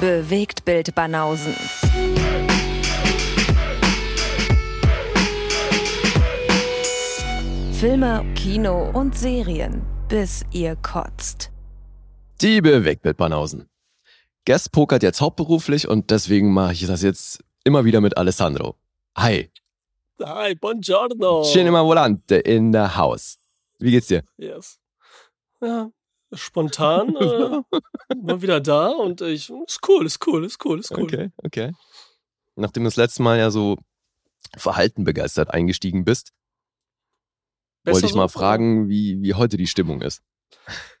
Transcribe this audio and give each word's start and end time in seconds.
Bewegt 0.00 0.64
Bild 0.64 0.94
Banausen. 0.94 1.54
Filme, 7.74 8.24
Kino 8.34 8.90
und 8.94 9.14
Serien, 9.14 9.82
bis 10.08 10.46
ihr 10.52 10.76
kotzt. 10.76 11.52
Die 12.40 12.62
Bewegt 12.62 13.02
Bild 13.02 13.18
Banausen. 13.18 13.68
Guest 14.46 14.72
pokert 14.72 15.02
jetzt 15.02 15.20
hauptberuflich 15.20 15.86
und 15.86 16.10
deswegen 16.10 16.50
mache 16.54 16.72
ich 16.72 16.86
das 16.86 17.02
jetzt 17.02 17.44
immer 17.64 17.84
wieder 17.84 18.00
mit 18.00 18.16
Alessandro. 18.16 18.76
Hi. 19.18 19.50
Hi, 20.22 20.54
buongiorno. 20.54 21.42
Cinema 21.42 21.84
Volante 21.84 22.36
in 22.36 22.72
the 22.72 22.96
house. 22.96 23.36
Wie 23.78 23.90
geht's 23.90 24.06
dir? 24.06 24.22
Yes. 24.38 24.78
Ja, 25.60 25.90
spontan 26.32 27.16
äh, 27.16 27.60
mal 28.22 28.42
wieder 28.42 28.60
da 28.60 28.88
und 28.88 29.20
ich, 29.20 29.50
ist 29.66 29.80
cool, 29.88 30.06
ist 30.06 30.26
cool, 30.26 30.44
ist 30.44 30.64
cool, 30.64 30.80
ist 30.80 30.90
cool. 30.92 31.02
Okay, 31.04 31.30
okay. 31.38 31.72
Nachdem 32.56 32.84
du 32.84 32.88
das 32.88 32.96
letzte 32.96 33.22
Mal 33.22 33.38
ja 33.38 33.50
so 33.50 33.76
verhalten 34.56 35.04
begeistert 35.04 35.50
eingestiegen 35.50 36.04
bist, 36.04 36.32
Besser 37.82 37.94
wollte 37.94 38.06
ich 38.06 38.14
mal 38.14 38.28
so? 38.28 38.38
fragen, 38.38 38.88
wie, 38.88 39.20
wie 39.22 39.34
heute 39.34 39.56
die 39.56 39.66
Stimmung 39.66 40.02
ist. 40.02 40.22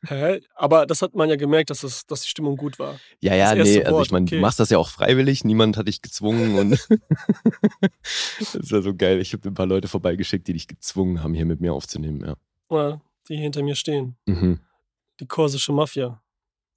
Hä? 0.06 0.40
Aber 0.54 0.86
das 0.86 1.02
hat 1.02 1.14
man 1.14 1.28
ja 1.28 1.36
gemerkt, 1.36 1.70
dass, 1.70 1.82
es, 1.82 2.06
dass 2.06 2.22
die 2.22 2.28
Stimmung 2.28 2.56
gut 2.56 2.78
war. 2.78 2.98
Ja, 3.20 3.34
ja, 3.34 3.54
Das 3.54 3.68
nee, 3.68 3.82
also 3.82 3.96
Wort, 3.96 4.06
ich 4.06 4.12
meine, 4.12 4.24
okay. 4.24 4.36
du 4.36 4.40
machst 4.40 4.60
das 4.60 4.70
ja 4.70 4.78
auch 4.78 4.88
freiwillig, 4.88 5.44
niemand 5.44 5.76
hat 5.76 5.88
dich 5.88 6.02
gezwungen 6.02 6.58
und 6.58 6.70
das 6.70 6.88
ist 8.54 8.70
ja 8.70 8.80
so 8.80 8.94
geil. 8.94 9.20
Ich 9.20 9.32
habe 9.32 9.48
ein 9.48 9.54
paar 9.54 9.66
Leute 9.66 9.88
vorbeigeschickt, 9.88 10.46
die 10.48 10.54
dich 10.54 10.68
gezwungen 10.68 11.22
haben, 11.22 11.34
hier 11.34 11.46
mit 11.46 11.60
mir 11.60 11.72
aufzunehmen, 11.72 12.24
ja. 12.24 12.36
Ja, 12.70 13.00
die 13.28 13.36
hinter 13.36 13.62
mir 13.62 13.74
stehen. 13.74 14.16
Mhm. 14.26 14.60
Die 15.20 15.26
korsische 15.26 15.72
Mafia. 15.72 16.22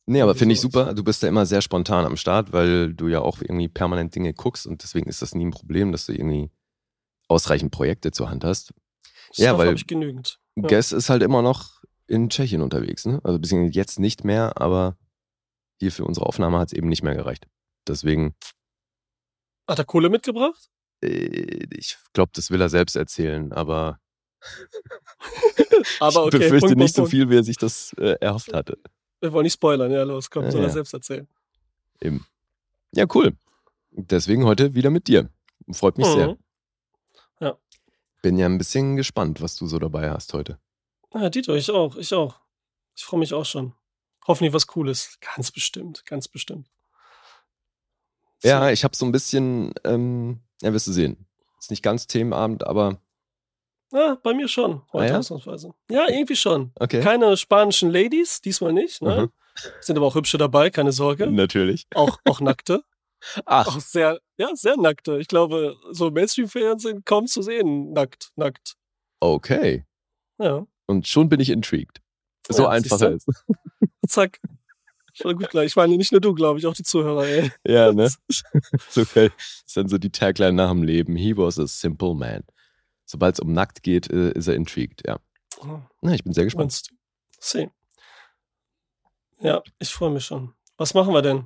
Nee, 0.05 0.21
aber 0.21 0.35
finde 0.35 0.53
ich 0.53 0.59
super. 0.61 0.93
Du 0.93 1.03
bist 1.03 1.23
ja 1.23 1.29
immer 1.29 1.45
sehr 1.45 1.61
spontan 1.61 2.05
am 2.05 2.17
Start, 2.17 2.52
weil 2.52 2.93
du 2.93 3.07
ja 3.07 3.21
auch 3.21 3.41
irgendwie 3.41 3.69
permanent 3.69 4.13
Dinge 4.13 4.33
guckst 4.33 4.67
und 4.67 4.83
deswegen 4.83 5.08
ist 5.09 5.22
das 5.22 5.33
nie 5.33 5.45
ein 5.45 5.52
Problem, 5.52 5.91
dass 5.94 6.05
du 6.05 6.11
irgendwie 6.13 6.52
ausreichend 7.30 7.71
Projekte 7.71 8.11
zur 8.11 8.30
Hand 8.30 8.44
hast. 8.44 8.73
Ja, 9.36 9.47
Stuff 9.49 9.58
weil- 9.59 9.67
habe 9.67 9.77
ich 9.77 9.88
genügend. 9.88 10.39
Ja. 10.55 10.67
Guess 10.67 10.91
ist 10.91 11.09
halt 11.09 11.23
immer 11.23 11.41
noch 11.41 11.81
in 12.05 12.30
Tschechien 12.30 12.61
unterwegs, 12.61 13.05
ne? 13.05 13.21
Also 13.23 13.39
beziehungsweise 13.39 13.73
jetzt 13.80 13.97
nicht 13.99 14.23
mehr, 14.25 14.61
aber 14.61 14.97
hier 15.80 15.91
für 15.91 16.03
unsere 16.03 16.25
Aufnahme 16.25 16.59
hat 16.59 16.67
es 16.67 16.73
eben 16.73 16.89
nicht 16.89 17.02
mehr 17.02 17.16
gereicht. 17.16 17.47
Deswegen, 17.88 18.36
Hat 19.67 19.80
er 19.80 19.86
Kohle 19.86 20.09
mitgebracht? 20.09 20.69
äh, 21.02 21.66
ich 21.71 21.97
glaube, 22.11 22.31
das 22.36 22.52
will 22.52 22.59
er 22.61 22.69
selbst 22.69 22.95
erzählen, 22.97 23.53
aber 23.53 23.99
Aber 25.99 26.25
okay, 26.25 26.38
ich 26.38 26.44
befürchte 26.44 26.67
Punkt, 26.67 26.77
nicht 26.77 26.95
Punkt, 26.95 27.09
so 27.09 27.11
viel, 27.11 27.30
wie 27.30 27.38
er 27.38 27.44
sich 27.44 27.58
das 27.58 27.94
äh, 27.97 28.16
erhofft 28.19 28.53
hatte. 28.53 28.77
Wir 29.19 29.31
wollen 29.31 29.44
nicht 29.44 29.53
spoilern, 29.53 29.91
ja, 29.91 30.03
los, 30.03 30.30
komm, 30.30 30.44
Ja, 30.45 30.52
soll 30.52 30.61
er 30.61 30.67
ja. 30.67 30.73
selbst 30.73 30.94
erzählen. 30.94 31.27
Eben. 32.02 32.25
Ja, 32.91 33.05
cool. 33.14 33.33
Deswegen 33.91 34.45
heute 34.45 34.75
wieder 34.75 34.89
mit 34.89 35.08
dir. 35.08 35.30
Freut 35.71 35.97
mich 35.97 36.08
sehr. 36.08 36.30
Mhm. 36.30 36.38
Ja. 37.39 37.58
Bin 38.21 38.38
ja 38.38 38.45
ein 38.47 38.58
bisschen 38.58 38.95
gespannt, 38.97 39.41
was 39.41 39.55
du 39.55 39.67
so 39.67 39.80
dabei 39.80 40.09
hast 40.11 40.33
heute. 40.33 40.59
Ja, 41.14 41.30
Dieter, 41.30 41.55
ich 41.55 41.69
auch, 41.71 41.95
ich 41.95 42.14
auch. 42.14 42.39
Ich 42.95 43.05
freue 43.05 43.19
mich 43.19 43.33
auch 43.33 43.45
schon. 43.45 43.73
Hoffentlich 44.27 44.53
was 44.53 44.67
Cooles. 44.67 45.17
Ganz 45.36 45.52
bestimmt, 45.52 46.05
ganz 46.05 46.27
bestimmt. 46.27 46.69
So. 48.39 48.49
Ja, 48.49 48.71
ich 48.71 48.83
habe 48.83 48.95
so 48.95 49.05
ein 49.05 49.11
bisschen, 49.11 49.73
ähm, 49.83 50.41
ja, 50.61 50.73
wirst 50.73 50.88
du 50.88 50.91
sehen. 50.91 51.25
Ist 51.59 51.71
nicht 51.71 51.83
ganz 51.83 52.08
Themenabend, 52.08 52.67
aber 52.67 52.99
Ja, 53.94 54.17
bei 54.23 54.33
mir 54.33 54.47
schon, 54.47 54.81
heute 54.91 55.05
Ah, 55.05 55.08
ja? 55.13 55.19
ausnahmsweise. 55.19 55.73
Ja, 55.89 56.08
irgendwie 56.09 56.36
schon. 56.36 56.72
okay. 56.80 56.99
Keine 57.02 57.38
spanischen 57.38 57.91
Ladies, 57.91 58.41
diesmal 58.41 58.73
nicht. 58.73 59.02
Ne? 59.03 59.23
Mhm. 59.23 59.31
Sind 59.81 59.97
aber 59.97 60.08
auch 60.08 60.16
hübsche 60.16 60.39
dabei, 60.39 60.72
keine 60.72 60.91
Sorge. 60.91 61.27
Natürlich. 61.27 61.86
Auch, 61.94 62.17
auch 62.25 62.41
nackte. 62.41 62.83
Ach, 63.45 63.67
Auch 63.67 63.80
sehr, 63.80 64.19
ja, 64.38 64.49
sehr 64.55 64.75
nackte. 64.77 65.19
Ich 65.19 65.27
glaube, 65.27 65.77
so 65.91 66.09
Mainstream-Fernsehen 66.11 67.05
kaum 67.05 67.27
zu 67.27 67.41
sehen, 67.44 67.94
nackt, 67.94 68.31
nackt. 68.36 68.73
okay. 69.20 69.86
Ja, 70.39 70.65
Und 70.87 71.08
schon 71.08 71.30
bin 71.30 71.39
ich 71.39 71.49
intrigued. 71.52 72.02
So 72.49 72.64
Ja, 72.64 72.70
einfach 72.70 72.99
ist. 73.02 73.27
zack. 74.08 74.39
Schon 75.14 75.37
gut 75.37 75.52
gleich. 75.52 75.67
Ich 75.67 75.75
meine, 75.75 75.95
nicht 75.95 76.11
nur 76.11 76.20
du, 76.20 76.33
glaube 76.33 76.58
ich, 76.58 76.65
auch 76.65 76.73
die 76.73 76.81
Zuhörer, 76.83 77.25
ey. 77.27 77.52
Ja, 77.67 77.93
ne? 77.93 78.10
so 78.89 79.04
geil. 79.14 79.31
ist 79.37 79.77
dann 79.77 79.87
so 79.87 79.99
die 79.99 80.10
Tagline 80.10 80.54
nach 80.54 80.71
dem 80.71 80.81
Leben. 80.81 81.15
He 81.15 81.37
was 81.37 81.60
a 81.60 81.67
simple 81.67 82.15
man. 82.15 82.43
Sobald 83.13 83.35
es 83.35 83.39
um 83.39 83.53
nackt 83.53 83.83
geht, 83.83 84.09
äh, 84.09 84.31
ist 84.31 84.47
er 84.47 84.55
intrigued, 84.55 85.03
ja. 85.05 85.19
Na, 86.01 86.15
ich 86.15 86.23
bin 86.23 86.33
sehr 86.33 86.45
gespannt. 86.45 86.81
See. 87.39 87.69
Ja, 89.39 89.61
ich 89.77 89.89
freue 89.93 90.09
mich 90.09 90.25
schon. 90.25 90.55
Was 90.77 90.95
machen 90.95 91.13
wir 91.13 91.21
denn? 91.21 91.45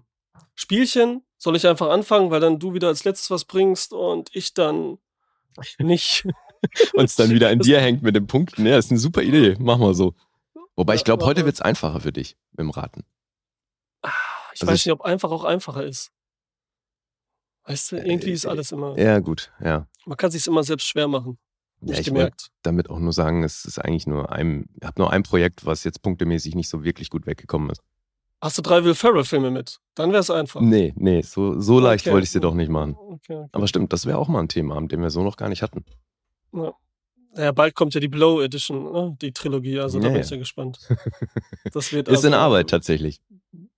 Spielchen? 0.55 1.25
Soll 1.37 1.57
ich 1.57 1.67
einfach 1.67 1.89
anfangen, 1.89 2.31
weil 2.31 2.39
dann 2.39 2.57
du 2.57 2.73
wieder 2.73 2.87
als 2.87 3.03
letztes 3.03 3.29
was 3.31 3.43
bringst 3.43 3.91
und 3.91 4.33
ich 4.33 4.53
dann 4.53 4.97
nicht? 5.77 6.25
Und 6.93 7.03
es 7.03 7.15
dann 7.17 7.29
wieder 7.31 7.49
an 7.49 7.59
dir 7.59 7.81
hängt 7.81 8.01
mit 8.01 8.15
den 8.15 8.27
Punkten. 8.27 8.65
Ja, 8.65 8.77
ist 8.77 8.89
eine 8.91 8.99
super 8.99 9.21
Idee. 9.21 9.55
Mach 9.59 9.77
mal 9.77 9.93
so. 9.93 10.15
Wobei 10.77 10.95
ich 10.95 11.03
glaube, 11.03 11.25
heute 11.25 11.43
wird 11.45 11.55
es 11.55 11.61
einfacher 11.61 11.99
für 11.99 12.11
dich 12.13 12.37
mit 12.51 12.59
dem 12.61 12.69
Raten. 12.71 13.03
Ah, 14.01 14.09
Ich 14.53 14.61
Also 14.61 14.71
weiß 14.71 14.79
ich- 14.79 14.85
nicht, 14.85 14.93
ob 14.93 15.01
einfach 15.01 15.31
auch 15.31 15.43
einfacher 15.43 15.83
ist. 15.83 16.11
Weißt 17.65 17.91
du, 17.91 17.97
irgendwie 17.97 18.31
ist 18.31 18.45
Äh, 18.45 18.49
alles 18.49 18.71
immer. 18.71 18.97
Ja, 18.97 19.19
gut, 19.19 19.51
ja. 19.61 19.85
Man 20.05 20.17
kann 20.17 20.31
sich 20.31 20.47
immer 20.47 20.63
selbst 20.63 20.87
schwer 20.87 21.07
machen. 21.09 21.37
Hab 21.81 21.89
Ja, 21.89 21.99
ich 21.99 22.05
gemerkt. 22.07 22.49
damit 22.63 22.89
auch 22.89 22.99
nur 22.99 23.13
sagen, 23.13 23.43
es 23.43 23.65
ist 23.65 23.79
eigentlich 23.79 24.07
nur 24.07 24.31
ein, 24.31 24.65
ich 24.79 24.85
habe 24.85 24.99
nur 25.01 25.11
ein 25.11 25.23
Projekt, 25.23 25.65
was 25.65 25.83
jetzt 25.83 26.01
punktemäßig 26.01 26.55
nicht 26.55 26.69
so 26.69 26.83
wirklich 26.83 27.09
gut 27.09 27.25
weggekommen 27.27 27.69
ist. 27.69 27.81
Hast 28.41 28.57
du 28.57 28.61
drei 28.61 28.83
Will 28.83 28.93
Ferrell-Filme 28.95 29.49
mit? 29.51 29.79
Dann 29.95 30.11
wäre 30.11 30.19
es 30.21 30.29
einfach. 30.29 30.61
Nee, 30.61 30.93
nee, 30.95 31.21
so, 31.21 31.59
so 31.59 31.79
leicht 31.79 32.05
Okay. 32.05 32.13
wollte 32.13 32.25
ich 32.25 32.31
sie 32.31 32.39
doch 32.39 32.53
nicht 32.53 32.69
machen. 32.69 32.95
Okay, 32.95 33.35
okay. 33.35 33.49
Aber 33.51 33.67
stimmt, 33.67 33.93
das 33.93 34.05
wäre 34.05 34.17
auch 34.19 34.27
mal 34.27 34.39
ein 34.39 34.47
Thema, 34.47 34.79
den 34.87 35.01
wir 35.01 35.09
so 35.09 35.23
noch 35.23 35.37
gar 35.37 35.49
nicht 35.49 35.63
hatten. 35.63 35.83
Ja. 36.53 36.73
ja, 37.35 37.51
bald 37.51 37.73
kommt 37.75 37.93
ja 37.95 37.99
die 37.99 38.07
Blow 38.07 38.41
Edition, 38.41 38.91
ne? 38.91 39.17
die 39.21 39.31
Trilogie, 39.33 39.79
also 39.79 39.99
da 39.99 40.07
Ja, 40.07 40.13
bin 40.13 40.21
ich 40.21 40.29
ja 40.29 40.37
gespannt. 40.37 40.79
Das 41.73 41.91
wird 41.91 42.07
Ist 42.09 42.23
in 42.25 42.33
also 42.33 42.43
Arbeit 42.45 42.69
tatsächlich. 42.69 43.21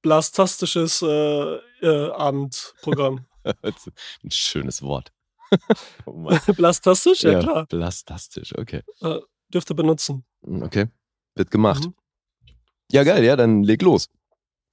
Blastastisches 0.02 1.02
äh, 1.02 1.56
äh, 1.82 2.12
Abendprogramm. 2.12 3.26
ein 3.44 4.32
schönes 4.32 4.82
Wort. 4.82 5.12
oh. 6.06 6.30
Blastastisch? 6.56 7.24
Ja, 7.24 7.40
klar. 7.40 7.66
Blastastisch, 7.68 8.58
okay. 8.58 8.84
Dürfte 9.54 9.74
benutzen. 9.76 10.26
Okay, 10.42 10.88
wird 11.36 11.52
gemacht. 11.52 11.86
Mhm. 11.86 11.96
Ja, 12.92 13.04
geil, 13.04 13.24
ja, 13.24 13.36
dann 13.36 13.64
leg 13.64 13.82
los. 13.82 14.10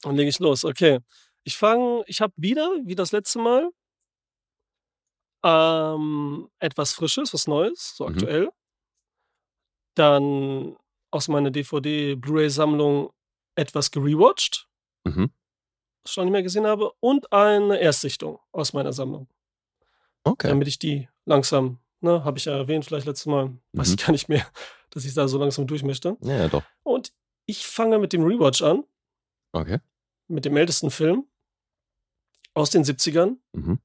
Dann 0.03 0.17
lege 0.17 0.29
ich 0.29 0.39
los. 0.39 0.65
Okay. 0.65 1.01
Ich 1.45 1.57
fange, 1.57 2.03
ich 2.07 2.21
habe 2.21 2.33
wieder, 2.37 2.69
wie 2.85 2.95
das 2.95 3.13
letzte 3.13 3.39
Mal, 3.39 3.71
ähm, 5.45 6.49
etwas 6.59 6.93
Frisches, 6.93 7.33
was 7.33 7.47
Neues, 7.47 7.95
so 7.97 8.05
Mhm. 8.07 8.13
aktuell. 8.15 8.49
Dann 9.95 10.77
aus 11.11 11.29
meiner 11.29 11.51
DVD-Blu-ray-Sammlung 11.51 13.11
etwas 13.55 13.91
gerewatcht, 13.91 14.69
Mhm. 15.07 15.31
was 16.03 16.11
ich 16.11 16.13
schon 16.13 16.25
nicht 16.25 16.33
mehr 16.33 16.43
gesehen 16.43 16.67
habe, 16.67 16.91
und 17.01 17.33
eine 17.33 17.79
Erstsichtung 17.79 18.39
aus 18.53 18.73
meiner 18.73 18.93
Sammlung. 18.93 19.29
Okay. 20.27 20.49
damit 20.49 20.67
ich 20.69 20.79
die 20.79 21.09
langsam, 21.25 21.79
ne, 22.01 22.25
habe 22.25 22.39
ich 22.39 22.45
ja 22.47 22.57
erwähnt, 22.57 22.85
vielleicht 22.85 23.07
letztes 23.07 23.27
Mal, 23.27 23.57
weiß 23.73 23.89
Mhm. 23.89 23.95
ich 23.99 24.05
gar 24.05 24.13
nicht 24.13 24.29
mehr, 24.29 24.47
dass 24.91 25.05
ich 25.05 25.15
da 25.15 25.29
so 25.29 25.39
langsam 25.39 25.67
durch 25.67 25.83
möchte. 25.85 26.17
Ja, 26.21 26.37
ja, 26.37 26.49
doch. 26.49 26.65
Und 26.83 27.13
ich 27.47 27.67
fange 27.67 27.99
mit 27.99 28.13
dem 28.13 28.25
Rewatch 28.25 28.63
an, 28.63 28.85
Okay. 29.53 29.79
mit 30.29 30.45
dem 30.45 30.57
ältesten 30.57 30.91
Film 30.91 31.27
aus 32.55 32.71
den 32.71 32.83
70ern, 32.85 33.37
Mhm. 33.53 33.79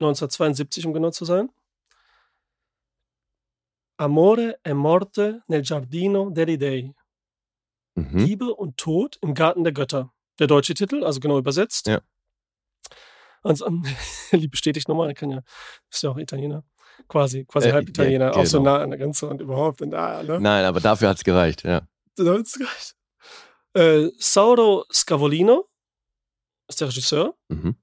1972, 0.00 0.86
um 0.86 0.92
genau 0.94 1.10
zu 1.10 1.24
sein. 1.24 1.50
Amore 3.98 4.58
e 4.64 4.72
morte 4.72 5.42
nel 5.48 5.62
giardino 5.62 6.30
degli 6.30 6.56
dei. 6.56 6.94
Mhm. 7.96 8.18
Liebe 8.18 8.54
und 8.54 8.76
Tod 8.78 9.18
im 9.20 9.34
Garten 9.34 9.62
der 9.64 9.72
Götter. 9.74 10.12
Der 10.38 10.46
deutsche 10.46 10.72
Titel, 10.74 11.04
also 11.04 11.20
genau 11.20 11.38
übersetzt. 11.38 11.86
Ja. 11.86 12.00
Ähm, 13.44 13.84
Lieb 14.32 14.50
bestätigt 14.50 14.88
nochmal, 14.88 15.08
er 15.08 15.14
kann 15.14 15.30
ja, 15.30 15.42
ist 15.90 16.02
ja 16.02 16.10
auch 16.10 16.18
Italiener. 16.18 16.64
Quasi, 17.08 17.44
quasi 17.46 17.68
Äh, 17.68 17.72
halb 17.72 17.88
Italiener, 17.88 18.26
ja, 18.26 18.32
auch 18.32 18.44
so 18.46 18.58
genau. 18.58 18.76
nah 18.76 18.82
an 18.82 18.90
der 18.90 18.98
Grenze 18.98 19.26
und 19.26 19.40
überhaupt. 19.40 19.80
Und 19.82 19.90
da, 19.92 20.22
ne? 20.22 20.38
Nein, 20.40 20.64
aber 20.64 20.80
dafür 20.80 21.08
hat's 21.08 21.24
gereicht, 21.24 21.64
ja. 21.64 21.88
Da 22.16 22.34
hat's 22.38 22.58
gereicht. 22.58 22.96
Äh, 23.72 24.10
Sauro 24.18 24.84
Scavolino 24.92 25.68
ist 26.68 26.80
der 26.80 26.88
Regisseur, 26.88 27.34
Mhm. 27.48 27.76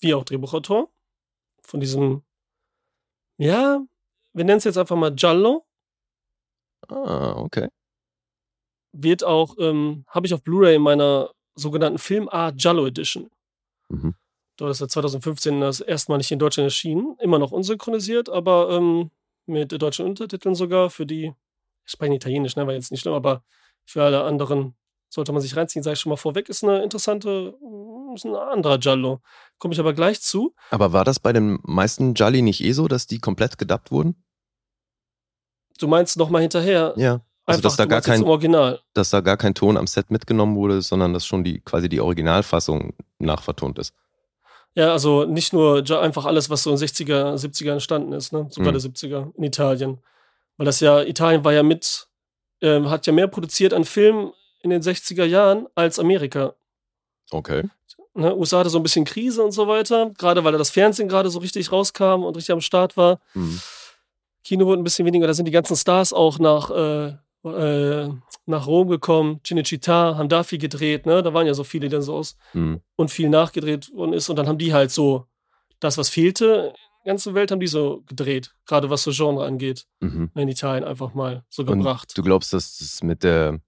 wie 0.00 0.14
auch 0.14 0.24
Drehbuchautor. 0.24 0.90
Von 1.62 1.80
diesem, 1.80 2.22
ja, 3.38 3.80
wir 4.32 4.44
nennen 4.44 4.58
es 4.58 4.64
jetzt 4.64 4.76
einfach 4.78 4.96
mal 4.96 5.14
Giallo. 5.14 5.64
Ah, 6.88 7.34
okay. 7.36 7.68
Wird 8.92 9.24
auch, 9.24 9.56
ähm, 9.58 10.04
habe 10.08 10.26
ich 10.26 10.34
auf 10.34 10.42
Blu-ray 10.42 10.76
in 10.76 10.82
meiner 10.82 11.30
sogenannten 11.54 11.98
Filmart 11.98 12.56
Giallo 12.58 12.86
Edition. 12.86 13.30
Mhm. 13.88 14.14
Dort 14.56 14.70
ist 14.70 14.80
er 14.80 14.88
2015 14.88 15.60
das 15.60 15.80
erste 15.80 16.12
Mal 16.12 16.18
nicht 16.18 16.30
in 16.30 16.38
Deutschland 16.38 16.66
erschienen. 16.66 17.16
Immer 17.20 17.38
noch 17.38 17.52
unsynchronisiert, 17.52 18.28
aber 18.28 18.70
ähm, 18.70 19.10
mit 19.46 19.72
deutschen 19.80 20.06
Untertiteln 20.06 20.54
sogar. 20.54 20.90
Für 20.90 21.06
die, 21.06 21.32
ich 21.84 21.90
spreche 21.90 22.14
Italienisch, 22.14 22.56
ne, 22.56 22.66
war 22.66 22.74
jetzt 22.74 22.90
nicht 22.90 23.00
schlimm, 23.00 23.14
aber 23.14 23.42
für 23.84 24.02
alle 24.04 24.22
anderen 24.22 24.74
sollte 25.08 25.32
man 25.32 25.42
sich 25.42 25.56
reinziehen, 25.56 25.82
sage 25.82 25.94
ich 25.94 26.00
schon 26.00 26.10
mal 26.10 26.16
vorweg, 26.16 26.48
ist 26.48 26.64
eine 26.64 26.82
interessante, 26.82 27.54
ist 28.14 28.24
ein 28.24 28.34
anderer 28.34 28.78
Giallo. 28.78 29.20
komme 29.58 29.74
ich 29.74 29.80
aber 29.80 29.92
gleich 29.92 30.20
zu. 30.20 30.54
Aber 30.70 30.92
war 30.92 31.04
das 31.04 31.20
bei 31.20 31.32
den 31.32 31.58
meisten 31.62 32.14
Jolly 32.14 32.42
nicht 32.42 32.62
eh 32.62 32.72
so, 32.72 32.88
dass 32.88 33.06
die 33.06 33.20
komplett 33.20 33.58
gedubbt 33.58 33.90
wurden? 33.90 34.22
Du 35.78 35.88
meinst 35.88 36.16
nochmal 36.16 36.42
hinterher? 36.42 36.94
Ja. 36.96 37.20
Also 37.46 37.58
Einfach, 37.58 37.62
dass 37.62 37.76
da 37.76 37.84
gar 37.84 38.00
kein, 38.00 38.24
Original. 38.24 38.80
dass 38.94 39.10
da 39.10 39.20
gar 39.20 39.36
kein 39.36 39.54
Ton 39.54 39.76
am 39.76 39.86
Set 39.86 40.10
mitgenommen 40.10 40.56
wurde, 40.56 40.80
sondern 40.80 41.12
dass 41.12 41.26
schon 41.26 41.44
die 41.44 41.60
quasi 41.60 41.90
die 41.90 42.00
Originalfassung 42.00 42.94
nachvertont 43.18 43.78
ist. 43.78 43.92
Ja, 44.74 44.92
also 44.92 45.24
nicht 45.24 45.52
nur 45.52 45.84
einfach 46.00 46.24
alles, 46.24 46.50
was 46.50 46.64
so 46.64 46.70
in 46.70 46.76
60er, 46.76 47.34
70er 47.36 47.72
entstanden 47.72 48.12
ist, 48.12 48.32
ne? 48.32 48.46
sogar 48.50 48.72
Mhm. 48.72 48.78
der 48.78 48.90
70er 48.90 49.32
in 49.36 49.44
Italien. 49.44 49.98
Weil 50.56 50.66
das 50.66 50.80
ja, 50.80 51.02
Italien 51.02 51.44
war 51.44 51.52
ja 51.52 51.62
mit, 51.62 52.08
ähm, 52.60 52.90
hat 52.90 53.06
ja 53.06 53.12
mehr 53.12 53.28
produziert 53.28 53.72
an 53.72 53.84
Filmen 53.84 54.32
in 54.62 54.70
den 54.70 54.82
60er 54.82 55.24
Jahren 55.24 55.66
als 55.74 55.98
Amerika. 55.98 56.54
Okay. 57.30 57.62
Ne? 58.14 58.34
USA 58.34 58.60
hatte 58.60 58.70
so 58.70 58.78
ein 58.78 58.82
bisschen 58.82 59.04
Krise 59.04 59.42
und 59.42 59.52
so 59.52 59.66
weiter, 59.68 60.10
gerade 60.18 60.42
weil 60.44 60.52
da 60.52 60.58
das 60.58 60.70
Fernsehen 60.70 61.08
gerade 61.08 61.30
so 61.30 61.38
richtig 61.40 61.70
rauskam 61.72 62.24
und 62.24 62.36
richtig 62.36 62.52
am 62.52 62.60
Start 62.60 62.96
war. 62.96 63.20
Mhm. 63.34 63.60
Kino 64.44 64.66
wurde 64.66 64.80
ein 64.82 64.84
bisschen 64.84 65.06
weniger, 65.06 65.26
da 65.26 65.34
sind 65.34 65.46
die 65.46 65.52
ganzen 65.52 65.76
Stars 65.76 66.12
auch 66.12 66.38
nach, 66.38 66.70
äh, 66.70 67.14
äh, 67.44 68.08
nach 68.46 68.66
Rom 68.66 68.88
gekommen, 68.88 69.40
Cinecittà, 69.44 70.16
haben 70.16 70.28
da 70.28 70.42
viel 70.42 70.58
gedreht, 70.58 71.06
ne? 71.06 71.22
Da 71.22 71.32
waren 71.34 71.46
ja 71.46 71.54
so 71.54 71.64
viele, 71.64 71.88
die 71.88 71.92
dann 71.94 72.02
so 72.02 72.14
aus 72.16 72.36
Mhm. 72.52 72.80
und 72.96 73.10
viel 73.10 73.28
nachgedreht 73.28 73.92
worden 73.94 74.12
ist. 74.12 74.28
Und 74.28 74.36
dann 74.36 74.46
haben 74.48 74.58
die 74.58 74.72
halt 74.74 74.90
so 74.90 75.26
das, 75.80 75.96
was 75.98 76.08
fehlte 76.08 76.44
in 76.46 77.06
der 77.06 77.12
ganzen 77.14 77.34
Welt, 77.34 77.50
haben 77.50 77.60
die 77.60 77.66
so 77.66 78.02
gedreht. 78.06 78.54
Gerade 78.66 78.88
was 78.90 79.02
so 79.02 79.10
Genre 79.12 79.44
angeht. 79.46 79.86
Mhm. 80.00 80.30
In 80.34 80.48
Italien 80.48 80.84
einfach 80.84 81.14
mal 81.14 81.44
so 81.48 81.62
Und 81.62 81.68
gebracht. 81.78 82.12
du 82.16 82.22
glaubst, 82.22 82.52
dass 82.52 82.78
das 82.78 83.02
mit 83.02 83.22
der, 83.22 83.60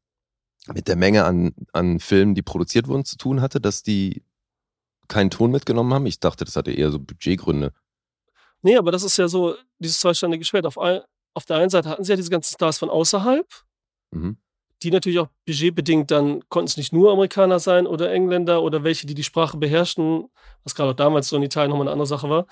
mit 0.73 0.89
der 0.89 0.97
Menge 0.97 1.25
an, 1.25 1.55
an 1.73 2.01
Filmen, 2.01 2.35
die 2.35 2.43
produziert 2.43 2.89
wurden, 2.89 3.05
zu 3.05 3.17
tun 3.17 3.41
hatte, 3.41 3.61
dass 3.61 3.83
die 3.83 4.23
keinen 5.09 5.31
Ton 5.31 5.51
mitgenommen 5.51 5.93
haben? 5.95 6.07
Ich 6.07 6.19
dachte, 6.21 6.45
das 6.45 6.57
hatte 6.57 6.73
eher 6.73 6.91
so 6.91 6.99
Budgetgründe. 6.99 7.73
Nee, 8.63 8.77
aber 8.77 8.91
das 8.91 9.03
ist 9.05 9.17
ja 9.19 9.29
so 9.29 9.55
dieses 9.79 10.01
zweiständige 10.01 10.45
Schwert. 10.45 10.67
Auf, 10.67 10.79
ein, 10.79 11.01
auf 11.35 11.45
der 11.45 11.59
einen 11.59 11.71
Seite 11.71 11.89
hatten 11.89 12.03
sie 12.05 12.13
ja 12.13 12.17
diese 12.17 12.31
ganzen 12.31 12.55
Stars 12.55 12.79
von 12.79 12.91
außerhalb, 12.91 13.47
Mhm. 14.17 14.37
die 14.83 14.91
natürlich 14.91 15.19
auch 15.19 15.29
budgetbedingt 15.47 16.11
dann 16.11 16.47
konnten 16.49 16.69
es 16.69 16.77
nicht 16.77 16.93
nur 16.93 17.13
Amerikaner 17.13 17.59
sein 17.59 17.87
oder 17.87 18.13
Engländer 18.13 18.63
oder 18.63 18.85
welche, 18.85 19.07
die 19.07 19.15
die 19.15 19.25
Sprache 19.25 19.57
beherrschten, 19.57 20.29
was 20.65 20.75
gerade 20.75 20.91
auch 20.91 20.97
damals 20.97 21.29
so 21.29 21.37
in 21.37 21.43
Italien 21.43 21.71
nochmal 21.71 21.87
eine 21.87 21.93
andere 21.93 22.07
Sache 22.07 22.29
war. 22.29 22.47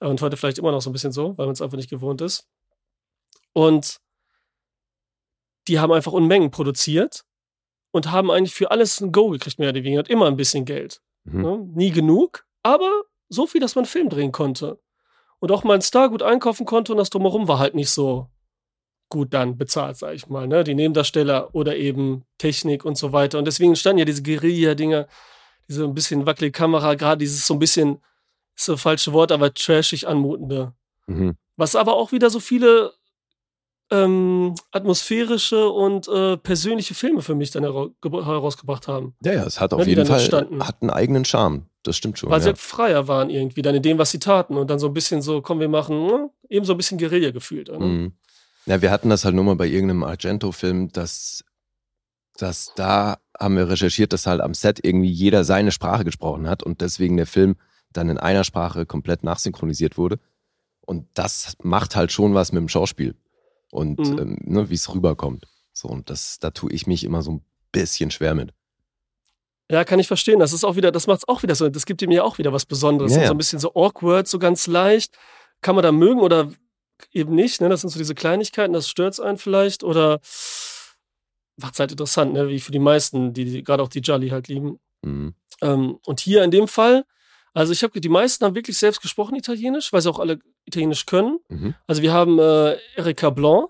Äh, 0.00 0.06
Und 0.06 0.20
heute 0.20 0.36
vielleicht 0.36 0.58
immer 0.58 0.72
noch 0.72 0.82
so 0.82 0.90
ein 0.90 0.92
bisschen 0.92 1.12
so, 1.12 1.36
weil 1.38 1.46
man 1.46 1.54
es 1.54 1.62
einfach 1.62 1.76
nicht 1.78 1.90
gewohnt 1.90 2.20
ist. 2.20 2.46
Und 3.52 3.98
die 5.68 5.78
haben 5.78 5.92
einfach 5.92 6.12
Unmengen 6.12 6.50
produziert 6.50 7.24
und 7.90 8.10
haben 8.10 8.30
eigentlich 8.30 8.54
für 8.54 8.70
alles 8.70 9.00
ein 9.00 9.12
Go 9.12 9.28
gekriegt, 9.30 9.58
mehr 9.58 9.70
oder 9.70 9.82
weniger. 9.82 10.00
Und 10.00 10.10
immer 10.10 10.26
ein 10.26 10.36
bisschen 10.36 10.64
Geld. 10.64 11.00
Mhm. 11.24 11.42
Ne? 11.42 11.58
Nie 11.74 11.90
genug, 11.90 12.46
aber 12.62 12.90
so 13.28 13.46
viel, 13.46 13.60
dass 13.60 13.74
man 13.74 13.84
einen 13.84 13.90
Film 13.90 14.08
drehen 14.08 14.32
konnte. 14.32 14.80
Und 15.38 15.50
auch 15.50 15.64
mal 15.64 15.74
einen 15.74 15.82
Star 15.82 16.08
gut 16.08 16.22
einkaufen 16.22 16.66
konnte 16.66 16.92
und 16.92 16.98
das 16.98 17.10
drumherum 17.10 17.48
war 17.48 17.58
halt 17.58 17.74
nicht 17.74 17.90
so 17.90 18.28
gut 19.12 19.32
dann 19.34 19.56
bezahlt, 19.58 19.96
sag 19.98 20.14
ich 20.14 20.28
mal. 20.28 20.48
Ne? 20.48 20.64
Die 20.64 20.74
Nebendarsteller 20.74 21.54
oder 21.54 21.76
eben 21.76 22.24
Technik 22.38 22.84
und 22.84 22.96
so 22.96 23.12
weiter. 23.12 23.38
Und 23.38 23.44
deswegen 23.46 23.72
entstanden 23.72 23.98
ja 23.98 24.04
diese 24.06 24.22
Guerilla-Dinger, 24.22 25.06
diese 25.68 25.84
ein 25.84 25.94
bisschen 25.94 26.24
wackelige 26.26 26.52
Kamera, 26.52 26.94
gerade 26.94 27.18
dieses 27.18 27.46
so 27.46 27.54
ein 27.54 27.58
bisschen, 27.60 27.98
ist 28.56 28.64
so 28.66 28.72
ein 28.72 28.78
falsches 28.78 29.12
Wort, 29.12 29.30
aber 29.30 29.52
trashig 29.54 30.08
anmutende. 30.08 30.72
Mhm. 31.06 31.36
Was 31.56 31.76
aber 31.76 31.94
auch 31.94 32.10
wieder 32.12 32.30
so 32.30 32.40
viele 32.40 32.92
ähm, 33.90 34.54
atmosphärische 34.70 35.68
und 35.68 36.08
äh, 36.08 36.36
persönliche 36.38 36.94
Filme 36.94 37.20
für 37.20 37.34
mich 37.34 37.50
dann 37.50 37.62
hera 37.64 37.88
ge- 38.00 38.24
herausgebracht 38.24 38.88
haben. 38.88 39.14
Ja, 39.22 39.34
ja, 39.34 39.44
es 39.44 39.60
hat 39.60 39.72
Ja, 39.72 39.78
auf 39.78 39.86
jeden 39.86 40.06
Fall 40.06 40.18
entstanden. 40.18 40.66
hat 40.66 40.80
einen 40.80 40.90
eigenen 40.90 41.24
Charme. 41.26 41.66
Das 41.82 41.96
stimmt 41.96 42.18
schon. 42.18 42.30
Weil 42.30 42.40
sie 42.40 42.46
Ja. 42.46 42.52
halt 42.52 42.58
freier 42.58 43.08
waren 43.08 43.28
irgendwie 43.28 43.60
dann 43.60 43.74
in 43.74 43.82
dem, 43.82 43.98
was 43.98 44.10
sie 44.12 44.18
taten. 44.20 44.56
Und 44.56 44.70
dann 44.70 44.78
so 44.78 44.86
ein 44.86 44.94
bisschen 44.94 45.20
so, 45.20 45.42
komm, 45.42 45.60
wir 45.60 45.68
machen, 45.68 46.06
ne? 46.06 46.30
eben 46.48 46.64
so 46.64 46.72
ein 46.72 46.76
bisschen 46.78 46.96
Guerilla 46.96 47.32
gefühlt. 47.32 47.68
Ne? 47.70 47.78
Mhm. 47.78 48.12
Ja, 48.66 48.80
wir 48.82 48.90
hatten 48.90 49.10
das 49.10 49.24
halt 49.24 49.34
nur 49.34 49.44
mal 49.44 49.56
bei 49.56 49.66
irgendeinem 49.66 50.04
Argento-Film, 50.04 50.92
dass, 50.92 51.44
dass 52.36 52.72
da 52.76 53.18
haben 53.38 53.56
wir 53.56 53.68
recherchiert, 53.68 54.12
dass 54.12 54.26
halt 54.26 54.40
am 54.40 54.54
Set 54.54 54.80
irgendwie 54.84 55.10
jeder 55.10 55.44
seine 55.44 55.72
Sprache 55.72 56.04
gesprochen 56.04 56.48
hat 56.48 56.62
und 56.62 56.80
deswegen 56.80 57.16
der 57.16 57.26
Film 57.26 57.56
dann 57.92 58.08
in 58.08 58.18
einer 58.18 58.44
Sprache 58.44 58.86
komplett 58.86 59.24
nachsynchronisiert 59.24 59.98
wurde. 59.98 60.18
Und 60.80 61.06
das 61.14 61.56
macht 61.62 61.96
halt 61.96 62.12
schon 62.12 62.34
was 62.34 62.52
mit 62.52 62.60
dem 62.60 62.68
Schauspiel 62.68 63.16
und 63.70 63.98
Mhm. 63.98 64.18
ähm, 64.18 64.38
ne, 64.42 64.70
wie 64.70 64.74
es 64.74 64.92
rüberkommt. 64.92 65.46
So, 65.72 65.88
und 65.88 66.10
das, 66.10 66.38
da 66.38 66.50
tue 66.50 66.72
ich 66.72 66.86
mich 66.86 67.04
immer 67.04 67.22
so 67.22 67.32
ein 67.32 67.44
bisschen 67.72 68.10
schwer 68.10 68.34
mit. 68.34 68.52
Ja, 69.70 69.84
kann 69.84 69.98
ich 69.98 70.06
verstehen. 70.06 70.38
Das 70.38 70.52
ist 70.52 70.64
auch 70.64 70.76
wieder, 70.76 70.92
das 70.92 71.06
macht 71.06 71.18
es 71.20 71.28
auch 71.28 71.42
wieder 71.42 71.54
so, 71.54 71.68
das 71.68 71.86
gibt 71.86 72.02
ihm 72.02 72.10
ja 72.10 72.22
auch 72.24 72.36
wieder 72.38 72.52
was 72.52 72.66
Besonderes. 72.66 73.14
Ja, 73.14 73.22
ja. 73.22 73.26
So 73.28 73.34
ein 73.34 73.38
bisschen 73.38 73.58
so 73.58 73.74
awkward, 73.74 74.28
so 74.28 74.38
ganz 74.38 74.66
leicht. 74.66 75.16
Kann 75.62 75.74
man 75.74 75.82
da 75.82 75.92
mögen 75.92 76.20
oder 76.20 76.50
eben 77.12 77.34
nicht, 77.34 77.60
ne? 77.60 77.68
Das 77.68 77.80
sind 77.80 77.90
so 77.90 77.98
diese 77.98 78.14
Kleinigkeiten, 78.14 78.72
das 78.72 78.88
stört 78.88 79.18
einen 79.20 79.38
vielleicht 79.38 79.84
oder 79.84 80.20
macht 81.56 81.74
es 81.74 81.80
halt 81.80 81.92
interessant, 81.92 82.32
ne? 82.32 82.48
Wie 82.48 82.60
für 82.60 82.72
die 82.72 82.78
meisten, 82.78 83.32
die, 83.32 83.44
die 83.44 83.64
gerade 83.64 83.82
auch 83.82 83.88
die 83.88 84.00
Jolly 84.00 84.28
halt 84.28 84.48
lieben. 84.48 84.78
Mhm. 85.02 85.34
Ähm, 85.60 85.98
und 86.06 86.20
hier 86.20 86.42
in 86.44 86.50
dem 86.50 86.68
Fall, 86.68 87.04
also 87.54 87.72
ich 87.72 87.82
habe 87.82 88.00
die 88.00 88.08
meisten 88.08 88.44
haben 88.44 88.54
wirklich 88.54 88.78
selbst 88.78 89.02
gesprochen 89.02 89.36
Italienisch, 89.36 89.92
weil 89.92 90.00
sie 90.00 90.10
auch 90.10 90.18
alle 90.18 90.38
Italienisch 90.64 91.06
können. 91.06 91.38
Mhm. 91.48 91.74
Also 91.86 92.02
wir 92.02 92.12
haben 92.12 92.38
äh, 92.38 92.78
Erika 92.96 93.30
Blanc, 93.30 93.68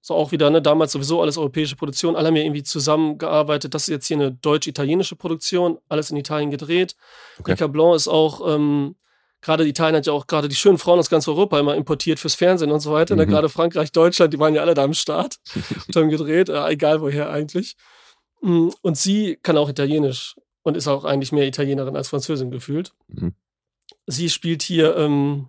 so 0.00 0.14
auch 0.14 0.32
wieder, 0.32 0.48
ne, 0.48 0.62
damals 0.62 0.92
sowieso 0.92 1.20
alles 1.20 1.36
europäische 1.36 1.76
Produktion, 1.76 2.16
alle 2.16 2.28
haben 2.28 2.36
ja 2.36 2.42
irgendwie 2.42 2.62
zusammengearbeitet. 2.62 3.74
Das 3.74 3.82
ist 3.82 3.88
jetzt 3.88 4.06
hier 4.06 4.16
eine 4.16 4.32
deutsch-italienische 4.32 5.16
Produktion, 5.16 5.78
alles 5.88 6.10
in 6.10 6.16
Italien 6.16 6.50
gedreht. 6.50 6.96
Okay. 7.38 7.50
Erika 7.50 7.66
Blanc 7.66 7.96
ist 7.96 8.08
auch, 8.08 8.54
ähm, 8.54 8.96
gerade 9.40 9.66
Italien 9.66 9.96
hat 9.96 10.06
ja 10.06 10.12
auch 10.12 10.26
gerade 10.26 10.48
die 10.48 10.56
schönen 10.56 10.78
Frauen 10.78 10.98
aus 10.98 11.10
ganz 11.10 11.26
Europa 11.28 11.58
immer 11.58 11.74
importiert 11.74 12.18
fürs 12.18 12.34
Fernsehen 12.34 12.70
und 12.70 12.80
so 12.80 12.92
weiter. 12.92 13.16
Ne? 13.16 13.26
Mhm. 13.26 13.30
Gerade 13.30 13.48
Frankreich, 13.48 13.92
Deutschland, 13.92 14.32
die 14.32 14.38
waren 14.38 14.54
ja 14.54 14.62
alle 14.62 14.74
da 14.74 14.84
am 14.84 14.94
Start 14.94 15.36
und 15.86 15.96
haben 15.96 16.10
gedreht, 16.10 16.48
äh, 16.48 16.68
egal 16.68 17.00
woher 17.00 17.30
eigentlich. 17.30 17.76
Mm, 18.42 18.68
Und 18.82 18.96
sie 18.96 19.38
kann 19.42 19.56
auch 19.56 19.68
Italienisch 19.68 20.36
und 20.62 20.76
ist 20.76 20.88
auch 20.88 21.04
eigentlich 21.04 21.32
mehr 21.32 21.46
Italienerin 21.46 21.96
als 21.96 22.08
Französin 22.08 22.50
gefühlt. 22.50 22.92
Mhm. 23.08 23.34
Sie 24.06 24.28
spielt 24.28 24.62
hier, 24.62 24.96
ähm, 24.96 25.48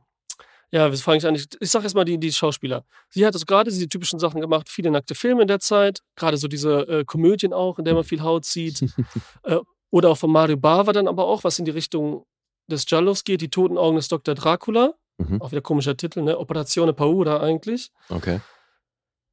ja, 0.71 0.91
wie 0.91 0.97
fange 0.97 1.17
ich 1.17 1.25
an? 1.25 1.35
Ich, 1.35 1.47
ich 1.59 1.69
sag 1.69 1.83
erst 1.83 1.95
mal 1.95 2.05
die, 2.05 2.17
die 2.17 2.31
Schauspieler. 2.31 2.85
Sie 3.09 3.25
hat 3.25 3.33
also 3.33 3.45
gerade 3.45 3.69
diese 3.69 3.89
typischen 3.89 4.19
Sachen 4.19 4.39
gemacht, 4.39 4.69
viele 4.69 4.89
nackte 4.89 5.15
Filme 5.15 5.41
in 5.41 5.47
der 5.47 5.59
Zeit, 5.59 5.99
gerade 6.15 6.37
so 6.37 6.47
diese 6.47 6.87
äh, 6.87 7.03
Komödien 7.03 7.53
auch, 7.53 7.77
in 7.77 7.85
der 7.85 7.93
man 7.93 8.03
viel 8.03 8.21
Haut 8.21 8.45
sieht. 8.45 8.81
äh, 9.43 9.57
oder 9.89 10.09
auch 10.09 10.17
von 10.17 10.31
Mario 10.31 10.55
Bava 10.55 10.93
dann 10.93 11.09
aber 11.09 11.25
auch, 11.25 11.43
was 11.43 11.59
in 11.59 11.65
die 11.65 11.71
Richtung 11.71 12.25
des 12.71 13.23
geht, 13.23 13.41
die 13.41 13.49
toten 13.49 13.77
Augen 13.77 13.95
des 13.95 14.07
Dr. 14.07 14.35
Dracula. 14.35 14.93
Mhm. 15.17 15.41
Auch 15.41 15.51
wieder 15.51 15.61
komischer 15.61 15.95
Titel, 15.95 16.21
ne? 16.21 16.37
Operazione 16.37 16.93
Paura 16.93 17.41
eigentlich. 17.41 17.91
Okay. 18.09 18.41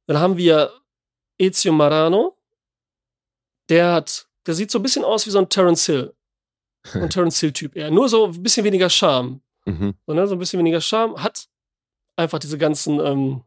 Dann 0.07 0.19
haben 0.19 0.37
wir 0.37 0.71
Ezio 1.37 1.71
Marano. 1.71 2.37
Der 3.69 3.93
hat, 3.93 4.27
der 4.45 4.53
sieht 4.55 4.71
so 4.71 4.79
ein 4.79 4.83
bisschen 4.83 5.03
aus 5.03 5.25
wie 5.25 5.31
so 5.31 5.39
ein 5.39 5.49
Terence 5.49 5.85
Hill. 5.85 6.13
Ein 6.93 7.09
Terence 7.09 7.39
Hill-Typ 7.39 7.75
eher. 7.75 7.91
Nur 7.91 8.09
so 8.09 8.25
ein 8.25 8.43
bisschen 8.43 8.63
weniger 8.63 8.89
Charme. 8.89 9.41
Mhm. 9.65 9.95
So, 10.05 10.13
ne? 10.13 10.27
so 10.27 10.35
ein 10.35 10.39
bisschen 10.39 10.59
weniger 10.59 10.81
Charme. 10.81 11.21
Hat 11.21 11.47
einfach 12.15 12.39
diese 12.39 12.57
ganzen 12.57 12.99
ähm, 12.99 13.43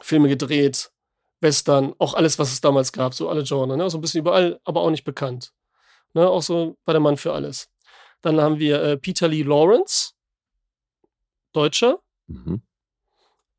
Filme 0.00 0.28
gedreht. 0.28 0.90
Western, 1.40 1.94
auch 1.98 2.14
alles, 2.14 2.38
was 2.38 2.52
es 2.52 2.60
damals 2.60 2.92
gab, 2.92 3.12
so 3.12 3.28
alle 3.28 3.44
Genre, 3.44 3.76
ne? 3.76 3.90
So 3.90 3.98
ein 3.98 4.00
bisschen 4.00 4.20
überall, 4.20 4.58
aber 4.64 4.80
auch 4.80 4.90
nicht 4.90 5.04
bekannt. 5.04 5.52
Ne? 6.14 6.28
Auch 6.28 6.42
so 6.42 6.76
bei 6.84 6.92
der 6.92 7.00
Mann 7.00 7.18
für 7.18 7.32
alles. 7.34 7.68
Dann 8.26 8.40
haben 8.40 8.58
wir 8.58 8.82
äh, 8.82 8.96
Peter 8.96 9.28
Lee 9.28 9.44
Lawrence, 9.44 10.10
Deutscher. 11.52 12.00
Mhm. 12.26 12.60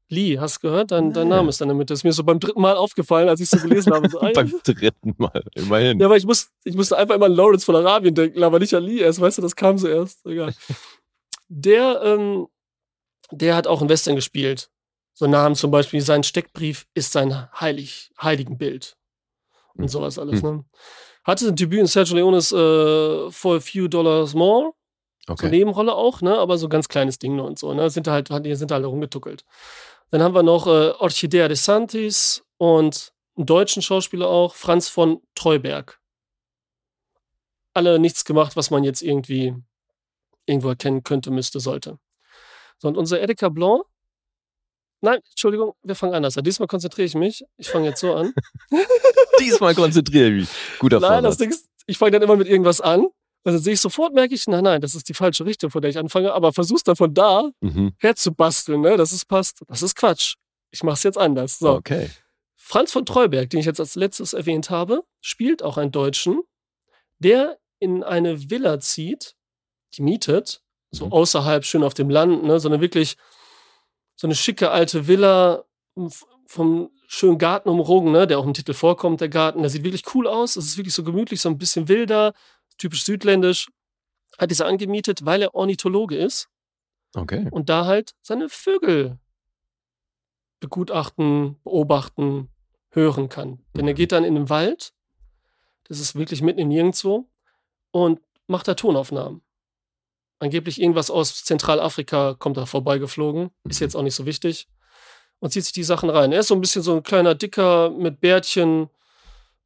Lee, 0.10 0.38
hast 0.40 0.58
du 0.58 0.68
gehört? 0.68 0.92
Dein, 0.92 1.14
dein. 1.14 1.30
Name 1.30 1.48
ist 1.48 1.62
dann 1.62 1.70
damit. 1.70 1.90
Das 1.90 2.00
ist 2.00 2.04
mir 2.04 2.12
so 2.12 2.22
beim 2.26 2.38
dritten 2.38 2.60
Mal 2.60 2.76
aufgefallen, 2.76 3.30
als 3.30 3.40
ich 3.40 3.50
so 3.50 3.60
gelesen 3.60 3.94
habe. 3.94 4.10
So. 4.10 4.20
Beim 4.34 4.54
dritten 4.66 5.16
Mal, 5.18 5.42
immerhin. 5.56 6.00
Ja, 6.02 6.08
aber 6.08 6.18
ich, 6.18 6.26
muss, 6.26 6.50
ich 6.66 6.76
musste 6.76 6.98
einfach 6.98 7.16
immer 7.16 7.28
an 7.28 7.32
Lawrence 7.32 7.64
von 7.66 7.78
Arabien 7.78 8.14
denken, 8.14 8.44
aber 8.44 8.60
nicht 8.60 8.74
an 8.74 8.84
Lee 8.84 9.00
erst, 9.00 9.22
weißt 9.22 9.38
du, 9.38 9.42
das 9.42 9.56
kam 9.56 9.78
so 9.78 9.88
erst. 9.88 10.26
Egal. 10.26 10.54
Der, 11.50 12.02
ähm, 12.04 12.48
der 13.32 13.56
hat 13.56 13.68
auch 13.68 13.82
in 13.82 13.88
Western 13.88 14.16
gespielt. 14.18 14.70
So 15.14 15.28
Namen 15.28 15.56
zum 15.56 15.72
Beispiel, 15.72 16.02
sein 16.02 16.24
Steckbrief 16.24 16.88
ist 16.94 17.14
sein 17.14 17.48
Heilig, 17.58 18.12
Heiligenbild. 18.22 18.98
Und 19.76 19.86
Mhm. 19.86 19.88
sowas 19.88 20.20
alles, 20.20 20.44
ne? 20.44 20.66
Hatte 21.28 21.50
ein 21.50 21.56
Debüt 21.56 21.82
in 21.82 21.88
Sergio 21.88 22.16
Leones 22.16 22.54
äh, 22.54 23.30
For 23.32 23.58
a 23.58 23.60
Few 23.60 23.88
Dollars 23.90 24.34
More. 24.34 24.72
So 25.28 25.34
Okay. 25.34 25.50
Nebenrolle 25.50 25.94
auch, 25.94 26.22
ne? 26.22 26.38
Aber 26.38 26.58
so 26.58 26.70
ganz 26.70 26.88
kleines 26.88 27.20
Ding 27.20 27.36
nur 27.36 27.46
und 27.46 27.60
so, 27.60 27.74
ne? 27.74 27.90
Sind 27.90 28.08
da 28.08 28.14
halt, 28.14 28.30
sind 28.30 28.72
da 28.72 28.76
halt 28.76 28.86
rumgetuckelt. 28.86 29.44
Dann 30.10 30.24
haben 30.24 30.34
wir 30.34 30.42
noch 30.42 30.68
äh, 30.68 30.92
Orchidea 30.92 31.50
de 31.50 31.58
Santis 31.58 32.46
und 32.58 33.12
einen 33.36 33.46
deutschen 33.46 33.82
Schauspieler 33.82 34.30
auch, 34.30 34.56
Franz 34.56 34.88
von 34.88 35.22
Treuberg. 35.36 36.00
Alle 37.74 38.00
nichts 38.00 38.24
gemacht, 38.24 38.56
was 38.56 38.72
man 38.72 38.86
jetzt 38.86 39.02
irgendwie 39.02 39.54
irgendwo 40.46 40.70
erkennen 40.70 41.04
könnte, 41.04 41.30
müsste, 41.30 41.60
sollte. 41.60 42.00
So, 42.78 42.88
und 42.88 42.96
unser 42.96 43.20
Erika 43.20 43.50
Blanc. 43.50 43.84
Nein, 45.02 45.20
Entschuldigung, 45.30 45.74
wir 45.84 45.96
fangen 45.96 46.14
anders 46.16 46.38
an. 46.38 46.46
Diesmal 46.46 46.68
konzentriere 46.68 47.06
ich 47.06 47.16
mich. 47.16 47.44
Ich 47.58 47.70
fange 47.70 47.88
jetzt 47.88 48.00
so 48.00 48.16
an. 48.16 48.34
Diesmal 49.40 49.76
konzentriere 49.76 50.28
ich 50.30 50.34
mich. 50.42 50.50
Guter 50.80 51.00
Nein, 51.00 51.24
das. 51.24 51.38
Ding 51.38 51.50
ist, 51.50 51.68
ich 51.86 51.98
fange 51.98 52.12
dann 52.12 52.22
immer 52.22 52.36
mit 52.36 52.48
irgendwas 52.48 52.82
an. 52.82 53.02
Und 53.02 53.14
Also 53.54 53.60
sehe 53.60 53.74
ich 53.74 53.80
sofort, 53.82 54.14
merke 54.14 54.34
ich, 54.36 54.46
nein, 54.48 54.64
nein, 54.64 54.82
das 54.82 54.94
ist 54.96 55.08
die 55.08 55.14
falsche 55.14 55.46
Richtung, 55.46 55.70
von 55.72 55.82
der 55.82 55.90
ich 55.90 55.98
anfange, 55.98 56.34
aber 56.34 56.52
versuch's 56.52 56.84
dann 56.84 56.96
von 56.98 57.14
da 57.14 57.50
Mhm. 57.62 57.94
herzubasteln, 57.98 58.82
ne, 58.82 58.98
dass 58.98 59.12
es 59.14 59.24
passt. 59.24 59.62
Das 59.68 59.82
ist 59.82 59.96
Quatsch. 59.96 60.36
Ich 60.72 60.84
mache 60.84 60.96
es 60.96 61.04
jetzt 61.04 61.18
anders. 61.18 61.60
So. 61.60 61.72
Okay. 61.76 62.10
Franz 62.58 62.92
von 62.92 63.06
Treuberg, 63.06 63.50
den 63.50 63.62
ich 63.62 63.66
jetzt 63.66 63.80
als 63.80 63.96
letztes 63.96 64.34
erwähnt 64.34 64.70
habe, 64.70 65.04
spielt 65.22 65.64
auch 65.64 65.78
einen 65.78 65.92
Deutschen, 65.94 66.42
der 67.20 67.58
in 67.80 68.04
eine 68.04 68.50
Villa 68.50 68.80
zieht, 68.82 69.36
die 69.94 70.02
mietet, 70.02 70.62
so 70.92 71.06
Mhm. 71.06 71.12
außerhalb, 71.14 71.64
schön 71.64 71.84
auf 71.84 71.94
dem 71.94 72.10
Land, 72.10 72.44
ne, 72.44 72.60
so 72.60 72.68
eine 72.68 72.82
wirklich, 72.82 73.16
so 74.16 74.28
eine 74.28 74.36
schicke 74.36 74.72
alte 74.72 75.08
Villa 75.08 75.64
f- 75.96 76.26
vom 76.48 76.90
schönen 77.08 77.38
Garten 77.38 77.70
umrungen, 77.70 78.12
ne, 78.12 78.28
der 78.28 78.38
auch 78.38 78.46
im 78.46 78.54
Titel 78.54 78.74
vorkommt, 78.74 79.22
der 79.22 79.30
Garten. 79.30 79.62
Der 79.62 79.70
sieht 79.70 79.84
wirklich 79.84 80.14
cool 80.14 80.28
aus. 80.28 80.56
Es 80.58 80.66
ist 80.66 80.78
wirklich 80.78 80.94
so 80.94 81.04
gemütlich, 81.04 81.40
so 81.42 81.50
ein 81.50 81.58
bisschen 81.58 81.88
wilder, 81.88 82.34
typisch 82.78 83.04
südländisch. 83.06 83.70
Hat 84.38 84.52
dieser 84.52 84.68
angemietet, 84.68 85.26
weil 85.26 85.42
er 85.42 85.56
Ornithologe 85.56 86.16
ist 86.18 86.50
Okay. 87.16 87.48
und 87.50 87.70
da 87.70 87.86
halt 87.86 88.14
seine 88.22 88.50
Vögel 88.50 89.18
begutachten, 90.60 91.56
beobachten, 91.64 92.50
hören 92.90 93.30
kann. 93.30 93.60
Denn 93.76 93.88
er 93.88 93.94
Mhm. 93.94 93.98
geht 93.98 94.12
dann 94.12 94.24
in 94.24 94.36
den 94.36 94.50
Wald, 94.50 94.94
das 95.86 96.00
ist 96.00 96.16
wirklich 96.16 96.42
mitten 96.42 96.60
im 96.60 96.68
Nirgendwo, 96.70 97.30
und 97.92 98.20
macht 98.48 98.68
da 98.68 98.74
Tonaufnahmen. 98.74 99.42
Angeblich 100.40 100.80
irgendwas 100.82 101.10
aus 101.10 101.44
Zentralafrika 101.44 102.36
kommt 102.36 102.58
da 102.58 102.66
vorbeigeflogen, 102.66 103.50
ist 103.64 103.80
jetzt 103.80 103.96
auch 103.96 104.04
nicht 104.04 104.16
so 104.16 104.26
wichtig, 104.26 104.68
und 105.40 105.52
zieht 105.52 105.64
sich 105.64 105.74
die 105.74 105.84
Sachen 105.84 106.10
rein. 106.10 106.32
Er 106.32 106.40
ist 106.42 106.48
so 106.48 106.56
ein 106.56 106.62
bisschen 106.62 106.82
so 106.82 106.96
ein 106.96 107.04
kleiner 107.04 107.36
Dicker 107.36 107.90
mit 107.92 108.20
Bärtchen, 108.22 108.90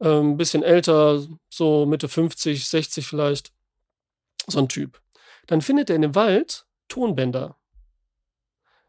ähm, 0.01 0.31
ein 0.31 0.37
bisschen 0.37 0.63
älter, 0.63 1.23
so 1.49 1.85
Mitte 1.85 2.07
50, 2.09 2.67
60 2.67 3.05
vielleicht. 3.07 3.51
So 4.47 4.59
ein 4.59 4.67
Typ. 4.67 4.99
Dann 5.47 5.61
findet 5.61 5.89
er 5.89 5.95
in 5.95 6.01
dem 6.01 6.15
Wald 6.15 6.65
Tonbänder 6.87 7.55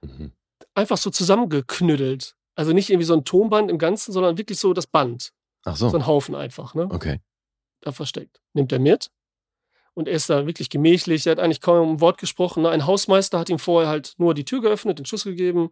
Mhm. 0.04 0.32
einfach 0.74 0.96
so 0.96 1.10
zusammengeknüttelt. 1.10 2.34
Also 2.54 2.72
nicht 2.72 2.90
irgendwie 2.90 3.06
so 3.06 3.14
ein 3.14 3.24
Tonband 3.24 3.70
im 3.70 3.78
Ganzen, 3.78 4.12
sondern 4.12 4.36
wirklich 4.36 4.58
so 4.58 4.72
das 4.72 4.86
Band. 4.86 5.32
Ach 5.64 5.76
So 5.76 5.88
so. 5.88 5.96
ein 5.96 6.06
Haufen 6.06 6.34
einfach, 6.34 6.74
ne? 6.74 6.88
Okay. 6.90 7.20
Da 7.82 7.92
versteckt. 7.92 8.40
Nimmt 8.52 8.72
er 8.72 8.78
mit. 8.80 9.10
Und 9.94 10.08
er 10.08 10.14
ist 10.14 10.28
da 10.30 10.46
wirklich 10.46 10.70
gemächlich. 10.70 11.26
Er 11.26 11.32
hat 11.32 11.38
eigentlich 11.38 11.60
kaum 11.60 11.92
ein 11.92 12.00
Wort 12.00 12.18
gesprochen. 12.18 12.62
ne? 12.64 12.70
Ein 12.70 12.86
Hausmeister 12.86 13.38
hat 13.38 13.48
ihm 13.48 13.58
vorher 13.58 13.88
halt 13.90 14.14
nur 14.18 14.34
die 14.34 14.44
Tür 14.44 14.60
geöffnet, 14.60 14.98
den 14.98 15.06
Schlüssel 15.06 15.32
gegeben. 15.36 15.70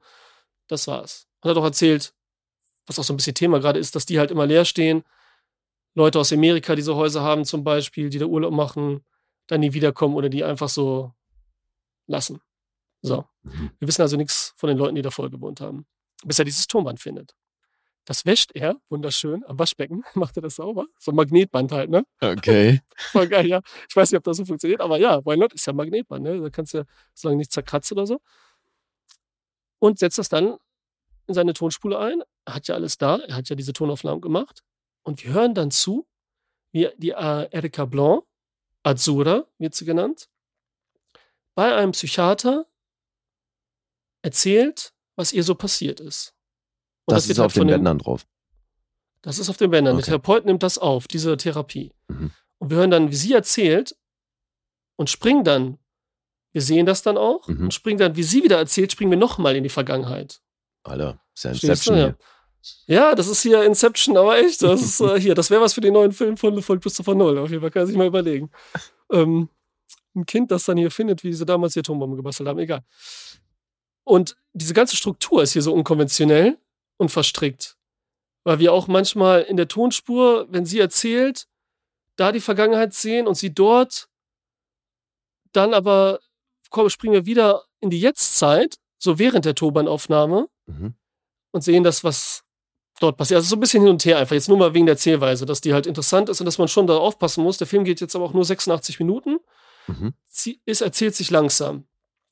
Das 0.70 0.86
war's. 0.86 1.26
Und 1.42 1.50
hat 1.50 1.56
auch 1.56 1.64
erzählt, 1.64 2.14
was 2.86 2.98
auch 2.98 3.04
so 3.04 3.12
ein 3.12 3.16
bisschen 3.16 3.34
Thema 3.34 3.58
gerade 3.58 3.80
ist, 3.80 3.96
dass 3.96 4.06
die 4.06 4.20
halt 4.20 4.30
immer 4.30 4.46
leer 4.46 4.64
stehen. 4.64 5.02
Leute 5.94 6.20
aus 6.20 6.32
Amerika 6.32 6.76
diese 6.76 6.94
Häuser 6.94 7.22
haben 7.22 7.44
zum 7.44 7.64
Beispiel, 7.64 8.08
die 8.08 8.18
da 8.18 8.26
Urlaub 8.26 8.52
machen, 8.52 9.04
dann 9.48 9.60
nie 9.60 9.72
wiederkommen 9.72 10.14
oder 10.14 10.28
die 10.28 10.44
einfach 10.44 10.68
so 10.68 11.12
lassen. 12.06 12.40
So. 13.02 13.24
Mhm. 13.42 13.72
Wir 13.80 13.88
wissen 13.88 14.02
also 14.02 14.16
nichts 14.16 14.54
von 14.56 14.68
den 14.68 14.78
Leuten, 14.78 14.94
die 14.94 15.02
davor 15.02 15.28
gewohnt 15.28 15.60
haben, 15.60 15.86
bis 16.24 16.38
er 16.38 16.44
dieses 16.44 16.68
Tonband 16.68 17.00
findet. 17.00 17.34
Das 18.04 18.24
wäscht 18.24 18.52
er, 18.54 18.76
wunderschön, 18.88 19.44
am 19.46 19.58
Waschbecken, 19.58 20.04
macht 20.14 20.36
er 20.36 20.42
das 20.42 20.54
sauber. 20.54 20.86
So 21.00 21.10
ein 21.10 21.16
Magnetband 21.16 21.72
halt, 21.72 21.90
ne? 21.90 22.04
Okay. 22.20 22.80
Voll 22.96 23.26
geil, 23.26 23.46
ja. 23.46 23.60
Ich 23.88 23.96
weiß 23.96 24.12
nicht, 24.12 24.18
ob 24.18 24.24
das 24.24 24.36
so 24.36 24.44
funktioniert, 24.44 24.80
aber 24.80 24.98
ja, 24.98 25.24
why 25.24 25.36
not? 25.36 25.52
Ist 25.52 25.66
ja 25.66 25.72
ein 25.72 25.76
Magnetband, 25.76 26.22
ne? 26.22 26.40
Da 26.40 26.50
kannst 26.50 26.74
du 26.74 26.78
ja, 26.78 26.84
solange 27.12 27.38
nicht 27.38 27.50
zerkratzt 27.50 27.90
oder 27.90 28.06
so. 28.06 28.20
Und 29.80 29.98
setzt 29.98 30.18
das 30.18 30.28
dann 30.28 30.56
in 31.26 31.34
seine 31.34 31.52
Tonspule 31.54 31.98
ein. 31.98 32.22
Er 32.44 32.54
hat 32.54 32.68
ja 32.68 32.74
alles 32.76 32.96
da, 32.98 33.18
er 33.18 33.34
hat 33.34 33.48
ja 33.48 33.56
diese 33.56 33.72
Tonaufnahmen 33.72 34.20
gemacht. 34.20 34.62
Und 35.02 35.24
wir 35.24 35.32
hören 35.32 35.54
dann 35.54 35.70
zu, 35.72 36.06
wie 36.72 36.88
die 36.98 37.10
äh, 37.10 37.48
Erika 37.50 37.84
Blanc, 37.86 38.24
Azura 38.84 39.44
wird 39.58 39.74
sie 39.74 39.84
genannt, 39.84 40.28
bei 41.54 41.74
einem 41.74 41.92
Psychiater 41.92 42.66
erzählt, 44.22 44.92
was 45.16 45.32
ihr 45.32 45.42
so 45.44 45.54
passiert 45.54 46.00
ist. 46.00 46.34
Und 47.06 47.14
Das, 47.16 47.24
wird 47.28 47.36
ist 47.36 47.38
halt 47.40 47.46
auf 47.46 47.54
den 47.54 47.66
Bändern 47.66 47.98
drauf. 47.98 48.26
das 49.22 49.38
ist 49.38 49.48
auf 49.50 49.56
den 49.56 49.70
Bändern. 49.70 49.96
Der 49.96 50.02
Okay. 50.02 50.10
Therapeut 50.10 50.44
nimmt 50.44 50.62
das 50.62 50.78
auf, 50.78 51.08
diese 51.08 51.36
Therapie. 51.36 51.92
Mhm. 52.08 52.30
Und 52.58 52.70
wir 52.70 52.78
hören 52.78 52.90
dann, 52.90 53.10
wie 53.10 53.16
sie 53.16 53.32
erzählt 53.32 53.96
und 54.96 55.10
springen 55.10 55.44
dann. 55.44 55.78
Wir 56.52 56.62
sehen 56.62 56.86
das 56.86 57.02
dann 57.02 57.16
auch 57.16 57.46
Mhm. 57.48 57.64
und 57.64 57.74
springen 57.74 57.98
dann, 57.98 58.16
wie 58.16 58.22
sie 58.22 58.42
wieder 58.42 58.58
erzählt, 58.58 58.92
springen 58.92 59.10
wir 59.12 59.18
nochmal 59.18 59.56
in 59.56 59.62
die 59.62 59.68
Vergangenheit. 59.68 60.40
Alter, 60.82 61.20
ist 61.34 61.44
ja? 61.44 61.50
Inception 61.50 61.96
Ja. 61.96 62.04
hier. 62.04 62.16
Ja, 62.86 63.14
das 63.14 63.26
ist 63.28 63.40
hier 63.42 63.62
Inception, 63.64 64.16
aber 64.16 64.38
echt. 64.38 64.62
Das 64.62 64.82
ist 64.82 65.00
äh, 65.00 65.18
hier, 65.20 65.34
das 65.34 65.50
wäre 65.50 65.60
was 65.62 65.72
für 65.74 65.80
den 65.80 65.94
neuen 65.94 66.12
Film 66.12 66.36
von, 66.36 66.60
von 66.62 66.80
Christopher 66.80 67.14
Nolan. 67.14 67.42
Auf 67.44 67.50
jeden 67.50 67.62
Fall 67.62 67.70
kann 67.70 67.86
sich 67.86 67.96
mal 67.96 68.06
überlegen. 68.06 68.50
Ähm, 69.10 69.48
ein 70.14 70.26
Kind, 70.26 70.50
das 70.50 70.64
dann 70.64 70.76
hier 70.76 70.90
findet, 70.90 71.22
wie 71.24 71.32
sie 71.32 71.46
damals 71.46 71.72
die 71.74 71.78
Atombombe 71.80 72.16
gebastelt 72.16 72.48
haben, 72.48 72.58
egal. 72.58 72.82
Und 74.04 74.36
diese 74.52 74.74
ganze 74.74 74.96
Struktur 74.96 75.42
ist 75.42 75.52
hier 75.52 75.62
so 75.62 75.72
unkonventionell 75.72 76.58
und 76.96 77.10
verstrickt. 77.10 77.76
Weil 78.44 78.58
wir 78.58 78.72
auch 78.72 78.88
manchmal 78.88 79.42
in 79.42 79.56
der 79.56 79.68
Tonspur, 79.68 80.46
wenn 80.50 80.66
sie 80.66 80.80
erzählt, 80.80 81.46
da 82.16 82.32
die 82.32 82.40
Vergangenheit 82.40 82.92
sehen 82.92 83.26
und 83.28 83.36
sie 83.36 83.54
dort, 83.54 84.08
dann 85.52 85.74
aber 85.74 86.20
springen 86.88 87.14
wir 87.14 87.26
wieder 87.26 87.64
in 87.80 87.90
die 87.90 88.00
Jetztzeit, 88.00 88.76
so 88.98 89.18
während 89.18 89.44
der 89.44 89.54
Tonbandaufnahme 89.54 90.48
Mhm. 90.66 90.94
und 91.52 91.64
sehen 91.64 91.82
das, 91.84 92.04
was 92.04 92.44
dort 93.00 93.16
passiert. 93.16 93.38
Also 93.38 93.48
so 93.48 93.56
ein 93.56 93.60
bisschen 93.60 93.82
hin 93.82 93.90
und 93.90 94.04
her 94.04 94.18
einfach. 94.18 94.34
Jetzt 94.34 94.48
nur 94.48 94.58
mal 94.58 94.74
wegen 94.74 94.86
der 94.86 94.94
Erzählweise, 94.94 95.46
dass 95.46 95.60
die 95.60 95.72
halt 95.72 95.86
interessant 95.86 96.28
ist 96.28 96.40
und 96.40 96.44
dass 96.44 96.58
man 96.58 96.68
schon 96.68 96.86
da 96.86 96.96
aufpassen 96.98 97.42
muss. 97.42 97.56
Der 97.58 97.66
Film 97.66 97.84
geht 97.84 98.00
jetzt 98.00 98.14
aber 98.14 98.24
auch 98.26 98.34
nur 98.34 98.44
86 98.44 98.98
Minuten. 99.00 99.38
Mhm. 99.86 100.14
Sie 100.26 100.60
ist, 100.66 100.82
erzählt 100.82 101.14
sich 101.14 101.30
langsam. 101.30 101.86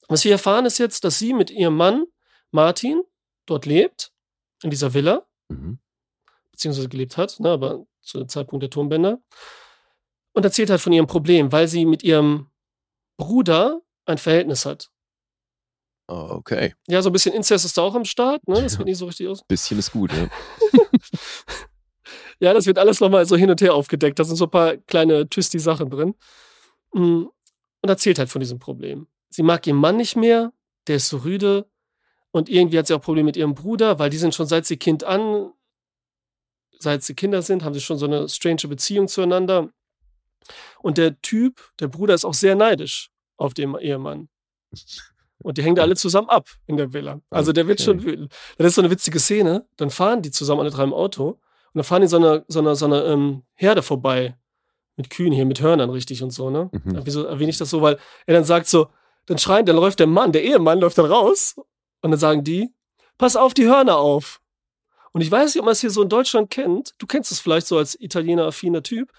Was 0.08 0.24
wir 0.24 0.32
erfahren 0.32 0.66
ist 0.66 0.78
jetzt, 0.78 1.04
dass 1.04 1.18
sie 1.18 1.32
mit 1.32 1.50
ihrem 1.50 1.76
Mann 1.76 2.04
Martin 2.50 3.02
dort 3.46 3.66
lebt, 3.66 4.12
in 4.62 4.70
dieser 4.70 4.92
Villa, 4.94 5.26
Mhm. 5.48 5.78
beziehungsweise 6.52 6.88
gelebt 6.88 7.16
hat, 7.16 7.40
ne, 7.40 7.50
aber 7.50 7.86
zu 8.02 8.18
dem 8.18 8.28
Zeitpunkt 8.28 8.62
der 8.62 8.70
Tonbänder. 8.70 9.20
Und 10.32 10.44
erzählt 10.44 10.68
halt 10.70 10.80
von 10.80 10.92
ihrem 10.92 11.06
Problem, 11.06 11.50
weil 11.52 11.66
sie 11.68 11.84
mit 11.86 12.02
ihrem 12.04 12.50
Bruder 13.16 13.80
ein 14.08 14.18
Verhältnis 14.18 14.66
hat. 14.66 14.90
Okay. 16.06 16.74
Ja, 16.88 17.02
so 17.02 17.10
ein 17.10 17.12
bisschen 17.12 17.34
Inzest 17.34 17.66
ist 17.66 17.76
da 17.76 17.82
auch 17.82 17.94
am 17.94 18.06
Start, 18.06 18.46
ne? 18.48 18.62
Das 18.62 18.78
wird 18.78 18.88
nicht 18.88 18.96
so 18.96 19.06
richtig 19.06 19.28
aus. 19.28 19.44
Bisschen 19.46 19.78
ist 19.78 19.92
gut, 19.92 20.10
ja. 20.12 20.28
Ja, 22.40 22.54
das 22.54 22.66
wird 22.66 22.78
alles 22.78 23.00
nochmal 23.00 23.26
so 23.26 23.36
hin 23.36 23.50
und 23.50 23.60
her 23.60 23.74
aufgedeckt. 23.74 24.16
Da 24.16 24.22
sind 24.22 24.36
so 24.36 24.44
ein 24.44 24.50
paar 24.50 24.76
kleine 24.76 25.28
twisty 25.28 25.58
Sachen 25.58 25.90
drin. 25.90 26.14
Mm, 26.92 27.24
Und 27.24 27.88
erzählt 27.88 28.20
halt 28.20 28.28
von 28.28 28.38
diesem 28.38 28.60
Problem. 28.60 29.08
Sie 29.28 29.42
mag 29.42 29.66
ihren 29.66 29.76
Mann 29.76 29.96
nicht 29.96 30.14
mehr, 30.14 30.52
der 30.86 30.96
ist 30.96 31.08
so 31.08 31.18
rüde. 31.18 31.68
Und 32.30 32.48
irgendwie 32.48 32.78
hat 32.78 32.86
sie 32.86 32.94
auch 32.94 33.00
Probleme 33.00 33.26
mit 33.26 33.36
ihrem 33.36 33.56
Bruder, 33.56 33.98
weil 33.98 34.08
die 34.08 34.18
sind 34.18 34.36
schon 34.36 34.46
seit 34.46 34.66
sie 34.66 34.76
Kind 34.76 35.02
an, 35.02 35.52
seit 36.78 37.02
sie 37.02 37.14
Kinder 37.14 37.42
sind, 37.42 37.64
haben 37.64 37.74
sie 37.74 37.80
schon 37.80 37.98
so 37.98 38.06
eine 38.06 38.28
strange 38.28 38.68
Beziehung 38.68 39.08
zueinander. 39.08 39.70
Und 40.80 40.96
der 40.96 41.20
Typ, 41.22 41.72
der 41.80 41.88
Bruder, 41.88 42.14
ist 42.14 42.24
auch 42.24 42.34
sehr 42.34 42.54
neidisch 42.54 43.10
auf 43.38 43.54
den 43.54 43.74
Ehemann. 43.76 44.28
Und 45.40 45.56
die 45.56 45.62
hängen 45.62 45.76
da 45.76 45.82
alle 45.82 45.94
zusammen 45.94 46.28
ab 46.28 46.48
in 46.66 46.76
der 46.76 46.92
Villa. 46.92 47.20
Also 47.30 47.52
der 47.52 47.68
wird 47.68 47.78
Okay. 47.78 47.84
schon 47.84 48.02
wütend. 48.04 48.32
Das 48.58 48.66
ist 48.66 48.74
so 48.74 48.80
eine 48.82 48.90
witzige 48.90 49.20
Szene. 49.20 49.66
Dann 49.76 49.88
fahren 49.90 50.20
die 50.20 50.32
zusammen 50.32 50.60
alle 50.62 50.70
drei 50.70 50.82
im 50.82 50.92
Auto 50.92 51.28
und 51.28 51.38
dann 51.74 51.84
fahren 51.84 52.02
die 52.02 52.08
so 52.08 52.16
einer 52.16 52.44
so 52.48 52.58
einer, 52.58 52.74
so 52.74 52.86
einer 52.86 53.04
ähm, 53.06 53.44
Herde 53.54 53.82
vorbei. 53.82 54.36
Mit 54.96 55.10
Kühen 55.10 55.32
hier, 55.32 55.46
mit 55.46 55.60
Hörnern 55.60 55.90
richtig 55.90 56.24
und 56.24 56.32
so, 56.32 56.50
ne? 56.50 56.70
Mhm. 56.72 57.02
Wieso 57.04 57.22
erwähne 57.22 57.50
ich 57.50 57.56
das 57.58 57.70
so? 57.70 57.80
Weil 57.82 57.98
er 58.26 58.34
dann 58.34 58.42
sagt 58.42 58.66
so, 58.66 58.88
dann 59.26 59.38
schreien, 59.38 59.64
dann 59.64 59.76
läuft 59.76 60.00
der 60.00 60.08
Mann, 60.08 60.32
der 60.32 60.42
Ehemann 60.42 60.80
läuft 60.80 60.98
dann 60.98 61.06
raus 61.06 61.54
und 62.02 62.10
dann 62.10 62.18
sagen 62.18 62.42
die, 62.42 62.74
pass 63.16 63.36
auf 63.36 63.54
die 63.54 63.66
Hörner 63.66 63.96
auf. 63.96 64.40
Und 65.12 65.20
ich 65.20 65.30
weiß 65.30 65.54
nicht, 65.54 65.60
ob 65.60 65.66
man 65.66 65.72
es 65.72 65.80
hier 65.80 65.90
so 65.90 66.02
in 66.02 66.08
Deutschland 66.08 66.50
kennt. 66.50 66.94
Du 66.98 67.06
kennst 67.06 67.30
es 67.30 67.38
vielleicht 67.38 67.68
so 67.68 67.78
als 67.78 67.94
Italiener-affiner 68.00 68.82
Typ, 68.82 69.12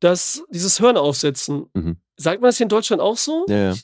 dass 0.00 0.44
dieses 0.50 0.80
Hörner 0.80 1.00
aufsetzen. 1.00 1.70
Mhm. 1.72 1.96
Sagt 2.16 2.40
man 2.40 2.48
das 2.48 2.56
hier 2.56 2.64
in 2.64 2.70
Deutschland 2.70 3.02
auch 3.02 3.16
so? 3.16 3.44
Ja, 3.48 3.72
ja. 3.72 3.74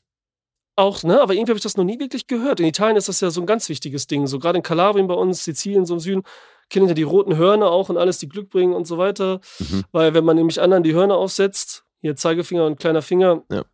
Auch, 0.74 1.02
ne? 1.02 1.20
Aber 1.20 1.34
irgendwie 1.34 1.50
habe 1.50 1.58
ich 1.58 1.62
das 1.62 1.76
noch 1.76 1.84
nie 1.84 1.98
wirklich 2.00 2.26
gehört. 2.26 2.58
In 2.58 2.66
Italien 2.66 2.96
ist 2.96 3.08
das 3.08 3.20
ja 3.20 3.30
so 3.30 3.40
ein 3.42 3.46
ganz 3.46 3.68
wichtiges 3.68 4.06
Ding. 4.06 4.26
So 4.26 4.38
gerade 4.38 4.56
in 4.56 4.62
Kalabrien 4.62 5.06
bei 5.06 5.14
uns, 5.14 5.44
Sizilien, 5.44 5.84
so 5.84 5.94
im 5.94 6.00
Süden, 6.00 6.22
kennen 6.70 6.88
ja 6.88 6.94
die 6.94 7.02
roten 7.02 7.36
Hörner 7.36 7.70
auch 7.70 7.90
und 7.90 7.98
alles, 7.98 8.18
die 8.18 8.28
Glück 8.28 8.48
bringen 8.48 8.72
und 8.72 8.86
so 8.86 8.96
weiter. 8.96 9.40
Mhm. 9.58 9.84
Weil 9.92 10.14
wenn 10.14 10.24
man 10.24 10.36
nämlich 10.36 10.60
anderen 10.62 10.82
die 10.82 10.94
Hörner 10.94 11.16
aufsetzt, 11.16 11.84
hier 12.00 12.16
Zeigefinger 12.16 12.64
und 12.64 12.80
kleiner 12.80 13.02
Finger, 13.02 13.42
Ja. 13.50 13.64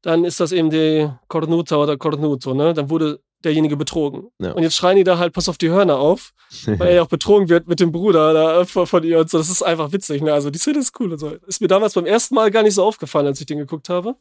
dann 0.00 0.24
ist 0.24 0.40
das 0.40 0.52
eben 0.52 0.70
die 0.70 1.10
Cornuta 1.28 1.76
oder 1.76 1.98
Cornuto, 1.98 2.54
ne? 2.54 2.72
Dann 2.72 2.88
wurde 2.88 3.20
derjenige 3.44 3.76
betrogen. 3.76 4.30
Ja. 4.38 4.52
Und 4.52 4.62
jetzt 4.62 4.76
schreien 4.76 4.96
die 4.96 5.04
da 5.04 5.18
halt, 5.18 5.32
pass 5.32 5.48
auf 5.48 5.58
die 5.58 5.70
Hörner 5.70 5.98
auf, 5.98 6.32
weil 6.66 6.88
er 6.88 6.94
ja 6.94 7.02
auch 7.02 7.08
betrogen 7.08 7.48
wird 7.48 7.68
mit 7.68 7.80
dem 7.80 7.92
Bruder 7.92 8.32
da 8.32 8.64
von, 8.64 8.86
von 8.86 9.04
ihr 9.04 9.20
und 9.20 9.30
so. 9.30 9.38
Das 9.38 9.48
ist 9.48 9.62
einfach 9.62 9.92
witzig, 9.92 10.22
ne? 10.22 10.32
Also 10.32 10.50
die 10.50 10.58
Szene 10.58 10.78
ist 10.78 10.98
cool 11.00 11.12
und 11.12 11.18
so. 11.18 11.30
Ist 11.46 11.60
mir 11.60 11.68
damals 11.68 11.94
beim 11.94 12.06
ersten 12.06 12.34
Mal 12.34 12.50
gar 12.50 12.62
nicht 12.62 12.74
so 12.74 12.84
aufgefallen, 12.84 13.26
als 13.26 13.40
ich 13.40 13.46
den 13.46 13.58
geguckt 13.58 13.88
habe. 13.88 14.16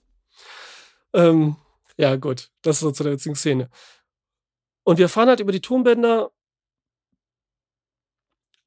Ähm, 1.13 1.55
ja, 1.97 2.15
gut. 2.15 2.49
Das 2.61 2.77
ist 2.77 2.81
so 2.81 2.91
zu 2.91 3.03
der 3.03 3.13
witzigen 3.13 3.35
Szene. 3.35 3.69
Und 4.83 4.97
wir 4.97 5.05
erfahren 5.05 5.29
halt 5.29 5.39
über 5.39 5.51
die 5.51 5.61
Tonbänder, 5.61 6.31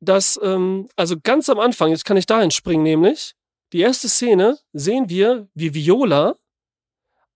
dass, 0.01 0.39
ähm, 0.43 0.89
also 0.97 1.17
ganz 1.23 1.49
am 1.49 1.59
Anfang, 1.59 1.91
jetzt 1.91 2.05
kann 2.05 2.17
ich 2.17 2.27
dahin 2.27 2.51
springen, 2.51 2.83
nämlich, 2.83 3.35
Die 3.75 3.81
erste 3.81 4.09
Szene 4.09 4.59
sehen 4.73 5.09
wir, 5.09 5.49
wie 5.55 5.75
Viola 5.75 6.37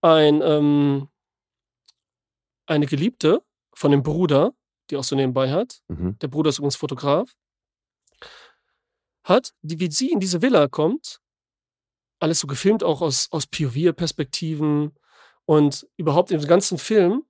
ein, 0.01 0.41
ähm, 0.41 1.09
eine 2.69 2.85
Geliebte 2.85 3.41
von 3.73 3.91
dem 3.91 4.03
Bruder, 4.03 4.53
die 4.89 4.97
auch 4.97 5.03
so 5.03 5.15
nebenbei 5.15 5.51
hat, 5.51 5.81
Mhm. 5.87 6.17
der 6.19 6.27
Bruder 6.27 6.49
ist 6.49 6.59
übrigens 6.59 6.75
Fotograf, 6.75 7.31
hat, 9.23 9.53
die, 9.61 9.79
wie 9.79 9.91
sie 9.91 10.11
in 10.11 10.19
diese 10.19 10.41
Villa 10.41 10.67
kommt, 10.67 11.19
alles 12.19 12.39
so 12.39 12.47
gefilmt, 12.47 12.83
auch 12.83 13.01
aus, 13.01 13.27
aus 13.31 13.47
POV-Perspektiven 13.47 14.95
und 15.45 15.87
überhaupt 15.97 16.31
im 16.31 16.41
ganzen 16.45 16.77
Film, 16.77 17.23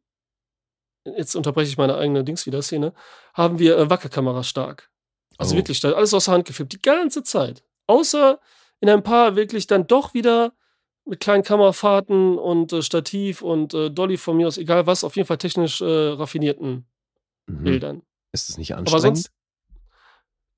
jetzt 1.06 1.36
unterbreche 1.36 1.70
ich 1.70 1.78
meine 1.78 1.96
eigene 1.98 2.24
Dings 2.24 2.46
wieder, 2.46 2.62
Szene, 2.62 2.94
haben 3.34 3.60
wir 3.60 3.78
äh, 3.78 3.90
Wackelkamera 3.90 4.44
stark. 4.44 4.90
Also 5.38 5.54
Oh. 5.54 5.58
wirklich, 5.58 5.80
da 5.80 5.92
alles 5.94 6.14
aus 6.14 6.26
der 6.26 6.34
Hand 6.36 6.46
gefilmt, 6.46 6.74
die 6.74 6.82
ganze 6.82 7.24
Zeit. 7.24 7.64
Außer 7.88 8.40
in 8.82 8.90
ein 8.90 9.04
paar 9.04 9.36
wirklich 9.36 9.68
dann 9.68 9.88
doch 9.88 10.14
wieder 10.14 10.54
mit 11.10 11.20
kleinen 11.20 11.44
Kamerafahrten 11.44 12.38
und 12.38 12.72
äh, 12.72 12.82
Stativ 12.82 13.42
und 13.42 13.74
äh, 13.74 13.90
Dolly 13.92 14.18
von 14.18 14.38
mir 14.38 14.48
aus, 14.48 14.58
egal 14.58 14.86
was, 14.88 15.04
auf 15.04 15.16
jeden 15.16 15.28
Fall 15.28 15.38
technisch 15.38 15.82
äh, 15.82 15.86
raffinierten 15.86 16.86
Mhm. 17.48 17.64
Bildern. 17.64 18.02
Ist 18.32 18.50
das 18.50 18.58
nicht 18.60 18.74
Aber 18.74 18.82
anstrengend? 18.82 19.18
sonst 19.18 19.32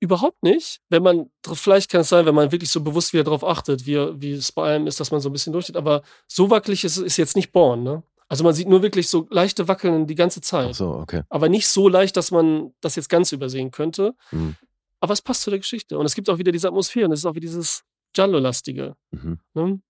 überhaupt 0.02 0.44
nicht. 0.44 0.82
Wenn 0.90 1.04
man, 1.04 1.30
vielleicht 1.54 1.90
kann 1.90 2.02
es 2.02 2.10
sein, 2.10 2.26
wenn 2.26 2.36
man 2.36 2.52
wirklich 2.52 2.70
so 2.70 2.82
bewusst 2.82 3.14
wieder 3.14 3.24
darauf 3.24 3.44
achtet, 3.46 3.86
wie, 3.86 3.96
wie 4.22 4.34
es 4.34 4.52
bei 4.52 4.64
allem 4.72 4.88
ist, 4.88 5.00
dass 5.00 5.12
man 5.12 5.22
so 5.22 5.30
ein 5.30 5.34
bisschen 5.34 5.54
durchsteht. 5.54 5.78
Aber 5.78 6.02
so 6.28 6.50
wackelig 6.50 6.84
ist, 6.84 6.98
ist 6.98 7.18
jetzt 7.18 7.36
nicht 7.36 7.52
Born, 7.52 7.84
ne? 7.84 8.04
Also 8.28 8.44
man 8.44 8.54
sieht 8.54 8.68
nur 8.70 8.82
wirklich 8.82 9.10
so 9.10 9.28
leichte 9.30 9.68
Wackeln 9.68 10.08
die 10.08 10.16
ganze 10.16 10.40
Zeit. 10.42 10.70
Ach 10.72 10.76
so, 10.76 10.90
okay. 10.96 11.24
Aber 11.30 11.50
nicht 11.50 11.68
so 11.68 11.90
leicht, 11.90 12.16
dass 12.18 12.32
man 12.32 12.74
das 12.80 12.96
jetzt 12.96 13.10
ganz 13.10 13.32
übersehen 13.34 13.72
könnte. 13.72 14.16
Mhm. 14.32 14.56
Aber 15.02 15.14
es 15.14 15.22
passt 15.22 15.42
zu 15.44 15.50
der 15.50 15.60
Geschichte. 15.60 15.98
Und 16.00 16.06
es 16.06 16.16
gibt 16.16 16.30
auch 16.30 16.38
wieder 16.38 16.52
diese 16.52 16.68
Atmosphäre 16.70 17.06
und 17.08 17.12
es 17.12 17.20
ist 17.20 17.26
auch 17.26 17.36
wieder 17.36 17.48
dieses 17.48 17.84
Giallo-lastige. 18.14 18.96
Mhm. 19.12 19.40
Ne? 19.54 19.82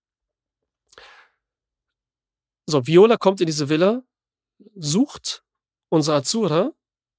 So, 2.72 2.86
Viola 2.88 3.18
kommt 3.18 3.40
in 3.42 3.48
diese 3.48 3.70
Villa, 3.70 4.04
sucht 4.75 5.44
unsere 5.90 6.18
Azura, 6.18 6.72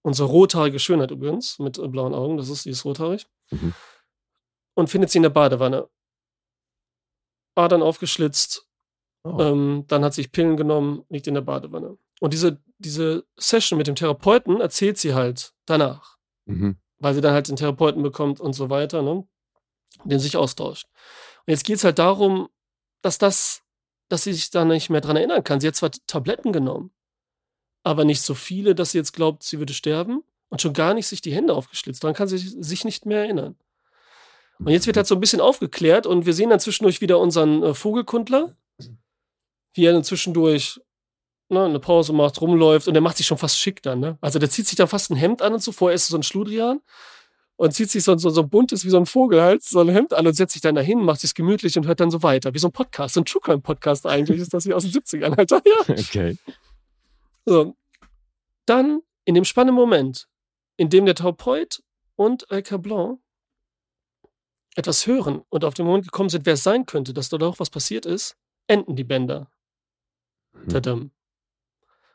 unsere 0.02 0.28
rothaarige 0.28 0.78
Schönheit 0.78 1.10
übrigens, 1.10 1.58
mit 1.58 1.78
äh, 1.78 1.86
blauen 1.88 2.14
Augen, 2.14 2.36
das 2.36 2.48
ist, 2.48 2.64
die 2.64 2.70
ist 2.70 2.84
rothaarig, 2.84 3.26
Mhm. 3.50 3.74
und 4.74 4.88
findet 4.90 5.10
sie 5.10 5.18
in 5.18 5.22
der 5.24 5.30
Badewanne. 5.30 5.88
Adern 7.54 7.82
aufgeschlitzt, 7.82 8.66
Oh. 9.24 9.38
ähm, 9.40 9.84
dann 9.86 10.04
hat 10.04 10.14
sich 10.14 10.32
Pillen 10.32 10.56
genommen, 10.56 11.04
liegt 11.08 11.26
in 11.28 11.34
der 11.34 11.42
Badewanne. 11.42 11.96
Und 12.20 12.32
diese, 12.32 12.60
diese 12.78 13.24
Session 13.36 13.76
mit 13.78 13.86
dem 13.86 13.94
Therapeuten 13.94 14.60
erzählt 14.60 14.98
sie 14.98 15.14
halt 15.14 15.52
danach, 15.66 16.16
Mhm. 16.46 16.76
weil 16.98 17.14
sie 17.14 17.20
dann 17.20 17.32
halt 17.34 17.46
den 17.48 17.56
Therapeuten 17.56 18.02
bekommt 18.02 18.40
und 18.40 18.52
so 18.54 18.68
weiter, 18.70 19.02
ne? 19.02 19.26
den 20.04 20.18
sich 20.18 20.36
austauscht. 20.36 20.86
Und 21.46 21.50
jetzt 21.52 21.64
geht 21.64 21.76
es 21.76 21.84
halt 21.84 21.98
darum, 22.00 22.48
dass 23.02 23.18
das, 23.18 23.62
dass 24.12 24.24
sie 24.24 24.34
sich 24.34 24.50
da 24.50 24.66
nicht 24.66 24.90
mehr 24.90 25.00
dran 25.00 25.16
erinnern 25.16 25.42
kann. 25.42 25.58
Sie 25.58 25.66
hat 25.66 25.74
zwar 25.74 25.90
Tabletten 26.06 26.52
genommen, 26.52 26.90
aber 27.82 28.04
nicht 28.04 28.20
so 28.20 28.34
viele, 28.34 28.74
dass 28.74 28.90
sie 28.90 28.98
jetzt 28.98 29.14
glaubt, 29.14 29.42
sie 29.42 29.58
würde 29.58 29.72
sterben 29.72 30.22
und 30.50 30.60
schon 30.60 30.74
gar 30.74 30.92
nicht 30.92 31.06
sich 31.06 31.22
die 31.22 31.32
Hände 31.32 31.54
aufgeschlitzt. 31.54 32.04
Daran 32.04 32.14
kann 32.14 32.28
sie 32.28 32.36
sich 32.36 32.84
nicht 32.84 33.06
mehr 33.06 33.20
erinnern. 33.20 33.56
Und 34.58 34.68
jetzt 34.68 34.86
wird 34.86 34.98
halt 34.98 35.06
so 35.06 35.14
ein 35.14 35.20
bisschen 35.20 35.40
aufgeklärt 35.40 36.06
und 36.06 36.26
wir 36.26 36.34
sehen 36.34 36.50
dann 36.50 36.60
zwischendurch 36.60 37.00
wieder 37.00 37.18
unseren 37.18 37.62
äh, 37.62 37.72
Vogelkundler, 37.72 38.54
wie 39.72 39.86
er 39.86 39.94
dann 39.94 40.04
zwischendurch 40.04 40.78
ne, 41.48 41.64
eine 41.64 41.80
Pause 41.80 42.12
macht, 42.12 42.38
rumläuft 42.38 42.88
und 42.88 42.92
der 42.92 43.00
macht 43.00 43.16
sich 43.16 43.24
schon 43.24 43.38
fast 43.38 43.58
schick 43.58 43.82
dann. 43.82 44.00
Ne? 44.00 44.18
Also 44.20 44.38
der 44.38 44.50
zieht 44.50 44.66
sich 44.66 44.76
dann 44.76 44.88
fast 44.88 45.10
ein 45.10 45.16
Hemd 45.16 45.40
an 45.40 45.54
und 45.54 45.62
so. 45.62 45.72
Vorher 45.72 45.94
ist 45.94 46.02
es 46.02 46.08
so 46.08 46.18
ein 46.18 46.22
Schludrian 46.22 46.82
und 47.62 47.72
zieht 47.72 47.92
sich 47.92 48.02
so, 48.02 48.18
so, 48.18 48.28
so 48.28 48.42
buntes 48.42 48.84
wie 48.84 48.90
so 48.90 48.96
ein 48.96 49.06
Vogel 49.06 49.40
halt, 49.40 49.62
so 49.62 49.78
ein 49.78 49.88
Hemd 49.88 50.12
an 50.14 50.26
und 50.26 50.32
setzt 50.34 50.54
sich 50.54 50.62
dann 50.62 50.74
dahin, 50.74 50.98
macht 51.04 51.20
sich 51.20 51.32
gemütlich 51.32 51.76
und 51.78 51.86
hört 51.86 52.00
dann 52.00 52.10
so 52.10 52.20
weiter. 52.24 52.52
Wie 52.54 52.58
so 52.58 52.66
ein 52.66 52.72
Podcast, 52.72 53.14
so 53.14 53.20
ein 53.20 53.24
True 53.24 53.40
Crime 53.40 53.60
Podcast 53.60 54.04
eigentlich 54.04 54.40
ist 54.40 54.52
das 54.52 54.66
wie 54.66 54.74
aus 54.74 54.82
den 54.82 54.90
70ern, 54.90 55.38
Alter. 55.38 55.62
Ja. 55.86 55.94
Okay. 55.96 56.36
So. 57.44 57.76
Dann, 58.66 59.02
in 59.24 59.36
dem 59.36 59.44
spannenden 59.44 59.76
Moment, 59.76 60.26
in 60.76 60.90
dem 60.90 61.06
der 61.06 61.14
Therapeut 61.14 61.84
und 62.16 62.50
Alka 62.50 62.78
Blanc 62.78 63.20
etwas 64.74 65.06
hören 65.06 65.42
und 65.48 65.64
auf 65.64 65.74
den 65.74 65.86
Moment 65.86 66.06
gekommen 66.06 66.30
sind, 66.30 66.44
wer 66.46 66.54
es 66.54 66.64
sein 66.64 66.84
könnte, 66.84 67.14
dass 67.14 67.28
dort 67.28 67.44
auch 67.44 67.60
was 67.60 67.70
passiert 67.70 68.06
ist, 68.06 68.36
enden 68.66 68.96
die 68.96 69.04
Bänder. 69.04 69.48
Hm. 70.54 70.68
Tadam. 70.68 71.10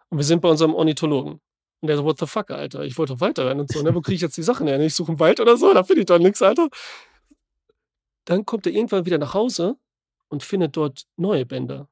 Und 0.10 0.18
wir 0.18 0.26
sind 0.26 0.42
bei 0.42 0.50
unserem 0.50 0.76
Ornithologen. 0.76 1.40
Und 1.82 1.88
der 1.88 1.98
so, 1.98 2.04
what 2.04 2.20
the 2.20 2.26
fuck, 2.26 2.52
Alter? 2.52 2.84
Ich 2.84 2.98
wollte 2.98 3.14
doch 3.14 3.22
weiter 3.22 3.46
rennen 3.46 3.62
und 3.62 3.72
so. 3.72 3.82
Ne? 3.82 3.94
Wo 3.94 4.02
kriege 4.02 4.16
ich 4.16 4.22
jetzt 4.22 4.38
die 4.38 4.44
Sachen 4.44 4.68
her? 4.68 4.80
Ich 4.80 4.96
suche 4.96 5.10
einen 5.10 5.20
Wald 5.20 5.40
oder 5.40 5.58
so, 5.58 5.74
da 5.74 5.84
finde 5.84 6.02
ich 6.02 6.06
doch 6.08 6.20
nichts, 6.20 6.42
Alter. 6.42 6.70
Dann 8.26 8.46
kommt 8.46 8.66
er 8.66 8.74
irgendwann 8.74 9.06
wieder 9.06 9.18
nach 9.18 9.34
Hause 9.34 9.78
und 10.28 10.44
findet 10.44 10.76
dort 10.76 11.04
neue 11.16 11.46
Bänder. 11.46 11.88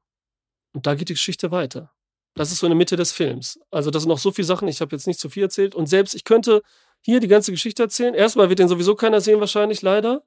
Und 0.72 0.86
da 0.86 0.94
geht 0.94 1.08
die 1.08 1.14
Geschichte 1.14 1.50
weiter. 1.50 1.92
Das 2.34 2.52
ist 2.52 2.58
so 2.58 2.66
in 2.66 2.70
der 2.70 2.76
Mitte 2.76 2.96
des 2.96 3.12
Films. 3.12 3.58
Also, 3.70 3.90
das 3.90 4.02
sind 4.02 4.10
noch 4.10 4.18
so 4.18 4.30
viele 4.30 4.44
Sachen, 4.44 4.68
ich 4.68 4.82
habe 4.82 4.94
jetzt 4.94 5.06
nicht 5.06 5.18
zu 5.18 5.30
viel 5.30 5.44
erzählt. 5.44 5.74
Und 5.74 5.86
selbst 5.86 6.14
ich 6.14 6.24
könnte 6.24 6.62
hier 7.00 7.18
die 7.20 7.28
ganze 7.28 7.50
Geschichte 7.50 7.82
erzählen. 7.82 8.12
Erstmal 8.12 8.50
wird 8.50 8.58
den 8.58 8.68
sowieso 8.68 8.94
keiner 8.94 9.22
sehen, 9.22 9.40
wahrscheinlich, 9.40 9.80
leider. 9.80 10.22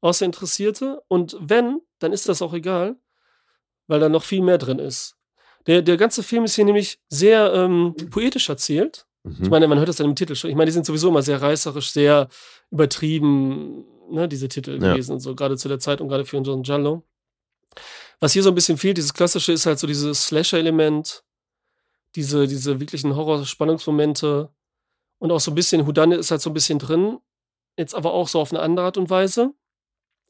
Außer 0.00 0.26
Interessierte. 0.26 1.00
Und 1.06 1.36
wenn, 1.40 1.80
dann 2.00 2.12
ist 2.12 2.28
das 2.28 2.42
auch 2.42 2.54
egal, 2.54 2.96
weil 3.86 4.00
da 4.00 4.08
noch 4.08 4.24
viel 4.24 4.42
mehr 4.42 4.58
drin 4.58 4.80
ist. 4.80 5.16
Der, 5.66 5.82
der 5.82 5.96
ganze 5.96 6.22
Film 6.22 6.44
ist 6.44 6.54
hier 6.56 6.64
nämlich 6.64 6.98
sehr 7.08 7.52
ähm, 7.54 7.94
poetisch 8.10 8.48
erzählt. 8.48 9.06
Ich 9.26 9.38
Mhm. 9.40 9.48
meine, 9.48 9.68
man 9.68 9.78
hört 9.78 9.88
das 9.88 9.96
dann 9.96 10.06
im 10.08 10.16
Titel 10.16 10.34
schon. 10.34 10.50
Ich 10.50 10.56
meine, 10.56 10.66
die 10.66 10.72
sind 10.72 10.84
sowieso 10.84 11.08
immer 11.08 11.22
sehr 11.22 11.40
reißerisch, 11.40 11.90
sehr 11.92 12.28
übertrieben, 12.70 13.84
ne, 14.10 14.28
diese 14.28 14.48
Titel 14.48 14.72
Ja. 14.82 14.92
gewesen 14.92 15.12
und 15.12 15.20
so, 15.20 15.34
gerade 15.34 15.56
zu 15.56 15.68
der 15.68 15.78
Zeit 15.78 16.00
und 16.02 16.08
gerade 16.08 16.26
für 16.26 16.36
einen 16.36 16.62
Giallo. 16.62 17.02
Was 18.20 18.32
hier 18.32 18.42
so 18.42 18.50
ein 18.50 18.54
bisschen 18.54 18.76
fehlt, 18.76 18.98
dieses 18.98 19.14
klassische 19.14 19.52
ist 19.52 19.64
halt 19.66 19.78
so 19.78 19.86
dieses 19.86 20.26
Slasher-Element, 20.26 21.24
diese, 22.14 22.46
diese 22.46 22.78
wirklichen 22.80 23.16
Horror-Spannungsmomente 23.16 24.50
und 25.18 25.32
auch 25.32 25.40
so 25.40 25.50
ein 25.50 25.54
bisschen 25.54 25.86
Houdanet 25.86 26.18
ist 26.20 26.30
halt 26.30 26.42
so 26.42 26.50
ein 26.50 26.54
bisschen 26.54 26.78
drin, 26.78 27.18
jetzt 27.78 27.94
aber 27.94 28.12
auch 28.12 28.28
so 28.28 28.40
auf 28.40 28.52
eine 28.52 28.60
andere 28.60 28.84
Art 28.86 28.98
und 28.98 29.08
Weise. 29.10 29.52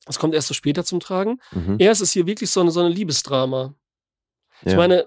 Das 0.07 0.19
kommt 0.19 0.35
erst 0.35 0.49
so 0.49 0.55
später 0.55 0.85
zum 0.85 1.01
Tragen. 1.01 1.41
Mhm. 1.53 1.77
Erst 1.79 2.01
ist 2.01 2.13
hier 2.13 2.27
wirklich 2.27 2.51
so 2.51 2.61
eine, 2.61 2.71
so 2.71 2.81
eine 2.81 2.91
Liebesdrama. 2.91 3.75
Ich 4.63 4.73
Ja. 4.73 4.77
meine, 4.79 5.07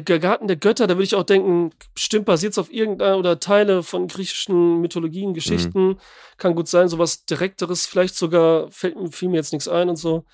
der 0.00 0.18
Garten 0.18 0.46
der 0.46 0.56
Götter, 0.56 0.86
da 0.86 0.94
würde 0.94 1.04
ich 1.04 1.14
auch 1.14 1.22
denken, 1.22 1.72
bestimmt 1.94 2.26
basiert 2.26 2.52
es 2.52 2.58
auf 2.58 2.72
irgendeiner 2.72 3.18
oder 3.18 3.40
Teile 3.40 3.82
von 3.82 4.08
griechischen 4.08 4.80
Mythologien, 4.80 5.34
Geschichten. 5.34 5.98
Kann 6.36 6.54
gut 6.54 6.68
sein, 6.68 6.88
sowas 6.88 7.24
Direkteres, 7.24 7.86
vielleicht 7.86 8.14
sogar, 8.14 8.70
fällt 8.70 8.96
mir, 8.96 9.10
fiel 9.10 9.28
mir 9.28 9.36
jetzt 9.36 9.52
nichts 9.52 9.68
ein 9.68 9.88
und 9.88 9.96
so. 9.96 10.24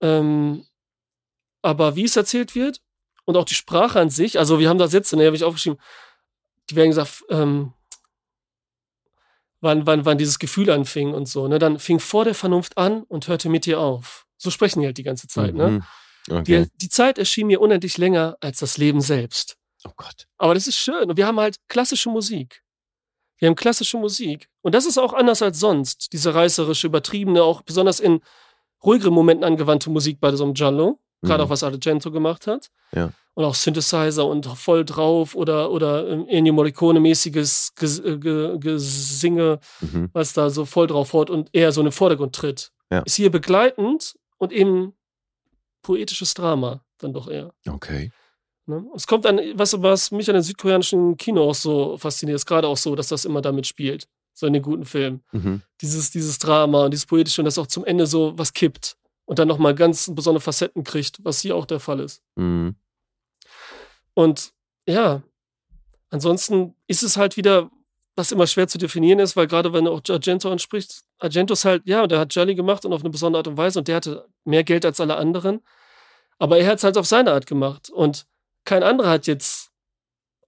Ähm, 0.00 0.64
aber 1.62 1.96
wie 1.96 2.04
es 2.04 2.16
erzählt 2.16 2.54
wird 2.54 2.80
und 3.24 3.36
auch 3.36 3.44
die 3.44 3.54
Sprache 3.54 4.00
an 4.00 4.10
sich, 4.10 4.38
also 4.38 4.58
wir 4.58 4.68
haben 4.68 4.78
da 4.78 4.88
Sätze, 4.88 5.16
ne, 5.16 5.26
habe 5.26 5.36
ich 5.36 5.44
aufgeschrieben, 5.44 5.78
die 6.70 6.76
werden 6.76 6.90
gesagt, 6.90 7.24
ähm, 7.28 7.72
wann, 9.60 9.86
wann, 9.86 10.04
wann 10.06 10.18
dieses 10.18 10.38
Gefühl 10.38 10.70
anfing 10.70 11.12
und 11.12 11.28
so, 11.28 11.48
ne, 11.48 11.58
dann 11.58 11.78
fing 11.78 12.00
vor 12.00 12.24
der 12.24 12.34
Vernunft 12.34 12.78
an 12.78 13.02
und 13.04 13.28
hörte 13.28 13.48
mit 13.48 13.66
dir 13.66 13.78
auf. 13.80 14.26
So 14.38 14.50
sprechen 14.50 14.80
die 14.80 14.86
halt 14.86 14.98
die 14.98 15.02
ganze 15.02 15.28
Zeit, 15.28 15.54
ne? 15.54 15.82
Okay. 16.28 16.64
Die, 16.64 16.70
die 16.78 16.88
Zeit 16.88 17.18
erschien 17.18 17.46
mir 17.46 17.60
unendlich 17.60 17.96
länger 17.98 18.36
als 18.40 18.58
das 18.58 18.76
Leben 18.78 19.00
selbst. 19.00 19.56
oh 19.86 19.92
Gott. 19.96 20.26
Aber 20.38 20.54
das 20.54 20.66
ist 20.66 20.76
schön. 20.76 21.08
Und 21.10 21.16
wir 21.16 21.26
haben 21.26 21.40
halt 21.40 21.56
klassische 21.68 22.10
Musik. 22.10 22.62
Wir 23.38 23.48
haben 23.48 23.56
klassische 23.56 23.96
Musik. 23.96 24.48
Und 24.60 24.74
das 24.74 24.84
ist 24.84 24.98
auch 24.98 25.14
anders 25.14 25.40
als 25.40 25.58
sonst. 25.58 26.12
Diese 26.12 26.34
reißerische, 26.34 26.86
übertriebene, 26.88 27.42
auch 27.42 27.62
besonders 27.62 27.98
in 28.00 28.20
ruhigeren 28.84 29.14
Momenten 29.14 29.44
angewandte 29.44 29.88
Musik 29.90 30.20
bei 30.20 30.34
so 30.36 30.44
einem 30.44 30.54
Giallo. 30.54 30.98
Gerade 31.22 31.42
Mhm. 31.42 31.46
auch 31.46 31.50
was 31.50 31.62
Argento 31.62 32.10
gemacht 32.10 32.46
hat. 32.46 32.70
Ja. 32.92 33.10
Und 33.34 33.44
auch 33.44 33.54
Synthesizer 33.54 34.26
und 34.26 34.46
voll 34.46 34.84
drauf 34.84 35.34
oder, 35.34 35.70
oder 35.70 36.08
ähm, 36.08 36.26
Ennio 36.28 36.52
Morricone-mäßiges 36.54 37.74
Ges 37.76 37.98
äh, 38.00 38.18
Ge 38.18 38.58
Gesinge, 38.58 39.60
Mhm. 39.80 40.10
was 40.12 40.32
da 40.32 40.50
so 40.50 40.64
voll 40.64 40.86
drauf 40.86 41.12
haut 41.12 41.30
und 41.30 41.48
eher 41.52 41.72
so 41.72 41.80
in 41.80 41.86
den 41.86 41.92
Vordergrund 41.92 42.34
tritt. 42.34 42.72
Ja. 42.90 43.00
Ist 43.00 43.14
hier 43.16 43.30
begleitend 43.30 44.16
und 44.38 44.52
eben 44.52 44.94
poetisches 45.82 46.34
Drama 46.34 46.84
dann 46.98 47.12
doch 47.12 47.28
eher. 47.28 47.52
Okay. 47.68 48.12
Ne? 48.66 48.84
Es 48.94 49.06
kommt 49.06 49.26
an, 49.26 49.40
was, 49.54 49.80
was 49.82 50.10
mich 50.10 50.28
an 50.28 50.34
dem 50.34 50.42
südkoreanischen 50.42 51.16
Kino 51.16 51.50
auch 51.50 51.54
so 51.54 51.96
fasziniert, 51.98 52.36
ist 52.36 52.46
gerade 52.46 52.68
auch 52.68 52.76
so, 52.76 52.94
dass 52.94 53.08
das 53.08 53.24
immer 53.24 53.42
damit 53.42 53.66
spielt. 53.66 54.08
So 54.32 54.46
in 54.46 54.52
den 54.52 54.62
guten 54.62 54.84
Filmen. 54.84 55.22
Mhm. 55.32 55.62
Dieses, 55.80 56.10
dieses 56.10 56.38
Drama 56.38 56.84
und 56.84 56.92
dieses 56.92 57.06
Poetische 57.06 57.40
und 57.40 57.44
das 57.44 57.58
auch 57.58 57.66
zum 57.66 57.84
Ende 57.84 58.06
so 58.06 58.32
was 58.38 58.52
kippt 58.52 58.96
und 59.24 59.38
dann 59.38 59.48
nochmal 59.48 59.74
ganz 59.74 60.10
besondere 60.14 60.40
Facetten 60.40 60.84
kriegt, 60.84 61.22
was 61.24 61.40
hier 61.40 61.56
auch 61.56 61.66
der 61.66 61.80
Fall 61.80 62.00
ist. 62.00 62.22
Mhm. 62.36 62.76
Und 64.14 64.52
ja, 64.86 65.22
ansonsten 66.10 66.74
ist 66.86 67.02
es 67.02 67.16
halt 67.16 67.36
wieder, 67.36 67.70
was 68.16 68.32
immer 68.32 68.46
schwer 68.46 68.68
zu 68.68 68.78
definieren 68.78 69.18
ist, 69.18 69.36
weil 69.36 69.46
gerade 69.46 69.72
wenn 69.72 69.84
du 69.84 69.92
auch 69.92 70.02
Argento 70.08 70.50
ansprichst, 70.50 71.04
Argento 71.18 71.54
ist 71.54 71.64
halt, 71.64 71.82
ja, 71.86 72.06
der 72.06 72.18
hat 72.18 72.34
Jolly 72.34 72.54
gemacht 72.54 72.84
und 72.84 72.92
auf 72.92 73.00
eine 73.00 73.10
besondere 73.10 73.40
Art 73.40 73.48
und 73.48 73.56
Weise 73.56 73.78
und 73.78 73.88
der 73.88 73.96
hatte 73.96 74.26
mehr 74.44 74.64
Geld 74.64 74.84
als 74.84 75.00
alle 75.00 75.16
anderen. 75.16 75.60
Aber 76.38 76.58
er 76.58 76.66
hat 76.66 76.78
es 76.78 76.84
halt 76.84 76.98
auf 76.98 77.06
seine 77.06 77.32
Art 77.32 77.46
gemacht. 77.46 77.90
Und 77.90 78.26
kein 78.64 78.82
anderer 78.82 79.10
hat 79.10 79.26
jetzt, 79.26 79.70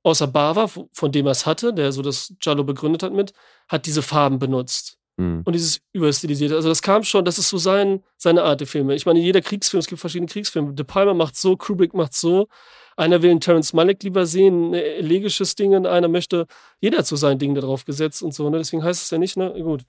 außer 0.02 0.26
Bava, 0.26 0.68
von 0.68 1.12
dem 1.12 1.26
er 1.26 1.32
es 1.32 1.46
hatte, 1.46 1.72
der 1.72 1.92
so 1.92 2.02
das 2.02 2.34
Giallo 2.40 2.64
begründet 2.64 3.02
hat 3.02 3.12
mit, 3.12 3.32
hat 3.68 3.86
diese 3.86 4.02
Farben 4.02 4.38
benutzt. 4.38 4.98
Mhm. 5.16 5.42
und 5.44 5.52
dieses 5.52 5.80
Überstilisierte. 5.92 6.54
Also 6.56 6.68
das 6.68 6.80
kam 6.80 7.04
schon, 7.04 7.24
das 7.24 7.38
ist 7.38 7.50
so 7.50 7.58
sein, 7.58 8.02
seine 8.16 8.42
Art 8.44 8.60
der 8.60 8.66
Filme. 8.66 8.94
Ich 8.94 9.04
meine, 9.04 9.20
jeder 9.20 9.42
Kriegsfilm, 9.42 9.80
es 9.80 9.86
gibt 9.86 10.00
verschiedene 10.00 10.30
Kriegsfilme. 10.30 10.72
De 10.72 10.84
Palma 10.84 11.12
macht 11.14 11.36
so, 11.36 11.56
Kubrick 11.56 11.94
macht 11.94 12.14
so. 12.14 12.48
Einer 12.96 13.22
will 13.22 13.30
einen 13.30 13.40
Terrence 13.40 13.72
Malick 13.72 14.02
lieber 14.02 14.26
sehen, 14.26 14.70
ein 14.70 14.74
elegisches 14.74 15.54
Ding, 15.54 15.74
und 15.74 15.86
einer 15.86 16.08
möchte, 16.08 16.46
jeder 16.80 16.98
hat 16.98 17.06
so 17.06 17.16
sein 17.16 17.38
Ding 17.38 17.54
da 17.54 17.60
drauf 17.60 17.84
gesetzt 17.84 18.22
und 18.22 18.34
so. 18.34 18.48
Ne? 18.50 18.58
Deswegen 18.58 18.84
heißt 18.84 19.02
es 19.02 19.10
ja 19.10 19.18
nicht, 19.18 19.36
ne? 19.36 19.52
Gut. 19.62 19.84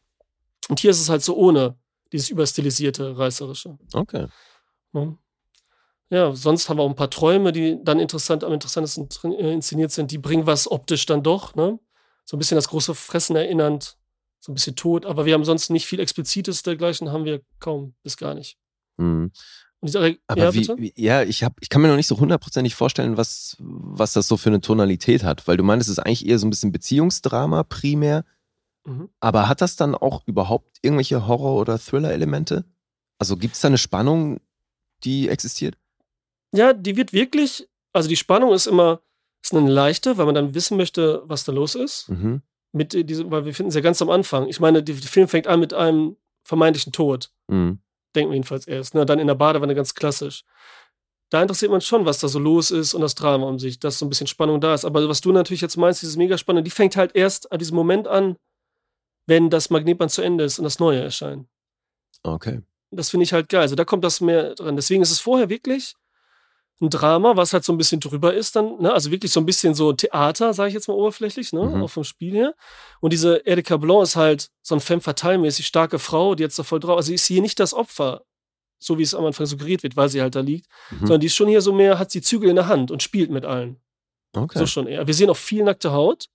Und 0.69 0.79
hier 0.79 0.91
ist 0.91 1.01
es 1.01 1.09
halt 1.09 1.21
so 1.21 1.35
ohne 1.35 1.75
dieses 2.11 2.29
überstilisierte, 2.29 3.17
reißerische. 3.17 3.77
Okay. 3.93 4.27
Ne? 4.93 5.17
Ja, 6.09 6.31
sonst 6.33 6.69
haben 6.69 6.77
wir 6.77 6.83
auch 6.83 6.89
ein 6.89 6.95
paar 6.95 7.09
Träume, 7.09 7.51
die 7.51 7.79
dann 7.83 7.99
interessant, 7.99 8.43
am 8.43 8.53
interessantesten 8.53 9.09
äh, 9.33 9.51
inszeniert 9.51 9.91
sind. 9.91 10.11
Die 10.11 10.19
bringen 10.19 10.45
was 10.45 10.69
optisch 10.69 11.05
dann 11.05 11.23
doch, 11.23 11.55
ne? 11.55 11.79
So 12.23 12.37
ein 12.37 12.39
bisschen 12.39 12.55
das 12.55 12.69
große 12.69 12.93
Fressen 12.93 13.35
erinnernd, 13.35 13.97
so 14.39 14.51
ein 14.51 14.55
bisschen 14.55 14.75
tot, 14.75 15.05
aber 15.05 15.25
wir 15.25 15.33
haben 15.33 15.43
sonst 15.43 15.69
nicht 15.69 15.87
viel 15.87 15.99
Explizites 15.99 16.63
dergleichen, 16.63 17.11
haben 17.11 17.25
wir 17.25 17.41
kaum 17.59 17.95
bis 18.03 18.15
gar 18.15 18.35
nicht. 18.35 18.57
Mhm. 18.97 19.31
Diese, 19.83 20.17
Aber 20.27 20.41
ja, 20.41 20.53
wie, 20.53 20.93
ja, 20.95 21.23
ich 21.23 21.43
hab, 21.43 21.57
ich 21.61 21.69
kann 21.69 21.81
mir 21.81 21.89
noch 21.89 21.97
nicht 21.97 22.07
so 22.07 22.17
hundertprozentig 22.19 22.73
vorstellen, 22.73 23.17
was, 23.17 23.57
was 23.59 24.13
das 24.13 24.27
so 24.27 24.37
für 24.37 24.49
eine 24.49 24.61
Tonalität 24.61 25.23
hat, 25.23 25.47
weil 25.47 25.57
du 25.57 25.63
meinst, 25.63 25.87
es 25.87 25.97
ist 25.97 25.99
eigentlich 25.99 26.25
eher 26.25 26.39
so 26.39 26.47
ein 26.47 26.49
bisschen 26.49 26.71
Beziehungsdrama 26.71 27.63
primär, 27.63 28.23
Mhm. 28.85 29.07
aber 29.21 29.47
hat 29.47 29.61
das 29.61 29.77
dann 29.77 29.95
auch 29.95 30.23
überhaupt 30.27 30.77
irgendwelche 30.81 31.25
Horror- 31.25 31.55
oder 31.61 31.79
Thriller-Elemente? 31.79 32.65
Also 33.17 33.37
gibt 33.37 33.55
es 33.55 33.61
da 33.61 33.69
eine 33.69 33.77
Spannung, 33.77 34.41
die 35.05 35.29
existiert? 35.29 35.77
Ja, 36.53 36.73
die 36.73 36.97
wird 36.97 37.13
wirklich, 37.13 37.69
also 37.93 38.09
die 38.09 38.17
Spannung 38.17 38.51
ist 38.53 38.65
immer, 38.67 39.01
ist 39.41 39.53
eine 39.53 39.69
leichte, 39.69 40.17
weil 40.17 40.25
man 40.25 40.35
dann 40.35 40.53
wissen 40.53 40.75
möchte, 40.77 41.23
was 41.25 41.45
da 41.45 41.51
los 41.53 41.75
ist. 41.75 42.09
Mhm. 42.09 42.41
Mit 42.73 42.93
äh, 42.93 43.03
diesem, 43.05 43.31
weil 43.31 43.45
wir 43.45 43.53
finden 43.53 43.69
es 43.69 43.75
ja 43.75 43.81
ganz 43.81 44.01
am 44.01 44.09
Anfang. 44.09 44.47
Ich 44.47 44.59
meine, 44.59 44.83
der 44.83 44.95
Film 44.95 45.27
fängt 45.29 45.47
an 45.47 45.59
mit 45.61 45.73
einem 45.73 46.17
vermeintlichen 46.43 46.91
Tod. 46.91 47.31
Mhm. 47.47 47.79
Denken 48.15 48.31
wir 48.31 48.35
jedenfalls 48.35 48.67
erst. 48.67 48.95
Ne? 48.95 49.05
Dann 49.05 49.19
in 49.19 49.27
der 49.27 49.35
Badewanne 49.35 49.75
ganz 49.75 49.93
klassisch. 49.93 50.43
Da 51.29 51.41
interessiert 51.41 51.71
man 51.71 51.81
schon, 51.81 52.05
was 52.05 52.19
da 52.19 52.27
so 52.27 52.37
los 52.37 52.69
ist 52.69 52.93
und 52.93 53.01
das 53.01 53.15
Drama 53.15 53.47
um 53.47 53.57
sich, 53.57 53.79
dass 53.79 53.97
so 53.97 54.05
ein 54.05 54.09
bisschen 54.09 54.27
Spannung 54.27 54.61
da 54.61 54.73
ist. 54.73 54.85
Aber 54.85 55.07
was 55.09 55.21
du 55.21 55.31
natürlich 55.31 55.61
jetzt 55.61 55.77
meinst, 55.77 56.01
dieses 56.01 56.15
Megaspannung, 56.15 56.63
die 56.63 56.69
fängt 56.69 56.95
halt 56.95 57.15
erst 57.15 57.51
an 57.51 57.57
diesem 57.57 57.75
Moment 57.75 58.07
an, 58.07 58.37
wenn 59.25 59.49
das 59.49 59.69
Magnetband 59.69 60.11
zu 60.11 60.21
Ende 60.21 60.43
ist 60.43 60.59
und 60.59 60.63
das 60.63 60.79
Neue 60.79 61.01
erscheint. 61.01 61.47
Okay. 62.21 62.61
Das 62.91 63.09
finde 63.09 63.23
ich 63.23 63.33
halt 63.33 63.49
geil. 63.49 63.61
Also 63.61 63.75
da 63.75 63.85
kommt 63.85 64.03
das 64.03 64.21
mehr 64.21 64.53
dran. 64.53 64.75
Deswegen 64.75 65.01
ist 65.01 65.11
es 65.11 65.19
vorher 65.19 65.49
wirklich 65.49 65.95
ein 66.81 66.89
Drama, 66.89 67.37
was 67.37 67.53
halt 67.53 67.63
so 67.63 67.71
ein 67.71 67.77
bisschen 67.77 67.99
drüber 68.01 68.33
ist 68.33 68.55
dann, 68.55 68.81
ne? 68.81 68.91
also 68.91 69.09
wirklich 69.11 69.31
so 69.31 69.39
ein 69.39 69.45
bisschen 69.45 69.73
so 69.73 69.93
Theater, 69.93 70.53
sage 70.53 70.69
ich 70.69 70.73
jetzt 70.73 70.87
mal 70.87 70.95
oberflächlich, 70.95 71.53
ne? 71.53 71.63
Mhm. 71.63 71.83
auch 71.83 71.87
vom 71.89 72.03
Spiel 72.03 72.33
her. 72.33 72.55
Und 72.99 73.13
diese 73.13 73.37
Erika 73.45 73.77
Blanc 73.77 74.03
ist 74.03 74.15
halt 74.15 74.49
so 74.61 74.75
ein 74.75 74.81
femme 74.81 75.01
fatale-mäßig 75.01 75.65
starke 75.65 75.99
Frau, 75.99 76.35
die 76.35 76.43
jetzt 76.43 76.57
da 76.59 76.63
voll 76.63 76.79
drauf, 76.79 76.97
also 76.97 77.07
sie 77.07 77.13
ist 77.15 77.25
hier 77.25 77.41
nicht 77.41 77.59
das 77.59 77.73
Opfer, 77.73 78.23
so 78.79 78.97
wie 78.97 79.03
es 79.03 79.13
am 79.15 79.23
Anfang 79.23 79.45
suggeriert 79.45 79.83
wird, 79.83 79.95
weil 79.95 80.09
sie 80.09 80.21
halt 80.21 80.35
da 80.35 80.41
liegt, 80.41 80.67
Mhm. 80.91 80.99
sondern 80.99 81.19
die 81.21 81.27
ist 81.27 81.35
schon 81.35 81.47
hier 81.47 81.61
so 81.61 81.71
mehr, 81.71 81.99
hat 81.99 82.11
sie 82.11 82.21
Zügel 82.21 82.49
in 82.49 82.55
der 82.57 82.67
Hand 82.67 82.91
und 82.91 83.01
spielt 83.01 83.29
mit 83.31 83.45
allen. 83.45 83.79
Okay. 84.35 84.57
So 84.59 84.65
schon 84.65 84.87
eher. 84.87 85.05
Wir 85.07 85.13
sehen 85.13 85.29
auch 85.29 85.37
viel 85.37 85.63
nackte 85.63 85.91
Haut, 85.93 86.27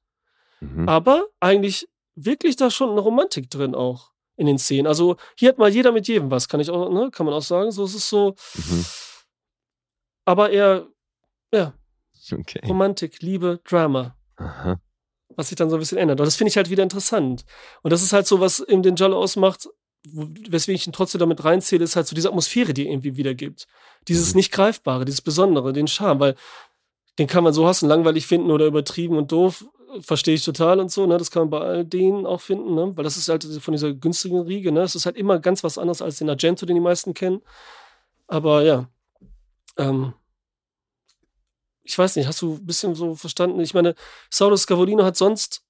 Mhm. 0.61 0.88
aber 0.88 1.27
eigentlich 1.40 1.88
wirklich 2.14 2.57
da 2.57 2.70
schon 2.70 2.90
eine 2.90 3.01
Romantik 3.01 3.51
drin 3.51 3.74
auch 3.74 4.11
in 4.37 4.46
den 4.46 4.59
Szenen. 4.59 4.87
Also 4.87 5.16
hier 5.37 5.51
hat 5.51 5.59
mal 5.59 5.68
jeder 5.68 5.92
mit 5.92 6.09
jedem 6.09 6.31
was, 6.31 6.48
kann 6.48 6.61
ich 6.61 6.70
auch, 6.70 6.90
ne, 6.90 7.11
kann 7.11 7.27
man 7.27 7.35
auch 7.35 7.42
sagen. 7.42 7.70
So 7.72 7.85
es 7.85 7.94
ist 7.94 8.09
so, 8.09 8.35
Mhm. 8.55 8.85
Aber 10.28 10.50
eher, 10.50 10.86
ja, 11.52 11.72
Okay. 12.30 12.60
Romantik, 12.66 13.22
Liebe, 13.22 13.60
Drama, 13.64 14.14
Aha. 14.36 14.78
was 15.34 15.48
sich 15.48 15.56
dann 15.56 15.70
so 15.70 15.76
ein 15.76 15.78
bisschen 15.78 15.96
ändert. 15.96 16.20
Und 16.20 16.26
das 16.26 16.36
finde 16.36 16.50
ich 16.50 16.56
halt 16.58 16.68
wieder 16.68 16.82
interessant. 16.82 17.46
Und 17.82 17.90
das 17.90 18.02
ist 18.02 18.12
halt 18.12 18.26
so, 18.26 18.38
was 18.38 18.60
eben 18.60 18.82
den 18.82 18.96
Jallo 18.96 19.16
ausmacht, 19.18 19.66
weswegen 20.04 20.76
ich 20.76 20.86
ihn 20.86 20.92
trotzdem 20.92 21.20
damit 21.20 21.42
reinzähle, 21.44 21.82
ist 21.84 21.96
halt 21.96 22.06
so 22.06 22.14
diese 22.14 22.28
Atmosphäre, 22.28 22.74
die 22.74 22.84
er 22.84 22.92
irgendwie 22.92 23.16
wiedergibt. 23.16 23.66
Dieses 24.08 24.34
Mhm. 24.34 24.38
nicht 24.40 24.52
greifbare, 24.52 25.06
dieses 25.06 25.22
Besondere, 25.22 25.72
den 25.72 25.88
Charme, 25.88 26.20
weil 26.20 26.34
den 27.18 27.28
kann 27.28 27.44
man 27.44 27.54
so 27.54 27.66
hassen, 27.66 27.88
langweilig 27.88 28.26
finden 28.26 28.50
oder 28.50 28.66
übertrieben 28.66 29.16
und 29.16 29.32
doof, 29.32 29.64
verstehe 30.00 30.34
ich 30.34 30.44
total 30.44 30.80
und 30.80 30.90
so, 30.92 31.06
ne? 31.06 31.16
Das 31.16 31.30
kann 31.30 31.42
man 31.44 31.50
bei 31.50 31.60
all 31.60 31.84
denen 31.86 32.26
auch 32.26 32.42
finden, 32.42 32.74
ne? 32.74 32.92
Weil 32.94 33.04
das 33.04 33.16
ist 33.16 33.30
halt 33.30 33.44
von 33.44 33.72
dieser 33.72 33.94
günstigen 33.94 34.40
Riege, 34.40 34.70
ne? 34.70 34.82
Es 34.82 34.94
ist 34.94 35.06
halt 35.06 35.16
immer 35.16 35.38
ganz 35.38 35.64
was 35.64 35.78
anderes 35.78 36.02
als 36.02 36.18
den 36.18 36.28
Argento, 36.28 36.66
den 36.66 36.74
die 36.76 36.82
meisten 36.82 37.14
kennen. 37.14 37.40
Aber 38.26 38.62
ja, 38.62 38.86
ähm, 39.78 40.12
ich 41.88 41.96
weiß 41.98 42.16
nicht, 42.16 42.27
hast 42.27 42.42
du 42.42 42.57
ein 42.57 42.66
bisschen 42.66 42.94
so 42.94 43.14
verstanden? 43.14 43.61
Ich 43.61 43.72
meine, 43.72 43.94
Saulo 44.31 44.59
Scavolino 44.59 45.05
hat 45.05 45.16
sonst 45.16 45.62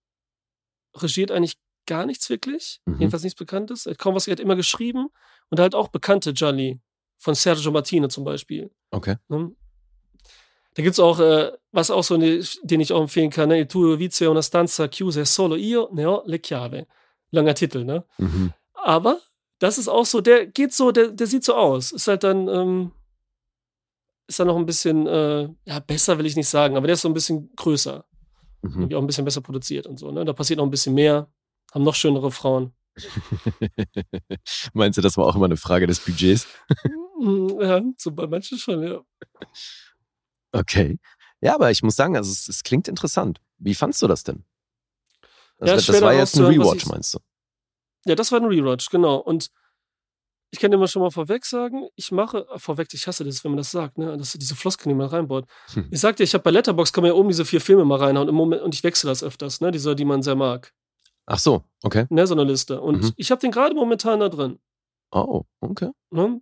regiert 0.97 1.31
eigentlich 1.31 1.59
gar 1.87 2.07
nichts 2.07 2.29
wirklich. 2.29 2.81
Mhm. 2.87 2.99
Jedenfalls 2.99 3.23
nichts 3.23 3.39
Bekanntes. 3.39 3.87
Er 3.87 3.93
hat 3.93 3.99
kaum 3.99 4.17
was, 4.17 4.27
er 4.27 4.33
hat 4.33 4.41
immer 4.41 4.57
geschrieben 4.57 5.11
und 5.49 5.61
halt 5.61 5.77
auch 5.77 5.89
bekannte 5.89 6.33
Gialli. 6.33 6.81
Von 7.19 7.35
Sergio 7.37 7.71
Martino 7.71 8.09
zum 8.09 8.25
Beispiel. 8.25 8.71
Okay. 8.91 9.17
Ne? 9.29 9.53
Da 10.75 10.83
gibt 10.83 10.95
es 10.95 11.01
auch, 11.01 11.21
äh, 11.21 11.53
was 11.71 11.91
auch 11.91 12.03
so, 12.03 12.17
ne, 12.17 12.43
den 12.63 12.81
ich 12.81 12.93
auch 12.93 13.01
empfehlen 13.01 13.31
kann, 13.31 13.49
ne? 13.49 13.61
Il 13.61 13.67
tuo 13.67 13.99
vizio 13.99 14.31
una 14.31 14.43
stanza 14.43 14.89
chiusa 14.89 15.25
solo 15.25 15.57
io 15.57 15.89
ne 15.93 16.05
ho 16.05 16.23
le 16.27 16.39
chiave. 16.41 16.87
Langer 17.31 17.55
Titel, 17.55 17.85
ne? 17.85 18.05
Mhm. 18.19 18.53
Aber 18.75 19.21
das 19.59 19.79
ist 19.79 19.89
auch 19.89 20.07
so, 20.07 20.21
der 20.21 20.47
geht 20.47 20.73
so, 20.73 20.93
der, 20.93 21.09
der 21.09 21.27
sieht 21.27 21.45
so 21.45 21.55
aus. 21.55 21.93
Ist 21.93 22.07
halt 22.09 22.23
dann, 22.23 22.49
ähm, 22.49 22.93
ist 24.29 24.39
dann 24.39 24.47
noch 24.47 24.57
ein 24.57 24.67
bisschen, 24.67 25.07
äh, 25.07 25.49
ja, 25.65 25.81
besser 25.81 26.19
will 26.19 26.27
ich 26.27 26.37
nicht 26.37 26.49
sagen, 26.49 26.77
aber 26.77 26.87
der 26.87 26.95
ist 26.95 27.01
so 27.03 27.09
ein 27.09 27.15
bisschen 27.15 27.51
größer. 27.57 28.05
Mhm. 28.63 28.95
Auch 28.95 29.01
ein 29.01 29.07
bisschen 29.07 29.25
besser 29.25 29.41
produziert 29.41 29.87
und 29.87 29.99
so, 29.99 30.11
ne? 30.11 30.25
Da 30.25 30.33
passiert 30.33 30.59
noch 30.59 30.65
ein 30.67 30.71
bisschen 30.71 30.95
mehr, 30.95 31.31
haben 31.73 31.85
noch 31.85 31.95
schönere 31.95 32.31
Frauen. 32.31 32.73
Meinst 34.73 34.99
du, 34.99 35.03
das 35.03 35.17
war 35.17 35.27
auch 35.27 35.37
immer 35.37 35.47
eine 35.47 35.57
Frage 35.57 35.87
des 35.87 36.01
Budgets? 36.01 36.47
Ja, 37.21 37.83
so 37.97 38.13
bei 38.13 38.29
manchen 38.29 38.59
schon, 38.59 38.81
ja. 38.81 39.01
Okay. 40.53 41.01
Ja, 41.41 41.57
aber 41.57 41.73
ich 41.73 41.83
muss 41.83 41.97
sagen, 41.97 42.17
also 42.17 42.31
es, 42.31 42.49
es 42.49 42.63
klingt 42.63 42.87
interessant. 42.87 43.41
Wie 43.59 43.75
fandst 43.75 44.01
du 44.03 44.07
das 44.07 44.23
denn? 44.23 44.45
Ja, 45.61 45.73
Also, 45.73 45.75
ist 45.75 45.85
schwer 45.87 45.95
das 45.95 46.03
war 46.03 46.15
jetzt 46.15 46.37
ein 46.39 46.45
Rewatch, 46.45 46.87
meinst 46.87 47.15
du? 47.15 47.19
Ja, 48.05 48.15
das 48.15 48.31
war 48.31 48.41
ein 48.41 48.47
Rewatch, 48.47 48.89
genau. 48.91 49.17
Und 49.17 49.51
ich 50.51 50.59
kann 50.61 50.71
dir 50.71 50.79
mal 50.79 50.89
schon 50.89 51.03
mal 51.03 51.11
vorweg 51.11 51.45
sagen, 51.45 51.89
ich 51.97 52.11
mache, 52.13 52.47
äh, 52.55 52.59
vorweg, 52.59 52.89
ich 52.93 53.07
hasse 53.07 53.25
das, 53.25 53.45
wenn 53.45 53.51
man 53.53 53.59
das 53.59 53.71
sagt, 53.71 53.99
ne? 53.99 54.17
Das, 54.17 54.33
diese 54.33 54.57
Floskeln, 54.57 54.89
die 54.91 54.95
man 54.95 55.09
reinbaut. 55.09 55.45
Hm. 55.75 55.89
Ich 55.91 56.01
sag 56.01 56.17
dir, 56.17 56.25
ich 56.25 56.35
habe 56.35 56.43
bei 56.45 56.51
Letterbox 56.51 56.93
kann 56.93 57.03
man 57.03 57.11
ja 57.11 57.15
oben 57.15 57.29
diese 57.29 57.45
vier 57.45 57.61
Filme 57.61 57.85
mal 57.85 57.99
reinhauen 57.99 58.29
im 58.29 58.35
Moment, 58.35 58.63
und 58.63 58.75
ich 58.75 58.83
wechsle 58.85 59.11
das 59.11 59.23
öfters, 59.23 59.61
ne? 59.61 59.71
Diese, 59.71 59.95
die 59.95 60.05
man 60.05 60.23
sehr 60.23 60.35
mag. 60.37 60.73
Ach 61.27 61.39
so, 61.39 61.65
okay. 61.83 62.07
Ne, 62.09 62.27
so 62.27 62.35
eine 62.35 62.45
Liste. 62.45 62.81
Und 62.81 63.03
Mhm. 63.03 63.13
ich 63.17 63.31
habe 63.31 63.41
den 63.41 63.51
gerade 63.51 63.75
momentan 63.75 64.21
da 64.21 64.31
drin. 64.31 64.59
Oh, 65.11 65.43
okay. 65.61 65.91
Ne? 66.11 66.41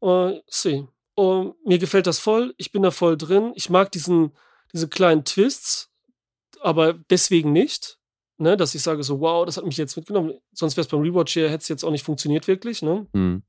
Uh, 0.00 0.40
see. 0.48 0.86
Und 1.14 1.54
mir 1.66 1.78
gefällt 1.78 2.06
das 2.06 2.18
voll. 2.20 2.54
Ich 2.58 2.70
bin 2.72 2.82
da 2.82 2.90
voll 2.92 3.16
drin. 3.16 3.52
Ich 3.56 3.70
mag 3.70 3.90
diesen, 3.92 4.32
diese 4.72 4.88
kleinen 4.88 5.24
Twists, 5.24 5.90
aber 6.60 6.92
deswegen 6.94 7.52
nicht. 7.52 7.98
Ne, 8.42 8.56
dass 8.56 8.74
ich 8.74 8.82
sage 8.82 9.04
so, 9.04 9.20
wow, 9.20 9.46
das 9.46 9.56
hat 9.56 9.64
mich 9.64 9.76
jetzt 9.76 9.96
mitgenommen. 9.96 10.34
Sonst 10.52 10.76
wäre 10.76 10.84
es 10.84 10.90
beim 10.90 11.00
Rewatch 11.00 11.32
hier, 11.32 11.48
hätte 11.48 11.62
es 11.62 11.68
jetzt 11.68 11.84
auch 11.84 11.92
nicht 11.92 12.04
funktioniert 12.04 12.48
wirklich. 12.48 12.82
Ne? 12.82 13.06
Hm. 13.12 13.44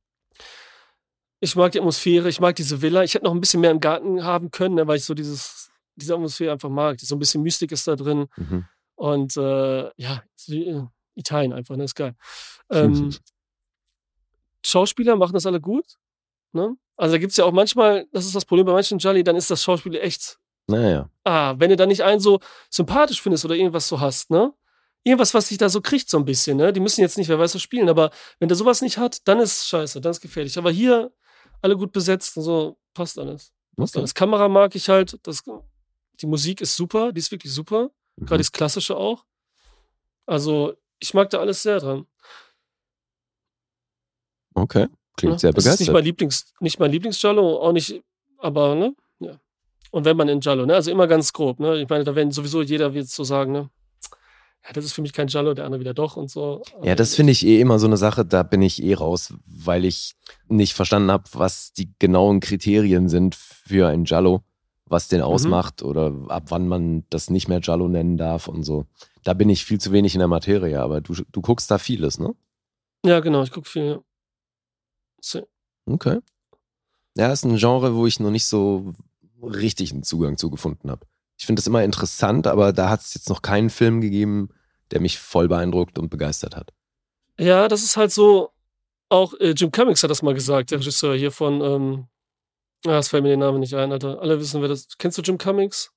Ich 1.39 1.55
mag 1.55 1.71
die 1.71 1.79
Atmosphäre, 1.79 2.29
ich 2.29 2.39
mag 2.39 2.55
diese 2.55 2.79
Villa. 2.83 3.03
Ich 3.03 3.15
hätte 3.15 3.25
noch 3.25 3.33
ein 3.33 3.39
bisschen 3.39 3.61
mehr 3.61 3.71
im 3.71 3.79
Garten 3.79 4.23
haben 4.23 4.51
können, 4.51 4.75
ne, 4.75 4.85
weil 4.85 4.97
ich 4.97 5.05
so 5.05 5.15
dieses, 5.15 5.71
diese 5.95 6.13
Atmosphäre 6.13 6.51
einfach 6.51 6.69
mag. 6.69 6.99
So 6.99 7.15
ein 7.15 7.19
bisschen 7.19 7.41
Mystik 7.41 7.71
ist 7.71 7.87
da 7.87 7.95
drin. 7.95 8.27
Mhm. 8.37 8.65
Und 8.93 9.35
äh, 9.35 9.89
ja, 9.97 10.21
äh, 10.47 10.81
Italien 11.15 11.53
einfach, 11.53 11.75
ne? 11.75 11.85
Ist 11.85 11.95
geil. 11.95 12.15
Ähm, 12.69 13.15
Schauspieler 14.63 15.15
machen 15.15 15.33
das 15.33 15.47
alle 15.47 15.59
gut. 15.59 15.85
Ne? 16.51 16.77
Also 16.97 17.13
da 17.13 17.17
gibt 17.17 17.31
es 17.31 17.37
ja 17.37 17.45
auch 17.45 17.51
manchmal, 17.51 18.05
das 18.11 18.25
ist 18.25 18.35
das 18.35 18.45
Problem 18.45 18.67
bei 18.67 18.73
manchen 18.73 18.99
Jolly, 18.99 19.23
dann 19.23 19.35
ist 19.35 19.49
das 19.49 19.63
Schauspiel 19.63 19.95
echt, 19.95 20.37
Naja. 20.67 21.09
ah, 21.23 21.55
wenn 21.57 21.71
du 21.71 21.75
da 21.77 21.87
nicht 21.87 22.03
einen 22.03 22.19
so 22.19 22.39
sympathisch 22.69 23.23
findest 23.23 23.43
oder 23.43 23.55
irgendwas 23.55 23.87
so 23.87 23.99
hast, 23.99 24.29
ne? 24.29 24.53
Irgendwas, 25.03 25.33
was 25.33 25.49
dich 25.49 25.57
da 25.57 25.67
so 25.69 25.81
kriegt, 25.81 26.09
so 26.09 26.17
ein 26.17 26.25
bisschen, 26.25 26.57
ne? 26.57 26.71
Die 26.71 26.79
müssen 26.79 27.01
jetzt 27.01 27.17
nicht, 27.17 27.27
wer 27.27 27.37
weiß, 27.37 27.55
was 27.55 27.61
spielen, 27.61 27.89
aber 27.89 28.09
wenn 28.39 28.47
der 28.47 28.55
sowas 28.55 28.81
nicht 28.81 28.97
hat, 28.97 29.27
dann 29.27 29.39
ist 29.39 29.67
scheiße, 29.67 29.99
dann 29.99 30.11
ist 30.11 30.21
gefährlich. 30.21 30.57
Aber 30.57 30.71
hier 30.71 31.11
alle 31.61 31.75
gut 31.75 31.91
besetzt 31.91 32.37
und 32.37 32.43
so, 32.43 32.77
passt 32.93 33.19
alles. 33.19 33.51
Passt 33.75 33.93
Okay. 33.95 33.99
alles. 34.01 34.13
Kamera 34.13 34.47
mag 34.47 34.73
ich 34.75 34.87
halt, 34.89 35.19
das, 35.23 35.43
die 36.21 36.25
Musik 36.27 36.61
ist 36.61 36.75
super, 36.75 37.11
die 37.11 37.19
ist 37.19 37.31
wirklich 37.31 37.53
super. 37.53 37.89
Gerade 38.17 38.35
Mhm. 38.35 38.37
das 38.39 38.51
Klassische 38.51 38.95
auch. 38.95 39.25
Also, 40.25 40.73
ich 40.99 41.13
mag 41.13 41.29
da 41.31 41.39
alles 41.39 41.63
sehr 41.63 41.79
dran. 41.79 42.05
Okay. 44.55 44.87
Klingt 45.17 45.33
ne? 45.33 45.39
sehr 45.39 45.51
Das 45.51 45.65
ist 45.65 45.71
nicht 45.71 45.87
begeistert. 45.87 45.93
mein 45.93 46.03
Lieblings, 46.05 46.53
nicht 46.59 46.79
mein 46.79 46.91
Lieblings-Jallo, 46.91 47.57
auch 47.61 47.71
nicht, 47.71 48.01
aber, 48.37 48.75
ne? 48.75 48.95
Ja. 49.19 49.39
Und 49.91 50.05
wenn 50.05 50.17
man 50.17 50.29
in 50.29 50.41
Jallo, 50.41 50.65
ne? 50.65 50.75
Also 50.75 50.91
immer 50.91 51.07
ganz 51.07 51.33
grob, 51.33 51.59
ne? 51.59 51.81
Ich 51.81 51.89
meine, 51.89 52.03
da 52.03 52.15
werden 52.15 52.31
sowieso 52.31 52.61
jeder 52.61 52.93
wird 52.93 53.07
so 53.07 53.23
sagen, 53.23 53.51
ne? 53.51 53.69
Ja, 54.65 54.71
das 54.73 54.85
ist 54.85 54.93
für 54.93 55.01
mich 55.01 55.11
kein 55.13 55.27
Jallo, 55.27 55.53
der 55.53 55.65
andere 55.65 55.81
wieder 55.81 55.93
doch 55.93 56.15
und 56.15 56.29
so. 56.31 56.61
Ja, 56.83 56.95
das 56.95 57.15
finde 57.15 57.31
ich 57.33 57.45
eh 57.45 57.59
immer 57.59 57.79
so 57.79 57.87
eine 57.87 57.97
Sache, 57.97 58.23
da 58.25 58.43
bin 58.43 58.61
ich 58.61 58.81
eh 58.81 58.93
raus, 58.93 59.33
weil 59.45 59.83
ich 59.83 60.15
nicht 60.47 60.73
verstanden 60.73 61.11
habe, 61.11 61.25
was 61.33 61.73
die 61.73 61.91
genauen 61.99 62.39
Kriterien 62.39 63.09
sind 63.09 63.35
für 63.35 63.87
ein 63.89 64.05
Jallo. 64.05 64.41
was 64.85 65.07
den 65.07 65.21
Mhm. 65.21 65.25
ausmacht 65.25 65.81
oder 65.81 66.13
ab 66.27 66.43
wann 66.49 66.67
man 66.67 67.03
das 67.09 67.29
nicht 67.31 67.47
mehr 67.47 67.61
Jallo 67.63 67.87
nennen 67.87 68.15
darf 68.17 68.47
und 68.47 68.63
so. 68.63 68.85
Da 69.23 69.33
bin 69.33 69.49
ich 69.49 69.65
viel 69.65 69.79
zu 69.79 69.91
wenig 69.91 70.13
in 70.13 70.19
der 70.19 70.27
Materie, 70.27 70.79
aber 70.79 71.01
du, 71.01 71.15
du 71.31 71.41
guckst 71.41 71.71
da 71.71 71.79
vieles, 71.79 72.19
ne? 72.19 72.35
Ja, 73.03 73.19
genau, 73.21 73.41
ich 73.41 73.49
gucke 73.51 73.67
viel. 73.67 73.85
Ja. 73.87 73.99
So. 75.21 75.47
Okay. 75.87 76.19
Ja, 77.17 77.31
ist 77.31 77.43
ein 77.43 77.55
Genre, 77.57 77.95
wo 77.95 78.05
ich 78.05 78.19
noch 78.19 78.29
nicht 78.29 78.45
so 78.45 78.93
richtig 79.41 79.93
einen 79.93 80.03
Zugang 80.03 80.37
zu 80.37 80.51
gefunden 80.51 80.91
habe. 80.91 81.07
Ich 81.43 81.45
finde 81.45 81.59
das 81.59 81.67
immer 81.67 81.83
interessant, 81.83 82.47
aber 82.47 82.71
da 82.71 82.87
hat 82.89 83.01
es 83.01 83.13
jetzt 83.15 83.27
noch 83.27 83.41
keinen 83.41 83.69
Film 83.69 83.99
gegeben, 83.99 84.47
der 84.91 85.01
mich 85.01 85.19
voll 85.19 85.49
beeindruckt 85.49 85.99
und 85.99 86.07
begeistert 86.07 86.55
hat. 86.55 86.71
Ja, 87.37 87.67
das 87.67 87.83
ist 87.83 87.97
halt 87.97 88.13
so, 88.13 88.51
auch 89.09 89.33
äh, 89.41 89.49
Jim 89.49 89.69
Cummings 89.69 90.01
hat 90.03 90.09
das 90.09 90.21
mal 90.21 90.33
gesagt, 90.33 90.71
der 90.71 90.79
Regisseur 90.79 91.15
hier 91.17 91.33
von, 91.33 91.59
ähm, 91.59 92.07
ah, 92.87 92.97
es 92.97 93.09
fällt 93.09 93.23
mir 93.23 93.27
der 93.29 93.37
Name 93.39 93.59
nicht 93.59 93.73
ein, 93.73 93.91
Alter. 93.91 94.21
Alle 94.21 94.39
wissen, 94.39 94.61
wer 94.61 94.69
das, 94.69 94.87
kennst 94.97 95.17
du 95.17 95.21
Jim 95.21 95.37
Cummings? 95.37 95.91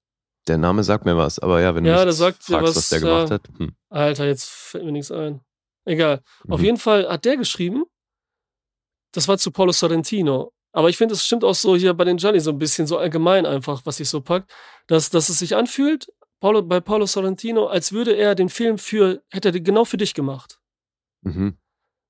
Der 0.49 0.59
Name 0.59 0.83
sagt 0.83 1.05
mir 1.05 1.17
was, 1.17 1.39
aber 1.39 1.61
ja, 1.61 1.77
wenn 1.77 1.85
du 1.85 1.91
Ja, 1.91 2.05
mich 2.05 2.17
sagt 2.17 2.49
dir 2.49 2.55
fragst, 2.59 2.69
was, 2.71 2.77
was 2.77 2.89
der 2.89 2.99
ja. 2.99 3.07
gemacht 3.07 3.31
hat. 3.31 3.49
Hm. 3.57 3.77
Alter, 3.89 4.27
jetzt 4.27 4.49
fällt 4.51 4.85
mir 4.85 4.91
nichts 4.91 5.13
ein. 5.13 5.43
Egal. 5.85 6.23
Auf 6.49 6.59
Mhm. 6.59 6.65
jeden 6.65 6.79
Fall 6.79 7.09
hat 7.09 7.25
der 7.25 7.37
geschrieben, 7.37 7.85
das 9.13 9.29
war 9.29 9.39
zu 9.39 9.53
Paulo 9.53 9.71
Sorrentino. 9.71 10.53
Aber 10.77 10.91
ich 10.91 10.99
finde, 10.99 11.15
es 11.15 11.25
stimmt 11.25 11.43
auch 11.43 11.55
so 11.55 11.75
hier 11.75 11.95
bei 11.95 12.05
den 12.05 12.19
Gianni 12.19 12.39
so 12.39 12.51
ein 12.51 12.59
bisschen 12.59 12.87
so 12.87 12.99
allgemein 12.99 13.47
einfach, 13.47 13.81
was 13.87 13.97
sich 13.97 14.11
so 14.11 14.21
packt, 14.21 14.53
dass, 14.89 15.09
dass 15.09 15.31
es 15.31 15.39
sich 15.39 15.57
anfühlt, 15.57 16.13
Paulo, 16.39 16.61
bei 16.61 16.81
Paulo 16.81 17.07
Sorrentino, 17.07 17.67
als 17.67 17.93
würde 17.93 18.13
er 18.15 18.35
den 18.35 18.51
Film 18.51 18.77
für, 18.77 19.23
hätte 19.31 19.49
er 19.49 19.61
genau 19.61 19.87
für 19.87 19.97
dich 19.97 20.13
gemacht. 20.13 20.61
Mhm. 21.23 21.57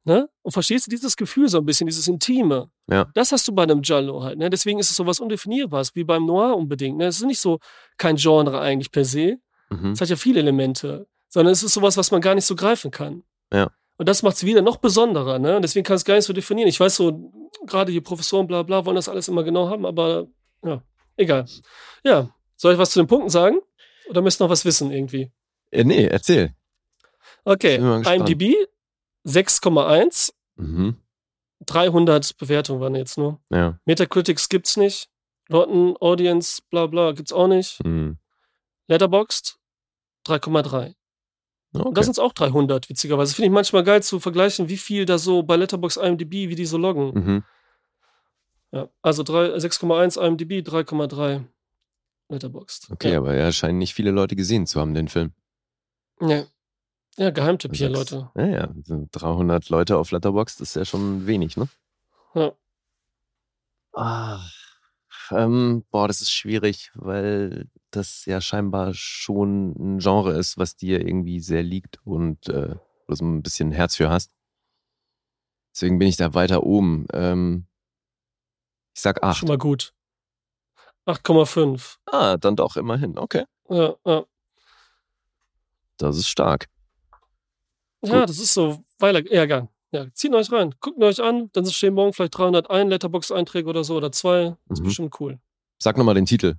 Ne? 0.03 0.29
Und 0.43 0.51
verstehst 0.51 0.89
du 0.89 0.91
dieses 0.91 1.17
Gefühl 1.17 1.49
so 1.49 1.59
ein 1.59 1.65
bisschen, 1.65 1.87
dieses 1.87 2.09
Intime? 2.09 2.69
Ja. 2.91 3.09
Das 3.15 3.31
hast 3.31 3.47
du 3.47 3.53
bei 3.53 3.63
einem 3.63 3.83
Giallo 3.83 4.25
halt. 4.25 4.37
Ne? 4.37 4.51
Deswegen 4.51 4.81
ist 4.81 4.91
es 4.91 4.97
so 4.97 5.07
was 5.07 5.21
Undefinierbares, 5.21 5.95
wie 5.95 6.03
beim 6.03 6.27
Noir 6.27 6.57
unbedingt. 6.57 6.99
Ne? 6.99 7.07
Es 7.07 7.19
ist 7.19 7.25
nicht 7.25 7.41
so 7.41 7.61
kein 7.99 8.17
Genre 8.17 8.61
eigentlich 8.61 8.91
per 8.91 9.05
se. 9.05 9.39
Mhm. 9.71 9.93
Es 9.93 10.01
hat 10.01 10.09
ja 10.09 10.17
viele 10.17 10.41
Elemente, 10.41 11.07
sondern 11.29 11.53
es 11.53 11.63
ist 11.63 11.73
sowas, 11.73 11.97
was 11.97 12.11
man 12.11 12.21
gar 12.21 12.35
nicht 12.35 12.47
so 12.47 12.57
greifen 12.57 12.91
kann. 12.91 13.23
Ja. 13.53 13.71
Und 13.99 14.09
das 14.09 14.23
macht 14.23 14.37
es 14.37 14.45
wieder 14.45 14.63
noch 14.63 14.77
besonderer. 14.77 15.39
Ne? 15.39 15.57
Und 15.57 15.63
deswegen 15.63 15.85
kann 15.85 15.97
es 15.97 16.05
gar 16.05 16.15
nicht 16.15 16.25
so 16.25 16.33
definieren. 16.33 16.69
Ich 16.69 16.79
weiß 16.79 16.97
so, 16.97 17.33
gerade 17.67 17.93
die 17.93 18.01
Professoren, 18.01 18.47
bla 18.47 18.63
bla, 18.63 18.85
wollen 18.85 18.97
das 18.97 19.09
alles 19.09 19.29
immer 19.29 19.43
genau 19.43 19.69
haben, 19.69 19.87
aber 19.87 20.27
ja, 20.65 20.83
egal. 21.17 21.47
Ja, 22.05 22.31
soll 22.57 22.75
ich 22.75 22.79
was 22.79 22.91
zu 22.91 23.01
den 23.01 23.07
Punkten 23.07 23.31
sagen? 23.31 23.59
Oder 24.09 24.23
müsst 24.23 24.41
ihr 24.41 24.45
noch 24.45 24.51
was 24.51 24.65
wissen 24.65 24.91
irgendwie? 24.93 25.31
Äh, 25.71 25.85
nee, 25.85 26.07
erzähl. 26.07 26.55
Okay. 27.45 27.77
IMDb 27.77 28.55
6,1. 29.27 30.33
Mhm. 30.57 30.97
300 31.65 32.37
Bewertungen 32.37 32.81
waren 32.81 32.95
jetzt 32.95 33.19
nur. 33.19 33.41
Ja. 33.51 33.79
Metacritics 33.85 34.49
gibt's 34.49 34.77
nicht. 34.77 35.09
Rotten 35.51 35.97
Audience, 36.01 36.61
bla 36.71 36.87
bla, 36.87 37.13
gibt's 37.13 37.33
auch 37.33 37.47
nicht. 37.47 37.83
Mhm. 37.85 38.19
Letterboxd 38.89 39.59
3,3. 40.27 40.95
Da 41.79 41.85
Okay. 41.87 42.03
sind 42.03 42.13
es 42.13 42.19
auch 42.19 42.33
300, 42.33 42.89
witzigerweise. 42.89 43.35
Finde 43.35 43.47
ich 43.47 43.53
manchmal 43.53 43.85
geil 43.85 44.03
zu 44.03 44.21
vergleichen, 44.21 44.69
wie 44.69 44.77
viel 44.77 45.05
da 45.05 45.19
so 45.19 45.43
bei 45.43 45.57
Letterboxd 45.57 45.99
IMDb, 45.99 46.33
wie 46.49 46.55
die 46.55 46.67
so 46.67 46.79
loggen. 46.79 47.13
Mhm. 47.15 47.45
Ja, 48.73 48.89
also 49.03 49.23
drei- 49.23 49.57
6,1 49.59 50.17
IMDb, 50.17 50.63
3,3 50.63 51.45
Letterboxd. 52.29 52.91
Okay, 52.91 53.13
ja. 53.13 53.19
aber 53.19 53.35
ja, 53.35 53.53
scheinen 53.53 53.79
nicht 53.79 53.95
viele 53.95 54.11
Leute 54.11 54.37
gesehen 54.37 54.67
zu 54.67 54.81
haben, 54.81 54.95
den 54.95 55.09
Film. 55.09 55.33
Ja. 56.21 56.45
ja, 57.17 57.31
Geheimtipp 57.31 57.75
hier, 57.77 57.89
Leute. 57.91 58.31
Ja, 58.35 58.47
ja, 58.47 58.69
so 58.85 59.07
300 59.13 59.69
Leute 59.69 59.97
auf 59.99 60.11
Letterboxd 60.11 60.61
ist 60.61 60.77
ja 60.77 60.85
schon 60.85 61.27
wenig, 61.27 61.57
ne? 61.57 61.69
Ja. 62.35 62.53
Ah, 63.93 64.41
ähm, 65.33 65.85
boah, 65.91 66.09
das 66.09 66.21
ist 66.21 66.33
schwierig, 66.33 66.91
weil 66.95 67.69
das 67.91 68.25
ja 68.27 68.41
scheinbar 68.41 68.93
schon 68.95 69.75
ein 69.79 69.99
Genre 69.99 70.33
ist, 70.33 70.59
was 70.59 70.77
dir 70.77 71.01
irgendwie 71.01 71.41
sehr 71.41 71.63
liegt 71.63 71.99
und 72.05 72.49
äh, 72.49 72.75
wo 72.75 73.07
du 73.09 73.15
so 73.15 73.25
ein 73.25 73.43
bisschen 73.43 73.73
Herz 73.73 73.97
für 73.97 74.09
hast. 74.11 74.33
Deswegen 75.75 75.99
bin 75.99 76.09
ich 76.09 76.17
da 76.17 76.35
weiter 76.35 76.63
oben. 76.63 77.07
Ähm, 77.13 77.67
ich 78.95 79.03
sag 79.03 79.23
8. 79.23 79.39
Schon 79.39 79.49
mal 79.49 79.59
gut. 79.59 79.93
8,5. 81.07 81.99
Ah, 82.07 82.37
dann 82.37 82.57
doch 82.57 82.77
immerhin. 82.77 83.19
Okay. 83.19 83.45
Ja, 83.69 83.95
ja. 84.05 84.25
Das 85.99 86.17
ist 86.17 86.29
stark. 86.29 86.69
ja, 88.03 88.21
Gut. 88.21 88.29
das 88.29 88.39
ist 88.39 88.55
so 88.55 88.83
Weiler 88.99 89.25
Ehrgang. 89.31 89.69
Ja, 89.97 90.07
zieht 90.13 90.35
euch 90.35 90.53
rein, 90.53 90.75
guckt 90.81 91.03
euch 91.03 91.23
an, 91.23 91.49
dann 91.53 91.65
stehen 91.67 91.95
morgen 91.95 92.13
vielleicht 92.13 92.37
301 92.37 92.91
Letterbox-Einträge 92.91 93.69
oder 93.69 93.83
so 93.83 93.97
oder 93.97 94.13
zwei. 94.13 94.57
Das 94.69 94.79
ist 94.79 94.81
Mhm. 94.81 94.85
bestimmt 94.85 95.21
cool. 95.21 95.39
Sag 95.79 95.97
nochmal 95.97 96.15
den 96.15 96.27
Titel. 96.27 96.57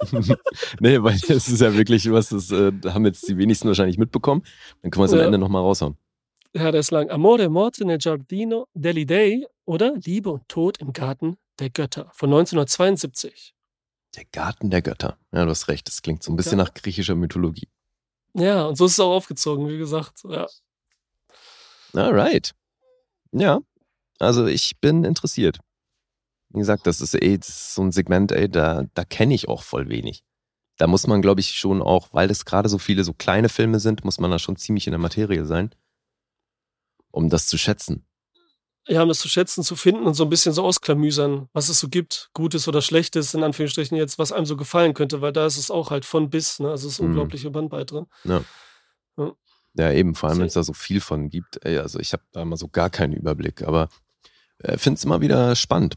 nee, 0.80 1.02
weil 1.02 1.18
das 1.26 1.48
ist 1.48 1.60
ja 1.60 1.74
wirklich 1.74 2.10
was, 2.12 2.28
das 2.28 2.50
äh, 2.50 2.72
haben 2.86 3.06
jetzt 3.06 3.28
die 3.28 3.36
wenigsten 3.36 3.68
wahrscheinlich 3.68 3.98
mitbekommen. 3.98 4.42
Dann 4.82 4.90
können 4.90 5.00
wir 5.02 5.06
es 5.06 5.12
am 5.12 5.18
Ja. 5.20 5.24
Ende 5.26 5.38
nochmal 5.38 5.62
raushauen. 5.62 5.96
Ja, 6.54 6.70
der 6.70 6.80
ist 6.80 6.90
lang. 6.90 7.10
Amore 7.10 7.48
morte 7.48 7.84
nel 7.84 7.98
giardino 7.98 8.66
degli 8.74 9.06
dei 9.06 9.46
oder 9.64 9.94
Liebe 9.96 10.30
und 10.30 10.48
Tod 10.48 10.78
im 10.78 10.92
Garten 10.92 11.36
der 11.58 11.70
Götter 11.70 12.10
von 12.14 12.30
1972. 12.30 13.54
Der 14.16 14.24
Garten 14.32 14.70
der 14.70 14.82
Götter. 14.82 15.18
Ja, 15.32 15.44
du 15.44 15.50
hast 15.50 15.68
recht. 15.68 15.86
Das 15.88 16.00
klingt 16.02 16.22
so 16.22 16.32
ein 16.32 16.36
bisschen 16.36 16.58
Ja. 16.58 16.64
nach 16.64 16.74
griechischer 16.74 17.14
Mythologie. 17.14 17.68
Ja, 18.34 18.66
und 18.66 18.76
so 18.76 18.86
ist 18.86 18.92
es 18.92 19.00
auch 19.00 19.14
aufgezogen, 19.14 19.68
wie 19.68 19.78
gesagt. 19.78 20.22
Ja. 20.28 20.46
Alright. 21.94 22.54
Ja. 23.32 23.60
Also 24.18 24.46
ich 24.46 24.78
bin 24.80 25.04
interessiert. 25.04 25.58
Wie 26.50 26.58
gesagt, 26.60 26.86
das 26.86 27.00
ist 27.00 27.14
eh 27.14 27.36
das 27.38 27.48
ist 27.48 27.74
so 27.74 27.82
ein 27.82 27.92
Segment, 27.92 28.32
ey, 28.32 28.48
da, 28.48 28.84
da 28.94 29.04
kenne 29.04 29.34
ich 29.34 29.48
auch 29.48 29.62
voll 29.62 29.88
wenig. 29.88 30.22
Da 30.78 30.86
muss 30.86 31.06
man, 31.06 31.20
glaube 31.22 31.40
ich, 31.40 31.52
schon 31.52 31.82
auch, 31.82 32.08
weil 32.12 32.28
das 32.28 32.44
gerade 32.44 32.68
so 32.68 32.78
viele 32.78 33.04
so 33.04 33.12
kleine 33.12 33.48
Filme 33.48 33.80
sind, 33.80 34.04
muss 34.04 34.18
man 34.20 34.30
da 34.30 34.38
schon 34.38 34.56
ziemlich 34.56 34.86
in 34.86 34.92
der 34.92 35.00
Materie 35.00 35.44
sein, 35.44 35.74
um 37.10 37.28
das 37.28 37.46
zu 37.48 37.58
schätzen. 37.58 38.04
ja, 38.86 39.02
um 39.02 39.08
das 39.08 39.18
zu 39.18 39.28
schätzen, 39.28 39.62
zu 39.62 39.76
finden 39.76 40.04
und 40.04 40.14
so 40.14 40.24
ein 40.24 40.30
bisschen 40.30 40.52
so 40.54 40.64
ausklamüsern, 40.64 41.48
was 41.52 41.68
es 41.68 41.78
so 41.80 41.88
gibt, 41.88 42.30
Gutes 42.32 42.66
oder 42.68 42.80
Schlechtes, 42.80 43.34
in 43.34 43.42
Anführungsstrichen 43.42 43.96
jetzt, 43.98 44.18
was 44.18 44.32
einem 44.32 44.46
so 44.46 44.56
gefallen 44.56 44.94
könnte, 44.94 45.20
weil 45.20 45.32
da 45.32 45.44
ist 45.46 45.58
es 45.58 45.70
auch 45.70 45.90
halt 45.90 46.04
von 46.06 46.30
bis, 46.30 46.58
ne? 46.60 46.70
Also 46.70 46.86
es 46.88 46.94
ist 46.94 47.00
Mhm. 47.00 47.08
unglaubliche 47.08 47.50
Bandbreite. 47.50 48.06
Ja, 48.24 48.42
eben, 49.76 50.14
vor 50.14 50.28
allem, 50.28 50.40
wenn 50.40 50.46
es 50.46 50.54
da 50.54 50.62
so 50.62 50.72
viel 50.72 51.00
von 51.00 51.28
gibt. 51.30 51.64
Ey, 51.64 51.78
also 51.78 51.98
ich 51.98 52.12
habe 52.12 52.22
da 52.32 52.42
immer 52.42 52.56
so 52.56 52.68
gar 52.68 52.90
keinen 52.90 53.12
Überblick, 53.12 53.62
aber 53.62 53.88
äh, 54.58 54.78
finde 54.78 54.98
es 54.98 55.04
immer 55.04 55.20
wieder 55.20 55.54
spannend. 55.54 55.96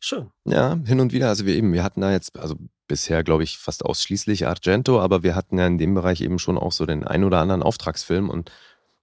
Schön. 0.00 0.30
Ja, 0.44 0.78
hin 0.84 1.00
und 1.00 1.12
wieder. 1.12 1.28
Also 1.28 1.46
wir 1.46 1.54
eben, 1.54 1.72
wir 1.72 1.84
hatten 1.84 2.00
da 2.00 2.10
jetzt, 2.10 2.36
also 2.38 2.56
bisher 2.88 3.22
glaube 3.22 3.44
ich 3.44 3.58
fast 3.58 3.84
ausschließlich 3.84 4.46
Argento, 4.46 5.00
aber 5.00 5.22
wir 5.22 5.36
hatten 5.36 5.58
ja 5.58 5.66
in 5.66 5.78
dem 5.78 5.94
Bereich 5.94 6.20
eben 6.20 6.38
schon 6.38 6.58
auch 6.58 6.72
so 6.72 6.86
den 6.86 7.04
ein 7.04 7.24
oder 7.24 7.38
anderen 7.38 7.62
Auftragsfilm 7.62 8.28
und 8.28 8.50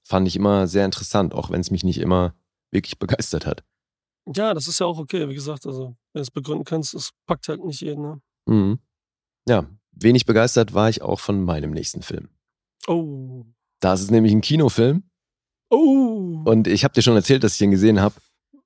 fand 0.03 0.27
ich 0.27 0.35
immer 0.35 0.67
sehr 0.67 0.85
interessant, 0.85 1.33
auch 1.33 1.51
wenn 1.51 1.61
es 1.61 1.71
mich 1.71 1.83
nicht 1.83 1.99
immer 1.99 2.33
wirklich 2.71 2.99
begeistert 2.99 3.45
hat. 3.45 3.63
Ja, 4.27 4.53
das 4.53 4.67
ist 4.67 4.79
ja 4.79 4.85
auch 4.85 4.99
okay, 4.99 5.29
wie 5.29 5.33
gesagt, 5.33 5.65
also 5.65 5.95
wenn 6.13 6.19
du 6.19 6.21
es 6.21 6.31
begründen 6.31 6.65
kannst, 6.65 6.93
es 6.93 7.11
packt 7.25 7.47
halt 7.47 7.63
nicht 7.63 7.81
jeden, 7.81 8.01
ne? 8.01 8.21
Mhm. 8.45 8.79
Ja, 9.47 9.65
wenig 9.91 10.25
begeistert 10.25 10.73
war 10.73 10.89
ich 10.89 11.01
auch 11.01 11.19
von 11.19 11.43
meinem 11.43 11.71
nächsten 11.71 12.01
Film. 12.01 12.29
Oh. 12.89 13.45
Das 13.80 14.02
ist 14.02 14.12
nämlich 14.12 14.34
ein 14.34 14.41
Kinofilm 14.41 15.04
Oh. 15.69 16.41
und 16.45 16.67
ich 16.67 16.84
habe 16.84 16.93
dir 16.93 17.02
schon 17.04 17.15
erzählt, 17.15 17.43
dass 17.43 17.56
ich 17.56 17.62
ihn 17.62 17.71
gesehen 17.71 18.02
habe. 18.02 18.15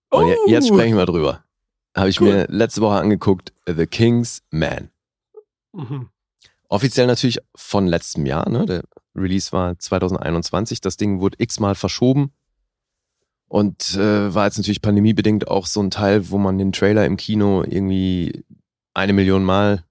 Und 0.09 0.23
Oh. 0.25 0.47
jetzt 0.49 0.67
sprechen 0.69 0.95
wir 0.97 1.05
drüber. 1.05 1.43
Habe 1.95 2.09
ich 2.09 2.21
Cool. 2.21 2.29
mir 2.33 2.47
letzte 2.49 2.81
Woche 2.81 2.95
angeguckt, 2.95 3.53
The 3.67 3.85
King's 3.85 4.41
Man. 4.49 4.89
Mhm. 5.73 6.09
Offiziell 6.69 7.05
natürlich 7.07 7.39
von 7.55 7.85
letztem 7.87 8.25
Jahr, 8.25 8.49
ne? 8.49 8.65
Der 8.65 8.83
Release 9.15 9.51
war 9.51 9.77
2021. 9.77 10.81
Das 10.81 10.97
Ding 10.97 11.19
wurde 11.19 11.37
x-mal 11.39 11.75
verschoben. 11.75 12.31
Und 13.47 13.93
äh, 13.95 14.33
war 14.33 14.45
jetzt 14.45 14.57
natürlich 14.57 14.81
pandemiebedingt 14.81 15.47
auch 15.47 15.67
so 15.67 15.81
ein 15.83 15.91
Teil, 15.91 16.31
wo 16.31 16.39
man 16.39 16.57
den 16.57 16.71
Trailer 16.71 17.05
im 17.05 17.17
Kino 17.17 17.61
irgendwie 17.63 18.43
eine 18.95 19.13
Million 19.13 19.43
Mal 19.43 19.83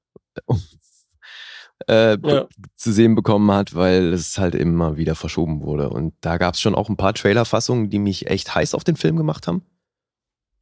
äh, 1.88 2.16
Ja. 2.22 2.46
zu 2.76 2.92
sehen 2.92 3.14
bekommen 3.14 3.50
hat, 3.52 3.74
weil 3.74 4.12
es 4.12 4.38
halt 4.38 4.54
immer 4.54 4.96
wieder 4.96 5.14
verschoben 5.14 5.62
wurde. 5.62 5.90
Und 5.90 6.14
da 6.20 6.38
gab 6.38 6.54
es 6.54 6.60
schon 6.60 6.74
auch 6.74 6.88
ein 6.88 6.96
paar 6.96 7.14
Trailerfassungen, 7.14 7.90
die 7.90 7.98
mich 7.98 8.26
echt 8.28 8.54
heiß 8.54 8.74
auf 8.74 8.84
den 8.84 8.96
Film 8.96 9.16
gemacht 9.16 9.46
haben. 9.46 9.62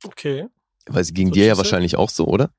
Okay. 0.04 0.46
Weil 0.86 1.04
sie 1.04 1.12
ging 1.14 1.28
So 1.28 1.34
dir 1.34 1.46
ja 1.46 1.56
wahrscheinlich 1.56 1.96
auch 1.96 2.10
so, 2.10 2.26
oder? 2.26 2.50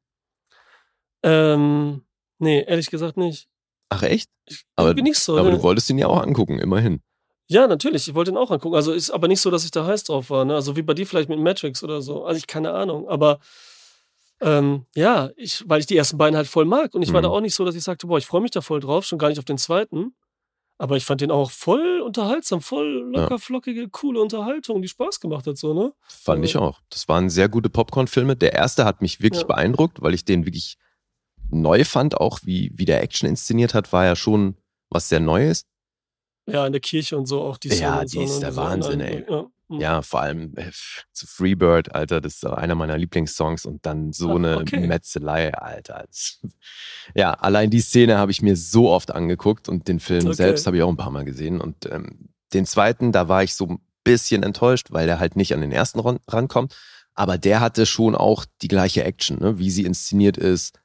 Ähm, 1.24 2.04
nee, 2.40 2.64
ehrlich 2.64 2.90
gesagt 2.90 3.18
nicht. 3.18 3.48
Ach 3.90 4.04
echt? 4.04 4.30
Ich, 4.46 4.64
Aber- 4.76 4.94
nicht 4.94 5.20
so. 5.20 5.38
Aber 5.38 5.50
ne? 5.52 5.58
du 5.58 5.64
wolltest 5.64 5.90
ihn 5.90 5.98
ja 5.98 6.08
auch 6.08 6.22
angucken, 6.22 6.60
immerhin. 6.60 7.02
Ja, 7.48 7.68
natürlich. 7.68 8.08
Ich 8.08 8.16
wollte 8.16 8.32
ihn 8.32 8.38
auch 8.38 8.50
angucken. 8.52 8.76
Also 8.76 8.94
ist 8.94 9.12
aber 9.12 9.28
nicht 9.28 9.42
so, 9.42 9.52
dass 9.52 9.66
ich 9.66 9.72
da 9.72 9.86
heiß 9.86 10.06
drauf 10.06 10.30
war. 10.30 10.46
Ne? 10.46 10.56
Also 10.56 10.78
wie 10.78 10.82
bei 10.84 10.94
dir 10.94 11.06
vielleicht 11.06 11.28
mit 11.28 11.40
Matrix 11.40 11.84
oder 11.84 12.02
so. 12.02 12.24
Also 12.24 12.38
ich 12.38 12.48
keine 12.48 12.72
Ahnung. 12.72 13.10
Aber 13.10 13.40
ähm, 14.42 14.86
ja, 14.96 15.30
ich, 15.36 15.64
weil 15.68 15.80
ich 15.80 15.86
die 15.86 15.96
ersten 15.98 16.18
beiden 16.18 16.36
halt 16.36 16.48
voll 16.48 16.66
mag. 16.66 16.94
Und 16.96 17.02
ich 17.02 17.14
war 17.14 17.22
Mhm. 17.22 17.26
da 17.26 17.30
auch 17.30 17.42
nicht 17.42 17.56
so, 17.56 17.64
dass 17.66 17.76
ich 17.76 17.84
sagte, 17.84 18.08
boah, 18.08 18.18
ich 18.18 18.26
freue 18.26 18.42
mich 18.42 18.52
da 18.52 18.62
voll 18.62 18.80
drauf, 18.80 19.06
schon 19.06 19.20
gar 19.20 19.30
nicht 19.30 19.40
auf 19.40 19.46
den 19.46 19.58
zweiten. 19.58 20.16
Aber 20.78 20.98
ich 20.98 21.06
fand 21.06 21.22
den 21.22 21.30
auch 21.30 21.52
voll 21.52 22.02
unterhaltsam, 22.02 22.60
voll 22.60 23.12
locker, 23.14 23.38
flockige, 23.38 23.88
coole 23.90 24.20
Unterhaltung, 24.20 24.82
die 24.82 24.88
Spaß 24.88 25.20
gemacht 25.20 25.46
hat, 25.46 25.56
so, 25.58 25.76
ne? 25.76 25.94
Fand 26.08 26.44
ich 26.44 26.58
auch. 26.58 26.80
Das 26.90 27.08
waren 27.08 27.30
sehr 27.30 27.50
gute 27.50 27.70
Popcorn-Filme. 27.70 28.36
Der 28.36 28.54
erste 28.54 28.84
hat 28.84 29.00
mich 29.02 29.22
wirklich 29.22 29.42
Ja. 29.44 29.48
beeindruckt, 29.48 30.02
weil 30.02 30.16
ich 30.16 30.26
den 30.26 30.46
wirklich 30.48 30.78
neu 31.52 31.84
fand, 31.84 32.18
auch 32.20 32.40
wie, 32.44 32.72
wie 32.74 32.86
der 32.86 33.04
Action 33.04 33.30
inszeniert 33.30 33.76
hat, 33.76 33.94
war 33.94 34.06
ja 34.06 34.16
schon 34.16 34.56
was 34.90 35.08
sehr 35.10 35.20
Neues. 35.20 35.66
Ja, 36.48 36.66
in 36.66 36.72
der 36.72 36.82
Kirche 36.82 37.16
und 37.16 37.28
so 37.28 37.42
auch 37.42 37.58
die 37.58 37.68
Ja, 37.70 37.76
Szene 37.76 38.06
die 38.06 38.08
so, 38.18 38.24
ist 38.24 38.34
ne, 38.36 38.40
der 38.40 38.56
Wahnsinn, 38.56 39.02
ey. 39.02 39.24
Ja. 39.30 39.46
Mhm. 39.72 39.82
Ja, 39.82 40.02
vor 40.02 40.22
allem 40.22 40.54
äh, 40.56 40.72
zu 41.12 41.26
Freebird, 41.28 41.96
Alter, 41.96 42.22
das 42.22 42.36
ist 42.36 42.46
einer 42.46 42.76
meiner 42.76 42.98
Lieblingssongs 42.98 43.66
und 43.66 43.86
dann 43.86 44.14
so 44.14 44.36
eine 44.36 44.60
okay. 44.60 44.86
Metzelei, 44.88 45.54
Alter. 45.54 46.06
Ja, 47.16 47.34
allein 47.34 47.70
die 47.70 47.82
Szene 47.82 48.18
habe 48.18 48.32
ich 48.32 48.42
mir 48.42 48.56
so 48.56 48.90
oft 48.90 49.12
angeguckt 49.12 49.68
und 49.68 49.88
den 49.88 50.00
Film 50.00 50.28
Okay. 50.28 50.36
selbst 50.36 50.68
habe 50.68 50.78
ich 50.78 50.84
auch 50.84 50.90
ein 50.90 50.98
paar 50.98 51.12
Mal 51.12 51.26
gesehen 51.26 51.60
und 51.60 51.92
ähm, 51.92 52.30
den 52.54 52.66
zweiten, 52.66 53.12
da 53.12 53.28
war 53.28 53.44
ich 53.44 53.56
so 53.56 53.66
ein 53.66 53.80
bisschen 54.04 54.44
enttäuscht, 54.44 54.92
weil 54.92 55.08
der 55.08 55.20
halt 55.20 55.36
nicht 55.36 55.54
an 55.54 55.62
den 55.62 55.72
ersten 55.72 56.00
ran 56.00 56.20
rankommt, 56.28 56.76
aber 57.14 57.38
der 57.38 57.60
hatte 57.60 57.86
schon 57.86 58.16
auch 58.16 58.46
die 58.62 58.68
gleiche 58.68 59.04
Action, 59.04 59.40
ne? 59.40 59.60
wie 59.60 59.70
sie 59.70 59.84
inszeniert 59.84 60.38
ist. 60.38 60.80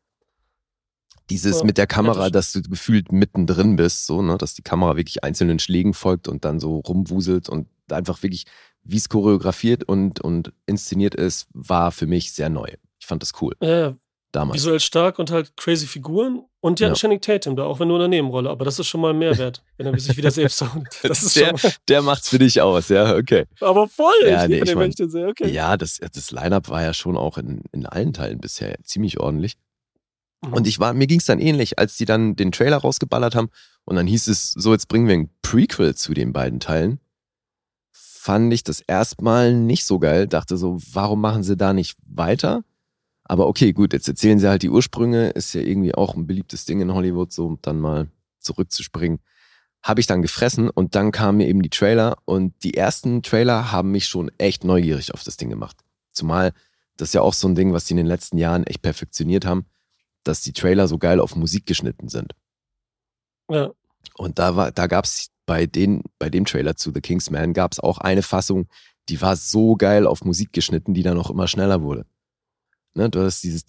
Dieses 1.30 1.58
Ja, 1.58 1.64
mit 1.64 1.76
der 1.78 1.86
Kamera, 1.86 2.30
das 2.30 2.52
dass 2.52 2.62
du 2.62 2.70
gefühlt 2.70 3.10
mittendrin 3.10 3.76
bist, 3.76 4.06
so, 4.06 4.22
ne, 4.22 4.38
dass 4.38 4.54
die 4.54 4.62
Kamera 4.62 4.96
wirklich 4.96 5.24
einzelnen 5.24 5.58
Schlägen 5.58 5.92
folgt 5.92 6.28
und 6.28 6.44
dann 6.44 6.60
so 6.60 6.78
rumwuselt 6.78 7.48
und 7.48 7.68
einfach 7.90 8.22
wirklich, 8.22 8.44
wie 8.86 8.96
es 8.96 9.08
choreografiert 9.08 9.84
und, 9.84 10.20
und 10.20 10.52
inszeniert 10.66 11.14
ist, 11.14 11.46
war 11.52 11.92
für 11.92 12.06
mich 12.06 12.32
sehr 12.32 12.48
neu. 12.48 12.68
Ich 13.00 13.06
fand 13.06 13.22
das 13.22 13.32
cool 13.40 13.54
Ja, 13.60 13.78
ja, 13.78 13.96
damals. 14.32 14.56
visuell 14.60 14.80
stark 14.80 15.18
und 15.18 15.30
halt 15.30 15.56
crazy 15.56 15.86
Figuren. 15.86 16.42
Und 16.60 16.80
ja, 16.80 16.88
Ja. 16.88 16.94
Channing 16.94 17.20
Tatum 17.20 17.54
da, 17.54 17.62
auch 17.64 17.78
wenn 17.78 17.86
nur 17.88 17.96
in 17.98 18.00
der 18.00 18.08
Nebenrolle. 18.08 18.50
Aber 18.50 18.64
das 18.64 18.78
ist 18.80 18.88
schon 18.88 19.00
mal 19.00 19.10
ein 19.10 19.18
Mehrwert, 19.18 19.62
wenn 19.76 19.86
er 19.86 19.98
sich 20.00 20.16
wieder 20.16 20.30
selbst 20.32 20.60
haut. 20.74 20.84
Das 21.04 21.22
ist 21.22 21.36
Der- 21.36 21.56
schon 21.56 21.60
mal, 21.70 21.74
Der 21.88 22.02
macht's 22.02 22.28
für 22.28 22.38
dich 22.40 22.60
aus, 22.60 22.88
ja, 22.88 23.14
okay. 23.14 23.44
aber 23.60 23.86
voll. 23.88 24.12
Ja, 24.26 24.42
ich 24.44 24.48
nee, 24.48 24.60
ich 24.62 24.74
mein- 24.74 24.90
ich 24.90 24.96
sehe. 24.96 25.28
Okay. 25.28 25.50
Ja, 25.52 25.76
das, 25.76 25.98
das 25.98 26.30
Line-Up 26.32 26.68
war 26.68 26.82
ja 26.82 26.92
schon 26.92 27.16
auch 27.16 27.38
in, 27.38 27.62
in 27.72 27.86
allen 27.86 28.12
Teilen 28.12 28.40
bisher 28.40 28.74
ziemlich 28.82 29.20
ordentlich. 29.20 29.54
Mhm. 30.44 30.52
Und 30.54 30.66
ich 30.66 30.78
war, 30.80 30.92
mir 30.92 31.06
ging's 31.06 31.26
dann 31.26 31.38
ähnlich, 31.38 31.78
als 31.78 31.96
die 31.96 32.04
dann 32.04 32.34
den 32.34 32.50
Trailer 32.50 32.78
rausgeballert 32.78 33.34
haben 33.36 33.48
und 33.84 33.94
dann 33.96 34.06
hieß 34.08 34.26
es, 34.26 34.50
so 34.52 34.72
jetzt 34.72 34.88
bringen 34.88 35.06
wir 35.06 35.14
ein 35.14 35.30
Prequel 35.42 35.94
zu 35.94 36.14
den 36.14 36.32
beiden 36.32 36.58
Teilen. 36.58 36.98
Fand 38.26 38.52
ich 38.52 38.64
das 38.64 38.80
erstmal 38.80 39.54
nicht 39.54 39.84
so 39.84 40.00
geil. 40.00 40.26
Dachte 40.26 40.56
so, 40.56 40.78
warum 40.92 41.20
machen 41.20 41.44
sie 41.44 41.56
da 41.56 41.72
nicht 41.72 41.96
weiter? 42.08 42.64
Aber 43.22 43.46
okay, 43.46 43.72
gut, 43.72 43.92
jetzt 43.92 44.08
erzählen 44.08 44.40
sie 44.40 44.48
halt 44.48 44.62
die 44.62 44.68
Ursprünge. 44.68 45.28
Ist 45.28 45.54
ja 45.54 45.60
irgendwie 45.60 45.94
auch 45.94 46.16
ein 46.16 46.26
beliebtes 46.26 46.64
Ding 46.64 46.80
in 46.80 46.92
Hollywood, 46.92 47.32
so 47.32 47.46
um 47.46 47.58
dann 47.62 47.78
mal 47.78 48.08
zurückzuspringen. 48.40 49.20
Habe 49.80 50.00
ich 50.00 50.08
dann 50.08 50.22
gefressen 50.22 50.68
und 50.68 50.96
dann 50.96 51.12
kamen 51.12 51.38
mir 51.38 51.46
eben 51.46 51.62
die 51.62 51.70
Trailer 51.70 52.16
und 52.24 52.52
die 52.64 52.74
ersten 52.74 53.22
Trailer 53.22 53.70
haben 53.70 53.92
mich 53.92 54.08
schon 54.08 54.32
echt 54.38 54.64
neugierig 54.64 55.14
auf 55.14 55.22
das 55.22 55.36
Ding 55.36 55.48
gemacht. 55.48 55.76
Zumal 56.10 56.52
das 56.96 57.10
ist 57.10 57.14
ja 57.14 57.22
auch 57.22 57.34
so 57.34 57.46
ein 57.46 57.54
Ding, 57.54 57.72
was 57.72 57.84
die 57.84 57.92
in 57.92 57.98
den 57.98 58.06
letzten 58.06 58.38
Jahren 58.38 58.64
echt 58.64 58.82
perfektioniert 58.82 59.44
haben, 59.44 59.66
dass 60.24 60.40
die 60.40 60.52
Trailer 60.52 60.88
so 60.88 60.98
geil 60.98 61.20
auf 61.20 61.36
Musik 61.36 61.64
geschnitten 61.64 62.08
sind. 62.08 62.34
Ja. 63.48 63.70
Und 64.14 64.40
da 64.40 64.56
war, 64.56 64.72
da 64.72 64.88
gab's 64.88 65.30
bei 65.46 65.66
den, 65.66 66.02
bei 66.18 66.28
dem 66.28 66.44
Trailer 66.44 66.76
zu 66.76 66.92
The 66.92 67.00
Kingsman 67.00 67.52
gab's 67.52 67.80
auch 67.80 67.98
eine 67.98 68.22
Fassung, 68.22 68.68
die 69.08 69.20
war 69.20 69.36
so 69.36 69.76
geil 69.76 70.06
auf 70.06 70.24
Musik 70.24 70.52
geschnitten, 70.52 70.92
die 70.92 71.02
dann 71.02 71.18
auch 71.18 71.30
immer 71.30 71.48
schneller 71.48 71.82
wurde. 71.82 72.04
Ne, 72.94 73.10
du 73.10 73.20
hast 73.20 73.42
dieses 73.44 73.66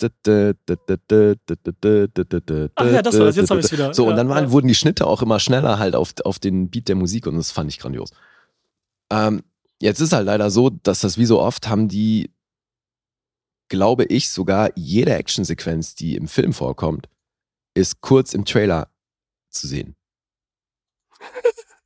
Ach 2.76 2.86
ja, 2.86 3.02
das 3.02 3.20
war 3.20 3.26
das. 3.26 3.36
Jetzt 3.36 3.50
habe 3.50 3.60
ich 3.60 3.66
es 3.66 3.72
wieder. 3.74 3.94
so, 3.94 4.06
ja, 4.06 4.12
und 4.12 4.16
dann 4.16 4.30
waren, 4.30 4.46
ja. 4.46 4.52
wurden 4.52 4.70
die 4.70 4.76
Schnitte 4.76 5.06
auch 5.06 5.22
immer 5.22 5.40
schneller 5.40 5.80
halt 5.80 5.96
auf, 5.96 6.14
auf 6.24 6.40
den 6.40 6.70
Beat 6.70 6.88
der 6.88 6.96
Musik 6.96 7.28
und 7.28 7.36
das 7.36 7.52
fand 7.52 7.70
ich 7.70 7.78
grandios. 7.78 8.12
Ähm, 9.12 9.44
jetzt 9.82 10.00
ist 10.00 10.14
halt 10.14 10.26
leider 10.26 10.50
so, 10.50 10.70
dass 10.70 11.02
das 11.02 11.18
wie 11.18 11.26
so 11.26 11.42
oft 11.42 11.68
haben 11.68 11.90
die, 11.90 12.32
glaube 13.68 14.06
ich, 14.06 14.30
sogar 14.30 14.72
jede 14.76 15.14
Actionsequenz, 15.14 15.94
die 15.94 16.16
im 16.16 16.30
Film 16.30 16.54
vorkommt, 16.54 17.10
ist 17.74 18.00
kurz 18.00 18.34
im 18.34 18.46
Trailer 18.46 18.90
zu 19.50 19.68
sehen. 19.68 19.98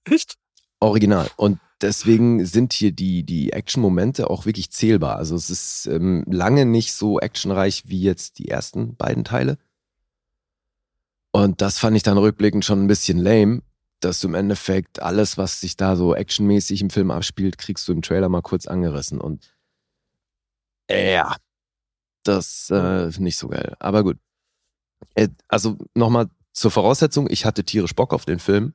Echt? 0.06 0.36
Original. 0.80 1.30
Und 1.38 1.60
deswegen 1.82 2.46
sind 2.46 2.74
hier 2.74 2.92
die, 2.92 3.24
die 3.24 3.54
Action-Momente 3.54 4.30
auch 4.30 4.46
wirklich 4.46 4.72
zählbar. 4.72 5.18
Also 5.18 5.36
es 5.36 5.50
ist 5.50 5.86
ähm, 5.88 6.24
lange 6.28 6.66
nicht 6.66 6.94
so 6.94 7.20
actionreich 7.20 7.84
wie 7.88 8.02
jetzt 8.02 8.40
die 8.40 8.50
ersten 8.50 8.96
beiden 8.96 9.24
Teile. 9.24 9.58
Und 11.32 11.62
das 11.62 11.80
fand 11.80 11.96
ich 11.96 12.04
dann 12.04 12.18
rückblickend 12.18 12.66
schon 12.66 12.84
ein 12.84 12.88
bisschen 12.88 13.18
lame, 13.18 13.62
dass 14.02 14.20
du 14.20 14.28
im 14.28 14.34
Endeffekt 14.34 15.02
alles, 15.02 15.38
was 15.38 15.62
sich 15.62 15.78
da 15.78 15.96
so 15.96 16.16
actionmäßig 16.16 16.82
im 16.82 16.90
Film 16.90 17.12
abspielt, 17.12 17.58
kriegst 17.58 17.88
du 17.88 17.94
im 17.94 18.02
Trailer 18.02 18.28
mal 18.28 18.42
kurz 18.42 18.66
angerissen. 18.66 19.22
Und 19.22 19.56
ja, 20.90 21.38
das 22.24 22.70
äh, 22.70 23.10
nicht 23.20 23.38
so 23.38 23.48
geil. 23.48 23.76
Aber 23.80 24.04
gut. 24.04 24.18
Äh, 25.16 25.30
also 25.48 25.78
nochmal 25.96 26.30
zur 26.54 26.72
Voraussetzung, 26.72 27.28
ich 27.30 27.46
hatte 27.46 27.64
tierisch 27.64 27.96
Bock 27.96 28.14
auf 28.14 28.26
den 28.26 28.40
Film. 28.40 28.74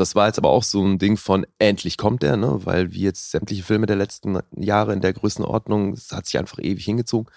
Das 0.00 0.14
war 0.14 0.28
jetzt 0.28 0.38
aber 0.38 0.48
auch 0.48 0.62
so 0.62 0.82
ein 0.82 0.98
Ding 0.98 1.18
von 1.18 1.46
endlich 1.58 1.98
kommt 1.98 2.24
er, 2.24 2.38
ne? 2.38 2.64
Weil 2.64 2.92
wie 2.92 3.02
jetzt 3.02 3.32
sämtliche 3.32 3.62
Filme 3.62 3.84
der 3.84 3.96
letzten 3.96 4.40
Jahre 4.56 4.94
in 4.94 5.02
der 5.02 5.12
Größenordnung, 5.12 5.92
es 5.92 6.10
hat 6.10 6.24
sich 6.24 6.38
einfach 6.38 6.58
ewig 6.58 6.82
hingezogen. 6.86 7.30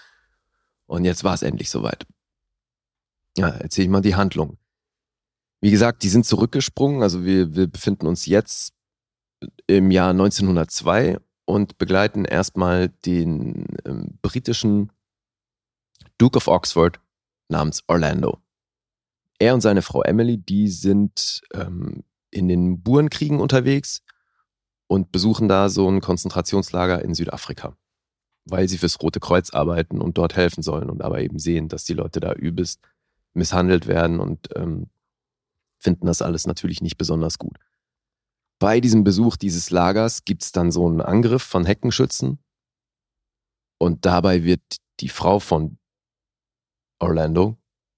Und 0.86 1.04
jetzt 1.04 1.24
war 1.24 1.34
es 1.34 1.42
endlich 1.42 1.68
soweit. 1.68 2.06
Ja, 3.36 3.48
erzähl 3.48 3.84
ich 3.84 3.90
mal 3.90 4.00
die 4.00 4.14
Handlung. 4.14 4.56
Wie 5.60 5.70
gesagt, 5.70 6.04
die 6.04 6.08
sind 6.08 6.24
zurückgesprungen, 6.24 7.02
also 7.02 7.22
wir, 7.22 7.54
wir 7.54 7.66
befinden 7.66 8.06
uns 8.06 8.24
jetzt 8.24 8.72
im 9.66 9.90
Jahr 9.90 10.10
1902 10.10 11.18
und 11.44 11.76
begleiten 11.76 12.24
erstmal 12.24 12.88
den 12.88 13.66
ähm, 13.84 14.18
britischen 14.22 14.90
Duke 16.16 16.38
of 16.38 16.48
Oxford 16.48 16.98
namens 17.50 17.84
Orlando. 17.88 18.38
Er 19.38 19.52
und 19.52 19.60
seine 19.60 19.82
Frau 19.82 20.02
Emily, 20.02 20.38
die 20.38 20.68
sind 20.68 21.42
ähm, 21.52 22.04
in 22.34 22.48
den 22.48 22.82
Burenkriegen 22.82 23.40
unterwegs 23.40 24.02
und 24.86 25.12
besuchen 25.12 25.48
da 25.48 25.68
so 25.68 25.88
ein 25.88 26.00
Konzentrationslager 26.00 27.02
in 27.02 27.14
Südafrika, 27.14 27.76
weil 28.44 28.68
sie 28.68 28.78
fürs 28.78 29.00
Rote 29.00 29.20
Kreuz 29.20 29.50
arbeiten 29.50 30.00
und 30.00 30.18
dort 30.18 30.36
helfen 30.36 30.62
sollen 30.62 30.90
und 30.90 31.02
aber 31.02 31.20
eben 31.20 31.38
sehen, 31.38 31.68
dass 31.68 31.84
die 31.84 31.94
Leute 31.94 32.20
da 32.20 32.32
übelst 32.32 32.80
misshandelt 33.32 33.86
werden 33.86 34.20
und 34.20 34.48
ähm, 34.56 34.88
finden 35.78 36.06
das 36.06 36.22
alles 36.22 36.46
natürlich 36.46 36.82
nicht 36.82 36.98
besonders 36.98 37.38
gut. 37.38 37.56
Bei 38.58 38.80
diesem 38.80 39.04
Besuch 39.04 39.36
dieses 39.36 39.70
Lagers 39.70 40.24
gibt 40.24 40.42
es 40.42 40.52
dann 40.52 40.70
so 40.70 40.86
einen 40.86 41.00
Angriff 41.00 41.42
von 41.42 41.64
Heckenschützen 41.64 42.38
und 43.78 44.06
dabei 44.06 44.44
wird 44.44 44.62
die 45.00 45.08
Frau 45.08 45.40
von 45.40 45.78
Orlando 47.00 47.56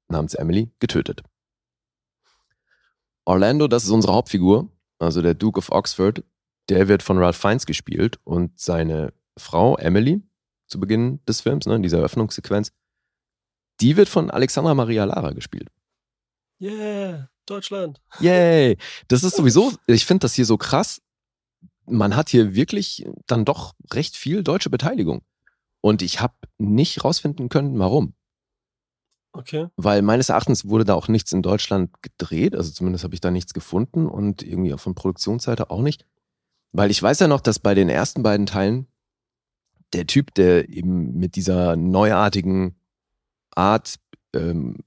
namens 0.08 0.34
Emily 0.34 0.70
getötet. 0.78 1.22
Orlando, 3.26 3.66
das 3.66 3.84
ist 3.84 3.90
unsere 3.90 4.14
Hauptfigur, 4.14 4.70
also 4.98 5.20
der 5.20 5.34
Duke 5.34 5.58
of 5.58 5.70
Oxford, 5.70 6.22
der 6.68 6.88
wird 6.88 7.02
von 7.02 7.18
Ralph 7.18 7.36
Fiennes 7.36 7.66
gespielt 7.66 8.18
und 8.24 8.58
seine 8.58 9.12
Frau 9.36 9.76
Emily 9.76 10.22
zu 10.68 10.80
Beginn 10.80 11.20
des 11.26 11.40
Films, 11.40 11.66
ne, 11.66 11.74
in 11.74 11.82
dieser 11.82 11.98
Eröffnungssequenz, 11.98 12.72
die 13.80 13.96
wird 13.96 14.08
von 14.08 14.30
Alexandra 14.30 14.74
Maria 14.74 15.04
Lara 15.04 15.32
gespielt. 15.32 15.68
Yeah, 16.60 17.28
Deutschland. 17.44 18.00
Yay! 18.20 18.78
Das 19.08 19.22
ist 19.24 19.36
sowieso, 19.36 19.72
ich 19.86 20.06
finde 20.06 20.20
das 20.20 20.34
hier 20.34 20.46
so 20.46 20.56
krass. 20.56 21.02
Man 21.84 22.16
hat 22.16 22.30
hier 22.30 22.54
wirklich 22.54 23.06
dann 23.26 23.44
doch 23.44 23.74
recht 23.92 24.16
viel 24.16 24.42
deutsche 24.42 24.70
Beteiligung. 24.70 25.22
Und 25.80 26.00
ich 26.02 26.20
habe 26.20 26.34
nicht 26.58 27.04
rausfinden 27.04 27.48
können, 27.48 27.78
warum. 27.78 28.14
Okay. 29.36 29.68
Weil 29.76 30.02
meines 30.02 30.30
Erachtens 30.30 30.66
wurde 30.66 30.84
da 30.84 30.94
auch 30.94 31.08
nichts 31.08 31.32
in 31.32 31.42
Deutschland 31.42 31.90
gedreht, 32.02 32.54
also 32.54 32.70
zumindest 32.70 33.04
habe 33.04 33.14
ich 33.14 33.20
da 33.20 33.30
nichts 33.30 33.52
gefunden 33.52 34.06
und 34.06 34.42
irgendwie 34.42 34.72
auch 34.72 34.80
von 34.80 34.94
Produktionsseite 34.94 35.70
auch 35.70 35.82
nicht. 35.82 36.06
Weil 36.72 36.90
ich 36.90 37.02
weiß 37.02 37.20
ja 37.20 37.28
noch, 37.28 37.40
dass 37.40 37.58
bei 37.58 37.74
den 37.74 37.88
ersten 37.88 38.22
beiden 38.22 38.46
Teilen 38.46 38.86
der 39.92 40.06
Typ, 40.06 40.34
der 40.34 40.68
eben 40.68 41.18
mit 41.18 41.36
dieser 41.36 41.76
neuartigen 41.76 42.76
Art 43.54 43.96
ähm, 44.34 44.78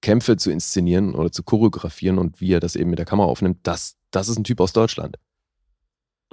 Kämpfe 0.00 0.36
zu 0.36 0.50
inszenieren 0.50 1.14
oder 1.14 1.32
zu 1.32 1.42
choreografieren 1.42 2.18
und 2.18 2.40
wie 2.40 2.52
er 2.52 2.60
das 2.60 2.76
eben 2.76 2.90
mit 2.90 2.98
der 2.98 3.06
Kamera 3.06 3.26
aufnimmt, 3.26 3.58
das, 3.64 3.96
das 4.12 4.28
ist 4.28 4.38
ein 4.38 4.44
Typ 4.44 4.60
aus 4.60 4.72
Deutschland. 4.72 5.18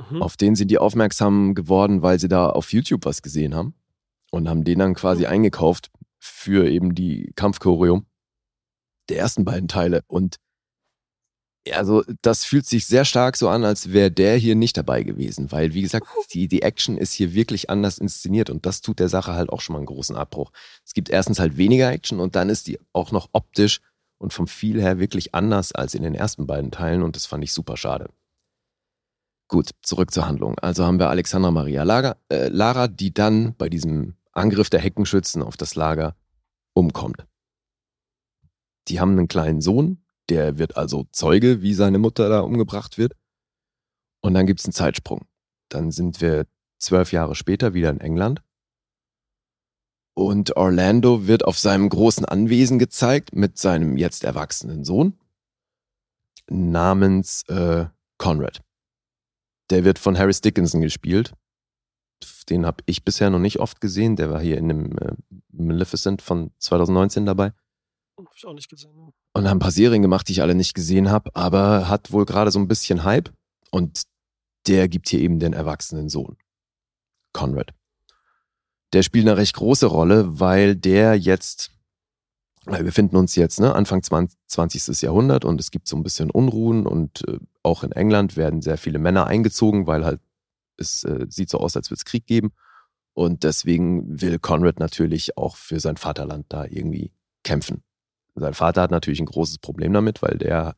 Mhm. 0.10 0.22
Auf 0.22 0.38
den 0.38 0.56
sind 0.56 0.70
die 0.70 0.78
aufmerksam 0.78 1.56
geworden, 1.56 2.02
weil 2.02 2.20
sie 2.20 2.28
da 2.28 2.50
auf 2.50 2.74
YouTube 2.74 3.06
was 3.06 3.22
gesehen 3.22 3.56
haben 3.56 3.74
und 4.32 4.48
haben 4.48 4.64
den 4.64 4.80
dann 4.80 4.94
quasi 4.94 5.26
eingekauft 5.26 5.92
für 6.24 6.70
eben 6.70 6.96
die 6.96 7.34
Kampfchoreo 7.36 8.04
der 9.10 9.18
ersten 9.18 9.44
beiden 9.44 9.68
Teile. 9.68 10.04
Und 10.08 10.38
ja, 11.68 11.78
also 11.78 12.04
das 12.22 12.46
fühlt 12.46 12.66
sich 12.66 12.88
sehr 12.88 13.04
stark 13.04 13.36
so 13.36 13.50
an, 13.50 13.66
als 13.66 13.92
wäre 13.92 14.10
der 14.10 14.38
hier 14.38 14.56
nicht 14.56 14.78
dabei 14.78 15.04
gewesen, 15.04 15.52
weil 15.52 15.74
wie 15.74 15.82
gesagt, 15.82 16.08
die, 16.34 16.48
die 16.48 16.62
Action 16.62 16.98
ist 16.98 17.12
hier 17.12 17.34
wirklich 17.34 17.70
anders 17.70 17.98
inszeniert 17.98 18.50
und 18.50 18.66
das 18.66 18.80
tut 18.80 19.00
der 19.00 19.10
Sache 19.10 19.34
halt 19.34 19.50
auch 19.50 19.60
schon 19.60 19.74
mal 19.74 19.80
einen 19.80 19.86
großen 19.86 20.16
Abbruch. 20.16 20.52
Es 20.86 20.94
gibt 20.94 21.10
erstens 21.10 21.40
halt 21.40 21.58
weniger 21.58 21.92
Action 21.92 22.22
und 22.22 22.36
dann 22.36 22.50
ist 22.50 22.68
die 22.68 22.80
auch 22.94 23.12
noch 23.12 23.30
optisch 23.34 23.82
und 24.18 24.32
vom 24.32 24.48
Feel 24.48 24.82
her 24.82 25.00
wirklich 25.00 25.36
anders 25.36 25.74
als 25.74 25.94
in 25.94 26.04
den 26.04 26.16
ersten 26.16 26.48
beiden 26.48 26.72
Teilen 26.72 27.04
und 27.04 27.18
das 27.18 27.26
fand 27.26 27.44
ich 27.44 27.52
super 27.52 27.76
schade. 27.76 28.10
Gut, 29.50 29.72
zurück 29.82 30.12
zur 30.12 30.26
Handlung. 30.26 30.58
Also 30.60 30.86
haben 30.86 31.00
wir 31.00 31.10
Alexandra 31.10 31.52
Maria 31.52 31.84
Lager, 31.84 32.18
äh, 32.30 32.48
Lara, 32.48 32.88
die 32.88 33.14
dann 33.14 33.56
bei 33.56 33.68
diesem 33.68 34.16
Angriff 34.34 34.70
der 34.70 34.80
Heckenschützen 34.80 35.42
auf 35.42 35.58
das 35.58 35.76
Lager 35.76 36.16
umkommt. 36.74 37.26
Die 38.88 39.00
haben 39.00 39.12
einen 39.12 39.28
kleinen 39.28 39.62
Sohn, 39.62 40.04
der 40.30 40.58
wird 40.58 40.78
also 40.78 41.06
Zeuge, 41.12 41.62
wie 41.62 41.74
seine 41.74 42.00
Mutter 42.00 42.30
da 42.30 42.42
umgebracht 42.42 42.98
wird. 42.98 43.14
Und 44.22 44.34
dann 44.34 44.48
gibt 44.48 44.60
es 44.60 44.66
einen 44.66 44.74
Zeitsprung. 44.74 45.26
Dann 45.70 45.92
sind 45.92 46.22
wir 46.22 46.46
zwölf 46.80 47.12
Jahre 47.12 47.36
später 47.36 47.74
wieder 47.74 47.90
in 47.90 48.00
England. 48.00 48.42
Und 50.16 50.56
Orlando 50.58 51.28
wird 51.28 51.44
auf 51.46 51.58
seinem 51.58 51.90
großen 51.90 52.26
Anwesen 52.26 52.78
gezeigt 52.78 53.36
mit 53.36 53.58
seinem 53.58 53.98
jetzt 53.98 54.24
erwachsenen 54.24 54.84
Sohn 54.84 55.18
namens 56.48 57.44
äh, 57.48 57.88
Conrad. 58.18 58.62
Der 59.70 59.86
wird 59.86 59.98
von 59.98 60.18
Harris 60.18 60.42
Dickinson 60.42 60.82
gespielt. 60.82 61.34
Den 62.50 62.66
habe 62.66 62.84
ich 62.86 63.04
bisher 63.04 63.30
noch 63.30 63.40
nicht 63.40 63.60
oft 63.60 63.82
gesehen. 63.82 64.16
Der 64.16 64.30
war 64.30 64.42
hier 64.42 64.58
in 64.58 64.68
dem 64.68 64.98
äh, 64.98 65.14
Maleficent 65.52 66.22
von 66.22 66.52
2019 66.60 67.26
dabei. 67.26 67.54
Hab 68.18 68.26
ich 68.36 68.46
auch 68.46 68.54
nicht 68.54 68.70
gesehen. 68.70 68.96
Ne? 68.96 69.12
Und 69.34 69.48
haben 69.48 69.58
ein 69.58 69.60
paar 69.60 69.72
Serien 69.72 70.02
gemacht, 70.02 70.28
die 70.28 70.34
ich 70.34 70.42
alle 70.42 70.56
nicht 70.56 70.74
gesehen 70.74 71.10
habe, 71.10 71.32
aber 71.36 71.90
hat 71.90 72.12
wohl 72.12 72.26
gerade 72.26 72.52
so 72.52 72.60
ein 72.60 72.68
bisschen 72.68 73.04
Hype. 73.04 73.32
Und 73.72 74.04
der 74.68 74.88
gibt 74.88 75.10
hier 75.10 75.20
eben 75.20 75.40
den 75.40 75.54
erwachsenen 75.54 76.10
Sohn. 76.10 76.38
Conrad. 77.34 77.74
Der 78.94 79.02
spielt 79.02 79.28
eine 79.28 79.38
recht 79.38 79.56
große 79.56 79.88
Rolle, 79.88 80.40
weil 80.40 80.76
der 80.76 81.16
jetzt, 81.16 81.72
wir 82.66 82.84
befinden 82.84 83.16
uns 83.16 83.36
jetzt 83.36 83.60
ne, 83.60 83.74
Anfang 83.74 84.04
20. 84.04 85.02
Jahrhundert 85.02 85.46
und 85.46 85.60
es 85.60 85.72
gibt 85.72 85.88
so 85.88 85.98
ein 85.98 86.04
bisschen 86.04 86.30
Unruhen 86.30 86.86
und 86.86 87.28
äh, 87.28 87.40
auch 87.64 87.84
in 87.84 87.92
England 87.92 88.38
werden 88.38 88.62
sehr 88.62 88.78
viele 88.78 89.00
Männer 89.00 89.26
eingezogen, 89.26 89.88
weil 89.88 90.06
halt 90.06 90.22
es 90.78 91.04
äh, 91.04 91.26
sieht 91.30 91.50
so 91.50 91.60
aus, 91.60 91.76
als 91.76 91.90
würde 91.90 92.00
es 92.00 92.06
Krieg 92.06 92.26
geben. 92.26 92.54
Und 93.14 93.44
deswegen 93.44 94.22
will 94.22 94.40
Conrad 94.40 94.80
natürlich 94.80 95.38
auch 95.38 95.56
für 95.56 95.80
sein 95.80 95.98
Vaterland 95.98 96.48
da 96.50 96.66
irgendwie 96.66 97.12
kämpfen. 97.44 97.84
Sein 98.36 98.56
Vater 98.56 98.82
hat 98.82 98.92
natürlich 98.92 99.20
ein 99.20 99.28
großes 99.28 99.60
Problem 99.60 99.94
damit, 99.94 100.22
weil 100.24 100.38
der 100.38 100.76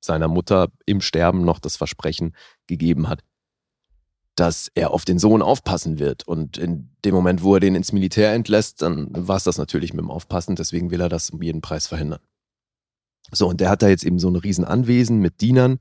seiner 0.00 0.28
Mutter 0.28 0.68
im 0.86 1.00
Sterben 1.00 1.44
noch 1.44 1.58
das 1.58 1.76
Versprechen 1.76 2.36
gegeben 2.68 3.08
hat, 3.08 3.24
dass 4.36 4.70
er 4.74 4.92
auf 4.92 5.04
den 5.04 5.18
Sohn 5.18 5.42
aufpassen 5.42 5.98
wird. 5.98 6.26
Und 6.28 6.56
in 6.56 6.94
dem 7.04 7.14
Moment, 7.14 7.42
wo 7.42 7.54
er 7.54 7.60
den 7.60 7.74
ins 7.74 7.92
Militär 7.92 8.32
entlässt, 8.32 8.82
dann 8.82 9.08
war 9.10 9.36
es 9.36 9.44
das 9.44 9.58
natürlich 9.58 9.92
mit 9.92 10.04
dem 10.04 10.10
Aufpassen. 10.10 10.54
Deswegen 10.54 10.92
will 10.92 11.00
er 11.00 11.08
das 11.08 11.30
um 11.30 11.42
jeden 11.42 11.60
Preis 11.60 11.88
verhindern. 11.88 12.20
So, 13.32 13.48
und 13.48 13.60
der 13.60 13.70
hat 13.70 13.82
da 13.82 13.88
jetzt 13.88 14.04
eben 14.04 14.20
so 14.20 14.28
ein 14.28 14.36
Riesenanwesen 14.36 15.18
mit 15.18 15.40
Dienern. 15.40 15.80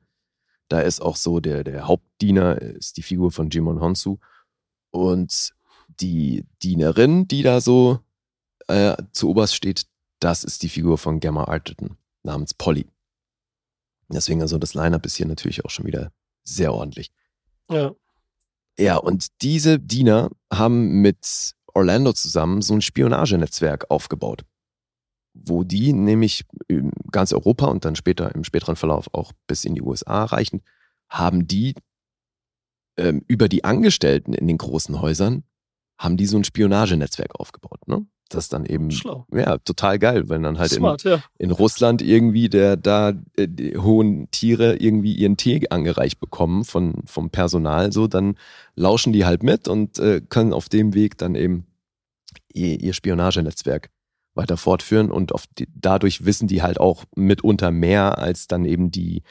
Da 0.67 0.81
ist 0.81 1.01
auch 1.01 1.15
so 1.15 1.39
der, 1.39 1.63
der 1.63 1.87
Hauptdiener, 1.87 2.61
ist 2.61 2.97
die 2.97 3.03
Figur 3.03 3.31
von 3.31 3.49
Jimon 3.49 3.79
Honsu. 3.79 4.17
Und 4.91 5.53
die 5.99 6.45
Dienerin, 6.61 7.27
die 7.27 7.43
da 7.43 7.61
so 7.61 7.99
äh, 8.67 8.95
zu 9.11 9.29
oberst 9.29 9.55
steht, 9.55 9.85
das 10.19 10.43
ist 10.43 10.63
die 10.63 10.69
Figur 10.69 10.97
von 10.97 11.19
Gemma 11.19 11.45
Arterton 11.45 11.97
namens 12.23 12.53
Polly. 12.53 12.87
Deswegen 14.09 14.41
also 14.41 14.57
das 14.57 14.73
Line-Up 14.73 15.05
ist 15.05 15.15
hier 15.15 15.25
natürlich 15.25 15.65
auch 15.65 15.69
schon 15.69 15.85
wieder 15.85 16.11
sehr 16.43 16.73
ordentlich. 16.73 17.11
Ja. 17.69 17.93
Ja, 18.79 18.97
und 18.97 19.41
diese 19.41 19.79
Diener 19.79 20.29
haben 20.53 21.01
mit 21.01 21.55
Orlando 21.73 22.13
zusammen 22.13 22.61
so 22.61 22.75
ein 22.75 22.81
Spionagenetzwerk 22.81 23.89
aufgebaut, 23.89 24.45
wo 25.45 25.63
die 25.63 25.93
nämlich 25.93 26.45
in 26.67 26.91
ganz 27.11 27.33
Europa 27.33 27.67
und 27.67 27.85
dann 27.85 27.95
später 27.95 28.33
im 28.33 28.43
späteren 28.43 28.75
Verlauf 28.75 29.09
auch 29.13 29.31
bis 29.47 29.65
in 29.65 29.75
die 29.75 29.81
USA 29.81 30.25
reichend, 30.25 30.63
haben 31.09 31.47
die 31.47 31.75
ähm, 32.97 33.23
über 33.27 33.49
die 33.49 33.63
Angestellten 33.63 34.33
in 34.33 34.47
den 34.47 34.57
großen 34.57 35.01
Häusern, 35.01 35.43
haben 35.97 36.17
die 36.17 36.25
so 36.25 36.37
ein 36.37 36.43
Spionagenetzwerk 36.43 37.39
aufgebaut. 37.39 37.87
Ne? 37.87 38.05
das 38.29 38.45
ist 38.45 38.53
dann 38.53 38.65
eben 38.65 38.91
Schlau. 38.91 39.25
ja 39.31 39.57
total 39.59 39.99
geil, 39.99 40.29
wenn 40.29 40.43
dann 40.43 40.57
halt 40.57 40.71
Smart, 40.71 41.05
in, 41.05 41.11
ja. 41.11 41.23
in 41.37 41.51
Russland 41.51 42.01
irgendwie 42.01 42.49
der 42.49 42.77
da 42.77 43.13
äh, 43.35 43.47
die 43.47 43.77
hohen 43.77 44.29
Tiere 44.31 44.75
irgendwie 44.75 45.13
ihren 45.13 45.37
Tee 45.37 45.67
angereicht 45.69 46.19
bekommen 46.19 46.63
von 46.63 47.03
vom 47.05 47.29
Personal, 47.29 47.91
so 47.91 48.07
dann 48.07 48.37
lauschen 48.75 49.13
die 49.13 49.25
halt 49.25 49.43
mit 49.43 49.67
und 49.67 49.99
äh, 49.99 50.21
können 50.27 50.53
auf 50.53 50.69
dem 50.69 50.93
Weg 50.93 51.17
dann 51.17 51.35
eben 51.35 51.65
ihr, 52.53 52.79
ihr 52.79 52.93
Spionagenetzwerk 52.93 53.89
weiter 54.37 54.57
fortführen 54.57 55.11
und 55.11 55.33
die, 55.57 55.67
dadurch 55.73 56.25
wissen 56.25 56.47
die 56.47 56.61
halt 56.61 56.79
auch 56.79 57.03
mitunter 57.15 57.71
mehr 57.71 58.17
als 58.17 58.47
dann 58.47 58.65
eben 58.65 58.91
die 58.91 59.23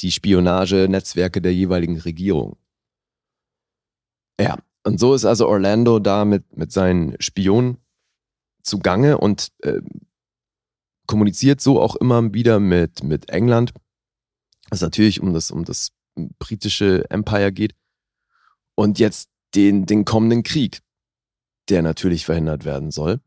die 0.00 0.10
Spionagenetzwerke 0.10 1.40
der 1.40 1.54
jeweiligen 1.54 1.98
Regierung. 1.98 2.56
Ja, 4.40 4.58
und 4.84 4.98
so 4.98 5.14
ist 5.14 5.24
also 5.24 5.46
Orlando 5.48 5.98
da 5.98 6.24
mit, 6.24 6.56
mit 6.56 6.72
seinen 6.72 7.20
Spionen 7.20 7.78
zugange 8.62 9.18
und 9.18 9.52
äh, 9.62 9.80
kommuniziert 11.06 11.60
so 11.60 11.80
auch 11.80 11.96
immer 11.96 12.32
wieder 12.32 12.58
mit, 12.58 13.04
mit 13.04 13.30
England, 13.30 13.72
was 14.70 14.80
natürlich 14.80 15.20
um 15.20 15.32
das, 15.34 15.50
um 15.50 15.64
das 15.64 15.92
britische 16.38 17.08
Empire 17.10 17.52
geht. 17.52 17.74
Und 18.74 18.98
jetzt 18.98 19.28
den, 19.54 19.86
den 19.86 20.04
kommenden 20.04 20.42
Krieg, 20.42 20.80
der 21.68 21.82
natürlich 21.82 22.24
verhindert 22.24 22.64
werden 22.64 22.90
soll. 22.90 23.20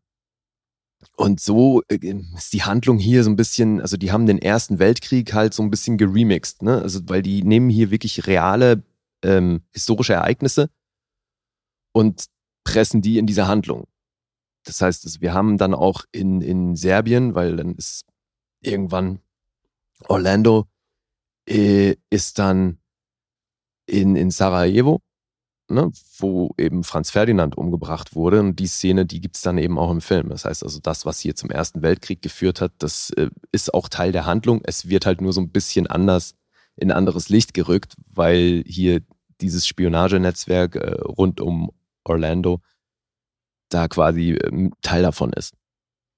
Und 1.16 1.40
so 1.40 1.82
äh, 1.88 1.98
ist 2.36 2.54
die 2.54 2.64
Handlung 2.64 2.98
hier 2.98 3.24
so 3.24 3.30
ein 3.30 3.36
bisschen, 3.36 3.82
also 3.82 3.98
die 3.98 4.12
haben 4.12 4.26
den 4.26 4.40
Ersten 4.40 4.80
Weltkrieg 4.80 5.34
halt 5.34 5.54
so 5.54 5.64
ein 5.64 5.70
bisschen 5.70 5.98
geremixed, 5.98 6.62
ne? 6.62 6.82
Also, 6.82 7.02
weil 7.08 7.22
die 7.22 7.44
nehmen 7.44 7.70
hier 7.70 7.92
wirklich 7.92 8.28
reale 8.28 8.84
ähm, 9.24 9.62
historische 9.72 10.14
Ereignisse 10.14 10.70
und 11.94 12.26
pressen 12.64 13.02
die 13.02 13.18
in 13.18 13.28
diese 13.28 13.48
Handlung. 13.48 13.88
Das 14.66 14.82
heißt, 14.82 15.22
wir 15.22 15.34
haben 15.34 15.58
dann 15.58 15.74
auch 15.74 16.06
in, 16.12 16.42
in 16.42 16.76
Serbien, 16.76 17.36
weil 17.36 17.56
dann 17.56 17.76
ist 17.76 18.06
irgendwann 18.62 19.20
Orlando 20.08 20.68
äh, 21.48 21.96
ist 22.10 22.40
dann 22.40 22.80
in, 23.86 24.16
in 24.16 24.32
Sarajevo, 24.32 25.02
ne, 25.70 25.92
wo 26.20 26.54
eben 26.58 26.84
Franz 26.84 27.12
Ferdinand 27.12 27.58
umgebracht 27.58 28.16
wurde. 28.16 28.40
Und 28.40 28.58
die 28.58 28.68
Szene, 28.68 29.06
die 29.06 29.22
gibt's 29.22 29.42
dann 29.42 29.58
eben 29.58 29.78
auch 29.78 29.92
im 29.92 30.02
Film. 30.02 30.30
Das 30.30 30.46
heißt 30.46 30.64
also, 30.64 30.80
das, 30.80 31.06
was 31.06 31.20
hier 31.20 31.36
zum 31.36 31.50
Ersten 31.50 31.82
Weltkrieg 31.82 32.22
geführt 32.22 32.62
hat, 32.62 32.74
das 32.80 33.10
äh, 33.12 33.30
ist 33.52 33.74
auch 33.74 33.90
Teil 33.90 34.12
der 34.12 34.26
Handlung. 34.26 34.62
Es 34.64 34.90
wird 34.90 35.06
halt 35.06 35.22
nur 35.22 35.34
so 35.34 35.42
ein 35.42 35.50
bisschen 35.50 35.88
anders 35.88 36.36
in 36.76 36.92
anderes 36.92 37.30
Licht 37.30 37.54
gerückt, 37.54 37.96
weil 38.08 38.64
hier 38.66 39.02
dieses 39.42 39.68
Spionagenetzwerk 39.68 40.76
äh, 40.76 41.02
rund 41.02 41.42
um 41.42 41.72
Orlando 42.04 42.62
da 43.70 43.88
quasi 43.88 44.34
ähm, 44.34 44.74
Teil 44.82 45.02
davon 45.02 45.34
ist. 45.34 45.54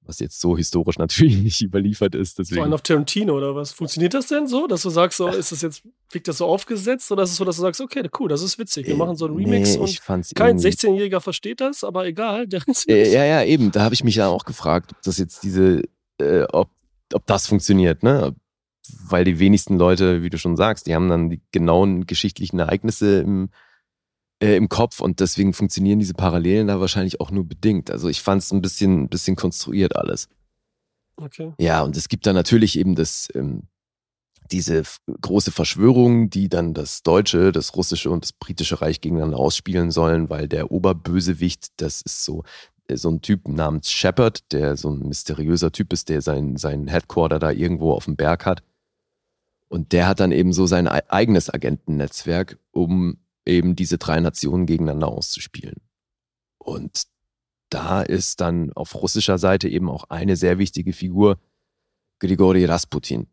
Was 0.08 0.20
jetzt 0.20 0.40
so 0.40 0.56
historisch 0.58 0.98
natürlich 1.00 1.38
nicht 1.38 1.62
überliefert 1.62 2.16
ist. 2.16 2.40
Deswegen. 2.40 2.62
So 2.62 2.66
ein 2.66 2.74
auf 2.74 2.82
Tarantino 2.82 3.36
oder 3.38 3.56
was? 3.56 3.72
Funktioniert 3.74 4.14
das 4.14 4.28
denn 4.28 4.48
so, 4.48 4.66
dass 4.68 4.82
du 4.82 4.90
sagst, 4.90 5.18
so, 5.18 5.28
ist 5.28 5.52
das 5.52 5.62
jetzt, 5.62 5.84
wirkt 6.12 6.28
das 6.28 6.38
so 6.38 6.46
aufgesetzt 6.46 7.12
oder 7.12 7.24
ist 7.24 7.32
es 7.32 7.36
so, 7.38 7.46
dass 7.46 7.58
du 7.58 7.62
sagst, 7.62 7.82
okay, 7.82 8.10
cool, 8.20 8.30
das 8.30 8.42
ist 8.42 8.58
witzig, 8.58 8.88
wir 8.88 8.94
Äh, 8.94 8.98
machen 8.98 9.16
so 9.18 9.26
einen 9.26 9.36
Remix 9.36 9.76
nee, 9.76 9.80
und 9.82 10.02
kein 10.36 10.58
irgendwie- 10.58 10.68
16-Jähriger 10.70 11.20
versteht 11.20 11.60
das, 11.62 11.84
aber 11.84 12.06
egal. 12.06 12.48
Der 12.48 12.62
ist 12.68 12.88
Äh, 12.90 13.14
ja, 13.14 13.26
ja, 13.26 13.44
eben. 13.44 13.72
Da 13.72 13.82
habe 13.84 13.94
ich 13.94 14.04
mich 14.04 14.16
ja 14.16 14.28
auch 14.28 14.46
gefragt, 14.46 14.92
ob 14.94 15.02
das 15.04 15.18
jetzt 15.18 15.44
diese, 15.44 15.84
äh, 16.20 16.44
ob, 16.52 16.70
ob 17.14 17.26
das 17.26 17.48
funktioniert, 17.48 18.02
ne? 18.04 18.34
Weil 19.10 19.26
die 19.26 19.40
wenigsten 19.40 19.78
Leute, 19.78 20.24
wie 20.24 20.30
du 20.30 20.38
schon 20.38 20.56
sagst, 20.56 20.88
die 20.88 20.96
haben 20.96 21.10
dann 21.10 21.30
die 21.30 21.42
genauen 21.52 22.06
geschichtlichen 22.08 22.58
Ereignisse 22.60 23.20
im, 23.20 23.50
äh, 24.42 24.56
im 24.56 24.70
Kopf 24.70 25.02
und 25.02 25.20
deswegen 25.20 25.54
funktionieren 25.54 26.00
diese 26.00 26.14
Parallelen 26.14 26.68
da 26.68 26.80
wahrscheinlich 26.80 27.20
auch 27.22 27.32
nur 27.32 27.46
bedingt. 27.46 27.92
Also 27.92 28.08
ich 28.10 28.22
fand 28.22 28.42
es 28.42 28.52
ein 28.52 28.62
bisschen, 28.62 29.04
ein 29.04 29.10
bisschen 29.10 29.36
konstruiert 29.36 29.96
alles. 29.96 30.30
Okay. 31.16 31.54
Ja, 31.58 31.82
und 31.82 31.98
es 31.98 32.10
gibt 32.10 32.28
dann 32.28 32.36
natürlich 32.36 32.78
eben 32.78 32.96
das, 32.96 33.30
ähm, 33.34 33.64
diese 34.52 34.84
große 35.22 35.52
Verschwörung, 35.52 36.30
die 36.30 36.48
dann 36.48 36.74
das 36.74 37.04
deutsche, 37.04 37.52
das 37.52 37.76
russische 37.76 38.10
und 38.10 38.24
das 38.24 38.34
britische 38.34 38.82
Reich 38.82 39.02
gegeneinander 39.02 39.38
ausspielen 39.38 39.92
sollen, 39.92 40.30
weil 40.30 40.48
der 40.48 40.72
Oberbösewicht, 40.72 41.82
das 41.82 42.02
ist 42.02 42.24
so, 42.24 42.44
äh, 42.88 42.96
so 42.96 43.10
ein 43.10 43.22
Typ 43.22 43.48
namens 43.48 43.92
Shepard, 43.92 44.52
der 44.54 44.78
so 44.78 44.90
ein 44.92 45.00
mysteriöser 45.00 45.72
Typ 45.72 45.92
ist, 45.92 46.10
der 46.10 46.22
sein, 46.22 46.56
sein 46.58 46.88
Headquarter 46.88 47.40
da 47.40 47.52
irgendwo 47.52 47.92
auf 47.92 48.06
dem 48.06 48.16
Berg 48.16 48.46
hat. 48.46 48.64
Und 49.70 49.92
der 49.92 50.08
hat 50.08 50.22
dann 50.22 50.32
eben 50.32 50.54
so 50.54 50.66
sein 50.66 50.88
ei- 50.88 51.10
eigenes 51.10 51.54
Agentennetzwerk, 51.54 52.58
um 52.72 53.18
eben 53.48 53.76
diese 53.76 53.98
drei 53.98 54.20
Nationen 54.20 54.66
gegeneinander 54.66 55.08
auszuspielen. 55.08 55.82
Und 56.58 57.04
da 57.70 58.02
ist 58.02 58.42
dann 58.42 58.72
auf 58.74 58.96
russischer 58.96 59.38
Seite 59.38 59.68
eben 59.68 59.90
auch 59.90 60.06
eine 60.06 60.36
sehr 60.36 60.58
wichtige 60.58 60.94
Figur, 60.94 61.40
Grigori 62.20 62.66
Rasputin, 62.66 63.28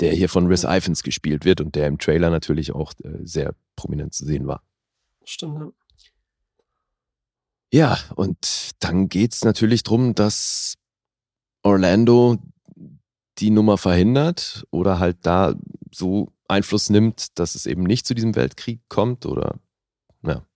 der 0.00 0.12
hier 0.12 0.28
von 0.28 0.46
Rhys 0.46 0.64
Ifans 0.64 1.02
gespielt 1.02 1.44
wird 1.44 1.60
und 1.60 1.74
der 1.74 1.86
im 1.86 1.98
Trailer 1.98 2.30
natürlich 2.30 2.72
auch 2.72 2.92
äh, 3.04 3.18
sehr 3.24 3.54
prominent 3.76 4.14
zu 4.14 4.24
sehen 4.24 4.46
war. 4.46 4.62
Stimmt, 5.24 5.60
ja. 5.60 5.70
Ja, 7.72 7.98
und 8.14 8.70
dann 8.78 9.08
geht's 9.08 9.42
natürlich 9.42 9.82
drum, 9.82 10.14
dass 10.14 10.76
Orlando 11.64 12.38
die 13.38 13.50
Nummer 13.50 13.78
verhindert 13.78 14.64
oder 14.70 15.00
halt 15.00 15.18
da 15.22 15.54
so 15.92 16.33
Einfluss 16.48 16.90
nimmt, 16.90 17.38
dass 17.38 17.54
es 17.54 17.66
eben 17.66 17.82
nicht 17.82 18.06
zu 18.06 18.14
diesem 18.14 18.34
Weltkrieg 18.36 18.80
kommt 18.88 19.26
oder 19.26 19.58
ja. 20.22 20.46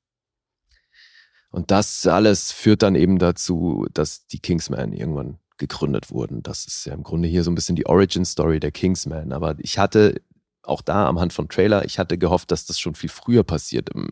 Und 1.50 1.70
das 1.70 2.06
alles 2.06 2.52
führt 2.52 2.82
dann 2.82 2.94
eben 2.94 3.18
dazu, 3.18 3.86
dass 3.92 4.26
die 4.26 4.38
Kingsmen 4.38 4.92
irgendwann 4.92 5.38
gegründet 5.56 6.10
wurden. 6.10 6.42
Das 6.42 6.66
ist 6.66 6.84
ja 6.84 6.94
im 6.94 7.02
Grunde 7.02 7.28
hier 7.28 7.42
so 7.42 7.50
ein 7.50 7.54
bisschen 7.54 7.76
die 7.76 7.86
Origin 7.86 8.24
Story 8.24 8.60
der 8.60 8.70
Kingsmen. 8.70 9.32
Aber 9.32 9.56
ich 9.58 9.78
hatte 9.78 10.20
auch 10.62 10.82
da 10.82 11.08
am 11.08 11.18
Hand 11.18 11.32
von 11.32 11.48
Trailer, 11.48 11.84
ich 11.84 11.98
hatte 11.98 12.18
gehofft, 12.18 12.50
dass 12.50 12.66
das 12.66 12.78
schon 12.78 12.94
viel 12.94 13.08
früher 13.08 13.44
passiert. 13.44 13.90
Im, 13.90 14.10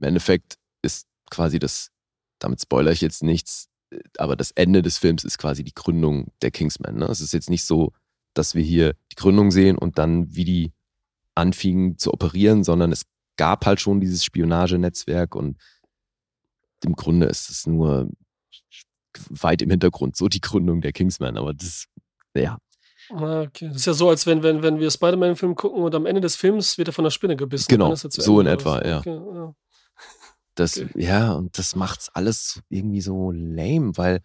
Endeffekt 0.00 0.58
ist 0.82 1.06
quasi 1.30 1.58
das, 1.58 1.90
damit 2.38 2.60
spoilere 2.60 2.92
ich 2.92 3.00
jetzt 3.00 3.22
nichts, 3.22 3.68
aber 4.18 4.36
das 4.36 4.50
Ende 4.50 4.82
des 4.82 4.98
Films 4.98 5.24
ist 5.24 5.38
quasi 5.38 5.64
die 5.64 5.74
Gründung 5.74 6.32
der 6.42 6.50
Kingsmen. 6.50 6.98
Ne? 6.98 7.06
Es 7.06 7.20
ist 7.20 7.32
jetzt 7.32 7.48
nicht 7.48 7.64
so, 7.64 7.92
dass 8.34 8.54
wir 8.54 8.62
hier 8.62 8.94
die 9.10 9.16
Gründung 9.16 9.50
sehen 9.50 9.78
und 9.78 9.98
dann, 9.98 10.34
wie 10.34 10.44
die 10.44 10.72
anfingen 11.36 11.98
zu 11.98 12.12
operieren, 12.12 12.64
sondern 12.64 12.92
es 12.92 13.02
gab 13.36 13.66
halt 13.66 13.80
schon 13.80 14.00
dieses 14.00 14.24
Spionagenetzwerk 14.24 15.34
und 15.34 15.58
im 16.84 16.94
Grunde 16.94 17.26
ist 17.26 17.50
es 17.50 17.66
nur 17.66 18.10
weit 19.30 19.62
im 19.62 19.70
Hintergrund 19.70 20.16
so 20.16 20.28
die 20.28 20.40
Gründung 20.40 20.80
der 20.80 20.92
Kingsmen, 20.92 21.36
aber 21.36 21.54
das, 21.54 21.86
ja. 22.34 22.58
Ah, 23.10 23.42
okay. 23.42 23.68
Das 23.68 23.76
ist 23.78 23.86
ja 23.86 23.94
so, 23.94 24.08
als 24.08 24.26
wenn, 24.26 24.42
wenn, 24.42 24.62
wenn 24.62 24.80
wir 24.80 24.90
Spider-Man-Film 24.90 25.54
gucken 25.54 25.82
und 25.82 25.94
am 25.94 26.06
Ende 26.06 26.20
des 26.20 26.36
Films 26.36 26.76
wird 26.76 26.88
er 26.88 26.92
von 26.92 27.04
der 27.04 27.10
Spinne 27.10 27.36
gebissen. 27.36 27.68
Genau, 27.68 27.94
so 27.94 28.40
in 28.40 28.46
etwa, 28.46 28.84
ja. 28.84 28.98
Okay, 28.98 29.20
ja. 29.34 29.54
Das, 30.54 30.78
okay. 30.78 30.90
ja, 30.96 31.34
und 31.34 31.56
das 31.58 31.76
macht's 31.76 32.08
alles 32.08 32.62
irgendwie 32.68 33.02
so 33.02 33.30
lame, 33.30 33.96
weil 33.96 34.22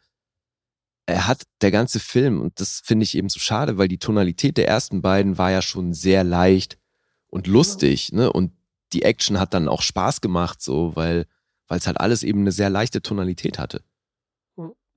er 1.06 1.28
hat 1.28 1.44
der 1.62 1.72
ganze 1.72 2.00
Film, 2.00 2.42
und 2.42 2.60
das 2.60 2.82
finde 2.84 3.04
ich 3.04 3.16
eben 3.16 3.30
so 3.30 3.40
schade, 3.40 3.78
weil 3.78 3.88
die 3.88 4.00
Tonalität 4.00 4.58
der 4.58 4.68
ersten 4.68 5.02
beiden 5.02 5.38
war 5.38 5.52
ja 5.52 5.62
schon 5.62 5.94
sehr 5.94 6.24
leicht 6.24 6.78
und 7.32 7.48
lustig, 7.48 8.10
ja. 8.10 8.18
ne? 8.18 8.34
Und 8.34 8.52
die 8.94 9.02
Action 9.02 9.40
hat 9.40 9.56
dann 9.56 9.68
auch 9.68 9.82
Spaß 9.82 10.22
gemacht, 10.22 10.62
so, 10.62 10.96
weil 10.96 11.26
es 11.70 11.88
halt 11.88 12.00
alles 12.00 12.22
eben 12.22 12.42
eine 12.42 12.52
sehr 12.52 12.70
leichte 12.70 13.02
Tonalität 13.02 13.58
hatte. 13.58 13.82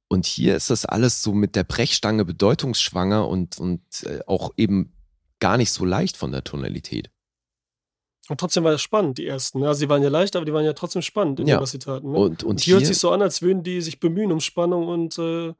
Und 0.09 0.26
hier 0.26 0.55
ist 0.55 0.70
das 0.70 0.85
alles 0.85 1.22
so 1.22 1.32
mit 1.32 1.57
der 1.57 1.64
Brechstange 1.64 2.24
bedeutungsschwanger 2.24 3.26
und, 3.26 3.59
und 3.59 3.82
äh, 4.05 4.20
auch 4.26 4.53
eben 4.57 4.93
gar 5.41 5.57
nicht 5.57 5.72
so 5.72 5.85
leicht 5.85 6.16
von 6.16 6.30
der 6.30 6.45
Tonalität. 6.45 7.11
Und 8.28 8.39
trotzdem 8.39 8.64
war 8.64 8.72
es 8.72 8.82
spannend, 8.82 9.18
die 9.18 9.26
ersten. 9.26 9.61
Ne? 9.61 9.68
Also 9.68 9.80
sie 9.80 9.89
waren 9.89 10.03
ja 10.03 10.09
leicht, 10.09 10.37
aber 10.37 10.45
die 10.45 10.53
waren 10.53 10.64
ja 10.64 10.72
trotzdem 10.72 11.03
spannend 11.03 11.41
in 11.41 11.47
ja. 11.47 11.57
dem, 11.57 11.62
was 11.62 11.72
sie 11.72 11.78
taten. 11.78 12.12
Ne? 12.12 12.18
Und, 12.18 12.43
und, 12.43 12.45
und 12.45 12.61
hier 12.61 12.74
hört 12.74 12.87
sich 12.87 12.99
so 12.99 13.11
an, 13.11 13.22
als 13.22 13.43
würden 13.43 13.62
die 13.62 13.80
sich 13.80 14.01
bemühen 14.01 14.32
um 14.32 14.41
Spannung 14.41 14.89
und 14.89 15.18
äh, 15.18 15.53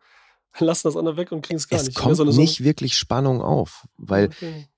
lassen 0.59 0.89
das 0.89 0.97
andere 0.97 1.17
weg 1.17 1.33
und 1.33 1.43
kriegen 1.43 1.57
es 1.57 1.69
gar 1.69 1.81
es 1.81 1.87
nicht. 1.87 1.97
Es 1.97 2.03
kommt 2.03 2.17
so 2.17 2.25
nicht 2.25 2.59
so 2.59 2.65
wirklich 2.65 2.97
Spannung 2.97 3.43
auf, 3.43 3.87
weil 3.97 4.27
okay. 4.27 4.69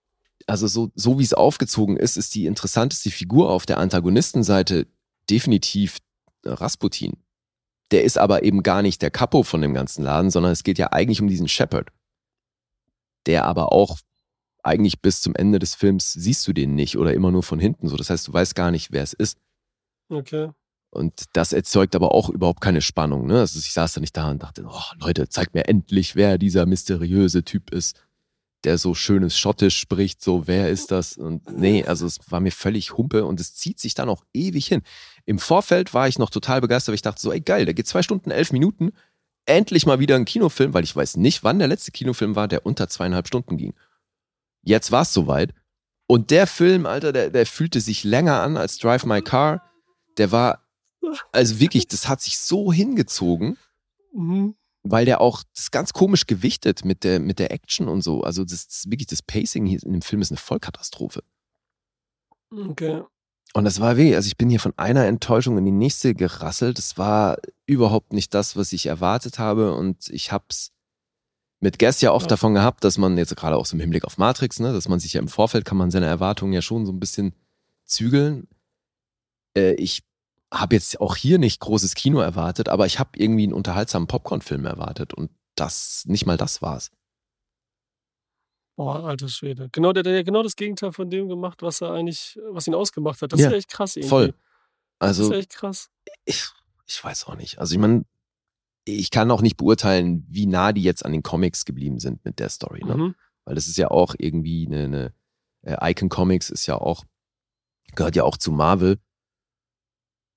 Also 0.47 0.67
so, 0.67 0.91
so 0.95 1.19
wie 1.19 1.25
es 1.25 1.35
aufgezogen 1.35 1.97
ist, 1.97 2.17
ist 2.17 2.35
die 2.35 2.47
interessanteste 2.47 3.11
Figur 3.11 3.51
auf 3.51 3.67
der 3.67 3.79
Antagonistenseite 3.79 4.87
definitiv 5.29 5.99
Rasputin. 6.45 7.15
Der 7.91 8.05
ist 8.05 8.19
aber 8.19 8.43
eben 8.43 8.63
gar 8.63 8.83
nicht 8.83 9.03
der 9.03 9.11
Capo 9.11 9.43
von 9.43 9.61
dem 9.61 9.75
ganzen 9.75 10.03
Laden, 10.05 10.31
sondern 10.31 10.53
es 10.53 10.65
geht 10.65 10.79
ja 10.79 10.93
eigentlich 10.93 11.21
um 11.21 11.29
diesen 11.29 11.49
Shepard. 11.49 11.91
Der 13.27 13.45
aber 13.45 13.73
auch 13.73 13.99
eigentlich 14.63 15.01
bis 15.01 15.21
zum 15.21 15.35
Ende 15.35 15.59
des 15.59 15.75
Films 15.75 16.13
siehst 16.13 16.47
du 16.47 16.53
den 16.53 16.75
nicht 16.75 16.97
oder 16.99 17.15
immer 17.15 17.31
nur 17.31 17.43
von 17.43 17.61
hinten 17.61 17.89
so. 17.89 17.97
Das 17.97 18.11
heißt, 18.11 18.27
du 18.27 18.33
weißt 18.33 18.55
gar 18.55 18.71
nicht, 18.71 18.93
wer 18.93 19.03
es 19.03 19.13
ist. 19.13 19.39
Okay. 20.09 20.51
Und 20.91 21.25
das 21.35 21.53
erzeugt 21.53 21.95
aber 21.95 22.13
auch 22.13 22.31
überhaupt 22.31 22.61
keine 22.61 22.81
Spannung. 22.81 23.27
Ne? 23.27 23.41
Also 23.41 23.59
ich 23.59 23.73
saß 23.73 23.95
da 23.95 24.01
nicht 24.01 24.17
da 24.17 24.31
und 24.31 24.43
dachte, 24.43 24.65
oh 24.67 24.95
Leute, 24.99 25.29
zeigt 25.29 25.55
mir 25.55 25.67
endlich, 25.67 26.17
wer 26.17 26.39
dieser 26.39 26.67
mysteriöse 26.67 27.45
Typ 27.45 27.71
ist, 27.71 28.06
der 28.65 28.79
so 28.79 28.95
schönes 28.95 29.39
Schottisch 29.39 29.79
spricht. 29.79 30.23
So, 30.23 30.47
wer 30.47 30.71
ist 30.71 30.91
das? 30.91 31.17
Und 31.17 31.51
nee, 31.51 31.85
also 31.85 32.07
es 32.07 32.19
war 32.31 32.41
mir 32.41 32.53
völlig 32.53 32.97
Humpe 32.97 33.25
und 33.25 33.41
es 33.41 33.55
zieht 33.55 33.79
sich 33.79 33.95
dann 33.95 34.09
auch 34.09 34.25
ewig 34.33 34.67
hin. 34.67 34.83
Im 35.25 35.39
Vorfeld 35.39 35.95
war 35.95 36.09
ich 36.09 36.19
noch 36.19 36.31
total 36.31 36.61
begeistert, 36.61 36.89
weil 36.89 36.97
ich 36.97 37.03
dachte 37.03 37.21
so, 37.21 37.33
ey 37.33 37.41
geil, 37.41 37.65
der 37.65 37.75
geht 37.75 37.87
zwei 37.87 38.03
Stunden, 38.03 38.31
elf 38.31 38.53
Minuten. 38.53 38.93
Endlich 39.47 39.87
mal 39.87 40.01
wieder 40.01 40.17
ein 40.17 40.25
Kinofilm, 40.25 40.75
weil 40.75 40.85
ich 40.85 40.97
weiß 40.97 41.17
nicht, 41.17 41.45
wann 41.45 41.59
der 41.59 41.69
letzte 41.69 41.93
Kinofilm 41.93 42.35
war, 42.35 42.49
der 42.49 42.67
unter 42.67 42.89
zweieinhalb 42.89 43.29
Stunden 43.29 43.57
ging. 43.57 43.75
Jetzt 44.63 44.91
war 44.91 45.03
es 45.03 45.13
soweit. 45.13 45.55
Und 46.09 46.31
der 46.31 46.47
Film, 46.47 46.87
Alter, 46.87 47.13
der, 47.13 47.31
der 47.31 47.47
fühlte 47.47 47.81
sich 47.81 48.03
länger 48.03 48.43
an 48.43 48.57
als 48.57 48.79
Drive 48.79 49.05
My 49.05 49.23
Car. 49.23 49.63
Der 50.19 50.33
war, 50.33 50.65
also 51.31 51.61
wirklich, 51.61 51.87
das 51.87 52.09
hat 52.09 52.21
sich 52.21 52.39
so 52.39 52.73
hingezogen, 52.73 53.57
Mhm. 54.17 54.57
Weil 54.91 55.05
der 55.05 55.21
auch, 55.21 55.43
das 55.55 55.65
ist 55.65 55.73
ganz 55.73 55.93
komisch 55.93 56.27
gewichtet 56.27 56.85
mit 56.85 57.05
der, 57.05 57.21
mit 57.21 57.39
der 57.39 57.51
Action 57.53 57.89
und 57.89 58.03
so. 58.03 58.23
Also 58.23 58.45
das, 58.45 58.67
das 58.69 58.85
wirklich, 58.91 59.07
das 59.07 59.23
Pacing 59.23 59.67
hier 59.67 59.83
in 59.83 59.93
dem 59.93 60.03
Film 60.03 60.23
ist 60.23 60.31
eine 60.31 60.39
Vollkatastrophe. 60.39 61.23
Okay. 62.53 63.03
Und 63.55 63.65
das 63.65 63.81
war 63.81 63.97
weh. 63.97 64.15
Also 64.15 64.27
ich 64.27 64.37
bin 64.37 64.51
hier 64.51 64.61
von 64.61 64.75
einer 64.77 65.07
Enttäuschung 65.07 65.57
in 65.59 65.65
die 65.65 65.71
nächste 65.73 66.15
gerasselt. 66.15 66.79
Das 66.79 66.99
war 66.99 67.39
überhaupt 67.65 68.13
nicht 68.13 68.35
das, 68.35 68.57
was 68.57 68.73
ich 68.73 68.87
erwartet 68.87 69.39
habe. 69.39 69.75
Und 69.75 70.11
ich 70.11 70.31
hab's 70.33 70.73
mit 71.61 71.79
Guest 71.79 72.03
ja 72.03 72.13
oft 72.13 72.27
Ja. 72.27 72.31
davon 72.31 72.55
gehabt, 72.55 72.85
dass 72.85 72.99
man 72.99 73.17
jetzt 73.17 73.35
gerade 73.35 73.57
auch 73.57 73.65
so 73.67 73.75
im 73.77 73.81
Hinblick 73.81 74.05
auf 74.05 74.19
Matrix, 74.19 74.61
ne, 74.61 74.73
dass 74.73 74.89
man 74.89 75.01
sich 75.01 75.15
ja 75.15 75.21
im 75.21 75.29
Vorfeld 75.29 75.65
kann 75.65 75.79
man 75.79 75.91
seine 75.91 76.07
Erwartungen 76.07 76.53
ja 76.53 76.61
schon 76.61 76.85
so 76.85 76.93
ein 76.93 77.01
bisschen 77.01 77.35
zügeln. 77.85 78.47
Äh, 79.57 79.73
ich 79.75 80.03
habe 80.53 80.77
jetzt 80.77 81.01
auch 81.01 81.17
hier 81.17 81.39
nicht 81.39 81.61
großes 81.61 81.95
Kino 81.95 82.21
erwartet, 82.21 82.69
aber 82.69 82.87
ich 82.87 82.99
habe 82.99 83.11
irgendwie 83.15 83.45
einen 83.45 83.53
unterhaltsamen 83.53 84.07
Popcorn-Film 84.07 84.65
erwartet 84.65 85.13
und 85.15 85.31
das, 85.57 86.05
nicht 86.07 86.27
mal 86.27 86.37
das 86.37 86.63
war's. 86.63 86.91
Boah, 88.77 89.05
alter 89.05 89.29
Schwede. 89.29 89.71
Genau, 89.73 89.93
der, 89.93 90.03
der 90.03 90.19
hat 90.19 90.27
genau 90.27 90.43
das 90.43 90.55
Gegenteil 90.55 90.93
von 90.93 91.09
dem 91.09 91.29
gemacht, 91.29 91.63
was 91.63 91.81
er 91.81 91.93
eigentlich, 91.93 92.39
was 92.51 92.67
ihn 92.67 92.75
ausgemacht 92.75 93.23
hat. 93.23 93.33
Das 93.33 93.41
Ja, 93.41 93.47
ist 93.47 93.53
ja 93.53 93.59
echt 93.59 93.71
krass 93.71 93.97
irgendwie. 93.97 94.09
Voll. 94.11 94.35
Das 94.99 95.09
Also, 95.09 95.33
ist 95.33 95.39
echt 95.39 95.51
krass. 95.55 95.91
ich, 96.27 96.45
ich 96.87 97.03
weiß 97.03 97.27
auch 97.27 97.37
nicht. 97.37 97.59
Also 97.59 97.75
ich 97.75 97.81
meine, 97.81 98.05
ich 98.85 99.11
kann 99.11 99.31
auch 99.31 99.41
nicht 99.41 99.57
beurteilen, 99.57 100.27
wie 100.29 100.47
nah 100.47 100.73
die 100.73 100.83
jetzt 100.83 101.05
an 101.05 101.13
den 101.13 101.23
Comics 101.23 101.65
geblieben 101.65 101.99
sind 101.99 102.25
mit 102.25 102.39
der 102.39 102.51
Story, 102.51 102.85
ne? 102.85 102.97
Mhm. 102.97 103.15
Weil 103.45 103.55
das 103.55 103.67
ist 103.67 103.79
ja 103.79 103.91
auch 103.91 104.15
irgendwie 104.19 104.67
eine, 104.67 104.85
eine 104.85 105.15
äh, 105.63 105.91
Icon 105.93 106.09
Comics 106.09 106.51
ist 106.51 106.67
ja 106.67 106.77
auch, 106.77 107.05
gehört 107.95 108.15
ja 108.17 108.25
auch 108.25 108.37
zu 108.37 108.53
Marvel. 108.53 108.99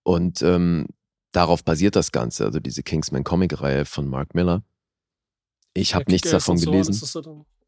Und 0.09 0.41
ähm, 0.41 0.87
darauf 1.33 1.63
basiert 1.63 1.95
das 1.95 2.11
Ganze, 2.11 2.43
also 2.43 2.59
diese 2.59 2.81
Kingsman 2.81 3.23
Comic-Reihe 3.23 3.85
von 3.85 4.07
Mark 4.07 4.33
Miller. 4.33 4.63
Ich 5.75 5.93
habe 5.93 6.09
nichts 6.09 6.31
davon 6.31 6.57
so, 6.57 6.71
gelesen. 6.71 6.99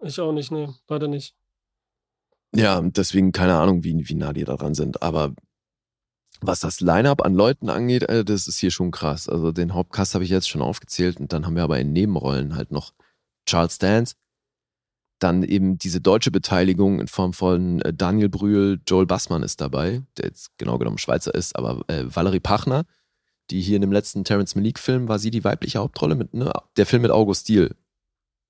Ich 0.03 0.19
auch 0.19 0.31
nicht, 0.31 0.51
nee, 0.51 0.67
leider 0.87 1.07
nicht. 1.07 1.35
Ja, 2.55 2.81
deswegen 2.81 3.31
keine 3.31 3.59
Ahnung, 3.59 3.83
wie, 3.83 4.09
wie 4.09 4.15
nah 4.15 4.33
die 4.33 4.43
da 4.43 4.55
dran 4.55 4.73
sind. 4.73 5.03
Aber 5.03 5.35
was 6.41 6.61
das 6.61 6.81
Line-Up 6.81 7.23
an 7.23 7.35
Leuten 7.35 7.69
angeht, 7.69 8.09
äh, 8.09 8.25
das 8.25 8.47
ist 8.47 8.57
hier 8.57 8.71
schon 8.71 8.89
krass. 8.89 9.29
Also 9.29 9.51
den 9.51 9.75
Hauptcast 9.75 10.15
habe 10.15 10.23
ich 10.23 10.31
jetzt 10.31 10.49
schon 10.49 10.63
aufgezählt 10.63 11.19
und 11.19 11.33
dann 11.33 11.45
haben 11.45 11.55
wir 11.55 11.63
aber 11.63 11.79
in 11.79 11.93
Nebenrollen 11.93 12.55
halt 12.55 12.71
noch 12.71 12.91
Charles 13.45 13.77
Dance, 13.77 14.15
dann 15.23 15.43
eben 15.43 15.77
diese 15.77 16.01
deutsche 16.01 16.31
Beteiligung 16.31 16.99
in 16.99 17.07
Form 17.07 17.33
von 17.33 17.81
äh, 17.81 17.93
Daniel 17.93 18.29
Brühl, 18.29 18.79
Joel 18.87 19.05
Bassmann 19.05 19.43
ist 19.43 19.61
dabei, 19.61 20.01
der 20.17 20.25
jetzt 20.25 20.57
genau 20.57 20.77
genommen 20.77 20.97
Schweizer 20.97 21.33
ist, 21.33 21.55
aber 21.55 21.81
äh, 21.87 22.03
Valerie 22.07 22.39
Pachner, 22.39 22.85
die 23.49 23.61
hier 23.61 23.75
in 23.75 23.81
dem 23.81 23.91
letzten 23.91 24.23
Terrence 24.23 24.55
Malik-Film 24.55 25.07
war 25.07 25.19
sie 25.19 25.31
die 25.31 25.43
weibliche 25.43 25.79
Hauptrolle 25.79 26.15
mit, 26.15 26.33
ne? 26.33 26.51
Der 26.77 26.85
Film 26.85 27.03
mit 27.03 27.11
August 27.11 27.49
Diel. 27.49 27.75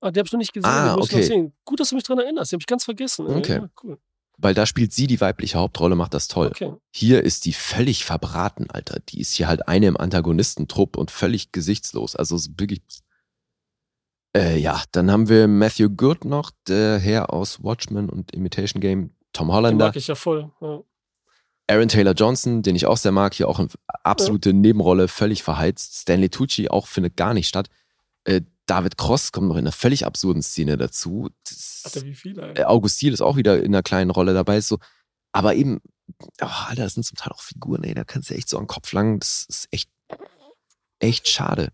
Ah, 0.00 0.10
die 0.10 0.18
habe 0.18 0.26
ich 0.26 0.32
noch 0.32 0.38
nicht 0.38 0.52
gesehen. 0.52 0.68
Ah, 0.68 0.96
okay. 0.96 1.22
sehen. 1.22 1.52
Gut, 1.64 1.78
dass 1.78 1.90
du 1.90 1.94
mich 1.94 2.04
dran 2.04 2.18
erinnerst. 2.18 2.50
Die 2.50 2.56
habe 2.56 2.62
ich 2.62 2.66
ganz 2.66 2.84
vergessen. 2.84 3.26
Okay. 3.26 3.58
Ja, 3.58 3.68
cool. 3.84 3.98
Weil 4.38 4.54
da 4.54 4.66
spielt 4.66 4.92
sie 4.92 5.06
die 5.06 5.20
weibliche 5.20 5.58
Hauptrolle, 5.58 5.94
macht 5.94 6.14
das 6.14 6.26
toll. 6.26 6.48
Okay. 6.48 6.72
Hier 6.90 7.22
ist 7.22 7.44
die 7.44 7.52
völlig 7.52 8.04
verbraten, 8.04 8.68
Alter. 8.68 8.98
Die 9.08 9.20
ist 9.20 9.32
hier 9.34 9.46
halt 9.46 9.68
eine 9.68 9.86
im 9.86 9.96
Antagonistentrupp 9.96 10.96
und 10.96 11.12
völlig 11.12 11.52
gesichtslos. 11.52 12.16
Also 12.16 12.36
so 12.36 12.50
wirklich. 12.56 12.82
Äh, 14.36 14.58
ja, 14.58 14.82
dann 14.92 15.10
haben 15.10 15.28
wir 15.28 15.46
Matthew 15.46 15.90
Good 15.90 16.24
noch, 16.24 16.50
der 16.66 16.98
Herr 16.98 17.32
aus 17.32 17.62
Watchmen 17.62 18.08
und 18.08 18.32
Imitation 18.34 18.80
Game, 18.80 19.14
Tom 19.32 19.48
Den 19.48 19.54
Hollander, 19.54 19.86
mag 19.86 19.96
ich 19.96 20.06
ja 20.06 20.14
voll. 20.14 20.50
Ja. 20.60 20.80
Aaron 21.68 21.88
Taylor 21.88 22.14
Johnson, 22.14 22.62
den 22.62 22.74
ich 22.76 22.86
auch 22.86 22.96
sehr 22.96 23.12
mag, 23.12 23.34
hier 23.34 23.48
auch 23.48 23.58
eine 23.58 23.68
absolute 24.02 24.52
Nebenrolle, 24.52 25.08
völlig 25.08 25.42
verheizt. 25.42 25.96
Stanley 25.96 26.28
Tucci 26.28 26.68
auch 26.68 26.86
findet 26.86 27.16
gar 27.16 27.34
nicht 27.34 27.48
statt. 27.48 27.68
Äh, 28.24 28.42
David 28.66 28.96
Cross 28.96 29.32
kommt 29.32 29.48
noch 29.48 29.56
in 29.56 29.60
einer 29.64 29.72
völlig 29.72 30.06
absurden 30.06 30.42
Szene 30.42 30.76
dazu. 30.76 31.28
Das- 31.44 31.82
Alter, 31.84 32.02
wie 32.06 32.14
viele, 32.14 32.42
ey. 32.54 32.60
äh, 32.62 32.64
August 32.64 33.00
Diel 33.02 33.12
ist 33.12 33.20
auch 33.20 33.36
wieder 33.36 33.58
in 33.58 33.66
einer 33.74 33.82
kleinen 33.82 34.10
Rolle 34.10 34.34
dabei. 34.34 34.56
Ist 34.58 34.68
so, 34.68 34.78
aber 35.32 35.54
eben, 35.54 35.80
oh, 36.40 36.46
Alter, 36.68 36.84
das 36.84 36.94
sind 36.94 37.04
zum 37.04 37.16
Teil 37.16 37.32
auch 37.32 37.42
Figuren, 37.42 37.84
ey, 37.84 37.94
da 37.94 38.04
kannst 38.04 38.30
du 38.30 38.34
echt 38.34 38.48
so 38.48 38.56
an 38.58 38.64
den 38.64 38.68
Kopf 38.68 38.92
langen. 38.92 39.18
Das 39.20 39.44
ist 39.48 39.68
echt, 39.70 39.90
echt 41.00 41.28
schade. 41.28 41.68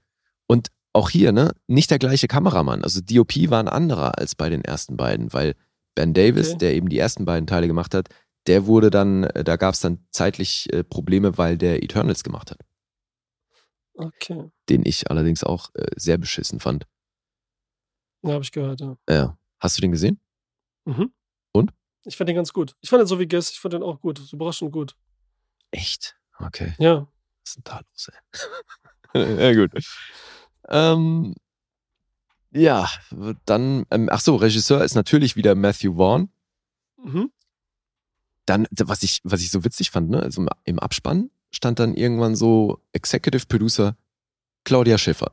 Und 0.46 0.68
auch 0.98 1.10
hier, 1.10 1.32
ne, 1.32 1.52
nicht 1.68 1.90
der 1.90 1.98
gleiche 1.98 2.26
Kameramann. 2.28 2.82
Also 2.82 3.00
DOP 3.00 3.50
war 3.50 3.60
ein 3.60 3.68
anderer 3.68 4.18
als 4.18 4.34
bei 4.34 4.50
den 4.50 4.62
ersten 4.64 4.96
beiden, 4.96 5.32
weil 5.32 5.54
Ben 5.94 6.12
Davis, 6.12 6.50
Okay. 6.50 6.58
der 6.58 6.74
eben 6.74 6.88
die 6.88 6.98
ersten 6.98 7.24
beiden 7.24 7.46
Teile 7.46 7.66
gemacht 7.68 7.94
hat, 7.94 8.08
der 8.46 8.66
wurde 8.66 8.90
dann, 8.90 9.24
äh, 9.24 9.44
da 9.44 9.56
gab 9.56 9.74
es 9.74 9.80
dann 9.80 10.04
zeitlich 10.10 10.72
äh, 10.72 10.82
Probleme, 10.82 11.38
weil 11.38 11.56
der 11.56 11.82
Eternals 11.82 12.24
gemacht 12.24 12.50
hat, 12.50 12.58
Okay. 13.94 14.50
den 14.68 14.84
ich 14.84 15.10
allerdings 15.10 15.44
auch 15.44 15.70
äh, 15.74 15.86
sehr 15.96 16.18
beschissen 16.18 16.60
fand. 16.60 16.86
Ja, 18.22 18.32
habe 18.32 18.42
ich 18.42 18.52
gehört, 18.52 18.80
ja. 18.80 18.96
Ja. 19.08 19.38
Hast 19.60 19.76
du 19.76 19.80
den 19.80 19.92
gesehen? 19.92 20.20
Mhm. 20.84 21.12
Und? 21.52 21.72
Ich 22.04 22.16
fand 22.16 22.28
den 22.28 22.36
ganz 22.36 22.52
gut. 22.52 22.74
Ich 22.80 22.90
fand 22.90 23.00
den 23.00 23.06
so 23.06 23.18
wie 23.20 23.26
Guess, 23.28 23.50
ich 23.50 23.60
fand 23.60 23.74
den 23.74 23.82
auch 23.82 24.00
gut. 24.00 24.20
Überraschend 24.32 24.72
gut. 24.72 24.96
Echt? 25.70 26.16
Okay. 26.38 26.74
Ja. 26.78 27.06
Was 27.44 27.50
ist 27.50 27.56
denn 27.56 27.62
da 27.64 27.80
los, 27.80 28.08
ey? 29.14 29.52
ja, 29.54 29.54
gut. 29.54 29.72
Ähm, 30.68 31.34
ja, 32.50 32.88
dann, 33.44 33.86
ähm, 33.90 34.08
ach 34.10 34.20
so, 34.20 34.36
Regisseur 34.36 34.82
ist 34.82 34.94
natürlich 34.94 35.36
wieder 35.36 35.54
Matthew 35.54 35.96
Vaughn. 35.96 36.30
Mhm. 37.02 37.30
Dann, 38.46 38.66
was 38.70 39.02
ich, 39.02 39.20
was 39.24 39.42
ich 39.42 39.50
so 39.50 39.64
witzig 39.64 39.90
fand, 39.90 40.10
ne, 40.10 40.22
also 40.22 40.46
im 40.64 40.78
Abspann 40.78 41.30
stand 41.50 41.78
dann 41.78 41.94
irgendwann 41.94 42.36
so 42.36 42.80
Executive 42.92 43.46
Producer 43.46 43.96
Claudia 44.64 44.98
Schiffer. 44.98 45.32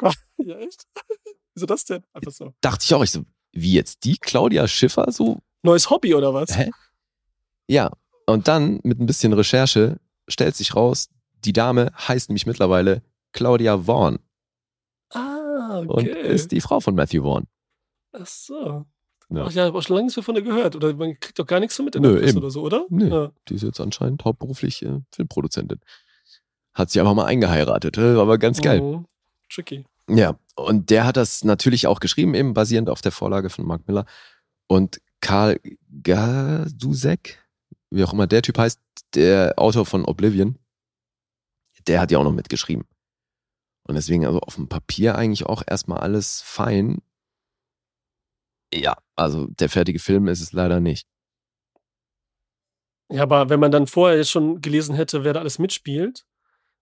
Ja, 0.42 0.56
echt? 0.56 0.86
Wieso 1.54 1.66
das 1.66 1.84
denn? 1.84 2.02
Einfach 2.14 2.32
so. 2.32 2.54
Dachte 2.62 2.82
ich 2.82 2.94
auch, 2.94 3.04
ich 3.04 3.10
so, 3.10 3.26
wie 3.52 3.74
jetzt 3.74 4.04
die 4.04 4.16
Claudia 4.16 4.66
Schiffer 4.66 5.12
so? 5.12 5.40
Neues 5.62 5.90
Hobby 5.90 6.14
oder 6.14 6.32
was? 6.32 6.56
Hä? 6.56 6.70
Ja, 7.66 7.90
und 8.24 8.48
dann 8.48 8.80
mit 8.82 8.98
ein 9.00 9.06
bisschen 9.06 9.34
Recherche 9.34 10.00
stellt 10.28 10.56
sich 10.56 10.74
raus, 10.74 11.10
die 11.44 11.52
Dame 11.52 11.92
heißt 12.08 12.30
nämlich 12.30 12.46
mittlerweile 12.46 13.02
Claudia 13.32 13.78
Vaughn 13.78 14.18
Ah, 15.12 15.78
und 15.80 15.90
okay. 15.90 16.32
ist 16.32 16.52
die 16.52 16.60
Frau 16.60 16.80
von 16.80 16.94
Matthew 16.94 17.22
Vaughn. 17.22 17.44
Ach 18.12 18.26
so. 18.26 18.86
Ja. 19.28 19.44
Ach 19.44 19.52
ja, 19.52 19.62
ich 19.62 19.68
habe 19.68 19.78
auch 19.78 19.82
schon 19.82 19.96
lange 19.96 20.06
nichts 20.06 20.16
mehr 20.16 20.24
von 20.24 20.34
der 20.34 20.42
gehört. 20.42 20.76
Oder 20.76 20.94
man 20.94 21.18
kriegt 21.18 21.38
doch 21.38 21.46
gar 21.46 21.60
nichts 21.60 21.76
so 21.76 21.82
mit 21.82 21.94
in 21.94 22.02
Nö, 22.02 22.14
der 22.14 22.20
Presse 22.20 22.38
oder 22.38 22.50
so, 22.50 22.62
oder? 22.62 22.86
Nö. 22.90 23.08
Ja. 23.08 23.32
Die 23.48 23.54
ist 23.54 23.62
jetzt 23.62 23.80
anscheinend 23.80 24.24
hauptberuflich 24.24 24.82
äh, 24.82 25.00
Filmproduzentin. 25.12 25.80
Hat 26.74 26.90
sie 26.90 27.00
einfach 27.00 27.14
mal 27.14 27.26
eingeheiratet, 27.26 27.98
äh, 27.98 28.16
aber 28.16 28.38
ganz 28.38 28.60
geil. 28.60 28.80
Mhm. 28.80 29.06
Tricky. 29.52 29.84
Ja, 30.08 30.38
und 30.56 30.90
der 30.90 31.06
hat 31.06 31.16
das 31.16 31.44
natürlich 31.44 31.86
auch 31.86 32.00
geschrieben, 32.00 32.34
eben 32.34 32.54
basierend 32.54 32.88
auf 32.90 33.00
der 33.00 33.12
Vorlage 33.12 33.50
von 33.50 33.66
Mark 33.66 33.86
Miller. 33.86 34.06
Und 34.66 35.00
Karl 35.20 35.60
Gadusek, 36.02 37.44
wie 37.90 38.02
auch 38.04 38.12
immer 38.12 38.26
der 38.26 38.42
Typ 38.42 38.58
heißt, 38.58 38.80
der 39.14 39.54
Autor 39.56 39.86
von 39.86 40.04
Oblivion, 40.04 40.58
der 41.86 42.00
hat 42.00 42.10
ja 42.10 42.18
auch 42.18 42.24
noch 42.24 42.32
mitgeschrieben. 42.32 42.84
Und 43.90 43.96
deswegen 43.96 44.24
also 44.24 44.38
auf 44.38 44.54
dem 44.54 44.68
Papier 44.68 45.16
eigentlich 45.16 45.46
auch 45.46 45.64
erstmal 45.66 45.98
alles 45.98 46.42
fein. 46.42 47.02
Ja, 48.72 48.96
also 49.16 49.48
der 49.48 49.68
fertige 49.68 49.98
Film 49.98 50.28
ist 50.28 50.40
es 50.40 50.52
leider 50.52 50.78
nicht. 50.78 51.08
Ja, 53.10 53.24
aber 53.24 53.48
wenn 53.48 53.58
man 53.58 53.72
dann 53.72 53.88
vorher 53.88 54.22
schon 54.22 54.60
gelesen 54.60 54.94
hätte, 54.94 55.24
wer 55.24 55.32
da 55.32 55.40
alles 55.40 55.58
mitspielt, 55.58 56.24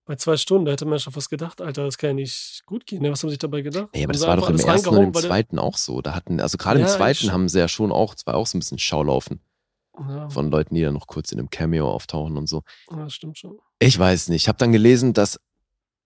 bei 0.04 0.16
zwei 0.16 0.36
Stunden, 0.36 0.66
da 0.66 0.72
hätte 0.72 0.84
man 0.84 0.98
schon 0.98 1.14
fast 1.14 1.30
gedacht, 1.30 1.62
Alter, 1.62 1.86
das 1.86 1.96
kann 1.96 2.10
ja 2.10 2.14
nicht 2.14 2.62
gut 2.66 2.84
gehen. 2.84 3.00
Ne? 3.00 3.10
Was 3.10 3.22
haben 3.22 3.30
sie 3.30 3.36
sich 3.36 3.38
dabei 3.38 3.62
gedacht? 3.62 3.88
Nee, 3.94 4.04
aber 4.04 4.12
das 4.12 4.26
war 4.26 4.36
doch 4.36 4.50
im 4.50 4.58
ersten 4.58 4.88
und 4.90 5.02
im 5.02 5.14
zweiten 5.14 5.58
auch 5.58 5.78
so. 5.78 6.02
Da 6.02 6.14
hatten, 6.14 6.42
also 6.42 6.58
gerade 6.58 6.80
Ja, 6.80 6.84
im 6.84 6.92
zweiten 6.92 7.32
haben 7.32 7.48
sie 7.48 7.58
ja 7.58 7.68
schon 7.68 7.90
auch, 7.90 8.14
es 8.14 8.26
war 8.26 8.34
auch 8.34 8.46
so 8.46 8.58
ein 8.58 8.60
bisschen 8.60 8.78
Schaulaufen 8.78 9.40
Ja, 9.98 10.28
von 10.28 10.50
Leuten, 10.50 10.74
die 10.74 10.82
dann 10.82 10.92
noch 10.92 11.06
kurz 11.06 11.32
in 11.32 11.38
einem 11.38 11.48
Cameo 11.48 11.90
auftauchen 11.90 12.36
und 12.36 12.48
so. 12.48 12.64
ja, 12.90 13.04
das 13.04 13.14
stimmt 13.14 13.38
schon. 13.38 13.58
Ich 13.78 13.98
weiß 13.98 14.28
nicht. 14.28 14.42
Ich 14.42 14.48
habe 14.48 14.58
dann 14.58 14.72
gelesen, 14.72 15.14
dass 15.14 15.40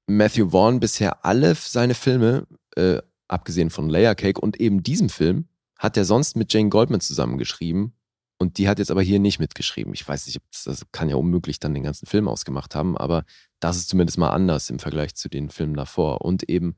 Matthew 0.07 0.51
Vaughn 0.51 0.81
bisher 0.81 1.25
alle 1.25 1.55
seine 1.55 1.95
Filme, 1.95 2.47
äh, 2.77 3.01
abgesehen 3.29 3.71
von 3.71 3.89
Layer 3.89 4.15
Cake 4.15 4.41
und 4.41 4.61
eben 4.61 4.83
diesem 4.83 5.09
Film, 5.09 5.49
hat 5.79 5.97
er 5.97 6.05
sonst 6.05 6.37
mit 6.37 6.53
Jane 6.53 6.69
Goldman 6.69 7.01
zusammengeschrieben. 7.01 7.95
Und 8.39 8.59
die 8.59 8.69
hat 8.69 8.81
jetzt 8.81 8.91
aber 8.91 9.03
hier 9.03 9.21
nicht 9.21 9.39
mitgeschrieben. 9.39 9.95
Ich 9.95 10.07
weiß 10.07 10.27
nicht, 10.27 10.41
das 10.65 10.85
kann 10.91 11.09
ja 11.09 11.15
unmöglich 11.15 11.61
dann 11.61 11.75
den 11.75 11.85
ganzen 11.85 12.07
Film 12.07 12.27
ausgemacht 12.27 12.75
haben, 12.75 12.97
aber 12.99 13.25
das 13.61 13.77
ist 13.77 13.89
zumindest 13.89 14.19
mal 14.19 14.31
anders 14.31 14.69
im 14.69 14.81
Vergleich 14.81 15.15
zu 15.15 15.29
den 15.29 15.49
Filmen 15.49 15.75
davor. 15.75 16.23
Und 16.23 16.49
eben, 16.49 16.77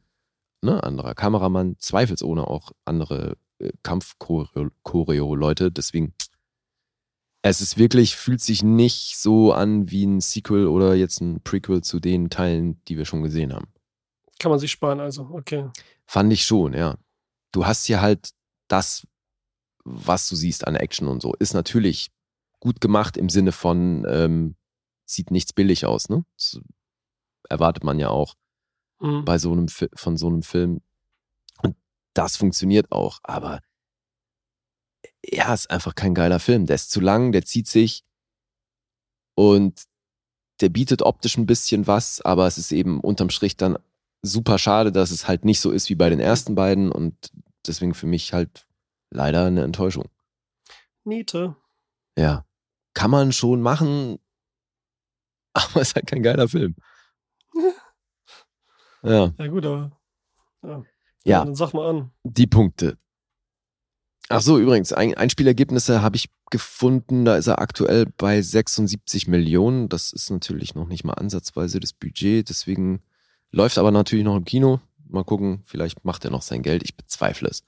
ne, 0.60 0.82
anderer 0.84 1.14
Kameramann, 1.14 1.76
zweifelsohne 1.78 2.46
auch 2.46 2.72
andere 2.84 3.38
äh, 3.58 3.70
Kampfchoreo-Leute. 3.82 5.72
Deswegen, 5.72 6.12
es 7.46 7.60
ist 7.60 7.76
wirklich, 7.76 8.16
fühlt 8.16 8.40
sich 8.40 8.62
nicht 8.62 9.18
so 9.18 9.52
an 9.52 9.90
wie 9.90 10.06
ein 10.06 10.22
Sequel 10.22 10.66
oder 10.66 10.94
jetzt 10.94 11.20
ein 11.20 11.42
Prequel 11.42 11.82
zu 11.82 12.00
den 12.00 12.30
Teilen, 12.30 12.82
die 12.88 12.96
wir 12.96 13.04
schon 13.04 13.22
gesehen 13.22 13.52
haben. 13.52 13.66
Kann 14.38 14.50
man 14.50 14.58
sich 14.58 14.70
sparen, 14.70 14.98
also, 14.98 15.28
okay. 15.30 15.68
Fand 16.06 16.32
ich 16.32 16.46
schon, 16.46 16.72
ja. 16.72 16.96
Du 17.52 17.66
hast 17.66 17.84
hier 17.84 18.00
halt 18.00 18.30
das, 18.68 19.06
was 19.84 20.26
du 20.26 20.36
siehst 20.36 20.66
an 20.66 20.74
Action 20.74 21.06
und 21.06 21.20
so, 21.20 21.34
ist 21.34 21.52
natürlich 21.52 22.10
gut 22.60 22.80
gemacht 22.80 23.18
im 23.18 23.28
Sinne 23.28 23.52
von, 23.52 24.06
ähm, 24.08 24.56
sieht 25.04 25.30
nichts 25.30 25.52
billig 25.52 25.84
aus, 25.84 26.08
ne? 26.08 26.24
Das 26.38 26.60
erwartet 27.50 27.84
man 27.84 27.98
ja 27.98 28.08
auch 28.08 28.36
Mhm. 29.00 29.26
bei 29.26 29.36
so 29.36 29.52
einem, 29.52 29.68
von 29.68 30.16
so 30.16 30.28
einem 30.28 30.42
Film. 30.42 30.80
Und 31.60 31.76
das 32.14 32.38
funktioniert 32.38 32.90
auch, 32.90 33.18
aber 33.22 33.60
ja, 35.30 35.52
ist 35.54 35.70
einfach 35.70 35.94
kein 35.94 36.14
geiler 36.14 36.40
Film. 36.40 36.66
Der 36.66 36.74
ist 36.74 36.90
zu 36.90 37.00
lang, 37.00 37.32
der 37.32 37.44
zieht 37.44 37.68
sich 37.68 38.04
und 39.34 39.84
der 40.60 40.68
bietet 40.68 41.02
optisch 41.02 41.36
ein 41.36 41.46
bisschen 41.46 41.86
was, 41.86 42.20
aber 42.20 42.46
es 42.46 42.58
ist 42.58 42.72
eben 42.72 43.00
unterm 43.00 43.30
Strich 43.30 43.56
dann 43.56 43.78
super 44.22 44.58
schade, 44.58 44.92
dass 44.92 45.10
es 45.10 45.28
halt 45.28 45.44
nicht 45.44 45.60
so 45.60 45.70
ist 45.70 45.88
wie 45.90 45.94
bei 45.94 46.08
den 46.08 46.20
ersten 46.20 46.54
beiden 46.54 46.90
und 46.90 47.32
deswegen 47.66 47.94
für 47.94 48.06
mich 48.06 48.32
halt 48.32 48.66
leider 49.10 49.46
eine 49.46 49.64
Enttäuschung. 49.64 50.08
Niete. 51.04 51.56
Ja. 52.16 52.46
Kann 52.94 53.10
man 53.10 53.32
schon 53.32 53.60
machen, 53.60 54.18
aber 55.52 55.80
es 55.80 55.88
ist 55.88 55.96
halt 55.96 56.06
kein 56.06 56.22
geiler 56.22 56.48
Film. 56.48 56.76
Ja. 59.06 59.34
Ja, 59.38 59.46
gut, 59.48 59.66
aber. 59.66 59.92
Ja. 60.62 60.82
Ja. 61.24 61.44
Dann 61.44 61.54
sag 61.54 61.74
mal 61.74 61.90
an. 61.90 62.10
Die 62.22 62.46
Punkte. 62.46 62.96
Ach 64.28 64.40
so, 64.40 64.58
übrigens, 64.58 64.92
ein, 64.92 65.14
Einspielergebnisse 65.14 66.02
habe 66.02 66.16
ich 66.16 66.30
gefunden. 66.50 67.24
Da 67.24 67.36
ist 67.36 67.46
er 67.46 67.58
aktuell 67.60 68.06
bei 68.16 68.40
76 68.40 69.28
Millionen. 69.28 69.88
Das 69.88 70.12
ist 70.12 70.30
natürlich 70.30 70.74
noch 70.74 70.88
nicht 70.88 71.04
mal 71.04 71.14
ansatzweise 71.14 71.80
das 71.80 71.92
Budget. 71.92 72.48
Deswegen 72.48 73.02
läuft 73.50 73.78
aber 73.78 73.90
natürlich 73.90 74.24
noch 74.24 74.36
im 74.36 74.44
Kino. 74.44 74.80
Mal 75.06 75.24
gucken, 75.24 75.60
vielleicht 75.64 76.04
macht 76.04 76.24
er 76.24 76.30
noch 76.30 76.42
sein 76.42 76.62
Geld. 76.62 76.82
Ich 76.82 76.96
bezweifle 76.96 77.48
es. 77.48 77.62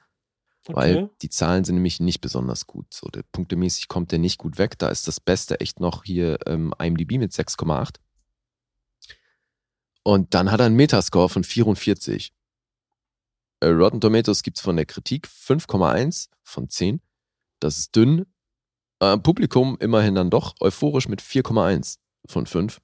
Weil 0.69 0.97
Okay. 0.97 1.11
die 1.23 1.29
Zahlen 1.31 1.65
sind 1.65 1.77
nämlich 1.77 2.01
nicht 2.01 2.21
besonders 2.21 2.67
gut. 2.67 2.87
So, 2.93 3.09
der 3.09 3.23
punktemäßig 3.31 3.87
kommt 3.89 4.11
der 4.11 4.19
nicht 4.19 4.39
gut 4.39 4.59
weg. 4.59 4.79
Da 4.79 4.89
ist 4.89 5.07
das 5.07 5.21
Beste 5.21 5.61
echt 5.61 5.79
noch 5.79 6.03
hier 6.05 6.39
ähm, 6.47 6.75
IMDb 6.79 7.19
mit 7.19 7.33
6,8. 7.33 7.97
Und 10.03 10.35
dann 10.35 10.51
hat 10.51 10.61
er 10.61 10.67
einen 10.67 10.77
Metascore 10.77 11.29
von 11.29 11.45
44. 11.45 12.33
Äh, 13.61 13.69
Rotten 13.69 14.01
Tomatoes 14.01 14.43
gibt's 14.43 14.61
von 14.61 14.77
der 14.77 14.87
Kritik 14.87 15.27
5,1 15.27 16.29
von 16.43 16.69
10. 16.69 17.01
Das 17.61 17.79
ist 17.79 17.97
dünn. 17.97 18.27
Äh, 19.01 19.19
Publikum 19.19 19.77
immerhin 19.81 20.15
dann 20.15 20.31
doch 20.31 20.55
euphorisch 20.61 21.09
mit 21.09 21.23
4,1 21.23 21.99
von 22.27 22.47
5. 22.47 22.81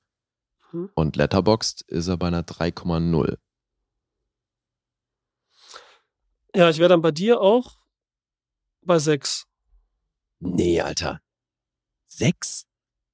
Hm. 0.71 0.91
Und 0.95 1.17
Letterboxd 1.17 1.83
ist 1.83 2.09
er 2.09 2.17
bei 2.17 2.29
einer 2.29 2.43
3,0. 2.43 3.37
Ja, 6.55 6.69
ich 6.69 6.79
wäre 6.79 6.91
dann 6.91 7.03
bei 7.03 7.13
dir 7.13 7.41
auch 7.41 7.79
bei 8.83 8.99
sechs. 8.99 9.47
Nee, 10.41 10.81
Alter. 10.81 11.21
6? 12.07 12.67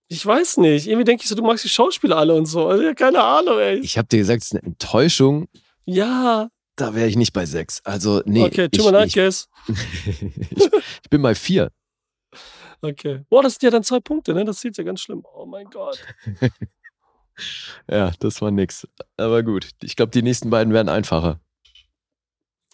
Ich 0.09 0.25
weiß 0.25 0.57
nicht. 0.59 0.87
Irgendwie 0.87 1.05
denke 1.05 1.23
ich 1.23 1.29
so, 1.29 1.35
du 1.35 1.43
magst 1.43 1.65
die 1.65 1.69
Schauspieler 1.69 2.17
alle 2.17 2.35
und 2.35 2.47
so. 2.47 2.67
Also, 2.67 2.83
ja, 2.83 2.95
keine 2.95 3.23
Ahnung, 3.23 3.59
ey. 3.59 3.79
Ich 3.79 3.99
habe 3.99 4.09
dir 4.09 4.19
gesagt, 4.19 4.43
es 4.43 4.47
ist 4.49 4.55
eine 4.55 4.63
Enttäuschung. 4.63 5.49
ja, 5.85 6.51
Da 6.79 6.95
wäre 6.95 7.09
ich 7.09 7.17
nicht 7.17 7.33
bei 7.33 7.45
6. 7.45 7.85
Also, 7.85 8.23
nee. 8.25 8.45
okay, 8.45 8.69
ich, 8.71 8.79
tut 8.79 8.87
mir 8.87 8.93
leid, 8.93 9.09
ich, 9.09 9.15
Guess. 9.15 9.49
ich, 9.67 11.11
bin 11.11 11.21
bei 11.21 11.35
4. 11.35 11.73
Okay. 12.81 13.25
Boah, 13.29 13.43
das 13.43 13.55
sind 13.55 13.65
ja 13.65 13.71
dann 13.71 13.83
zwei 13.83 13.99
Punkte, 13.99 14.33
ne? 14.33 14.45
Das 14.45 14.61
sieht 14.61 14.77
ja 14.79 14.85
ganz 14.85 15.01
schlimm. 15.01 15.25
Oh 15.35 15.45
mein 15.45 15.67
Gott. 15.67 15.99
Ja, 17.89 18.11
das 18.19 18.43
war 18.43 18.51
nix. 18.51 18.87
Aber 19.17 19.45
gut. 19.45 19.71
Ich 19.83 19.95
glaube, 19.95 20.11
die 20.11 20.23
nächsten 20.23 20.51
beiden 20.51 20.73
werden 20.73 20.89
einfacher. 20.89 21.41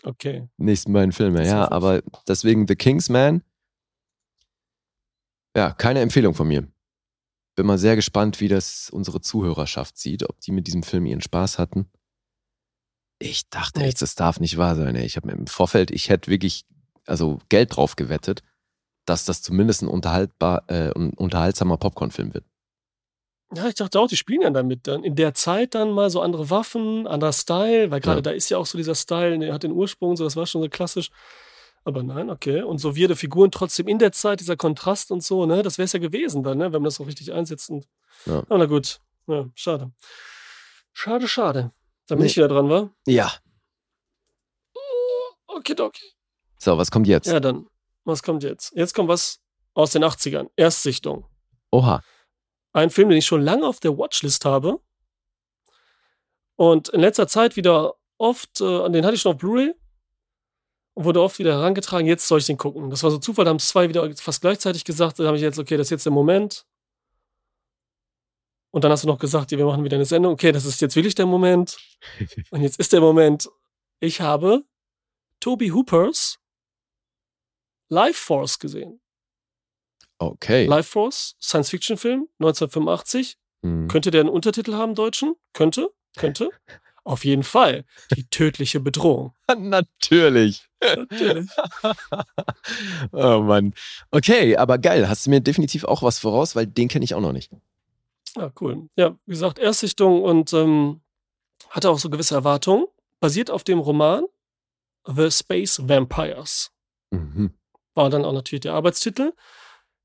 Okay. 0.03 0.49
nächsten 0.57 0.93
beiden 0.93 1.13
Filme. 1.13 1.41
Das 1.41 1.49
Ja, 1.49 1.71
aber 1.71 2.03
deswegen 2.29 2.67
The 2.67 2.75
Kingsman. 2.75 3.43
Ja, 5.55 5.71
keine 5.73 6.01
Empfehlung 6.01 6.35
von 6.35 6.49
mir. 6.49 6.67
Bin 7.57 7.67
mal 7.67 7.77
sehr 7.77 7.95
gespannt, 7.95 8.41
wie 8.41 8.49
das 8.49 8.91
unsere 8.91 9.21
Zuhörerschaft 9.21 9.97
sieht, 9.97 10.29
ob 10.29 10.41
die 10.41 10.51
mit 10.51 10.67
diesem 10.67 10.83
Film 10.83 11.07
ihren 11.07 11.21
Spaß 11.21 11.59
hatten. 11.59 11.91
Ich 13.19 13.49
dachte 13.49 13.81
echt, 13.83 14.03
das 14.03 14.15
darf 14.15 14.41
nicht 14.41 14.57
wahr 14.57 14.75
sein. 14.77 14.95
Ey. 14.97 15.05
Ich 15.05 15.17
habe 15.17 15.29
mir 15.29 15.35
im 15.35 15.47
Vorfeld, 15.47 15.91
ich 15.91 16.09
hätte 16.09 16.31
wirklich 16.31 16.65
also 17.07 17.39
Geld 17.49 17.77
drauf 17.77 17.97
gewettet, 17.97 18.43
dass 19.07 19.25
das 19.25 19.43
zumindest 19.43 19.83
ein 19.83 19.89
unterhaltbar, 19.89 20.65
äh, 20.69 20.91
ein 20.95 21.11
unterhaltsamer 21.15 21.77
Popcorn-Film 21.77 22.35
wird. 22.35 22.45
Ja, 23.55 23.69
ich 23.69 23.75
dachte 23.75 24.01
auch, 24.01 24.09
die 24.09 24.17
spielen 24.17 24.41
ja 24.41 24.51
damit 24.51 24.87
dann. 24.89 25.05
In 25.05 25.15
der 25.15 25.35
Zeit 25.35 25.75
dann 25.75 25.93
mal 25.93 26.11
so 26.11 26.21
andere 26.21 26.51
Waffen, 26.51 27.07
anderer 27.07 27.33
Style, 27.33 27.91
weil 27.91 28.01
gerade 28.01 28.19
Ja. 28.19 28.23
da 28.23 28.31
ist 28.31 28.49
ja 28.49 28.59
auch 28.59 28.67
so 28.67 28.77
dieser 28.79 28.95
Style, 28.95 29.39
der 29.39 29.53
hat 29.55 29.63
den 29.63 29.73
Ursprung, 29.73 30.17
so 30.17 30.25
das 30.25 30.35
war 30.35 30.47
schon 30.47 30.63
so 30.63 30.69
klassisch. 30.69 31.11
Aber 31.85 32.03
nein, 32.03 32.31
okay. 32.31 32.63
Und 32.63 32.79
so 32.79 32.97
wirde 32.97 33.15
Figuren 33.15 33.51
trotzdem 33.51 33.87
in 33.87 33.99
der 33.99 34.11
Zeit, 34.13 34.41
dieser 34.41 34.57
Kontrast 34.57 35.11
und 35.11 35.23
so, 35.23 35.45
ne? 35.45 35.63
Das 35.63 35.77
wäre 35.77 35.85
es 35.85 35.93
ja 35.93 35.99
gewesen 35.99 36.43
dann, 36.43 36.57
ne? 36.59 36.65
Wenn 36.65 36.81
man 36.81 36.85
das 36.85 36.99
auch 37.01 37.07
richtig 37.07 37.33
einsetzt. 37.33 37.69
Und, 37.71 37.87
Ja. 38.25 38.39
Aber 38.49 38.59
na 38.59 38.65
gut. 38.65 39.01
Ja, 39.27 39.47
schade. 39.55 39.93
Schade, 40.95 41.29
schade. 41.29 41.73
Da 42.07 42.15
bin 42.17 42.23
Nee. 42.25 42.27
ich 42.31 42.37
wieder 42.37 42.49
dran, 42.49 42.69
war? 42.69 42.91
Ja, 43.07 43.33
Okay, 45.47 45.75
okay. 45.81 46.07
So, 46.59 46.77
was 46.77 46.91
kommt 46.91 47.07
jetzt? 47.07 47.27
Ja, 47.27 47.41
dann, 47.41 47.67
was 48.05 48.23
kommt 48.23 48.43
jetzt? 48.43 48.73
Jetzt 48.75 48.93
kommt 48.95 49.09
was 49.09 49.41
aus 49.75 49.93
den 49.93 50.05
80ern. 50.05 50.51
Erstsichtung. 50.57 51.27
Oha. 51.71 52.03
Ein 52.73 52.91
Film, 52.91 53.09
den 53.09 53.19
ich 53.19 53.27
schon 53.27 53.41
lange 53.43 53.67
auf 53.67 53.81
der 53.81 53.97
Watchlist 53.97 54.45
habe. 54.45 54.81
Und 56.57 56.89
in 56.91 57.01
letzter 57.01 57.29
Zeit 57.29 57.57
wieder 57.57 57.95
oft, 58.19 58.61
äh, 58.61 58.91
den 58.91 59.05
hatte 59.05 59.15
ich 59.15 59.21
schon 59.23 59.33
auf 59.33 59.39
Blu-ray 59.39 59.75
und 60.95 61.05
wurde 61.05 61.23
oft 61.23 61.39
wieder 61.39 61.53
herangetragen, 61.55 62.07
jetzt 62.07 62.27
soll 62.29 62.41
ich 62.41 62.47
den 62.47 62.59
gucken. 62.59 62.91
Das 62.91 63.03
war 63.03 63.11
so 63.11 63.19
Zufall, 63.19 63.45
da 63.45 63.51
haben 63.51 63.57
es 63.57 63.69
zwei 63.69 63.89
wieder 63.89 64.09
fast 64.17 64.41
gleichzeitig 64.41 64.85
gesagt, 64.85 65.19
da 65.19 65.25
habe 65.27 65.37
ich 65.37 65.43
jetzt, 65.43 65.59
okay, 65.59 65.77
das 65.77 65.87
ist 65.87 65.91
jetzt 65.91 66.07
der 66.07 66.13
Moment. 66.13 66.67
Und 68.75 68.83
dann 68.83 68.91
hast 68.91 69.05
du 69.05 69.07
noch 69.07 69.21
gesagt, 69.21 69.53
wir 69.53 69.65
machen 69.65 69.85
wieder 69.85 69.95
eine 69.95 70.05
Sendung. 70.05 70.33
Okay, 70.33 70.51
das 70.51 70.65
ist 70.65 70.81
jetzt 70.81 70.97
wirklich 70.97 71.15
der 71.15 71.27
Moment. 71.27 71.77
Und 72.51 72.61
jetzt 72.61 72.81
ist 72.81 72.93
der 72.93 73.01
Moment. 73.01 73.49
Ich 74.01 74.21
habe 74.21 74.65
Toby 75.39 75.69
Hoopers 75.69 76.41
Life 77.89 78.21
Force 78.21 78.59
gesehen. 78.59 79.01
Okay. 80.19 80.67
Life 80.67 80.91
Force, 80.91 81.37
Science-Fiction-Film, 81.41 82.27
1985. 82.41 83.39
Hm. 83.63 83.87
Könnte 83.87 84.11
der 84.11 84.23
einen 84.23 84.29
Untertitel 84.29 84.75
haben, 84.75 84.97
Deutschen? 84.97 85.37
Könnte? 85.53 85.91
Könnte? 86.17 86.51
Auf 87.05 87.25
jeden 87.25 87.45
Fall. 87.45 87.85
Die 88.17 88.25
tödliche 88.31 88.81
Bedrohung. 88.81 89.35
Natürlich. 89.57 90.67
Natürlich. 90.83 91.49
oh 93.13 93.39
Mann. 93.39 93.73
Okay, 94.11 94.57
aber 94.57 94.79
geil. 94.79 95.09
Hast 95.09 95.27
du 95.27 95.31
mir 95.31 95.41
definitiv 95.41 95.85
auch 95.85 96.03
was 96.03 96.19
voraus, 96.19 96.57
weil 96.57 96.67
den 96.67 96.89
kenne 96.89 97.05
ich 97.05 97.15
auch 97.15 97.21
noch 97.21 97.33
nicht. 97.33 97.53
Ja, 98.37 98.53
cool. 98.61 98.89
Ja, 98.97 99.17
wie 99.27 99.33
gesagt, 99.33 99.59
Erstsichtung 99.59 100.23
und 100.23 100.53
ähm, 100.53 101.01
hatte 101.71 101.91
auch 101.91 101.99
so 101.99 102.11
gewisse 102.11 102.35
Erwartungen. 102.35 102.87
Basiert 103.21 103.51
auf 103.51 103.65
dem 103.65 103.79
Roman 103.79 104.25
The 105.07 105.31
Space 105.31 105.81
Vampires. 105.87 106.73
Mhm. 107.11 107.55
War 107.95 108.11
dann 108.11 108.25
auch 108.25 108.33
natürlich 108.33 108.63
der 108.63 108.75
Arbeitstitel. 108.75 109.33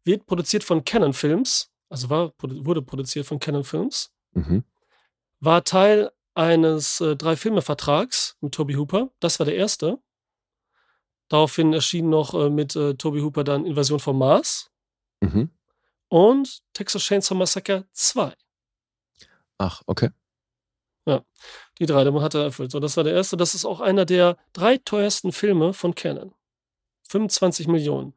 Wird 0.03 0.25
produziert 0.25 0.63
von 0.63 0.85
Canon 0.85 1.13
Films. 1.13 1.71
Also 1.89 2.09
war, 2.09 2.33
wurde 2.39 2.81
produziert 2.81 3.25
von 3.25 3.39
Canon 3.39 3.63
Films. 3.63 4.11
Mhm. 4.33 4.63
War 5.39 5.63
Teil 5.63 6.11
eines 6.35 7.01
äh, 7.01 7.15
Drei-Filme-Vertrags 7.15 8.37
mit 8.41 8.53
Toby 8.53 8.75
Hooper. 8.75 9.09
Das 9.19 9.39
war 9.39 9.45
der 9.45 9.55
erste. 9.55 9.99
Daraufhin 11.29 11.73
erschien 11.73 12.09
noch 12.09 12.33
äh, 12.33 12.49
mit 12.49 12.75
äh, 12.75 12.95
Toby 12.95 13.21
Hooper 13.21 13.43
dann 13.43 13.65
Invasion 13.65 13.99
vom 13.99 14.17
Mars 14.17 14.71
Mhm. 15.21 15.49
Und 16.09 16.61
Texas 16.73 17.01
Chainsaw 17.03 17.35
Massacre 17.37 17.85
2. 17.93 18.33
Ach, 19.57 19.81
okay. 19.85 20.09
Die 21.79 21.85
drei, 21.85 22.03
die 22.03 22.11
hat 22.19 22.33
er 22.35 22.43
erfüllt. 22.43 22.71
So, 22.71 22.79
das 22.79 22.97
war 22.97 23.03
der 23.05 23.13
erste. 23.13 23.35
Das 23.37 23.55
ist 23.55 23.63
auch 23.65 23.79
einer 23.79 24.05
der 24.05 24.37
drei 24.53 24.77
teuersten 24.77 25.31
Filme 25.31 25.73
von 25.73 25.95
Canon. 25.95 26.33
25 27.07 27.67
Millionen 27.67 28.13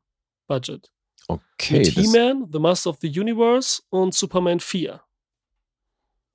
Budget. 0.49 0.93
Okay. 1.28 1.78
mit 1.78 1.86
He-Man, 1.88 2.49
The 2.53 2.59
Master 2.59 2.90
of 2.90 2.99
the 3.01 3.09
Universe 3.09 3.82
und 3.88 4.14
Superman 4.14 4.61
4. 4.61 5.01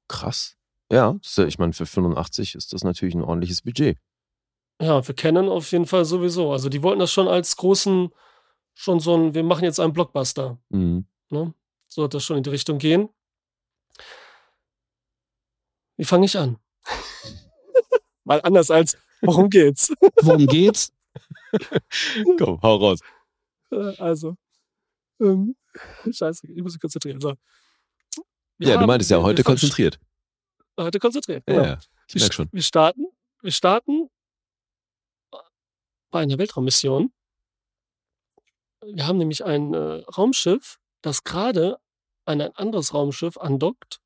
krass. 0.08 0.55
Ja, 0.89 1.16
ja- 1.22 1.45
ich 1.45 1.60
meine, 1.60 1.74
für 1.74 1.86
85 1.86 2.55
ist 2.55 2.72
das 2.72 2.84
natürlich 2.86 3.14
ein 3.14 3.22
ordentliches 3.22 3.62
Budget. 3.62 3.97
Ja, 4.82 5.01
für 5.01 5.14
Canon 5.14 5.49
auf 5.49 5.70
jeden 5.74 5.86
Fall 5.86 6.05
sowieso. 6.05 6.51
Also 6.53 6.70
die 6.70 6.82
wollten 6.82 6.99
das 6.99 7.12
schon 7.12 7.28
als 7.28 7.58
großen, 7.58 8.10
schon 8.74 8.99
so 9.01 9.16
ein, 9.18 9.34
wir 9.36 9.43
machen 9.43 9.66
jetzt 9.66 9.80
einen 9.82 9.91
Blockbuster. 9.91 10.58
Mhm. 10.70 11.05
Ne? 11.30 11.53
So 11.88 12.01
wird 12.03 12.13
das 12.13 12.23
schon 12.23 12.38
in 12.38 12.43
die 12.43 12.49
Richtung 12.49 12.78
gehen. 12.78 13.09
Wie 15.97 16.05
fange 16.05 16.25
ich 16.25 16.38
an? 16.38 16.57
Mal 18.23 18.41
anders 18.41 18.69
als, 18.71 18.97
worum 19.21 19.49
geht's? 19.49 19.91
Worum 20.21 20.45
geht's? 20.47 20.91
Komm, 22.38 22.61
hau 22.61 22.75
raus. 22.75 22.99
Äh, 23.71 23.95
Also, 23.97 24.36
ähm, 25.21 25.55
scheiße, 26.09 26.47
ich 26.51 26.61
muss 26.61 26.73
mich 26.73 26.82
konzentrieren. 26.82 27.19
So. 27.21 27.34
Wir 28.57 28.69
Ja, 28.69 28.78
du 28.78 28.86
meintest 28.86 29.11
ja 29.11 29.21
heute 29.21 29.43
konzentriert. 29.43 29.99
Heute 30.80 30.99
konzentriert, 30.99 31.43
Ja, 31.47 31.53
genau. 31.55 31.65
ja, 31.67 31.80
ich 32.07 32.15
wir, 32.15 32.21
merk 32.21 32.32
st- 32.32 32.36
schon. 32.36 32.49
wir 32.51 32.61
starten, 32.61 33.05
wir 33.41 33.51
starten 33.51 34.09
bei 36.11 36.21
einer 36.21 36.38
Weltraummission. 36.38 37.11
Wir 38.86 39.07
haben 39.07 39.17
nämlich 39.17 39.43
ein 39.43 39.73
äh, 39.73 40.03
Raumschiff, 40.17 40.80
das 41.02 41.24
gerade 41.24 41.78
an 42.26 42.41
ein 42.41 42.56
anderes 42.56 42.93
Raumschiff 42.93 43.38
andockt. 43.38 44.00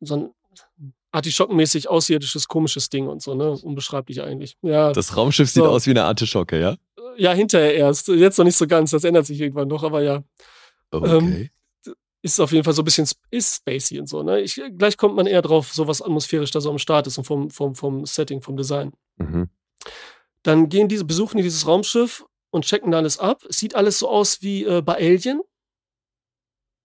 So 0.00 0.14
ein 0.16 0.34
artischockenmäßig 1.10 1.88
außerirdisches, 1.88 2.48
komisches 2.48 2.90
Ding 2.90 3.08
und 3.08 3.22
so, 3.22 3.34
ne? 3.34 3.50
Unbeschreiblich 3.50 4.22
eigentlich. 4.22 4.56
Ja, 4.62 4.92
Das 4.92 5.16
Raumschiff 5.16 5.48
sieht 5.48 5.62
So. 5.62 5.68
aus 5.70 5.86
wie 5.86 5.90
eine 5.90 6.04
Artischocke, 6.04 6.60
ja? 6.60 6.76
ja, 7.16 7.32
hinterher 7.32 7.74
erst. 7.74 8.08
Jetzt 8.08 8.36
noch 8.38 8.44
nicht 8.44 8.56
so 8.56 8.66
ganz, 8.66 8.90
das 8.90 9.04
ändert 9.04 9.26
sich 9.26 9.40
irgendwann 9.40 9.68
noch, 9.68 9.82
aber 9.82 10.02
ja. 10.02 10.22
Okay. 10.90 11.50
ist 12.22 12.40
auf 12.40 12.52
jeden 12.52 12.64
Fall 12.64 12.74
so 12.74 12.82
ein 12.82 12.84
bisschen 12.84 13.08
ist 13.30 13.56
spacey 13.56 13.98
und 13.98 14.08
so. 14.08 14.22
Ne? 14.22 14.40
Ich, 14.40 14.60
gleich 14.76 14.96
kommt 14.96 15.16
man 15.16 15.26
eher 15.26 15.42
drauf, 15.42 15.72
so 15.72 15.88
was 15.88 16.02
atmosphärisch 16.02 16.50
da 16.50 16.60
so 16.60 16.70
am 16.70 16.78
Start 16.78 17.06
ist 17.06 17.18
und 17.18 17.24
vom, 17.24 17.50
vom, 17.50 17.74
vom 17.74 18.04
Setting, 18.06 18.42
vom 18.42 18.56
Design. 18.56 18.92
Mhm. 19.16 19.48
Dann 20.42 20.68
gehen 20.68 20.88
diese, 20.88 21.04
besuchen 21.04 21.38
die 21.38 21.42
dieses 21.42 21.66
Raumschiff 21.66 22.24
und 22.50 22.64
checken 22.64 22.90
da 22.90 22.98
alles 22.98 23.18
ab. 23.18 23.44
Es 23.48 23.58
sieht 23.58 23.74
alles 23.74 23.98
so 23.98 24.08
aus 24.08 24.42
wie 24.42 24.64
äh, 24.64 24.82
bei 24.82 24.94
Alien. 24.96 25.42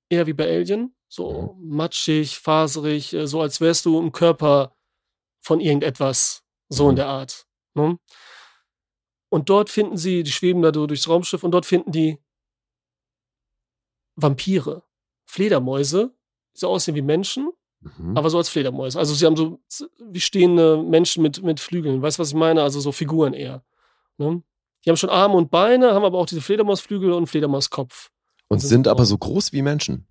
Eher 0.10 0.28
wie 0.28 0.34
bei 0.34 0.46
Alien. 0.50 0.96
So 1.08 1.56
matschig, 1.60 2.38
faserig, 2.40 3.14
äh, 3.14 3.28
so 3.28 3.42
als 3.42 3.62
wärst 3.62 3.86
du 3.86 4.00
im 4.00 4.12
Körper 4.12 4.76
von 5.42 5.60
irgendetwas. 5.60 6.44
So 6.70 6.86
in 6.88 6.92
Mhm. 6.94 6.96
der 6.98 7.08
Art. 7.08 7.48
Ne? 7.74 7.98
Und 9.30 9.50
dort 9.50 9.70
finden 9.70 9.98
sie, 9.98 10.24
die 10.24 10.32
schweben 10.32 10.62
da 10.62 10.72
durchs 10.72 11.08
Raumschiff 11.08 11.44
und 11.44 11.52
dort 11.52 11.66
finden 11.66 11.92
die 11.92 12.18
Vampire, 14.16 14.84
Fledermäuse, 15.26 16.14
die 16.56 16.60
so 16.60 16.68
aussehen 16.70 16.96
wie 16.96 17.02
Menschen, 17.02 17.50
Mhm. 17.98 18.16
aber 18.18 18.30
so 18.30 18.38
als 18.38 18.50
Fledermäuse. 18.50 19.00
Also 19.00 19.14
sie 19.16 19.26
haben 19.26 19.36
so 19.36 19.60
wie 20.00 20.20
stehende 20.20 20.78
Menschen 20.84 21.24
mit, 21.24 21.42
mit 21.42 21.60
Flügeln. 21.60 22.02
Weißt 22.02 22.18
du, 22.20 22.22
was 22.22 22.30
ich 22.30 22.36
meine? 22.36 22.62
Also 22.62 22.80
so 22.80 22.92
Figuren 22.92 23.34
eher. 23.34 23.64
Ne? 24.18 24.44
Die 24.86 24.90
haben 24.90 24.98
schon 24.98 25.10
Arme 25.10 25.36
und 25.36 25.52
Beine, 25.52 25.94
haben 25.94 26.04
aber 26.06 26.18
auch 26.18 26.26
diese 26.26 26.42
Fledermausflügel 26.42 27.12
und 27.12 27.18
einen 27.18 27.28
Fledermauskopf. 27.28 28.10
Und 28.48 28.60
sind 28.60 28.70
sind 28.70 28.86
so- 28.86 28.92
aber 28.92 29.06
so 29.06 29.18
groß 29.18 29.54
wie 29.54 29.62
Menschen. 29.62 30.08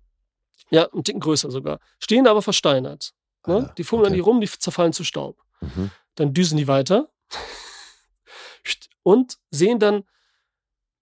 Ja, 0.69 0.87
ein 0.93 1.03
Ticken 1.03 1.19
größer 1.19 1.51
sogar. 1.51 1.79
Stehen 1.99 2.27
aber 2.27 2.41
versteinert. 2.41 3.13
Ne? 3.45 3.67
Ah, 3.69 3.73
Die 3.77 3.83
fummeln 3.83 4.07
an 4.07 4.11
okay. 4.13 4.17
die 4.17 4.21
rum, 4.21 4.39
die 4.41 4.47
zerfallen 4.47 4.93
zu 4.93 5.03
Staub. 5.03 5.43
Mhm. 5.59 5.91
Dann 6.15 6.33
düsen 6.33 6.57
die 6.57 6.67
weiter 6.67 7.09
und 9.03 9.37
sehen 9.49 9.79
dann 9.79 10.03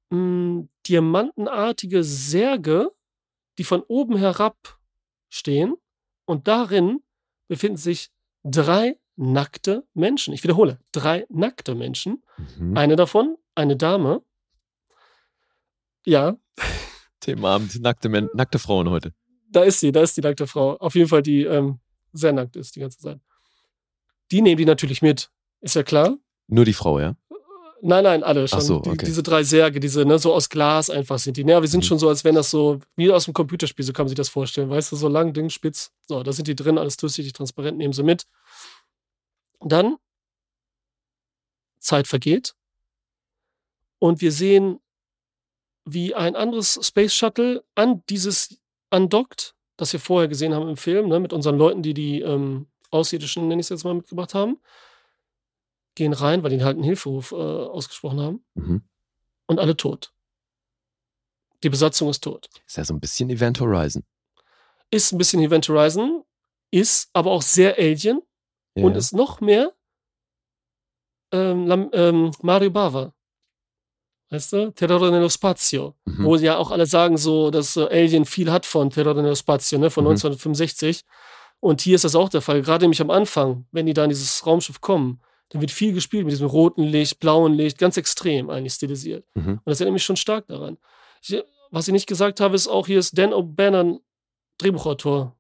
mh, 0.10 0.68
diamantenartige 0.88 2.04
Särge, 2.04 2.92
die 3.58 3.64
von 3.64 3.82
oben 3.88 4.18
herab 4.18 4.80
stehen. 5.30 5.76
Und 6.26 6.48
darin 6.48 7.04
befinden 7.48 7.78
sich 7.78 8.10
drei 8.44 8.98
nackte 9.16 9.86
Menschen. 9.94 10.34
Ich 10.34 10.44
wiederhole, 10.44 10.80
drei 10.92 11.26
nackte 11.30 11.76
Menschen. 11.76 12.24
Mhm. 12.58 12.78
Eine 12.78 12.96
davon, 12.96 13.38
eine 13.60 13.76
Dame. 13.76 14.22
Ja, 16.06 16.38
Themenabend, 17.20 17.80
nackte, 17.82 18.10
Men 18.10 18.30
nackte 18.34 18.60
Frauen 18.60 18.90
heute. 18.90 19.14
da 19.52 19.64
ist 19.64 19.80
sie, 19.82 19.92
da 19.92 20.02
ist 20.02 20.16
die 20.18 20.22
nackte 20.22 20.48
Frau. 20.48 20.78
Auf 20.78 20.96
jeden 20.96 21.10
Fall, 21.10 21.22
die 21.22 21.44
ähm, 21.44 21.80
sehr 22.14 22.32
nackt 22.34 22.56
ist 22.56 22.76
die 22.76 22.80
ganze 22.80 22.98
Zeit. 23.00 23.20
Die 24.32 24.42
nehmen 24.42 24.58
die 24.58 24.66
natürlich 24.66 25.02
mit, 25.02 25.30
ist 25.62 25.76
ja 25.76 25.84
klar. 25.84 26.18
Nur 26.48 26.66
die 26.66 26.74
Frau, 26.74 27.00
ja? 27.00 27.16
Nein, 27.82 28.04
nein, 28.04 28.24
alle 28.24 28.48
schon. 28.48 28.62
So, 28.62 28.80
die, 28.80 28.90
okay. 28.90 29.06
diese 29.06 29.24
drei 29.24 29.44
Särge, 29.44 29.80
diese, 29.80 30.04
ne, 30.06 30.20
so 30.20 30.34
aus 30.34 30.50
Glas 30.50 30.90
einfach 30.90 31.18
sind 31.20 31.38
die. 31.38 31.44
Ja, 31.44 31.62
wir 31.62 31.68
sind 31.70 31.82
Mhm. 31.82 31.88
schon 31.88 32.00
so, 32.00 32.10
als 32.10 32.24
wenn 32.24 32.36
das 32.36 32.50
so, 32.50 32.80
wie 32.96 33.10
aus 33.12 33.26
dem 33.26 33.34
Computerspiel, 33.34 33.86
so 33.86 33.94
kann 33.94 34.04
man 34.04 34.10
sich 34.10 34.18
das 34.18 34.30
vorstellen. 34.30 34.70
Weißt 34.70 34.92
du, 34.92 34.96
so 34.98 35.08
lang, 35.08 35.34
ding, 35.34 35.50
spitz. 35.50 35.92
So, 36.08 36.22
da 36.24 36.32
sind 36.34 36.48
die 36.48 36.56
drin, 36.56 36.78
alles 36.78 36.98
durchsichtig, 36.98 37.34
transparent, 37.34 37.78
nehmen 37.78 37.94
sie 37.94 38.04
mit. 38.04 38.26
Dann, 39.62 39.96
Zeit 41.80 42.08
vergeht. 42.08 42.54
Und 44.00 44.22
wir 44.22 44.32
sehen, 44.32 44.80
wie 45.86 46.16
ein 46.16 46.36
anderes 46.36 46.80
Space 46.82 47.14
Shuttle 47.14 47.64
an 47.76 48.04
dieses 48.10 48.60
andockt, 48.90 49.56
das 49.78 49.94
wir 49.94 50.00
vorher 50.00 50.28
gesehen 50.28 50.54
haben 50.54 50.68
im 50.70 50.78
Film, 50.78 51.08
ne, 51.10 51.20
mit 51.20 51.34
unseren 51.34 51.58
Leuten, 51.58 51.82
die 51.82 51.94
die 51.94 52.22
ähm, 52.22 52.68
Außerirdischen, 52.92 53.48
nenne 53.48 53.60
ich 53.60 53.66
es 53.66 53.70
jetzt 53.70 53.84
mal, 53.84 53.94
mitgebracht 53.94 54.34
haben. 54.34 54.60
Gehen 55.96 56.14
rein, 56.14 56.44
weil 56.44 56.52
die 56.52 56.64
halt 56.64 56.76
einen 56.76 56.84
Hilferuf 56.84 57.32
äh, 57.32 57.36
ausgesprochen 57.36 58.20
haben. 58.20 58.46
Mhm. 58.56 58.84
Und 59.48 59.60
alle 59.60 59.76
tot. 59.76 60.14
Die 61.64 61.70
Besatzung 61.70 62.10
ist 62.10 62.24
tot. 62.24 62.50
Ist 62.66 62.78
ja 62.78 62.86
so 62.86 62.94
ein 62.94 63.00
bisschen 63.00 63.30
Event 63.30 63.60
Horizon. 63.60 64.04
Ist 64.92 65.12
ein 65.12 65.18
bisschen 65.18 65.42
Event 65.42 65.68
Horizon, 65.68 66.24
ist 66.72 67.10
aber 67.14 67.32
auch 67.32 67.42
sehr 67.42 67.78
Alien 67.78 68.22
Ja. 68.76 68.86
und 68.86 68.96
ist 68.96 69.14
noch 69.14 69.42
mehr 69.42 69.74
ähm, 71.32 71.90
ähm, 71.94 72.32
Mario 72.42 72.72
Bava. 72.72 73.14
Weißt 74.32 74.54
du? 74.54 74.72
Terror 74.72 75.10
nello 75.10 75.28
Spazio. 75.30 75.96
Mhm. 76.06 76.24
Wo 76.26 76.36
ja 76.36 76.58
auch 76.58 76.70
alle 76.72 76.86
sagen, 76.86 77.18
so, 77.18 77.50
dass 77.50 77.76
äh, 77.78 77.88
Alien 77.90 78.26
viel 78.26 78.52
hat 78.52 78.66
von 78.66 78.90
Terror 78.92 79.14
nello 79.16 79.34
Spazio, 79.36 79.80
ne, 79.80 79.90
von 79.90 80.04
Mhm. 80.04 80.12
1965. 80.12 81.04
Und 81.60 81.82
hier 81.82 81.96
ist 81.96 82.04
das 82.04 82.16
auch 82.16 82.30
der 82.30 82.42
Fall. 82.42 82.62
Gerade 82.62 82.84
nämlich 82.84 83.02
am 83.02 83.10
Anfang, 83.10 83.66
wenn 83.72 83.86
die 83.86 83.94
da 83.94 84.04
in 84.04 84.10
dieses 84.10 84.46
Raumschiff 84.46 84.82
kommen, 84.82 85.20
Da 85.52 85.60
wird 85.60 85.72
viel 85.72 85.94
gespielt 85.94 86.26
mit 86.26 86.32
diesem 86.32 86.46
roten 86.48 86.84
Licht, 86.84 87.20
blauen 87.20 87.54
Licht, 87.56 87.80
ganz 87.80 87.98
extrem 87.98 88.52
eigentlich 88.52 88.74
stilisiert. 88.74 89.26
Mhm. 89.34 89.54
Und 89.54 89.62
das 89.66 89.80
erinnert 89.82 89.94
mich 89.94 90.04
schon 90.04 90.16
stark 90.16 90.46
daran. 90.46 90.78
Ich, 91.24 91.42
was 91.72 91.88
ich 91.88 91.92
nicht 91.92 92.06
gesagt 92.06 92.40
habe, 92.40 92.54
ist 92.56 92.68
auch, 92.68 92.86
hier 92.86 93.00
ist 93.00 93.18
Dan 93.18 93.34
O'Bannon, 93.34 94.00
Drehbuchautor. 94.60 95.36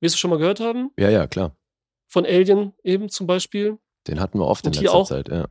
Wirst 0.00 0.14
du 0.14 0.18
schon 0.18 0.30
mal 0.30 0.38
gehört 0.38 0.60
haben? 0.60 0.90
Ja, 0.98 1.10
ja, 1.10 1.26
klar. 1.26 1.54
Von 2.08 2.24
Alien 2.24 2.72
eben 2.82 3.10
zum 3.10 3.26
Beispiel. 3.26 3.76
Den 4.06 4.18
hatten 4.18 4.38
wir 4.38 4.46
oft 4.46 4.64
Und 4.66 4.76
in 4.76 4.82
letzter 4.82 4.96
auch? 4.96 5.06
Zeit, 5.06 5.28
ja. 5.28 5.46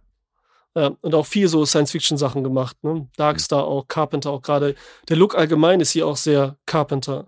Ja, 0.76 0.92
und 1.02 1.16
auch 1.16 1.26
viel 1.26 1.48
so 1.48 1.66
Science-Fiction-Sachen 1.66 2.44
gemacht. 2.44 2.78
Ne? 2.84 3.10
Darkstar 3.18 3.64
auch, 3.66 3.88
Carpenter 3.88 4.30
auch 4.30 4.42
gerade. 4.42 4.76
Der 5.10 5.18
Look 5.18 5.36
allgemein 5.36 5.80
ist 5.82 5.92
hier 5.92 6.06
auch 6.08 6.18
sehr 6.18 6.58
Carpenter. 6.66 7.28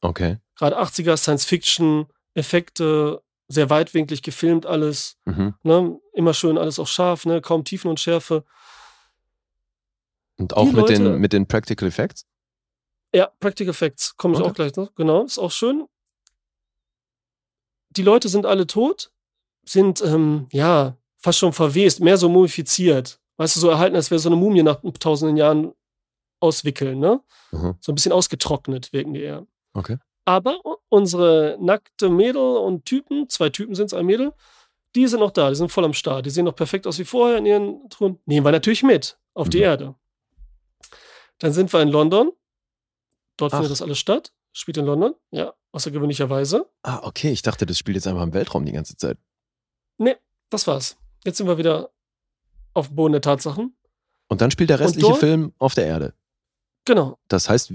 Okay. 0.00 0.38
Gerade 0.56 0.78
80er 0.80 1.16
Science-Fiction, 1.16 2.06
Effekte, 2.34 3.22
sehr 3.48 3.70
weitwinklig 3.70 4.22
gefilmt 4.22 4.66
alles. 4.66 5.16
Mhm. 5.24 5.54
Ne? 5.62 6.00
Immer 6.14 6.34
schön 6.34 6.58
alles 6.58 6.78
auch 6.78 6.88
scharf, 6.88 7.26
ne? 7.26 7.40
kaum 7.40 7.64
Tiefen 7.64 7.88
und 7.90 8.00
Schärfe. 8.00 8.44
Und 10.36 10.56
auch 10.56 10.68
Die 10.68 10.74
mit, 10.74 10.88
den, 10.88 11.04
Leute- 11.04 11.18
mit 11.18 11.32
den 11.32 11.46
Practical 11.46 11.86
Effects? 11.88 12.26
Ja, 13.14 13.30
Practical 13.38 13.70
Effects, 13.70 14.16
komme 14.16 14.34
ich 14.34 14.40
Okay. 14.40 14.50
auch 14.50 14.54
gleich 14.54 14.74
noch. 14.76 14.92
Genau, 14.96 15.22
ist 15.22 15.38
auch 15.38 15.52
schön. 15.52 15.86
Die 17.90 18.02
Leute 18.02 18.28
sind 18.28 18.44
alle 18.44 18.66
tot, 18.66 19.12
sind, 19.64 20.02
ähm, 20.02 20.48
ja, 20.50 20.96
fast 21.24 21.38
schon 21.38 21.52
verwest, 21.54 22.00
mehr 22.00 22.18
so 22.18 22.28
mumifiziert. 22.28 23.18
Weißt 23.38 23.56
du, 23.56 23.60
so 23.60 23.70
erhalten, 23.70 23.96
als 23.96 24.10
wäre 24.10 24.18
so 24.18 24.28
eine 24.28 24.36
Mumie 24.36 24.62
nach 24.62 24.80
tausenden 25.00 25.38
Jahren 25.38 25.72
auswickeln, 26.38 26.98
ne? 26.98 27.20
Mhm. 27.50 27.76
So 27.80 27.90
ein 27.92 27.94
bisschen 27.94 28.12
ausgetrocknet 28.12 28.92
wirken 28.92 29.14
die 29.14 29.22
eher. 29.22 29.46
Okay. 29.72 29.96
Aber 30.26 30.58
unsere 30.90 31.56
nackte 31.60 32.10
Mädel 32.10 32.42
und 32.58 32.84
Typen, 32.84 33.28
zwei 33.30 33.48
Typen 33.48 33.74
sind 33.74 33.86
es, 33.86 33.94
ein 33.94 34.04
Mädel, 34.06 34.32
die 34.94 35.06
sind 35.08 35.20
noch 35.20 35.30
da, 35.32 35.48
die 35.48 35.56
sind 35.56 35.72
voll 35.72 35.84
am 35.84 35.94
Start. 35.94 36.26
Die 36.26 36.30
sehen 36.30 36.44
noch 36.44 36.54
perfekt 36.54 36.86
aus 36.86 36.98
wie 36.98 37.04
vorher 37.04 37.38
in 37.38 37.46
ihren 37.46 37.88
Truhen. 37.88 38.18
Nehmen 38.26 38.44
wir 38.46 38.52
natürlich 38.52 38.82
mit 38.82 39.18
auf 39.32 39.48
die 39.48 39.58
Mhm. 39.58 39.62
Erde. 39.64 39.94
Dann 41.38 41.52
sind 41.52 41.72
wir 41.72 41.80
in 41.80 41.88
London. 41.88 42.30
Dort 43.38 43.52
Ach. 43.52 43.56
findet 43.58 43.72
das 43.72 43.82
alles 43.82 43.98
statt. 43.98 44.32
Spielt 44.52 44.76
in 44.76 44.84
London, 44.84 45.14
ja, 45.32 45.52
außergewöhnlicherweise. 45.72 46.66
Ah, 46.82 47.00
okay. 47.02 47.32
Ich 47.32 47.42
dachte, 47.42 47.66
das 47.66 47.76
spielt 47.78 47.96
jetzt 47.96 48.06
einfach 48.06 48.22
im 48.22 48.32
Weltraum 48.34 48.64
die 48.64 48.70
ganze 48.72 48.96
Zeit. 48.96 49.18
Nee, 49.98 50.16
das 50.50 50.66
war's. 50.68 50.96
Jetzt 51.24 51.38
sind 51.38 51.46
wir 51.46 51.58
wieder 51.58 51.90
auf 52.74 52.88
dem 52.88 52.96
Boden 52.96 53.12
der 53.12 53.20
Tatsachen. 53.22 53.74
Und 54.28 54.40
dann 54.40 54.50
spielt 54.50 54.70
der 54.70 54.80
restliche 54.80 55.06
dort- 55.08 55.20
Film 55.20 55.52
auf 55.58 55.74
der 55.74 55.86
Erde. 55.86 56.14
Genau. 56.84 57.18
Das 57.28 57.48
heißt, 57.48 57.72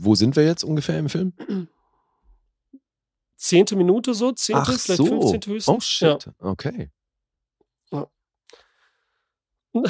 wo 0.00 0.14
sind 0.14 0.36
wir 0.36 0.44
jetzt 0.44 0.62
ungefähr 0.64 0.98
im 0.98 1.08
Film? 1.08 1.32
Zehnte 3.36 3.74
Minute 3.76 4.14
so, 4.14 4.30
zehnte, 4.32 4.62
Ach 4.62 4.78
vielleicht 4.78 4.98
so. 4.98 5.06
fünfzehnte 5.06 5.50
höchstens. 5.50 5.74
Oh 5.76 5.80
shit. 5.80 6.30
Okay. 6.38 6.90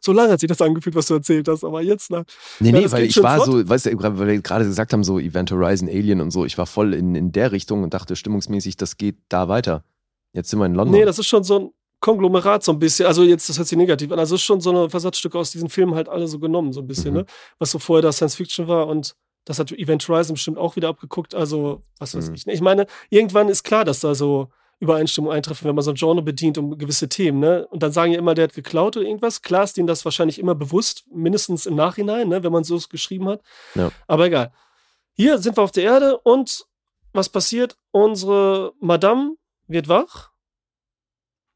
So 0.00 0.12
lange 0.12 0.32
hat 0.32 0.40
sich 0.40 0.48
das 0.48 0.60
angefühlt, 0.60 0.94
was 0.94 1.06
du 1.06 1.14
erzählt 1.14 1.48
hast, 1.48 1.64
aber 1.64 1.82
jetzt 1.82 2.08
nach. 2.10 2.24
Nee, 2.60 2.70
Ja, 2.70 2.78
nee, 2.80 2.90
weil 2.92 3.04
ich 3.04 3.20
war 3.22 3.42
flott. 3.42 3.46
so, 3.46 3.68
weißt 3.68 3.86
du, 3.86 3.98
weil 4.02 4.28
wir 4.28 4.40
gerade 4.40 4.64
gesagt 4.64 4.92
haben, 4.92 5.02
so 5.02 5.18
Event 5.18 5.50
Horizon, 5.50 5.88
Alien 5.88 6.20
und 6.20 6.30
so, 6.30 6.44
ich 6.44 6.56
war 6.58 6.66
voll 6.66 6.94
in, 6.94 7.14
in 7.16 7.32
der 7.32 7.50
Richtung 7.50 7.82
und 7.82 7.92
dachte 7.92 8.14
stimmungsmäßig, 8.14 8.76
das 8.76 8.96
geht 8.96 9.16
da 9.28 9.48
weiter. 9.48 9.84
Jetzt 10.32 10.50
sind 10.50 10.60
wir 10.60 10.66
in 10.66 10.74
London. 10.74 10.96
Nee, 10.98 11.04
das 11.04 11.18
ist 11.18 11.26
schon 11.26 11.42
so 11.44 11.58
ein 11.58 11.70
Konglomerat 12.04 12.62
so 12.62 12.72
ein 12.72 12.78
bisschen. 12.78 13.06
Also 13.06 13.22
jetzt, 13.22 13.48
das 13.48 13.56
hört 13.58 13.66
sich 13.66 13.78
negativ 13.78 14.12
an. 14.12 14.18
Also 14.18 14.34
es 14.34 14.42
ist 14.42 14.44
schon 14.44 14.60
so 14.60 14.70
eine 14.70 14.90
Versatzstücke 14.90 15.38
aus 15.38 15.50
diesen 15.52 15.70
Filmen 15.70 15.94
halt 15.94 16.08
alle 16.08 16.26
so 16.28 16.38
genommen, 16.38 16.72
so 16.74 16.80
ein 16.80 16.86
bisschen, 16.86 17.12
Mhm. 17.14 17.20
ne? 17.20 17.26
Was 17.58 17.70
so 17.70 17.78
vorher 17.78 18.02
da 18.02 18.12
Science 18.12 18.34
Fiction 18.36 18.68
war 18.68 18.86
und 18.88 19.14
das 19.46 19.58
hat 19.58 19.72
Event 19.72 20.06
Horizon 20.08 20.34
bestimmt 20.34 20.58
auch 20.58 20.76
wieder 20.76 20.88
abgeguckt. 20.88 21.34
Also, 21.34 21.82
was 21.98 22.14
weiß 22.16 22.28
Mhm. 22.28 22.34
ich. 22.34 22.46
Ne? 22.46 22.52
Ich 22.52 22.60
meine, 22.60 22.86
irgendwann 23.10 23.48
ist 23.48 23.62
klar, 23.64 23.84
dass 23.84 24.00
da 24.00 24.14
so 24.14 24.48
Übereinstimmungen 24.80 25.36
eintreffen, 25.36 25.66
wenn 25.68 25.74
man 25.74 25.84
so 25.84 25.92
ein 25.92 25.96
Genre 25.96 26.20
bedient 26.22 26.58
um 26.58 26.76
gewisse 26.76 27.08
Themen, 27.08 27.38
ne? 27.40 27.66
Und 27.68 27.82
dann 27.82 27.92
sagen 27.92 28.12
ja 28.12 28.18
immer, 28.18 28.34
der 28.34 28.44
hat 28.44 28.54
geklaut 28.54 28.96
oder 28.96 29.06
irgendwas. 29.06 29.40
Klar 29.40 29.64
ist 29.64 29.76
denen 29.76 29.86
das 29.86 30.04
wahrscheinlich 30.04 30.38
immer 30.38 30.54
bewusst, 30.54 31.04
mindestens 31.10 31.64
im 31.66 31.74
Nachhinein, 31.74 32.28
ne? 32.28 32.42
wenn 32.42 32.52
man 32.52 32.64
so 32.64 32.76
es 32.76 32.88
geschrieben 32.88 33.28
hat. 33.28 33.40
Ja. 33.74 33.90
Aber 34.08 34.26
egal. 34.26 34.52
Hier 35.14 35.38
sind 35.38 35.56
wir 35.56 35.62
auf 35.62 35.70
der 35.70 35.84
Erde 35.84 36.18
und 36.18 36.66
was 37.12 37.28
passiert? 37.28 37.76
Unsere 37.92 38.72
Madame 38.80 39.36
wird 39.68 39.88
wach, 39.88 40.30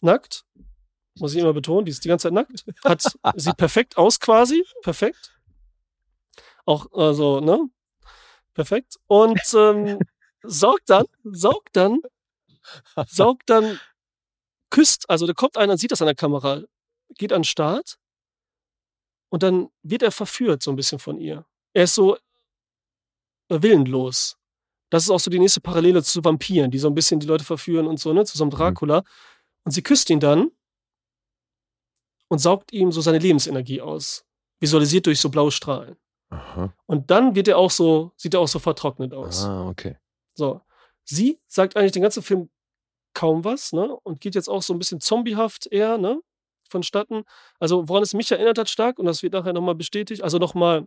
nackt, 0.01 0.45
muss 1.19 1.35
ich 1.35 1.41
immer 1.41 1.53
betonen, 1.53 1.85
die 1.85 1.91
ist 1.91 2.05
die 2.05 2.09
ganze 2.09 2.25
Zeit 2.25 2.33
nackt, 2.33 2.65
hat, 2.85 3.03
sieht 3.37 3.57
perfekt 3.57 3.97
aus 3.97 4.21
quasi, 4.21 4.65
perfekt. 4.83 5.39
Auch, 6.65 6.87
also, 6.93 7.41
ne? 7.41 7.69
Perfekt. 8.55 8.97
Und 9.07 9.41
ähm, 9.55 9.99
saugt 10.43 10.91
dann, 10.91 11.07
saugt 11.25 11.71
dann, 11.75 12.01
saugt 13.07 13.49
dann, 13.49 13.81
küsst, 14.71 15.09
also 15.09 15.27
da 15.27 15.33
kommt 15.33 15.57
einer 15.57 15.73
und 15.73 15.79
sieht 15.79 15.93
das 15.93 16.03
an 16.03 16.07
der 16.07 16.15
Kamera, 16.15 16.63
geht 17.17 17.33
an 17.33 17.41
den 17.41 17.45
Start 17.45 17.99
und 19.31 19.43
dann 19.43 19.69
wird 19.83 20.03
er 20.03 20.13
verführt 20.13 20.63
so 20.63 20.71
ein 20.71 20.77
bisschen 20.77 20.99
von 20.99 21.19
ihr. 21.19 21.45
Er 21.73 21.85
ist 21.85 21.95
so 21.95 22.19
willenlos. 23.49 24.37
Das 24.91 25.05
ist 25.05 25.11
auch 25.11 25.21
so 25.21 25.31
die 25.31 25.39
nächste 25.39 25.61
Parallele 25.61 26.03
zu 26.03 26.25
Vampiren, 26.25 26.71
die 26.71 26.79
so 26.79 26.89
ein 26.89 26.95
bisschen 26.95 27.21
die 27.21 27.27
Leute 27.27 27.45
verführen 27.45 27.87
und 27.87 28.01
so, 28.01 28.13
ne, 28.13 28.25
zu 28.25 28.39
so 28.39 28.45
einem 28.45 28.51
Dracula. 28.51 29.05
Und 29.69 29.73
sie 29.73 29.83
küsst 29.83 30.09
ihn 30.09 30.19
dann 30.19 30.51
und 32.29 32.39
saugt 32.39 32.73
ihm 32.73 32.91
so 32.91 33.03
seine 33.03 33.19
Lebensenergie 33.19 33.83
aus. 33.83 34.25
Visualisiert 34.61 35.05
durch 35.05 35.21
so 35.21 35.29
blaue 35.29 35.51
Strahlen. 35.51 35.99
Aha. 36.31 36.73
Und 36.87 37.11
dann 37.11 37.35
wird 37.35 37.49
er 37.49 37.59
auch 37.59 37.71
so, 37.71 38.13
sieht 38.17 38.33
er 38.33 38.41
auch 38.41 38.49
so 38.49 38.61
vertrocknet 38.61 39.13
aus. 39.13 39.45
Ah, 39.45 39.69
okay. 39.69 39.99
So. 40.33 40.63
Sie 41.05 41.39
sagt 41.49 41.77
eigentlich 41.77 41.93
den 41.93 42.01
ganzen 42.01 42.23
Film 42.23 42.49
kaum 43.13 43.45
was, 43.45 43.75
ne? 43.75 43.95
Und 44.05 44.23
geht 44.23 44.35
jetzt 44.35 44.49
auch 44.49 44.63
so 44.63 44.73
ein 44.73 44.79
bisschen 44.79 45.03
zombiehaft 45.03 45.67
eher, 45.67 45.99
ne? 45.99 46.23
Vonstatten. 46.71 47.25
Also, 47.61 47.91
woran 47.91 48.03
es 48.03 48.15
mich 48.15 48.33
erinnert 48.33 48.57
hat 48.57 48.71
stark, 48.71 48.99
und 48.99 49.05
das 49.05 49.23
wird 49.23 49.35
nachher 49.35 49.53
nochmal 49.53 49.75
bestätigt, 49.75 50.23
also 50.23 50.39
nochmal 50.39 50.79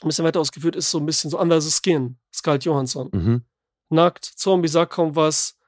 ein 0.00 0.08
bisschen 0.08 0.24
weiter 0.24 0.40
ausgeführt, 0.40 0.74
ist 0.74 0.90
so 0.90 0.96
ein 0.96 1.04
bisschen 1.04 1.30
so 1.30 1.38
Under 1.38 1.60
the 1.60 1.70
Skin, 1.70 2.16
Scarlett 2.32 2.64
Johansson. 2.64 3.10
Mhm. 3.12 3.44
Nackt, 3.90 4.24
Zombie, 4.24 4.68
sagt 4.68 4.94
kaum 4.94 5.14
was, 5.16 5.58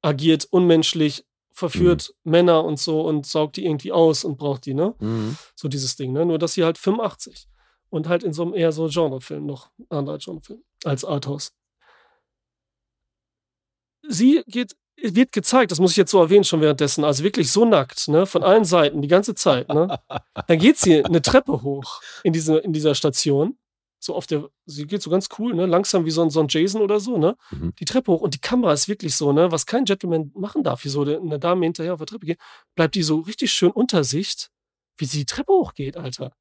agiert 0.00 0.46
unmenschlich, 0.46 1.26
verführt 1.58 2.14
Männer 2.22 2.64
und 2.64 2.78
so 2.78 3.00
und 3.00 3.26
saugt 3.26 3.56
die 3.56 3.64
irgendwie 3.64 3.90
aus 3.90 4.22
und 4.22 4.38
braucht 4.38 4.64
die, 4.64 4.74
ne? 4.74 4.94
Mhm. 5.00 5.36
So 5.56 5.66
dieses 5.66 5.96
Ding, 5.96 6.12
ne? 6.12 6.24
Nur, 6.24 6.38
dass 6.38 6.52
sie 6.52 6.62
halt 6.62 6.78
85 6.78 7.48
und 7.90 8.08
halt 8.08 8.22
in 8.22 8.32
so 8.32 8.42
einem 8.42 8.54
eher 8.54 8.70
so 8.70 8.86
Genrefilm 8.86 9.44
noch, 9.44 9.70
anderer 9.88 10.18
Genrefilm, 10.18 10.62
als 10.84 11.04
Arthouse. 11.04 11.52
Sie 14.06 14.42
geht, 14.46 14.76
wird 15.02 15.32
gezeigt, 15.32 15.72
das 15.72 15.80
muss 15.80 15.90
ich 15.90 15.96
jetzt 15.96 16.12
so 16.12 16.20
erwähnen 16.20 16.44
schon 16.44 16.60
währenddessen, 16.60 17.02
also 17.02 17.24
wirklich 17.24 17.50
so 17.50 17.64
nackt, 17.64 18.06
ne? 18.06 18.24
Von 18.24 18.44
allen 18.44 18.64
Seiten, 18.64 19.02
die 19.02 19.08
ganze 19.08 19.34
Zeit, 19.34 19.68
ne? 19.68 19.98
Dann 20.46 20.58
geht 20.58 20.78
sie 20.78 21.04
eine 21.04 21.22
Treppe 21.22 21.62
hoch 21.62 22.00
in, 22.22 22.32
diese, 22.32 22.58
in 22.58 22.72
dieser 22.72 22.94
Station. 22.94 23.58
So 24.00 24.14
auf 24.14 24.26
der, 24.26 24.48
sie 24.66 24.86
geht 24.86 25.02
so 25.02 25.10
ganz 25.10 25.28
cool, 25.38 25.54
ne? 25.54 25.66
Langsam 25.66 26.04
wie 26.04 26.10
so 26.10 26.22
ein, 26.22 26.30
so 26.30 26.40
ein 26.40 26.46
Jason 26.48 26.82
oder 26.82 27.00
so, 27.00 27.18
ne? 27.18 27.36
Mhm. 27.50 27.74
Die 27.78 27.84
Treppe 27.84 28.12
hoch 28.12 28.20
und 28.20 28.34
die 28.34 28.40
Kamera 28.40 28.72
ist 28.72 28.88
wirklich 28.88 29.14
so, 29.16 29.32
ne? 29.32 29.50
Was 29.50 29.66
kein 29.66 29.84
Gentleman 29.84 30.30
machen 30.34 30.62
darf, 30.62 30.84
wie 30.84 30.88
so 30.88 31.02
eine 31.02 31.38
Dame 31.38 31.66
hinterher 31.66 31.94
auf 31.94 31.98
der 31.98 32.06
Treppe 32.06 32.26
geht, 32.26 32.38
bleibt 32.74 32.94
die 32.94 33.02
so 33.02 33.20
richtig 33.20 33.52
schön 33.52 33.70
unter 33.70 34.04
Sicht, 34.04 34.50
wie 34.96 35.04
sie 35.04 35.18
die 35.18 35.26
Treppe 35.26 35.52
hochgeht, 35.52 35.96
Alter. 35.96 36.32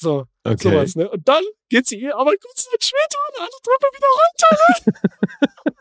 So, 0.00 0.24
Okay. 0.44 0.70
sowas, 0.70 0.94
ne? 0.94 1.10
Und 1.10 1.26
dann 1.28 1.42
geht 1.68 1.86
sie 1.88 2.00
ihr 2.00 2.16
aber 2.16 2.30
kurz 2.40 2.64
Zeit 2.70 2.82
später 2.84 3.18
eine 3.34 3.44
andere 3.46 3.60
Treppe 3.62 3.86
wieder 3.96 4.06
runter. 4.86 5.76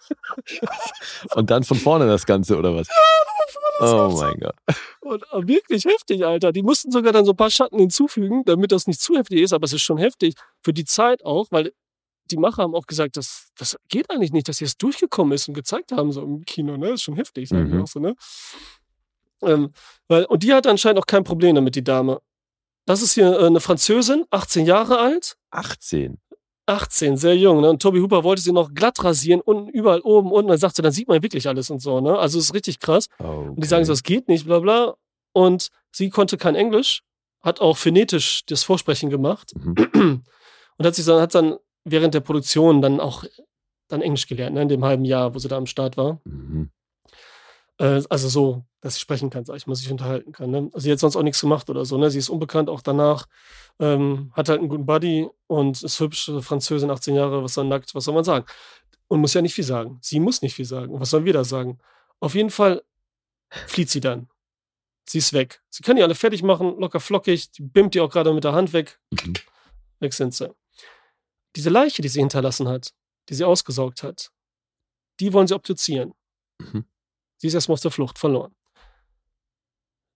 Und 1.35 1.49
dann 1.49 1.63
von 1.63 1.77
vorne 1.77 2.07
das 2.07 2.25
Ganze, 2.25 2.57
oder 2.57 2.75
was? 2.75 2.87
Oh 3.79 4.09
mein 4.19 4.39
Gott. 4.39 4.55
Und 5.01 5.23
äh, 5.31 5.47
wirklich 5.47 5.85
heftig, 5.85 6.25
Alter. 6.25 6.51
Die 6.51 6.63
mussten 6.63 6.91
sogar 6.91 7.13
dann 7.13 7.25
so 7.25 7.31
ein 7.33 7.37
paar 7.37 7.51
Schatten 7.51 7.77
hinzufügen, 7.79 8.43
damit 8.45 8.71
das 8.71 8.87
nicht 8.87 8.99
zu 9.01 9.15
heftig 9.15 9.41
ist, 9.41 9.53
aber 9.53 9.65
es 9.65 9.73
ist 9.73 9.83
schon 9.83 9.97
heftig 9.99 10.33
für 10.63 10.73
die 10.73 10.85
Zeit 10.85 11.23
auch, 11.23 11.47
weil 11.51 11.71
die 12.31 12.37
Macher 12.37 12.63
haben 12.63 12.75
auch 12.75 12.87
gesagt, 12.87 13.15
das, 13.17 13.49
das 13.57 13.77
geht 13.87 14.09
eigentlich 14.09 14.33
nicht, 14.33 14.49
dass 14.49 14.57
sie 14.57 14.65
es 14.65 14.77
durchgekommen 14.77 15.33
ist 15.33 15.47
und 15.47 15.53
gezeigt 15.53 15.91
haben, 15.93 16.11
so 16.11 16.21
im 16.23 16.43
Kino, 16.43 16.75
ne? 16.75 16.87
Das 16.87 16.95
ist 16.95 17.03
schon 17.03 17.15
heftig, 17.15 17.47
sagen 17.49 17.69
Mhm. 17.75 17.83
auch 17.83 17.87
so, 17.87 17.99
ne? 17.99 18.15
Ähm, 19.43 19.71
weil, 20.07 20.25
und 20.25 20.43
die 20.43 20.53
hat 20.53 20.65
anscheinend 20.67 20.99
auch 20.99 21.05
kein 21.05 21.23
Problem 21.23 21.55
damit, 21.55 21.75
die 21.75 21.83
Dame. 21.83 22.19
Das 22.87 23.01
ist 23.03 23.13
hier 23.13 23.39
äh, 23.39 23.45
eine 23.45 23.59
Französin, 23.59 24.25
18 24.31 24.65
Jahre 24.65 24.97
alt. 24.97 25.37
18. 25.51 26.17
18, 26.65 27.15
sehr 27.17 27.35
jung. 27.37 27.61
Ne? 27.61 27.69
Und 27.69 27.81
Toby 27.81 27.99
Hooper 27.99 28.23
wollte 28.23 28.41
sie 28.41 28.51
noch 28.51 28.73
glatt 28.73 29.03
rasieren, 29.03 29.41
unten, 29.41 29.69
überall 29.69 30.01
oben, 30.01 30.31
unten. 30.31 30.49
Dann 30.49 30.57
sagt 30.57 30.75
sie, 30.75 30.81
dann 30.81 30.91
sieht 30.91 31.07
man 31.07 31.21
wirklich 31.21 31.47
alles 31.47 31.69
und 31.69 31.79
so. 31.81 32.01
Ne? 32.01 32.17
Also 32.17 32.39
es 32.39 32.45
ist 32.45 32.53
richtig 32.53 32.79
krass. 32.79 33.07
Okay. 33.19 33.27
Und 33.49 33.63
die 33.63 33.67
sagen 33.67 33.85
so, 33.85 33.93
es 33.93 34.03
geht 34.03 34.27
nicht, 34.27 34.45
bla 34.45 34.59
bla. 34.59 34.95
Und 35.33 35.69
sie 35.91 36.09
konnte 36.09 36.37
kein 36.37 36.55
Englisch, 36.55 37.03
hat 37.41 37.61
auch 37.61 37.77
phonetisch 37.77 38.43
das 38.47 38.63
Vorsprechen 38.63 39.09
gemacht 39.09 39.53
Mhm. 39.55 40.23
und 40.77 40.85
hat 40.85 40.95
sich 40.95 41.05
dann, 41.05 41.21
hat 41.21 41.35
dann 41.35 41.55
während 41.83 42.13
der 42.13 42.19
Produktion 42.21 42.81
dann 42.81 42.99
auch 42.99 43.23
dann 43.89 44.01
Englisch 44.01 44.27
gelernt, 44.27 44.55
ne? 44.55 44.61
in 44.63 44.69
dem 44.69 44.83
halben 44.83 45.05
Jahr, 45.05 45.33
wo 45.35 45.39
sie 45.39 45.47
da 45.47 45.55
am 45.57 45.67
Start 45.67 45.95
war. 45.97 46.19
Mhm. 46.25 46.69
Äh, 47.79 48.01
also 48.09 48.27
so, 48.27 48.65
dass 48.87 48.95
sie 48.95 49.01
sprechen 49.01 49.29
kann, 49.29 49.43
sag 49.43 49.57
ich 49.57 49.67
mal, 49.67 49.75
sich 49.75 49.91
unterhalten 49.91 50.31
kann. 50.31 50.49
Ne? 50.49 50.69
Also 50.73 50.85
sie 50.85 50.91
hat 50.91 50.99
sonst 50.99 51.17
auch 51.17 51.21
nichts 51.21 51.41
gemacht 51.41 51.69
oder 51.69 51.83
so. 51.83 51.97
Ne? 51.97 52.09
Sie 52.09 52.19
ist 52.19 52.29
unbekannt 52.29 52.69
auch 52.69 52.81
danach, 52.81 53.27
ähm, 53.79 54.31
hat 54.33 54.47
halt 54.47 54.59
einen 54.59 54.69
guten 54.69 54.85
Buddy 54.85 55.27
und 55.47 55.83
ist 55.83 55.99
hübsch, 55.99 56.31
Französin, 56.39 56.89
18 56.89 57.13
Jahre, 57.13 57.43
was 57.43 57.53
soll 57.53 57.65
nackt, 57.65 57.93
was 57.93 58.05
soll 58.05 58.13
man 58.13 58.23
sagen? 58.23 58.45
Und 59.09 59.19
muss 59.19 59.33
ja 59.33 59.41
nicht 59.41 59.53
viel 59.53 59.65
sagen. 59.65 59.99
Sie 60.01 60.21
muss 60.21 60.41
nicht 60.41 60.55
viel 60.55 60.65
sagen. 60.65 60.93
Und 60.93 61.01
was 61.01 61.09
sollen 61.09 61.25
wir 61.25 61.33
da 61.33 61.43
sagen? 61.43 61.79
Auf 62.21 62.33
jeden 62.33 62.49
Fall 62.49 62.81
flieht 63.49 63.89
sie 63.89 63.99
dann. 63.99 64.29
Sie 65.09 65.17
ist 65.17 65.33
weg. 65.33 65.61
Sie 65.69 65.83
können 65.83 65.97
die 65.97 66.03
alle 66.03 66.15
fertig 66.15 66.41
machen, 66.41 66.79
locker 66.79 67.01
flockig. 67.01 67.51
Die 67.51 67.61
bimmt 67.61 67.93
die 67.93 67.99
auch 67.99 68.09
gerade 68.09 68.33
mit 68.33 68.45
der 68.45 68.53
Hand 68.53 68.71
weg. 68.71 68.99
Mhm. 69.11 69.33
Weg 69.99 70.13
sind 70.13 70.33
sie. 70.33 70.49
Diese 71.57 71.69
Leiche, 71.69 72.01
die 72.01 72.07
sie 72.09 72.19
hinterlassen 72.19 72.69
hat, 72.69 72.93
die 73.27 73.33
sie 73.33 73.43
ausgesaugt 73.43 74.03
hat, 74.03 74.31
die 75.19 75.33
wollen 75.33 75.47
sie 75.47 75.55
obduzieren. 75.55 76.13
Mhm. 76.59 76.85
Sie 77.37 77.47
ist 77.47 77.53
erstmal 77.53 77.73
auf 77.73 77.81
der 77.81 77.91
Flucht 77.91 78.17
verloren. 78.17 78.55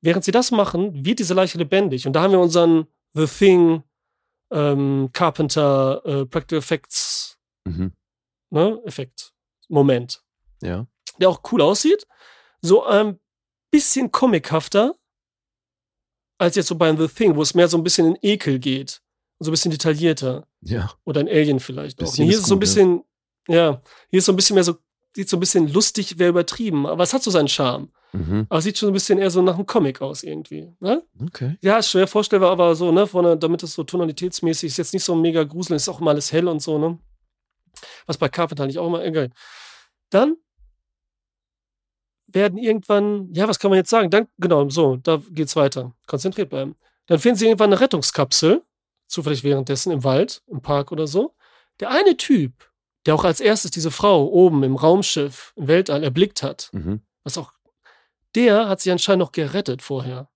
Während 0.02 0.24
sie 0.24 0.32
das 0.32 0.52
machen, 0.52 1.06
wird 1.06 1.20
diese 1.20 1.34
Leiche 1.34 1.58
lebendig. 1.58 2.08
Und 2.08 2.14
da 2.14 2.22
haben 2.24 2.32
wir 2.32 2.40
unseren 2.40 2.88
The 3.14 3.26
Thing, 3.28 3.84
ähm, 4.52 5.10
Carpenter, 5.14 6.02
äh, 6.06 6.26
Practical 6.26 6.60
Effects, 6.60 7.38
Mhm. 7.66 7.94
ne, 8.50 8.82
Effekt, 8.86 9.34
Moment. 9.70 10.24
Ja. 10.62 10.88
Der 11.20 11.30
auch 11.30 11.42
cool 11.52 11.62
aussieht. 11.62 12.08
So 12.62 12.84
ein 12.84 13.20
bisschen 13.72 14.12
comichafter 14.12 14.96
als 16.40 16.56
jetzt 16.56 16.68
so 16.68 16.76
bei 16.76 16.96
The 16.96 17.08
Thing, 17.08 17.36
wo 17.36 17.42
es 17.44 17.54
mehr 17.54 17.68
so 17.68 17.78
ein 17.78 17.84
bisschen 17.84 18.08
in 18.08 18.18
Ekel 18.22 18.58
geht. 18.60 19.02
So 19.40 19.50
ein 19.50 19.54
bisschen 19.54 19.72
detaillierter. 19.72 20.48
Ja. 20.62 20.92
Oder 21.04 21.20
ein 21.22 21.28
Alien 21.28 21.60
vielleicht 21.60 22.00
auch. 22.00 22.06
Bisschen 22.06 22.26
Hier 22.26 22.34
ist 22.34 22.40
ist 22.40 22.44
es 22.44 22.50
so 22.50 22.56
ein 22.56 22.60
gut, 22.60 22.68
ja. 22.68 22.74
bisschen, 22.74 23.04
ja. 23.48 23.82
hier 24.10 24.18
ist 24.20 24.26
so 24.26 24.32
ein 24.34 24.36
bisschen 24.36 24.54
mehr 24.56 24.64
so, 24.64 24.76
sieht 25.16 25.30
so 25.30 25.38
ein 25.38 25.40
bisschen 25.40 25.68
lustig, 25.72 26.18
wäre 26.18 26.30
übertrieben, 26.32 26.88
aber 26.88 27.04
es 27.04 27.14
hat 27.14 27.22
so 27.24 27.30
seinen 27.32 27.48
Charme. 27.48 27.92
Mhm. 28.14 28.46
Aber 28.50 28.58
es 28.60 28.64
sieht 28.66 28.78
schon 28.78 28.90
ein 28.90 28.94
bisschen 28.94 29.20
eher 29.20 29.32
so 29.32 29.42
nach 29.42 29.56
einem 29.56 29.66
Comic 29.66 30.02
aus 30.02 30.24
irgendwie. 30.24 30.74
Ne? 30.80 31.02
Okay. 31.28 31.58
Ja, 31.62 31.82
schwer 31.82 32.08
vorstellbar, 32.08 32.52
aber 32.52 32.76
so, 32.76 32.92
ne, 32.92 33.08
von 33.08 33.40
damit 33.40 33.64
es 33.64 33.74
so 33.74 33.84
tonalitätsmäßig 33.84 34.68
ist, 34.68 34.78
jetzt 34.78 34.94
nicht 34.94 35.04
so 35.04 35.16
mega 35.16 35.44
gruselig, 35.44 35.78
ist 35.78 35.90
auch 35.90 36.02
immer 36.02 36.12
alles 36.12 36.32
hell 36.34 36.48
und 36.48 36.62
so, 36.62 36.78
ne? 36.78 37.00
Was 38.06 38.18
bei 38.18 38.28
Carpenter 38.30 38.66
nicht 38.68 38.80
auch 38.80 38.88
immer 38.88 39.04
egal. 39.04 39.30
Dann 40.10 40.36
werden 42.28 42.58
irgendwann, 42.58 43.30
ja, 43.34 43.48
was 43.48 43.60
kann 43.60 43.72
man 43.72 43.78
jetzt 43.78 43.90
sagen? 43.90 44.10
Dann, 44.10 44.28
genau, 44.38 44.70
so, 44.70 44.98
da 44.98 45.22
geht's 45.32 45.56
weiter. 45.56 45.94
Konzentriert 46.08 46.50
bleiben. 46.50 46.76
Dann 47.08 47.20
finden 47.20 47.38
sie 47.38 47.46
irgendwann 47.46 47.72
eine 47.74 47.80
Rettungskapsel, 47.82 48.62
zufällig 49.08 49.44
währenddessen 49.44 49.92
im 49.92 50.04
Wald, 50.04 50.42
im 50.48 50.62
Park 50.62 50.92
oder 50.92 51.08
so. 51.08 51.34
Der 51.80 51.90
eine 51.90 52.16
Typ, 52.16 52.70
der 53.06 53.16
auch 53.16 53.24
als 53.26 53.40
erstes 53.42 53.72
diese 53.72 53.92
Frau 53.92 54.26
oben 54.28 54.64
im 54.64 54.76
Raumschiff, 54.76 55.54
im 55.56 55.68
Weltall 55.68 56.04
erblickt 56.04 56.44
hat, 56.44 56.70
Mhm. 56.74 57.02
was 57.24 57.38
auch, 57.38 57.52
der 58.36 58.68
hat 58.68 58.82
sich 58.82 58.92
anscheinend 58.92 59.22
noch 59.22 59.32
gerettet 59.32 59.82
vorher. 59.82 60.30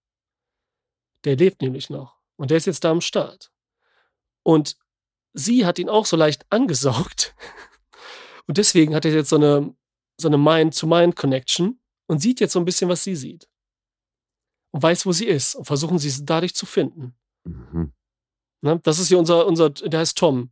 Der 1.23 1.35
lebt 1.35 1.61
nämlich 1.61 1.89
noch. 1.89 2.17
Und 2.35 2.51
der 2.51 2.57
ist 2.57 2.67
jetzt 2.67 2.83
da 2.83 2.91
am 2.91 3.01
Start. 3.01 3.51
Und 4.43 4.77
sie 5.33 5.65
hat 5.65 5.79
ihn 5.79 5.89
auch 5.89 6.05
so 6.05 6.17
leicht 6.17 6.45
angesaugt. 6.49 7.35
Und 8.47 8.57
deswegen 8.57 8.93
hat 8.93 9.05
er 9.05 9.13
jetzt 9.13 9.29
so 9.29 9.37
eine, 9.37 9.75
so 10.17 10.27
eine 10.27 10.37
Mind-to-Mind-Connection 10.37 11.79
und 12.07 12.19
sieht 12.19 12.39
jetzt 12.39 12.53
so 12.53 12.59
ein 12.59 12.65
bisschen, 12.65 12.89
was 12.89 13.03
sie 13.03 13.15
sieht. 13.15 13.49
Und 14.71 14.83
weiß, 14.83 15.05
wo 15.05 15.11
sie 15.11 15.25
ist. 15.25 15.55
Und 15.55 15.65
versuchen 15.65 15.97
sie 15.97 16.09
es 16.09 16.23
dadurch 16.23 16.53
zu 16.53 16.65
finden. 16.65 17.15
Mhm. 17.43 17.93
Ne? 18.61 18.79
Das 18.83 18.99
ist 18.99 19.07
hier 19.07 19.19
unser, 19.19 19.47
unser, 19.47 19.69
der 19.69 19.99
heißt 19.99 20.17
Tom. 20.17 20.51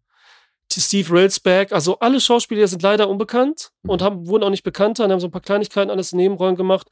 Steve 0.71 1.11
Railsback, 1.11 1.71
also 1.71 1.99
alle 1.99 2.19
Schauspieler 2.19 2.67
sind 2.67 2.81
leider 2.81 3.07
unbekannt 3.07 3.71
und 3.83 4.01
haben, 4.01 4.27
wurden 4.27 4.43
auch 4.43 4.49
nicht 4.49 4.63
bekannter 4.63 5.05
und 5.05 5.11
haben 5.11 5.19
so 5.19 5.27
ein 5.27 5.31
paar 5.31 5.41
Kleinigkeiten, 5.41 5.91
alles 5.91 6.13
in 6.13 6.17
Nebenrollen 6.17 6.55
gemacht. 6.55 6.87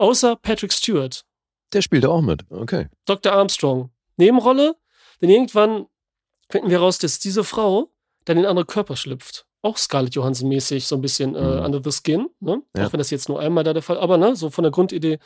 Außer 0.00 0.36
Patrick 0.36 0.72
Stewart, 0.72 1.24
Der 1.72 1.82
spielt 1.82 2.06
auch 2.06 2.22
mit. 2.22 2.42
Okay. 2.50 2.88
Dr. 3.04 3.32
Armstrong. 3.32 3.90
Nebenrolle, 4.16 4.74
denn 5.20 5.28
irgendwann 5.30 5.86
finden 6.48 6.70
wir 6.70 6.78
raus, 6.80 6.98
dass 6.98 7.18
diese 7.18 7.44
Frau 7.44 7.90
dann 8.24 8.38
in 8.38 8.46
andere 8.46 8.64
Körper 8.66 8.96
schlüpft. 8.96 9.46
Auch 9.62 9.76
Scarlett 9.76 10.14
Johansson-mäßig, 10.14 10.86
so 10.86 10.96
ein 10.96 11.02
bisschen 11.02 11.34
äh, 11.34 11.40
Mhm. 11.40 11.64
under 11.64 11.80
the 11.84 11.92
skin. 11.92 12.28
Ne? 12.40 12.62
Ja. 12.76 12.86
Auch 12.86 12.92
wenn 12.92 12.98
das 12.98 13.10
jetzt 13.10 13.28
nur 13.28 13.38
einmal 13.40 13.62
da 13.62 13.72
der 13.74 13.82
Fall 13.82 13.98
aber 13.98 14.16
ne, 14.16 14.34
so 14.36 14.48
von 14.50 14.62
der 14.64 14.70
Grundidee. 14.72 15.18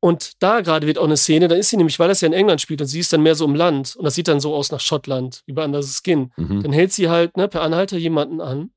Und 0.00 0.42
da 0.42 0.60
gerade 0.60 0.86
wird 0.86 0.98
auch 0.98 1.04
eine 1.04 1.16
Szene, 1.16 1.48
da 1.48 1.54
ist 1.54 1.70
sie 1.70 1.76
nämlich, 1.76 1.98
weil 1.98 2.08
das 2.08 2.20
ja 2.20 2.26
in 2.26 2.32
England 2.34 2.60
spielt 2.60 2.80
und 2.80 2.86
sie 2.88 2.98
ist 3.00 3.12
dann 3.12 3.22
mehr 3.22 3.34
so 3.34 3.44
im 3.44 3.54
Land 3.54 3.96
und 3.96 4.04
das 4.04 4.14
sieht 4.14 4.28
dann 4.28 4.40
so 4.40 4.54
aus 4.54 4.70
nach 4.72 4.80
Schottland, 4.80 5.42
wie 5.46 5.52
bei 5.52 5.64
Under 5.64 5.82
the 5.82 5.92
Skin. 5.92 6.32
Mhm. 6.36 6.62
Dann 6.64 6.72
hält 6.72 6.92
sie 6.92 7.08
halt 7.08 7.36
ne, 7.36 7.48
per 7.48 7.62
Anhalter 7.62 7.96
jemanden 7.96 8.40
an. 8.40 8.70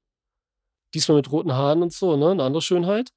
Diesmal 0.94 1.18
mit 1.18 1.32
roten 1.32 1.54
Haaren 1.54 1.82
und 1.84 1.92
so, 1.94 2.16
ne? 2.16 2.32
Eine 2.32 2.44
andere 2.44 2.62
Schönheit. 2.62 3.10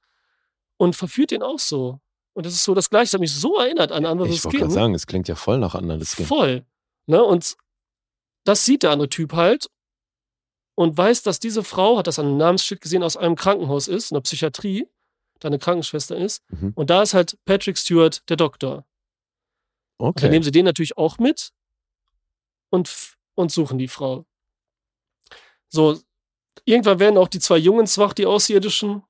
Und 0.82 0.96
verführt 0.96 1.30
ihn 1.30 1.44
auch 1.44 1.60
so. 1.60 2.00
Und 2.32 2.44
das 2.44 2.54
ist 2.54 2.64
so 2.64 2.74
das 2.74 2.90
Gleiche. 2.90 3.04
Das 3.04 3.12
hat 3.14 3.20
mich 3.20 3.32
so 3.32 3.56
erinnert 3.56 3.92
an 3.92 4.04
Under 4.04 4.26
the 4.26 4.32
Ich 4.32 4.44
wollte 4.44 4.68
sagen, 4.68 4.94
es 4.96 5.06
klingt 5.06 5.28
ja 5.28 5.36
voll 5.36 5.58
nach 5.58 5.76
anderen 5.76 6.04
Skin. 6.04 6.26
Voll. 6.26 6.66
Ne? 7.06 7.22
Und 7.22 7.56
das 8.42 8.64
sieht 8.64 8.82
der 8.82 8.90
andere 8.90 9.08
Typ 9.08 9.32
halt 9.34 9.70
und 10.74 10.96
weiß, 10.98 11.22
dass 11.22 11.38
diese 11.38 11.62
Frau, 11.62 11.98
hat 11.98 12.08
das 12.08 12.18
an 12.18 12.26
einem 12.26 12.36
Namensschild 12.38 12.80
gesehen, 12.80 13.04
aus 13.04 13.16
einem 13.16 13.36
Krankenhaus 13.36 13.86
ist, 13.86 14.10
einer 14.10 14.22
Psychiatrie, 14.22 14.88
da 15.38 15.46
eine 15.46 15.60
Krankenschwester 15.60 16.16
ist. 16.16 16.42
Mhm. 16.48 16.72
Und 16.74 16.90
da 16.90 17.02
ist 17.02 17.14
halt 17.14 17.38
Patrick 17.44 17.78
Stewart 17.78 18.28
der 18.28 18.36
Doktor. 18.36 18.84
Und 19.98 20.16
dann 20.18 20.24
Okay. 20.24 20.30
nehmen 20.30 20.42
sie 20.42 20.50
den 20.50 20.64
natürlich 20.64 20.98
auch 20.98 21.18
mit 21.18 21.52
und, 22.70 23.14
und 23.34 23.52
suchen 23.52 23.78
die 23.78 23.86
Frau. 23.86 24.24
So, 25.68 26.00
irgendwann 26.64 26.98
werden 26.98 27.18
auch 27.18 27.28
die 27.28 27.38
zwei 27.38 27.58
Jungens 27.58 27.98
wach, 27.98 28.14
die 28.14 28.26
Außerirdischen. 28.26 29.04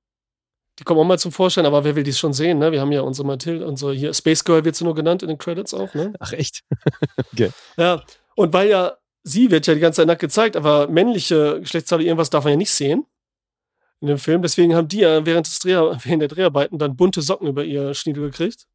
Die 0.82 0.84
kommen 0.84 0.98
auch 0.98 1.04
mal 1.04 1.16
zum 1.16 1.30
Vorschein, 1.30 1.64
aber 1.64 1.84
wer 1.84 1.94
will 1.94 2.02
die 2.02 2.12
schon 2.12 2.32
sehen, 2.32 2.58
ne? 2.58 2.72
Wir 2.72 2.80
haben 2.80 2.90
ja 2.90 3.02
unsere 3.02 3.24
Mathilde, 3.24 3.64
unsere 3.64 3.94
hier, 3.94 4.12
Space 4.12 4.42
Girl 4.42 4.64
wird 4.64 4.74
sie 4.74 4.82
nur 4.82 4.96
genannt 4.96 5.22
in 5.22 5.28
den 5.28 5.38
Credits 5.38 5.72
auch, 5.74 5.94
ne? 5.94 6.12
Ach 6.18 6.32
echt? 6.32 6.64
Ja, 7.76 8.02
und 8.34 8.52
weil 8.52 8.68
ja, 8.68 8.96
sie 9.22 9.52
wird 9.52 9.68
ja 9.68 9.74
die 9.74 9.80
ganze 9.80 9.98
Zeit 9.98 10.08
nackt 10.08 10.20
gezeigt, 10.20 10.56
aber 10.56 10.88
männliche 10.88 11.60
Geschlechtsteile, 11.60 12.02
irgendwas 12.02 12.30
darf 12.30 12.42
man 12.42 12.54
ja 12.54 12.56
nicht 12.56 12.72
sehen 12.72 13.06
in 14.00 14.08
dem 14.08 14.18
Film. 14.18 14.42
Deswegen 14.42 14.74
haben 14.74 14.88
die 14.88 14.98
ja 14.98 15.24
während, 15.24 15.46
des 15.46 15.60
Dreh, 15.60 15.74
während 16.04 16.22
der 16.22 16.28
Dreharbeiten 16.28 16.78
dann 16.78 16.96
bunte 16.96 17.22
Socken 17.22 17.46
über 17.46 17.62
ihr 17.62 17.94
Schniedel 17.94 18.24
gekriegt. 18.24 18.66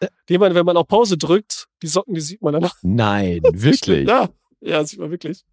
Äh. 0.00 0.08
Die 0.28 0.38
man, 0.38 0.56
wenn 0.56 0.66
man 0.66 0.76
auf 0.76 0.88
Pause 0.88 1.16
drückt, 1.16 1.68
die 1.82 1.86
Socken, 1.86 2.14
die 2.14 2.20
sieht 2.20 2.42
man 2.42 2.54
dann. 2.54 2.68
Nein, 2.82 3.42
wirklich. 3.52 4.08
Ja, 4.08 4.28
ja, 4.64 4.84
sieht 4.84 4.98
man 4.98 5.10
wirklich. 5.10 5.44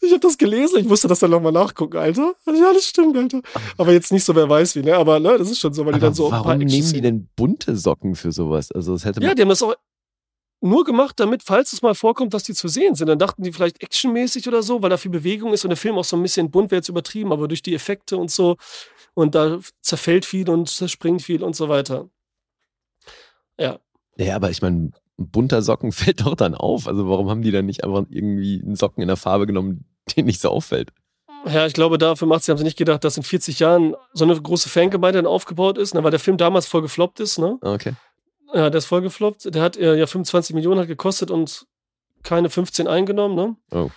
Ich 0.00 0.10
habe 0.10 0.20
das 0.20 0.36
gelesen, 0.36 0.80
ich 0.80 0.86
musste 0.86 1.06
das 1.06 1.20
dann 1.20 1.30
nochmal 1.30 1.52
nachgucken, 1.52 1.96
Alter. 1.96 2.34
Also, 2.44 2.62
ja, 2.62 2.72
das 2.72 2.84
stimmt, 2.84 3.16
Alter. 3.16 3.40
Aber 3.76 3.92
jetzt 3.92 4.10
nicht 4.12 4.24
so, 4.24 4.34
wer 4.34 4.48
weiß 4.48 4.74
wie, 4.76 4.82
ne? 4.82 4.96
Aber 4.96 5.20
ne, 5.20 5.38
das 5.38 5.50
ist 5.50 5.60
schon 5.60 5.72
so, 5.72 5.84
weil 5.84 5.92
die 5.92 5.98
Aber 5.98 6.06
dann 6.06 6.14
so 6.14 6.30
warum 6.30 6.58
nehmen 6.58 6.92
die 6.92 7.00
denn 7.00 7.28
bunte 7.36 7.76
Socken 7.76 8.16
für 8.16 8.32
sowas? 8.32 8.72
Also 8.72 8.94
es 8.94 9.04
hätte 9.04 9.22
Ja, 9.22 9.34
die 9.34 9.42
haben 9.42 9.48
das 9.48 9.62
auch 9.62 9.74
nur 10.60 10.84
gemacht, 10.84 11.20
damit, 11.20 11.44
falls 11.44 11.72
es 11.72 11.82
mal 11.82 11.94
vorkommt, 11.94 12.34
dass 12.34 12.42
die 12.42 12.54
zu 12.54 12.66
sehen 12.66 12.96
sind. 12.96 13.06
Dann 13.06 13.18
dachten 13.18 13.44
die 13.44 13.52
vielleicht 13.52 13.80
actionmäßig 13.80 14.48
oder 14.48 14.62
so, 14.62 14.82
weil 14.82 14.90
da 14.90 14.96
viel 14.96 15.12
Bewegung 15.12 15.52
ist 15.52 15.64
und 15.64 15.70
der 15.70 15.76
Film 15.76 15.96
auch 15.96 16.04
so 16.04 16.16
ein 16.16 16.22
bisschen 16.22 16.50
bunt 16.50 16.72
wäre 16.72 16.78
jetzt 16.78 16.88
übertrieben, 16.88 17.32
aber 17.32 17.46
durch 17.46 17.62
die 17.62 17.74
Effekte 17.74 18.16
und 18.16 18.30
so 18.30 18.56
und 19.14 19.36
da 19.36 19.60
zerfällt 19.82 20.24
viel 20.24 20.50
und 20.50 20.68
zerspringt 20.68 21.22
viel 21.22 21.44
und 21.44 21.54
so 21.54 21.68
weiter. 21.68 22.08
Ja, 23.56 23.78
ja, 24.16 24.34
aber 24.34 24.50
ich 24.50 24.60
meine, 24.62 24.90
ein 25.18 25.30
bunter 25.30 25.62
Socken 25.62 25.92
fällt 25.92 26.22
doch 26.24 26.34
dann 26.34 26.54
auf. 26.54 26.86
Also 26.86 27.08
warum 27.08 27.30
haben 27.30 27.42
die 27.42 27.50
dann 27.50 27.66
nicht 27.66 27.84
einfach 27.84 28.04
irgendwie 28.08 28.60
einen 28.62 28.76
Socken 28.76 29.02
in 29.02 29.08
der 29.08 29.16
Farbe 29.16 29.46
genommen, 29.46 29.84
den 30.16 30.26
nicht 30.26 30.40
so 30.40 30.50
auffällt? 30.50 30.92
ja, 31.46 31.66
ich 31.66 31.72
glaube, 31.72 31.98
dafür 31.98 32.26
macht 32.28 32.44
sie, 32.44 32.50
haben 32.50 32.58
sie 32.58 32.64
nicht 32.64 32.76
gedacht, 32.76 33.04
dass 33.04 33.16
in 33.16 33.22
40 33.22 33.58
Jahren 33.58 33.94
so 34.12 34.24
eine 34.24 34.40
große 34.40 34.68
Fangemeinde 34.68 35.18
dann 35.18 35.26
aufgebaut 35.26 35.78
ist, 35.78 35.94
ne, 35.94 36.02
weil 36.02 36.10
der 36.10 36.20
Film 36.20 36.36
damals 36.36 36.66
voll 36.66 36.82
gefloppt 36.82 37.20
ist, 37.20 37.38
ne? 37.38 37.58
Okay. 37.60 37.94
Ja, 38.52 38.70
der 38.70 38.78
ist 38.78 38.86
voll 38.86 39.02
gefloppt. 39.02 39.54
Der 39.54 39.62
hat 39.62 39.76
äh, 39.76 39.96
ja 39.96 40.06
25 40.06 40.54
Millionen 40.54 40.80
hat 40.80 40.88
gekostet 40.88 41.30
und 41.30 41.66
keine 42.22 42.50
15 42.50 42.88
eingenommen, 42.88 43.34
ne? 43.34 43.56
Oh. 43.70 43.90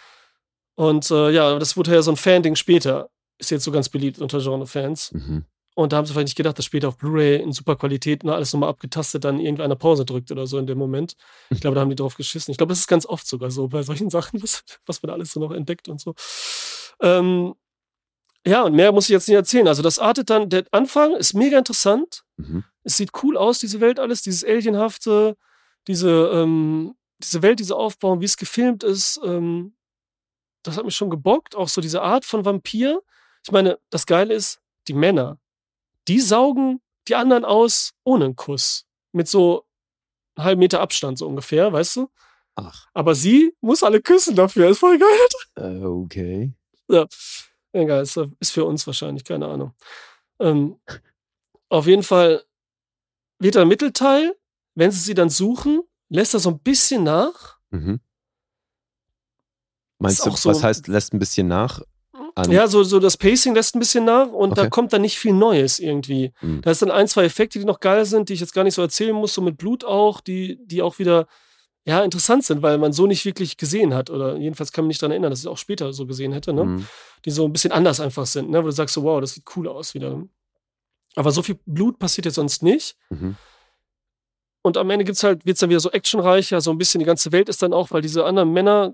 Und 0.76 1.10
äh, 1.12 1.32
ja, 1.32 1.58
das 1.58 1.78
wurde 1.78 1.94
ja 1.94 2.02
so 2.02 2.12
ein 2.12 2.18
Fan-Ding 2.18 2.56
später. 2.56 3.10
Ist 3.38 3.52
jetzt 3.52 3.64
so 3.64 3.72
ganz 3.72 3.90
beliebt 3.90 4.20
unter 4.20 4.40
Genre-Fans. 4.40 5.14
Mhm. 5.14 5.46
Und 5.82 5.94
da 5.94 5.98
haben 5.98 6.06
sie 6.06 6.14
vielleicht 6.14 6.28
nicht 6.28 6.38
gedacht, 6.38 6.58
dass 6.58 6.66
später 6.66 6.88
auf 6.88 6.98
Blu-ray 6.98 7.42
in 7.42 7.52
super 7.52 7.76
Qualität 7.76 8.24
ne, 8.24 8.34
alles 8.34 8.54
nochmal 8.54 8.70
abgetastet 8.70 9.24
dann 9.24 9.40
irgendeiner 9.40 9.76
Pause 9.76 10.06
drückt 10.06 10.32
oder 10.32 10.48
so 10.48 10.58
in 10.58 10.68
dem 10.68 10.78
Moment. 10.78 11.16
Ich 11.50 11.62
glaube, 11.62 11.76
da 11.76 11.82
haben 11.82 11.90
die 11.90 11.96
drauf 11.96 12.16
geschissen. 12.16 12.52
Ich 12.52 12.58
glaube, 12.58 12.72
das 12.72 12.80
ist 12.80 12.88
ganz 12.88 13.06
oft 13.06 13.28
sogar 13.28 13.52
so 13.52 13.68
bei 13.68 13.84
solchen 13.84 14.10
Sachen, 14.10 14.42
was, 14.44 14.64
was 14.86 15.02
man 15.02 15.08
da 15.10 15.14
alles 15.14 15.32
so 15.32 15.40
noch 15.40 15.52
entdeckt 15.52 15.88
und 15.90 16.00
so. 16.00 16.14
Ähm, 17.02 17.56
ja, 18.46 18.64
und 18.64 18.74
mehr 18.74 18.92
muss 18.92 19.06
ich 19.06 19.10
jetzt 19.12 19.28
nicht 19.28 19.36
erzählen. 19.36 19.68
Also 19.68 19.82
das 19.82 20.00
artet 20.00 20.30
dann, 20.30 20.50
der 20.50 20.66
Anfang 20.72 21.16
ist 21.16 21.34
mega 21.34 21.58
interessant. 21.58 22.24
Mhm. 22.38 22.64
Es 22.84 22.98
sieht 22.98 23.12
cool 23.22 23.38
aus, 23.38 23.60
diese 23.60 23.80
Welt 23.82 24.00
alles, 24.00 24.24
dieses 24.24 24.44
Alienhafte, 24.44 25.38
diese, 25.88 26.32
ähm, 26.34 26.96
diese 27.20 27.44
Welt, 27.44 27.60
diese 27.60 27.76
Aufbauen, 27.76 28.22
wie 28.22 28.26
es 28.26 28.38
gefilmt 28.38 28.84
ist. 28.84 29.20
Ähm, 29.24 29.76
das 30.64 30.78
hat 30.78 30.86
mich 30.86 30.96
schon 30.96 31.10
gebockt. 31.10 31.56
Auch 31.56 31.68
so 31.68 31.82
diese 31.82 32.02
Art 32.02 32.26
von 32.26 32.46
Vampir. 32.46 33.02
Ich 33.44 33.52
meine, 33.52 33.80
das 33.90 34.06
Geile 34.06 34.34
ist, 34.34 34.60
die 34.88 34.94
Männer, 34.94 35.38
die 36.12 36.20
saugen 36.20 36.82
die 37.08 37.16
anderen 37.16 37.46
aus 37.46 37.94
ohne 38.04 38.26
einen 38.26 38.36
Kuss. 38.36 38.86
Mit 39.14 39.28
so 39.28 39.66
einem 40.36 40.46
halben 40.46 40.60
Meter 40.60 40.82
Abstand, 40.82 41.18
so 41.18 41.28
ungefähr, 41.28 41.72
weißt 41.72 41.96
du? 41.98 42.10
Ach, 42.56 42.88
Aber 42.94 43.16
sie 43.16 43.56
muss 43.62 43.82
alle 43.84 44.02
küssen 44.02 44.36
dafür. 44.36 44.70
Ist 44.70 44.80
voll 44.80 45.00
geil. 45.00 45.28
äh, 45.56 45.84
okay. 45.86 46.54
Ja, 46.90 47.08
egal, 47.72 48.04
ist, 48.04 48.18
ist 48.40 48.52
für 48.52 48.66
uns 48.66 48.86
wahrscheinlich, 48.88 49.24
keine 49.24 49.48
Ahnung. 49.48 49.74
Ähm, 50.40 50.80
auf 51.70 51.88
jeden 51.88 52.04
Fall 52.04 52.44
wird 53.40 53.56
der 53.56 53.66
Mittelteil, 53.66 54.36
wenn 54.76 54.92
sie 54.92 55.00
sie 55.00 55.14
dann 55.14 55.30
suchen, 55.30 55.82
lässt 56.10 56.34
er 56.34 56.42
so 56.42 56.50
ein 56.50 56.60
bisschen 56.60 57.04
nach. 57.04 57.58
Mhm. 57.70 58.02
Meinst 60.00 60.26
du, 60.26 60.32
so- 60.36 60.50
was 60.50 60.64
heißt, 60.64 60.88
lässt 60.88 61.14
ein 61.14 61.20
bisschen 61.20 61.48
nach? 61.48 61.82
An. 62.36 62.52
Ja, 62.52 62.68
so, 62.68 62.84
so 62.84 63.00
das 63.00 63.18
Pacing 63.18 63.54
lässt 63.56 63.76
ein 63.76 63.80
bisschen 63.80 64.06
nach 64.06 64.28
und 64.28 64.58
da 64.58 64.64
Okay. 64.64 64.70
kommt 64.70 64.94
dann 64.94 65.02
nicht 65.02 65.18
viel 65.18 65.34
Neues 65.34 65.80
irgendwie. 65.80 66.34
Mhm. 66.42 66.62
Da 66.62 66.72
ist 66.72 66.82
dann 66.82 66.92
ein, 66.92 67.08
zwei 67.08 67.24
Effekte, 67.26 67.60
die 67.60 67.66
noch 67.66 67.80
geil 67.80 68.06
sind, 68.06 68.30
die 68.30 68.34
ich 68.34 68.40
jetzt 68.40 68.54
gar 68.54 68.64
nicht 68.64 68.76
so 68.76 68.82
erzählen 68.82 69.16
muss, 69.16 69.34
so 69.34 69.42
mit 69.42 69.58
Blut 69.58 69.84
auch, 69.84 70.22
die, 70.22 70.60
die 70.66 70.82
auch 70.82 71.00
wieder 71.00 71.28
ja, 71.84 72.04
interessant 72.04 72.44
sind, 72.46 72.62
weil 72.62 72.78
man 72.78 72.94
so 72.94 73.08
nicht 73.08 73.26
wirklich 73.26 73.58
gesehen 73.58 73.94
hat. 73.96 74.12
Oder 74.12 74.38
jedenfalls 74.38 74.72
kann 74.72 74.86
mich 74.86 74.96
nicht 74.96 75.02
daran 75.02 75.12
erinnern, 75.14 75.32
dass 75.32 75.40
ich 75.40 75.46
es 75.46 75.52
auch 75.52 75.58
später 75.58 75.94
so 75.94 76.06
gesehen 76.06 76.32
hätte, 76.32 76.54
ne? 76.54 76.66
Mhm. 76.66 76.88
Die 77.26 77.32
so 77.32 77.44
ein 77.46 77.52
bisschen 77.52 77.72
anders 77.72 78.00
einfach 78.00 78.28
sind, 78.28 78.52
ne? 78.52 78.60
Wo 78.62 78.68
du 78.68 78.72
sagst 78.72 78.94
so, 78.94 79.02
wow, 79.04 79.20
das 79.20 79.34
sieht 79.34 79.46
cool 79.56 79.68
aus 79.68 79.96
wieder. 79.96 80.22
Aber 81.16 81.32
so 81.32 81.42
viel 81.42 81.60
Blut 81.66 81.98
passiert 81.98 82.26
jetzt 82.26 82.36
sonst 82.36 82.62
nicht. 82.62 82.96
Mhm. 83.10 83.36
Und 84.62 84.78
am 84.78 84.92
Ende 84.92 85.06
gibt's 85.06 85.24
halt, 85.24 85.44
wird's 85.46 85.60
dann 85.60 85.72
wieder 85.72 85.80
so 85.80 85.90
actionreicher, 85.90 86.62
so 86.62 86.70
ein 86.70 86.78
bisschen 86.78 87.00
die 87.00 87.06
ganze 87.06 87.32
Welt 87.32 87.50
ist 87.50 87.64
dann 87.64 87.74
auch, 87.74 87.90
weil 87.90 88.04
diese 88.04 88.26
anderen 88.26 88.54
Männer, 88.54 88.94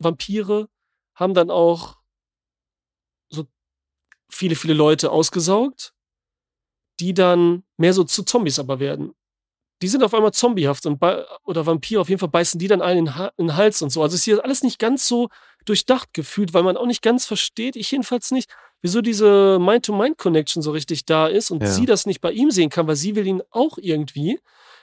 Vampire, 0.00 0.68
haben 1.14 1.32
dann 1.32 1.48
auch 1.48 1.99
viele, 4.30 4.54
viele 4.56 4.74
Leute 4.74 5.10
ausgesaugt, 5.10 5.92
die 7.00 7.14
dann 7.14 7.64
mehr 7.76 7.94
so 7.94 8.04
zu 8.04 8.22
Zombies 8.22 8.58
aber 8.58 8.80
werden. 8.80 9.14
Die 9.82 9.88
sind 9.88 10.02
auf 10.02 10.12
einmal 10.12 10.32
zombiehaft 10.32 10.84
und 10.84 11.02
oder 11.44 11.64
Vampire, 11.64 12.02
auf 12.02 12.10
jeden 12.10 12.18
Fall 12.18 12.28
beißen 12.28 12.58
die 12.58 12.68
dann 12.68 12.82
allen 12.82 13.06
in, 13.06 13.46
den 13.46 13.56
Hals 13.56 13.80
und 13.80 13.90
so. 13.90 14.02
Also 14.02 14.14
es 14.14 14.20
ist 14.20 14.24
hier 14.24 14.44
alles 14.44 14.62
nicht 14.62 14.78
ganz 14.78 15.08
so 15.08 15.28
durchdacht 15.64 16.12
gefühlt, 16.12 16.52
weil 16.52 16.62
man 16.62 16.76
auch 16.76 16.86
nicht 16.86 17.02
ganz 17.02 17.24
versteht, 17.26 17.76
ich 17.76 17.90
jedenfalls 17.90 18.30
nicht, 18.30 18.50
wieso 18.82 19.00
diese 19.00 19.58
Mind-to-Mind-Connection 19.58 20.62
so 20.62 20.72
richtig 20.72 21.06
da 21.06 21.26
ist 21.26 21.50
und 21.50 21.62
Ja. 21.62 21.70
sie 21.70 21.86
das 21.86 22.04
nicht 22.04 22.20
bei 22.20 22.32
ihm 22.32 22.50
sehen 22.50 22.68
kann, 22.68 22.86
weil 22.86 22.96
sie 22.96 23.16
will 23.16 23.26
ihn 23.26 23.42
auch 23.50 23.78
irgendwie, 23.80 24.38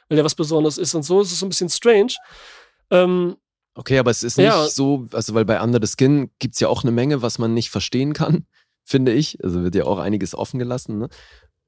weil 0.09 0.17
er 0.17 0.23
was 0.25 0.35
Besonderes 0.35 0.79
ist 0.79 0.95
und 0.95 1.03
so. 1.03 1.21
Es 1.21 1.31
ist 1.31 1.39
so 1.39 1.45
ein 1.45 1.49
bisschen 1.49 1.69
strange. 1.69 2.13
Ähm, 2.89 3.37
Okay, 3.75 3.99
aber 3.99 4.09
es 4.09 4.23
ist 4.23 4.37
nicht 4.37 4.47
Ja. 4.47 4.67
so, 4.67 5.05
also 5.13 5.35
weil 5.35 5.45
bei 5.45 5.61
Under 5.61 5.79
the 5.79 5.93
Skin 5.95 6.31
gibt 6.39 6.55
es 6.55 6.59
ja 6.59 6.67
auch 6.67 6.81
eine 6.83 6.91
Menge, 6.91 7.21
was 7.21 7.37
man 7.37 7.53
nicht 7.53 7.69
verstehen 7.69 8.13
kann, 8.13 8.47
finde 8.87 9.11
ich. 9.13 9.43
Also 9.43 9.63
wird 9.63 9.75
ja 9.75 9.83
auch 9.85 9.99
einiges 9.99 10.33
offen 10.33 10.57
gelassen, 10.59 10.97
ne? 10.97 11.09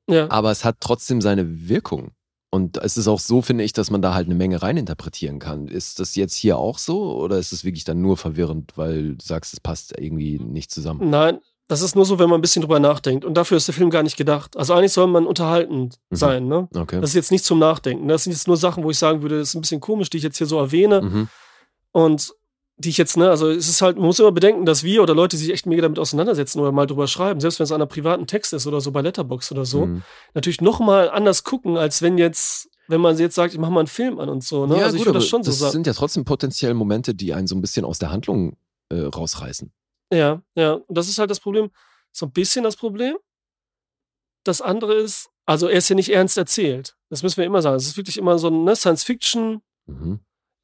ja. 0.09 0.29
Aber 0.31 0.49
es 0.51 0.63
hat 0.65 0.77
trotzdem 0.79 1.21
seine 1.21 1.67
Wirkung. 1.69 2.11
Und 2.51 2.77
es 2.77 2.97
ist 2.97 3.07
auch 3.07 3.19
so, 3.19 3.43
finde 3.43 3.63
ich, 3.63 3.73
dass 3.73 3.91
man 3.91 4.01
da 4.01 4.15
halt 4.15 4.25
eine 4.25 4.33
Menge 4.33 4.59
reininterpretieren 4.63 5.37
kann. 5.37 5.67
Ist 5.67 5.99
das 5.99 6.15
jetzt 6.15 6.33
hier 6.33 6.57
auch 6.57 6.79
so 6.79 7.15
oder 7.15 7.37
ist 7.37 7.51
es 7.53 7.63
wirklich 7.63 7.83
dann 7.83 8.01
nur 8.01 8.17
verwirrend, 8.17 8.71
weil 8.75 9.15
du 9.15 9.23
sagst, 9.23 9.53
es 9.53 9.59
passt 9.59 9.93
irgendwie 9.99 10.39
nicht 10.39 10.71
zusammen? 10.71 11.11
Nein, 11.11 11.37
das 11.67 11.81
ist 11.83 11.95
nur 11.95 12.05
so, 12.05 12.17
wenn 12.17 12.27
man 12.27 12.39
ein 12.39 12.41
bisschen 12.41 12.63
drüber 12.63 12.79
nachdenkt. 12.79 13.23
Und 13.23 13.35
dafür 13.35 13.57
ist 13.57 13.67
der 13.67 13.75
Film 13.75 13.91
gar 13.91 14.01
nicht 14.01 14.17
gedacht. 14.17 14.57
Also 14.57 14.73
eigentlich 14.73 14.93
soll 14.93 15.05
man 15.05 15.27
unterhaltend 15.27 15.99
Mhm. 16.09 16.15
sein, 16.15 16.47
ne? 16.47 16.67
Okay. 16.75 16.99
Das 16.99 17.11
ist 17.11 17.15
jetzt 17.15 17.31
nicht 17.31 17.45
zum 17.45 17.59
Nachdenken. 17.59 18.07
Das 18.07 18.23
sind 18.23 18.33
jetzt 18.33 18.47
nur 18.47 18.57
Sachen, 18.57 18.83
wo 18.83 18.89
ich 18.89 18.97
sagen 18.97 19.21
würde, 19.21 19.37
das 19.37 19.49
ist 19.49 19.55
ein 19.55 19.61
bisschen 19.61 19.79
komisch, 19.81 20.09
die 20.09 20.17
ich 20.17 20.23
jetzt 20.23 20.39
hier 20.39 20.47
so 20.47 20.57
erwähne. 20.57 21.01
Mhm. 21.03 21.27
Und 21.91 22.33
die 22.81 22.89
ich 22.89 22.97
jetzt, 22.97 23.17
ne, 23.17 23.29
also 23.29 23.49
es 23.49 23.67
ist 23.67 23.81
halt, 23.81 23.97
man 23.97 24.05
muss 24.05 24.19
immer 24.19 24.31
bedenken, 24.31 24.65
dass 24.65 24.83
wir 24.83 25.03
oder 25.03 25.13
Leute 25.13 25.35
die 25.35 25.43
sich 25.43 25.53
echt 25.53 25.65
mega 25.65 25.81
damit 25.81 25.99
auseinandersetzen 25.99 26.59
oder 26.61 26.71
mal 26.71 26.87
drüber 26.87 27.07
schreiben, 27.07 27.41
selbst 27.41 27.59
wenn 27.59 27.65
es 27.65 27.71
an 27.71 27.75
einer 27.81 27.87
privaten 27.87 28.25
Text 28.25 28.53
ist 28.53 28.65
oder 28.67 28.79
so 28.79 28.91
bei 28.91 29.01
Letterbox 29.01 29.51
oder 29.51 29.65
so, 29.65 29.85
Mhm. 29.85 30.03
natürlich 30.33 30.61
nochmal 30.61 31.09
anders 31.09 31.43
gucken, 31.43 31.77
als 31.77 32.01
wenn 32.01 32.17
jetzt, 32.17 32.69
wenn 32.87 33.01
man 33.01 33.17
jetzt 33.17 33.35
sagt, 33.35 33.53
ich 33.53 33.59
mach 33.59 33.69
mal 33.69 33.81
einen 33.81 33.87
Film 33.87 34.17
an 34.19 34.29
und 34.29 34.43
so, 34.45 34.65
ne? 34.65 34.77
Ja, 34.77 34.85
also 34.85 34.95
ich 34.95 35.01
gut, 35.01 35.07
würde 35.07 35.17
aber 35.17 35.19
das 35.19 35.27
schon 35.27 35.43
so 35.43 35.51
das 35.51 35.59
sagen. 35.59 35.71
sind 35.73 35.87
ja 35.87 35.93
trotzdem 35.93 36.23
potenziell 36.23 36.73
Momente, 36.73 37.13
die 37.13 37.33
einen 37.33 37.47
so 37.47 37.55
ein 37.55 37.61
bisschen 37.61 37.83
aus 37.85 37.99
der 37.99 38.11
Handlung 38.11 38.55
äh, 38.89 39.01
rausreißen. 39.01 39.71
Ja, 40.13 40.41
ja. 40.55 40.73
Und 40.73 40.97
das 40.97 41.09
ist 41.09 41.19
halt 41.19 41.29
das 41.29 41.39
Problem, 41.41 41.69
so 42.13 42.25
ein 42.27 42.31
bisschen 42.31 42.63
das 42.63 42.77
Problem. 42.77 43.17
Das 44.45 44.61
andere 44.61 44.95
ist, 44.95 45.29
also 45.45 45.67
er 45.67 45.77
ist 45.77 45.89
ja 45.89 45.95
nicht 45.95 46.09
ernst 46.13 46.37
erzählt. 46.37 46.95
Das 47.09 47.23
müssen 47.23 47.37
wir 47.37 47.45
immer 47.45 47.61
sagen. 47.61 47.75
Es 47.75 47.85
ist 47.87 47.97
wirklich 47.97 48.17
immer 48.17 48.39
so 48.39 48.47
ein 48.47 48.63
ne, 48.63 48.75
Science 48.75 49.03
Fiction. 49.03 49.61
Mhm. 49.85 50.19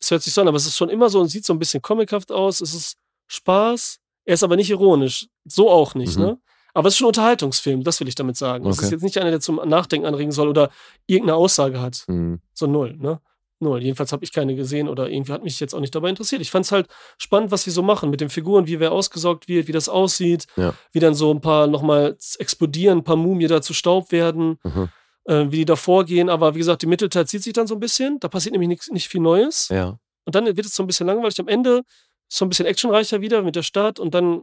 Es 0.05 0.11
hört 0.11 0.21
sich 0.21 0.33
so 0.35 0.41
an, 0.41 0.47
aber 0.47 0.57
es 0.57 0.67
ist 0.67 0.77
schon 0.77 0.89
immer 0.89 1.09
so 1.09 1.19
und 1.19 1.29
sieht 1.29 1.45
so 1.45 1.51
ein 1.53 1.57
bisschen 1.57 1.81
comichaft 1.81 2.31
aus. 2.31 2.61
Es 2.61 2.75
ist 2.75 2.97
Spaß. 3.27 3.97
Er 4.25 4.35
ist 4.35 4.43
aber 4.43 4.55
nicht 4.55 4.69
ironisch. 4.69 5.27
So 5.45 5.67
auch 5.71 5.95
nicht, 5.95 6.15
Mhm. 6.17 6.23
ne? 6.23 6.37
Aber 6.75 6.89
es 6.89 6.93
ist 6.93 6.97
schon 6.99 7.05
ein 7.05 7.09
Unterhaltungsfilm, 7.09 7.83
das 7.83 7.99
will 7.99 8.07
ich 8.07 8.13
damit 8.13 8.37
sagen. 8.37 8.67
Es 8.67 8.77
Okay. 8.77 8.85
ist 8.85 8.91
jetzt 8.91 9.01
nicht 9.03 9.17
einer, 9.17 9.31
der 9.31 9.39
zum 9.39 9.55
Nachdenken 9.65 10.05
anregen 10.05 10.31
soll 10.31 10.47
oder 10.47 10.69
irgendeine 11.07 11.37
Aussage 11.37 11.81
hat. 11.81 12.03
Mhm. 12.07 12.39
So 12.53 12.67
null, 12.67 12.95
ne? 12.99 13.19
Null. 13.59 13.81
Jedenfalls 13.81 14.11
habe 14.11 14.23
ich 14.23 14.31
keine 14.31 14.53
gesehen 14.55 14.87
oder 14.89 15.09
irgendwie 15.09 15.31
hat 15.31 15.43
mich 15.43 15.59
jetzt 15.59 15.73
auch 15.73 15.79
nicht 15.79 15.95
dabei 15.95 16.09
interessiert. 16.09 16.41
Ich 16.41 16.51
fand 16.51 16.65
es 16.65 16.71
halt 16.71 16.87
spannend, 17.17 17.49
was 17.49 17.63
sie 17.63 17.71
so 17.71 17.81
machen 17.81 18.11
mit 18.11 18.21
den 18.21 18.29
Figuren, 18.29 18.67
wie 18.67 18.79
wer 18.79 18.91
ausgesaugt 18.91 19.47
wird, 19.47 19.67
wie 19.67 19.71
das 19.71 19.89
aussieht, 19.89 20.45
Ja. 20.55 20.75
wie 20.91 20.99
dann 20.99 21.15
so 21.15 21.31
ein 21.33 21.41
paar 21.41 21.65
nochmal 21.65 22.15
explodieren, 22.37 22.99
ein 22.99 23.03
paar 23.03 23.15
Mumien 23.15 23.49
da 23.49 23.59
zu 23.63 23.73
Staub 23.73 24.11
werden, 24.11 24.59
Mhm. 24.63 24.89
Äh, 25.25 25.45
wie 25.49 25.57
die 25.57 25.65
da 25.65 25.75
vorgehen. 25.75 26.29
Aber 26.29 26.55
wie 26.55 26.59
gesagt, 26.59 26.81
die 26.81 26.87
Mittelteil 26.87 27.27
zieht 27.27 27.43
sich 27.43 27.53
dann 27.53 27.67
so 27.67 27.75
ein 27.75 27.79
bisschen. 27.79 28.19
Da 28.19 28.27
passiert 28.27 28.53
nämlich 28.53 28.69
nix, 28.69 28.89
nicht 28.89 29.07
viel 29.07 29.21
Neues. 29.21 29.69
Ja. 29.69 29.97
Und 30.25 30.35
dann 30.35 30.45
wird 30.45 30.65
es 30.65 30.75
so 30.75 30.83
ein 30.83 30.87
bisschen 30.87 31.07
langweilig. 31.07 31.39
Am 31.39 31.47
Ende 31.47 31.83
ist 32.29 32.37
so 32.37 32.45
ein 32.45 32.49
bisschen 32.49 32.65
actionreicher 32.65 33.21
wieder 33.21 33.41
mit 33.41 33.55
der 33.55 33.63
Stadt 33.63 33.99
und 33.99 34.13
dann 34.13 34.41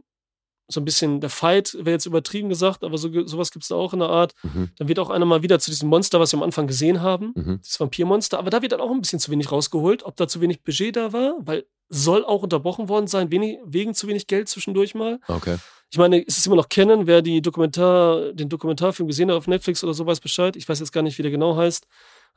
so 0.69 0.79
ein 0.79 0.85
bisschen 0.85 1.19
der 1.19 1.29
Fight, 1.29 1.73
wäre 1.77 1.91
jetzt 1.91 2.05
übertrieben 2.05 2.47
gesagt, 2.47 2.85
aber 2.85 2.97
so, 2.97 3.09
sowas 3.27 3.51
gibt 3.51 3.63
es 3.63 3.69
da 3.69 3.75
auch 3.75 3.91
in 3.91 3.99
der 3.99 4.07
Art. 4.07 4.33
Mhm. 4.43 4.69
Dann 4.77 4.87
wird 4.87 4.97
auch 4.97 5.09
einer 5.09 5.25
mal 5.25 5.43
wieder 5.43 5.59
zu 5.59 5.69
diesem 5.71 5.89
Monster, 5.89 6.21
was 6.21 6.31
wir 6.31 6.37
am 6.37 6.43
Anfang 6.43 6.67
gesehen 6.67 7.01
haben 7.01 7.33
Mhm. 7.35 7.59
das 7.61 7.77
Vampirmonster, 7.81 8.39
aber 8.39 8.49
da 8.49 8.61
wird 8.61 8.71
dann 8.71 8.79
auch 8.79 8.89
ein 8.89 9.01
bisschen 9.01 9.19
zu 9.19 9.29
wenig 9.29 9.51
rausgeholt, 9.51 10.03
ob 10.03 10.15
da 10.15 10.25
zu 10.25 10.39
wenig 10.39 10.63
Budget 10.63 10.95
da 10.95 11.11
war, 11.11 11.35
weil 11.39 11.65
soll 11.89 12.23
auch 12.23 12.43
unterbrochen 12.43 12.87
worden 12.87 13.07
sein, 13.07 13.29
wenig, 13.29 13.57
wegen 13.65 13.93
zu 13.93 14.07
wenig 14.07 14.25
Geld 14.27 14.47
zwischendurch 14.47 14.95
mal. 14.95 15.19
Okay. 15.27 15.57
Ich 15.93 15.99
meine, 15.99 16.25
es 16.25 16.39
ist 16.39 16.47
immer 16.47 16.55
noch 16.55 16.69
kennen, 16.69 17.05
wer 17.05 17.21
die 17.21 17.39
Dokumentar, 17.39 18.33
den 18.33 18.49
Dokumentarfilm 18.49 19.05
gesehen 19.05 19.29
hat 19.29 19.37
auf 19.37 19.45
Netflix 19.45 19.83
oder 19.83 19.93
so 19.93 20.07
weiß 20.07 20.21
Bescheid. 20.21 20.55
Ich 20.55 20.67
weiß 20.67 20.79
jetzt 20.79 20.91
gar 20.91 21.03
nicht, 21.03 21.19
wie 21.19 21.21
der 21.21 21.29
genau 21.29 21.55
heißt. 21.55 21.85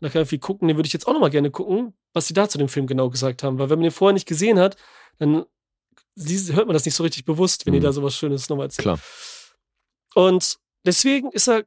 Da 0.02 0.10
kann 0.10 0.24
ich 0.24 0.28
viel 0.28 0.38
gucken. 0.38 0.68
Den 0.68 0.76
würde 0.76 0.86
ich 0.86 0.92
jetzt 0.92 1.06
auch 1.08 1.14
noch 1.14 1.20
mal 1.20 1.30
gerne 1.30 1.50
gucken, 1.50 1.94
was 2.12 2.26
sie 2.26 2.34
da 2.34 2.50
zu 2.50 2.58
dem 2.58 2.68
Film 2.68 2.86
genau 2.86 3.08
gesagt 3.08 3.42
haben. 3.42 3.58
Weil 3.58 3.70
wenn 3.70 3.78
man 3.78 3.84
den 3.84 3.92
vorher 3.92 4.12
nicht 4.12 4.28
gesehen 4.28 4.58
hat, 4.58 4.76
dann 5.18 5.46
hört 6.18 6.66
man 6.66 6.74
das 6.74 6.84
nicht 6.84 6.94
so 6.94 7.02
richtig 7.02 7.24
bewusst, 7.24 7.64
wenn 7.64 7.72
Mhm. 7.72 7.78
die 7.78 7.82
da 7.84 7.92
sowas 7.92 8.14
Schönes 8.14 8.46
nochmal 8.50 8.66
erzählen. 8.66 8.82
Klar. 8.82 9.00
Und 10.14 10.58
deswegen 10.84 11.30
ist 11.32 11.48
er 11.48 11.64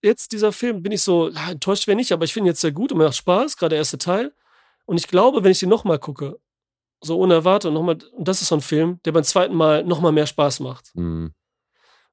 jetzt 0.00 0.30
dieser 0.30 0.52
Film, 0.52 0.80
bin 0.80 0.92
ich 0.92 1.02
so, 1.02 1.28
ja, 1.28 1.50
enttäuscht 1.50 1.88
wäre 1.88 1.96
nicht, 1.96 2.12
aber 2.12 2.24
ich 2.24 2.32
finde 2.32 2.46
ihn 2.46 2.52
jetzt 2.52 2.60
sehr 2.60 2.70
gut 2.70 2.92
und 2.92 2.98
mir 2.98 3.04
macht 3.06 3.16
Spaß, 3.16 3.56
gerade 3.56 3.70
der 3.70 3.78
erste 3.78 3.98
Teil. 3.98 4.32
Und 4.86 4.96
ich 4.96 5.08
glaube, 5.08 5.42
wenn 5.42 5.50
ich 5.50 5.58
den 5.58 5.70
nochmal 5.70 5.98
gucke, 5.98 6.38
so 7.02 7.18
ohne 7.18 7.34
Erwartung, 7.34 7.74
nochmal, 7.74 7.98
und 8.16 8.26
das 8.28 8.40
ist 8.40 8.48
so 8.48 8.54
ein 8.54 8.60
Film, 8.60 9.00
der 9.04 9.12
beim 9.12 9.24
zweiten 9.24 9.54
Mal 9.54 9.84
nochmal 9.84 10.12
mehr 10.12 10.26
Spaß 10.26 10.60
macht. 10.60 10.94
Mhm. 10.94 11.32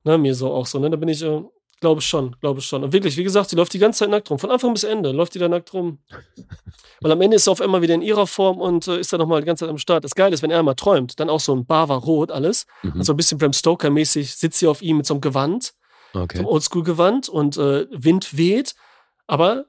Ne, 0.03 0.17
mir 0.17 0.33
so 0.35 0.51
auch 0.51 0.65
so, 0.65 0.79
ne? 0.79 0.89
Da 0.89 0.97
bin 0.97 1.09
ich, 1.09 1.21
äh, 1.21 1.41
glaube 1.79 2.01
schon, 2.01 2.35
glaube 2.41 2.61
schon. 2.61 2.83
Und 2.83 2.93
wirklich, 2.93 3.17
wie 3.17 3.23
gesagt, 3.23 3.49
sie 3.49 3.55
läuft 3.55 3.73
die 3.73 3.79
ganze 3.79 3.99
Zeit 3.99 4.09
nackt 4.09 4.29
rum. 4.29 4.39
Von 4.39 4.51
Anfang 4.51 4.73
bis 4.73 4.83
Ende 4.83 5.11
läuft 5.11 5.35
die 5.35 5.39
da 5.39 5.47
nackt 5.47 5.73
rum. 5.73 5.99
Weil 7.01 7.11
am 7.11 7.21
Ende 7.21 7.35
ist 7.37 7.45
sie 7.45 7.51
auf 7.51 7.61
einmal 7.61 7.81
wieder 7.81 7.93
in 7.95 8.01
ihrer 8.01 8.27
Form 8.27 8.59
und 8.59 8.87
äh, 8.87 8.99
ist 8.99 9.13
dann 9.13 9.19
nochmal 9.19 9.41
die 9.41 9.45
ganze 9.45 9.65
Zeit 9.65 9.69
am 9.69 9.77
Start. 9.77 10.03
Das 10.03 10.15
Geile 10.15 10.33
ist, 10.33 10.41
wenn 10.43 10.51
er 10.51 10.61
mal 10.63 10.73
träumt, 10.73 11.19
dann 11.19 11.29
auch 11.29 11.39
so 11.39 11.55
ein 11.55 11.65
Bava 11.65 11.95
rot 11.95 12.31
alles. 12.31 12.65
Mhm. 12.83 12.93
Und 12.93 13.03
so 13.03 13.13
ein 13.13 13.17
bisschen 13.17 13.37
Bram 13.37 13.53
Stoker-mäßig 13.53 14.35
sitzt 14.35 14.59
sie 14.59 14.67
auf 14.67 14.81
ihm 14.81 14.97
mit 14.97 15.05
so 15.05 15.13
einem 15.13 15.21
Gewand 15.21 15.73
Okay. 16.13 16.39
so 16.39 16.49
Oldschool-Gewand 16.49 17.29
und 17.29 17.57
äh, 17.57 17.85
Wind 17.91 18.35
weht. 18.37 18.75
Aber 19.27 19.65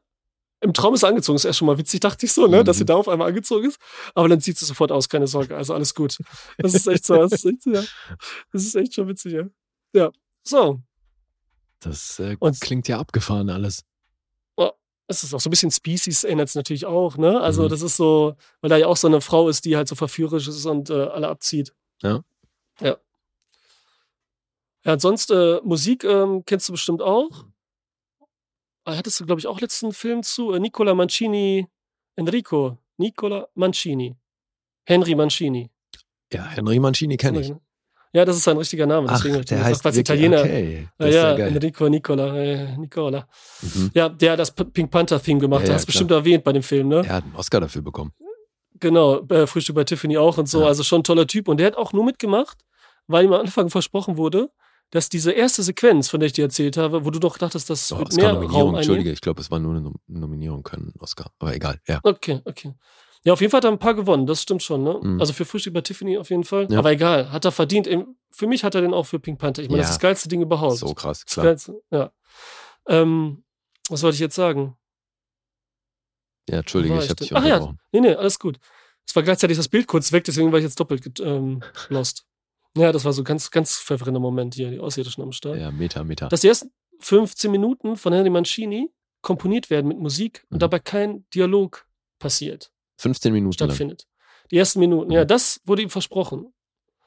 im 0.60 0.72
Traum 0.74 0.94
ist 0.94 1.04
angezogen. 1.04 1.36
Ist 1.36 1.44
erst 1.44 1.58
schon 1.58 1.66
mal 1.66 1.78
witzig, 1.78 2.00
dachte 2.00 2.26
ich 2.26 2.32
so, 2.32 2.46
ne, 2.46 2.60
Mhm. 2.60 2.64
dass 2.64 2.78
sie 2.78 2.84
da 2.84 2.94
auf 2.96 3.08
einmal 3.08 3.28
angezogen 3.28 3.68
ist. 3.68 3.78
Aber 4.14 4.28
dann 4.28 4.40
zieht 4.40 4.58
sie 4.58 4.64
sofort 4.66 4.92
aus, 4.92 5.08
keine 5.08 5.26
Sorge. 5.26 5.56
Also 5.56 5.74
alles 5.74 5.94
gut. 5.94 6.18
Das 6.58 6.74
ist 6.74 6.86
echt 6.86 7.04
so. 7.06 7.16
Das 7.16 7.32
ist 7.32 7.44
echt, 7.46 7.66
ja. 7.66 7.82
das 8.52 8.64
ist 8.64 8.74
echt 8.74 8.94
schon 8.94 9.08
witzig, 9.08 9.32
ja. 9.32 9.44
Ja. 9.94 10.10
So. 10.42 10.80
Das 11.80 12.18
äh, 12.18 12.36
Und- 12.40 12.60
klingt 12.60 12.88
ja 12.88 12.98
abgefahren 12.98 13.48
alles. 13.50 13.84
Es 15.12 15.24
ist 15.24 15.34
auch 15.34 15.40
so 15.40 15.48
ein 15.48 15.50
bisschen 15.50 15.72
Species, 15.72 16.22
erinnert 16.22 16.50
es 16.50 16.54
natürlich 16.54 16.86
auch, 16.86 17.16
ne? 17.16 17.40
Also, 17.40 17.64
Mhm. 17.64 17.68
das 17.70 17.82
ist 17.82 17.96
so, 17.96 18.36
weil 18.60 18.70
da 18.70 18.76
ja 18.76 18.86
auch 18.86 18.96
so 18.96 19.08
eine 19.08 19.20
Frau 19.20 19.48
ist, 19.48 19.64
die 19.64 19.76
halt 19.76 19.88
so 19.88 19.96
verführerisch 19.96 20.46
ist 20.46 20.64
und 20.66 20.88
äh, 20.88 20.92
alle 20.92 21.26
abzieht. 21.26 21.74
Ja. 22.00 22.20
Ja. 22.80 22.96
Ja, 24.84 24.98
sonst, 25.00 25.32
äh, 25.32 25.60
Musik 25.64 26.04
ähm, 26.04 26.44
kennst 26.46 26.68
du 26.68 26.72
bestimmt 26.74 27.02
auch. 27.02 27.44
Ah, 28.90 28.96
Hattest 28.96 29.20
du, 29.20 29.26
glaube 29.26 29.40
ich, 29.40 29.46
auch 29.46 29.60
letzten 29.60 29.92
Film 29.92 30.22
zu? 30.22 30.52
Äh, 30.52 30.60
Nicola 30.60 30.94
Mancini, 30.94 31.66
Enrico. 32.16 32.78
Nicola 32.96 33.48
Mancini. 33.54 34.16
Henry 34.84 35.14
Mancini. 35.14 35.70
Ja, 36.32 36.44
Henry 36.46 36.78
Mancini 36.78 37.16
kenne 37.16 37.40
ich. 37.40 37.52
Ja, 38.12 38.24
das 38.24 38.36
ist 38.36 38.42
sein 38.44 38.56
richtiger 38.56 38.86
Name. 38.86 39.06
Ach, 39.08 39.16
Deswegen 39.16 39.34
den 39.34 39.44
der 39.44 39.58
gesagt, 39.58 39.70
heißt 39.70 39.84
wirklich, 39.84 40.00
Italiener. 40.00 40.40
Okay, 40.40 40.80
Ja, 40.82 40.88
das 40.98 41.08
ist 41.08 41.14
ja, 41.14 41.38
ja. 41.38 41.46
Enrico 41.46 41.88
Nicola. 41.88 42.36
Äh, 42.36 42.76
Nicola. 42.76 43.28
Mhm. 43.62 43.90
Ja, 43.94 44.08
der 44.08 44.32
hat 44.32 44.38
das 44.40 44.50
Pink 44.50 44.90
Panther-Theme 44.90 45.38
gemacht. 45.40 45.62
Ja, 45.62 45.68
ja, 45.68 45.74
hast 45.74 45.84
du 45.84 45.86
bestimmt 45.86 46.10
erwähnt 46.10 46.42
bei 46.42 46.52
dem 46.52 46.62
Film, 46.64 46.88
ne? 46.88 47.02
Er 47.06 47.14
hat 47.14 47.24
einen 47.24 47.36
Oscar 47.36 47.60
dafür 47.60 47.82
bekommen. 47.82 48.12
Genau, 48.80 49.20
äh, 49.28 49.46
Frühstück 49.46 49.76
bei 49.76 49.84
Tiffany 49.84 50.18
auch 50.18 50.38
und 50.38 50.48
so. 50.48 50.62
Ja. 50.62 50.66
Also 50.66 50.82
schon 50.82 51.00
ein 51.00 51.04
toller 51.04 51.26
Typ. 51.26 51.46
Und 51.48 51.58
der 51.58 51.68
hat 51.68 51.76
auch 51.76 51.92
nur 51.92 52.04
mitgemacht, 52.04 52.58
weil 53.06 53.26
ihm 53.26 53.32
am 53.32 53.40
Anfang 53.40 53.70
versprochen 53.70 54.16
wurde, 54.16 54.50
dass 54.90 55.08
diese 55.08 55.32
erste 55.32 55.62
Sequenz, 55.62 56.08
von 56.08 56.20
der 56.20 56.26
ich 56.28 56.32
dir 56.32 56.44
erzählt 56.44 56.76
habe, 56.76 57.04
wo 57.04 57.10
du 57.10 57.18
doch 57.18 57.38
dachtest, 57.38 57.70
das 57.70 57.92
Oh, 57.92 57.98
wird 57.98 58.14
mehr 58.16 58.32
Raum. 58.32 58.74
Entschuldige, 58.74 59.12
ich 59.12 59.20
glaube, 59.20 59.40
es 59.40 59.50
war 59.50 59.58
nur 59.60 59.72
eine 59.72 59.82
Nom 59.82 59.94
Nominierung, 60.08 60.62
kein 60.62 60.92
Oscar. 60.98 61.30
Aber 61.38 61.54
egal, 61.54 61.80
ja. 61.86 62.00
Okay, 62.02 62.40
okay. 62.44 62.74
Ja, 63.22 63.34
auf 63.34 63.40
jeden 63.40 63.50
Fall 63.50 63.58
hat 63.58 63.64
er 63.66 63.70
ein 63.70 63.78
paar 63.78 63.94
gewonnen, 63.94 64.26
das 64.26 64.42
stimmt 64.42 64.62
schon, 64.62 64.82
ne? 64.82 64.98
Mhm. 65.00 65.20
Also 65.20 65.32
für 65.32 65.44
Frühstück 65.44 65.74
bei 65.74 65.82
Tiffany 65.82 66.16
auf 66.18 66.30
jeden 66.30 66.44
Fall. 66.44 66.66
Ja. 66.72 66.78
Aber 66.78 66.90
egal, 66.90 67.30
hat 67.30 67.44
er 67.44 67.52
verdient. 67.52 67.86
Im- 67.86 68.16
Für 68.32 68.46
mich 68.46 68.64
hat 68.64 68.74
er 68.74 68.80
den 68.80 68.94
auch 68.94 69.04
für 69.06 69.18
Pink 69.20 69.38
Panther. 69.38 69.62
Ich 69.62 69.68
meine, 69.68 69.78
das 69.82 69.88
Ja. 69.88 69.90
ist 69.90 69.96
das 69.96 70.02
geilste 70.02 70.28
Ding 70.28 70.40
überhaupt. 70.40 70.78
So 70.78 70.94
krass, 70.94 71.24
das 71.24 71.34
klar. 71.34 71.46
geilste, 71.46 71.82
ja. 71.90 72.12
Ähm, 72.88 73.44
was 73.90 74.02
wollte 74.02 74.14
ich 74.14 74.20
jetzt 74.20 74.36
sagen? 74.36 74.76
Ja, 76.48 76.58
Entschuldige, 76.60 76.94
ich 76.96 77.04
ich 77.04 77.10
habe 77.10 77.16
dich 77.16 77.28
denn? 77.28 77.36
Ach 77.38 77.44
ja. 77.44 77.54
unterbrochen. 77.56 77.78
Nee, 77.92 78.00
nee, 78.00 78.14
alles 78.14 78.38
gut. 78.38 78.58
Es 79.06 79.14
war 79.14 79.22
gleichzeitig 79.22 79.56
das 79.56 79.68
Bild 79.68 79.86
kurz 79.86 80.12
weg, 80.12 80.24
deswegen 80.24 80.50
war 80.52 80.58
ich 80.58 80.64
jetzt 80.64 80.78
doppelt 80.80 81.20
ähm, 81.20 81.60
lost. 81.90 82.24
Ja, 82.76 82.92
das 82.92 83.04
war 83.04 83.12
so 83.12 83.24
ganz, 83.24 83.50
ganz 83.50 83.76
verwirrender 83.76 84.20
Moment 84.20 84.54
hier, 84.54 84.70
die 84.70 84.78
Außerirdischen 84.78 85.22
am 85.22 85.32
Start. 85.32 85.58
Ja, 85.58 85.70
Meta, 85.70 86.04
Meta. 86.04 86.28
Dass 86.28 86.42
die 86.42 86.48
ersten 86.48 86.70
15 87.00 87.50
Minuten 87.50 87.96
von 87.96 88.12
Henry 88.12 88.30
Mancini 88.30 88.90
komponiert 89.22 89.70
werden 89.70 89.88
mit 89.88 89.98
Musik 89.98 90.44
Mhm. 90.48 90.54
und 90.54 90.62
dabei 90.62 90.78
kein 90.78 91.24
Dialog 91.34 91.86
passiert, 92.18 92.70
15 92.98 93.32
Minuten 93.32 93.56
lang. 93.58 93.68
stattfindet. 93.70 94.06
Die 94.50 94.56
ersten 94.58 94.78
Minuten, 94.80 95.10
ja, 95.10 95.24
Mhm. 95.24 95.28
das 95.28 95.60
wurde 95.64 95.82
ihm 95.82 95.90
versprochen. 95.90 96.52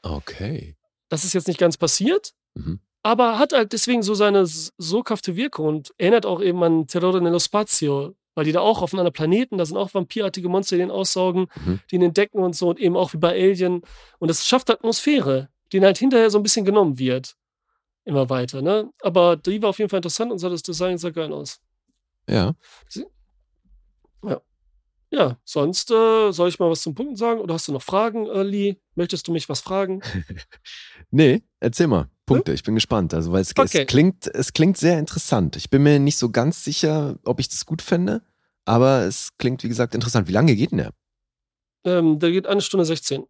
Okay. 0.02 0.76
Das 1.10 1.23
ist 1.23 1.34
jetzt 1.34 1.48
nicht 1.48 1.60
ganz 1.60 1.77
passiert, 1.77 2.34
Mhm. 2.56 2.80
aber 3.03 3.38
hat 3.40 3.53
halt 3.53 3.73
deswegen 3.73 4.03
so 4.03 4.14
seine 4.15 4.40
s- 4.41 4.73
soghafte 4.77 5.35
Wirkung 5.35 5.65
und 5.68 5.94
erinnert 5.98 6.26
auch 6.26 6.41
eben 6.41 6.61
an 6.64 6.88
Terrore 6.88 7.22
nello 7.22 7.40
Spazio, 7.40 8.15
weil 8.35 8.45
die 8.45 8.52
da 8.52 8.61
auch 8.61 8.81
auf 8.81 8.94
einem 8.94 9.02
anderen 9.02 9.14
Planeten, 9.14 9.57
da 9.57 9.65
sind 9.65 9.77
auch 9.77 9.94
vampirartige 9.94 10.49
Monster, 10.49 10.76
die 10.77 10.81
ihn 10.84 10.91
aussaugen, 10.91 11.48
Mhm. 11.65 11.80
die 11.91 11.95
ihn 11.95 12.02
entdecken 12.02 12.40
und 12.40 12.56
so 12.56 12.69
und 12.69 12.80
eben 12.80 12.98
auch 12.98 13.14
wie 13.14 13.18
bei 13.18 13.30
Alien. 13.30 13.81
Und 14.19 14.27
das 14.30 14.48
schafft 14.48 14.69
Atmosphäre, 14.72 15.49
die 15.74 15.78
ihnen 15.78 15.86
halt 15.86 15.98
hinterher 15.98 16.30
so 16.30 16.40
ein 16.40 16.44
bisschen 16.44 16.64
genommen 16.66 16.98
wird. 17.00 17.36
Immer 18.06 18.30
weiter, 18.30 18.62
ne? 18.62 18.90
Aber 19.02 19.36
die 19.36 19.62
war 19.62 19.70
auf 19.70 19.80
jeden 19.80 19.90
Fall 19.90 19.98
interessant 19.98 20.32
und 20.32 20.38
sah 20.40 20.50
das 20.50 20.62
Design 20.64 20.98
sah 20.98 21.10
geil 21.10 21.34
aus. 21.34 21.60
Ja. 22.30 22.54
Ja, 25.14 25.38
sonst 25.44 25.91
äh, 25.91 26.32
soll 26.32 26.50
ich 26.50 26.58
mal 26.58 26.72
was 26.72 26.82
zum 26.82 26.95
Punkten 26.95 27.16
sagen 27.16 27.40
oder 27.40 27.54
hast 27.54 27.68
du 27.68 27.72
noch 27.72 27.84
Fragen, 27.84 28.26
äh, 28.26 28.41
Lee? 28.41 28.78
Möchtest 28.95 29.28
du 29.28 29.32
mich 29.32 29.48
was 29.48 29.62
fragen? 29.62 30.02
Nee, 31.12 31.44
erzähl 31.60 31.86
mal. 31.86 32.10
Punkte, 32.26 32.52
ich 32.54 32.64
bin 32.64 32.74
gespannt. 32.74 33.14
Also, 33.14 33.32
weil 33.32 33.41
es, 33.41 33.52
Okay. 33.56 33.82
es, 33.82 33.88
klingt, 33.88 34.26
es 34.34 34.54
klingt 34.54 34.78
sehr 34.78 34.98
interessant. 34.98 35.56
Ich 35.56 35.70
bin 35.70 35.84
mir 35.84 36.00
nicht 36.00 36.18
so 36.18 36.32
ganz 36.32 36.64
sicher, 36.64 37.20
ob 37.24 37.40
ich 37.40 37.50
das 37.50 37.68
gut 37.68 37.84
fände, 37.84 38.24
aber 38.66 39.02
es 39.04 39.38
klingt, 39.38 39.64
wie 39.64 39.68
gesagt, 39.68 39.94
interessant. 39.94 40.28
Wie 40.28 40.32
lange 40.32 40.56
geht 40.56 40.72
denn 40.72 40.80
der? 40.80 40.94
Ähm, 41.84 42.18
der 42.18 42.32
geht 42.32 42.48
eine 42.48 42.62
Stunde 42.62 42.86
16. 42.86 43.26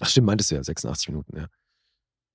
Ach, 0.00 0.08
stimmt, 0.08 0.28
meintest 0.28 0.50
du 0.50 0.54
ja, 0.54 0.64
86 0.64 1.08
Minuten, 1.08 1.36
ja. 1.36 1.48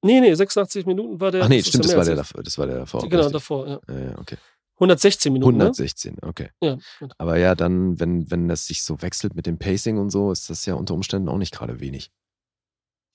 Nee, 0.04 0.20
nee, 0.20 0.34
86 0.34 0.86
Minuten 0.86 1.20
war 1.20 1.32
der. 1.32 1.44
Ach 1.44 1.50
nee, 1.50 1.60
das 1.60 1.68
stimmt, 1.68 1.86
ja 1.86 1.96
das 1.96 2.08
war, 2.08 2.16
der 2.16 2.44
das 2.44 2.58
war 2.58 2.66
der 2.68 2.80
davor. 2.80 3.02
Genau, 3.02 3.18
richtig. 3.18 3.34
davor, 3.34 3.68
ja. 3.68 3.80
Ja, 3.88 4.00
ja, 4.00 4.18
okay. 4.18 4.38
116 4.76 5.32
Minuten. 5.32 5.62
116, 5.62 6.18
okay. 6.24 6.50
Ne? 6.60 6.70
Ja, 6.70 6.78
gut. 7.00 7.14
Aber 7.20 7.38
ja, 7.38 7.54
dann, 7.54 8.00
wenn, 8.00 8.32
wenn 8.32 8.48
das 8.48 8.66
sich 8.66 8.82
so 8.82 9.00
wechselt 9.04 9.36
mit 9.36 9.46
dem 9.46 9.60
Pacing 9.60 10.00
und 10.00 10.10
so, 10.10 10.32
ist 10.32 10.50
das 10.50 10.66
ja 10.66 10.74
unter 10.74 10.96
Umständen 10.96 11.30
auch 11.30 11.38
nicht 11.38 11.54
gerade 11.54 11.80
wenig. 11.80 12.10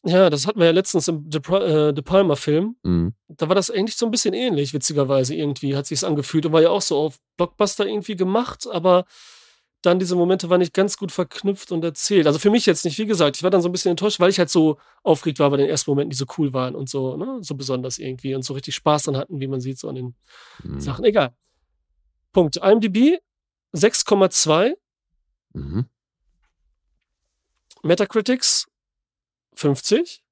ja, 0.05 0.31
das 0.31 0.47
hatten 0.47 0.61
wir 0.61 0.67
ja 0.67 0.73
letztens 0.73 1.09
im 1.09 1.29
De, 1.29 1.41
äh, 1.41 1.93
De 1.93 2.05
Palma-Film. 2.05 2.77
Mhm. 2.85 3.15
Da 3.27 3.49
war 3.49 3.57
das 3.57 3.73
eigentlich 3.73 3.97
so 3.97 4.07
ein 4.07 4.13
bisschen 4.13 4.33
ähnlich, 4.33 4.75
witzigerweise 4.75 5.35
irgendwie, 5.35 5.75
hat 5.75 5.87
sich's 5.87 6.05
angefühlt 6.05 6.47
und 6.47 6.53
war 6.53 6.63
ja 6.63 6.71
auch 6.71 6.83
so 6.83 6.97
auf 6.99 7.19
Blockbuster 7.37 7.85
irgendwie 7.85 8.15
gemacht, 8.15 8.69
aber 8.71 9.05
dann 9.83 9.99
diese 9.99 10.17
Momente 10.17 10.51
waren 10.51 10.59
nicht 10.61 10.75
ganz 10.75 10.97
gut 10.97 11.13
verknüpft 11.13 11.71
und 11.71 11.85
erzählt. 11.85 12.27
Also 12.27 12.39
für 12.39 12.51
mich 12.51 12.67
jetzt 12.67 12.85
nicht, 12.85 12.99
wie 12.99 13.07
gesagt, 13.07 13.37
ich 13.37 13.43
war 13.43 13.51
dann 13.51 13.63
so 13.63 13.69
ein 13.69 13.73
bisschen 13.73 13.91
enttäuscht, 13.91 14.19
weil 14.21 14.31
ich 14.31 14.39
halt 14.39 14.51
so 14.51 14.79
aufgeregt 15.05 15.39
war 15.39 15.51
bei 15.51 15.59
den 15.59 15.69
ersten 15.69 15.91
Momenten, 15.91 16.11
die 16.11 16.17
so 16.17 16.27
cool 16.39 16.53
waren 16.53 16.75
und 16.75 16.89
so, 16.89 17.17
ne, 17.17 17.39
so 17.43 17.55
besonders 17.55 17.99
irgendwie 17.99 18.35
und 18.35 18.43
so 18.43 18.55
richtig 18.55 18.75
Spaß 18.75 19.05
dran 19.05 19.17
hatten, 19.17 19.41
wie 19.41 19.47
man 19.47 19.61
sieht, 19.61 19.79
so 19.79 19.89
an 19.89 19.95
den 19.95 20.15
Mhm. 20.65 20.81
Sachen. 20.81 21.05
Egal. 21.05 21.35
Punkt. 22.33 22.57
IMDb 22.57 23.19
6,2, 23.73 24.75
Mhm. 25.53 25.87
Metacritics 27.83 28.67
50, 29.55 30.23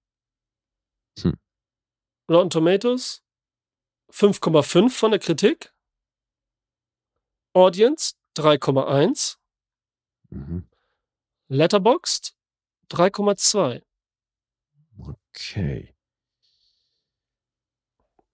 Hm. 1.21 1.35
Rotten 2.29 2.51
Tomatoes 2.51 3.23
5,5 4.11 4.97
von 4.97 5.13
der 5.13 5.21
Kritik, 5.21 5.73
Audience 7.55 8.15
3,1, 8.37 9.37
Mhm. 10.31 10.69
Letterboxd 11.49 12.35
3,2. 12.89 13.83
Okay. 14.99 15.95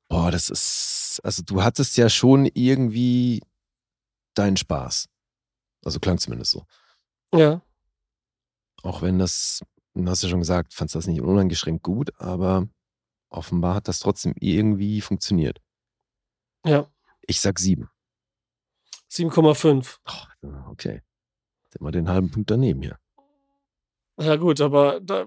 Boah, 0.09 0.31
das 0.31 0.51
ist, 0.51 1.21
also 1.23 1.43
du 1.43 1.63
hattest 1.63 1.97
ja 1.97 2.09
schon 2.09 2.47
irgendwie 2.47 3.43
deinen 4.35 4.57
Spaß. 4.57 5.09
Also 5.85 6.01
klang 6.01 6.19
zumindest 6.19 6.53
so. 6.53 6.67
Ja, 7.35 7.63
Auch 8.83 9.03
wenn 9.03 9.19
das, 9.19 9.63
du 9.95 10.07
hast 10.09 10.23
ja 10.23 10.29
schon 10.29 10.41
gesagt, 10.41 10.75
fandst 10.75 10.95
das 10.95 11.07
nicht 11.07 11.21
uneingeschränkt 11.21 11.83
gut, 11.83 12.11
aber 12.21 12.69
offenbar 13.29 13.75
hat 13.77 13.89
das 13.89 14.01
trotzdem 14.01 14.35
irgendwie 14.41 15.01
funktioniert. 15.01 15.61
ja, 16.65 16.91
Ich 17.23 17.41
sag 17.41 17.59
sieben. 17.59 17.89
7,5. 19.11 19.97
Oh, 20.07 20.71
okay. 20.71 21.03
Immer 21.79 21.91
den 21.91 22.09
halben 22.09 22.31
Punkt 22.31 22.51
daneben 22.51 22.83
hier. 22.83 22.99
Ja 24.21 24.37
gut, 24.37 24.61
aber 24.61 25.01
da, 25.01 25.25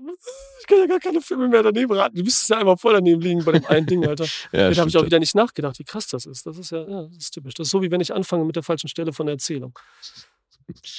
ich 0.60 0.68
kann 0.68 0.78
ja 0.78 0.86
gar 0.86 1.00
keine 1.00 1.20
Filme 1.20 1.48
mehr 1.48 1.64
daneben 1.64 1.92
raten. 1.94 2.16
Du 2.16 2.24
müsstest 2.24 2.50
ja 2.52 2.60
einmal 2.60 2.78
voll 2.78 2.94
daneben 2.94 3.22
liegen 3.22 3.44
bei 3.44 3.54
dem 3.54 3.66
einen 3.66 3.88
Ding, 3.88 4.06
Alter. 4.08 4.26
Ja, 4.52 4.70
da 4.70 4.82
habe 4.82 4.90
ich 4.90 4.98
auch 4.98 5.06
wieder 5.06 5.20
nicht 5.20 5.34
nachgedacht, 5.34 5.80
wie 5.80 5.84
krass 5.84 6.08
das 6.08 6.26
ist. 6.26 6.46
Das 6.46 6.58
ist 6.58 6.72
ja, 6.72 6.88
ja 6.88 7.04
das 7.04 7.18
ist 7.18 7.32
typisch. 7.32 7.56
Das 7.56 7.68
ist 7.68 7.72
so, 7.72 7.82
wie 7.82 7.90
wenn 7.90 8.02
ich 8.02 8.14
anfange 8.14 8.46
mit 8.46 8.56
der 8.56 8.64
falschen 8.64 8.88
Stelle 8.88 9.12
von 9.12 9.26
der 9.26 9.34
Erzählung. 9.34 9.78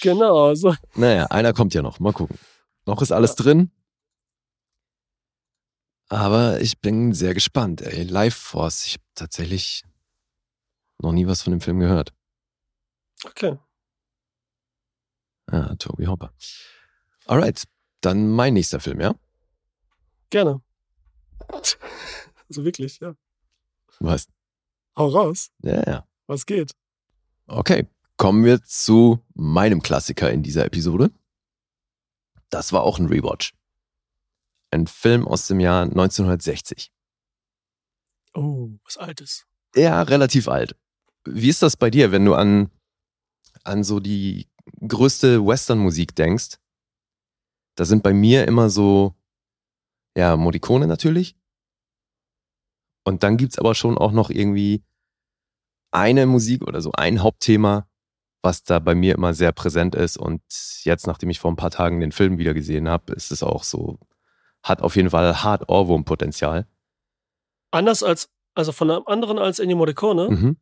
Genau, 0.02 0.55
so. 0.55 0.74
Naja, 0.97 1.27
einer 1.27 1.52
kommt 1.52 1.73
ja 1.73 1.82
noch. 1.82 2.01
Mal 2.01 2.12
gucken. 2.12 2.36
Noch 2.85 3.01
ist 3.01 3.12
alles 3.12 3.36
drin. 3.36 3.70
Aber 6.09 6.61
ich 6.61 6.81
bin 6.81 7.12
sehr 7.12 7.32
gespannt. 7.32 7.81
Ey, 7.81 8.02
Life 8.02 8.39
Force, 8.39 8.86
ich 8.86 8.94
habe 8.94 9.05
tatsächlich 9.15 9.85
noch 10.98 11.12
nie 11.12 11.27
was 11.27 11.43
von 11.43 11.52
dem 11.52 11.61
Film 11.61 11.78
gehört. 11.78 12.12
Okay. 13.24 13.59
Ah, 15.46 15.74
Toby 15.76 16.05
Hopper. 16.06 16.32
Alright, 17.26 17.64
dann 18.01 18.28
mein 18.28 18.55
nächster 18.55 18.80
Film, 18.80 19.01
ja? 19.01 19.14
Gerne. 20.30 20.62
Also 22.46 22.62
wirklich, 22.62 23.01
ja. 23.01 23.16
Was? 24.01 24.28
Hau 24.98 25.09
raus. 25.09 25.51
Ja, 25.62 25.82
ja. 25.90 26.06
Was 26.26 26.44
geht? 26.44 26.72
Okay, 27.46 27.88
kommen 28.18 28.44
wir 28.44 28.62
zu 28.62 29.24
meinem 29.34 29.80
Klassiker 29.82 30.30
in 30.30 30.42
dieser 30.42 30.66
Episode. 30.66 31.10
Das 32.51 32.72
war 32.72 32.82
auch 32.82 32.98
ein 32.98 33.06
Rewatch. 33.06 33.55
Ein 34.70 34.86
Film 34.86 35.26
aus 35.26 35.46
dem 35.46 35.59
Jahr 35.59 35.82
1960. 35.84 36.92
Oh, 38.34 38.70
was 38.84 38.98
Altes. 38.98 39.46
Ja, 39.74 40.02
relativ 40.02 40.46
alt. 40.46 40.76
Wie 41.24 41.48
ist 41.48 41.62
das 41.62 41.76
bei 41.76 41.90
dir, 41.90 42.12
wenn 42.12 42.24
du 42.24 42.34
an, 42.34 42.70
an 43.64 43.84
so 43.84 44.00
die 44.00 44.48
größte 44.86 45.44
Western-Musik 45.44 46.14
denkst? 46.14 46.58
Da 47.76 47.84
sind 47.84 48.02
bei 48.02 48.12
mir 48.12 48.46
immer 48.46 48.70
so, 48.70 49.14
ja, 50.16 50.36
Morricone 50.36 50.86
natürlich. 50.86 51.36
Und 53.04 53.22
dann 53.22 53.36
gibt's 53.36 53.58
aber 53.58 53.74
schon 53.74 53.98
auch 53.98 54.12
noch 54.12 54.30
irgendwie 54.30 54.84
eine 55.90 56.26
Musik 56.26 56.62
oder 56.62 56.80
so 56.80 56.92
ein 56.92 57.22
Hauptthema, 57.22 57.86
was 58.42 58.62
da 58.62 58.78
bei 58.78 58.94
mir 58.94 59.14
immer 59.14 59.34
sehr 59.34 59.52
präsent 59.52 59.94
ist. 59.94 60.16
Und 60.16 60.42
jetzt, 60.82 61.06
nachdem 61.06 61.30
ich 61.30 61.40
vor 61.40 61.52
ein 61.52 61.56
paar 61.56 61.70
Tagen 61.70 62.00
den 62.00 62.12
Film 62.12 62.38
wieder 62.38 62.54
gesehen 62.54 62.88
habe, 62.88 63.12
ist 63.12 63.30
es 63.30 63.42
auch 63.42 63.64
so, 63.64 63.98
hat 64.62 64.82
auf 64.82 64.96
jeden 64.96 65.10
Fall 65.10 65.42
hart 65.42 65.68
Ohrwurm-Potenzial. 65.68 66.66
Anders 67.70 68.02
als, 68.02 68.30
also 68.54 68.72
von 68.72 68.90
einem 68.90 69.06
anderen 69.06 69.38
als 69.38 69.58
Ennio 69.58 69.76
Morricone? 69.76 70.30
Mhm. 70.30 70.56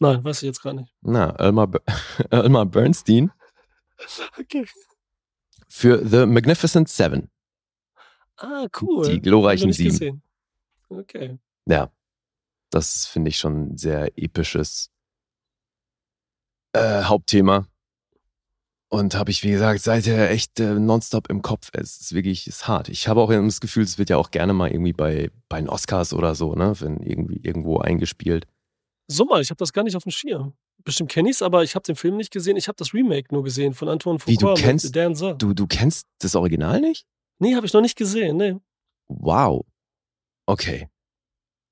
Nein, 0.00 0.22
weiß 0.24 0.42
ich 0.42 0.46
jetzt 0.46 0.62
gar 0.62 0.72
nicht. 0.74 0.92
Na, 1.00 1.30
Elmar, 1.36 1.68
Elmar 2.30 2.66
Bernstein 2.66 3.32
Okay. 4.38 4.66
für 5.68 6.06
The 6.06 6.26
Magnificent 6.26 6.88
Seven. 6.88 7.30
Ah, 8.36 8.66
cool. 8.80 9.08
Die 9.08 9.20
glorreichen 9.20 9.72
Sieben. 9.72 9.90
gesehen. 9.90 10.22
Okay. 10.88 11.38
Ja, 11.66 11.90
das 12.70 13.06
finde 13.06 13.30
ich 13.30 13.38
schon 13.38 13.70
ein 13.72 13.76
sehr 13.76 14.16
episches 14.16 14.90
äh, 16.72 17.02
Hauptthema. 17.02 17.66
Und 18.90 19.14
habe 19.16 19.30
ich, 19.30 19.42
wie 19.42 19.50
gesagt, 19.50 19.80
seither 19.82 20.30
echt 20.30 20.58
äh, 20.60 20.72
nonstop 20.74 21.28
im 21.28 21.42
Kopf. 21.42 21.68
Es 21.74 22.00
ist 22.00 22.14
wirklich 22.14 22.46
ist 22.46 22.68
hart. 22.68 22.88
Ich 22.88 23.06
habe 23.06 23.20
auch 23.20 23.28
immer 23.28 23.44
das 23.44 23.60
Gefühl, 23.60 23.82
es 23.82 23.98
wird 23.98 24.08
ja 24.08 24.16
auch 24.16 24.30
gerne 24.30 24.54
mal 24.54 24.70
irgendwie 24.70 24.94
bei, 24.94 25.30
bei 25.50 25.58
den 25.60 25.68
Oscars 25.68 26.14
oder 26.14 26.34
so, 26.34 26.54
ne, 26.54 26.72
wenn 26.80 26.98
irgendwie 27.02 27.38
irgendwo 27.42 27.78
eingespielt. 27.80 28.46
Sommer, 29.08 29.40
ich 29.40 29.50
habe 29.50 29.58
das 29.58 29.72
gar 29.72 29.82
nicht 29.82 29.96
auf 29.96 30.04
dem 30.04 30.12
Schirm. 30.12 30.54
Bestimmt 30.84 31.10
kenne 31.10 31.30
ich 31.30 31.36
es, 31.36 31.42
aber 31.42 31.64
ich 31.64 31.74
habe 31.74 31.82
den 31.82 31.96
Film 31.96 32.16
nicht 32.16 32.30
gesehen. 32.30 32.56
Ich 32.56 32.68
habe 32.68 32.76
das 32.76 32.94
Remake 32.94 33.34
nur 33.34 33.42
gesehen 33.42 33.74
von 33.74 33.88
Antoine 33.88 34.18
Foucault 34.18 34.58
Wie, 34.58 34.62
du 34.62 34.66
kennst, 34.66 34.94
Dan 34.94 35.14
Sir. 35.14 35.34
Du, 35.34 35.54
du 35.54 35.66
kennst 35.66 36.06
das 36.20 36.36
Original 36.36 36.80
nicht? 36.80 37.06
Nee, 37.38 37.56
habe 37.56 37.66
ich 37.66 37.72
noch 37.72 37.80
nicht 37.80 37.96
gesehen, 37.96 38.36
nee. 38.36 38.56
Wow. 39.08 39.66
Okay. 40.46 40.88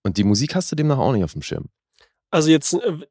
Und 0.03 0.17
die 0.17 0.25
Musik 0.25 0.55
hast 0.55 0.71
du 0.73 0.77
demnach 0.77 0.99
auch 0.99 1.13
nicht 1.13 1.25
auf 1.25 1.33
dem 1.33 1.43
Schirm? 1.43 1.69
Also 2.31 2.51
jetzt 2.51 2.75
äh, 2.75 3.07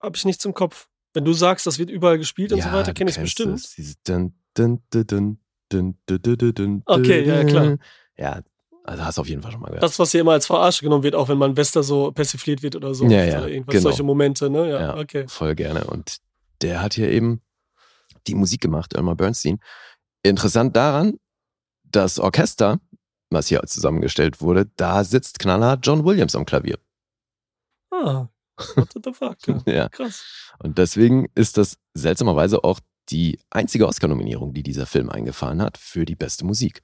habe 0.00 0.16
ich 0.16 0.24
nichts 0.24 0.44
im 0.44 0.54
Kopf. 0.54 0.88
Wenn 1.14 1.24
du 1.24 1.32
sagst, 1.32 1.66
das 1.66 1.78
wird 1.78 1.90
überall 1.90 2.18
gespielt 2.18 2.52
und 2.52 2.58
ja, 2.58 2.64
so 2.64 2.72
weiter, 2.72 2.92
kenne 2.92 3.10
ich 3.10 3.16
es 3.16 3.22
bestimmt. 3.22 3.60
Dun, 4.06 4.34
dun, 4.54 4.82
dun, 4.92 6.82
okay, 6.86 7.24
ja, 7.24 7.44
klar. 7.44 7.78
Ja, 8.16 8.42
also 8.88 9.04
hast 9.04 9.18
du 9.18 9.22
auf 9.22 9.28
jeden 9.28 9.42
Fall 9.42 9.52
schon 9.52 9.60
mal 9.60 9.66
gehört. 9.68 9.82
Das, 9.82 9.98
was 9.98 10.10
hier 10.12 10.20
immer 10.22 10.32
als 10.32 10.46
Verarsche 10.46 10.82
genommen 10.82 11.02
wird, 11.02 11.14
auch 11.14 11.28
wenn 11.28 11.38
man 11.38 11.56
Wester 11.56 11.82
so 11.82 12.10
persifliert 12.12 12.62
wird 12.62 12.76
oder 12.76 12.94
so. 12.94 13.04
Ja, 13.06 13.24
ja, 13.24 13.38
Oder 13.38 13.48
irgendwas, 13.48 13.72
genau. 13.72 13.82
solche 13.82 14.02
Momente, 14.02 14.50
ne? 14.50 14.70
Ja, 14.70 14.80
Ja. 14.80 14.96
okay. 14.98 15.26
Voll 15.28 15.54
gerne. 15.54 15.84
Und 15.84 16.18
der 16.62 16.82
hat 16.82 16.94
hier 16.94 17.10
eben 17.10 17.40
die 18.26 18.34
Musik 18.34 18.60
gemacht, 18.60 18.94
Elmar 18.94 19.14
Bernstein. 19.14 19.60
Interessant 20.22 20.74
daran, 20.76 21.18
das 21.84 22.18
Orchester, 22.18 22.80
was 23.30 23.46
hier 23.48 23.62
zusammengestellt 23.64 24.40
wurde, 24.40 24.70
da 24.76 25.04
sitzt 25.04 25.38
knaller 25.38 25.78
John 25.82 26.04
Williams 26.04 26.34
am 26.34 26.44
Klavier. 26.44 26.78
Ah, 27.90 28.28
what 28.74 28.88
the 29.04 29.12
fuck? 29.12 29.36
Ja. 29.66 29.88
Krass. 29.88 30.24
Und 30.58 30.78
deswegen 30.78 31.28
ist 31.34 31.56
das 31.56 31.78
seltsamerweise 31.94 32.64
auch 32.64 32.80
die 33.10 33.38
einzige 33.50 33.86
Oscar-Nominierung, 33.86 34.52
die 34.52 34.62
dieser 34.62 34.86
Film 34.86 35.08
eingefahren 35.08 35.62
hat 35.62 35.78
für 35.78 36.04
die 36.04 36.16
beste 36.16 36.44
Musik. 36.44 36.82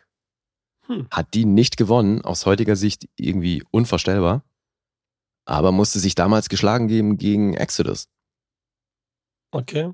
Hm. 0.87 1.07
Hat 1.11 1.35
die 1.35 1.45
nicht 1.45 1.77
gewonnen, 1.77 2.23
aus 2.23 2.47
heutiger 2.47 2.77
Sicht 2.77 3.09
irgendwie 3.17 3.63
unvorstellbar, 3.71 4.45
aber 5.47 5.73
musste 5.73 5.99
sich 5.99 6.15
damals 6.15 6.49
geschlagen 6.49 6.89
geben 6.89 7.17
gegen 7.17 7.55
Exodus. 7.55 8.09
Okay. 9.51 9.93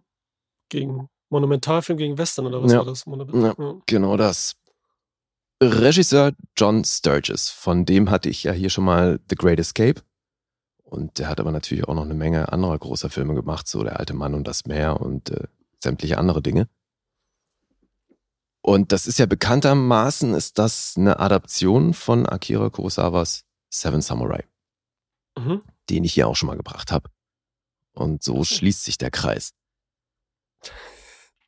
Gegen 0.68 1.08
Monumentalfilm 1.28 1.98
gegen 1.98 2.18
Western 2.18 2.46
oder 2.46 2.62
was 2.62 2.72
Ja. 2.72 2.78
war 2.78 2.84
das? 2.86 3.04
Ja. 3.06 3.54
ja. 3.58 3.74
Genau 3.86 4.16
das. 4.16 4.56
Regisseur 5.62 6.32
John 6.56 6.84
Sturges, 6.84 7.50
von 7.50 7.84
dem 7.84 8.10
hatte 8.10 8.30
ich 8.30 8.44
ja 8.44 8.52
hier 8.52 8.70
schon 8.70 8.84
mal 8.84 9.20
The 9.28 9.36
Great 9.36 9.58
Escape. 9.60 10.02
Und 10.82 11.18
der 11.18 11.28
hat 11.28 11.38
aber 11.38 11.52
natürlich 11.52 11.86
auch 11.86 11.94
noch 11.94 12.04
eine 12.04 12.14
Menge 12.14 12.52
anderer 12.52 12.76
großer 12.78 13.10
Filme 13.10 13.34
gemacht, 13.34 13.68
so 13.68 13.84
Der 13.84 14.00
alte 14.00 14.14
Mann 14.14 14.34
und 14.34 14.48
das 14.48 14.64
Meer 14.66 15.00
und 15.00 15.30
äh, 15.30 15.46
sämtliche 15.78 16.18
andere 16.18 16.42
Dinge. 16.42 16.68
Und 18.62 18.93
das 18.93 19.07
ist 19.07 19.19
ja 19.19 19.27
bekanntermaßen, 19.27 20.35
ist 20.35 20.59
das 20.59 20.95
eine 20.97 21.19
Adaption 21.19 21.95
von 21.95 22.27
Akira 22.27 22.69
Kurosawas 22.69 23.45
Seven 23.70 24.03
Samurai, 24.03 24.45
Mhm. 25.39 25.62
den 25.89 26.05
ich 26.05 26.15
hier 26.15 26.28
auch 26.28 26.37
schon 26.37 26.49
mal 26.49 26.57
gebracht 26.57 26.93
habe. 26.93 27.09
Und 27.95 28.23
so 28.23 28.45
schließt 28.45 28.85
sich 28.85 28.99
der 28.99 29.11
Kreis. 29.11 29.53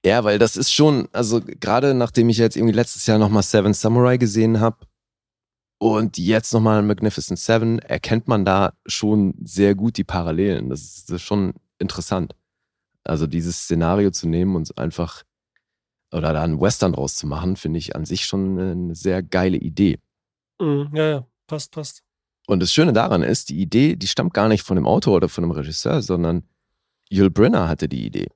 Ja, 0.05 0.25
weil 0.25 0.39
das 0.39 0.57
ist 0.57 0.73
schon, 0.73 1.09
also 1.13 1.41
gerade 1.41 1.95
nachdem 1.95 2.29
ich 2.29 2.39
jetzt 2.39 2.57
irgendwie 2.57 2.75
letztes 2.75 3.07
Jahr 3.07 3.19
nochmal 3.19 3.43
Seven 3.43 3.73
Samurai 3.75 4.17
gesehen 4.17 4.59
habe 4.59 4.79
und 5.79 6.19
jetzt 6.19 6.53
nochmal 6.53 6.83
Magnificent 6.83 7.39
Seven, 7.39 7.79
erkennt 7.79 8.27
man 8.27 8.45
da 8.45 8.73
schon 8.87 9.35
sehr 9.45 9.75
gut 9.75 9.97
die 9.97 10.05
Parallelen. 10.05 10.71
Das 10.71 10.81
ist, 10.83 11.09
das 11.11 11.17
ist 11.17 11.23
schon 11.23 11.55
interessant. 11.79 12.35
Also 13.05 13.27
dieses 13.27 13.63
Szenario 13.65 14.11
zu 14.11 14.29
nehmen 14.29 14.57
und 14.57 14.77
einfach 14.79 15.23
oder 16.13 16.33
da 16.33 16.43
einen 16.43 16.61
Western 16.61 16.93
draus 16.93 17.17
zu 17.17 17.27
machen, 17.27 17.57
finde 17.57 17.79
ich 17.79 17.97
an 17.97 18.05
sich 18.05 18.25
schon 18.27 18.59
eine 18.59 18.95
sehr 18.95 19.23
geile 19.23 19.57
Idee. 19.57 19.99
Mhm. 20.61 20.91
Ja, 20.95 21.09
ja, 21.09 21.27
passt, 21.47 21.73
passt. 21.73 22.03
Und 22.47 22.61
das 22.61 22.73
Schöne 22.73 22.93
daran 22.93 23.23
ist, 23.23 23.49
die 23.51 23.61
Idee, 23.61 23.97
die 23.97 24.09
stammt 24.09 24.35
gar 24.35 24.49
nicht 24.49 24.63
von 24.63 24.77
dem 24.77 24.87
Autor 24.87 25.17
oder 25.17 25.29
von 25.29 25.43
dem 25.43 25.53
Regisseur, 25.53 26.03
sondern 26.03 26.49
Yul 27.09 27.31
Brynner 27.31 27.69
hatte 27.69 27.89
die 27.89 28.05
Idee, 28.07 28.29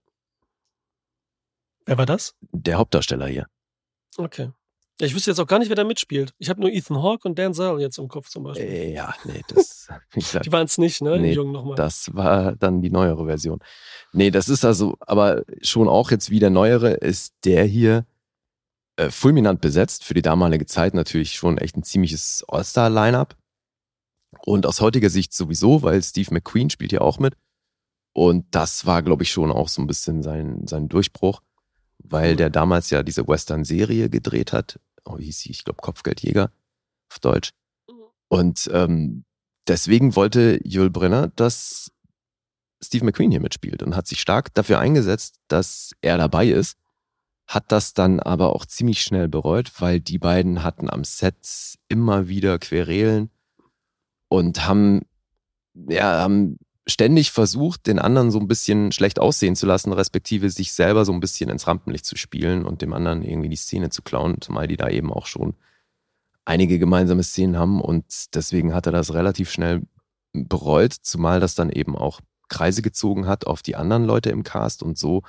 Wer 1.86 1.98
war 1.98 2.06
das? 2.06 2.34
der 2.52 2.78
Hauptdarsteller 2.78 3.26
hier. 3.26 3.46
Okay. 4.16 4.50
Ja, 5.00 5.06
ich 5.06 5.14
wüsste 5.14 5.30
jetzt 5.30 5.40
auch 5.40 5.46
gar 5.46 5.58
nicht, 5.58 5.68
wer 5.68 5.76
da 5.76 5.84
mitspielt. 5.84 6.32
Ich 6.38 6.48
habe 6.48 6.60
nur 6.60 6.70
Ethan 6.70 7.02
Hawke 7.02 7.28
und 7.28 7.38
Dan 7.38 7.52
Sell 7.52 7.78
jetzt 7.80 7.98
im 7.98 8.08
Kopf 8.08 8.28
zum 8.28 8.44
Beispiel. 8.44 8.64
Äh, 8.64 8.94
ja, 8.94 9.14
nee, 9.24 9.42
das, 9.48 9.88
gesagt, 10.10 10.46
Die 10.46 10.52
waren 10.52 10.64
es 10.64 10.78
nicht, 10.78 11.02
ne? 11.02 11.18
Nee, 11.18 11.30
Im 11.30 11.34
Jungen 11.34 11.52
nochmal. 11.52 11.74
das 11.76 12.14
war 12.14 12.56
dann 12.56 12.80
die 12.80 12.90
neuere 12.90 13.26
Version. 13.26 13.60
Nee, 14.12 14.30
das 14.30 14.48
ist 14.48 14.64
also, 14.64 14.96
aber 15.00 15.44
schon 15.60 15.88
auch 15.88 16.10
jetzt 16.10 16.30
wie 16.30 16.38
der 16.38 16.48
neuere, 16.50 16.92
ist 16.92 17.34
der 17.44 17.64
hier 17.64 18.06
äh, 18.96 19.10
fulminant 19.10 19.60
besetzt. 19.60 20.02
Für 20.02 20.14
die 20.14 20.22
damalige 20.22 20.64
Zeit 20.64 20.94
natürlich 20.94 21.34
schon 21.34 21.58
echt 21.58 21.76
ein 21.76 21.82
ziemliches 21.82 22.44
All-Star-Line-Up. 22.48 23.36
Und 24.46 24.64
aus 24.64 24.80
heutiger 24.80 25.10
Sicht 25.10 25.34
sowieso, 25.34 25.82
weil 25.82 26.02
Steve 26.02 26.32
McQueen 26.32 26.70
spielt 26.70 26.92
ja 26.92 27.02
auch 27.02 27.18
mit. 27.18 27.34
Und 28.14 28.46
das 28.50 28.86
war, 28.86 29.02
glaube 29.02 29.24
ich, 29.24 29.30
schon 29.30 29.52
auch 29.52 29.68
so 29.68 29.82
ein 29.82 29.86
bisschen 29.86 30.22
sein, 30.22 30.66
sein 30.66 30.88
Durchbruch, 30.88 31.42
weil 31.98 32.32
Mhm. 32.32 32.36
der 32.38 32.50
damals 32.50 32.90
ja 32.90 33.02
diese 33.02 33.26
Western-Serie 33.26 34.08
gedreht 34.10 34.52
hat. 34.52 34.80
Oh, 35.04 35.18
wie 35.18 35.24
hieß 35.24 35.40
sie? 35.40 35.50
Ich 35.50 35.64
glaube, 35.64 35.80
Kopfgeldjäger 35.82 36.50
auf 37.10 37.18
Deutsch. 37.20 37.50
Und 38.28 38.68
ähm, 38.72 39.24
deswegen 39.68 40.16
wollte 40.16 40.60
Yul 40.64 40.90
Brynner, 40.90 41.28
dass 41.28 41.92
Steve 42.82 43.04
McQueen 43.04 43.30
hier 43.30 43.40
mitspielt 43.40 43.82
und 43.82 43.96
hat 43.96 44.06
sich 44.06 44.20
stark 44.20 44.52
dafür 44.54 44.78
eingesetzt, 44.80 45.36
dass 45.48 45.92
er 46.00 46.18
dabei 46.18 46.48
ist. 46.48 46.76
Hat 47.48 47.70
das 47.70 47.94
dann 47.94 48.18
aber 48.18 48.54
auch 48.54 48.66
ziemlich 48.66 49.02
schnell 49.02 49.28
bereut, 49.28 49.70
weil 49.80 50.00
die 50.00 50.18
beiden 50.18 50.64
hatten 50.64 50.90
am 50.90 51.04
Set 51.04 51.76
immer 51.88 52.26
wieder 52.26 52.58
Querelen 52.58 53.30
und 54.28 54.66
haben, 54.66 55.02
ja, 55.74 56.18
haben 56.20 56.58
ständig 56.86 57.32
versucht, 57.32 57.86
den 57.86 57.98
anderen 57.98 58.30
so 58.30 58.38
ein 58.38 58.48
bisschen 58.48 58.92
schlecht 58.92 59.18
aussehen 59.18 59.56
zu 59.56 59.66
lassen, 59.66 59.92
respektive 59.92 60.50
sich 60.50 60.72
selber 60.72 61.04
so 61.04 61.12
ein 61.12 61.20
bisschen 61.20 61.50
ins 61.50 61.66
Rampenlicht 61.66 62.06
zu 62.06 62.16
spielen 62.16 62.64
und 62.64 62.82
dem 62.82 62.92
anderen 62.92 63.22
irgendwie 63.22 63.48
die 63.48 63.56
Szene 63.56 63.90
zu 63.90 64.02
klauen, 64.02 64.40
zumal 64.40 64.68
die 64.68 64.76
da 64.76 64.88
eben 64.88 65.12
auch 65.12 65.26
schon 65.26 65.54
einige 66.44 66.78
gemeinsame 66.78 67.24
Szenen 67.24 67.58
haben 67.58 67.80
und 67.80 68.34
deswegen 68.34 68.72
hat 68.72 68.86
er 68.86 68.92
das 68.92 69.14
relativ 69.14 69.50
schnell 69.50 69.82
bereut, 70.32 70.92
zumal 70.92 71.40
das 71.40 71.56
dann 71.56 71.70
eben 71.70 71.96
auch 71.96 72.20
Kreise 72.48 72.82
gezogen 72.82 73.26
hat 73.26 73.46
auf 73.48 73.62
die 73.62 73.74
anderen 73.74 74.04
Leute 74.04 74.30
im 74.30 74.44
Cast 74.44 74.84
und 74.84 74.96
so 74.96 75.22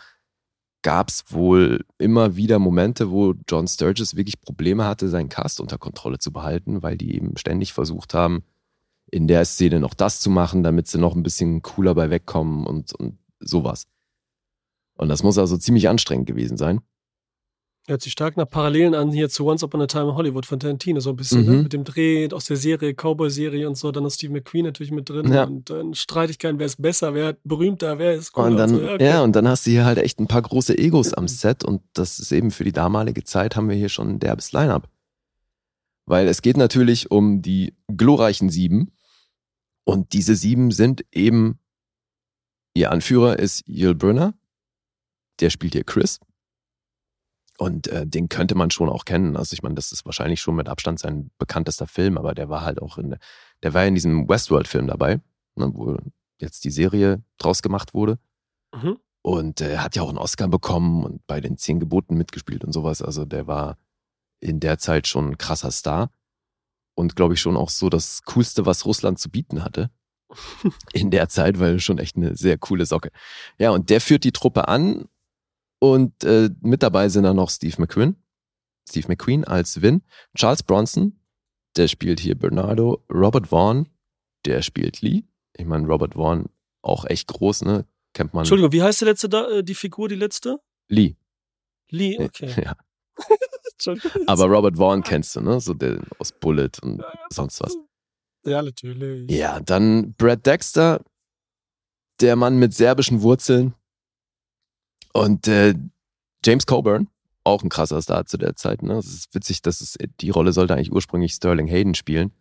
gab 0.84 1.10
es 1.10 1.26
wohl 1.30 1.84
immer 1.98 2.36
wieder 2.36 2.60
Momente, 2.60 3.10
wo 3.10 3.34
John 3.50 3.68
Sturges 3.68 4.16
wirklich 4.16 4.40
Probleme 4.40 4.86
hatte, 4.86 5.10
seinen 5.10 5.28
Cast 5.28 5.60
unter 5.60 5.80
Kontrolle 5.80 6.20
zu 6.20 6.32
behalten, 6.32 6.84
weil 6.84 6.98
die 6.98 7.16
eben 7.16 7.36
ständig 7.36 7.74
versucht 7.74 8.14
haben, 8.14 8.44
in 9.12 9.28
der 9.28 9.46
Szene 9.46 9.80
noch 9.80 9.94
das 9.94 10.20
zu 10.20 10.30
machen, 10.30 10.64
damit 10.64 10.88
sie 10.88 10.98
noch 10.98 11.16
ein 11.16 11.24
bisschen 11.24 11.62
cooler 11.62 11.96
bei 11.96 12.10
wegkommen 12.10 12.66
und, 12.66 12.94
und 12.94 13.18
sowas. 13.40 13.86
Und 14.98 15.10
das 15.10 15.24
muss 15.24 15.38
also 15.38 15.58
ziemlich 15.58 15.88
anstrengend 15.90 16.28
gewesen 16.28 16.58
sein. 16.58 16.82
Hört 17.90 18.02
sich 18.02 18.12
stark 18.12 18.36
nach 18.36 18.50
Parallelen 18.50 18.94
an 18.96 19.12
hier 19.14 19.30
zu 19.30 19.46
Once 19.46 19.64
Upon 19.64 19.82
a 19.82 19.88
Time 19.88 20.10
in 20.10 20.16
Hollywood 20.16 20.46
von 20.46 20.60
Tarantino, 20.60 21.00
so 21.00 21.12
ein 21.12 21.16
bisschen, 21.16 21.46
Mhm. 21.46 21.52
ne? 21.56 21.64
Mit 21.64 21.72
dem 21.72 21.86
Dreh 21.86 22.28
aus 22.34 22.44
der 22.44 22.58
Serie, 22.58 22.94
Cowboy-Serie 22.94 23.66
und 23.66 23.78
so, 23.78 23.94
dann 23.94 24.04
ist 24.04 24.16
Steve 24.16 24.34
McQueen 24.34 24.66
natürlich 24.66 24.92
mit 24.92 25.08
drin 25.08 25.32
Ja. 25.32 25.46
und 25.46 25.70
dann 25.70 25.94
Streitigkeiten, 25.94 26.60
wer 26.60 26.66
ist 26.66 26.82
besser, 26.82 27.14
wer 27.14 27.30
ist 27.30 27.40
berühmter, 27.46 27.98
wer 27.98 28.16
ist 28.16 28.34
cooler 28.34 28.48
Und 28.48 28.58
dann, 28.58 28.70
so. 28.72 28.82
ja, 28.82 28.94
okay. 28.96 29.20
und 29.24 29.34
dann 29.38 29.48
hast 29.48 29.66
du 29.66 29.72
hier 29.72 29.86
halt 29.86 30.00
echt 30.00 30.20
ein 30.20 30.28
paar 30.28 30.42
große 30.42 30.78
Egos 30.78 31.14
am 31.14 31.30
Set 31.30 31.64
und 31.64 31.82
das 31.94 32.20
ist 32.20 32.34
eben 32.34 32.52
für 32.52 32.66
die 32.66 32.74
damalige 32.74 33.24
Zeit 33.24 33.56
haben 33.56 33.70
wir 33.70 33.78
hier 33.78 33.88
schon 33.90 34.10
ein 34.16 34.20
derbes 34.20 34.52
Line-Up. 34.52 34.90
Weil 36.06 36.28
es 36.28 36.42
geht 36.42 36.58
natürlich 36.58 37.10
um 37.10 37.42
die 37.42 37.74
glorreichen 37.88 38.50
Sieben 38.50 38.92
und 39.88 40.12
diese 40.12 40.36
Sieben 40.36 40.72
sind 40.72 41.06
eben, 41.14 41.60
ihr 42.74 42.92
Anführer 42.92 43.40
ist 43.40 43.64
Yul 43.68 43.96
Brynner, 43.96 44.34
der 45.40 45.50
spielt 45.50 45.74
hier 45.76 45.86
Chris 45.86 46.20
und 47.58 47.88
äh, 47.88 48.06
den 48.06 48.28
könnte 48.28 48.54
man 48.56 48.70
schon 48.70 48.90
auch 48.90 49.06
kennen. 49.06 49.38
Also 49.38 49.54
ich 49.54 49.64
meine, 49.64 49.76
das 49.76 49.94
ist 49.94 50.06
wahrscheinlich 50.06 50.42
schon 50.42 50.58
mit 50.58 50.68
Abstand 50.68 51.00
sein 51.00 51.32
bekanntester 51.38 51.88
Film, 51.88 52.18
aber 52.18 52.36
der 52.36 52.50
war 52.50 52.66
halt 52.66 52.82
auch 52.82 52.98
in, 52.98 53.16
der 53.64 53.74
war 53.74 53.86
in 53.86 53.96
diesem 53.96 54.28
Westworld-Film 54.28 54.88
dabei, 54.88 55.22
ne, 55.56 55.72
wo 55.74 55.98
jetzt 56.38 56.66
die 56.66 56.72
Serie 56.72 57.24
draus 57.38 57.62
gemacht 57.62 57.94
wurde. 57.94 58.20
Mhm. 58.76 58.98
Und 59.22 59.62
er 59.62 59.86
hat 59.86 59.96
ja 59.96 60.02
auch 60.02 60.10
einen 60.10 60.18
Oscar 60.18 60.50
bekommen 60.50 61.06
und 61.06 61.26
bei 61.28 61.40
den 61.40 61.58
Zehn 61.58 61.80
Geboten 61.80 62.18
mitgespielt 62.18 62.66
und 62.66 62.74
sowas. 62.74 63.02
Also 63.02 63.24
der 63.24 63.48
war 63.48 63.78
in 64.42 64.60
der 64.60 64.80
Zeit 64.80 65.08
schon 65.08 65.30
ein 65.30 65.38
krasser 65.38 65.72
Star. 65.72 66.12
Und 66.98 67.16
glaube 67.16 67.36
ich 67.36 67.40
schon 67.40 67.56
auch 67.56 67.70
so 67.70 67.90
das 67.90 68.24
Coolste, 68.24 68.66
was 68.66 68.86
Russland 68.86 69.20
zu 69.20 69.30
bieten 69.30 69.64
hatte. 69.64 69.92
In 70.94 71.12
der 71.12 71.30
Zeit, 71.30 71.60
weil 71.60 71.80
schon 71.80 72.00
echt 72.00 72.16
eine 72.16 72.36
sehr 72.36 72.58
coole 72.58 72.88
Socke. 72.88 73.12
Ja, 73.60 73.70
und 73.70 73.92
der 73.92 74.02
führt 74.02 74.24
die 74.24 74.32
Truppe 74.32 74.68
an. 74.68 75.08
Und 75.80 76.24
äh, 76.24 76.50
mit 76.62 76.82
dabei 76.82 77.08
sind 77.10 77.24
dann 77.24 77.36
noch 77.36 77.52
Steve 77.52 77.76
McQueen. 77.78 78.16
Steve 78.90 79.10
McQueen 79.10 79.44
als 79.44 79.80
Vin. 79.84 80.02
Charles 80.36 80.64
Bronson, 80.64 81.20
der 81.76 81.88
spielt 81.88 82.20
hier 82.20 82.34
Bernardo. 82.34 83.04
Robert 83.14 83.48
Vaughn, 83.48 83.88
der 84.46 84.64
spielt 84.64 85.02
Lee. 85.02 85.24
Ich 85.56 85.66
meine, 85.68 85.86
Robert 85.86 86.16
Vaughn 86.16 86.50
auch 86.82 87.06
echt 87.06 87.28
groß, 87.28 87.62
ne? 87.62 87.86
Kennt 88.14 88.34
man. 88.34 88.42
Entschuldigung, 88.42 88.72
wie 88.72 88.82
heißt 88.82 89.02
die 89.02 89.06
letzte 89.06 89.30
da, 89.30 89.48
äh, 89.50 89.64
die 89.64 89.76
Figur, 89.76 90.10
die 90.10 90.16
letzte? 90.16 90.60
Lee. 90.88 91.16
Lee, 91.92 92.18
okay. 92.20 92.54
Ja. 92.64 92.76
Entschuldigung. 93.78 94.24
Aber 94.28 94.46
Robert 94.46 94.78
Vaughn 94.78 95.04
kennst 95.04 95.36
du, 95.36 95.42
ne? 95.42 95.60
So 95.60 95.74
der 95.74 96.00
aus 96.20 96.32
Bullet 96.32 96.72
und 96.82 97.04
sonst 97.30 97.62
was. 97.62 97.76
Ja, 98.46 98.62
natürlich. 98.62 99.30
Ja, 99.30 99.60
dann 99.60 100.14
Brad 100.14 100.46
Dexter, 100.46 101.02
der 102.22 102.36
Mann 102.36 102.58
mit 102.58 102.74
serbischen 102.74 103.22
Wurzeln. 103.22 103.74
Und 105.14 105.48
äh, 105.48 105.74
James 106.46 106.66
Coburn, 106.66 107.08
auch 107.44 107.64
ein 107.64 107.70
krasser 107.70 108.02
Star 108.02 108.26
zu 108.26 108.38
der 108.38 108.56
Zeit. 108.56 108.84
Ne? 108.84 108.94
Es 108.94 109.08
ist 109.08 109.36
witzig, 109.36 109.62
dass 109.62 109.82
es, 109.82 109.98
die 110.22 110.30
Rolle 110.30 110.54
sollte 110.54 110.74
eigentlich 110.74 110.92
ursprünglich 110.92 111.34
Sterling 111.34 111.68
Hayden 111.68 111.96
spielen. 111.96 112.32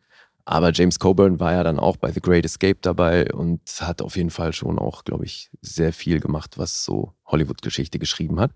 Aber 0.45 0.71
James 0.73 1.01
Coburn 1.01 1.41
war 1.41 1.53
ja 1.53 1.65
dann 1.65 1.81
auch 1.81 1.97
bei 1.97 2.13
The 2.13 2.21
Great 2.21 2.45
Escape 2.45 2.79
dabei 2.81 3.33
und 3.33 3.61
hat 3.81 4.01
auf 4.01 4.17
jeden 4.17 4.31
Fall 4.31 4.53
schon 4.53 4.79
auch, 4.79 5.03
glaube 5.03 5.25
ich, 5.25 5.51
sehr 5.61 5.93
viel 5.93 6.21
gemacht, 6.21 6.57
was 6.57 6.85
so 6.85 7.15
Hollywood-Geschichte 7.27 7.99
geschrieben 7.99 8.39
hat. 8.39 8.53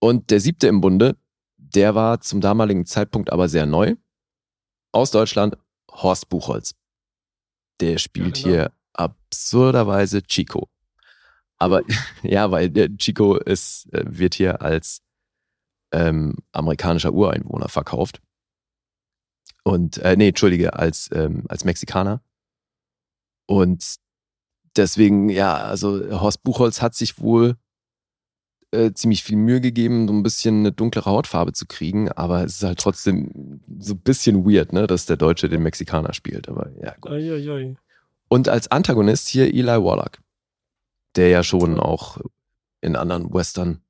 Und 0.00 0.30
der 0.30 0.40
siebte 0.40 0.68
im 0.68 0.80
Bunde, 0.80 1.16
der 1.74 1.94
war 1.94 2.20
zum 2.20 2.40
damaligen 2.40 2.86
Zeitpunkt 2.86 3.32
aber 3.32 3.48
sehr 3.48 3.66
neu. 3.66 3.96
Aus 4.92 5.10
Deutschland, 5.10 5.56
Horst 5.90 6.28
Buchholz. 6.28 6.74
Der 7.80 7.98
spielt 7.98 8.38
Ja, 8.38 8.42
genau. 8.42 8.54
hier 8.54 8.72
absurderweise 8.94 10.22
Chico. 10.22 10.68
Aber 11.58 11.82
ja, 12.22 12.50
weil 12.50 12.70
der 12.70 12.88
Chico 12.96 13.36
ist, 13.36 13.92
äh, 13.92 14.04
wird 14.06 14.34
hier 14.34 14.62
als 14.62 15.02
ähm, 15.92 16.36
amerikanischer 16.52 17.12
Ureinwohner 17.12 17.68
verkauft. 17.68 18.20
Und, 19.64 19.98
äh, 19.98 20.16
nee, 20.16 20.28
Entschuldige, 20.28 20.74
als, 20.74 21.10
ähm, 21.12 21.44
als 21.48 21.64
Mexikaner. 21.64 22.22
Und 23.46 23.96
deswegen, 24.76 25.28
ja, 25.28 25.56
also 25.56 26.20
Horst 26.20 26.42
Buchholz 26.42 26.80
hat 26.80 26.94
sich 26.94 27.18
wohl 27.18 27.56
äh, 28.70 28.92
ziemlich 28.92 29.22
viel 29.24 29.36
Mühe 29.36 29.60
gegeben, 29.60 30.06
so 30.08 30.14
ein 30.14 30.22
bisschen 30.22 30.58
eine 30.60 30.72
dunklere 30.72 31.10
Hautfarbe 31.10 31.52
zu 31.52 31.66
kriegen, 31.66 32.10
aber 32.12 32.44
es 32.44 32.56
ist 32.56 32.62
halt 32.62 32.78
trotzdem 32.78 33.60
so 33.78 33.94
ein 33.94 34.00
bisschen 34.00 34.44
weird, 34.44 34.72
ne, 34.72 34.86
dass 34.86 35.06
der 35.06 35.16
Deutsche 35.16 35.48
den 35.48 35.62
Mexikaner 35.62 36.12
spielt. 36.12 36.48
Aber 36.48 36.70
ja, 36.82 36.94
gut. 37.00 37.12
Ai, 37.12 37.32
ai, 37.32 37.50
ai. 37.50 37.76
Und 38.28 38.48
als 38.48 38.70
Antagonist 38.70 39.28
hier 39.28 39.46
Eli 39.46 39.82
Wallach, 39.82 40.20
der 41.16 41.28
ja 41.28 41.42
schon 41.42 41.80
auch 41.80 42.18
in 42.82 42.94
anderen 42.94 43.32
Western 43.32 43.80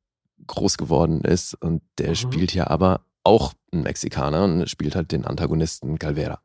groß 0.46 0.78
geworden 0.78 1.22
ist 1.22 1.54
und 1.54 1.82
der 1.98 2.10
Mhm. 2.10 2.14
spielt 2.14 2.50
hier 2.52 2.70
aber 2.70 3.00
auch 3.24 3.52
einen 3.72 3.82
Mexikaner 3.82 4.44
und 4.44 4.70
spielt 4.70 4.94
halt 4.94 5.10
den 5.12 5.24
Antagonisten 5.24 5.98
Calvera. 5.98 6.40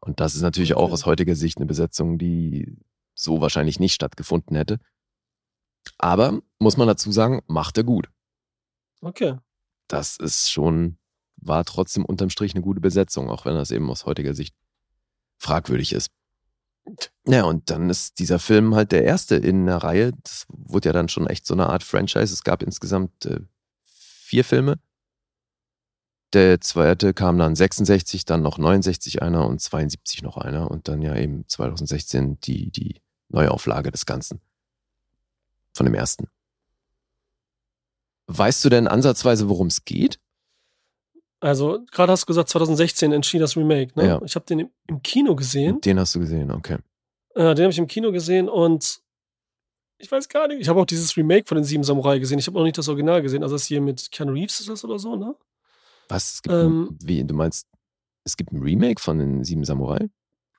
Und 0.00 0.20
das 0.20 0.34
ist 0.34 0.42
natürlich 0.42 0.74
auch 0.74 0.84
Okay. 0.84 0.92
aus 0.92 1.06
heutiger 1.06 1.34
Sicht 1.34 1.56
eine 1.56 1.66
Besetzung, 1.66 2.18
die 2.18 2.76
so 3.14 3.40
wahrscheinlich 3.40 3.80
nicht 3.80 3.94
stattgefunden 3.94 4.54
hätte. 4.56 4.78
Aber 5.98 6.40
muss 6.58 6.76
man 6.76 6.88
dazu 6.88 7.12
sagen, 7.12 7.42
macht 7.46 7.76
er 7.76 7.84
gut. 7.84 8.08
Okay. 9.00 9.36
Das 9.88 10.16
ist 10.16 10.50
schon, 10.50 10.98
war 11.36 11.64
trotzdem 11.64 12.04
unterm 12.04 12.30
Strich 12.30 12.54
eine 12.54 12.62
gute 12.62 12.80
Besetzung, 12.80 13.30
auch 13.30 13.44
wenn 13.44 13.54
das 13.54 13.70
eben 13.70 13.90
aus 13.90 14.06
heutiger 14.06 14.34
Sicht 14.34 14.54
fragwürdig 15.38 15.92
ist. 15.92 16.10
Ja, 17.26 17.44
und 17.44 17.70
dann 17.70 17.88
ist 17.88 18.18
dieser 18.18 18.38
Film 18.38 18.74
halt 18.74 18.92
der 18.92 19.04
erste 19.04 19.36
in 19.36 19.66
der 19.66 19.78
Reihe. 19.78 20.12
Das 20.22 20.44
wurde 20.48 20.90
ja 20.90 20.92
dann 20.92 21.08
schon 21.08 21.26
echt 21.26 21.46
so 21.46 21.54
eine 21.54 21.68
Art 21.68 21.82
Franchise. 21.82 22.32
Es 22.32 22.44
gab 22.44 22.62
insgesamt 22.62 23.24
äh, 23.26 23.40
vier 23.82 24.44
Filme. 24.44 24.78
Der 26.34 26.60
zweite 26.60 27.14
kam 27.14 27.38
dann 27.38 27.54
66, 27.54 28.24
dann 28.24 28.42
noch 28.42 28.58
69 28.58 29.22
einer 29.22 29.46
und 29.46 29.60
72 29.60 30.22
noch 30.22 30.36
einer 30.36 30.70
und 30.70 30.88
dann 30.88 31.00
ja 31.00 31.14
eben 31.16 31.46
2016 31.46 32.40
die, 32.40 32.70
die 32.70 33.00
Neuauflage 33.28 33.92
des 33.92 34.04
Ganzen. 34.04 34.40
Von 35.74 35.86
dem 35.86 35.94
ersten. 35.94 36.28
Weißt 38.26 38.64
du 38.64 38.68
denn 38.68 38.88
ansatzweise, 38.88 39.48
worum 39.48 39.66
es 39.66 39.84
geht? 39.84 40.18
Also, 41.40 41.84
gerade 41.90 42.12
hast 42.12 42.22
du 42.22 42.26
gesagt, 42.26 42.48
2016 42.48 43.12
entschied 43.12 43.42
das 43.42 43.56
Remake, 43.56 43.92
ne? 43.98 44.06
Ja. 44.06 44.22
Ich 44.24 44.34
habe 44.34 44.46
den 44.46 44.70
im, 44.86 45.02
Kino 45.02 45.34
gesehen. 45.34 45.80
Den 45.82 45.98
hast 45.98 46.14
du 46.14 46.20
gesehen, 46.20 46.50
okay. 46.50 46.78
Äh, 47.34 47.54
den 47.54 47.64
habe 47.64 47.70
ich 47.70 47.78
im 47.78 47.86
Kino 47.86 48.12
gesehen 48.12 48.48
und 48.48 49.02
ich 49.98 50.10
weiß 50.10 50.28
gar 50.28 50.48
nicht. 50.48 50.60
Ich 50.60 50.68
habe 50.68 50.80
auch 50.80 50.86
dieses 50.86 51.16
Remake 51.16 51.46
von 51.46 51.56
den 51.56 51.64
Sieben 51.64 51.84
Samurai 51.84 52.18
gesehen. 52.18 52.38
Ich 52.38 52.46
habe 52.46 52.56
noch 52.56 52.64
nicht 52.64 52.78
das 52.78 52.88
Original 52.88 53.20
gesehen. 53.20 53.42
Also 53.42 53.56
das 53.56 53.66
hier 53.66 53.80
mit 53.80 54.10
Keanu 54.10 54.32
Reeves 54.32 54.60
ist 54.60 54.68
das 54.68 54.84
oder 54.84 54.98
so, 54.98 55.16
ne? 55.16 55.36
Was? 56.08 56.34
Es 56.34 56.42
gibt 56.42 56.54
Ähm, 56.54 56.88
ein, 56.90 56.98
wie, 57.02 57.24
du 57.24 57.34
meinst, 57.34 57.66
es 58.24 58.36
gibt 58.36 58.52
ein 58.52 58.62
Remake 58.62 59.00
von 59.00 59.18
den 59.18 59.44
Sieben 59.44 59.64
Samurai? 59.64 60.08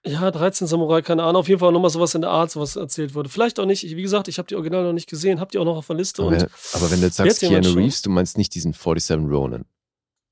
Ja, 0.06 0.30
13 0.30 0.68
Samurai, 0.68 1.02
keine 1.02 1.24
Ahnung. 1.24 1.40
Auf 1.40 1.48
jeden 1.48 1.60
Fall 1.60 1.72
nochmal 1.72 1.90
sowas 1.90 2.14
in 2.14 2.22
der 2.22 2.30
Art, 2.30 2.52
sowas 2.52 2.76
erzählt 2.76 3.16
wurde. 3.16 3.28
Vielleicht 3.28 3.60
auch 3.60 3.66
nicht. 3.66 3.84
Ich, 3.84 3.96
wie 3.96 4.02
gesagt, 4.04 4.28
ich 4.28 4.38
habe 4.38 4.48
die 4.48 4.56
Original 4.56 4.84
noch 4.84 4.94
nicht 4.94 5.10
gesehen. 5.10 5.40
Hab 5.40 5.52
die 5.52 5.58
auch 5.58 5.66
noch 5.66 5.78
auf 5.78 5.88
der 5.88 5.96
Liste. 5.96 6.22
Aber, 6.22 6.32
Und 6.32 6.48
aber 6.74 6.92
wenn 6.92 7.00
du 7.00 7.08
jetzt 7.08 7.18
sagst 7.18 7.40
Keanu? 7.40 7.70
Reeves, 7.72 8.04
du 8.04 8.12
meinst 8.12 8.38
nicht 8.38 8.54
diesen 8.54 8.74
47 8.74 9.18
Ronin. 9.32 9.66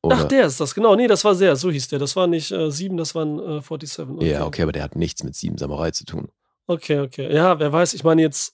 Oder? 0.03 0.17
Ach, 0.17 0.23
der 0.25 0.47
ist 0.47 0.59
das, 0.59 0.75
genau. 0.75 0.95
Nee, 0.95 1.07
das 1.07 1.23
war 1.23 1.33
der. 1.33 1.55
So 1.55 1.71
hieß 1.71 1.87
der. 1.87 1.97
Das 1.97 2.15
war 2.15 2.27
nicht 2.27 2.51
äh, 2.51 2.69
7, 2.69 2.97
das 2.97 3.15
waren 3.15 3.39
äh, 3.39 3.61
47. 3.61 4.21
Ja, 4.21 4.45
okay, 4.45 4.61
aber 4.61 4.73
der 4.73 4.83
hat 4.83 4.95
nichts 4.95 5.23
mit 5.23 5.35
Sieben 5.35 5.57
Samurai 5.57 5.91
zu 5.91 6.05
tun. 6.05 6.29
Okay, 6.67 6.99
okay. 6.99 7.33
Ja, 7.33 7.57
wer 7.59 7.71
weiß. 7.71 7.93
Ich 7.93 8.03
meine 8.03 8.21
jetzt, 8.21 8.53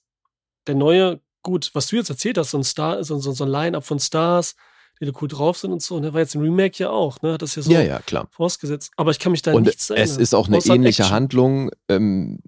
der 0.67 0.75
neue, 0.75 1.19
gut, 1.41 1.71
was 1.73 1.87
du 1.87 1.95
jetzt 1.97 2.09
erzählt 2.09 2.37
hast, 2.37 2.51
so 2.51 2.57
ein 2.59 2.63
Star, 2.63 3.03
so, 3.03 3.17
so, 3.19 3.31
so 3.31 3.43
ein 3.43 3.49
Line-Up 3.49 3.83
von 3.83 3.99
Stars, 3.99 4.55
die 4.99 5.05
da 5.05 5.11
cool 5.21 5.27
drauf 5.27 5.57
sind 5.57 5.71
und 5.71 5.81
so. 5.81 5.95
Und 5.95 6.03
der 6.03 6.13
war 6.13 6.21
jetzt 6.21 6.35
im 6.35 6.41
Remake 6.41 6.77
ja 6.77 6.89
auch, 6.89 7.21
ne? 7.21 7.33
Hat 7.33 7.41
das 7.41 7.55
ja 7.55 7.61
so 7.61 7.71
ja, 7.71 7.81
ja, 7.81 7.99
klar. 7.99 8.27
vorausgesetzt. 8.31 8.91
Aber 8.97 9.11
ich 9.11 9.19
kann 9.19 9.31
mich 9.31 9.41
da 9.41 9.53
Und 9.53 9.63
nichts 9.63 9.89
erinnern. 9.89 10.09
es 10.09 10.17
ist 10.17 10.33
auch 10.33 10.47
eine 10.47 10.57
ähnliche 10.57 11.03
Action. 11.03 11.15
Handlung. 11.15 11.71
Ähm, 11.87 12.39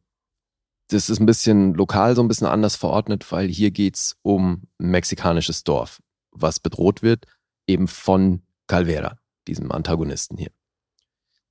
das 0.90 1.10
ist 1.10 1.20
ein 1.20 1.26
bisschen 1.26 1.74
lokal 1.74 2.16
so 2.16 2.22
ein 2.22 2.28
bisschen 2.28 2.48
anders 2.48 2.76
verordnet, 2.76 3.32
weil 3.32 3.48
hier 3.48 3.72
geht's 3.72 4.18
um 4.24 4.64
ein 4.80 4.92
mexikanisches 4.92 5.64
Dorf, 5.64 6.02
was 6.32 6.60
bedroht 6.60 7.02
wird, 7.02 7.26
eben 7.66 7.88
von 7.88 8.42
Calvera, 8.68 9.18
diesem 9.48 9.72
Antagonisten 9.72 10.38
hier. 10.38 10.52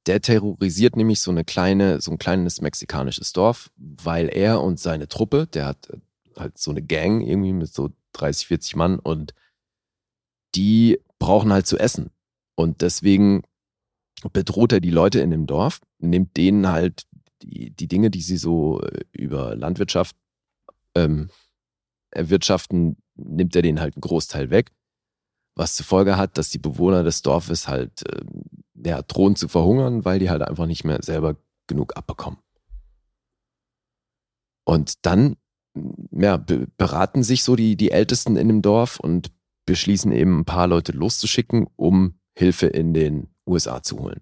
Der 0.06 0.20
terrorisiert 0.20 0.96
nämlich 0.96 1.20
so 1.20 1.30
eine 1.30 1.44
kleine, 1.44 2.00
so 2.00 2.10
ein 2.10 2.18
kleines 2.18 2.60
mexikanisches 2.60 3.32
Dorf, 3.32 3.70
weil 3.76 4.28
er 4.28 4.60
und 4.62 4.78
seine 4.78 5.08
Truppe, 5.08 5.46
der 5.46 5.66
hat 5.66 5.88
halt 6.36 6.58
so 6.58 6.70
eine 6.70 6.82
Gang 6.82 7.22
irgendwie 7.22 7.52
mit 7.52 7.72
so 7.72 7.90
30, 8.12 8.46
40 8.46 8.76
Mann 8.76 8.98
und 8.98 9.34
die 10.54 11.00
brauchen 11.18 11.52
halt 11.52 11.66
zu 11.66 11.78
essen. 11.78 12.10
Und 12.56 12.82
deswegen 12.82 13.42
bedroht 14.32 14.72
er 14.72 14.80
die 14.80 14.90
Leute 14.90 15.20
in 15.20 15.30
dem 15.30 15.46
Dorf, 15.46 15.80
nimmt 15.98 16.36
denen 16.36 16.68
halt 16.68 17.06
die, 17.42 17.70
die 17.70 17.88
Dinge, 17.88 18.10
die 18.10 18.20
sie 18.20 18.36
so 18.36 18.80
äh, 18.82 19.04
über 19.12 19.56
Landwirtschaft 19.56 20.14
ähm, 20.94 21.30
erwirtschaften, 22.10 22.96
nimmt 23.14 23.56
er 23.56 23.62
denen 23.62 23.80
halt 23.80 23.94
einen 23.94 24.02
Großteil 24.02 24.50
weg. 24.50 24.72
Was 25.56 25.76
zur 25.76 25.86
Folge 25.86 26.16
hat, 26.16 26.36
dass 26.38 26.50
die 26.50 26.58
Bewohner 26.58 27.02
des 27.02 27.22
Dorfes 27.22 27.66
halt 27.66 28.04
ähm, 28.12 28.42
ja, 28.74 29.02
drohen 29.02 29.36
zu 29.36 29.48
verhungern, 29.48 30.04
weil 30.04 30.18
die 30.18 30.30
halt 30.30 30.42
einfach 30.42 30.66
nicht 30.66 30.84
mehr 30.84 31.02
selber 31.02 31.36
genug 31.66 31.96
abbekommen. 31.96 32.40
Und 34.64 35.06
dann 35.06 35.36
ja, 36.12 36.36
be 36.36 36.66
beraten 36.76 37.22
sich 37.22 37.42
so 37.44 37.56
die, 37.56 37.76
die 37.76 37.90
Ältesten 37.90 38.36
in 38.36 38.48
dem 38.48 38.62
Dorf 38.62 38.98
und 38.98 39.30
beschließen 39.70 40.10
eben 40.12 40.40
ein 40.40 40.44
paar 40.44 40.66
Leute 40.66 40.92
loszuschicken, 40.92 41.68
um 41.76 42.18
Hilfe 42.34 42.66
in 42.66 42.92
den 42.92 43.28
USA 43.46 43.82
zu 43.82 43.98
holen. 44.00 44.20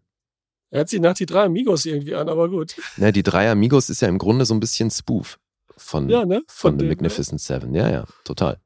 Er 0.71 0.81
hat 0.81 0.91
sich 0.91 1.01
nach 1.01 1.15
die 1.15 1.25
drei 1.27 1.45
Amigos 1.45 1.87
irgendwie 1.87 2.15
an, 2.15 2.29
aber 2.29 2.49
gut. 2.51 2.77
Na, 2.99 3.11
die 3.11 3.23
drei 3.23 3.51
Amigos 3.51 3.89
ist 3.89 4.03
ja 4.03 4.09
im 4.09 4.19
Grunde 4.19 4.45
so 4.45 4.53
ein 4.55 4.61
bisschen 4.61 4.91
Spoof 4.91 5.39
von, 5.77 6.09
Ja, 6.11 6.27
ne? 6.27 6.43
von 6.49 6.73
The 6.75 6.79
denen, 6.79 6.89
Magnificent 6.91 7.41
Seven. 7.41 7.75
Ja, 7.75 7.89
ja, 7.89 8.05
total. 8.25 8.61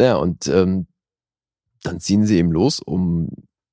Ja, 0.00 0.16
und 0.16 0.46
ähm, 0.48 0.86
dann 1.82 2.00
ziehen 2.00 2.26
sie 2.26 2.36
eben 2.36 2.52
los, 2.52 2.80
um, 2.80 3.30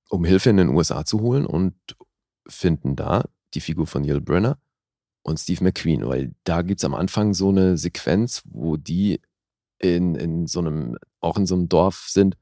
um 0.10 0.23
Hilfe 0.23 0.49
in 0.52 0.57
den 0.57 0.69
USA 0.69 1.03
zu 1.03 1.19
holen 1.19 1.45
und 1.45 1.76
finden 2.48 2.95
da 2.95 3.26
die 3.53 3.61
Figur 3.61 3.86
von 3.88 4.03
Yul 4.03 4.22
Brenner 4.22 4.57
und 5.23 5.38
Steve 5.40 5.64
McQueen, 5.64 6.07
weil 6.07 6.34
da 6.45 6.61
gibt's 6.61 6.86
am 6.86 6.94
Anfang 6.95 7.34
so 7.34 7.49
eine 7.49 7.77
Sequenz, 7.77 8.41
wo 8.45 8.77
die 8.77 9.19
in, 9.80 10.15
in 10.15 10.48
so 10.48 10.60
einem, 10.60 10.98
auch 11.21 11.37
in 11.37 11.45
so 11.45 11.55
einem 11.55 11.69
Dorf 11.69 12.07
sind, 12.09 12.37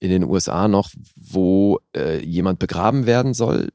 in 0.00 0.10
den 0.10 0.24
USA 0.24 0.68
noch, 0.68 0.90
wo 1.16 1.80
äh, 1.96 2.24
jemand 2.24 2.58
begraben 2.58 3.06
werden 3.06 3.34
soll, 3.34 3.72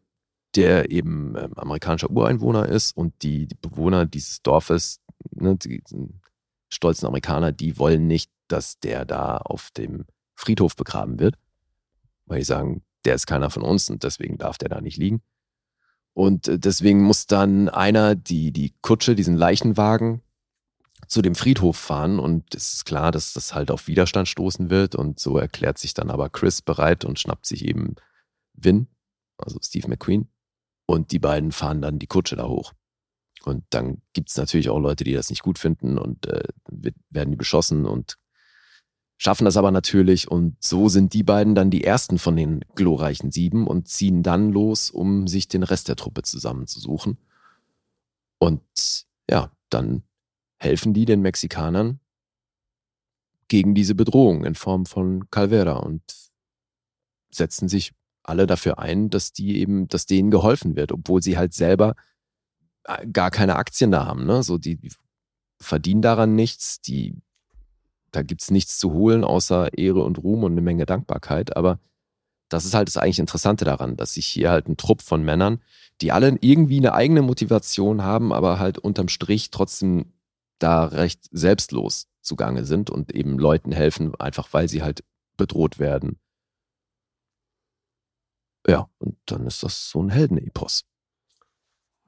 der 0.55 0.91
eben 0.91 1.35
ähm, 1.37 1.53
amerikanischer 1.55 2.09
Ureinwohner 2.09 2.67
ist 2.67 2.95
und 2.95 3.13
die, 3.23 3.47
die 3.47 3.55
Bewohner 3.55 4.05
dieses 4.05 4.41
Dorfes, 4.41 4.99
ne, 5.31 5.55
die, 5.55 5.81
die 5.89 6.09
stolzen 6.69 7.07
Amerikaner, 7.07 7.51
die 7.51 7.77
wollen 7.77 8.07
nicht, 8.07 8.31
dass 8.47 8.79
der 8.79 9.05
da 9.05 9.37
auf 9.37 9.69
dem 9.71 10.05
Friedhof 10.35 10.75
begraben 10.75 11.19
wird, 11.19 11.35
weil 12.25 12.39
die 12.39 12.45
sagen, 12.45 12.83
der 13.05 13.15
ist 13.15 13.27
keiner 13.27 13.49
von 13.49 13.63
uns 13.63 13.89
und 13.89 14.03
deswegen 14.03 14.37
darf 14.37 14.57
der 14.57 14.69
da 14.69 14.81
nicht 14.81 14.97
liegen. 14.97 15.21
Und 16.13 16.47
äh, 16.47 16.59
deswegen 16.59 17.01
muss 17.01 17.27
dann 17.27 17.69
einer 17.69 18.15
die, 18.15 18.51
die 18.51 18.73
Kutsche, 18.81 19.15
diesen 19.15 19.35
Leichenwagen 19.35 20.21
zu 21.09 21.23
dem 21.23 21.33
Friedhof 21.33 21.75
fahren 21.75 22.19
und 22.19 22.53
es 22.53 22.73
ist 22.73 22.85
klar, 22.85 23.11
dass 23.11 23.33
das 23.33 23.55
halt 23.55 23.71
auf 23.71 23.87
Widerstand 23.87 24.27
stoßen 24.27 24.69
wird 24.69 24.93
und 24.93 25.19
so 25.19 25.37
erklärt 25.39 25.79
sich 25.79 25.95
dann 25.95 26.11
aber 26.11 26.29
Chris 26.29 26.61
bereit 26.61 27.03
und 27.03 27.19
schnappt 27.19 27.47
sich 27.47 27.65
eben 27.65 27.95
Vin, 28.53 28.87
also 29.37 29.57
Steve 29.61 29.87
McQueen 29.87 30.29
und 30.85 31.11
die 31.11 31.17
beiden 31.17 31.51
fahren 31.51 31.81
dann 31.81 31.97
die 31.97 32.07
Kutsche 32.07 32.35
da 32.35 32.47
hoch. 32.47 32.73
Und 33.43 33.63
dann 33.71 34.01
gibt's 34.13 34.37
natürlich 34.37 34.69
auch 34.69 34.79
Leute, 34.79 35.03
die 35.03 35.13
das 35.13 35.31
nicht 35.31 35.41
gut 35.41 35.57
finden 35.57 35.97
und 35.97 36.27
äh, 36.27 36.43
werden 37.09 37.31
die 37.31 37.37
beschossen 37.37 37.87
und 37.87 38.17
schaffen 39.17 39.45
das 39.45 39.57
aber 39.57 39.71
natürlich 39.71 40.29
und 40.29 40.63
so 40.63 40.89
sind 40.89 41.13
die 41.13 41.23
beiden 41.23 41.55
dann 41.55 41.71
die 41.71 41.83
ersten 41.83 42.19
von 42.19 42.35
den 42.35 42.59
glorreichen 42.75 43.31
sieben 43.31 43.65
und 43.65 43.87
ziehen 43.87 44.21
dann 44.21 44.51
los, 44.51 44.91
um 44.91 45.27
sich 45.27 45.47
den 45.47 45.63
Rest 45.63 45.87
der 45.87 45.95
Truppe 45.95 46.21
zusammenzusuchen. 46.21 47.17
Und 48.37 48.61
ja, 49.27 49.51
dann 49.69 50.03
helfen 50.59 50.93
die 50.93 51.05
den 51.05 51.21
Mexikanern 51.21 51.99
gegen 53.47 53.73
diese 53.73 53.95
Bedrohung 53.95 54.45
in 54.45 54.55
Form 54.55 54.85
von 54.85 55.29
Calvera 55.31 55.77
und 55.77 56.01
setzen 57.31 57.67
sich 57.67 57.93
alle 58.23 58.45
dafür 58.45 58.79
ein, 58.79 59.09
dass 59.09 59.33
die 59.33 59.57
eben, 59.59 59.87
dass 59.87 60.05
denen 60.05 60.29
geholfen 60.29 60.75
wird, 60.75 60.91
obwohl 60.91 61.21
sie 61.23 61.37
halt 61.37 61.53
selber 61.53 61.95
äh, 62.83 63.07
gar 63.07 63.31
keine 63.31 63.55
Aktien 63.55 63.91
da 63.91 64.05
haben. 64.05 64.25
Ne? 64.25 64.43
So 64.43 64.57
die, 64.57 64.75
die 64.75 64.91
verdienen 65.59 66.01
daran 66.01 66.35
nichts, 66.35 66.81
die 66.81 67.15
da 68.11 68.23
gibt's 68.23 68.51
nichts 68.51 68.77
zu 68.79 68.93
holen 68.93 69.23
außer 69.23 69.77
Ehre 69.77 70.03
und 70.03 70.17
Ruhm 70.17 70.43
und 70.43 70.53
eine 70.53 70.61
Menge 70.61 70.85
Dankbarkeit. 70.85 71.55
Aber 71.55 71.79
das 72.49 72.65
ist 72.65 72.73
halt 72.73 72.87
das 72.87 72.97
eigentlich 72.97 73.19
Interessante 73.19 73.65
daran, 73.65 73.95
dass 73.95 74.13
sich 74.13 74.25
hier 74.25 74.49
halt 74.49 74.67
ein 74.67 74.77
Trupp 74.77 75.01
von 75.01 75.23
Männern, 75.23 75.61
die 76.01 76.11
alle 76.11 76.35
irgendwie 76.41 76.77
eine 76.77 76.93
eigene 76.93 77.21
Motivation 77.21 78.01
haben, 78.01 78.33
aber 78.33 78.57
halt 78.57 78.79
unterm 78.79 79.09
Strich 79.09 79.51
trotzdem 79.51 80.13
da 80.59 80.85
recht 80.85 81.27
selbstlos 81.31 82.07
zugange 82.21 82.65
sind 82.65 82.89
und 82.89 83.13
eben 83.13 83.39
Leuten 83.39 83.71
helfen, 83.71 84.13
einfach 84.15 84.49
weil 84.51 84.69
sie 84.69 84.83
halt 84.83 85.03
bedroht 85.37 85.79
werden. 85.79 86.19
Ja, 88.67 88.89
und 88.99 89.17
dann 89.25 89.47
ist 89.47 89.63
das 89.63 89.89
so 89.89 90.01
ein 90.01 90.09
Heldenepos. 90.09 90.85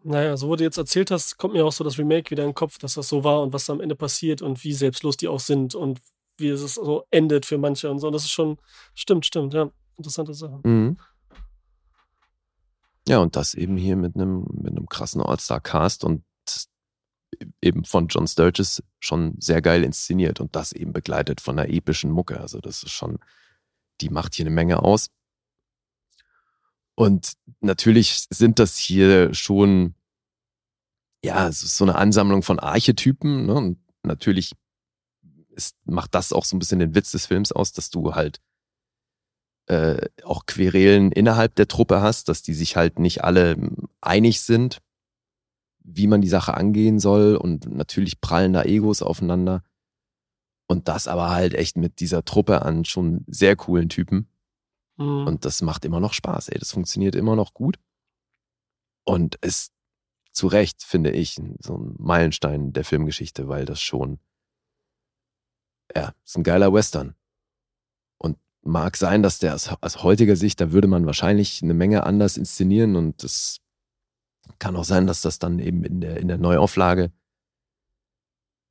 Naja, 0.04 0.36
so 0.36 0.48
wo 0.48 0.56
du 0.56 0.64
jetzt 0.64 0.78
erzählt 0.78 1.12
hast, 1.12 1.38
kommt 1.38 1.54
mir 1.54 1.66
auch 1.66 1.72
so 1.72 1.84
das 1.84 1.98
Remake 1.98 2.32
wieder 2.32 2.44
in 2.44 2.50
den 2.50 2.56
Kopf, 2.56 2.78
dass 2.80 2.96
das 2.96 3.08
so 3.08 3.24
war 3.24 3.42
und 3.42 3.54
was 3.54 3.70
am 3.70 3.82
Ende 3.82 3.96
passiert 3.96 4.42
und 4.42 4.64
wie 4.64 4.74
selbstlos 4.74 5.16
die 5.16 5.28
auch 5.28 5.40
sind 5.40 5.76
und 5.76 6.02
wie 6.38 6.50
es 6.50 6.74
so 6.74 7.06
endet 7.12 7.46
für 7.46 7.58
manche 7.58 7.90
und 7.90 8.00
so. 8.00 8.10
Das 8.10 8.24
ist 8.24 8.32
schon, 8.32 8.58
stimmt, 8.96 9.26
stimmt, 9.26 9.54
ja. 9.54 9.70
Interessante 9.98 10.34
Sache. 10.34 10.60
Mhm. 10.64 10.98
Ja, 13.08 13.20
und 13.20 13.36
das 13.36 13.54
eben 13.54 13.78
hier 13.78 13.96
mit 13.96 14.16
einem, 14.16 14.46
mit 14.54 14.72
einem 14.72 14.88
krassen 14.88 15.22
All-Star-Cast 15.22 16.04
und 16.04 16.24
eben 17.62 17.86
von 17.86 18.08
John 18.08 18.28
Sturges 18.28 18.84
schon 19.00 19.36
sehr 19.40 19.62
geil 19.62 19.84
inszeniert 19.84 20.40
und 20.40 20.56
das 20.56 20.72
eben 20.72 20.94
begleitet 20.94 21.42
von 21.42 21.58
einer 21.58 21.70
epischen 21.70 22.12
Mucke. 22.12 22.40
Also 22.40 22.60
das 22.60 22.84
ist 22.84 22.92
schon, 22.92 23.20
die 24.02 24.10
macht 24.10 24.36
hier 24.36 24.44
eine 24.46 24.56
Menge 24.56 24.84
aus. 24.84 25.10
Und 26.96 27.34
natürlich 27.62 28.28
sind 28.30 28.60
das 28.60 28.78
hier 28.78 29.34
schon, 29.34 29.96
ja, 31.24 31.52
so 31.52 31.86
eine 31.86 31.96
Ansammlung 31.96 32.44
von 32.44 32.60
Archetypen. 32.60 33.46
Ne? 33.46 33.54
Und 33.54 33.80
natürlich 34.04 34.54
ist, 35.50 35.76
macht 35.86 36.14
das 36.16 36.34
auch 36.34 36.46
so 36.46 36.56
ein 36.56 36.60
bisschen 36.60 36.80
den 36.80 36.96
Witz 36.96 37.12
des 37.12 37.28
Films 37.28 37.52
aus, 37.52 37.72
dass 37.72 37.90
du 37.90 38.14
halt 38.16 38.40
äh, 39.68 40.10
auch 40.24 40.46
Querelen 40.46 41.12
innerhalb 41.12 41.56
der 41.56 41.68
Truppe 41.68 42.02
hast, 42.02 42.30
dass 42.30 42.42
die 42.42 42.54
sich 42.54 42.76
halt 42.76 43.00
nicht 43.00 43.24
alle 43.24 43.58
einig 44.02 44.42
sind, 44.42 44.82
wie 45.96 46.08
man 46.08 46.22
die 46.22 46.28
Sache 46.28 46.54
angehen 46.56 47.00
soll. 47.00 47.36
Und 47.36 47.70
natürlich 47.70 48.22
prallen 48.22 48.54
da 48.54 48.64
Egos 48.64 49.02
aufeinander. 49.02 49.64
Und 50.68 50.88
das 50.88 51.08
aber 51.08 51.30
halt 51.32 51.54
echt 51.54 51.78
mit 51.78 52.00
dieser 52.00 52.24
Truppe 52.24 52.62
an 52.62 52.86
schon 52.86 53.26
sehr 53.28 53.56
coolen 53.56 53.90
Typen. 53.90 54.30
Mhm. 54.98 55.28
Und 55.28 55.46
das 55.46 55.62
macht 55.62 55.86
immer 55.86 56.00
noch 56.00 56.14
Spaß, 56.14 56.50
ey. 56.50 56.60
Das 56.60 56.72
funktioniert 56.72 57.16
immer 57.16 57.36
noch 57.36 57.54
gut. 57.54 57.78
Und 59.04 59.36
ist 59.36 59.74
zu 60.32 60.48
Recht, 60.48 60.84
finde 60.84 61.12
ich, 61.12 61.42
so 61.60 61.78
ein 61.78 61.96
Meilenstein 61.98 62.72
der 62.72 62.86
Filmgeschichte, 62.86 63.48
weil 63.48 63.66
das 63.66 63.82
schon, 63.82 64.20
ja, 65.96 66.14
ist 66.24 66.38
ein 66.38 66.44
geiler 66.44 66.72
Western. 66.72 67.16
Und 68.18 68.38
mag 68.62 68.96
sein, 68.96 69.24
dass 69.24 69.40
der 69.40 69.56
aus, 69.56 69.70
aus 69.82 70.04
heutiger 70.04 70.36
Sicht, 70.36 70.62
da 70.62 70.72
würde 70.72 70.88
man 70.88 71.06
wahrscheinlich 71.06 71.62
eine 71.62 71.74
Menge 71.74 72.04
anders 72.06 72.38
inszenieren 72.38 72.96
und 72.96 73.24
das 73.24 73.60
kann 74.60 74.76
auch 74.76 74.84
sein, 74.84 75.08
dass 75.08 75.22
das 75.22 75.40
dann 75.40 75.60
eben 75.60 75.84
in 75.84 76.02
der, 76.02 76.18
in 76.18 76.28
der 76.28 76.38
Neuauflage, 76.38 77.12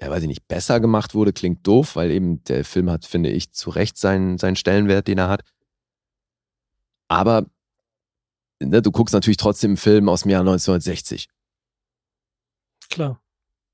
ja, 0.01 0.11
weiß 0.11 0.23
ich 0.23 0.29
nicht, 0.29 0.49
besser 0.49 0.81
gemacht 0.81 1.15
wurde, 1.15 1.33
klingt 1.33 1.67
doof, 1.67 1.97
weil 1.97 2.11
eben 2.11 2.43
der 2.45 2.65
Film 2.65 2.91
hat, 2.91 3.05
finde 3.05 3.31
ich, 3.31 3.53
zu 3.53 3.71
Recht 3.71 3.99
seinen, 3.99 4.39
seinen 4.39 4.57
Stellenwert, 4.57 5.09
den 5.09 5.19
er 5.19 5.29
hat. 5.29 5.43
Aber 7.09 7.47
ne, 8.61 8.81
du 8.83 8.91
guckst 8.91 9.13
natürlich 9.13 9.37
trotzdem 9.37 9.73
einen 9.73 9.77
Film 9.77 10.09
aus 10.09 10.23
dem 10.23 10.31
Jahr 10.31 10.41
1960. 10.41 11.29
Klar. 12.89 13.21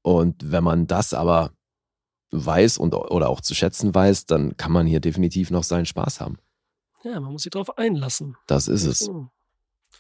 Und 0.03 0.51
wenn 0.51 0.65
man 0.65 0.87
das 0.87 1.15
aber 1.15 1.53
weiß 2.31 2.78
und 2.78 2.95
oder 2.95 3.28
auch 3.28 3.41
zu 3.41 3.55
schätzen 3.55 3.95
weiß, 3.95 4.27
dann 4.27 4.57
kann 4.57 4.73
man 4.73 4.87
hier 4.87 5.01
definitiv 5.01 5.51
noch 5.51 5.65
seinen 5.65 5.87
Spaß 5.87 6.20
haben. 6.20 6.39
Ja, 7.03 7.20
man 7.20 7.33
muss 7.33 7.43
sich 7.43 7.51
darauf 7.51 7.78
einlassen. 7.78 8.37
Das 8.47 8.69
ist 8.69 8.85
es. 8.85 9.11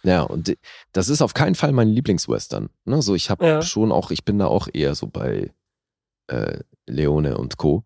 Ja, 0.06 0.22
und 0.22 0.56
das 0.92 1.08
ist 1.08 1.20
auf 1.20 1.34
keinen 1.34 1.56
Fall 1.56 1.72
mein 1.72 1.88
Lieblingswestern. 1.88 2.70
Ne? 2.84 3.02
So, 3.02 3.16
ich 3.16 3.28
habe 3.28 3.44
ja. 3.44 3.62
schon 3.62 3.90
auch, 3.90 4.12
ich 4.12 4.24
bin 4.24 4.38
da 4.38 4.46
auch 4.46 4.68
eher 4.72 4.94
so 4.94 5.08
bei 5.08 5.52
äh, 6.28 6.60
Leone 6.86 7.36
und 7.36 7.56
Co. 7.56 7.82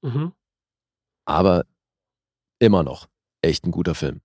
Mhm. 0.00 0.32
Aber 1.26 1.66
immer 2.60 2.82
noch 2.82 3.08
echt 3.42 3.66
ein 3.66 3.72
guter 3.72 3.94
Film. 3.94 4.22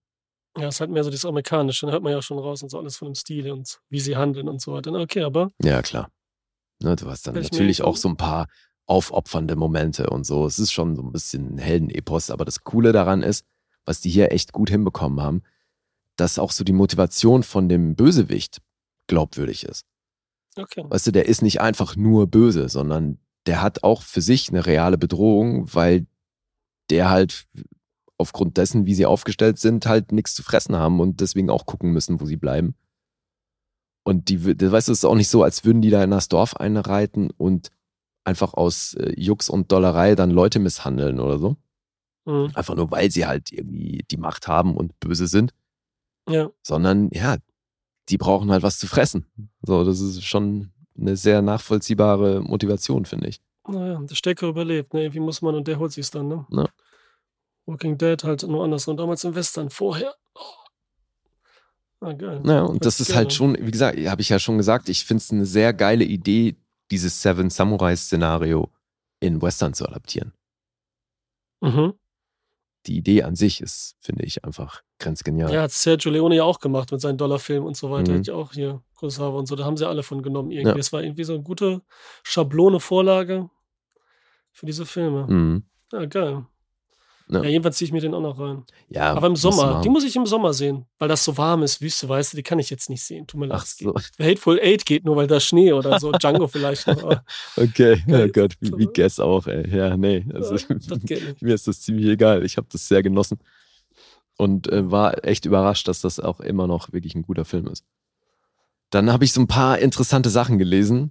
Ja, 0.57 0.70
es 0.70 0.76
ist 0.76 0.80
halt 0.80 0.91
mehr 0.91 1.03
so 1.03 1.10
das 1.10 1.26
Amerikanische, 1.26 1.86
da 1.86 1.91
hört 1.91 2.03
man 2.03 2.14
ja 2.14 2.22
schon 2.22 2.40
raus 2.40 2.64
und 2.64 2.70
so 2.70 2.80
alles 2.80 2.95
von 2.95 3.10
dem 3.10 3.16
Stil 3.16 3.52
und 3.52 3.82
wie 3.90 3.99
sie 3.99 4.16
handeln 4.16 4.48
und 4.48 4.62
so 4.62 4.72
weiter. 4.72 4.94
Okay, 4.94 5.24
aber. 5.24 5.52
Ja, 5.62 5.82
klar. 5.82 6.10
Ne, 6.82 6.95
du 6.95 7.10
hast 7.10 7.28
dann 7.28 7.36
natürlich 7.36 7.82
auch 7.82 7.98
so 7.98 8.07
ein 8.07 8.16
paar 8.16 8.48
aufopfernde 8.86 9.57
Momente 9.57 10.10
und 10.10 10.26
so. 10.26 10.45
Es 10.45 10.57
ist 10.57 10.72
schon 10.72 10.95
so 10.95 11.02
ein 11.02 11.12
bisschen 11.12 11.56
ein 11.56 11.57
Heldenepos, 11.57 12.30
aber 12.30 12.45
das 12.45 12.64
Coole 12.64 12.94
daran 12.94 13.24
ist, 13.24 13.45
was 13.84 13.99
die 13.99 14.10
hier 14.10 14.32
echt 14.32 14.53
gut 14.53 14.70
hinbekommen 14.70 15.22
haben, 15.22 15.44
dass 16.16 16.40
auch 16.40 16.52
so 16.52 16.64
die 16.64 16.74
Motivation 16.74 17.44
von 17.44 17.70
dem 17.70 17.96
Bösewicht 17.96 18.62
glaubwürdig 19.08 19.66
ist. 19.66 19.86
Okay. 20.56 20.84
Weißt 20.88 21.08
du, 21.08 21.12
der 21.12 21.28
ist 21.28 21.42
nicht 21.42 21.62
einfach 21.62 21.96
nur 21.96 22.28
böse, 22.28 22.70
sondern 22.70 23.20
der 23.46 23.62
hat 23.62 23.84
auch 23.84 24.02
für 24.02 24.22
sich 24.22 24.50
eine 24.50 24.66
reale 24.66 24.98
Bedrohung, 24.98 25.74
weil 25.74 26.08
der 26.90 27.10
halt 27.10 27.48
aufgrund 28.18 28.58
dessen, 28.58 28.86
wie 28.86 28.96
sie 28.96 29.06
aufgestellt 29.06 29.60
sind, 29.60 29.86
halt 29.86 30.12
nichts 30.12 30.34
zu 30.34 30.44
fressen 30.44 30.76
haben 30.76 31.00
und 31.00 31.20
deswegen 31.20 31.50
auch 31.50 31.66
gucken 31.66 31.92
müssen, 31.92 32.22
wo 32.22 32.26
sie 32.26 32.38
bleiben. 32.38 32.76
Und 34.04 34.30
die, 34.30 34.46
weißt 34.46 34.88
du, 34.88 34.92
es 34.92 35.00
ist 35.00 35.06
auch 35.06 35.16
nicht 35.16 35.30
so, 35.30 35.44
als 35.44 35.66
würden 35.66 35.82
die 35.82 35.90
da 35.90 36.04
in 36.04 36.12
das 36.12 36.30
Dorf 36.30 36.56
einreiten 36.56 37.32
und 37.32 37.72
einfach 38.24 38.54
aus 38.54 38.94
äh, 38.94 39.14
Jux 39.20 39.50
und 39.50 39.72
Dollerei 39.72 40.16
dann 40.16 40.30
Leute 40.30 40.60
misshandeln 40.60 41.20
oder 41.20 41.40
so. 41.40 41.58
Mhm. 42.26 42.52
Einfach 42.54 42.76
nur, 42.76 42.92
weil 42.92 43.12
sie 43.12 43.26
halt 43.26 43.52
irgendwie 43.52 44.06
die 44.10 44.18
Macht 44.18 44.48
haben 44.48 44.76
und 44.78 45.00
böse 45.00 45.28
sind. 45.28 45.54
Ja. 46.27 46.49
Sondern, 46.61 47.10
ja, 47.11 47.38
die 48.10 48.18
brauchen 48.18 48.52
halt 48.52 48.64
was 48.64 48.80
zu 48.80 48.88
fressen. 48.88 49.26
So, 49.61 49.84
das 49.84 49.99
ist 49.99 50.23
schon 50.23 50.72
eine 50.97 51.18
sehr 51.18 51.41
nachvollziehbare 51.41 52.41
Motivation, 52.41 53.06
finde 53.06 53.27
ich. 53.27 53.41
Naja, 53.68 53.99
der 53.99 54.15
Stecker 54.15 54.47
überlebt, 54.47 54.93
ne? 54.93 55.14
Wie 55.14 55.19
muss 55.19 55.41
man 55.41 55.56
und 55.56 55.68
der 55.68 55.80
holt 55.80 55.91
sich's 55.91 56.11
dann, 56.11 56.27
ne? 56.27 56.45
Ja. 56.52 56.69
Walking 57.65 57.97
Dead 57.97 58.23
halt 58.23 58.43
nur 58.43 58.64
anders 58.64 58.88
und 58.88 58.97
damals 58.97 59.23
im 59.23 59.34
Western 59.34 59.69
vorher. 59.69 60.14
Oh. 60.35 60.65
Ah, 62.02 62.14
geil. 62.14 62.41
Ja, 62.45 62.61
und 62.61 62.85
das 62.85 62.99
ist 62.99 63.15
halt 63.15 63.30
gerne. 63.30 63.49
halt 63.49 63.57
schon, 63.57 63.68
wie 63.68 63.72
gesagt, 63.72 63.97
habe 63.97 64.22
ich 64.22 64.30
ja 64.30 64.38
schon 64.38 64.57
gesagt, 64.57 64.89
ich 64.89 65.06
finde 65.06 65.22
es 65.22 65.31
eine 65.31 65.45
sehr 65.45 65.73
geile 65.73 66.03
Idee, 66.03 66.56
dieses 66.91 67.22
Seven 67.22 67.49
Samurai-Szenario 67.49 68.69
in 69.19 69.41
Western 69.41 69.73
zu 69.73 69.88
adaptieren. 69.88 70.34
Mhm. 71.61 71.93
Die 72.88 72.98
Idee 72.98 73.24
an 73.24 73.36
sich 73.36 73.62
ist, 73.62 73.95
finde 73.99 74.26
ich, 74.26 74.45
einfach 74.45 74.84
grenzgenial. 74.99 75.52
Ja, 75.53 75.64
hat 75.64 75.72
Sergio 75.72 76.12
Leone 76.12 76.36
ja 76.36 76.44
auch 76.44 76.60
gemacht 76.60 76.91
mit 76.91 77.02
seinen 77.02 77.18
Dollarfilmen 77.18 77.68
und 77.68 77.76
so 77.76 77.91
weiter. 77.91 78.12
Mhm. 78.12 78.20
Hat 78.20 78.28
ja 78.28 78.34
auch 78.36 78.53
hier 78.53 78.82
Kurosawa 78.95 79.40
und 79.40 79.48
so. 79.48 79.56
Da 79.56 79.66
haben 79.66 79.78
sie 79.78 79.88
alle 79.88 80.03
von 80.03 80.22
genommen 80.22 80.52
irgendwie. 80.52 80.70
Ja. 80.70 80.78
Es 80.78 80.94
war 80.94 81.03
irgendwie 81.03 81.24
so 81.24 81.34
eine 81.34 81.44
gute 81.44 81.82
Schablone, 82.24 82.80
Vorlage 82.80 83.49
für 84.52 84.66
diese 84.66 84.86
Filme. 84.86 85.28
Mhm. 85.28 85.64
Ja, 85.91 86.06
geil. 86.06 86.45
Ja, 87.27 87.43
jedenfalls 87.43 87.77
ziehe 87.77 87.88
ich 87.88 87.91
mir 87.91 88.02
den 88.02 88.14
auch 88.14 88.22
noch 88.22 88.39
rein. 88.39 88.65
Ja, 88.89 89.14
aber 89.14 89.27
im 89.27 89.35
Sommer, 89.35 89.81
die 89.81 89.89
muss 89.89 90.03
ich 90.03 90.15
im 90.15 90.27
Sommer 90.27 90.53
sehen, 90.53 90.85
weil 90.99 91.07
das 91.10 91.23
so 91.23 91.35
warm 91.38 91.64
ist, 91.64 91.81
Wüste, 91.81 92.07
weißt 92.07 92.34
du, 92.34 92.38
die 92.38 92.43
kann 92.43 92.60
ich 92.60 92.69
jetzt 92.69 92.88
nicht 92.88 93.03
sehen. 93.03 93.26
Tut 93.26 93.39
mir 93.39 93.47
leid. 93.47 93.60
Ach 93.61 93.65
so. 93.65 93.95
Hateful 94.19 94.60
Eight 94.60 94.85
geht 94.85 95.06
nur, 95.06 95.15
weil 95.15 95.26
da 95.26 95.39
Schnee 95.39 95.73
oder 95.73 95.99
so, 95.99 96.11
Django 96.19 96.47
vielleicht. 96.47 96.85
Noch, 96.85 97.22
okay, 97.57 98.03
oh 98.10 98.27
Gott, 98.31 98.53
wie, 98.60 98.72
wie 98.77 98.85
Guess 98.93 99.19
auch, 99.19 99.47
ey. 99.47 99.68
Ja, 99.76 99.97
nee, 99.97 100.23
also, 100.34 100.56
mir 101.41 101.56
ist 101.56 101.68
das 101.68 101.81
ziemlich 101.81 102.06
egal. 102.06 102.45
Ich 102.45 102.57
habe 102.57 102.68
das 102.72 102.88
sehr 102.88 103.02
genossen 103.02 103.39
und 104.38 104.68
äh, 104.72 104.91
war 104.91 105.26
echt 105.26 105.45
überrascht, 105.45 105.88
dass 105.88 106.02
das 106.02 106.19
auch 106.19 106.39
immer 106.41 106.68
noch 106.68 106.93
wirklich 106.93 107.15
ein 107.15 107.23
guter 107.23 107.45
Film 107.45 107.68
ist. 107.68 107.85
Dann 108.91 109.11
habe 109.11 109.26
ich 109.26 109.34
so 109.34 109.41
ein 109.41 109.47
paar 109.47 109.80
interessante 109.80 110.30
Sachen 110.30 110.60
gelesen. 110.60 111.10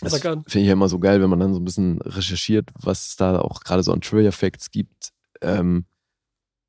Das 0.00 0.20
finde 0.20 0.44
ich 0.46 0.66
ja 0.66 0.72
immer 0.72 0.88
so 0.88 1.00
geil, 1.00 1.20
wenn 1.20 1.28
man 1.28 1.40
dann 1.40 1.52
so 1.52 1.60
ein 1.60 1.64
bisschen 1.64 2.00
recherchiert, 2.00 2.70
was 2.74 3.08
es 3.08 3.16
da 3.16 3.40
auch 3.40 3.60
gerade 3.60 3.82
so 3.82 3.92
an 3.92 4.00
Trivia 4.00 4.30
Facts 4.30 4.70
gibt 4.70 5.12
ähm, 5.42 5.86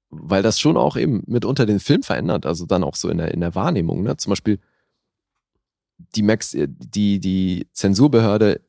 weil 0.10 0.42
das 0.42 0.60
schon 0.60 0.78
auch 0.78 0.98
eben 0.98 1.24
mitunter 1.28 1.66
den 1.66 1.80
Film 1.80 2.04
verändert, 2.04 2.46
also 2.46 2.66
dann 2.66 2.84
auch 2.84 2.96
so 2.96 3.10
in 3.10 3.18
der, 3.18 3.32
in 3.34 3.42
der 3.42 3.56
Wahrnehmung. 3.56 4.04
Ne? 4.04 4.18
Zum 4.18 4.32
Beispiel 4.32 4.60
die, 6.16 6.24
Mex 6.24 6.56
die, 6.56 7.20
die 7.20 7.68
Zensurbehörde 7.74 8.62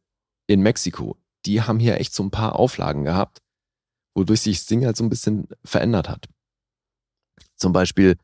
in 0.46 0.60
Mexiko, 0.60 1.16
die 1.46 1.62
haben 1.62 1.78
hier 1.78 1.98
echt 1.98 2.14
so 2.14 2.22
ein 2.22 2.30
paar 2.30 2.56
Auflagen 2.56 3.04
gehabt, 3.04 3.40
wodurch 4.14 4.42
sich 4.42 4.58
das 4.58 4.66
Ding 4.66 4.84
halt 4.84 4.96
so 4.96 5.04
ein 5.04 5.10
bisschen 5.10 5.48
verändert 5.64 6.08
hat. 6.08 6.28
Zum 7.56 7.72
Beispiel 7.72 8.16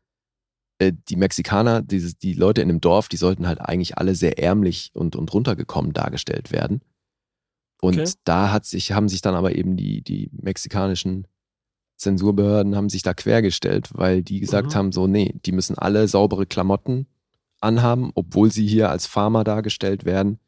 äh, 0.79 0.93
die 1.09 1.17
Mexikaner, 1.17 1.83
dieses, 1.83 2.19
die 2.19 2.35
Leute 2.35 2.61
in 2.61 2.69
dem 2.69 2.81
Dorf, 2.81 3.09
die 3.09 3.17
sollten 3.17 3.47
halt 3.47 3.61
eigentlich 3.61 3.97
alle 3.97 4.15
sehr 4.15 4.39
ärmlich 4.39 4.91
und, 4.95 5.17
und 5.17 5.33
runtergekommen 5.33 5.93
dargestellt 5.93 6.53
werden. 6.53 6.83
Und 7.81 7.99
okay. 7.99 8.11
da 8.25 8.53
hat 8.53 8.67
sich, 8.67 8.93
haben 8.93 9.09
sich 9.09 9.21
dann 9.23 9.35
aber 9.35 9.55
eben 9.55 9.77
die, 9.77 10.03
die 10.03 10.31
mexikanischen 10.33 11.27
Zensurbehörden 11.97 12.77
haben 12.77 12.89
sich 12.89 13.03
da 13.03 13.15
quergestellt, 13.15 13.91
weil 13.93 14.23
die 14.23 14.41
gesagt 14.41 14.71
mhm. 14.71 14.75
haben, 14.75 14.93
so, 14.93 15.07
nee, 15.07 15.35
die 15.45 15.53
müssen 15.53 15.79
alle 15.79 16.09
saubere 16.09 16.47
Klamotten 16.47 17.07
anhaben, 17.61 18.11
obwohl 18.15 18.53
sie 18.53 18.67
hier 18.67 18.91
als 18.91 19.07
Farmer 19.07 19.45
dargestellt 19.45 20.05
werden. 20.05 20.39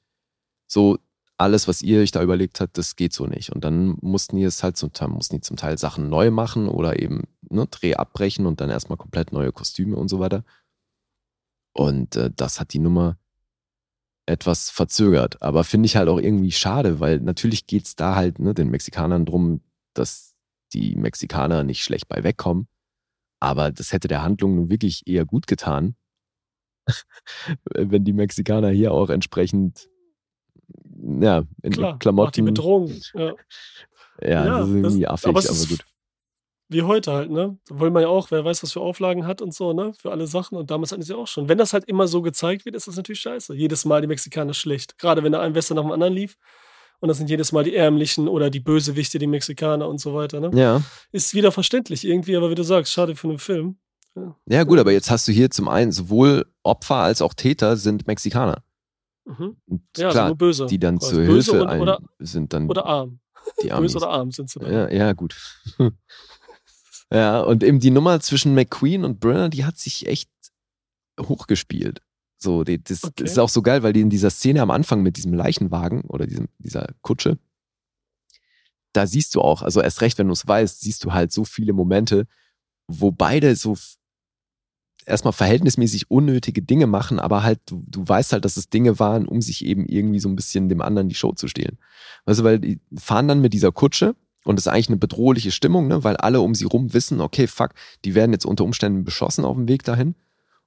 So, 0.67 0.99
alles, 1.39 1.69
was 1.69 1.83
ihr 1.83 2.01
euch 2.01 2.11
da 2.11 2.23
überlegt 2.23 2.61
habt, 2.61 2.77
das 2.77 2.97
geht 2.97 3.13
so 3.13 3.27
nicht. 3.27 3.51
Und 3.53 3.65
dann 3.65 3.97
mussten 4.01 4.37
die 4.37 4.43
es 4.43 4.63
halt 4.63 4.77
zum 4.77 4.93
Teil, 4.93 5.09
mussten 5.09 5.37
die 5.37 5.41
zum 5.41 5.57
Teil 5.57 5.79
Sachen 5.79 6.09
neu 6.09 6.31
machen 6.31 6.69
oder 6.69 7.01
eben 7.01 7.23
ne, 7.49 7.67
Dreh 7.67 7.95
abbrechen 7.95 8.45
und 8.47 8.61
dann 8.61 8.71
erstmal 8.71 8.99
komplett 8.99 9.33
neue 9.33 9.53
Kostüme 9.53 9.97
und 9.97 10.09
so 10.09 10.19
weiter. 10.19 10.45
Und 11.73 12.17
äh, 12.17 12.31
das 12.35 12.59
hat 12.59 12.73
die 12.73 12.81
Nummer 12.81 13.17
etwas 14.27 14.69
verzögert. 14.69 15.41
Aber 15.41 15.65
finde 15.65 15.87
ich 15.87 15.97
halt 15.97 16.09
auch 16.09 16.19
irgendwie 16.19 16.53
schade, 16.53 17.01
weil 17.01 17.21
natürlich 17.21 17.67
geht 17.67 17.87
es 17.87 17.97
da 17.97 18.17
halt 18.17 18.41
ne, 18.41 18.53
den 18.53 18.69
Mexikanern 18.69 19.25
drum, 19.25 19.61
dass 19.95 20.28
die 20.73 20.97
Mexikaner 20.97 21.65
nicht 21.65 21.83
schlecht 21.85 22.09
bei 22.09 22.23
wegkommen. 22.25 22.69
Aber 23.41 23.71
das 23.71 23.93
hätte 23.93 24.09
der 24.09 24.23
Handlung 24.23 24.57
nun 24.57 24.71
wirklich 24.71 25.07
eher 25.07 25.25
gut 25.25 25.47
getan, 25.47 25.95
wenn 27.75 28.05
die 28.05 28.13
Mexikaner 28.13 28.71
hier 28.71 28.93
auch 28.93 29.11
entsprechend 29.11 29.89
ja, 31.21 31.45
in 31.63 31.73
Klar, 31.73 31.99
Klamotten. 31.99 32.33
Die 32.33 32.43
Bedrohung. 32.43 32.93
Ja. 33.15 33.35
Ja, 34.21 34.29
Ja, 34.47 34.59
das 34.59 34.69
ist 34.69 34.75
irgendwie 34.75 35.01
das- 35.03 35.11
affig, 35.11 35.29
aber 35.29 35.39
aber, 35.39 35.67
gut. 35.69 35.85
Wie 36.71 36.83
heute 36.83 37.13
halt, 37.13 37.31
ne? 37.31 37.57
Da 37.67 37.79
wollen 37.79 37.95
wir 37.95 38.03
ja 38.03 38.09
auch, 38.09 38.31
wer 38.31 38.45
weiß, 38.45 38.63
was 38.63 38.75
für 38.75 38.83
Auflagen 38.83 39.27
hat 39.27 39.41
und 39.41 39.55
so, 39.55 39.73
ne? 39.73 39.95
Für 39.95 40.11
alle 40.11 40.27
Sachen. 40.27 40.59
Und 40.59 40.71
damals 40.71 40.93
hatten 40.93 41.01
sie 41.03 41.15
auch 41.15 41.27
schon. 41.27 41.49
Wenn 41.49 41.57
das 41.57 41.73
halt 41.73 41.85
immer 41.87 42.07
so 42.09 42.21
gezeigt 42.21 42.67
wird, 42.67 42.77
ist 42.77 42.87
das 42.89 42.97
natürlich 42.97 43.21
scheiße. 43.21 43.55
Jedes 43.55 43.87
Mal 43.87 44.03
die 44.03 44.07
Mexikaner 44.07 44.53
schlecht. 44.53 44.99
Gerade 44.99 45.23
wenn 45.23 45.33
da 45.33 45.41
ein 45.41 45.55
Western 45.55 45.77
nach 45.77 45.85
dem 45.85 45.93
anderen 45.93 46.13
lief. 46.13 46.37
Und 47.01 47.09
das 47.09 47.19
sind 47.19 47.31
jedes 47.31 47.53
Mal 47.53 47.63
die 47.65 47.75
Ärmlichen 47.77 48.27
oder 48.29 48.51
die 48.51 48.61
Bösewichte, 48.61 49.19
die 49.19 49.27
Mexikaner 49.29 49.89
und 49.89 50.01
so 50.01 50.15
weiter, 50.15 50.41
ne? 50.41 50.51
Ja. 50.55 50.83
Ist 51.13 51.35
wieder 51.35 51.53
verständlich 51.53 52.05
irgendwie, 52.07 52.37
aber 52.37 52.51
wie 52.51 52.57
du 52.57 52.65
sagst, 52.65 52.93
schade 52.93 53.15
für 53.15 53.29
einen 53.29 53.39
Film. 53.39 53.79
Ja, 54.47 54.65
gut, 54.65 54.79
aber 54.81 54.91
jetzt 54.91 55.11
hast 55.11 55.29
du 55.29 55.33
hier 55.33 55.51
zum 55.51 55.69
einen 55.69 55.93
sowohl 55.93 56.47
Opfer 56.65 56.97
als 56.97 57.23
auch 57.23 57.35
Täter 57.35 57.77
sind 57.77 58.07
Mexikaner. 58.09 58.65
Mhm. 59.25 59.57
Und 59.67 59.83
Ja, 59.97 60.07
also 60.07 60.17
klar, 60.17 60.27
nur 60.29 60.37
böse. 60.37 60.67
die 60.67 60.79
dann 60.81 60.99
zur 61.01 61.19
böse 61.21 61.53
Hilfe 61.53 61.63
und, 61.65 61.81
oder, 61.81 62.01
sind 62.19 62.53
dann 62.53 62.69
oder 62.69 62.85
arm. 62.87 63.21
die 63.63 63.71
Amis. 63.73 63.93
Böse 63.93 64.05
oder 64.05 64.13
arm 64.13 64.33
sind 64.33 64.51
sie 64.51 64.59
dann. 64.59 64.73
Ja, 64.73 64.91
ja, 64.91 65.13
gut. 65.13 65.37
ja, 67.13 67.41
und 67.43 67.63
eben 67.63 67.79
die 67.79 67.91
Nummer 67.91 68.19
zwischen 68.21 68.55
McQueen 68.55 69.05
und 69.05 69.21
Brenner, 69.21 69.51
die 69.51 69.65
hat 69.65 69.79
sich 69.79 70.07
echt 70.09 70.31
hochgespielt. 71.21 72.01
So, 72.39 72.63
die, 72.65 72.83
das, 72.83 73.03
Okay. 73.05 73.25
das 73.25 73.33
ist 73.33 73.39
auch 73.39 73.49
so 73.49 73.63
geil, 73.63 73.83
weil 73.83 73.93
die 73.93 74.01
in 74.01 74.11
dieser 74.11 74.31
Szene 74.31 74.63
am 74.63 74.71
Anfang 74.71 75.03
mit 75.03 75.17
diesem 75.17 75.35
Leichenwagen 75.35 76.03
oder 76.03 76.27
diesem, 76.27 76.49
dieser 76.59 76.89
Kutsche, 77.03 77.39
da 78.93 79.07
siehst 79.07 79.35
du 79.35 79.41
auch, 79.41 79.63
also 79.63 79.81
erst 79.83 80.01
recht, 80.01 80.19
wenn 80.19 80.29
du 80.29 80.33
es 80.33 80.47
weißt, 80.47 80.81
siehst 80.81 81.05
du 81.05 81.13
halt 81.13 81.33
so 81.33 81.45
viele 81.45 81.73
Momente, 81.73 82.27
wo 82.87 83.11
beide 83.11 83.55
so 83.57 83.77
erstmal 85.05 85.33
verhältnismäßig 85.33 86.11
unnötige 86.11 86.63
Dinge 86.63 86.87
machen, 86.87 87.19
aber 87.19 87.43
halt, 87.43 87.61
du, 87.67 87.83
du 87.87 88.07
weißt 88.07 88.33
halt, 88.33 88.45
dass 88.45 88.57
es 88.57 88.69
Dinge 88.69 88.99
waren, 88.99 89.27
um 89.27 89.41
sich 89.41 89.65
eben 89.65 89.87
irgendwie 89.87 90.21
so 90.21 90.29
ein 90.29 90.37
bisschen 90.37 90.69
dem 90.69 90.81
anderen 90.81 91.09
die 91.09 91.15
Show 91.15 91.33
zu 91.33 91.49
stehlen. 91.49 91.79
Weißt 92.27 92.41
du, 92.41 92.45
weil 92.45 92.59
die 92.59 92.81
fahren 92.97 93.29
dann 93.29 93.41
mit 93.41 93.53
dieser 93.53 93.73
Kutsche 93.73 94.15
und 94.45 94.59
es 94.59 94.67
ist 94.67 94.73
eigentlich 94.73 94.89
eine 94.89 94.97
bedrohliche 94.99 95.51
Stimmung, 95.51 95.89
ne? 95.89 96.05
weil 96.05 96.17
alle 96.17 96.41
um 96.41 96.55
sie 96.55 96.65
rum 96.65 96.93
wissen, 96.93 97.21
okay, 97.21 97.47
fuck, 97.47 97.71
die 98.05 98.15
werden 98.15 98.33
jetzt 98.33 98.47
unter 98.47 98.65
Umständen 98.65 99.05
beschossen 99.05 99.45
auf 99.45 99.57
dem 99.57 99.69
Weg 99.69 99.83
dahin. 99.83 100.15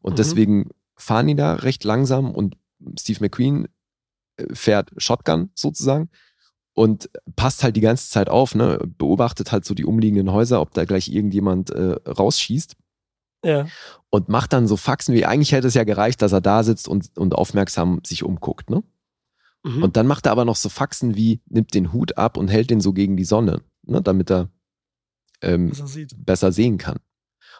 Und 0.02 0.14
Mhm. 0.14 0.18
deswegen 0.18 0.69
fahren 1.01 1.27
die 1.27 1.35
da 1.35 1.55
recht 1.55 1.83
langsam 1.83 2.31
und 2.31 2.57
Steve 2.99 3.19
McQueen 3.21 3.67
äh, 4.37 4.53
fährt 4.53 4.91
Shotgun 4.97 5.51
sozusagen 5.55 6.09
und 6.73 7.09
passt 7.35 7.63
halt 7.63 7.75
die 7.75 7.81
ganze 7.81 8.09
Zeit 8.09 8.29
auf, 8.29 8.55
ne? 8.55 8.79
beobachtet 8.97 9.51
halt 9.51 9.65
so 9.65 9.73
die 9.73 9.85
umliegenden 9.85 10.31
Häuser, 10.31 10.61
ob 10.61 10.73
da 10.73 10.85
gleich 10.85 11.09
irgendjemand 11.09 11.69
äh, 11.71 11.95
rausschießt 12.07 12.75
Ja. 13.43 13.67
und 14.09 14.29
macht 14.29 14.53
dann 14.53 14.67
so 14.67 14.77
Faxen 14.77 15.13
wie, 15.13 15.25
eigentlich 15.25 15.51
hätte 15.51 15.67
es 15.67 15.73
ja 15.73 15.83
gereicht, 15.83 16.21
dass 16.21 16.31
er 16.31 16.41
da 16.41 16.63
sitzt 16.63 16.87
und, 16.87 17.17
und 17.17 17.35
aufmerksam 17.35 17.99
sich 18.05 18.23
umguckt. 18.23 18.69
Ne? 18.69 18.83
Mhm. 19.63 19.83
Und 19.83 19.97
dann 19.97 20.07
macht 20.07 20.25
er 20.27 20.31
aber 20.31 20.45
noch 20.45 20.55
so 20.55 20.69
Faxen 20.69 21.15
wie, 21.15 21.41
nimmt 21.47 21.73
den 21.73 21.91
Hut 21.93 22.17
ab 22.17 22.37
und 22.37 22.47
hält 22.47 22.69
den 22.69 22.79
so 22.81 22.93
gegen 22.93 23.17
die 23.17 23.25
Sonne, 23.25 23.61
ne, 23.83 24.01
damit 24.01 24.31
er 24.31 24.49
ähm, 25.41 25.71
er 25.77 25.87
sieht. 25.87 26.15
besser 26.25 26.51
sehen 26.51 26.77
kann. 26.77 26.99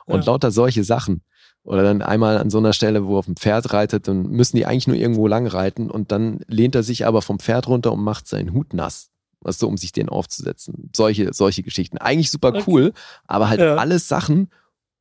Und 0.06 0.22
Ja. 0.22 0.26
lauter 0.32 0.52
solche 0.52 0.84
Sachen. 0.84 1.22
Oder 1.64 1.84
dann 1.84 2.02
einmal 2.02 2.38
an 2.38 2.50
so 2.50 2.58
einer 2.58 2.74
Stelle, 2.74 3.06
wo 3.06 3.16
er 3.16 3.20
auf 3.20 3.26
dem 3.26 3.36
Pferd 3.36 3.72
reitet, 3.72 4.08
dann 4.08 4.24
müssen 4.24 4.58
die 4.58 4.66
eigentlich 4.66 4.88
nur 4.88 4.96
irgendwo 4.98 5.28
lang 5.28 5.46
reiten 5.46 5.92
und 5.92 6.12
dann 6.12 6.40
lehnt 6.48 6.74
er 6.76 6.82
sich 6.84 7.06
aber 7.06 7.22
vom 7.22 7.40
Pferd 7.40 7.68
runter 7.68 7.92
und 7.92 8.04
macht 8.04 8.28
seinen 8.28 8.54
Hut 8.54 8.74
nass. 8.74 9.10
Weißt 9.42 9.62
du, 9.62 9.68
um 9.68 9.78
sich 9.78 9.92
den 9.92 10.10
aufzusetzen. 10.10 10.90
Solche, 10.96 11.34
solche 11.34 11.64
Geschichten. 11.64 11.98
Eigentlich 11.98 12.32
super 12.32 12.50
Okay. 12.50 12.64
cool, 12.68 12.94
aber 13.28 13.50
halt 13.50 13.60
Ja. 13.60 13.76
alles 13.76 14.08
Sachen, 14.08 14.50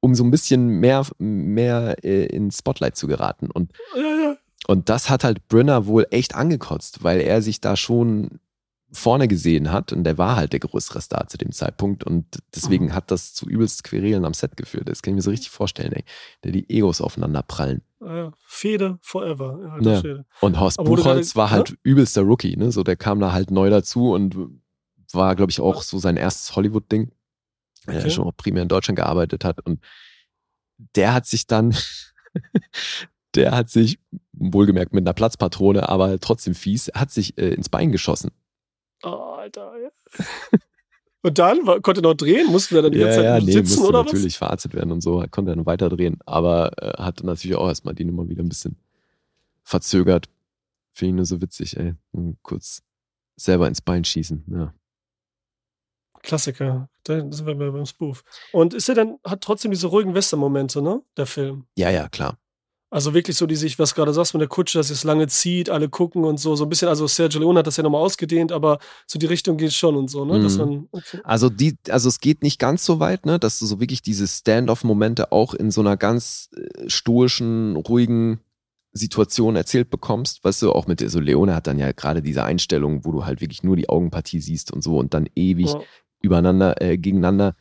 um 0.01 0.15
so 0.15 0.25
ein 0.25 0.31
bisschen 0.31 0.67
mehr, 0.81 1.07
mehr 1.19 1.97
äh, 2.05 2.25
ins 2.27 2.59
Spotlight 2.59 2.97
zu 2.97 3.07
geraten. 3.07 3.51
Und 3.51 3.73
Ja, 3.95 4.01
ja. 4.03 4.37
und 4.67 4.89
das 4.89 5.09
hat 5.11 5.25
halt 5.25 5.47
Brynner 5.49 5.87
wohl 5.87 6.07
echt 6.11 6.35
angekotzt, 6.35 7.03
weil 7.05 7.21
er 7.21 7.43
sich 7.43 7.61
da 7.61 7.77
schon 7.77 8.39
vorne 8.93 9.29
gesehen 9.29 9.71
hat 9.71 9.93
und 9.93 10.03
der 10.05 10.19
war 10.19 10.35
halt 10.37 10.53
der 10.53 10.61
größere 10.61 11.01
Star 11.01 11.27
zu 11.29 11.39
dem 11.39 11.53
Zeitpunkt 11.53 12.03
und 12.05 12.41
deswegen 12.55 12.87
Mhm. 12.87 12.95
hat 12.95 13.11
das 13.11 13.35
zu 13.35 13.49
übelst 13.49 13.85
Querelen 13.85 14.25
am 14.25 14.35
Set 14.35 14.57
geführt. 14.57 14.89
Das 14.89 15.01
kann 15.03 15.13
ich 15.13 15.17
mir 15.17 15.23
so 15.23 15.31
richtig 15.31 15.51
vorstellen, 15.51 15.93
ey. 15.93 16.05
Der 16.43 16.53
die 16.53 16.69
Egos 16.69 17.01
aufeinander 17.01 17.43
prallen. 17.43 17.83
Ja, 18.01 18.17
ja. 18.17 18.33
Fehde 18.47 18.99
forever. 19.03 19.79
Ja, 19.81 20.01
Ja. 20.01 20.25
Und 20.41 20.59
Horst 20.59 20.79
Aber 20.81 20.89
Buchholz 20.89 21.37
war 21.37 21.51
halt 21.51 21.77
übelster 21.85 22.23
Rookie, 22.23 22.57
ne? 22.57 22.73
So, 22.73 22.83
der 22.83 22.97
kam 22.97 23.21
da 23.21 23.33
halt 23.33 23.51
neu 23.51 23.71
dazu 23.71 24.13
und 24.13 24.37
war, 25.13 25.37
glaube 25.37 25.51
ich, 25.53 25.61
auch 25.61 25.83
so 25.83 25.99
sein 25.99 26.17
erstes 26.17 26.57
Hollywood-Ding. 26.57 27.13
weil 27.87 27.95
Er 27.97 28.01
Okay. 28.03 28.11
schon 28.11 28.27
auch 28.27 28.37
primär 28.37 28.63
in 28.63 28.69
Deutschland 28.69 28.97
gearbeitet 28.97 29.45
hat 29.45 29.61
und 29.65 29.81
der 30.97 31.15
hat 31.15 31.27
sich 31.27 31.47
dann, 31.47 31.75
der 33.35 33.53
hat 33.57 33.71
sich, 33.71 33.99
wohlgemerkt 34.33 34.93
mit 34.93 35.05
einer 35.07 35.13
Platzpatrone, 35.15 35.89
aber 35.89 36.19
trotzdem 36.21 36.55
fies, 36.55 36.91
hat 36.95 37.11
sich 37.11 37.39
äh, 37.39 37.51
ins 37.55 37.69
Bein 37.69 37.93
geschossen. 37.93 38.31
Oh, 39.03 39.09
Alter. 39.39 39.73
Ja. 39.83 39.91
Und 41.23 41.39
dann 41.39 41.67
war, 41.67 41.81
konnte 41.81 42.01
er 42.01 42.05
noch 42.05 42.15
drehen? 42.15 42.47
Mussten 42.51 42.75
wir 42.75 42.83
dann 42.83 42.93
die 42.93 42.99
ganze 42.99 43.19
Zeit 43.21 43.43
nee, 43.43 43.53
sitzen 43.53 43.75
musste 43.77 43.89
oder 43.89 44.05
was? 44.07 44.13
natürlich 44.13 44.39
verarztet 44.39 44.73
werden 44.73 44.91
und 44.91 45.03
so, 45.03 45.23
konnte 45.31 45.53
er 45.53 45.57
noch 45.57 45.67
weiterdrehen, 45.67 46.19
aber 46.25 46.73
äh, 46.83 47.03
hat 47.03 47.23
natürlich 47.23 47.59
auch 47.59 47.69
erstmal 47.69 47.95
die 47.95 48.07
Nummer 48.07 48.27
wieder 48.31 48.43
ein 48.43 48.49
bisschen 48.49 48.79
verzögert. 49.63 50.31
Finde 50.93 51.11
ich 51.11 51.17
nur 51.17 51.27
so 51.27 51.43
witzig, 51.43 51.77
ey. 51.77 51.95
Und 52.13 52.39
Kurz 52.43 52.83
selber 53.37 53.69
ins 53.69 53.83
Bein 53.83 54.03
schießen, 54.03 54.45
ja. 54.49 54.73
Klassiker. 56.23 56.89
Da 57.05 57.19
sind 57.31 57.47
wir 57.47 57.55
bei- 57.55 57.71
beim 57.71 57.87
Spoof. 57.87 58.25
Und 58.53 58.73
ist 58.75 58.89
er 58.89 58.95
dann, 58.95 59.19
hat 59.25 59.43
trotzdem 59.43 59.71
diese 59.71 59.87
ruhigen 59.89 60.15
Western-Momente, 60.15 60.81
ne? 60.83 61.03
Der 61.19 61.27
Film. 61.27 61.67
Ja, 61.77 61.91
ja, 61.91 62.09
klar. 62.09 62.39
Also 62.93 63.15
wirklich 63.15 63.37
so, 63.37 63.47
die 63.47 63.55
sich, 63.55 63.79
was 63.79 63.95
gerade 63.95 64.13
sagst 64.13 64.35
mit 64.35 64.41
der 64.41 64.49
Kutsche, 64.49 64.79
dass 64.79 64.91
es 64.91 65.05
lange 65.05 65.29
zieht, 65.29 65.71
alle 65.71 65.89
gucken 65.89 66.25
und 66.25 66.41
so, 66.41 66.57
so 66.57 66.65
ein 66.65 66.69
bisschen, 66.69 66.89
also 66.89 67.07
Sergio 67.07 67.41
Leone 67.41 67.61
hat 67.61 67.69
das 67.69 67.77
ja 67.77 67.85
nochmal 67.85 68.01
ausgedehnt, 68.03 68.51
aber 68.51 68.81
so 69.07 69.17
die 69.17 69.27
Richtung 69.27 69.57
geht 69.59 69.73
schon 69.73 69.95
und 69.95 70.09
so, 70.09 70.25
ne? 70.25 70.39
Mhm. 70.41 70.57
man, 70.59 70.89
okay. 70.91 71.21
Also 71.23 71.49
die, 71.49 71.77
also 71.89 72.09
es 72.09 72.19
geht 72.19 72.43
nicht 72.43 72.59
ganz 72.59 72.85
so 72.85 72.99
weit, 72.99 73.27
ne, 73.27 73.39
dass 73.39 73.61
du 73.61 73.67
so 73.67 73.79
wirklich 73.79 74.03
diese 74.03 74.27
Stand-off-Momente 74.27 75.31
auch 75.31 75.55
in 75.55 75.71
so 75.71 75.81
einer 75.83 75.97
ganz 75.97 76.51
äh, 76.57 76.89
stoischen, 76.89 77.77
ruhigen 77.77 78.41
Situation 78.93 79.55
erzählt 79.55 79.89
bekommst. 79.89 80.43
Weißt 80.43 80.63
du, 80.63 80.73
auch 80.73 80.89
mit 80.89 81.09
so 81.09 81.21
Leone 81.21 81.55
hat 81.55 81.69
dann 81.69 81.79
ja 81.79 81.93
gerade 81.93 82.23
diese 82.23 82.43
Einstellung, 82.43 83.05
wo 83.05 83.13
du 83.13 83.25
halt 83.25 83.41
wirklich 83.41 83.63
nur 83.63 83.77
die 83.77 83.89
Augenpartie 83.89 84.41
siehst 84.41 84.73
und 84.73 84.83
so 84.83 84.99
und 84.99 85.15
dann 85.15 85.29
ewig 85.37 85.75
Ja. 85.75 85.81
übereinander, 86.23 86.83
äh, 86.83 86.99
gegeneinander 86.99 87.55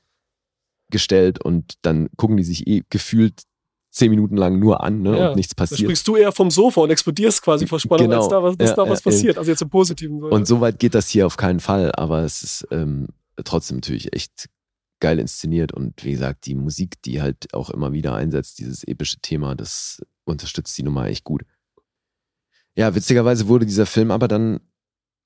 gestellt 0.89 1.43
und 1.43 1.75
dann 1.83 2.09
gucken 2.17 2.37
die 2.37 2.43
sich 2.43 2.65
eh 2.65 2.81
gefühlt 2.89 3.43
zehn 3.91 4.09
Minuten 4.11 4.37
lang 4.37 4.59
nur 4.59 4.83
an, 4.83 5.01
ne, 5.01 5.17
Ja, 5.17 5.29
und 5.29 5.35
nichts 5.35 5.55
Da 5.55 5.61
passiert. 5.63 5.79
springst 5.79 6.07
du 6.07 6.15
eher 6.15 6.31
vom 6.31 6.51
Sofa 6.51 6.81
und 6.81 6.89
explodierst 6.91 7.41
quasi 7.41 7.65
vor 7.67 7.79
Spannung, 7.79 8.07
Genau. 8.09 8.19
als 8.21 8.29
da 8.29 8.43
was, 8.43 8.57
dass 8.57 8.69
Ja, 8.69 8.75
da 8.75 8.89
was 8.89 8.99
ja, 9.03 9.11
passiert. 9.11 9.37
Also 9.37 9.49
jetzt 9.51 9.61
im 9.61 9.69
Positiven. 9.69 10.23
Und 10.23 10.47
so 10.47 10.61
weit 10.61 10.79
geht 10.79 10.93
das 10.93 11.07
hier 11.09 11.25
auf 11.25 11.37
keinen 11.37 11.59
Fall, 11.59 11.91
aber 11.93 12.23
es 12.23 12.43
ist 12.43 12.67
ähm, 12.71 13.07
trotzdem 13.43 13.77
natürlich 13.77 14.13
echt 14.13 14.49
geil 14.99 15.17
inszeniert 15.17 15.71
und 15.71 16.03
wie 16.03 16.11
gesagt, 16.11 16.45
die 16.45 16.55
Musik, 16.55 17.01
die 17.03 17.21
halt 17.21 17.53
auch 17.53 17.69
immer 17.69 17.93
wieder 17.93 18.13
einsetzt, 18.15 18.59
dieses 18.59 18.83
epische 18.83 19.19
Thema, 19.21 19.55
das 19.55 20.01
unterstützt 20.25 20.77
die 20.77 20.83
Nummer 20.83 21.05
echt 21.07 21.23
gut. 21.23 21.43
Ja, 22.75 22.93
witzigerweise 22.93 23.47
wurde 23.47 23.65
dieser 23.65 23.85
Film 23.85 24.11
aber 24.11 24.27
dann 24.27 24.59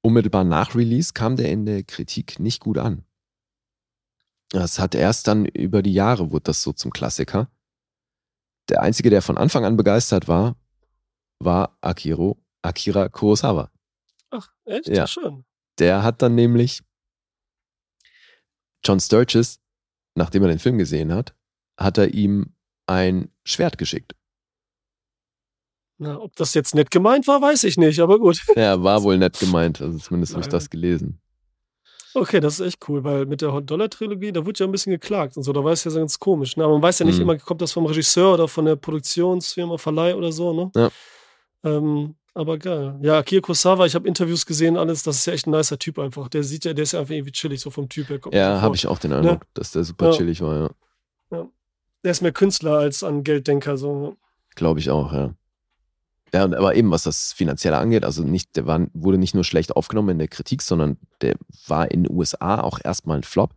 unmittelbar 0.01 0.43
nach 0.43 0.75
Release 0.75 1.11
kam 1.13 1.35
der 1.35 1.49
in 1.51 1.65
der 1.65 1.83
Kritik 1.83 2.39
nicht 2.39 2.59
gut 2.59 2.77
an. 2.77 3.03
Das 4.49 4.77
hat 4.79 4.93
erst 4.95 5.27
dann 5.27 5.45
über 5.45 5.81
die 5.81 5.93
Jahre 5.93 6.31
wurde 6.31 6.43
das 6.43 6.61
so 6.61 6.71
zum 6.73 6.91
Klassiker. 6.91 7.49
Der 8.69 8.81
einzige, 8.81 9.09
der 9.09 9.21
von 9.21 9.37
Anfang 9.37 9.65
an 9.65 9.77
begeistert 9.77 10.27
war, 10.27 10.55
war 11.39 11.77
Akiro, 11.81 12.37
Akira 12.61 13.09
Kurosawa. 13.09 13.71
Ach, 14.29 14.49
echt? 14.65 14.87
Ja. 14.87 15.05
Schön. 15.07 15.45
Der 15.79 16.03
hat 16.03 16.21
dann 16.21 16.35
nämlich 16.35 16.81
John 18.85 18.99
Sturges, 18.99 19.59
nachdem 20.15 20.43
er 20.43 20.49
den 20.49 20.59
Film 20.59 20.77
gesehen 20.77 21.13
hat, 21.13 21.35
hat 21.77 21.97
er 21.97 22.13
ihm 22.13 22.55
ein 22.87 23.31
Schwert 23.43 23.77
geschickt. 23.77 24.15
Na, 25.97 26.19
ob 26.19 26.35
das 26.35 26.53
jetzt 26.53 26.75
nett 26.75 26.91
gemeint 26.91 27.27
war, 27.27 27.41
weiß 27.41 27.63
ich 27.63 27.77
nicht, 27.77 27.99
aber 27.99 28.19
gut. 28.19 28.41
Ja, 28.55 28.81
war 28.83 29.03
wohl 29.03 29.17
nett 29.17 29.39
gemeint, 29.39 29.81
also 29.81 29.97
zumindest 29.97 30.33
habe 30.33 30.41
ich 30.41 30.49
das 30.49 30.69
gelesen. 30.69 31.21
Okay, 32.15 32.39
das 32.39 32.59
ist 32.59 32.67
echt 32.67 32.87
cool, 32.89 33.03
weil 33.03 33.25
mit 33.25 33.41
der 33.41 33.51
Hot-Dollar-Trilogie, 33.53 34.31
da 34.31 34.45
wurde 34.45 34.59
ja 34.59 34.65
ein 34.67 34.71
bisschen 34.71 34.91
geklagt 34.91 35.35
und 35.37 35.43
so, 35.43 35.51
da 35.53 35.63
war 35.63 35.71
es 35.71 35.83
ja 35.83 35.91
so 35.91 35.99
ganz 35.99 36.19
komisch. 36.19 36.55
Ne? 36.57 36.63
Aber 36.63 36.73
man 36.73 36.81
weiß 36.81 36.99
ja 36.99 37.05
nicht 37.05 37.15
Mhm. 37.15 37.21
immer, 37.23 37.37
kommt 37.37 37.61
das 37.61 37.71
vom 37.71 37.85
Regisseur 37.85 38.35
oder 38.35 38.47
von 38.47 38.65
der 38.65 38.75
Produktionsfirma, 38.75 39.77
Verleih 39.77 40.15
oder 40.15 40.31
so, 40.31 40.53
ne? 40.53 40.71
Ja. 40.75 40.89
Ähm, 41.63 42.15
aber 42.35 42.57
geil. 42.57 42.97
Ja, 43.01 43.19
Akira 43.19 43.41
Kurosawa, 43.41 43.85
ich 43.85 43.95
habe 43.95 44.07
Interviews 44.07 44.45
gesehen, 44.45 44.75
alles, 44.77 45.03
das 45.03 45.17
ist 45.17 45.25
ja 45.27 45.33
echt 45.33 45.47
ein 45.47 45.51
nicer 45.51 45.77
Typ 45.79 45.97
einfach. 45.99 46.27
Der 46.29 46.43
sieht 46.43 46.65
ja, 46.65 46.73
der 46.73 46.83
ist 46.83 46.91
ja 46.93 46.99
einfach 46.99 47.13
irgendwie 47.13 47.31
chillig, 47.31 47.61
so 47.61 47.69
vom 47.69 47.87
Typ 47.89 48.09
her. 48.09 48.19
Ja, 48.31 48.61
habe 48.61 48.75
ich 48.75 48.85
auch 48.87 48.99
den 48.99 49.13
Eindruck, 49.13 49.41
dass 49.53 49.71
der 49.71 49.83
super 49.83 50.07
Ja. 50.07 50.11
chillig 50.11 50.41
war, 50.41 50.71
ja. 51.31 51.47
Der 52.03 52.11
ist 52.11 52.21
mehr 52.21 52.33
Künstler 52.33 52.73
als 52.79 53.01
an 53.03 53.23
Gelddenker, 53.23 53.77
so. 53.77 54.17
Glaube 54.55 54.79
ich 54.81 54.89
auch, 54.89 55.13
ja. 55.13 55.33
Ja, 56.33 56.45
und 56.45 56.55
aber 56.55 56.75
eben, 56.75 56.89
was 56.91 57.03
das 57.03 57.31
Finanzielle 57.33 57.77
angeht, 57.77 58.03
also 58.03 58.23
nicht, 58.23 58.55
der 58.55 58.65
war, 58.65 58.87
wurde 58.93 59.17
nicht 59.19 59.35
nur 59.35 59.43
schlecht 59.43 59.75
aufgenommen 59.75 60.09
in 60.09 60.17
der 60.19 60.27
Kritik, 60.27 60.61
sondern 60.63 60.97
der 61.21 61.35
war 61.67 61.91
in 61.91 62.03
den 62.03 62.11
USA 62.11 62.59
auch 62.61 62.79
erstmal 62.83 63.17
ein 63.17 63.23
Flop. 63.23 63.53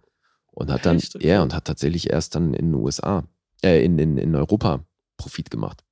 Und 0.52 0.70
hat 0.70 0.84
dann, 0.86 0.96
Echt? 0.96 1.22
Ja, 1.22 1.42
und 1.42 1.54
hat 1.54 1.64
tatsächlich 1.66 2.10
erst 2.10 2.34
dann 2.34 2.54
in 2.54 2.72
den 2.72 2.74
USA, 2.74 3.24
äh, 3.62 3.82
in, 3.84 3.98
in, 3.98 4.16
in 4.18 4.34
Europa 4.34 4.84
Profit 5.18 5.50
gemacht. 5.50 5.84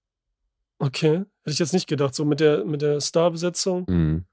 Okay. 0.78 1.18
Hätte 1.42 1.50
ich 1.52 1.58
jetzt 1.58 1.72
nicht 1.74 1.86
gedacht. 1.86 2.14
So 2.14 2.24
mit 2.24 2.40
der, 2.40 2.64
mit 2.64 2.82
der 2.82 3.00
Starbesetzung, 3.00 3.84
Mhm. 3.88 4.24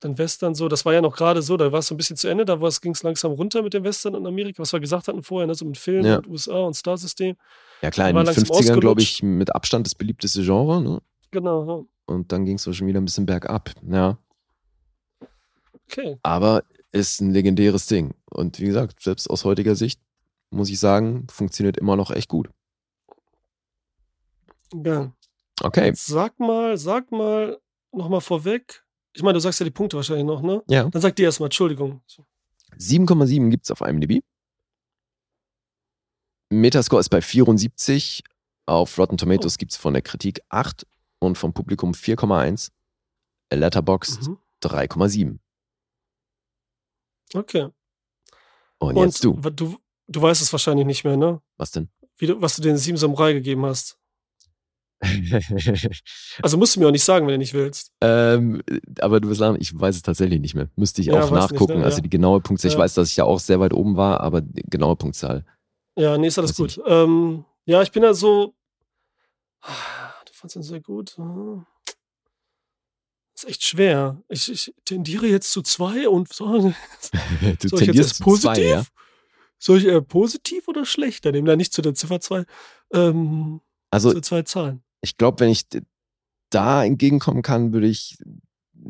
dann 0.00 0.18
Western 0.18 0.54
so. 0.54 0.68
Das 0.68 0.84
war 0.84 0.92
ja 0.92 1.00
noch 1.00 1.16
gerade 1.16 1.42
so, 1.42 1.56
da 1.56 1.72
war 1.72 1.80
es 1.80 1.88
so 1.88 1.94
ein 1.94 1.98
bisschen 1.98 2.16
zu 2.16 2.28
Ende, 2.28 2.44
da 2.44 2.56
ging 2.56 2.92
es 2.92 3.02
langsam 3.02 3.32
runter 3.32 3.62
mit 3.62 3.74
dem 3.74 3.82
Western 3.84 4.14
in 4.14 4.26
Amerika, 4.26 4.60
was 4.62 4.72
wir 4.72 4.80
gesagt 4.80 5.08
hatten 5.08 5.22
vorher, 5.22 5.46
ne? 5.46 5.54
so 5.54 5.64
mit 5.64 5.78
Film 5.78 6.04
Ja. 6.06 6.16
und 6.18 6.26
USA 6.28 6.58
und 6.60 6.74
Starsystem. 6.76 7.36
Ja 7.82 7.90
klar, 7.90 8.10
in 8.10 8.16
den 8.16 8.24
langsam 8.26 8.44
50ern, 8.44 8.78
glaube 8.80 9.00
ich, 9.02 9.22
mit 9.22 9.54
Abstand 9.54 9.86
das 9.86 9.94
beliebteste 9.94 10.42
Genre. 10.42 10.82
Ne? 10.82 11.00
Genau. 11.30 11.86
Und 12.06 12.32
dann 12.32 12.44
ging 12.44 12.56
es 12.56 12.64
schon 12.64 12.86
wieder 12.86 13.00
ein 13.00 13.04
bisschen 13.04 13.26
bergab. 13.26 13.70
Ja. 13.88 14.18
Okay. 15.86 16.18
Aber 16.22 16.64
ist 16.92 17.20
ein 17.20 17.30
legendäres 17.32 17.86
Ding. 17.86 18.14
Und 18.30 18.58
wie 18.60 18.66
gesagt, 18.66 19.02
selbst 19.02 19.28
aus 19.28 19.44
heutiger 19.44 19.74
Sicht 19.74 20.00
muss 20.50 20.70
ich 20.70 20.78
sagen, 20.80 21.26
funktioniert 21.30 21.76
immer 21.76 21.96
noch 21.96 22.10
echt 22.10 22.28
gut. 22.28 22.48
Ja. 24.74 25.12
Okay. 25.62 25.86
Jetzt 25.86 26.06
Sag 26.06 26.38
mal, 26.38 26.76
sag 26.78 27.10
mal 27.10 27.58
nochmal 27.92 28.20
vorweg. 28.20 28.84
Ich 29.12 29.22
meine, 29.22 29.34
du 29.34 29.40
sagst 29.40 29.60
ja 29.60 29.64
die 29.64 29.70
Punkte 29.70 29.96
wahrscheinlich 29.96 30.26
noch, 30.26 30.42
ne? 30.42 30.62
Ja. 30.68 30.84
Dann 30.88 31.02
sag 31.02 31.16
dir 31.16 31.24
erstmal, 31.24 31.48
Entschuldigung. 31.48 32.00
7,7 32.78 33.50
gibt 33.50 33.64
es 33.64 33.70
auf 33.70 33.80
IMDb. 33.80 34.22
Metascore 36.50 37.00
ist 37.00 37.08
bei 37.08 37.20
74. 37.20 38.22
Auf 38.66 38.98
Rotten 38.98 39.16
Tomatoes 39.16 39.54
Oh. 39.54 39.58
gibt 39.58 39.72
es 39.72 39.78
von 39.78 39.94
der 39.94 40.02
Kritik 40.02 40.40
8 40.50 40.86
und 41.20 41.36
vom 41.38 41.52
Publikum 41.52 41.92
4,1. 41.92 42.70
Letterboxd 43.52 44.28
Mhm. 44.28 44.38
3,7. 44.62 45.38
Okay. 47.34 47.68
Und, 48.78 48.96
Und 48.96 49.04
jetzt 49.06 49.24
du. 49.24 49.34
du. 49.34 49.78
Du 50.10 50.22
weißt 50.22 50.40
es 50.40 50.52
wahrscheinlich 50.52 50.86
nicht 50.86 51.04
mehr, 51.04 51.16
ne? 51.18 51.42
Was 51.58 51.70
denn? 51.70 51.90
Du, 52.18 52.40
was 52.40 52.56
du 52.56 52.62
den 52.62 52.78
Sieben 52.78 52.96
Samurai 52.96 53.32
gegeben 53.34 53.66
hast. 53.66 53.98
Also 56.42 56.56
musst 56.56 56.74
du 56.76 56.80
mir 56.80 56.88
auch 56.88 56.92
nicht 56.92 57.04
sagen, 57.04 57.26
wenn 57.26 57.34
du 57.34 57.38
nicht 57.38 57.54
willst. 57.54 57.92
ähm, 58.00 58.62
aber 59.00 59.20
du 59.20 59.28
wirst 59.28 59.38
sagen, 59.38 59.56
ich 59.60 59.78
weiß 59.78 59.94
es 59.96 60.02
tatsächlich 60.02 60.40
nicht 60.40 60.54
mehr. 60.54 60.68
Müsste 60.76 61.00
ich 61.02 61.08
Ja, 61.08 61.14
auch 61.14 61.18
weiß 61.18 61.30
nicht, 61.30 61.52
nachgucken. 61.52 61.78
ne? 61.80 61.84
Also 61.84 62.00
die 62.00 62.08
genaue 62.10 62.40
Punktzahl. 62.40 62.68
Ich 62.70 62.74
Ja. 62.74 62.80
weiß, 62.80 62.94
dass 62.94 63.10
ich 63.10 63.16
ja 63.16 63.24
auch 63.24 63.38
sehr 63.38 63.60
weit 63.60 63.72
oben 63.74 63.96
war, 63.96 64.20
aber 64.20 64.40
die 64.40 64.62
genaue 64.68 64.96
Punktzahl. 64.96 65.44
Ja, 65.96 66.16
nee, 66.18 66.28
ist 66.28 66.38
alles 66.38 66.58
Weiß 66.58 66.76
gut. 66.76 66.80
Ähm, 66.86 67.44
ja, 67.66 67.82
ich 67.82 67.92
bin 67.92 68.02
ja 68.02 68.14
so. 68.14 68.54
Du 70.38 70.42
fandst 70.42 70.54
ihn 70.54 70.62
sehr 70.62 70.80
gut. 70.80 71.18
Ah. 71.18 71.66
Ist 73.34 73.48
echt 73.48 73.64
schwer. 73.64 74.22
Ich, 74.28 74.48
ich 74.48 74.72
tendiere 74.84 75.26
jetzt 75.26 75.50
zu 75.50 75.62
zwei 75.62 76.08
und 76.08 76.32
so. 76.32 76.46
du 76.60 76.70
Soll 76.70 76.72
ich 76.72 77.60
jetzt 77.60 77.78
tendierst 77.78 78.20
positiv? 78.22 78.54
zwei, 78.54 78.62
ja? 78.62 78.84
Soll 79.58 79.78
ich 79.78 79.86
eher 79.86 80.00
positiv 80.00 80.68
oder 80.68 80.84
schlechter 80.84 81.32
nehmen? 81.32 81.48
Da 81.48 81.56
nicht 81.56 81.72
zu 81.72 81.82
der 81.82 81.94
Ziffer 81.94 82.20
2. 82.20 82.44
Ähm, 82.92 83.60
Also 83.90 84.12
zu 84.12 84.20
zwei 84.20 84.42
Zahlen. 84.42 84.84
ich 85.00 85.16
glaube, 85.16 85.40
wenn 85.40 85.50
ich 85.50 85.66
da 86.50 86.84
entgegenkommen 86.84 87.42
kann, 87.42 87.72
würde 87.72 87.88
ich, 87.88 88.16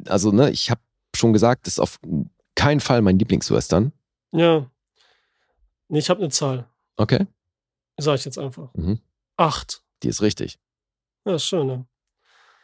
also 0.06 0.30
ne, 0.32 0.50
ich 0.50 0.70
habe 0.70 0.82
schon 1.16 1.32
gesagt, 1.32 1.66
das 1.66 1.74
ist 1.74 1.80
auf 1.80 1.98
keinen 2.56 2.80
Fall 2.80 3.00
mein 3.00 3.18
Lieblingswestern. 3.18 3.92
Ja. 4.32 4.70
Nee, 5.88 6.00
ich 6.00 6.10
habe 6.10 6.20
eine 6.20 6.28
Zahl. 6.28 6.68
Okay, 6.98 7.26
Sag 7.96 8.16
ich 8.18 8.26
jetzt 8.26 8.38
einfach. 8.38 8.68
mhm. 8.74 9.00
Acht. 9.38 9.82
die 10.02 10.08
ist 10.08 10.20
richtig. 10.20 10.58
Ja, 11.28 11.38
schön, 11.38 11.66
ne? 11.66 11.86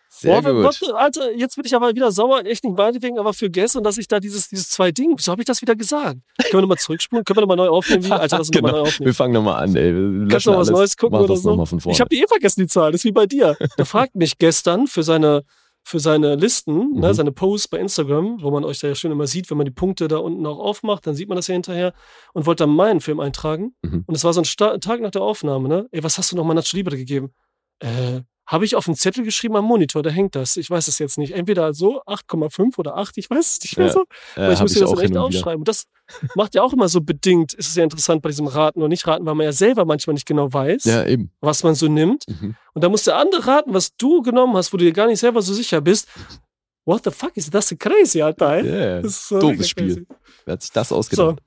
Sehr 0.08 0.40
Boah, 0.40 0.52
gut. 0.52 0.62
warte, 0.64 0.94
Alter, 0.96 1.32
jetzt 1.32 1.56
bin 1.56 1.64
ich 1.64 1.74
aber 1.74 1.92
wieder 1.92 2.12
sauer, 2.12 2.44
echt 2.46 2.62
nicht 2.62 2.76
meinetwegen, 2.76 3.18
aber 3.18 3.32
für 3.34 3.50
gestern, 3.50 3.82
dass 3.82 3.98
ich 3.98 4.06
da 4.06 4.20
dieses, 4.20 4.48
dieses 4.48 4.70
zwei 4.70 4.92
Ding, 4.92 5.12
wieso 5.16 5.32
habe 5.32 5.42
ich 5.42 5.46
das 5.46 5.60
wieder 5.60 5.74
gesagt? 5.74 6.20
Können 6.38 6.52
wir 6.52 6.60
nochmal 6.60 6.78
zurückspulen? 6.78 7.24
Können 7.24 7.36
wir 7.38 7.40
nochmal 7.40 7.56
neu 7.56 7.68
aufnehmen? 7.68 8.04
Wie? 8.04 8.12
Alter, 8.12 8.38
das 8.38 8.48
Genau. 8.52 8.68
nochmal 8.68 8.80
neu 8.82 8.84
Wir 8.84 8.88
aufnehmen. 8.92 9.14
fangen 9.14 9.34
nochmal 9.34 9.62
an, 9.64 9.74
ey. 9.74 9.92
Wir 9.92 10.28
Kannst 10.28 10.46
du 10.46 10.52
noch 10.52 10.58
was 10.60 10.70
Neues 10.70 10.96
gucken 10.96 11.18
oder 11.18 11.36
so? 11.36 11.60
Ich 11.90 12.00
habe 12.00 12.08
die 12.10 12.22
eh 12.22 12.26
vergessen, 12.28 12.60
die 12.60 12.66
Zahl, 12.68 12.92
das 12.92 13.00
ist 13.00 13.04
wie 13.06 13.12
bei 13.12 13.26
dir. 13.26 13.56
Der 13.76 13.86
fragt 13.86 14.14
mich 14.14 14.38
gestern 14.38 14.86
für 14.86 15.02
seine, 15.02 15.42
für 15.82 15.98
seine 15.98 16.36
Listen, 16.36 16.92
ne, 16.92 17.08
Mhm. 17.08 17.14
seine 17.14 17.32
Posts 17.32 17.66
bei 17.68 17.78
Instagram, 17.80 18.40
wo 18.40 18.52
man 18.52 18.64
euch 18.64 18.78
da 18.78 18.86
ja 18.86 18.94
schön 18.94 19.10
immer 19.10 19.26
sieht, 19.26 19.50
wenn 19.50 19.58
man 19.58 19.64
die 19.66 19.72
Punkte 19.72 20.06
da 20.06 20.18
unten 20.18 20.46
auch 20.46 20.60
aufmacht, 20.60 21.08
dann 21.08 21.16
sieht 21.16 21.28
man 21.28 21.34
das 21.36 21.48
ja 21.48 21.54
hinterher 21.54 21.92
und 22.34 22.46
wollte 22.46 22.62
dann 22.62 22.70
meinen 22.74 23.00
Film 23.00 23.18
eintragen. 23.18 23.74
Mhm. 23.82 24.04
Und 24.06 24.14
es 24.14 24.22
war 24.22 24.32
so 24.32 24.40
ein 24.42 24.44
Sta 24.44 24.78
Tag 24.78 25.00
nach 25.00 25.10
der 25.10 25.22
Aufnahme, 25.22 25.68
ne? 25.68 25.88
Ey, 25.90 26.04
was 26.04 26.18
hast 26.18 26.30
du 26.30 26.36
nochmal 26.36 26.54
Nacho 26.54 26.76
Libre 26.76 26.96
gegeben? 26.96 27.34
Äh, 27.80 28.20
habe 28.46 28.64
ich 28.66 28.76
auf 28.76 28.86
einen 28.86 28.94
Zettel 28.96 29.24
geschrieben 29.24 29.56
am 29.56 29.64
Monitor, 29.64 30.02
da 30.02 30.10
hängt 30.10 30.34
das. 30.34 30.56
Ich 30.58 30.68
weiß 30.68 30.88
es 30.88 30.98
jetzt 30.98 31.16
nicht. 31.16 31.32
Entweder 31.32 31.72
so 31.72 32.02
8,5 32.02 32.76
oder 32.78 32.96
8, 32.96 33.16
ich 33.16 33.30
weiß 33.30 33.52
es 33.52 33.62
nicht 33.62 33.78
mehr 33.78 33.86
Ja, 33.86 33.92
so. 33.94 34.04
äh, 34.36 34.40
Aber 34.42 34.52
ich 34.52 34.60
muss 34.60 34.74
mir 34.74 34.80
das 34.82 34.90
auch 34.90 35.00
echt 35.00 35.16
aufschreiben. 35.16 35.60
Und 35.60 35.68
das 35.68 35.84
macht 36.34 36.54
ja 36.54 36.62
auch 36.62 36.72
immer 36.74 36.88
so 36.88 37.00
bedingt, 37.00 37.54
ist 37.54 37.68
es 37.68 37.74
ja 37.74 37.84
interessant 37.84 38.20
bei 38.20 38.28
diesem 38.28 38.46
Raten 38.46 38.80
oder 38.80 38.88
nicht 38.88 39.06
raten, 39.06 39.24
weil 39.24 39.34
man 39.34 39.44
ja 39.46 39.52
selber 39.52 39.84
manchmal 39.86 40.12
nicht 40.14 40.26
genau 40.26 40.52
weiß, 40.52 40.84
Ja, 40.84 41.04
was 41.40 41.62
man 41.64 41.74
so 41.74 41.88
nimmt. 41.88 42.24
Mhm. 42.28 42.54
Und 42.74 42.84
da 42.84 42.88
muss 42.90 43.04
der 43.04 43.16
andere 43.16 43.46
raten, 43.46 43.72
was 43.72 43.96
du 43.96 44.20
genommen 44.20 44.54
hast, 44.56 44.72
wo 44.72 44.76
du 44.76 44.84
dir 44.84 44.92
gar 44.92 45.06
nicht 45.06 45.20
selber 45.20 45.40
so 45.40 45.54
sicher 45.54 45.80
bist. 45.80 46.06
What 46.84 47.04
the 47.04 47.10
fuck 47.10 47.34
is 47.36 47.48
das 47.48 47.74
crazy, 47.78 48.20
Alter? 48.20 48.62
Yeah. 48.62 49.00
Das 49.00 49.12
ist 49.12 49.28
so 49.28 49.40
Doofes 49.40 49.68
Spiel. 49.70 49.86
crazy. 49.94 50.06
Wer 50.44 50.52
hat 50.52 50.60
sich 50.62 50.70
das 50.72 50.90
So, 50.90 50.96
ausgedacht? 50.96 51.38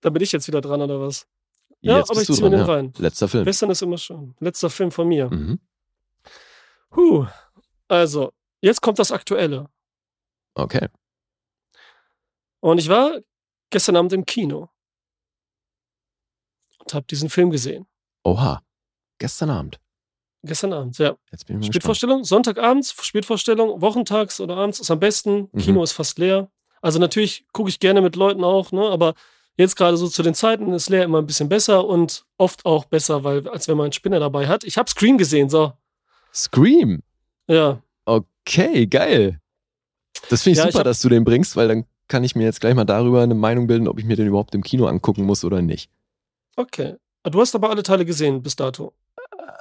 da 0.00 0.08
bin 0.08 0.22
ich 0.22 0.32
jetzt 0.32 0.48
wieder 0.48 0.62
dran, 0.62 0.80
oder 0.80 1.00
was? 1.00 1.26
Ja, 1.82 1.98
Jetzt 1.98 2.10
aber 2.10 2.22
ich 2.22 2.28
ziehe 2.28 2.40
mir 2.42 2.50
den 2.56 2.60
dran, 2.64 2.70
rein. 2.70 2.92
ja. 2.96 3.02
Letzter 3.02 3.28
Film. 3.28 3.44
Western 3.44 3.70
ist 3.70 3.82
immer 3.82 3.98
schön. 3.98 4.34
Letzter 4.40 4.70
Film 4.70 4.90
von 4.90 5.06
mir. 5.06 5.28
Mhm. 5.28 5.58
Huh. 6.94 7.26
Also, 7.88 8.32
jetzt 8.60 8.80
kommt 8.80 8.98
das 8.98 9.12
Aktuelle. 9.12 9.68
Okay. 10.54 10.88
Und 12.60 12.78
ich 12.78 12.88
war 12.88 13.18
gestern 13.70 13.96
Abend 13.96 14.12
im 14.12 14.24
Kino 14.24 14.68
und 16.78 16.94
habe 16.94 17.06
diesen 17.06 17.30
Film 17.30 17.50
gesehen. 17.50 17.86
Oha. 18.24 18.62
Gestern 19.18 19.50
Abend. 19.50 19.80
Gestern 20.44 20.72
Abend, 20.72 20.98
ja. 20.98 21.16
Jetzt 21.30 21.46
bin 21.46 21.56
ich 21.56 21.60
mal 21.60 21.66
gespannt. 21.68 21.74
Spätvorstellung, 21.74 22.24
Sonntagabends, 22.24 22.94
Spätvorstellung, 23.04 23.80
wochentags 23.80 24.40
oder 24.40 24.56
abends 24.56 24.80
ist 24.80 24.90
am 24.90 24.98
besten. 24.98 25.48
Mhm. 25.52 25.58
Kino 25.58 25.82
ist 25.82 25.92
fast 25.92 26.18
leer. 26.18 26.50
Also 26.80 26.98
natürlich 26.98 27.46
gucke 27.52 27.68
ich 27.68 27.78
gerne 27.78 28.00
mit 28.00 28.16
Leuten 28.16 28.42
auch, 28.42 28.72
ne? 28.72 28.82
aber 28.82 29.14
jetzt 29.56 29.76
gerade 29.76 29.96
so 29.96 30.08
zu 30.08 30.24
den 30.24 30.34
Zeiten 30.34 30.72
ist 30.72 30.88
leer 30.88 31.04
immer 31.04 31.18
ein 31.18 31.26
bisschen 31.26 31.48
besser 31.48 31.86
und 31.86 32.26
oft 32.38 32.66
auch 32.66 32.86
besser, 32.86 33.22
weil 33.22 33.48
als 33.48 33.68
wenn 33.68 33.76
man 33.76 33.84
einen 33.84 33.92
Spinner 33.92 34.18
dabei 34.18 34.48
hat. 34.48 34.64
Ich 34.64 34.78
habe 34.78 34.90
Scream 34.90 35.16
gesehen, 35.16 35.48
so. 35.48 35.72
Scream. 36.34 37.02
Ja, 37.48 37.82
Okay, 38.04 38.86
geil. 38.86 39.40
Das 40.28 40.42
finde 40.42 40.52
ich 40.54 40.58
Ja, 40.58 40.64
ich 40.68 40.72
super, 40.72 40.80
hab- 40.80 40.84
dass 40.84 41.00
du 41.00 41.08
den 41.08 41.24
bringst, 41.24 41.54
weil 41.56 41.68
dann 41.68 41.84
kann 42.08 42.24
ich 42.24 42.34
mir 42.34 42.42
jetzt 42.44 42.60
gleich 42.60 42.74
mal 42.74 42.84
darüber 42.84 43.22
eine 43.22 43.34
Meinung 43.34 43.66
bilden, 43.68 43.86
ob 43.88 43.98
ich 43.98 44.04
mir 44.04 44.16
den 44.16 44.26
überhaupt 44.26 44.54
im 44.54 44.62
Kino 44.62 44.86
angucken 44.86 45.24
muss 45.24 45.44
oder 45.44 45.62
nicht. 45.62 45.90
okay. 46.56 46.96
Du 47.24 47.40
hast 47.40 47.54
aber 47.54 47.70
alle 47.70 47.84
Teile 47.84 48.04
gesehen 48.04 48.42
bis 48.42 48.56
dato. 48.56 48.92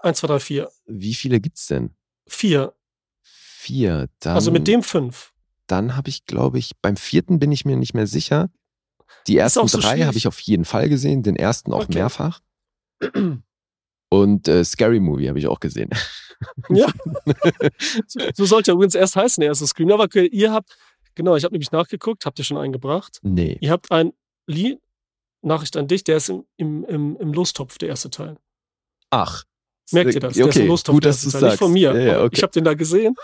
Eins, 0.02 0.18
zwei, 0.19 0.27
drei, 0.27 0.39
vier. 0.39 0.72
Wie 0.88 1.14
viele 1.14 1.39
gibt's 1.39 1.68
denn? 1.68 1.91
Vier. 2.27 2.73
Vier. 3.22 4.10
Dann, 4.19 4.34
Also 4.34 4.49
mit 4.49 4.68
dem 4.68 4.81
fünf. 4.81 5.31
Dann 5.68 5.95
habe 5.95 6.10
ich, 6.10 6.26
glaube 6.26 6.57
ich, 6.57 6.72
beim 6.81 6.98
vierten 6.98 7.38
bin 7.38 7.52
ich 7.52 7.65
mir 7.65 7.77
nicht 7.77 7.93
mehr 7.93 8.07
sicher. 8.07 8.49
Die 9.27 9.38
ersten 9.38 9.68
so 9.68 9.77
drei 9.80 10.02
habe 10.06 10.18
ich 10.18 10.27
auf 10.27 10.39
jeden 10.39 10.65
Fall 10.65 10.89
gesehen, 10.89 11.22
den 11.22 11.35
ersten 11.35 11.72
auch 11.72 11.84
Okay. 11.84 11.93
mehrfach. 11.99 12.41
Und 14.13 14.49
äh, 14.49 14.63
Scary 14.65 14.99
Movie 14.99 15.29
habe 15.29 15.39
ich 15.39 15.47
auch 15.47 15.59
gesehen. 15.59 15.89
Ja. 16.69 16.88
so, 18.07 18.19
so 18.33 18.45
sollte 18.45 18.71
er 18.71 18.73
übrigens 18.73 18.95
erst 18.95 19.15
heißen, 19.15 19.41
der 19.41 19.49
erste 19.49 19.67
Scream. 19.67 19.91
Aber 19.91 20.07
ihr 20.15 20.51
habt, 20.51 20.75
genau, 21.13 21.35
ich 21.35 21.43
habe 21.43 21.53
nämlich 21.53 21.71
nachgeguckt, 21.71 22.25
habt 22.25 22.39
ihr 22.39 22.45
schon 22.45 22.57
eingebracht. 22.57 23.19
Nee. 23.21 23.59
Ihr 23.61 23.69
habt 23.69 23.91
ein 23.91 24.11
Lied, 24.47 24.79
Nachricht 25.43 25.77
an 25.77 25.88
dich, 25.88 26.03
der 26.03 26.17
ist 26.17 26.29
im, 26.29 26.43
im, 26.57 26.83
im, 26.85 27.15
im 27.17 27.31
Lostopf, 27.31 27.77
der 27.77 27.89
erste 27.89 28.09
Teil. 28.09 28.38
Ach. 29.11 29.43
Merkt 29.91 30.15
ihr 30.15 30.19
das? 30.19 30.33
Der 30.33 30.47
ist 30.47 30.55
Okay, 30.55 30.61
im 30.63 30.69
Lostopf, 30.69 30.95
gut, 30.95 31.03
der 31.03 31.09
erste 31.11 31.29
Teil. 31.29 31.41
sagst. 31.41 31.51
Nicht 31.53 31.59
von 31.59 31.73
mir. 31.73 31.93
Ja, 31.93 31.99
ja, 31.99 32.23
okay. 32.23 32.38
Ich 32.38 32.41
habe 32.41 32.53
den 32.53 32.63
da 32.63 32.73
gesehen. 32.73 33.15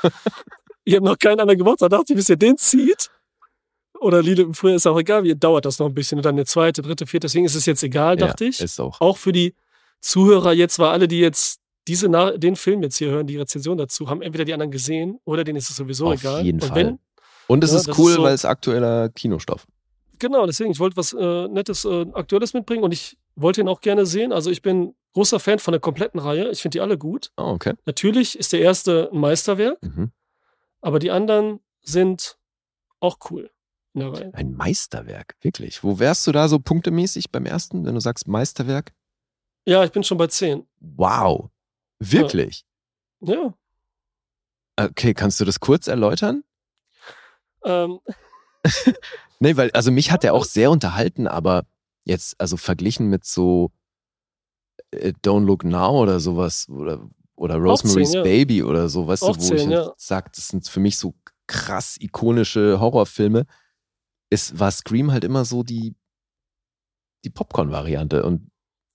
ich 0.84 0.94
habe 0.94 1.06
noch 1.06 1.18
keinen 1.18 1.40
anderen 1.40 1.58
gemacht. 1.58 1.82
Da 1.82 1.90
dachte 1.90 2.14
ich, 2.14 2.18
bis 2.18 2.30
ihr 2.30 2.38
den 2.38 2.56
zieht. 2.56 3.10
Oder 4.00 4.22
Lied 4.22 4.56
früher 4.56 4.76
ist 4.76 4.86
auch 4.86 5.00
egal, 5.00 5.24
wie 5.24 5.34
dauert 5.34 5.66
das 5.66 5.80
noch 5.80 5.88
ein 5.88 5.96
bisschen. 5.96 6.20
Und 6.20 6.24
dann 6.26 6.36
der 6.36 6.46
zweite, 6.46 6.84
dritte, 6.84 7.08
vierte. 7.08 7.26
Deswegen 7.26 7.46
ist 7.46 7.56
es 7.56 7.66
jetzt 7.66 7.82
egal, 7.82 8.16
dachte 8.16 8.44
ja, 8.44 8.50
ich. 8.52 8.62
Ist 8.62 8.80
auch. 8.80 9.02
auch 9.02 9.18
für 9.18 9.32
die 9.32 9.56
Zuhörer 10.02 10.54
jetzt, 10.54 10.80
weil 10.80 10.90
alle, 10.90 11.08
die 11.08 11.20
jetzt 11.20 11.60
diese 11.88 12.10
den 12.38 12.56
Film 12.58 12.84
jetzt 12.84 12.98
hier 12.98 13.10
hören, 13.12 13.28
die 13.28 13.38
Rezension 13.38 13.78
dazu, 13.78 14.10
haben 14.10 14.22
entweder 14.22 14.44
die 14.46 14.54
anderen 14.54 14.72
gesehen 14.72 15.20
oder 15.24 15.44
denen 15.44 15.58
ist 15.58 15.70
es 15.70 15.76
sowieso 15.78 16.08
Auf 16.08 16.22
egal. 16.22 16.44
jeden 16.44 16.62
Und 16.62 16.68
Fall. 16.68 16.76
wenn, 16.76 17.00
Und 17.48 17.64
es 17.64 17.72
Ja, 17.72 17.78
ist 17.78 17.88
das 17.88 17.98
cool, 17.98 18.10
ist 18.12 18.18
so- 18.18 18.24
weil 18.24 18.34
es 18.34 18.44
aktueller 18.46 19.08
Kinostoff. 19.10 19.66
genau, 20.20 20.46
deswegen, 20.46 20.72
ich 20.72 20.80
wollte 20.80 20.98
was 20.98 21.14
äh, 21.14 21.48
Nettes, 21.48 21.86
äh, 21.86 22.06
Aktuelles 22.14 22.54
mitbringen 22.54 22.84
und 22.84 22.92
ich 22.92 23.18
wollte 23.36 23.62
ihn 23.62 23.70
auch 23.70 23.80
gerne 23.82 24.06
sehen. 24.06 24.34
Also 24.34 24.50
ich 24.52 24.62
bin 24.62 24.96
großer 25.14 25.40
Fan 25.40 25.60
von 25.60 25.72
der 25.72 25.80
kompletten 25.80 26.20
Reihe. 26.20 26.50
Ich 26.52 26.62
finde 26.62 26.76
die 26.76 26.82
alle 26.82 26.98
gut. 26.98 27.32
Oh, 27.38 27.44
okay. 27.54 27.74
Natürlich 27.86 28.38
ist 28.38 28.52
der 28.52 28.60
erste 28.62 29.10
ein 29.14 29.20
Meisterwerk, 29.20 29.82
Mhm. 29.82 30.12
aber 30.82 31.00
die 31.00 31.12
anderen 31.12 31.60
sind 31.84 32.38
auch 33.00 33.18
cool 33.30 33.50
in 33.94 34.02
der 34.02 34.12
Reihe. 34.12 34.34
Ein 34.34 34.52
Meisterwerk, 34.54 35.36
wirklich. 35.42 35.84
Wo 35.84 36.00
wärst 36.00 36.28
du 36.28 36.32
da 36.34 36.50
so 36.50 36.60
punktemäßig 36.60 37.32
beim 37.32 37.46
ersten, 37.46 37.86
wenn 37.86 37.94
du 37.94 38.02
sagst 38.02 38.28
Meisterwerk? 38.28 38.92
Ja, 39.68 39.84
ich 39.84 39.92
bin 39.92 40.04
schon 40.04 40.18
bei 40.18 40.28
10. 40.28 40.66
Wow. 40.80 41.50
Wirklich? 42.00 42.66
Ja. 43.20 43.54
Okay, 44.78 45.14
kannst 45.14 45.40
du 45.40 45.46
das 45.46 45.60
kurz 45.60 45.88
erläutern? 45.88 46.44
Ähm, 47.64 48.00
Nee, 49.40 49.56
weil, 49.56 49.70
also 49.72 49.92
mich 49.92 50.10
hat 50.12 50.24
er 50.24 50.34
auch 50.34 50.46
sehr 50.46 50.72
unterhalten, 50.72 51.28
aber 51.28 51.64
Jetzt, 52.08 52.40
also 52.40 52.56
verglichen 52.56 53.10
mit 53.10 53.26
so 53.26 53.74
äh, 54.92 55.12
Don't 55.26 55.44
Look 55.44 55.66
Now 55.66 56.02
oder 56.02 56.22
sowas 56.22 56.70
oder, 56.70 57.06
oder 57.36 57.56
Rosemary's 57.58 58.12
10, 58.12 58.18
ja. 58.20 58.24
Baby 58.24 58.64
oder 58.64 58.88
so, 58.88 59.08
weißt 59.08 59.24
Auch 59.24 59.36
du, 59.36 59.44
wo 59.44 59.46
10, 59.46 59.58
ich 59.58 59.66
ja. 59.66 59.88
halt 59.88 59.94
sag, 59.98 60.32
das 60.32 60.48
sind 60.48 60.70
für 60.70 60.80
mich 60.80 60.98
so 60.98 61.16
krass 61.48 61.98
ikonische 62.00 62.80
Horrorfilme, 62.80 63.46
ist, 64.30 64.58
war 64.58 64.72
Scream 64.72 65.12
halt 65.12 65.26
immer 65.26 65.44
so 65.44 65.64
die, 65.64 65.96
die 67.26 67.30
Popcorn-Variante 67.30 68.24
und 68.24 68.52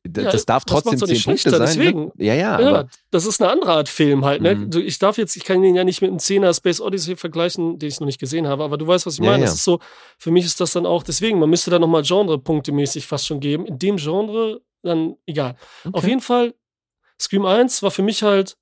d- 0.06 0.22
Ja, 0.22 0.30
das 0.30 0.44
darf 0.46 0.64
das 0.64 0.82
trotzdem 0.82 1.08
nicht 1.08 1.22
zehn 1.22 1.32
Punkte 1.34 1.50
sein. 1.50 1.60
deswegen. 1.60 2.04
Ne? 2.06 2.12
Ja, 2.18 2.34
ja, 2.34 2.60
Ja, 2.60 2.84
das 3.10 3.26
ist 3.26 3.40
eine 3.40 3.50
andere 3.50 3.72
Art 3.72 3.88
Film 3.88 4.24
halt. 4.24 4.42
Ne? 4.42 4.54
Mhm. 4.56 4.70
Ich 4.84 4.98
darf 4.98 5.18
jetzt, 5.18 5.36
ich 5.36 5.44
kann 5.44 5.62
ihn 5.62 5.74
ja 5.74 5.84
nicht 5.84 6.00
mit 6.02 6.10
einem 6.10 6.18
10er 6.18 6.54
Space 6.54 6.80
Odyssey 6.80 7.16
vergleichen, 7.16 7.78
den 7.78 7.88
ich 7.88 8.00
noch 8.00 8.06
nicht 8.06 8.18
gesehen 8.20 8.46
habe, 8.48 8.64
aber 8.64 8.78
du 8.78 8.86
weißt, 8.86 9.06
was 9.06 9.14
ich 9.14 9.20
Ja, 9.24 9.30
meine. 9.32 9.44
Das 9.44 9.54
ist 9.54 9.64
so, 9.64 9.78
für 10.18 10.30
mich 10.30 10.44
ist 10.44 10.60
das 10.60 10.72
dann 10.72 10.86
auch, 10.86 11.02
deswegen, 11.02 11.38
man 11.38 11.50
müsste 11.50 11.70
da 11.70 11.78
nochmal 11.78 12.02
Genre-punktemäßig 12.02 13.06
fast 13.06 13.26
schon 13.26 13.40
geben. 13.40 13.64
In 13.66 13.78
dem 13.78 13.96
Genre, 13.96 14.60
dann 14.82 15.16
egal. 15.26 15.56
Auf 15.86 15.94
Okay. 15.94 16.08
jeden 16.08 16.20
Fall, 16.20 16.54
Scream 17.20 17.46
1 17.46 17.82
war 17.82 17.90
für 17.92 18.02
mich 18.02 18.22
halt, 18.22 18.56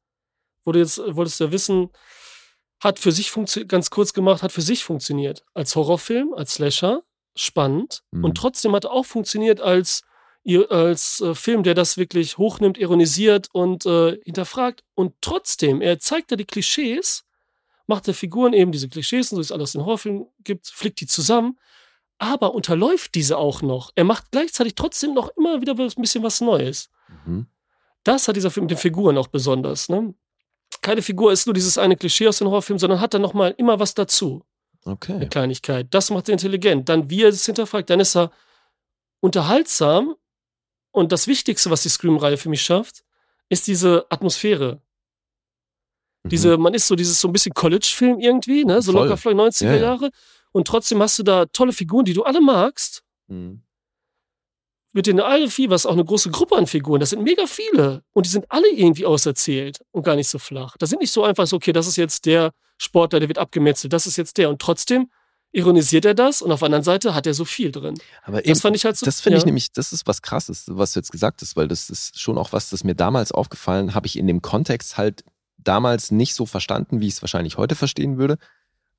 wo 0.64 0.72
du 0.72 0.78
jetzt, 0.78 0.98
wolltest 1.06 1.40
du 1.40 1.44
ja 1.44 1.52
wissen, 1.52 1.88
hat 2.82 2.98
für 2.98 3.12
sich 3.12 3.30
funktioniert, 3.30 3.70
ganz 3.70 3.90
kurz 3.90 4.12
gemacht, 4.12 4.42
hat 4.42 4.52
für 4.52 4.60
sich 4.62 4.84
funktioniert. 4.84 5.44
Als 5.54 5.74
Horrorfilm, 5.76 6.32
als 6.34 6.54
Slasher, 6.54 7.02
spannend. 7.36 8.02
Mhm. 8.10 8.24
Und 8.24 8.34
trotzdem 8.36 8.74
hat 8.74 8.84
er 8.84 8.92
auch 8.92 9.04
funktioniert 9.06 9.60
als, 9.60 10.02
als 10.58 11.20
äh, 11.20 11.34
Film, 11.34 11.62
der 11.62 11.74
das 11.74 11.96
wirklich 11.96 12.38
hochnimmt, 12.38 12.78
ironisiert 12.78 13.48
und 13.52 13.86
äh, 13.86 14.18
hinterfragt. 14.24 14.84
Und 14.94 15.14
trotzdem, 15.20 15.80
er 15.80 15.98
zeigt 15.98 16.32
da 16.32 16.36
die 16.36 16.44
Klischees, 16.44 17.24
macht 17.86 18.06
der 18.06 18.14
Figuren 18.14 18.52
eben 18.52 18.72
diese 18.72 18.88
Klischees 18.88 19.32
und 19.32 19.36
so 19.36 19.40
wie 19.40 19.44
es 19.44 19.52
alles 19.52 19.74
in 19.74 19.84
Horrorfilmen 19.84 20.26
gibt, 20.44 20.68
flickt 20.68 21.00
die 21.00 21.06
zusammen, 21.06 21.58
aber 22.18 22.54
unterläuft 22.54 23.14
diese 23.14 23.38
auch 23.38 23.62
noch. 23.62 23.92
Er 23.94 24.04
macht 24.04 24.30
gleichzeitig 24.30 24.74
trotzdem 24.74 25.14
noch 25.14 25.30
immer 25.36 25.60
wieder 25.60 25.72
ein 25.78 25.88
bisschen 25.96 26.22
was 26.22 26.40
Neues. 26.40 26.90
Mhm. 27.24 27.46
Das 28.04 28.28
hat 28.28 28.36
dieser 28.36 28.50
Film 28.50 28.64
mit 28.64 28.70
den 28.70 28.78
Figuren 28.78 29.18
auch 29.18 29.28
besonders. 29.28 29.88
Ne? 29.88 30.14
Keine 30.82 31.02
Figur 31.02 31.32
ist 31.32 31.46
nur 31.46 31.54
dieses 31.54 31.78
eine 31.78 31.96
Klischee 31.96 32.28
aus 32.28 32.38
den 32.38 32.48
Horrorfilmen, 32.48 32.78
sondern 32.78 33.00
hat 33.00 33.14
dann 33.14 33.22
noch 33.22 33.34
mal 33.34 33.54
immer 33.58 33.78
was 33.80 33.94
dazu. 33.94 34.44
Eine 34.84 34.94
Okay. 34.94 35.26
Kleinigkeit. 35.28 35.88
Das 35.90 36.10
macht 36.10 36.28
er 36.28 36.32
intelligent. 36.32 36.88
Dann, 36.88 37.10
wie 37.10 37.22
er 37.22 37.28
es 37.28 37.44
hinterfragt, 37.44 37.90
dann 37.90 38.00
ist 38.00 38.16
er 38.16 38.30
unterhaltsam. 39.20 40.14
Und 40.92 41.12
das 41.12 41.26
Wichtigste, 41.26 41.70
was 41.70 41.82
die 41.82 41.88
Scream-Reihe 41.88 42.36
für 42.36 42.48
mich 42.48 42.62
schafft, 42.62 43.04
ist 43.48 43.66
diese 43.66 44.06
Atmosphäre. 44.10 44.80
Mhm. 46.24 46.28
Diese, 46.28 46.56
man 46.56 46.74
ist 46.74 46.86
so 46.86 46.96
dieses 46.96 47.20
so 47.20 47.28
ein 47.28 47.32
bisschen 47.32 47.54
College-Film 47.54 48.20
irgendwie, 48.20 48.64
ne? 48.64 48.82
So 48.82 48.92
Voll. 48.92 49.02
locker 49.02 49.16
vielleicht 49.16 49.38
90er 49.38 49.64
Ja, 49.66 49.74
ja. 49.74 49.82
Jahre. 49.82 50.10
Und 50.52 50.66
trotzdem 50.66 51.00
hast 51.02 51.18
du 51.18 51.22
da 51.22 51.46
tolle 51.46 51.72
Figuren, 51.72 52.04
die 52.04 52.14
du 52.14 52.24
alle 52.24 52.40
magst. 52.40 53.02
Mhm. 53.28 53.62
Mit 54.92 55.06
denen 55.06 55.20
alle 55.20 55.48
viel, 55.48 55.70
was 55.70 55.86
auch 55.86 55.92
eine 55.92 56.04
große 56.04 56.30
Gruppe 56.30 56.56
an 56.56 56.66
Figuren, 56.66 56.98
das 56.98 57.10
sind 57.10 57.22
mega 57.22 57.46
viele. 57.46 58.02
Und 58.12 58.26
die 58.26 58.30
sind 58.30 58.50
alle 58.50 58.68
irgendwie 58.68 59.06
auserzählt 59.06 59.78
und 59.92 60.02
gar 60.02 60.16
nicht 60.16 60.26
so 60.28 60.40
flach. 60.40 60.76
Das 60.78 60.90
sind 60.90 61.00
nicht 61.00 61.12
so 61.12 61.22
einfach 61.22 61.46
so, 61.46 61.56
okay, 61.56 61.72
das 61.72 61.86
ist 61.86 61.94
jetzt 61.96 62.26
der 62.26 62.52
Sportler, 62.76 63.20
der 63.20 63.28
wird 63.28 63.38
abgemetzelt, 63.38 63.92
das 63.92 64.06
ist 64.08 64.16
jetzt 64.16 64.36
der. 64.36 64.48
Und 64.48 64.60
trotzdem 64.60 65.08
ironisiert 65.52 66.04
er 66.04 66.14
das 66.14 66.42
und 66.42 66.52
auf 66.52 66.60
der 66.60 66.66
anderen 66.66 66.84
Seite 66.84 67.14
hat 67.14 67.26
er 67.26 67.34
so 67.34 67.44
viel 67.44 67.72
drin. 67.72 67.94
Aber 68.22 68.38
Das 68.38 68.46
eben, 68.46 68.60
fand 68.60 68.76
ich 68.76 68.84
halt 68.84 68.96
so. 68.96 69.04
das 69.04 69.20
finde 69.20 69.38
ich 69.38 69.42
ja. 69.42 69.46
nämlich, 69.46 69.72
das 69.72 69.92
ist 69.92 70.06
was 70.06 70.22
krasses, 70.22 70.64
was 70.68 70.92
du 70.92 71.00
jetzt 71.00 71.10
gesagt 71.10 71.42
hast, 71.42 71.56
weil 71.56 71.68
das 71.68 71.90
ist 71.90 72.20
schon 72.20 72.38
auch 72.38 72.52
was, 72.52 72.70
das 72.70 72.84
mir 72.84 72.94
damals 72.94 73.32
aufgefallen, 73.32 73.94
habe 73.94 74.06
ich 74.06 74.16
in 74.16 74.26
dem 74.26 74.42
Kontext 74.42 74.96
halt 74.96 75.24
damals 75.58 76.10
nicht 76.10 76.34
so 76.34 76.46
verstanden, 76.46 77.00
wie 77.00 77.08
ich 77.08 77.14
es 77.14 77.22
wahrscheinlich 77.22 77.56
heute 77.56 77.74
verstehen 77.74 78.16
würde. 78.16 78.38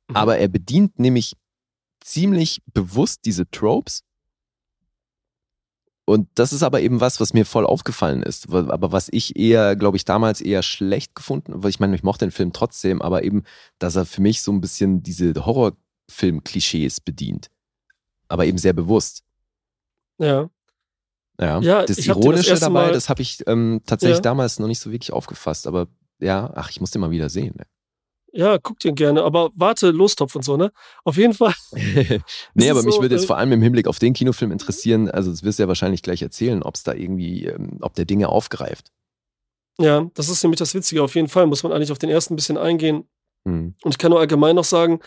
Mhm. 0.10 0.16
Aber 0.16 0.38
er 0.38 0.48
bedient 0.48 1.00
nämlich 1.00 1.36
ziemlich 2.02 2.62
bewusst 2.74 3.22
diese 3.26 3.50
Tropes. 3.50 4.04
Und 6.06 6.28
das 6.36 6.52
ist 6.52 6.64
aber 6.64 6.82
eben 6.82 7.00
was, 7.00 7.22
was 7.22 7.34
mir 7.34 7.46
voll 7.46 7.66
aufgefallen 7.66 8.24
ist. 8.24 8.52
Aber 8.52 8.92
was 8.92 9.08
ich 9.12 9.38
eher, 9.38 9.78
glaube 9.78 9.96
ich, 9.96 10.04
damals 10.04 10.42
eher 10.42 10.64
schlecht 10.64 11.16
gefunden, 11.16 11.64
weil 11.64 11.70
ich 11.70 11.80
meine, 11.80 11.96
ich 11.96 12.04
mochte 12.04 12.26
den 12.26 12.32
Film 12.32 12.52
trotzdem, 12.52 13.02
aber 13.02 13.24
eben, 13.24 13.44
dass 13.80 13.96
er 13.96 14.06
für 14.06 14.22
mich 14.22 14.42
so 14.42 14.52
ein 14.52 14.60
bisschen 14.60 15.04
diese 15.04 15.34
Horrorfilm-Klischees 16.12 17.00
bedient. 17.02 17.50
Aber 18.28 18.46
eben 18.46 18.58
sehr 18.58 18.74
bewusst. 18.74 19.24
Ja. 20.18 20.50
Ja, 21.40 21.60
Ja, 21.60 21.86
das 21.86 21.98
den 21.98 22.06
das 22.08 22.18
Ironische 22.18 22.50
erste 22.52 22.66
dabei, 22.66 22.88
Mal- 22.88 22.94
das 22.94 23.10
habe 23.10 23.22
ich 23.22 23.42
ähm, 23.48 23.82
tatsächlich 23.86 24.18
Ja. 24.18 24.22
damals 24.22 24.60
noch 24.60 24.68
nicht 24.68 24.80
so 24.80 24.92
wirklich 24.92 25.12
aufgefasst. 25.12 25.66
Aber 25.68 25.88
ja, 26.20 26.52
ach, 26.56 26.70
ich 26.70 26.80
muss 26.80 26.92
den 26.92 27.02
mal 27.02 27.12
wieder 27.12 27.30
sehen. 27.30 27.56
Ne? 27.58 27.66
Ja, 28.34 28.58
guck 28.60 28.80
dir 28.80 28.94
gerne, 28.94 29.24
aber 29.24 29.50
warte, 29.56 29.90
Lostopf 29.92 30.36
und 30.36 30.46
so, 30.46 30.56
ne? 30.56 30.72
Auf 31.04 31.18
jeden 31.18 31.34
Fall. 31.34 31.54
nee, 32.54 32.70
aber 32.70 32.84
mich 32.84 32.96
so, 32.96 33.02
würde 33.02 33.16
jetzt 33.16 33.26
äh, 33.26 33.28
vor 33.28 33.38
allem 33.38 33.52
im 33.52 33.62
Hinblick 33.62 33.88
auf 33.88 34.00
den 34.00 34.14
Kinofilm 34.14 34.52
interessieren, 34.52 35.10
also 35.10 35.32
das 35.32 35.44
wirst 35.44 35.60
du 35.60 35.64
ja 35.64 35.68
wahrscheinlich 35.68 36.02
gleich 36.02 36.22
erzählen, 36.22 36.64
ob 36.64 36.76
es 36.76 36.84
da 36.84 36.94
irgendwie, 36.94 37.46
ähm, 37.48 37.78
ob 37.82 37.94
der 37.96 38.06
Dinge 38.06 38.30
aufgreift. 38.30 38.92
Ja, 39.80 40.10
das 40.14 40.30
ist 40.30 40.44
nämlich 40.44 40.60
das 40.60 40.74
Witzige. 40.76 41.04
Auf 41.04 41.16
jeden 41.16 41.28
Fall 41.28 41.48
muss 41.48 41.64
man 41.64 41.72
eigentlich 41.74 41.92
auf 41.92 41.98
den 41.98 42.10
ersten 42.10 42.34
ein 42.34 42.36
bisschen 42.38 42.58
eingehen. 42.58 43.10
Hm. 43.46 43.74
Und 43.84 43.92
ich 43.92 43.98
kann 43.98 44.12
nur 44.12 44.20
allgemein 44.20 44.56
noch 44.56 44.64
sagen, 44.64 45.00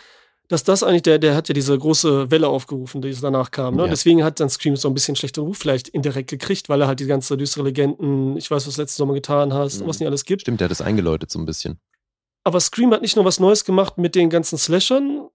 dass 0.49 0.62
das 0.62 0.83
eigentlich, 0.83 1.03
der, 1.03 1.19
der 1.19 1.35
hat 1.35 1.49
ja 1.49 1.55
diese 1.55 1.77
große 1.79 2.31
Welle 2.31 2.49
aufgerufen, 2.49 3.01
die 3.01 3.15
danach 3.19 3.51
kam. 3.51 3.77
Ne? 3.77 3.85
Ja. 3.85 3.89
Deswegen 3.89 4.23
hat 4.23 4.41
dann 4.41 4.51
Scream 4.51 4.77
so 4.77 4.89
ein 4.89 4.95
bisschen 4.95 5.16
schlechten 5.16 5.41
Ruf 5.41 5.57
vielleicht 5.59 5.89
indirekt 5.89 6.29
gekriegt, 6.31 6.69
weil 6.69 6.81
er 6.83 6.87
halt 6.87 7.01
die 7.01 7.07
ganze 7.07 7.37
düstere 7.37 7.65
Legenden, 7.65 8.37
ich 8.37 8.51
weiß, 8.51 8.66
was 8.66 8.75
du 8.75 8.81
letzten 8.83 8.99
Sommer 8.99 9.15
getan 9.15 9.55
hast, 9.55 9.81
Mhm. 9.81 9.87
was 9.87 10.01
nicht 10.01 10.07
alles 10.09 10.25
gibt. 10.25 10.43
Stimmt, 10.43 10.61
der 10.61 10.66
hat 10.66 10.71
das 10.71 10.83
eingeläutet 10.83 11.31
so 11.31 11.39
ein 11.39 11.47
bisschen. 11.47 11.81
Aber 12.43 12.61
Scream 12.61 12.93
hat 12.93 13.01
nicht 13.01 13.16
nur 13.16 13.25
was 13.25 13.41
Neues 13.41 13.65
gemacht 13.65 13.97
mit 13.97 14.15
den 14.15 14.29
ganzen 14.29 14.59
Slashern, 14.59 15.29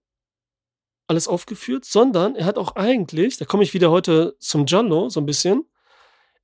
alles 1.08 1.26
aufgeführt, 1.26 1.84
sondern 1.84 2.36
er 2.36 2.44
hat 2.44 2.56
auch 2.56 2.76
eigentlich, 2.76 3.36
da 3.36 3.44
komme 3.44 3.64
ich 3.64 3.74
wieder 3.74 3.90
heute 3.90 4.36
zum 4.38 4.64
Giallo 4.64 5.08
so 5.08 5.18
ein 5.20 5.26
bisschen, 5.26 5.64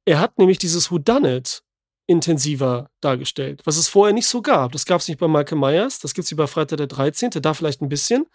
er 0.05 0.19
hat 0.19 0.39
nämlich 0.39 0.59
dieses 0.59 0.91
Whodunit 0.91 1.63
intensiver 2.07 2.91
dargestellt, 3.01 3.63
was 3.65 3.77
es 3.77 3.89
vorher 3.89 4.15
nicht 4.15 4.29
so 4.29 4.43
gab. 4.43 4.73
Das 4.73 4.87
gab 4.87 5.01
es 5.01 5.09
nicht 5.09 5.19
bei 5.19 5.29
Michael 5.29 5.59
Myers, 5.59 5.99
das 5.99 6.15
gibt 6.15 6.25
es 6.25 6.31
wie 6.31 6.37
bei 6.37 6.47
Freitag 6.47 6.79
der 6.79 6.87
13., 6.87 7.31
da 7.31 7.55
vielleicht 7.55 7.83
ein 7.83 7.89
bisschen. 7.89 8.27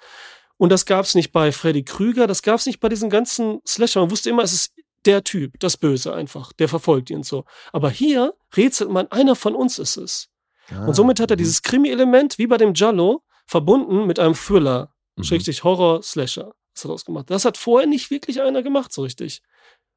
Und 0.57 0.69
das 0.69 0.85
gab 0.85 1.05
es 1.05 1.15
nicht 1.15 1.31
bei 1.31 1.51
Freddy 1.51 1.83
Krüger, 1.83 2.27
das 2.27 2.43
gab 2.43 2.59
es 2.59 2.65
nicht 2.65 2.79
bei 2.79 2.89
diesen 2.89 3.09
ganzen 3.09 3.61
Slasher. 3.65 4.01
Man 4.01 4.11
wusste 4.11 4.29
immer, 4.29 4.43
es 4.43 4.53
ist 4.53 4.73
der 5.05 5.23
Typ, 5.23 5.59
das 5.59 5.77
Böse 5.77 6.13
einfach, 6.13 6.53
der 6.53 6.67
verfolgt 6.67 7.09
ihn 7.09 7.23
so. 7.23 7.45
Aber 7.71 7.89
hier 7.89 8.35
rätselt 8.55 8.91
man, 8.91 9.07
einer 9.11 9.35
von 9.35 9.55
uns 9.55 9.79
ist 9.79 9.97
es. 9.97 10.29
Ah, 10.69 10.85
Und 10.85 10.93
somit 10.93 11.19
hat 11.19 11.31
er 11.31 11.37
mhm, 11.37 11.39
dieses 11.39 11.61
Krimi-Element, 11.63 12.37
wie 12.37 12.47
bei 12.47 12.57
dem 12.57 12.73
Giallo, 12.73 13.23
verbunden 13.47 14.05
mit 14.05 14.19
einem 14.19 14.35
Thriller, 14.35 14.93
mhm. 15.15 15.23
schrägstrich 15.23 15.63
Horror-Slasher. 15.63 16.53
Das 16.73 16.83
hat 16.83 16.91
er 16.91 16.93
ausgemacht. 16.93 17.29
Das 17.29 17.45
hat 17.45 17.57
vorher 17.57 17.87
nicht 17.87 18.11
wirklich 18.11 18.41
einer 18.41 18.63
gemacht, 18.63 18.93
so 18.93 19.01
richtig. 19.01 19.41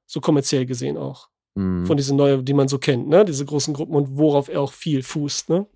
So 0.07 0.21
kommerziell 0.21 0.67
gesehen 0.67 0.97
auch. 0.97 1.29
Mhm. 1.55 1.87
Von 1.87 1.97
diesen 1.97 2.17
neuen, 2.17 2.45
die 2.45 2.55
man 2.55 2.69
so 2.69 2.79
kennt, 2.79 3.09
ne? 3.09 3.25
Diese 3.25 3.45
großen 3.45 3.75
Gruppen 3.75 3.95
und 3.95 4.17
worauf 4.17 4.49
er 4.49 4.61
auch 4.61 4.73
viel 4.73 5.03
fußt, 5.03 5.51
ne? 5.51 5.67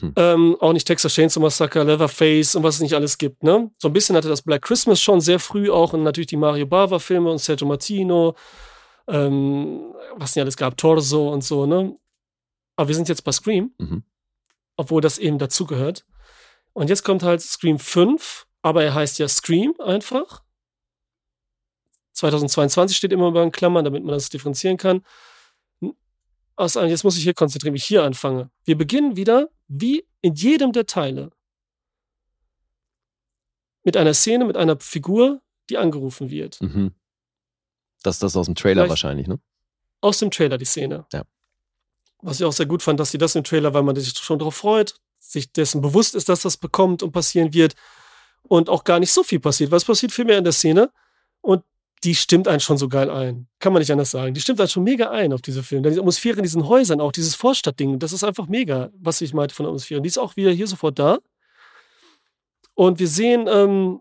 Hm. 0.00 0.12
Ähm, 0.16 0.56
auch 0.60 0.72
nicht 0.72 0.86
Texas 0.86 1.12
Chainsaw 1.14 1.40
Massacre, 1.42 1.82
Leatherface 1.84 2.54
und 2.54 2.62
was 2.62 2.76
es 2.76 2.80
nicht 2.80 2.94
alles 2.94 3.18
gibt, 3.18 3.42
ne? 3.42 3.70
So 3.78 3.88
ein 3.88 3.92
bisschen 3.92 4.16
hatte 4.16 4.28
das 4.28 4.42
Black 4.42 4.62
Christmas 4.62 5.00
schon 5.00 5.20
sehr 5.20 5.38
früh 5.38 5.70
auch 5.70 5.92
und 5.92 6.02
natürlich 6.04 6.28
die 6.28 6.36
Mario 6.36 6.66
Bava-Filme 6.66 7.30
und 7.30 7.38
Sergio 7.38 7.66
Martino, 7.66 8.34
ähm, 9.08 9.92
was 10.16 10.34
nicht 10.34 10.42
alles 10.42 10.56
gab, 10.56 10.76
Torso 10.76 11.30
und 11.30 11.44
so, 11.44 11.66
ne? 11.66 11.96
Aber 12.76 12.88
wir 12.88 12.94
sind 12.94 13.08
jetzt 13.08 13.24
bei 13.24 13.32
Scream 13.32 13.72
Mhm. 13.78 14.04
obwohl 14.76 15.02
das 15.02 15.18
eben 15.18 15.38
dazugehört. 15.38 16.06
Und 16.72 16.88
jetzt 16.88 17.02
kommt 17.04 17.22
halt 17.22 17.42
Scream 17.42 17.78
5, 17.78 18.46
aber 18.62 18.84
er 18.84 18.94
heißt 18.94 19.18
ja 19.18 19.28
Scream 19.28 19.74
einfach. 19.80 20.42
2022 22.20 22.96
steht 22.96 23.12
immer 23.12 23.28
über 23.28 23.42
in 23.42 23.52
Klammern, 23.52 23.84
damit 23.84 24.04
man 24.04 24.14
das 24.14 24.28
differenzieren 24.28 24.76
kann. 24.76 25.04
Aus, 26.56 26.74
jetzt 26.74 27.04
muss 27.04 27.16
ich 27.16 27.22
hier 27.22 27.34
konzentrieren, 27.34 27.74
wie 27.74 27.78
ich 27.78 27.84
hier 27.84 28.04
anfange. 28.04 28.50
Wir 28.64 28.76
beginnen 28.76 29.16
wieder, 29.16 29.48
wie 29.68 30.06
in 30.20 30.34
jedem 30.34 30.72
der 30.72 30.86
Teile, 30.86 31.30
mit 33.82 33.96
einer 33.96 34.12
Szene, 34.14 34.44
mit 34.44 34.56
einer 34.56 34.78
Figur, 34.78 35.40
die 35.70 35.78
angerufen 35.78 36.30
wird. 36.30 36.60
Mhm. 36.60 36.94
Das 38.02 38.16
ist 38.16 38.22
das 38.22 38.36
aus 38.36 38.46
dem 38.46 38.54
Trailer 38.54 38.82
Vielleicht- 38.82 38.90
wahrscheinlich, 38.90 39.26
ne? 39.26 39.40
Aus 40.02 40.18
dem 40.18 40.30
Trailer 40.30 40.58
die 40.58 40.64
Szene. 40.64 41.06
Ja. 41.12 41.24
Was 42.22 42.40
ich 42.40 42.44
auch 42.46 42.52
sehr 42.52 42.66
gut 42.66 42.82
fand, 42.82 43.00
dass 43.00 43.10
sie 43.10 43.18
das 43.18 43.34
im 43.34 43.44
Trailer, 43.44 43.72
weil 43.74 43.82
man 43.82 43.96
sich 43.96 44.16
schon 44.18 44.38
darauf 44.38 44.56
freut, 44.56 44.94
sich 45.18 45.52
dessen 45.52 45.80
bewusst 45.80 46.14
ist, 46.14 46.28
dass 46.28 46.42
das 46.42 46.56
bekommt 46.56 47.02
und 47.02 47.12
passieren 47.12 47.52
wird 47.54 47.74
und 48.42 48.68
auch 48.68 48.84
gar 48.84 48.98
nicht 49.00 49.12
so 49.12 49.22
viel 49.22 49.40
passiert. 49.40 49.70
Was 49.70 49.84
passiert 49.84 50.12
viel 50.12 50.24
mehr 50.26 50.38
in 50.38 50.44
der 50.44 50.52
Szene 50.52 50.90
und 51.40 51.62
die 52.04 52.14
stimmt 52.14 52.48
einen 52.48 52.60
schon 52.60 52.78
so 52.78 52.88
geil 52.88 53.10
ein. 53.10 53.46
Kann 53.58 53.72
man 53.72 53.80
nicht 53.80 53.92
anders 53.92 54.10
sagen. 54.10 54.32
Die 54.32 54.40
stimmt 54.40 54.58
einen 54.60 54.68
schon 54.70 54.84
mega 54.84 55.10
ein 55.10 55.32
auf 55.32 55.42
diese 55.42 55.62
Filme. 55.62 55.90
Die 55.90 55.98
Atmosphäre 55.98 56.38
in 56.38 56.42
diesen 56.42 56.66
Häusern, 56.66 57.00
auch 57.00 57.12
dieses 57.12 57.34
Vorstadtding, 57.34 57.98
das 57.98 58.12
ist 58.12 58.24
einfach 58.24 58.46
mega, 58.48 58.90
was 58.98 59.20
ich 59.20 59.34
meinte 59.34 59.54
von 59.54 59.64
der 59.64 59.68
Atmosphäre. 59.70 60.00
Die 60.00 60.08
ist 60.08 60.18
auch 60.18 60.36
wieder 60.36 60.50
hier 60.50 60.66
sofort 60.66 60.98
da. 60.98 61.18
Und 62.74 62.98
wir 62.98 63.08
sehen, 63.08 63.46
ähm, 63.48 64.00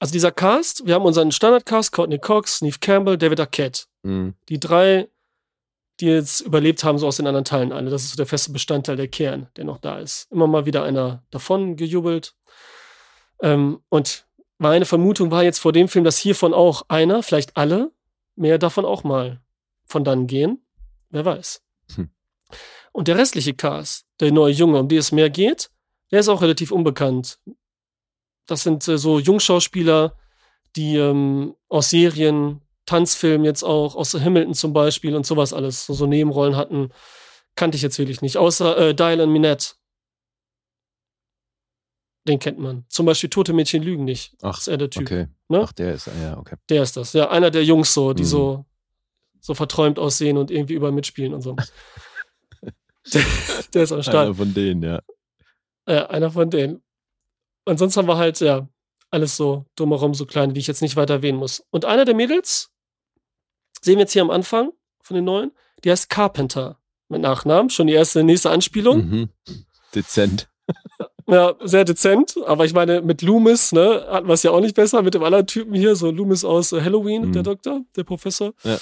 also 0.00 0.12
dieser 0.12 0.32
Cast, 0.32 0.84
wir 0.84 0.94
haben 0.94 1.04
unseren 1.04 1.30
Standardcast, 1.30 1.92
Courtney 1.92 2.18
Cox, 2.18 2.60
Neve 2.62 2.78
Campbell, 2.80 3.16
David 3.16 3.38
Arquette 3.40 3.84
Mhm. 4.04 4.34
die 4.48 4.58
drei, 4.58 5.08
die 6.00 6.06
jetzt 6.06 6.40
überlebt 6.40 6.82
haben, 6.82 6.98
so 6.98 7.06
aus 7.06 7.18
den 7.18 7.28
anderen 7.28 7.44
Teilen 7.44 7.70
alle. 7.70 7.88
Das 7.88 8.02
ist 8.02 8.10
so 8.10 8.16
der 8.16 8.26
feste 8.26 8.50
Bestandteil, 8.50 8.96
der 8.96 9.06
Kern, 9.06 9.46
der 9.56 9.64
noch 9.64 9.78
da 9.78 10.00
ist. 10.00 10.26
Immer 10.32 10.48
mal 10.48 10.66
wieder 10.66 10.82
einer 10.82 11.22
davon 11.30 11.76
gejubelt. 11.76 12.34
Ähm, 13.40 13.80
und 13.90 14.26
meine 14.62 14.86
Vermutung 14.86 15.30
war 15.30 15.42
jetzt 15.42 15.58
vor 15.58 15.72
dem 15.72 15.88
Film, 15.88 16.04
dass 16.04 16.18
hiervon 16.18 16.54
auch 16.54 16.82
einer, 16.88 17.22
vielleicht 17.22 17.56
alle, 17.56 17.90
mehr 18.36 18.58
davon 18.58 18.84
auch 18.84 19.04
mal 19.04 19.40
von 19.84 20.04
dann 20.04 20.26
gehen. 20.26 20.64
Wer 21.10 21.24
weiß. 21.24 21.62
Hm. 21.96 22.10
Und 22.92 23.08
der 23.08 23.18
restliche 23.18 23.54
Cast, 23.54 24.06
der 24.20 24.32
neue 24.32 24.52
Junge, 24.52 24.78
um 24.78 24.88
die 24.88 24.96
es 24.96 25.12
mehr 25.12 25.30
geht, 25.30 25.70
der 26.10 26.20
ist 26.20 26.28
auch 26.28 26.42
relativ 26.42 26.72
unbekannt. 26.72 27.40
Das 28.46 28.62
sind 28.62 28.86
äh, 28.88 28.98
so 28.98 29.18
Jungschauspieler, 29.18 30.16
die 30.76 30.96
ähm, 30.96 31.54
aus 31.68 31.90
Serien, 31.90 32.62
Tanzfilmen 32.86 33.44
jetzt 33.44 33.62
auch, 33.62 33.94
aus 33.94 34.14
Hamilton 34.14 34.54
zum 34.54 34.72
Beispiel 34.72 35.14
und 35.14 35.26
sowas 35.26 35.52
alles, 35.52 35.86
so, 35.86 35.94
so 35.94 36.06
Nebenrollen 36.06 36.56
hatten, 36.56 36.90
kannte 37.54 37.76
ich 37.76 37.82
jetzt 37.82 37.98
wirklich 37.98 38.22
nicht. 38.22 38.36
Außer 38.36 38.76
äh, 38.78 38.94
Dylan 38.94 39.30
Minette. 39.30 39.74
Den 42.28 42.38
kennt 42.38 42.58
man. 42.58 42.84
Zum 42.88 43.06
Beispiel 43.06 43.30
Tote 43.30 43.52
Mädchen 43.52 43.82
lügen 43.82 44.04
nicht. 44.04 44.36
Ach, 44.42 44.58
ist 44.58 44.68
er 44.68 44.76
der 44.76 44.90
Typ. 44.90 45.02
Okay. 45.02 45.26
Ne? 45.48 45.60
Ach, 45.64 45.72
der 45.72 45.94
ist, 45.94 46.06
ja, 46.06 46.38
okay. 46.38 46.56
Der 46.68 46.82
ist 46.84 46.96
das. 46.96 47.12
Ja, 47.14 47.30
einer 47.30 47.50
der 47.50 47.64
Jungs 47.64 47.92
so, 47.92 48.12
die 48.12 48.22
Mhm. 48.22 48.26
so, 48.26 48.64
so 49.40 49.54
verträumt 49.54 49.98
aussehen 49.98 50.36
und 50.36 50.50
irgendwie 50.50 50.74
überall 50.74 50.92
mitspielen 50.92 51.34
und 51.34 51.40
so. 51.42 51.56
der, 53.12 53.22
der 53.74 53.82
ist 53.82 53.92
am 53.92 54.02
Start. 54.02 54.26
Einer 54.26 54.34
von 54.34 54.54
denen, 54.54 54.82
ja. 54.82 55.00
Ja, 55.88 56.06
einer 56.10 56.30
von 56.30 56.48
denen. 56.48 56.82
Und 57.64 57.78
sonst 57.78 57.96
haben 57.96 58.06
wir 58.06 58.16
halt, 58.18 58.38
ja, 58.40 58.68
alles 59.10 59.36
so 59.36 59.66
drumherum, 59.74 60.14
so 60.14 60.24
kleine, 60.24 60.52
die 60.52 60.60
ich 60.60 60.66
jetzt 60.68 60.80
nicht 60.80 60.94
weiter 60.96 61.14
erwähnen 61.14 61.38
muss. 61.38 61.64
Und 61.70 61.84
einer 61.84 62.04
der 62.04 62.14
Mädels, 62.14 62.70
sehen 63.80 63.96
wir 63.96 64.02
jetzt 64.02 64.12
hier 64.12 64.22
am 64.22 64.30
Anfang 64.30 64.70
von 65.02 65.16
den 65.16 65.24
neuen, 65.24 65.50
die 65.82 65.90
heißt 65.90 66.08
Carpenter 66.08 66.78
mit 67.08 67.20
Nachnamen. 67.20 67.68
Schon 67.68 67.88
die 67.88 67.92
erste, 67.94 68.22
nächste 68.22 68.50
Anspielung. 68.50 69.04
Mhm. 69.08 69.28
Dezent. 69.92 70.48
Ja, 71.32 71.54
sehr 71.62 71.84
dezent. 71.84 72.36
Aber 72.46 72.64
ich 72.64 72.74
meine, 72.74 73.00
mit 73.00 73.22
Loomis, 73.22 73.72
ne, 73.72 74.06
hatten 74.10 74.26
wir 74.26 74.34
es 74.34 74.42
ja 74.42 74.50
auch 74.50 74.60
nicht 74.60 74.74
besser. 74.74 75.02
Mit 75.02 75.14
dem 75.14 75.22
anderen 75.22 75.46
Typen 75.46 75.74
hier, 75.74 75.96
so 75.96 76.10
Loomis 76.10 76.44
aus 76.44 76.72
äh, 76.72 76.80
Halloween, 76.82 77.26
Mhm. 77.28 77.32
der 77.32 77.42
Doktor, 77.42 77.80
der 77.96 78.04
Professor. 78.04 78.52
Ja. 78.64 78.78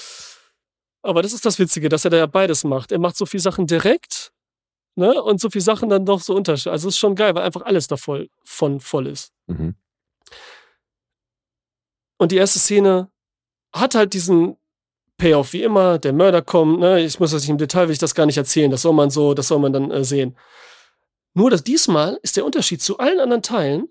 Aber 1.03 1.23
das 1.23 1.33
ist 1.33 1.47
das 1.47 1.59
Witzige, 1.59 1.89
dass 1.89 2.05
er 2.05 2.11
da 2.11 2.17
ja 2.19 2.27
beides 2.27 2.65
macht. 2.65 2.93
Er 2.93 2.99
macht 2.99 3.17
so 3.17 3.25
viel 3.27 3.41
Sachen 3.41 3.67
direkt, 3.67 4.33
ne, 4.97 5.23
und 5.23 5.41
so 5.41 5.49
viel 5.49 5.61
Sachen 5.63 5.89
dann 5.89 6.05
doch 6.05 6.21
so 6.21 6.35
unterschiedlich. 6.35 6.73
Also 6.73 6.89
es 6.89 6.95
ist 6.95 6.99
schon 6.99 7.15
geil, 7.15 7.35
weil 7.35 7.43
einfach 7.45 7.63
alles 7.63 7.87
da 7.87 7.97
voll, 7.97 8.29
von 8.45 8.81
voll 8.81 9.07
ist. 9.07 9.33
Mhm. 9.47 9.75
Und 12.19 12.33
die 12.33 12.37
erste 12.37 12.59
Szene 12.59 13.11
hat 13.73 13.95
halt 13.95 14.13
diesen 14.13 14.57
Payoff 15.17 15.53
wie 15.53 15.63
immer, 15.63 15.99
der 15.99 16.13
Mörder 16.13 16.43
kommt, 16.43 16.81
ne? 16.81 17.01
Ich 17.01 17.21
muss 17.21 17.31
das 17.31 17.43
nicht 17.43 17.51
im 17.51 17.59
Detail, 17.59 17.87
will 17.89 17.93
ich 17.93 17.99
das 17.99 18.15
gar 18.15 18.27
nicht 18.27 18.37
erzählen. 18.39 18.71
Das 18.71 18.83
soll 18.83 18.93
man 18.95 19.11
so, 19.11 19.35
das 19.35 19.49
soll 19.49 19.59
man 19.59 19.73
dann 19.73 19.91
äh, 19.91 20.03
sehen. 20.05 20.37
Nur, 21.35 21.51
dass 21.51 21.63
diesmal 21.63 22.19
ist 22.23 22.37
der 22.37 22.45
Unterschied 22.45 22.83
zu 22.83 22.99
allen 22.99 23.21
anderen 23.21 23.43
Teilen, 23.43 23.89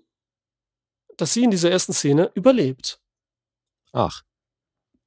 dass 1.16 1.32
sie 1.32 1.44
in 1.44 1.50
dieser 1.50 1.70
ersten 1.70 1.92
Szene 1.92 2.30
überlebt. 2.34 3.00
Ach, 3.92 4.22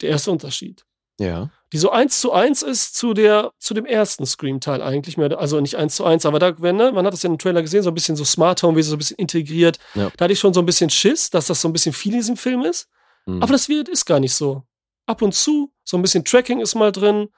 Der 0.01 0.09
erste 0.09 0.31
Unterschied. 0.31 0.85
ja. 1.19 1.49
Die 1.71 1.79
so 1.79 1.89
eins 1.89 2.21
zu 2.21 2.31
eins 2.31 2.61
ist 2.61 2.95
zu 2.95 3.15
der, 3.15 3.51
zu 3.57 3.73
dem 3.73 3.87
ersten 3.87 4.27
Scream-Teil 4.27 4.83
eigentlich 4.83 5.17
mehr, 5.17 5.35
also 5.39 5.59
nicht 5.59 5.75
eins 5.75 5.95
zu 5.95 6.05
eins, 6.05 6.23
aber 6.23 6.37
da, 6.37 6.61
wenn, 6.61 6.75
ne, 6.75 6.91
man 6.91 7.03
hat 7.03 7.13
das 7.13 7.23
ja 7.23 7.31
im 7.31 7.39
Trailer 7.39 7.63
gesehen, 7.63 7.81
so 7.81 7.89
ein 7.89 7.95
bisschen 7.95 8.15
so 8.15 8.23
Smart 8.23 8.61
Home, 8.61 8.77
wie 8.77 8.83
so 8.83 8.93
ein 8.93 8.99
bisschen 8.99 9.17
integriert. 9.17 9.79
Ja. 9.95 10.11
Da 10.15 10.25
hatte 10.25 10.33
ich 10.33 10.39
schon 10.39 10.53
so 10.53 10.59
ein 10.59 10.67
bisschen 10.67 10.91
Schiss, 10.91 11.31
dass 11.31 11.47
das 11.47 11.61
so 11.61 11.67
ein 11.67 11.73
bisschen 11.73 11.91
viel 11.93 12.11
in 12.13 12.19
diesem 12.19 12.37
Film 12.37 12.61
ist. 12.61 12.87
Mhm. 13.25 13.41
Aber 13.41 13.53
das 13.53 13.69
wird, 13.69 13.89
ist 13.89 14.05
gar 14.05 14.19
nicht 14.19 14.35
so. 14.35 14.61
Ab 15.07 15.23
und 15.23 15.33
zu, 15.33 15.73
so 15.83 15.97
ein 15.97 16.03
bisschen 16.03 16.23
Tracking 16.23 16.59
ist 16.59 16.75
mal 16.75 16.91
drin. 16.91 17.29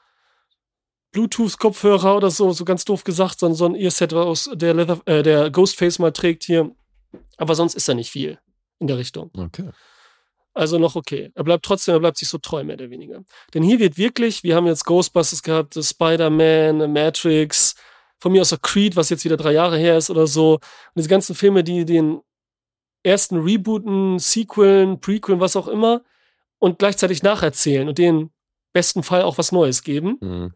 Bluetooth-Kopfhörer 1.15 2.17
oder 2.17 2.29
so, 2.29 2.51
so 2.51 2.65
ganz 2.65 2.83
doof 2.83 3.05
gesagt, 3.05 3.39
so, 3.39 3.51
so 3.53 3.65
ein 3.65 3.75
Earset, 3.75 4.11
was 4.13 4.49
der, 4.53 4.73
Leather, 4.73 4.99
äh, 5.05 5.23
der 5.23 5.49
Ghostface 5.49 5.99
mal 5.99 6.11
trägt 6.11 6.43
hier. 6.43 6.71
Aber 7.37 7.55
sonst 7.55 7.73
ist 7.73 7.87
da 7.87 7.93
nicht 7.93 8.11
viel 8.11 8.37
in 8.79 8.87
der 8.87 8.97
Richtung. 8.97 9.31
okay. 9.37 9.69
Also 10.53 10.77
noch 10.77 10.95
okay. 10.95 11.31
Er 11.35 11.43
bleibt 11.43 11.65
trotzdem, 11.65 11.95
er 11.95 11.99
bleibt 11.99 12.17
sich 12.17 12.29
so 12.29 12.37
treu, 12.37 12.63
mehr 12.63 12.75
oder 12.75 12.89
weniger. 12.89 13.23
Denn 13.53 13.61
hier 13.61 13.79
wird 13.79 13.97
wirklich, 13.97 14.43
wir 14.43 14.55
haben 14.55 14.67
jetzt 14.67 14.85
Ghostbusters 14.85 15.43
gehabt, 15.43 15.77
Spider-Man, 15.81 16.93
Matrix, 16.93 17.75
von 18.19 18.31
mir 18.31 18.41
aus 18.41 18.53
auch 18.53 18.61
Creed, 18.61 18.95
was 18.95 19.09
jetzt 19.09 19.25
wieder 19.25 19.35
drei 19.35 19.51
Jahre 19.51 19.77
her 19.77 19.97
ist 19.97 20.09
oder 20.09 20.27
so. 20.27 20.53
Und 20.53 20.61
diese 20.95 21.09
ganzen 21.09 21.35
Filme, 21.35 21.63
die 21.63 21.83
den 21.83 22.21
ersten 23.03 23.37
Rebooten, 23.39 24.17
Sequeln, 24.19 25.01
Prequeln, 25.01 25.41
was 25.41 25.57
auch 25.57 25.67
immer, 25.67 26.03
und 26.59 26.79
gleichzeitig 26.79 27.21
nacherzählen 27.21 27.87
und 27.89 27.97
den 27.97 28.31
besten 28.71 29.03
Fall 29.03 29.23
auch 29.23 29.37
was 29.37 29.51
Neues 29.51 29.83
geben, 29.83 30.17
Mhm. 30.21 30.53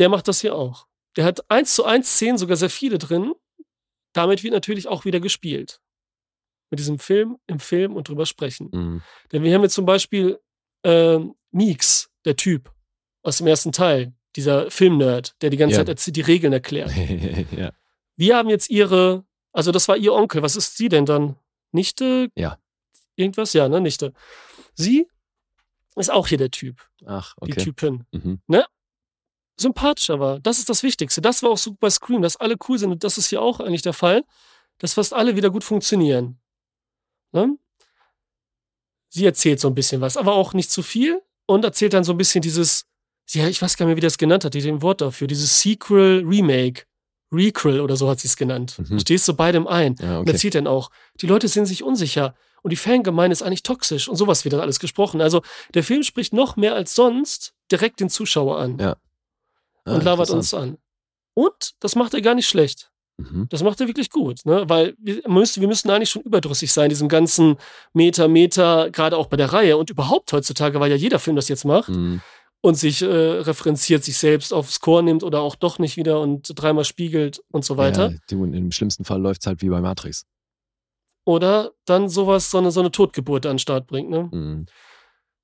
Der 0.00 0.08
macht 0.08 0.26
das 0.26 0.40
hier 0.40 0.56
auch. 0.56 0.86
Der 1.16 1.24
hat 1.24 1.48
eins 1.50 1.74
zu 1.74 1.84
eins 1.84 2.10
Szenen, 2.14 2.38
sogar 2.38 2.56
sehr 2.56 2.70
viele 2.70 2.98
drin. 2.98 3.34
Damit 4.12 4.42
wird 4.42 4.54
natürlich 4.54 4.88
auch 4.88 5.04
wieder 5.04 5.20
gespielt. 5.20 5.80
Mit 6.70 6.80
diesem 6.80 6.98
Film, 6.98 7.36
im 7.46 7.60
Film 7.60 7.94
und 7.94 8.08
drüber 8.08 8.26
sprechen. 8.26 8.70
Mhm. 8.72 9.02
Denn 9.30 9.42
wir 9.42 9.54
haben 9.54 9.62
jetzt 9.62 9.74
zum 9.74 9.86
Beispiel 9.86 10.40
ähm, 10.84 11.34
Meeks, 11.50 12.10
der 12.24 12.36
Typ 12.36 12.72
aus 13.22 13.38
dem 13.38 13.46
ersten 13.46 13.72
Teil, 13.72 14.14
dieser 14.36 14.70
Filmnerd, 14.70 15.34
der 15.42 15.50
die 15.50 15.56
ganze 15.56 15.82
Ja. 15.82 15.96
Zeit 15.96 16.16
die 16.16 16.20
Regeln 16.20 16.52
erklärt. 16.52 16.92
ja. 17.56 17.72
Wir 18.16 18.36
haben 18.36 18.48
jetzt 18.48 18.70
ihre, 18.70 19.24
also 19.52 19.72
das 19.72 19.88
war 19.88 19.96
ihr 19.96 20.12
Onkel. 20.14 20.42
Was 20.42 20.56
ist 20.56 20.76
sie 20.76 20.88
denn 20.88 21.06
dann? 21.06 21.36
Nichte? 21.72 22.30
Ja. 22.36 22.58
Irgendwas? 23.16 23.52
Ja, 23.52 23.68
ne? 23.68 23.80
Nichte. 23.80 24.12
Sie 24.74 25.08
ist 25.96 26.10
auch 26.10 26.28
hier 26.28 26.38
der 26.38 26.50
Typ, 26.50 26.88
Ach, 27.04 27.34
die 27.44 27.52
okay. 27.52 27.64
Typin. 27.64 28.06
Mhm. 28.12 28.40
Sympathisch 29.60 30.10
aber. 30.10 30.40
Das 30.40 30.58
ist 30.58 30.68
das 30.68 30.82
Wichtigste. 30.82 31.20
Das 31.20 31.42
war 31.42 31.50
auch 31.50 31.58
so 31.58 31.76
bei 31.78 31.90
Scream, 31.90 32.22
dass 32.22 32.36
alle 32.36 32.56
cool 32.68 32.78
sind. 32.78 32.90
Und 32.90 33.04
das 33.04 33.18
ist 33.18 33.28
hier 33.28 33.42
auch 33.42 33.60
eigentlich 33.60 33.82
der 33.82 33.92
Fall, 33.92 34.24
dass 34.78 34.94
fast 34.94 35.12
alle 35.12 35.36
wieder 35.36 35.50
gut 35.50 35.64
funktionieren. 35.64 36.38
Ne? 37.32 37.56
Sie 39.08 39.24
erzählt 39.24 39.60
so 39.60 39.68
ein 39.68 39.74
bisschen 39.74 40.00
was, 40.00 40.16
aber 40.16 40.34
auch 40.34 40.54
nicht 40.54 40.70
zu 40.70 40.82
viel 40.82 41.20
und 41.46 41.64
erzählt 41.64 41.92
dann 41.92 42.04
so 42.04 42.12
ein 42.12 42.18
bisschen 42.18 42.42
dieses, 42.42 42.86
ja, 43.28 43.48
ich 43.48 43.60
weiß 43.60 43.76
gar 43.76 43.84
nicht 43.86 43.90
mehr, 43.90 43.96
wie 43.96 44.06
das 44.06 44.18
genannt 44.18 44.44
hat, 44.44 44.54
die 44.54 44.60
den 44.60 44.82
Wort 44.82 45.00
dafür, 45.00 45.26
dieses 45.26 45.60
Sequel, 45.60 46.24
Remake, 46.24 46.84
Recall 47.32 47.80
oder 47.80 47.96
so 47.96 48.08
hat 48.08 48.20
sie 48.20 48.28
es 48.28 48.36
genannt. 48.36 48.76
Mhm. 48.78 48.98
Stehst 49.00 49.26
du 49.28 49.34
beidem 49.34 49.66
ein. 49.66 49.96
Ja, 50.00 50.16
Und 50.16 50.22
okay. 50.22 50.32
erzählt 50.32 50.54
dann 50.54 50.66
auch, 50.66 50.90
die 51.20 51.26
Leute 51.26 51.48
sind 51.48 51.66
sich 51.66 51.82
unsicher 51.82 52.34
und 52.62 52.70
die 52.70 52.76
Fangemeinde 52.76 53.32
ist 53.32 53.42
eigentlich 53.42 53.62
toxisch 53.62 54.08
und 54.08 54.16
sowas 54.16 54.44
wird 54.44 54.52
dann 54.52 54.60
alles 54.60 54.80
gesprochen. 54.80 55.20
Also 55.20 55.42
der 55.74 55.84
Film 55.84 56.02
spricht 56.02 56.32
noch 56.32 56.56
mehr 56.56 56.74
als 56.74 56.94
sonst 56.94 57.54
direkt 57.70 58.00
den 58.00 58.10
Zuschauer 58.10 58.58
an 58.58 58.78
Ja. 58.78 58.96
Ah, 59.84 59.94
und 59.94 60.04
labert 60.04 60.30
uns 60.30 60.52
an. 60.54 60.78
Und 61.34 61.72
das 61.80 61.94
macht 61.96 62.14
er 62.14 62.20
gar 62.20 62.34
nicht 62.34 62.48
schlecht. 62.48 62.90
Mhm. 63.18 63.46
Das 63.50 63.62
macht 63.62 63.80
er 63.80 63.86
wirklich 63.86 64.10
gut, 64.10 64.40
ne? 64.44 64.68
Weil 64.68 64.94
wir 64.98 65.22
müssen, 65.28 65.60
wir 65.60 65.68
müssen 65.68 65.90
eigentlich 65.90 66.10
schon 66.10 66.22
überdrüssig 66.22 66.72
sein, 66.72 66.88
diesem 66.88 67.08
ganzen 67.08 67.56
Meter, 67.92 68.28
Meter, 68.28 68.90
gerade 68.90 69.16
auch 69.16 69.26
bei 69.26 69.36
der 69.36 69.52
Reihe 69.52 69.76
und 69.76 69.90
überhaupt 69.90 70.32
heutzutage, 70.32 70.80
weil 70.80 70.90
ja 70.90 70.96
jeder 70.96 71.18
Film 71.18 71.36
das 71.36 71.48
jetzt 71.48 71.64
macht 71.64 71.88
Mhm. 71.90 72.20
und 72.62 72.74
sich 72.76 73.02
äh, 73.02 73.06
referenziert, 73.06 74.04
sich 74.04 74.16
selbst 74.18 74.52
aufs 74.52 74.80
Chor 74.80 75.02
nimmt 75.02 75.22
oder 75.22 75.40
auch 75.40 75.54
doch 75.54 75.78
nicht 75.78 75.96
wieder 75.96 76.20
und 76.20 76.50
dreimal 76.54 76.84
spiegelt 76.84 77.42
und 77.50 77.64
so 77.64 77.76
weiter. 77.76 78.10
Ja, 78.10 78.16
du, 78.28 78.44
im 78.44 78.72
schlimmsten 78.72 79.04
Fall 79.04 79.20
läuft 79.20 79.42
es 79.42 79.46
halt 79.46 79.60
wie 79.62 79.68
bei 79.68 79.80
Matrix. 79.80 80.24
Oder 81.26 81.72
dann 81.84 82.08
sowas, 82.08 82.50
so 82.50 82.58
eine, 82.58 82.70
so 82.70 82.80
eine 82.80 82.90
Totgeburt 82.90 83.44
an 83.46 83.54
den 83.54 83.58
Start 83.58 83.86
bringt, 83.86 84.10
ne? 84.10 84.28
Mhm. 84.32 84.66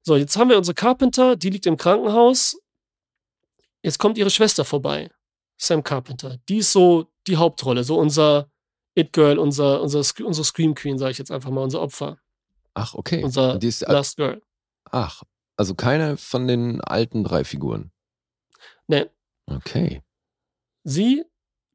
So, 0.02 0.16
jetzt 0.16 0.36
haben 0.36 0.48
wir 0.50 0.56
unsere 0.56 0.74
Carpenter, 0.74 1.36
die 1.36 1.50
liegt 1.50 1.66
im 1.66 1.76
Krankenhaus. 1.76 2.58
Jetzt 3.82 3.98
kommt 3.98 4.18
ihre 4.18 4.30
Schwester 4.30 4.64
vorbei, 4.64 5.10
Sam 5.58 5.82
Carpenter. 5.82 6.38
Die 6.48 6.58
ist 6.58 6.72
so 6.72 7.06
die 7.26 7.36
Hauptrolle, 7.36 7.84
so 7.84 7.98
unser 7.98 8.50
It 8.94 9.12
Girl, 9.12 9.38
unser, 9.38 9.80
unser, 9.82 9.98
unsere 10.24 10.44
Scream 10.44 10.74
Queen, 10.74 10.98
sage 10.98 11.12
ich 11.12 11.18
jetzt 11.18 11.30
einfach 11.30 11.50
mal, 11.50 11.62
unser 11.62 11.80
Opfer, 11.82 12.18
Ach, 12.74 12.94
okay. 12.94 13.22
unser 13.22 13.58
die 13.58 13.68
ist, 13.68 13.82
Last 13.82 14.16
Girl. 14.16 14.42
ach, 14.90 15.22
also 15.56 15.74
keine 15.74 16.16
von 16.16 16.46
den 16.48 16.80
alten 16.80 17.24
drei 17.24 17.44
Figuren. 17.44 17.90
Ne, 18.88 19.10
Okay. 19.48 20.02
sie, 20.84 21.24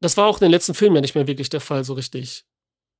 das 0.00 0.16
war 0.16 0.26
auch 0.26 0.36
in 0.40 0.46
den 0.46 0.50
letzten 0.50 0.74
Filmen 0.74 0.96
ja 0.96 1.00
nicht 1.00 1.14
mehr 1.14 1.26
wirklich 1.26 1.48
der 1.48 1.60
Fall, 1.60 1.84
so 1.84 1.94
richtig. 1.94 2.44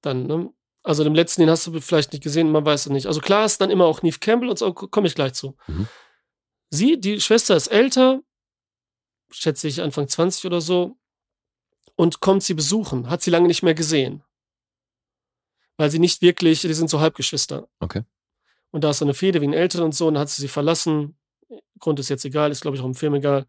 Dann, 0.03 0.27
ne? 0.27 0.53
Also 0.85 1.05
den 1.05 1.15
letzten, 1.15 1.43
den 1.43 1.51
hast 1.51 1.67
du 1.67 1.81
vielleicht 1.81 2.13
nicht 2.13 2.23
gesehen, 2.25 2.51
man 2.51 2.65
weiß 2.67 2.87
es 2.87 2.93
nicht. 2.93 3.07
Also 3.07 3.21
klar 3.21 3.45
ist 3.45 3.61
dann 3.61 3.71
immer 3.71 3.85
auch 3.85 4.03
Neve 4.03 4.19
Campbell 4.19 4.49
und 4.51 4.59
so, 4.59 4.73
komme 4.73 5.07
ich 5.07 5.15
gleich 5.15 5.35
zu. 5.35 5.57
Mhm. 5.69 5.87
Sie, 6.71 6.99
die 6.99 7.21
Schwester 7.21 7.55
ist 7.57 7.69
älter, 7.69 8.21
schätze 9.33 9.69
ich 9.69 9.83
Anfang 9.83 10.09
20 10.09 10.47
oder 10.47 10.61
so, 10.61 10.97
und 11.97 12.21
kommt 12.21 12.43
sie 12.43 12.55
besuchen, 12.55 13.11
hat 13.11 13.23
sie 13.23 13.31
lange 13.31 13.49
nicht 13.49 13.63
mehr 13.63 13.75
gesehen. 13.75 14.23
Weil 15.77 15.91
sie 15.91 15.99
nicht 15.99 16.23
wirklich, 16.23 16.61
die 16.63 16.75
sind 16.75 16.91
so 16.91 17.01
Halbgeschwister. 17.01 17.69
Okay. 17.81 18.05
Und 18.71 18.85
da 18.85 18.91
ist 18.91 18.99
so 18.99 19.05
eine 19.05 19.15
Fehde 19.15 19.41
wegen 19.41 19.53
Eltern 19.53 19.83
und 19.83 19.95
so, 19.95 20.09
und 20.09 20.15
dann 20.15 20.23
hat 20.23 20.31
sie 20.31 20.41
sie 20.41 20.49
verlassen. 20.49 21.19
Grund 21.79 22.01
ist 22.01 22.09
jetzt 22.09 22.25
egal, 22.25 22.51
ist 22.51 22.63
glaube 22.63 22.77
ich 22.77 22.83
auch 22.83 22.87
im 22.87 22.95
Film 22.95 23.15
egal. 23.15 23.47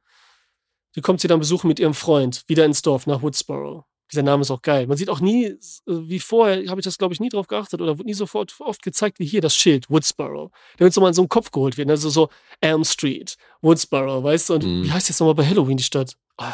Die 0.96 1.02
kommt 1.02 1.22
sie 1.22 1.28
dann 1.28 1.40
besuchen 1.40 1.68
mit 1.68 1.80
ihrem 1.80 1.94
Freund, 1.94 2.44
wieder 2.48 2.66
ins 2.66 2.82
Dorf, 2.82 3.08
nach 3.08 3.22
Woodsboro. 3.22 3.86
Dieser 4.14 4.24
Name 4.24 4.42
ist 4.42 4.52
auch 4.52 4.62
geil. 4.62 4.88
Man 4.88 4.96
sieht 4.98 5.10
auch 5.10 5.20
nie, 5.20 5.46
äh, 5.48 5.58
wie 5.88 6.20
vorher, 6.20 6.70
habe 6.70 6.80
ich 6.80 6.86
das 6.86 6.98
glaube 6.98 7.14
ich 7.14 7.20
nie 7.20 7.30
drauf 7.30 7.48
geachtet 7.48 7.82
oder 7.82 7.98
wurde 7.98 8.06
nie 8.08 8.14
sofort 8.14 8.56
oft 8.60 8.82
gezeigt, 8.84 9.20
wie 9.20 9.26
hier 9.26 9.42
das 9.42 9.56
Schild, 9.56 9.90
Woodsboro. 9.90 10.52
Damit 10.78 10.94
so 10.94 11.02
mal 11.02 11.08
in 11.10 11.14
so 11.14 11.22
einen 11.24 11.30
Kopf 11.30 11.50
geholt 11.52 11.78
wird. 11.78 11.90
Also 11.90 12.10
so 12.10 12.30
Elm 12.62 12.86
Street, 12.86 13.36
Woodsboro, 13.62 14.24
weißt 14.24 14.50
du? 14.50 14.54
Und 14.54 14.64
Mhm. 14.64 14.84
wie 14.84 14.92
heißt 14.92 15.10
jetzt 15.10 15.20
nochmal 15.20 15.36
bei 15.36 15.46
Halloween 15.46 15.78
die 15.78 15.84
Stadt? 15.84 16.16
Ah, 16.38 16.54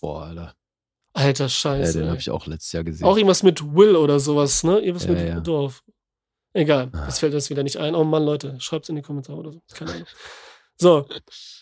Boah, 0.00 0.24
Alter. 0.26 0.54
alter 1.14 1.44
Ja, 1.44 1.48
Scheiße. 1.48 1.92
den 1.94 2.02
ey. 2.02 2.08
habe 2.10 2.18
ich 2.20 2.30
auch 2.30 2.46
letztes 2.46 2.72
Jahr 2.72 2.84
gesehen. 2.84 3.06
auch 3.06 3.16
irgendwas 3.16 3.42
mit 3.42 3.74
Will 3.74 3.96
oder 3.96 4.20
sowas, 4.20 4.62
ne? 4.64 4.78
Irgendwas 4.78 5.04
Ja, 5.06 5.10
mit 5.12 5.26
ja. 5.26 5.40
Dorf. 5.40 5.82
Egal, 6.52 6.90
Ah. 6.92 7.06
das 7.06 7.18
fällt 7.18 7.34
uns 7.34 7.50
wieder 7.50 7.62
nicht 7.62 7.78
ein. 7.78 7.94
Oh 7.94 8.04
Mann, 8.04 8.24
Leute, 8.24 8.56
schreibt's 8.60 8.88
in 8.88 8.96
die 8.96 9.02
Kommentare 9.02 9.38
oder 9.38 9.52
so. 9.52 9.60
Keine 9.74 9.92
Ahnung. 9.92 10.06
So. 10.78 11.06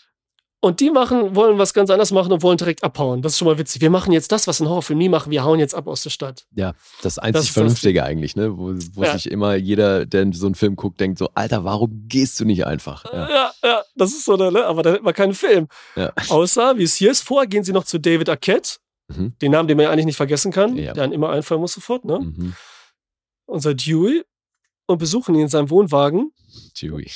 Und 0.59 0.79
die 0.79 0.89
machen, 0.89 1.35
wollen 1.35 1.59
was 1.59 1.73
ganz 1.75 1.91
anderes 1.91 2.11
machen 2.11 2.31
und 2.31 2.41
wollen 2.41 2.57
direkt 2.57 2.83
abhauen. 2.83 3.21
Das 3.21 3.33
ist 3.33 3.37
schon 3.37 3.47
mal 3.47 3.59
witzig. 3.59 3.79
Wir 3.81 3.91
machen 3.91 4.11
jetzt 4.11 4.31
das, 4.31 4.47
was 4.47 4.59
ein 4.59 4.67
Horrorfilm 4.67 4.97
nie 4.97 5.07
machen. 5.07 5.29
Wir 5.31 5.43
hauen 5.43 5.59
jetzt 5.59 5.75
ab 5.75 5.85
aus 5.87 6.01
der 6.01 6.09
Stadt. 6.09 6.45
Ja, 6.55 6.71
das 7.03 7.15
Das 7.15 7.19
einzig 7.19 7.41
das- 7.45 7.49
Vernünftige 7.53 8.03
eigentlich, 8.03 8.35
ne? 8.35 8.57
Wo, 8.57 8.73
wo 8.93 9.03
Ja. 9.03 9.13
sich 9.13 9.29
immer 9.29 9.53
jeder, 9.53 10.07
der 10.07 10.33
so 10.33 10.47
einen 10.47 10.55
Film 10.55 10.75
guckt, 10.75 10.99
denkt 10.99 11.19
so, 11.19 11.29
Alter, 11.35 11.63
warum 11.63 12.05
gehst 12.07 12.39
du 12.39 12.45
nicht 12.45 12.65
einfach? 12.65 13.05
Ja. 13.13 13.29
Ja, 13.29 13.51
ja, 13.63 13.83
das 13.95 14.09
ist 14.13 14.25
so, 14.25 14.35
ne? 14.35 14.65
aber 14.65 14.81
da 14.81 14.93
hätten 14.93 15.05
wir 15.05 15.13
keinen 15.13 15.35
Film. 15.35 15.67
Ja. 15.95 16.11
Außer, 16.29 16.75
wie 16.79 16.83
es 16.83 16.95
hier 16.95 17.11
ist, 17.11 17.21
vorher 17.21 17.47
gehen 17.47 17.63
sie 17.63 17.71
noch 17.73 17.83
zu 17.85 17.99
David 17.99 18.27
Arquette, 18.27 18.77
Mhm. 19.09 19.33
den 19.39 19.51
Namen, 19.51 19.67
den 19.67 19.77
man 19.77 19.83
ja 19.85 19.91
eigentlich 19.91 20.07
nicht 20.07 20.17
vergessen 20.17 20.51
kann, 20.51 20.75
Ja. 20.75 20.93
der 20.93 21.03
einem 21.03 21.13
immer 21.13 21.29
einfallen 21.29 21.61
muss 21.61 21.73
sofort, 21.73 22.03
ne? 22.03 22.19
Mhm. 22.19 22.55
Unser 23.45 23.75
Dewey, 23.75 24.23
und 24.87 24.97
besuchen 24.97 25.35
ihn 25.35 25.41
in 25.41 25.47
seinem 25.49 25.69
Wohnwagen. 25.69 26.31
Chewie. 26.73 27.11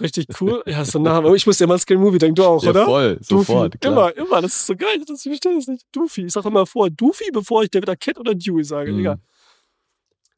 Richtig 0.00 0.26
cool. 0.40 0.62
Ja, 0.66 0.84
so 0.84 0.98
ein 0.98 1.02
Name. 1.02 1.34
Ich 1.36 1.46
muss 1.46 1.58
ja 1.58 1.66
mal 1.66 1.74
an 1.74 1.80
Scary 1.80 1.98
Movie 1.98 2.18
denken, 2.18 2.34
du 2.34 2.44
auch, 2.44 2.62
Ja, 2.62 2.70
oder? 2.70 2.84
voll, 2.84 3.18
sofort, 3.22 3.80
klar. 3.80 3.92
Immer, 4.14 4.16
immer. 4.26 4.42
Das 4.42 4.54
ist 4.54 4.66
so 4.66 4.76
geil. 4.76 5.02
Das, 5.06 5.24
ich 5.24 5.30
verstehe 5.30 5.54
das 5.54 5.66
nicht. 5.68 5.86
Doofy. 5.92 6.26
Ich 6.26 6.32
sage 6.32 6.48
immer 6.48 6.66
vor, 6.66 6.90
Doofy, 6.90 7.30
bevor 7.32 7.62
ich 7.62 7.70
David 7.70 7.88
Arquette 7.88 8.20
oder 8.20 8.34
Dewey 8.34 8.62
sage. 8.64 8.92
Mhm. 8.92 9.00
Egal. 9.00 9.14
Und 9.14 9.22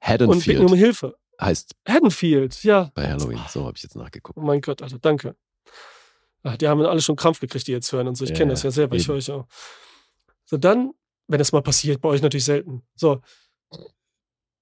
bitten 0.05 0.07
Haddonfield 0.25 0.61
um 0.61 0.75
Hilfe. 0.75 1.17
heißt 1.41 1.75
Haddonfield, 1.89 2.63
ja. 2.63 2.91
bei 2.95 3.09
Halloween. 3.11 3.41
So 3.49 3.65
habe 3.65 3.73
ich 3.77 3.83
jetzt 3.83 3.97
nachgeguckt. 3.97 4.39
Oh 4.39 4.43
mein 4.43 4.61
Gott, 4.61 4.81
Alter, 4.81 4.99
danke. 5.01 5.35
Ach, 6.45 6.57
die 6.57 6.69
haben 6.69 6.81
alle 6.83 7.01
schon 7.01 7.17
Krampf 7.17 7.41
gekriegt, 7.41 7.67
die 7.67 7.73
jetzt 7.73 7.91
hören 7.93 8.07
und 8.07 8.15
so. 8.15 8.23
Ich 8.25 8.31
Ja, 8.31 8.37
kenne 8.37 8.53
das 8.53 8.63
ja 8.63 8.71
selber, 8.71 8.95
ich 8.95 9.03
eben. 9.03 9.09
höre 9.09 9.17
euch 9.19 9.31
auch. 9.33 9.47
So, 10.45 10.57
dann, 10.57 10.93
wenn 11.27 11.39
das 11.39 11.51
mal 11.51 11.63
passiert, 11.63 12.01
bei 12.01 12.09
euch 12.11 12.23
natürlich 12.23 12.45
selten. 12.45 12.83
So. 12.95 13.21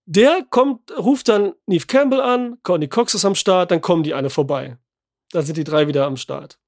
Der 0.06 0.44
kommt, 0.48 0.90
ruft 0.96 1.28
dann 1.28 1.52
Neve 1.66 1.86
Campbell 1.86 2.20
an, 2.20 2.56
Courtney 2.62 2.88
Cox 2.88 3.14
ist 3.14 3.24
am 3.24 3.34
Start, 3.34 3.70
dann 3.72 3.80
kommen 3.80 4.02
die 4.04 4.14
alle 4.14 4.30
vorbei. 4.30 4.78
Dann 5.32 5.44
sind 5.44 5.56
die 5.56 5.64
drei 5.64 5.86
wieder 5.88 6.06
am 6.06 6.16
Start. 6.16 6.58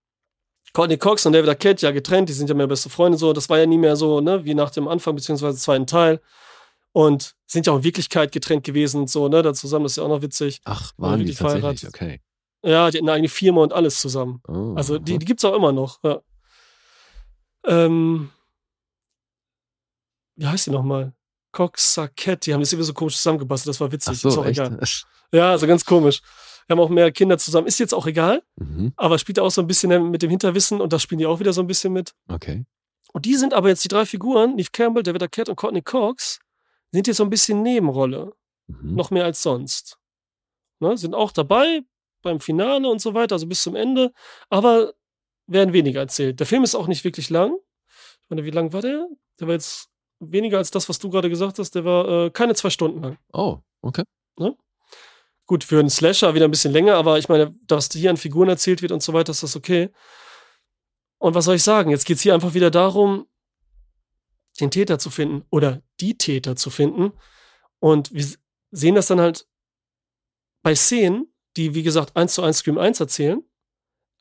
Courtney 0.73 0.99
Cox 0.99 1.25
und 1.25 1.33
David 1.33 1.49
Arquette 1.49 1.87
ja 1.87 1.93
getrennt, 1.93 2.29
die 2.29 2.33
sind 2.35 2.49
ja 2.49 2.55
mehr 2.55 2.67
beste 2.67 2.91
Freunde 2.91 3.17
so. 3.17 3.33
Das 3.33 3.49
war 3.49 3.59
ja 3.59 3.67
nie 3.67 3.79
mehr 3.79 3.97
so, 3.97 4.21
ne, 4.21 4.45
wie 4.45 4.55
nach 4.55 4.71
dem 4.71 4.87
Anfang 4.89 5.15
beziehungsweise 5.15 5.59
zweiten 5.59 5.87
Teil. 5.87 6.21
Und 6.93 7.35
sind 7.47 7.67
ja 7.67 7.73
auch 7.73 7.79
in 7.79 7.85
Wirklichkeit 7.85 8.33
getrennt 8.33 8.65
gewesen 8.65 9.01
und 9.03 9.11
so, 9.11 9.29
ne, 9.29 9.43
da 9.43 9.55
zusammen, 9.55 9.85
das 9.85 9.93
ist 9.93 9.97
ja 9.97 10.03
auch 10.03 10.09
noch 10.09 10.23
witzig. 10.23 10.61
Ach, 10.65 10.93
Waren 10.97 11.21
die 11.21 11.27
tatsächlich? 11.33 11.61
verheiratet. 11.61 11.89
Okay. 11.89 12.21
Ja, 12.63 12.91
die 12.91 12.99
hatten 12.99 13.09
eine 13.09 13.15
eigene 13.15 13.29
Firma 13.29 13.63
und 13.63 13.73
alles 13.73 14.01
zusammen. 14.01 14.43
Oh, 14.49 14.75
Also 14.77 14.99
die, 14.99 15.19
die 15.19 15.25
gibt 15.25 15.41
es 15.41 15.45
auch 15.45 15.55
immer 15.55 15.73
noch. 15.73 16.01
Ja. 16.03 16.21
Ähm, 17.67 18.31
wie 20.37 20.47
heißt 20.47 20.67
die 20.67 20.71
nochmal? 20.71 21.13
Coxsacette, 21.53 22.39
die 22.45 22.53
haben 22.55 22.61
das 22.61 22.73
irgendwie 22.73 22.87
so 22.87 22.95
komisch 22.95 23.17
zusammengebastelt, 23.17 23.75
das 23.75 23.81
war 23.81 23.91
witzig. 23.91 24.11
Ach 24.11 24.25
ist 24.29 24.35
so, 24.35 24.41
auch 24.41 24.47
echt? 24.47 24.59
egal. 24.59 24.79
Ja, 25.31 25.51
also 25.51 25.67
ganz 25.67 25.85
komisch. 25.85 26.23
Wir 26.69 26.77
haben 26.77 26.81
auch 26.81 26.91
mehr 26.91 27.11
Kinder 27.11 27.39
zusammen. 27.39 27.67
Ist 27.67 27.81
jetzt 27.81 27.95
auch 27.95 28.07
egal, 28.07 28.43
Mhm. 28.57 28.93
aber 28.97 29.19
spielt 29.19 29.41
auch 29.41 29.51
so 29.51 29.61
ein 29.63 29.67
bisschen 29.67 30.11
mit 30.11 30.23
dem 30.23 30.31
Hinterwissen 30.31 30.81
und 30.81 30.93
das 30.93 31.03
spielen 31.03 31.19
die 31.19 31.27
auch 31.27 31.41
wieder 31.41 31.53
so 31.53 31.63
ein 31.63 31.67
bisschen 31.67 31.93
mit. 31.93 32.15
Okay. 32.29 32.65
Und 33.13 33.25
die 33.25 33.35
sind 33.37 33.55
aber 33.55 33.69
jetzt 33.69 33.83
die 33.85 33.89
drei 33.89 34.05
Figuren, 34.05 34.55
Neve 34.55 34.69
Campbell, 34.71 35.03
David 35.03 35.23
Arquette 35.23 35.51
und 35.51 35.57
Courtney 35.57 35.81
Cox, 35.83 36.39
sind 36.93 37.07
jetzt 37.07 37.17
so 37.17 37.25
ein 37.25 37.31
bisschen 37.31 37.63
Nebenrolle. 37.63 38.33
Mhm. 38.67 38.95
Noch 38.95 39.11
mehr 39.11 39.25
als 39.25 39.43
sonst. 39.43 39.97
Ne, 40.81 40.97
sind 40.97 41.15
auch 41.15 41.33
dabei 41.33 41.81
beim 42.23 42.39
Finale 42.39 42.89
und 42.89 43.01
so 43.01 43.15
weiter, 43.15 43.35
also 43.37 43.47
bis 43.47 43.63
zum 43.63 43.75
Ende, 43.75 44.13
aber 44.51 44.93
werden 45.47 45.73
weniger 45.73 46.01
erzählt. 46.01 46.39
Der 46.39 46.47
Film 46.47 46.63
ist 46.65 46.75
auch 46.75 46.87
nicht 46.87 47.03
wirklich 47.03 47.31
lang. 47.31 47.57
Ich 48.23 48.29
meine, 48.31 48.45
wie 48.45 48.51
lang 48.51 48.73
war 48.75 48.83
der? 48.83 49.09
Der 49.41 49.47
war 49.47 49.55
jetzt 49.55 49.89
weniger 50.21 50.59
als 50.59 50.71
das, 50.71 50.89
was 50.91 50.99
du 50.99 51.09
gerade 51.09 51.31
gesagt 51.31 51.59
hast. 51.59 51.75
Der 51.75 51.85
war 51.87 52.27
äh, 52.27 52.31
keine 52.31 52.55
zwei 52.55 52.69
Stunden 52.71 53.01
lang. 53.03 53.19
Oh, 53.33 53.59
okay. 53.81 54.03
Gut, 55.49 55.65
für 55.65 55.81
einen 55.81 55.91
Slasher 55.91 56.35
wieder 56.35 56.45
ein 56.47 56.51
bisschen 56.53 56.73
länger, 56.73 56.95
aber 56.95 57.19
ich 57.19 57.29
meine, 57.29 57.55
dass 57.67 57.89
hier 57.91 58.11
an 58.11 58.17
Figuren 58.17 58.49
erzählt 58.49 58.83
wird 58.83 58.93
und 58.93 59.03
so 59.03 59.13
weiter, 59.15 59.33
ist 59.33 59.43
das 59.43 59.57
okay. 59.57 59.91
Und 61.19 61.35
was 61.35 61.47
soll 61.47 61.57
ich 61.57 61.63
sagen? 61.63 61.91
Jetzt 61.91 62.05
geht 62.05 62.19
es 62.19 62.23
hier 62.23 62.35
einfach 62.35 62.55
wieder 62.55 62.71
darum, 62.71 63.27
den 64.61 64.71
Täter 64.71 64.99
zu 64.99 65.11
finden 65.11 65.45
oder 65.51 65.83
die 66.01 66.17
Täter 66.17 66.55
zu 66.55 66.71
finden. 66.71 67.13
Und 67.81 68.13
wir 68.13 68.27
sehen 68.71 68.95
das 68.95 69.07
dann 69.07 69.21
halt 69.21 69.49
bei 70.63 70.75
Szenen, 70.75 71.33
die, 71.57 71.75
wie 71.75 71.83
gesagt, 71.83 72.15
eins 72.15 72.35
zu 72.35 72.43
eins 72.43 72.59
Scream 72.59 72.79
1 72.79 73.01
erzählen, 73.01 73.43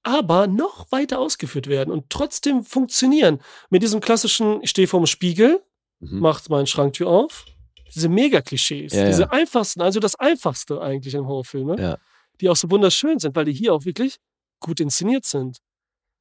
aber 0.03 0.47
noch 0.47 0.91
weiter 0.91 1.19
ausgeführt 1.19 1.67
werden 1.67 1.91
und 1.91 2.09
trotzdem 2.09 2.63
funktionieren. 2.63 3.41
Mit 3.69 3.83
diesem 3.83 3.99
klassischen, 3.99 4.61
ich 4.63 4.69
stehe 4.69 4.87
vorm 4.87 5.05
Spiegel, 5.05 5.61
Mhm. 5.99 6.19
macht 6.19 6.49
meine 6.49 6.67
Schranktür 6.67 7.07
auf. 7.07 7.45
Diese 7.93 8.09
Mega-Klischees, 8.09 8.93
Ja, 8.93 9.05
diese 9.05 9.23
ja. 9.23 9.29
einfachsten, 9.29 9.81
also 9.81 9.99
das 9.99 10.15
Einfachste 10.15 10.81
eigentlich 10.81 11.13
im 11.13 11.27
Horrorfilm, 11.27 11.67
ne? 11.67 11.81
Ja. 11.81 11.97
die 12.41 12.49
auch 12.49 12.55
so 12.55 12.69
wunderschön 12.69 13.19
sind, 13.19 13.35
weil 13.35 13.45
die 13.45 13.53
hier 13.53 13.73
auch 13.73 13.85
wirklich 13.85 14.17
gut 14.59 14.79
inszeniert 14.79 15.25
sind. 15.25 15.57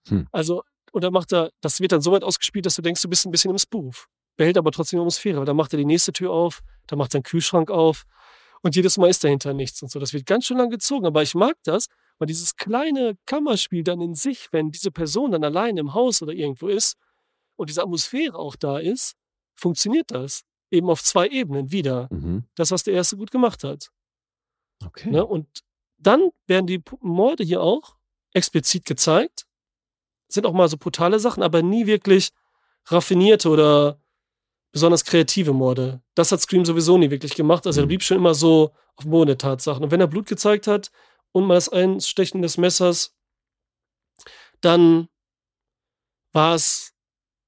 Hm. 0.08 0.26
Also, 0.32 0.62
und 0.92 1.02
dann 1.04 1.12
macht 1.12 1.32
er, 1.32 1.50
das 1.60 1.80
wird 1.80 1.92
dann 1.92 2.00
so 2.00 2.12
weit 2.12 2.24
ausgespielt, 2.24 2.64
dass 2.66 2.76
du 2.76 2.82
denkst, 2.82 3.02
du 3.02 3.08
bist 3.08 3.26
ein 3.26 3.30
bisschen 3.30 3.50
im 3.50 3.58
Spoof. 3.58 4.08
Behält 4.36 4.56
aber 4.58 4.70
trotzdem 4.70 4.98
die 4.98 5.02
Atmosphäre, 5.02 5.38
weil 5.38 5.44
dann 5.46 5.56
macht 5.56 5.72
er 5.74 5.78
die 5.78 5.84
nächste 5.84 6.12
Tür 6.12 6.30
auf, 6.30 6.60
dann 6.86 6.98
macht 6.98 7.14
er 7.14 7.18
einen 7.18 7.24
Kühlschrank 7.24 7.70
auf 7.70 8.04
und 8.62 8.76
jedes 8.76 8.96
Mal 8.98 9.08
ist 9.08 9.24
dahinter 9.24 9.52
nichts 9.54 9.82
und 9.82 9.90
so. 9.90 9.98
Das 9.98 10.12
wird 10.12 10.26
ganz 10.26 10.46
schön 10.46 10.58
lang 10.58 10.70
gezogen, 10.70 11.06
aber 11.06 11.22
ich 11.22 11.34
mag 11.34 11.56
das, 11.64 11.86
weil 12.18 12.26
dieses 12.26 12.56
kleine 12.56 13.16
Kammerspiel 13.26 13.82
dann 13.84 14.00
in 14.00 14.14
sich, 14.14 14.48
wenn 14.52 14.70
diese 14.70 14.90
Person 14.90 15.32
dann 15.32 15.44
allein 15.44 15.76
im 15.76 15.94
Haus 15.94 16.22
oder 16.22 16.32
irgendwo 16.32 16.68
ist 16.68 16.96
und 17.56 17.68
diese 17.68 17.82
Atmosphäre 17.82 18.36
auch 18.38 18.56
da 18.56 18.78
ist, 18.78 19.14
funktioniert 19.54 20.10
das. 20.10 20.42
Eben 20.70 20.90
auf 20.90 21.02
zwei 21.02 21.28
Ebenen 21.28 21.70
wieder. 21.70 22.08
Mhm. 22.10 22.44
Das, 22.56 22.70
was 22.70 22.82
der 22.82 22.94
erste 22.94 23.16
gut 23.16 23.30
gemacht 23.30 23.62
hat. 23.64 23.90
Okay. 24.84 25.10
Ne? 25.10 25.24
Und 25.24 25.46
dann 25.98 26.30
werden 26.46 26.66
die 26.66 26.82
Morde 27.00 27.44
hier 27.44 27.62
auch 27.62 27.96
explizit 28.32 28.84
gezeigt. 28.84 29.46
Sind 30.28 30.44
auch 30.46 30.52
mal 30.52 30.68
so 30.68 30.76
brutale 30.76 31.18
Sachen, 31.20 31.42
aber 31.42 31.62
nie 31.62 31.86
wirklich 31.86 32.30
raffinierte 32.86 33.48
oder 33.48 34.00
besonders 34.72 35.04
kreative 35.04 35.52
Morde. 35.52 36.02
Das 36.14 36.32
hat 36.32 36.40
Scream 36.40 36.64
sowieso 36.64 36.98
nie 36.98 37.10
wirklich 37.10 37.34
gemacht. 37.34 37.66
Also 37.66 37.80
er 37.80 37.84
Mhm. 37.84 37.88
blieb 37.88 38.02
schon 38.02 38.18
immer 38.18 38.34
so 38.34 38.74
auf 38.96 39.04
dem 39.04 39.10
Boden 39.12 39.28
der 39.28 39.38
Tatsachen. 39.38 39.84
Und 39.84 39.90
wenn 39.90 40.00
er 40.00 40.06
Blut 40.08 40.26
gezeigt 40.26 40.66
hat 40.66 40.90
und 41.32 41.46
mal 41.46 41.54
das 41.54 41.68
Einstechen 41.68 42.42
des 42.42 42.58
Messers, 42.58 43.14
dann 44.60 45.08
war 46.32 46.54
es 46.54 46.92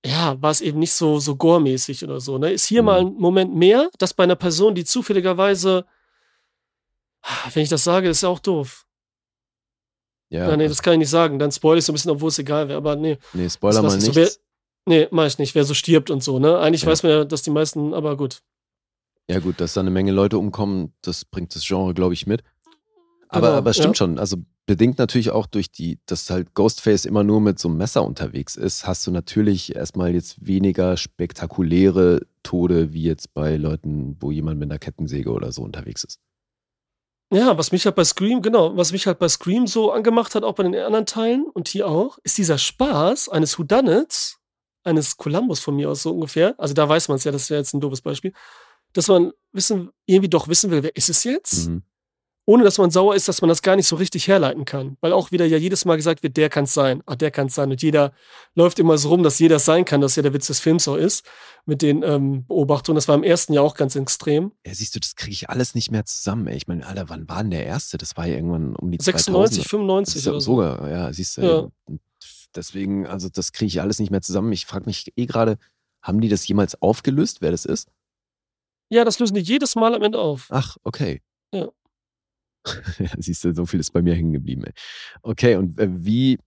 ja, 0.07 0.41
war 0.41 0.51
es 0.51 0.61
eben 0.61 0.79
nicht 0.79 0.93
so, 0.93 1.19
so 1.19 1.37
gore-mäßig 1.37 2.05
oder 2.05 2.21
so. 2.21 2.39
Ne? 2.39 2.53
Ist 2.53 2.67
hier 2.67 2.83
Mhm. 2.83 2.87
mal 2.87 3.01
ein 3.01 3.15
Moment 3.15 3.55
mehr, 3.55 3.91
dass 3.99 4.15
bei 4.15 4.25
einer 4.25 4.37
Person, 4.37 4.75
die 4.75 4.85
zufälligerweise 4.85 5.87
wenn 7.53 7.65
ich 7.65 7.69
das 7.69 7.85
sage, 7.85 8.09
ist 8.09 8.23
ja 8.23 8.29
auch 8.29 8.39
doof. 8.39 8.87
ja, 10.31 10.49
Ja, 10.49 10.57
nee, 10.57 10.69
das 10.69 10.83
kann 10.83 10.95
ich 10.95 10.99
nicht 11.01 11.11
sagen. 11.11 11.39
Dann 11.39 11.51
spoil 11.51 11.79
ich 11.79 11.85
so 11.85 11.93
ein 11.93 11.95
bisschen, 11.95 12.13
obwohl 12.13 12.29
es 12.29 12.39
egal 12.39 12.69
wäre. 12.69 12.79
Aber 12.79 12.95
nee, 12.97 13.19
nee, 13.33 13.49
Spoiler 13.51 13.83
mal 13.83 13.99
ich 13.99 14.05
so. 14.05 14.15
Wer, 14.15 14.31
nee, 14.87 15.09
mach 15.11 15.27
ich 15.27 15.37
nicht. 15.39 15.55
Wer 15.55 15.65
so 15.65 15.75
stirbt 15.75 16.11
und 16.11 16.23
so, 16.23 16.39
ne? 16.39 16.59
Eigentlich 16.59 16.83
Ja. 16.83 16.89
weiß 16.89 17.03
man 17.03 17.13
ja, 17.13 17.25
dass 17.25 17.43
die 17.43 17.51
meisten, 17.51 17.93
aber 17.93 18.17
gut. 18.17 18.41
Ja, 19.29 19.41
gut, 19.41 19.61
dass 19.61 19.75
da 19.75 19.81
eine 19.81 19.91
Menge 19.91 20.13
Leute 20.13 20.39
umkommen, 20.39 20.95
das 21.03 21.25
bringt 21.25 21.55
das 21.55 21.67
Genre, 21.67 21.93
glaube 21.93 22.15
ich, 22.15 22.27
mit. 22.27 22.45
Aber, 23.29 23.49
Genau, 23.49 23.59
aber 23.59 23.71
es 23.71 23.77
stimmt 23.77 23.97
ja. 23.97 24.07
schon. 24.07 24.19
Also 24.19 24.37
bedingt 24.69 24.99
natürlich 24.99 25.31
auch 25.31 25.47
durch 25.47 25.73
die, 25.73 25.99
dass 26.05 26.29
halt 26.29 26.53
Ghostface 26.53 27.07
immer 27.07 27.25
nur 27.25 27.41
mit 27.41 27.59
so 27.59 27.69
einem 27.69 27.79
Messer 27.79 28.05
unterwegs 28.05 28.55
ist, 28.55 28.87
hast 28.87 29.07
du 29.07 29.11
natürlich 29.11 29.75
erstmal 29.75 30.13
jetzt 30.13 30.47
weniger 30.47 30.99
spektakuläre 30.99 32.27
Tode, 32.43 32.93
wie 32.93 33.03
jetzt 33.03 33.33
bei 33.33 33.57
Leuten, 33.57 34.19
wo 34.21 34.31
jemand 34.31 34.61
mit 34.61 34.71
einer 34.71 34.79
Kettensäge 34.79 35.33
oder 35.33 35.53
so 35.53 35.63
unterwegs 35.63 36.05
ist. 36.05 36.21
Ja, 37.33 37.57
was 37.57 37.73
mich 37.73 37.87
halt 37.87 37.97
bei 37.97 38.05
Scream, 38.05 38.43
genau, 38.43 38.77
was 38.77 38.93
mich 38.93 39.07
halt 39.07 39.19
bei 39.19 39.29
Scream 39.29 39.67
so 39.67 39.91
angemacht 39.91 40.35
hat, 40.35 40.45
auch 40.45 40.55
bei 40.55 40.65
den 40.65 40.75
anderen 40.75 41.07
Teilen 41.07 41.47
und 41.47 41.69
hier 41.69 41.89
auch, 41.89 42.19
ist 42.23 42.37
dieser 42.37 42.59
Spaß 42.59 43.31
eines 43.31 43.59
Whodunits, 43.59 44.39
eines 44.85 45.17
Columbus 45.17 45.61
von 45.61 45.77
mir 45.77 45.89
aus 45.89 46.03
so 46.03 46.13
ungefähr. 46.13 46.55
Also 46.59 46.75
da 46.75 46.87
weiß 46.87 47.09
man 47.09 47.17
es 47.17 47.25
ja, 47.25 47.33
das 47.33 47.49
wäre 47.49 47.61
jetzt 47.61 47.73
ein 47.73 47.81
doofes 47.81 48.03
Beispiel, 48.03 48.35
dass 48.93 49.09
man 49.09 49.33
wissen, 49.53 49.91
irgendwie 50.05 50.29
doch 50.29 50.47
wissen 50.49 50.71
will, 50.71 50.83
wer 50.83 50.95
ist 50.95 51.09
es 51.09 51.25
jetzt? 51.25 51.69
Mhm. 51.69 51.85
Ohne 52.49 52.65
dass 52.65 52.79
man 52.79 52.91
sauer 52.91 53.15
ist, 53.15 53.29
dass 53.29 53.43
man 53.43 53.51
das 53.51 53.61
gar 53.61 53.77
nicht 53.77 53.87
so 53.87 53.97
richtig 53.97 54.27
herleiten 54.27 54.65
kann. 54.65 54.97
Weil 55.03 55.13
auch 55.13 55.33
wieder 55.33 55.45
ja 55.45 55.59
jedes 55.59 55.85
Mal 55.85 55.97
gesagt 55.97 56.23
wird, 56.23 56.39
der 56.39 56.49
kann 56.49 56.65
es 56.65 56.73
sein, 56.73 57.03
ah, 57.05 57.15
der 57.15 57.31
kann 57.31 57.49
es 57.49 57.55
sein. 57.55 57.71
Und 57.71 57.83
jeder 57.83 58.11
läuft 58.55 58.79
immer 58.79 58.97
so 58.97 59.11
rum, 59.11 59.23
dass 59.23 59.39
jeder 59.39 59.57
es 59.57 59.67
sein 59.67 59.85
kann, 59.85 60.01
dass 60.01 60.17
ja 60.17 60.23
der 60.23 60.33
Witz 60.33 60.47
des 60.47 60.59
Films 60.59 60.89
auch 60.89 60.97
ist, 60.97 61.27
mit 61.67 61.83
den 61.83 62.03
ähm, 62.03 62.47
Beobachtungen. 62.47 62.95
Das 62.95 63.07
war 63.07 63.17
im 63.17 63.23
ersten 63.23 63.53
Jahr 63.53 63.65
auch 63.65 63.75
ganz 63.75 63.97
extrem. 63.97 64.53
Ja, 64.65 64.73
siehst 64.73 64.95
du, 64.95 64.99
das 64.99 65.15
kriege 65.15 65.33
ich 65.33 65.51
alles 65.51 65.75
nicht 65.75 65.91
mehr 65.91 66.07
zusammen. 66.07 66.47
Ey. 66.47 66.57
Ich 66.57 66.67
meine, 66.67 66.87
Alter, 66.87 67.11
wann 67.11 67.29
war 67.29 67.43
denn 67.43 67.51
der 67.51 67.67
erste? 67.67 67.99
Das 67.99 68.17
war 68.17 68.27
ja 68.27 68.37
irgendwann 68.37 68.75
um 68.77 68.91
die 68.91 68.99
96, 68.99 69.65
2000er. 69.65 69.69
95 69.69 70.15
Das 70.15 70.17
ist 70.17 70.25
ja 70.25 70.33
oder 70.33 70.41
so. 70.41 70.53
sogar, 70.53 70.91
ja, 70.91 71.13
siehst 71.13 71.37
du. 71.37 71.43
Ja. 71.43 71.69
Deswegen, 72.55 73.07
also 73.07 73.29
das 73.29 73.53
kriege 73.53 73.69
ich 73.69 73.83
alles 73.83 73.99
nicht 74.01 74.11
mehr 74.11 74.23
zusammen. 74.23 74.53
Ich 74.53 74.65
frage 74.65 74.87
mich 74.87 75.13
eh 75.17 75.27
gerade, 75.27 75.59
haben 76.01 76.23
die 76.23 76.31
das 76.31 76.49
jemals 76.49 76.81
aufgelöst, 76.81 77.43
wer 77.43 77.51
das 77.51 77.67
ist? 77.67 77.91
Ja, 78.89 79.05
das 79.05 79.19
lösen 79.19 79.35
die 79.35 79.43
jedes 79.43 79.75
Mal 79.75 79.95
am 79.95 80.03
Ende 80.03 80.19
auf. 80.19 80.47
Ach, 80.49 80.79
okay. 80.83 81.21
Ja. 81.53 81.69
siehst 83.19 83.45
du, 83.45 83.55
so 83.55 83.67
viel 83.67 83.81
ist 83.81 83.93
bei 83.93 84.03
mir 84.03 84.15
hängen 84.15 84.33
geblieben. 84.33 84.65
Ey. 84.65 84.73
Okay, 85.23 85.57
und 85.57 85.79
äh, 85.79 85.89
wie 85.91 86.39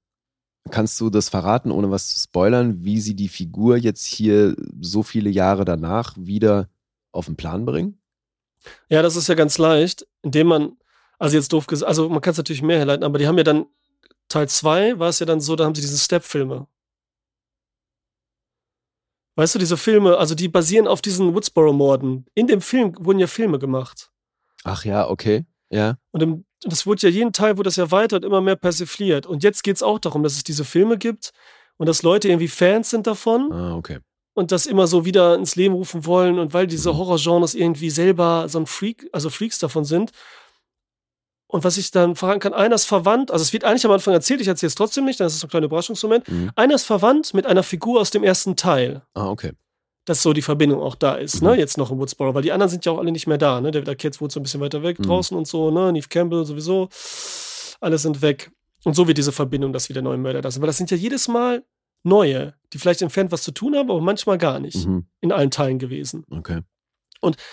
kannst 0.69 0.99
du 1.01 1.09
das 1.09 1.29
verraten, 1.29 1.71
ohne 1.71 1.89
was 1.89 2.09
zu 2.09 2.19
spoilern, 2.19 2.83
wie 2.83 3.01
sie 3.01 3.15
die 3.15 3.29
Figur 3.29 3.77
jetzt 3.77 4.05
hier 4.05 4.55
so 4.79 5.01
viele 5.03 5.29
Jahre 5.29 5.65
danach 5.65 6.15
wieder 6.17 6.69
auf 7.11 7.25
den 7.25 7.35
Plan 7.35 7.65
bringen? 7.65 7.99
Ja, 8.89 9.01
das 9.01 9.15
ist 9.15 9.27
ja 9.27 9.35
ganz 9.35 9.57
leicht, 9.57 10.07
indem 10.21 10.47
man 10.47 10.77
Also 11.17 11.37
jetzt 11.37 11.51
doof 11.53 11.67
gesagt, 11.67 11.87
also 11.87 12.09
man 12.09 12.21
kann 12.21 12.31
es 12.31 12.37
natürlich 12.37 12.61
mehr 12.61 12.77
herleiten, 12.77 13.03
aber 13.03 13.17
die 13.19 13.27
haben 13.27 13.37
ja 13.37 13.43
dann, 13.43 13.65
Teil 14.27 14.47
2 14.49 14.99
war 14.99 15.09
es 15.09 15.19
ja 15.19 15.25
dann 15.25 15.41
so, 15.41 15.55
da 15.55 15.65
haben 15.65 15.75
sie 15.75 15.81
diese 15.81 15.97
Step-Filme. 15.97 16.67
Weißt 19.35 19.55
du, 19.55 19.59
diese 19.59 19.77
Filme, 19.77 20.17
also 20.17 20.35
die 20.35 20.47
basieren 20.49 20.87
auf 20.87 21.01
diesen 21.01 21.33
Woodsboro-Morden. 21.33 22.25
In 22.35 22.47
dem 22.47 22.61
Film 22.61 22.95
wurden 22.99 23.19
ja 23.19 23.27
Filme 23.27 23.59
gemacht. 23.59 24.11
Ach 24.63 24.83
ja, 24.85 25.09
okay. 25.09 25.45
Ja. 25.71 25.95
Und 26.11 26.21
im, 26.21 26.45
das 26.63 26.85
wurde 26.85 27.07
ja 27.07 27.09
jeden 27.09 27.31
Teil, 27.33 27.57
wurde 27.57 27.67
das 27.67 27.75
ja 27.77 27.89
weiter 27.91 28.17
und 28.17 28.25
immer 28.25 28.41
mehr 28.41 28.55
persifliert. 28.57 29.25
Und 29.25 29.43
jetzt 29.43 29.63
geht 29.63 29.77
es 29.77 29.83
auch 29.83 29.99
darum, 29.99 30.21
dass 30.23 30.33
es 30.33 30.43
diese 30.43 30.65
Filme 30.65 30.97
gibt 30.97 31.31
und 31.77 31.87
dass 31.87 32.03
Leute 32.03 32.27
irgendwie 32.27 32.47
Fans 32.49 32.89
sind 32.89 33.07
davon 33.07 33.51
Ah, 33.51 33.75
okay. 33.75 33.99
und 34.33 34.51
das 34.51 34.65
immer 34.65 34.85
so 34.87 35.05
wieder 35.05 35.35
ins 35.35 35.55
Leben 35.55 35.73
rufen 35.73 36.05
wollen 36.05 36.37
und 36.39 36.53
weil 36.53 36.67
diese 36.67 36.91
Mhm. 36.91 36.97
Horrorgenres 36.97 37.55
irgendwie 37.55 37.89
selber 37.89 38.47
so 38.49 38.59
ein 38.59 38.65
Freak, 38.67 39.09
also 39.13 39.29
Freaks 39.29 39.59
davon 39.59 39.85
sind. 39.85 40.11
Und 41.47 41.63
was 41.65 41.77
ich 41.77 41.91
dann 41.91 42.15
fragen 42.15 42.39
kann, 42.39 42.53
einer 42.53 42.75
ist 42.75 42.85
verwandt, 42.85 43.29
also 43.29 43.43
es 43.43 43.51
wird 43.51 43.65
eigentlich 43.65 43.85
am 43.85 43.91
Anfang 43.91 44.13
erzählt, 44.13 44.39
ich 44.39 44.47
erzähle 44.47 44.69
es 44.69 44.75
trotzdem 44.75 45.03
nicht, 45.03 45.19
dann 45.19 45.27
ist 45.27 45.33
es 45.33 45.39
so 45.41 45.47
ein 45.47 45.49
kleiner 45.49 45.65
Überraschungsmoment. 45.65 46.29
Mhm. 46.29 46.51
Einer 46.55 46.75
ist 46.75 46.85
verwandt 46.85 47.33
mit 47.33 47.45
einer 47.45 47.63
Figur 47.63 47.99
aus 47.99 48.09
dem 48.09 48.23
ersten 48.23 48.55
Teil, 48.55 49.01
Ah, 49.13 49.27
okay. 49.29 49.51
Dass 50.05 50.23
so 50.23 50.33
die 50.33 50.41
Verbindung 50.41 50.81
auch 50.81 50.95
da 50.95 51.15
ist, 51.15 51.41
Mhm. 51.41 51.49
ne, 51.49 51.55
jetzt 51.57 51.77
noch 51.77 51.91
in 51.91 51.97
Woodsboro, 51.99 52.33
weil 52.33 52.41
die 52.41 52.51
anderen 52.51 52.69
sind 52.69 52.85
ja 52.85 52.91
auch 52.91 52.97
alle 52.97 53.11
nicht 53.11 53.27
mehr 53.27 53.37
da, 53.37 53.61
ne, 53.61 53.71
der, 53.71 53.81
der 53.83 53.95
Kids 53.95 54.19
wohnt 54.19 54.31
so 54.31 54.39
ein 54.39 54.43
bisschen 54.43 54.59
weiter 54.61 54.81
weg 54.83 54.99
Mhm. 54.99 55.03
draußen 55.03 55.37
und 55.37 55.47
so, 55.47 55.69
ne, 55.71 55.91
Neve 55.93 56.07
Campbell 56.09 56.43
sowieso, 56.45 56.89
alle 57.79 57.97
sind 57.97 58.21
weg. 58.21 58.51
Und 58.83 58.95
so 58.95 59.07
wird 59.07 59.17
diese 59.17 59.31
Verbindung, 59.31 59.73
dass 59.73 59.89
wieder 59.89 60.01
neue 60.01 60.17
Mörder 60.17 60.41
da 60.41 60.49
sind, 60.49 60.61
weil 60.61 60.67
das 60.67 60.77
sind 60.77 60.89
ja 60.89 60.97
jedes 60.97 61.27
Mal 61.27 61.63
neue, 62.03 62.55
die 62.73 62.79
vielleicht 62.79 63.03
entfernt 63.03 63.31
was 63.31 63.43
zu 63.43 63.51
tun 63.51 63.75
haben, 63.75 63.91
aber 63.91 64.01
manchmal 64.01 64.39
gar 64.39 64.59
nicht 64.59 64.87
Mhm. 64.87 65.05
in 65.19 65.31
allen 65.31 65.51
Teilen 65.51 65.77
gewesen. 65.77 66.25
Okay. 66.31 66.61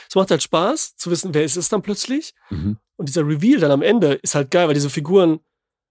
Es 0.09 0.15
macht 0.15 0.31
halt 0.31 0.43
Spaß 0.43 0.97
zu 0.97 1.11
wissen, 1.11 1.35
wer 1.35 1.45
ist 1.45 1.57
es 1.59 1.69
dann 1.69 1.83
plötzlich. 1.83 2.33
Mhm. 2.49 2.79
Und 2.97 3.09
dieser 3.11 3.27
Reveal 3.27 3.61
dann 3.61 3.71
am 3.71 3.83
Ende 3.83 4.15
ist 4.15 4.35
halt 4.35 4.51
geil, 4.51 4.67
weil 4.67 4.73
diese 4.75 4.89
Figuren 4.89 5.41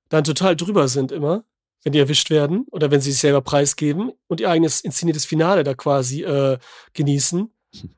dann 0.09 0.23
total 0.23 0.55
drüber 0.55 0.87
sind 0.87 1.11
immer, 1.11 1.43
wenn 1.83 1.93
die 1.93 1.99
erwischt 1.99 2.29
werden 2.29 2.65
oder 2.71 2.91
wenn 2.91 3.01
sie 3.01 3.11
sich 3.11 3.21
selber 3.21 3.41
preisgeben 3.41 4.11
und 4.27 4.39
ihr 4.41 4.49
eigenes 4.49 4.81
inszeniertes 4.81 5.25
Finale 5.25 5.63
da 5.63 5.73
quasi 5.73 6.23
äh, 6.23 6.57
genießen 6.93 7.49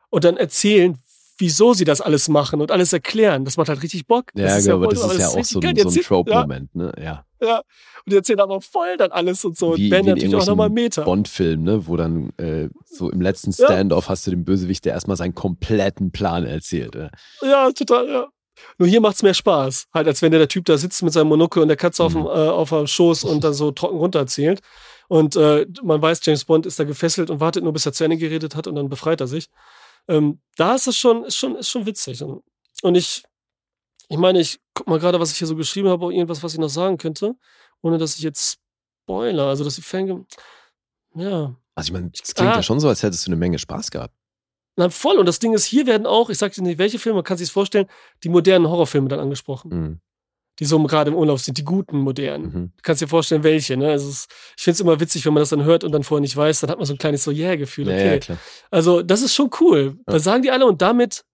und 0.10 0.24
dann 0.24 0.38
erzählen, 0.38 0.98
wieso 1.38 1.74
sie 1.74 1.86
das 1.86 2.02
alles 2.02 2.28
machen 2.28 2.60
und 2.60 2.70
alles 2.70 2.92
erklären. 2.92 3.46
Das 3.46 3.56
macht 3.56 3.70
halt 3.70 3.82
richtig 3.82 4.06
Bock. 4.08 4.26
Ja, 4.36 4.48
das 4.56 4.66
genau, 4.66 4.76
aber 4.76 4.86
voll- 4.86 4.96
das 4.96 5.14
ist 5.14 5.20
ja 5.20 5.28
auch 5.30 5.46
so 5.46 5.60
geil. 5.62 5.74
so 5.78 5.90
ein 5.90 6.04
Trope-Moment, 6.04 6.76
ne? 6.76 6.92
Ja. 6.98 7.26
Ja, 7.42 7.48
ja. 7.48 7.58
Und 7.58 8.12
die 8.12 8.16
erzählen 8.18 8.42
aber 8.42 8.60
voll 8.60 8.98
dann 8.98 9.12
alles 9.12 9.46
und 9.46 9.58
so. 9.58 9.78
Wie- 9.78 9.90
und 9.90 9.98
in 10.00 10.06
natürlich 10.08 10.36
auch 10.36 10.46
nochmal 10.46 10.70
Meter. 10.70 11.04
Bond-Film, 11.06 11.64
ne? 11.64 11.88
Wo 11.88 11.96
dann 11.96 12.32
äh, 12.38 12.68
so 12.84 13.10
im 13.10 13.22
letzten 13.22 13.52
Ja. 13.52 13.66
Standoff 13.68 14.10
hast 14.10 14.28
du 14.28 14.32
den 14.32 14.44
Bösewicht, 14.44 14.84
der 14.84 14.94
erstmal 14.94 15.16
seinen 15.16 15.34
kompletten 15.36 16.12
Plan 16.12 16.46
erzählt. 16.46 16.96
Äh. 16.96 17.10
Ja, 17.42 17.72
total, 17.72 18.10
ja. 18.10 18.28
Nur 18.77 18.88
hier 18.88 19.02
macht's 19.02 19.23
mehr 19.23 19.34
Spaß. 19.34 19.88
Halt, 19.94 20.07
als 20.07 20.22
wenn 20.22 20.31
der, 20.31 20.40
der 20.40 20.48
Typ 20.48 20.65
da 20.65 20.77
sitzt 20.77 21.02
mit 21.03 21.14
seinem 21.14 21.27
Monokel 21.27 21.61
und 21.61 21.68
der 21.69 21.77
Katze 21.77 22.03
auf, 22.03 22.14
dem, 22.14 22.22
Mhm. 22.23 22.27
äh, 22.27 22.49
auf 22.49 22.69
dem 22.69 22.88
Schoß 22.88 23.23
und 23.26 23.44
dann 23.44 23.53
so 23.53 23.72
trocken 23.72 23.98
runterzählt. 23.98 24.61
Und 25.07 25.36
äh, 25.36 25.65
man 25.84 26.02
weiß, 26.02 26.19
James 26.23 26.45
Bond 26.45 26.65
ist 26.65 26.80
da 26.80 26.84
gefesselt 26.84 27.30
und 27.30 27.40
wartet 27.40 27.64
nur, 27.64 27.73
bis 27.73 27.86
er 27.86 27.94
zu 27.94 28.03
Ende 28.03 28.18
geredet 28.18 28.56
hat 28.56 28.68
und 28.68 28.76
dann 28.76 28.90
befreit 28.90 29.22
er 29.22 29.27
sich. 29.27 29.48
Ähm, 30.07 30.40
da 30.56 30.76
ist 30.76 30.88
es 30.88 30.98
schon, 30.98 31.23
ist 31.26 31.36
schon, 31.36 31.56
ist 31.56 31.69
schon 31.69 31.86
witzig. 31.86 32.23
Und, 32.81 32.95
ich, 32.95 33.23
ich 34.07 34.18
meine, 34.18 34.40
ich 34.40 34.60
guck 34.73 34.88
mal 34.88 34.99
gerade, 34.99 35.19
was 35.19 35.31
ich 35.31 35.38
hier 35.38 35.48
so 35.48 35.56
geschrieben 35.56 35.90
habe, 35.90 36.14
irgendwas, 36.14 36.41
was 36.44 36.53
ich 36.53 36.60
noch 36.60 36.69
sagen 36.69 36.98
könnte, 36.98 37.36
ohne 37.81 37.98
dass 37.98 38.15
ich 38.15 38.22
jetzt 38.22 38.60
spoiler. 39.03 39.48
Also, 39.48 39.64
dass 39.64 39.76
die 39.76 39.81
Fange. 39.81 40.26
Ja. 41.15 41.56
Also 41.76 41.88
ich 41.88 41.91
meine, 41.94 42.11
es 42.14 42.34
klingt 42.36 42.52
Ah. 42.52 42.56
ja 42.57 42.64
schon 42.64 42.80
so, 42.80 42.88
als 42.90 43.03
hättest 43.03 43.26
du 43.26 43.30
eine 43.31 43.36
Menge 43.38 43.57
Spaß 43.57 43.90
gehabt. 43.91 44.14
Na, 44.80 44.90
voll. 44.90 45.18
Und 45.18 45.26
das 45.26 45.40
Ding 45.40 45.54
ist, 45.54 45.66
hier 45.66 45.86
werden 45.88 46.08
auch, 46.08 46.30
ich 46.30 46.38
sag 46.38 46.54
dir 46.54 46.64
nicht, 46.64 46.78
welche 46.78 47.00
Filme, 47.00 47.18
man 47.18 47.26
kann 47.26 47.38
sich 47.38 47.52
vorstellen, 47.52 47.86
die 48.24 48.30
modernen 48.30 48.70
Horrorfilme 48.70 49.10
dann 49.10 49.20
angesprochen. 49.20 49.70
Mhm. 49.72 50.00
Die 50.58 50.64
so 50.64 50.82
gerade 50.84 51.12
im 51.12 51.18
Urlaub 51.18 51.38
sind, 51.40 51.58
die 51.58 51.66
guten, 51.66 51.98
modernen. 52.00 52.46
Mhm. 52.46 52.72
Du 52.78 52.82
kannst 52.82 53.02
dir 53.02 53.10
vorstellen, 53.10 53.44
welche. 53.44 53.76
Ne? 53.76 53.90
Also 53.90 54.08
es, 54.08 54.28
ich 54.56 54.64
finde 54.64 54.76
es 54.76 54.80
immer 54.80 54.98
witzig, 55.02 55.26
wenn 55.26 55.34
man 55.34 55.42
das 55.42 55.50
dann 55.50 55.66
hört 55.66 55.84
und 55.84 55.92
dann 55.92 56.04
vorher 56.04 56.22
nicht 56.22 56.38
weiß, 56.38 56.62
dann 56.62 56.70
hat 56.70 56.78
man 56.78 56.86
so 56.86 56.94
ein 56.94 56.98
kleines 56.98 57.26
so 57.26 57.32
Yeah-Gefühl. 57.32 57.90
Ja, 57.90 57.94
Okay. 57.94 58.08
ja, 58.08 58.18
klar. 58.20 58.38
Also, 58.72 59.02
das 59.02 59.22
ist 59.22 59.36
schon 59.36 59.50
cool. 59.60 59.98
Ja. 60.08 60.14
Da 60.14 60.20
sagen 60.20 60.44
die 60.44 60.52
alle 60.52 60.66
und 60.66 60.82
damit 60.82 61.26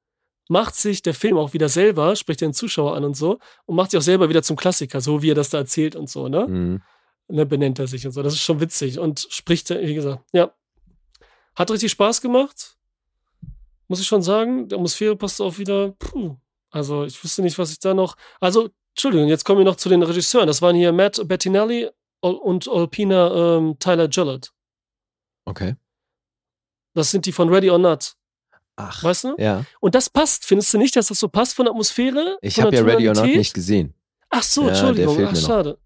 macht 0.50 0.74
sich 0.74 1.04
der 1.04 1.14
Film 1.14 1.38
auch 1.38 1.54
wieder 1.54 1.70
selber, 1.70 2.16
spricht 2.16 2.42
den 2.42 2.52
Zuschauer 2.54 2.96
an 2.96 3.04
und 3.04 3.16
so 3.16 3.38
und 3.68 3.76
macht 3.76 3.92
sich 3.92 4.00
auch 4.00 4.04
selber 4.04 4.28
wieder 4.28 4.42
zum 4.42 4.56
Klassiker, 4.56 5.02
so 5.02 5.22
wie 5.22 5.30
er 5.30 5.36
das 5.36 5.52
da 5.52 5.60
erzählt 5.60 5.96
und 5.96 6.10
so, 6.10 6.30
ne? 6.30 6.48
Mhm. 6.48 6.82
ne 7.28 7.46
benennt 7.46 7.78
er 7.78 7.86
sich 7.86 8.08
und 8.08 8.12
so. 8.12 8.24
Das 8.24 8.34
ist 8.34 8.42
schon 8.42 8.60
witzig 8.60 8.98
und 8.98 9.28
spricht, 9.30 9.70
wie 9.70 9.94
gesagt, 9.94 10.24
ja. 10.34 10.52
Hat 11.56 11.70
richtig 11.70 11.92
Spaß 11.92 12.22
gemacht. 12.22 12.76
Muss 13.88 14.00
ich 14.00 14.08
schon 14.08 14.22
sagen. 14.22 14.68
Die 14.68 14.76
Atmosphäre 14.76 15.16
passt 15.16 15.42
auch 15.42 15.58
wieder. 15.58 15.92
Puh. 16.00 16.36
Also, 16.72 17.04
ich 17.06 17.24
wüsste 17.24 17.42
nicht, 17.42 17.58
was 17.58 17.72
ich 17.72 17.80
da 17.80 17.94
noch. 17.94 18.16
Also, 18.40 18.70
Entschuldigung, 18.94 19.28
jetzt 19.28 19.44
kommen 19.46 19.60
wir 19.60 19.66
noch 19.66 19.76
zu 19.76 19.90
den 19.90 20.04
Regisseuren. 20.04 20.48
Das 20.48 20.62
waren 20.62 20.76
hier 20.76 20.92
Matt 20.92 21.22
Bettinelli 21.28 21.90
und 22.22 22.68
Alpina 22.68 23.58
ähm, 23.58 23.78
Tyler 23.80 24.08
Gillett. 24.08 24.52
Okay. 25.46 25.76
Das 26.94 27.12
sind 27.12 27.26
die 27.26 27.32
von 27.32 27.50
Ready 27.50 27.70
or 27.70 27.78
Not. 27.78 28.14
Ach. 28.78 29.04
Weißt 29.04 29.26
du? 29.26 29.36
Ja. 29.38 29.64
Und 29.80 29.96
das 29.96 30.10
passt. 30.10 30.46
Findest 30.46 30.74
du 30.74 30.78
nicht, 30.78 30.96
dass 30.96 31.08
das 31.08 31.20
so 31.20 31.28
passt 31.30 31.56
von 31.56 31.66
der 31.66 31.72
Atmosphäre? 31.72 32.38
Ich 32.42 32.60
habe 32.60 32.76
ja 32.76 32.82
Ready 32.84 33.08
or 33.08 33.16
Not 33.16 33.26
nicht 33.26 33.54
gesehen. 33.54 33.94
Ach 34.30 34.44
so, 34.44 34.64
Ja, 34.64 34.70
Entschuldigung. 34.70 35.24
Ach, 35.26 35.32
noch. 35.34 35.40
schade. 35.42 35.78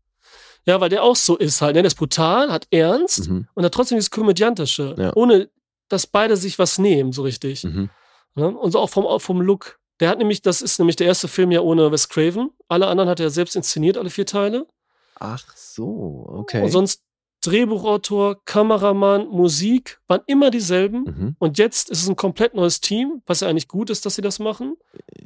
Ja, 0.65 0.79
weil 0.81 0.89
der 0.89 1.03
auch 1.03 1.15
so 1.15 1.35
ist 1.37 1.61
halt. 1.61 1.75
Ne? 1.75 1.81
Der 1.83 1.87
ist 1.87 1.95
brutal, 1.95 2.51
hat 2.51 2.67
Ernst 2.71 3.29
Mhm. 3.29 3.47
und 3.53 3.63
hat 3.65 3.73
trotzdem 3.73 3.97
dieses 3.97 4.11
Komödiantische. 4.11 4.95
Ja. 4.97 5.15
Ohne, 5.15 5.49
dass 5.89 6.07
beide 6.07 6.37
sich 6.37 6.59
was 6.59 6.79
nehmen, 6.79 7.11
so 7.11 7.23
richtig. 7.23 7.63
Mhm. 7.63 7.89
Ne? 8.35 8.47
Und 8.47 8.71
so 8.71 8.79
auch 8.79 8.89
vom, 8.89 9.19
vom 9.19 9.41
Look. 9.41 9.79
Der 9.99 10.09
hat 10.09 10.17
nämlich, 10.17 10.41
das 10.41 10.61
ist 10.61 10.79
nämlich 10.79 10.95
der 10.95 11.07
erste 11.07 11.27
Film 11.27 11.51
ja 11.51 11.59
ohne 11.59 11.91
Wes 11.91 12.07
Craven. 12.07 12.51
Alle 12.69 12.87
anderen 12.87 13.09
hat 13.09 13.19
er 13.19 13.29
selbst 13.29 13.55
inszeniert, 13.55 13.97
alle 13.97 14.09
vier 14.09 14.25
Teile. 14.25 14.65
Ach 15.15 15.45
so, 15.55 16.25
okay. 16.29 16.63
Und 16.63 16.69
sonst 16.69 17.03
Drehbuchautor, 17.41 18.43
Kameramann, 18.43 19.27
Musik 19.27 19.99
waren 20.07 20.21
immer 20.27 20.51
dieselben. 20.51 21.03
mhm. 21.03 21.35
Und 21.39 21.57
jetzt 21.57 21.89
ist 21.89 22.03
es 22.03 22.09
ein 22.09 22.15
komplett 22.15 22.53
neues 22.53 22.81
Team, 22.81 23.21
was 23.25 23.41
ja 23.41 23.47
eigentlich 23.47 23.67
gut 23.67 23.89
ist, 23.89 24.05
dass 24.05 24.15
sie 24.15 24.21
das 24.21 24.39
machen. 24.39 24.75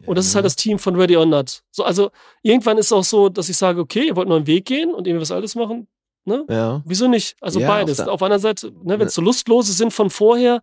Und 0.05 0.17
das 0.17 0.27
ist 0.27 0.35
halt 0.35 0.45
das 0.45 0.55
Team 0.55 0.77
von 0.77 0.95
Ready 0.95 1.17
or 1.17 1.25
Not. 1.25 1.63
So, 1.71 1.83
also 1.83 2.11
irgendwann 2.43 2.77
ist 2.77 2.87
es 2.87 2.91
auch 2.91 3.03
so, 3.03 3.29
dass 3.29 3.49
ich 3.49 3.57
sage, 3.57 3.79
okay, 3.79 4.07
ihr 4.07 4.15
wollt 4.15 4.27
einen 4.27 4.37
neuen 4.37 4.47
Weg 4.47 4.65
gehen 4.65 4.93
und 4.93 5.07
irgendwie 5.07 5.21
was 5.21 5.31
Altes 5.31 5.55
machen. 5.55 5.87
Ne? 6.25 6.45
Ja. 6.49 6.81
Wieso 6.85 7.07
nicht? 7.07 7.35
Also 7.41 7.59
Ja, 7.59 7.67
beides. 7.67 7.99
auf 7.99 8.05
der- 8.05 8.13
Auf, 8.13 8.23
einer 8.23 8.39
Seite, 8.39 8.71
ne, 8.83 8.97
wenn 8.99 9.07
es 9.07 9.13
so 9.13 9.21
lustlose 9.21 9.73
sind 9.73 9.91
von 9.93 10.09
vorher, 10.09 10.61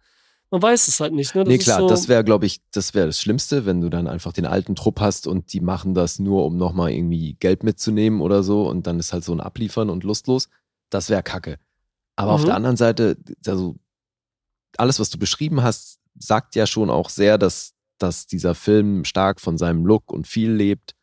man 0.50 0.62
weiß 0.62 0.88
es 0.88 0.98
halt 1.00 1.12
nicht. 1.12 1.34
Ne? 1.34 1.44
Das 1.44 1.48
nee, 1.52 1.58
klar, 1.58 1.80
so, 1.80 1.88
das 1.88 2.08
wäre, 2.08 2.24
glaube 2.24 2.46
ich, 2.46 2.60
das 2.72 2.94
wäre 2.94 3.06
das 3.06 3.20
Schlimmste, 3.20 3.66
wenn 3.66 3.80
du 3.80 3.88
dann 3.90 4.06
einfach 4.08 4.32
den 4.32 4.46
alten 4.46 4.74
Trupp 4.74 5.00
hast 5.00 5.26
und 5.26 5.52
die 5.52 5.60
machen 5.60 5.94
das 5.94 6.18
nur, 6.18 6.44
um 6.46 6.56
nochmal 6.56 6.90
irgendwie 6.92 7.34
Geld 7.34 7.62
mitzunehmen 7.62 8.20
oder 8.20 8.42
so 8.42 8.68
und 8.68 8.86
dann 8.86 8.98
ist 8.98 9.12
halt 9.12 9.22
so 9.22 9.32
ein 9.32 9.40
Abliefern 9.40 9.90
und 9.90 10.02
lustlos. 10.02 10.48
Das 10.88 11.08
wäre 11.10 11.22
kacke. 11.22 11.58
Aber 12.16 12.32
auf 12.32 12.42
Mhm. 12.42 12.46
der 12.46 12.54
anderen 12.56 12.76
Seite, 12.76 13.16
also 13.46 13.76
alles, 14.76 14.98
was 14.98 15.10
du 15.10 15.18
beschrieben 15.18 15.62
hast, 15.62 15.98
sagt 16.18 16.54
ja 16.56 16.66
schon 16.66 16.90
auch 16.90 17.10
sehr, 17.10 17.38
dass, 17.38 17.74
dass 17.98 18.26
dieser 18.26 18.54
Film 18.54 19.04
stark 19.04 19.40
von 19.40 19.56
seinem 19.58 19.84
Look 19.86 20.10
und 20.12 20.26
viel 20.26 20.50
lebt. 20.50 20.94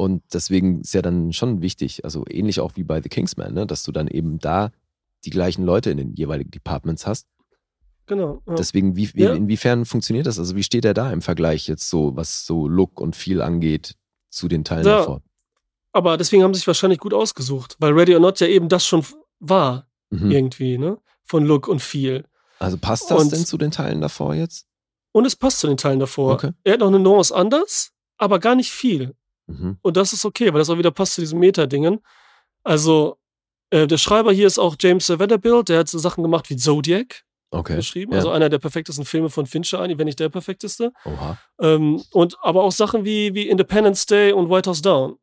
Und 0.00 0.22
deswegen 0.32 0.80
ist 0.80 0.94
ja 0.94 1.02
dann 1.02 1.32
schon 1.34 1.60
wichtig, 1.60 2.04
also 2.04 2.24
ähnlich 2.28 2.60
auch 2.60 2.72
wie 2.76 2.84
bei 2.84 3.02
The 3.02 3.10
Kingsman, 3.10 3.52
ne, 3.52 3.66
dass 3.66 3.82
du 3.82 3.92
dann 3.92 4.08
eben 4.08 4.38
da 4.38 4.70
die 5.26 5.30
gleichen 5.30 5.62
Leute 5.64 5.90
in 5.90 5.98
den 5.98 6.14
jeweiligen 6.14 6.50
Departments 6.50 7.06
hast. 7.06 7.26
genau. 8.06 8.42
Ja. 8.46 8.54
Deswegen, 8.54 8.96
wie, 8.96 9.08
Ja. 9.14 9.34
inwiefern 9.34 9.84
funktioniert 9.84 10.26
das? 10.26 10.38
Also 10.38 10.56
wie 10.56 10.62
steht 10.64 10.84
er 10.84 10.94
da 10.94 11.12
im 11.12 11.22
Vergleich 11.22 11.68
jetzt 11.68 11.88
so, 11.90 12.16
was 12.16 12.44
so 12.46 12.66
Look 12.66 13.00
und 13.00 13.14
viel 13.14 13.40
angeht, 13.40 13.94
zu 14.30 14.48
den 14.48 14.64
Teilen 14.64 14.84
Ja. 14.86 14.98
davor? 14.98 15.22
Aber 15.92 16.16
deswegen 16.16 16.42
haben 16.42 16.52
sie 16.54 16.58
sich 16.60 16.66
wahrscheinlich 16.66 16.98
gut 16.98 17.14
ausgesucht, 17.14 17.76
weil 17.78 17.92
Ready 17.92 18.14
or 18.14 18.20
Not 18.20 18.40
ja 18.40 18.46
eben 18.48 18.68
das 18.68 18.84
schon 18.86 19.04
war, 19.38 19.86
Mhm. 20.10 20.30
irgendwie, 20.30 20.78
ne? 20.78 20.98
Von 21.24 21.44
Look 21.44 21.68
und 21.68 21.82
viel. 21.82 22.24
Also 22.58 22.78
passt 22.78 23.10
das 23.12 23.22
Und- 23.22 23.32
denn 23.32 23.44
zu 23.46 23.56
den 23.58 23.70
Teilen 23.70 24.00
davor 24.00 24.34
jetzt? 24.34 24.66
Und 25.12 25.24
es 25.26 25.36
passt 25.36 25.60
zu 25.60 25.66
den 25.68 25.76
Teilen 25.76 26.00
davor. 26.00 26.32
Okay. 26.34 26.50
Er 26.64 26.72
hat 26.72 26.80
noch 26.80 26.88
eine 26.88 26.98
Nuance 26.98 27.32
anders, 27.34 27.92
aber 28.16 28.38
gar 28.40 28.54
nicht 28.56 28.70
viel. 28.72 29.14
Mhm. 29.50 29.78
Und 29.82 29.96
das 29.96 30.12
ist 30.12 30.24
okay, 30.24 30.52
weil 30.52 30.58
das 30.60 30.70
auch 30.70 30.78
wieder 30.78 30.90
passt 30.90 31.14
zu 31.14 31.20
diesen 31.20 31.38
Meta-Dingen. 31.38 32.00
Also, 32.64 33.16
äh, 33.70 33.86
der 33.86 33.98
Schreiber 33.98 34.32
hier 34.32 34.46
ist 34.46 34.58
auch 34.58 34.76
James 34.78 35.08
Vanderbilt, 35.08 35.68
der 35.68 35.80
hat 35.80 35.88
so 35.88 35.98
Sachen 35.98 36.22
gemacht 36.22 36.50
wie 36.50 36.56
Zodiac 36.56 37.22
Okay. 37.52 37.76
geschrieben, 37.76 38.12
Ja. 38.12 38.18
also 38.18 38.30
einer 38.30 38.48
der 38.48 38.58
perfektesten 38.60 39.04
Filme 39.04 39.28
von 39.28 39.44
Fincher, 39.46 39.80
eigentlich, 39.80 39.98
wenn 39.98 40.04
nicht 40.06 40.20
der 40.20 40.28
perfekteste. 40.28 40.92
Oha. 41.04 41.36
Ähm, 41.60 42.00
und 42.12 42.36
aber 42.42 42.62
auch 42.62 42.70
Sachen 42.72 43.04
wie, 43.04 43.34
wie 43.34 43.48
Independence 43.48 44.06
Day 44.06 44.32
und 44.32 44.50
White 44.50 44.70
House 44.70 44.82
Down, 44.82 45.16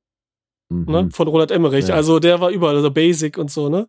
Mhm. 0.70 0.86
ne? 0.92 1.10
Von 1.12 1.28
Roland 1.30 1.52
Emmerich. 1.52 1.88
Ja. 1.88 1.96
Also 1.96 2.20
der 2.20 2.42
war 2.42 2.50
überall, 2.50 2.76
also 2.76 2.92
Basic 2.92 3.38
und 3.38 3.50
so, 3.50 3.70
ne? 3.70 3.88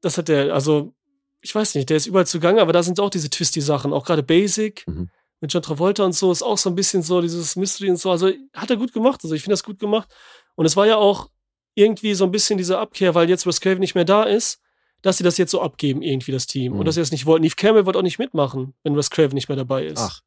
Das 0.00 0.16
hat 0.16 0.28
der, 0.28 0.54
also, 0.54 0.94
ich 1.42 1.54
weiß 1.54 1.74
nicht, 1.74 1.90
der 1.90 1.98
ist 1.98 2.06
überall 2.06 2.26
zugange, 2.26 2.60
aber 2.62 2.72
da 2.72 2.82
sind 2.82 2.98
auch 3.00 3.10
diese 3.10 3.28
Twisty-Sachen, 3.28 3.92
auch 3.92 4.04
gerade 4.06 4.22
Basic 4.22 4.84
Mhm. 4.86 5.10
Mit 5.40 5.52
John 5.52 5.62
Travolta 5.62 6.04
und 6.04 6.12
so, 6.12 6.32
ist 6.32 6.42
auch 6.42 6.58
so 6.58 6.70
ein 6.70 6.74
bisschen 6.74 7.02
so 7.02 7.20
dieses 7.20 7.56
Mystery 7.56 7.90
und 7.90 7.98
so. 7.98 8.10
Also 8.10 8.32
hat 8.54 8.70
er 8.70 8.76
gut 8.76 8.92
gemacht, 8.92 9.20
also 9.22 9.34
ich 9.34 9.42
finde 9.42 9.52
das 9.52 9.62
gut 9.62 9.78
gemacht. 9.78 10.08
Und 10.54 10.66
es 10.66 10.76
war 10.76 10.86
ja 10.86 10.96
auch 10.96 11.28
irgendwie 11.74 12.14
so 12.14 12.24
ein 12.24 12.30
bisschen 12.30 12.56
diese 12.56 12.78
Abkehr, 12.78 13.14
weil 13.14 13.28
jetzt 13.28 13.46
Wes 13.46 13.60
Craven 13.60 13.80
nicht 13.80 13.94
mehr 13.94 14.06
da 14.06 14.24
ist, 14.24 14.60
dass 15.02 15.18
sie 15.18 15.24
das 15.24 15.36
jetzt 15.36 15.50
so 15.50 15.60
abgeben, 15.60 16.02
irgendwie 16.02 16.32
das 16.32 16.46
Team. 16.46 16.72
Mhm. 16.72 16.80
Und 16.80 16.86
dass 16.86 16.94
sie 16.94 17.02
das 17.02 17.12
nicht 17.12 17.26
wollten. 17.26 17.42
Neve 17.42 17.54
Campbell 17.54 17.86
wollte 17.86 17.98
auch 17.98 18.02
nicht 18.02 18.18
mitmachen, 18.18 18.74
wenn 18.82 18.96
Wes 18.96 19.10
Craven 19.10 19.34
nicht 19.34 19.48
mehr 19.48 19.56
dabei 19.56 19.84
ist. 19.84 20.00
Ach, 20.00 20.20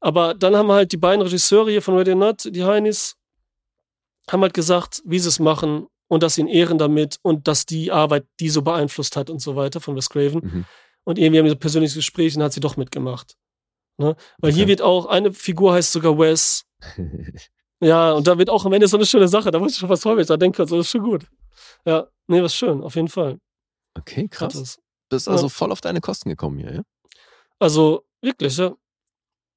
Aber 0.00 0.34
dann 0.34 0.56
haben 0.56 0.70
halt 0.70 0.92
die 0.92 0.96
beiden 0.96 1.22
Regisseure 1.22 1.70
hier 1.70 1.82
von 1.82 1.96
Ready 1.96 2.14
Not, 2.14 2.48
die 2.50 2.64
Heinis, 2.64 3.16
haben 4.28 4.42
halt 4.42 4.52
gesagt, 4.52 5.00
wie 5.04 5.18
sie 5.18 5.28
es 5.28 5.38
machen 5.38 5.86
und 6.08 6.22
dass 6.22 6.34
sie 6.34 6.42
ihn 6.42 6.48
ehren 6.48 6.76
damit 6.76 7.18
und 7.22 7.46
dass 7.46 7.66
die 7.66 7.92
Arbeit 7.92 8.26
die 8.40 8.50
so 8.50 8.62
beeinflusst 8.62 9.16
hat 9.16 9.30
und 9.30 9.40
so 9.40 9.56
weiter 9.56 9.80
von 9.80 9.96
Wes 9.96 10.10
Craven. 10.10 10.40
Mhm. 10.42 10.64
Und 11.04 11.18
irgendwie 11.18 11.38
haben 11.38 11.48
so 11.48 11.54
ein 11.54 11.60
persönliches 11.60 11.94
Gespräch 11.94 12.36
und 12.36 12.42
hat 12.42 12.52
sie 12.52 12.60
doch 12.60 12.76
mitgemacht. 12.76 13.36
Ne? 13.98 14.16
Weil 14.38 14.52
hier 14.52 14.62
Okay. 14.62 14.68
wird 14.70 14.82
auch, 14.82 15.06
eine 15.06 15.32
Figur 15.32 15.72
heißt 15.74 15.92
sogar 15.92 16.18
Wes. 16.18 16.64
Ja, 17.80 18.10
und 18.14 18.26
da 18.26 18.36
wird 18.38 18.50
auch 18.50 18.66
am 18.66 18.72
Ende 18.72 18.88
so 18.88 18.96
eine 18.96 19.06
schöne 19.06 19.28
Sache. 19.28 19.52
Da 19.52 19.60
muss 19.60 19.70
ich 19.74 19.78
schon 19.78 19.88
was 19.88 20.04
häufig 20.04 20.26
da 20.26 20.36
denken, 20.36 20.60
also 20.60 20.76
das 20.78 20.86
ist 20.86 20.90
schon 20.90 21.04
gut. 21.04 21.26
Ja, 21.84 22.08
nee, 22.26 22.42
was 22.42 22.52
schön, 22.52 22.82
auf 22.82 22.96
jeden 22.96 23.06
Fall. 23.06 23.38
okay, 23.96 24.26
krass. 24.26 24.56
es. 24.56 24.80
Bist 25.08 25.28
Ja. 25.28 25.32
also 25.34 25.48
voll 25.48 25.70
auf 25.70 25.80
deine 25.80 26.00
Kosten 26.00 26.28
gekommen 26.28 26.58
hier, 26.58 26.74
ja? 26.74 26.82
Also, 27.60 28.04
wirklich, 28.20 28.56
ja. 28.56 28.74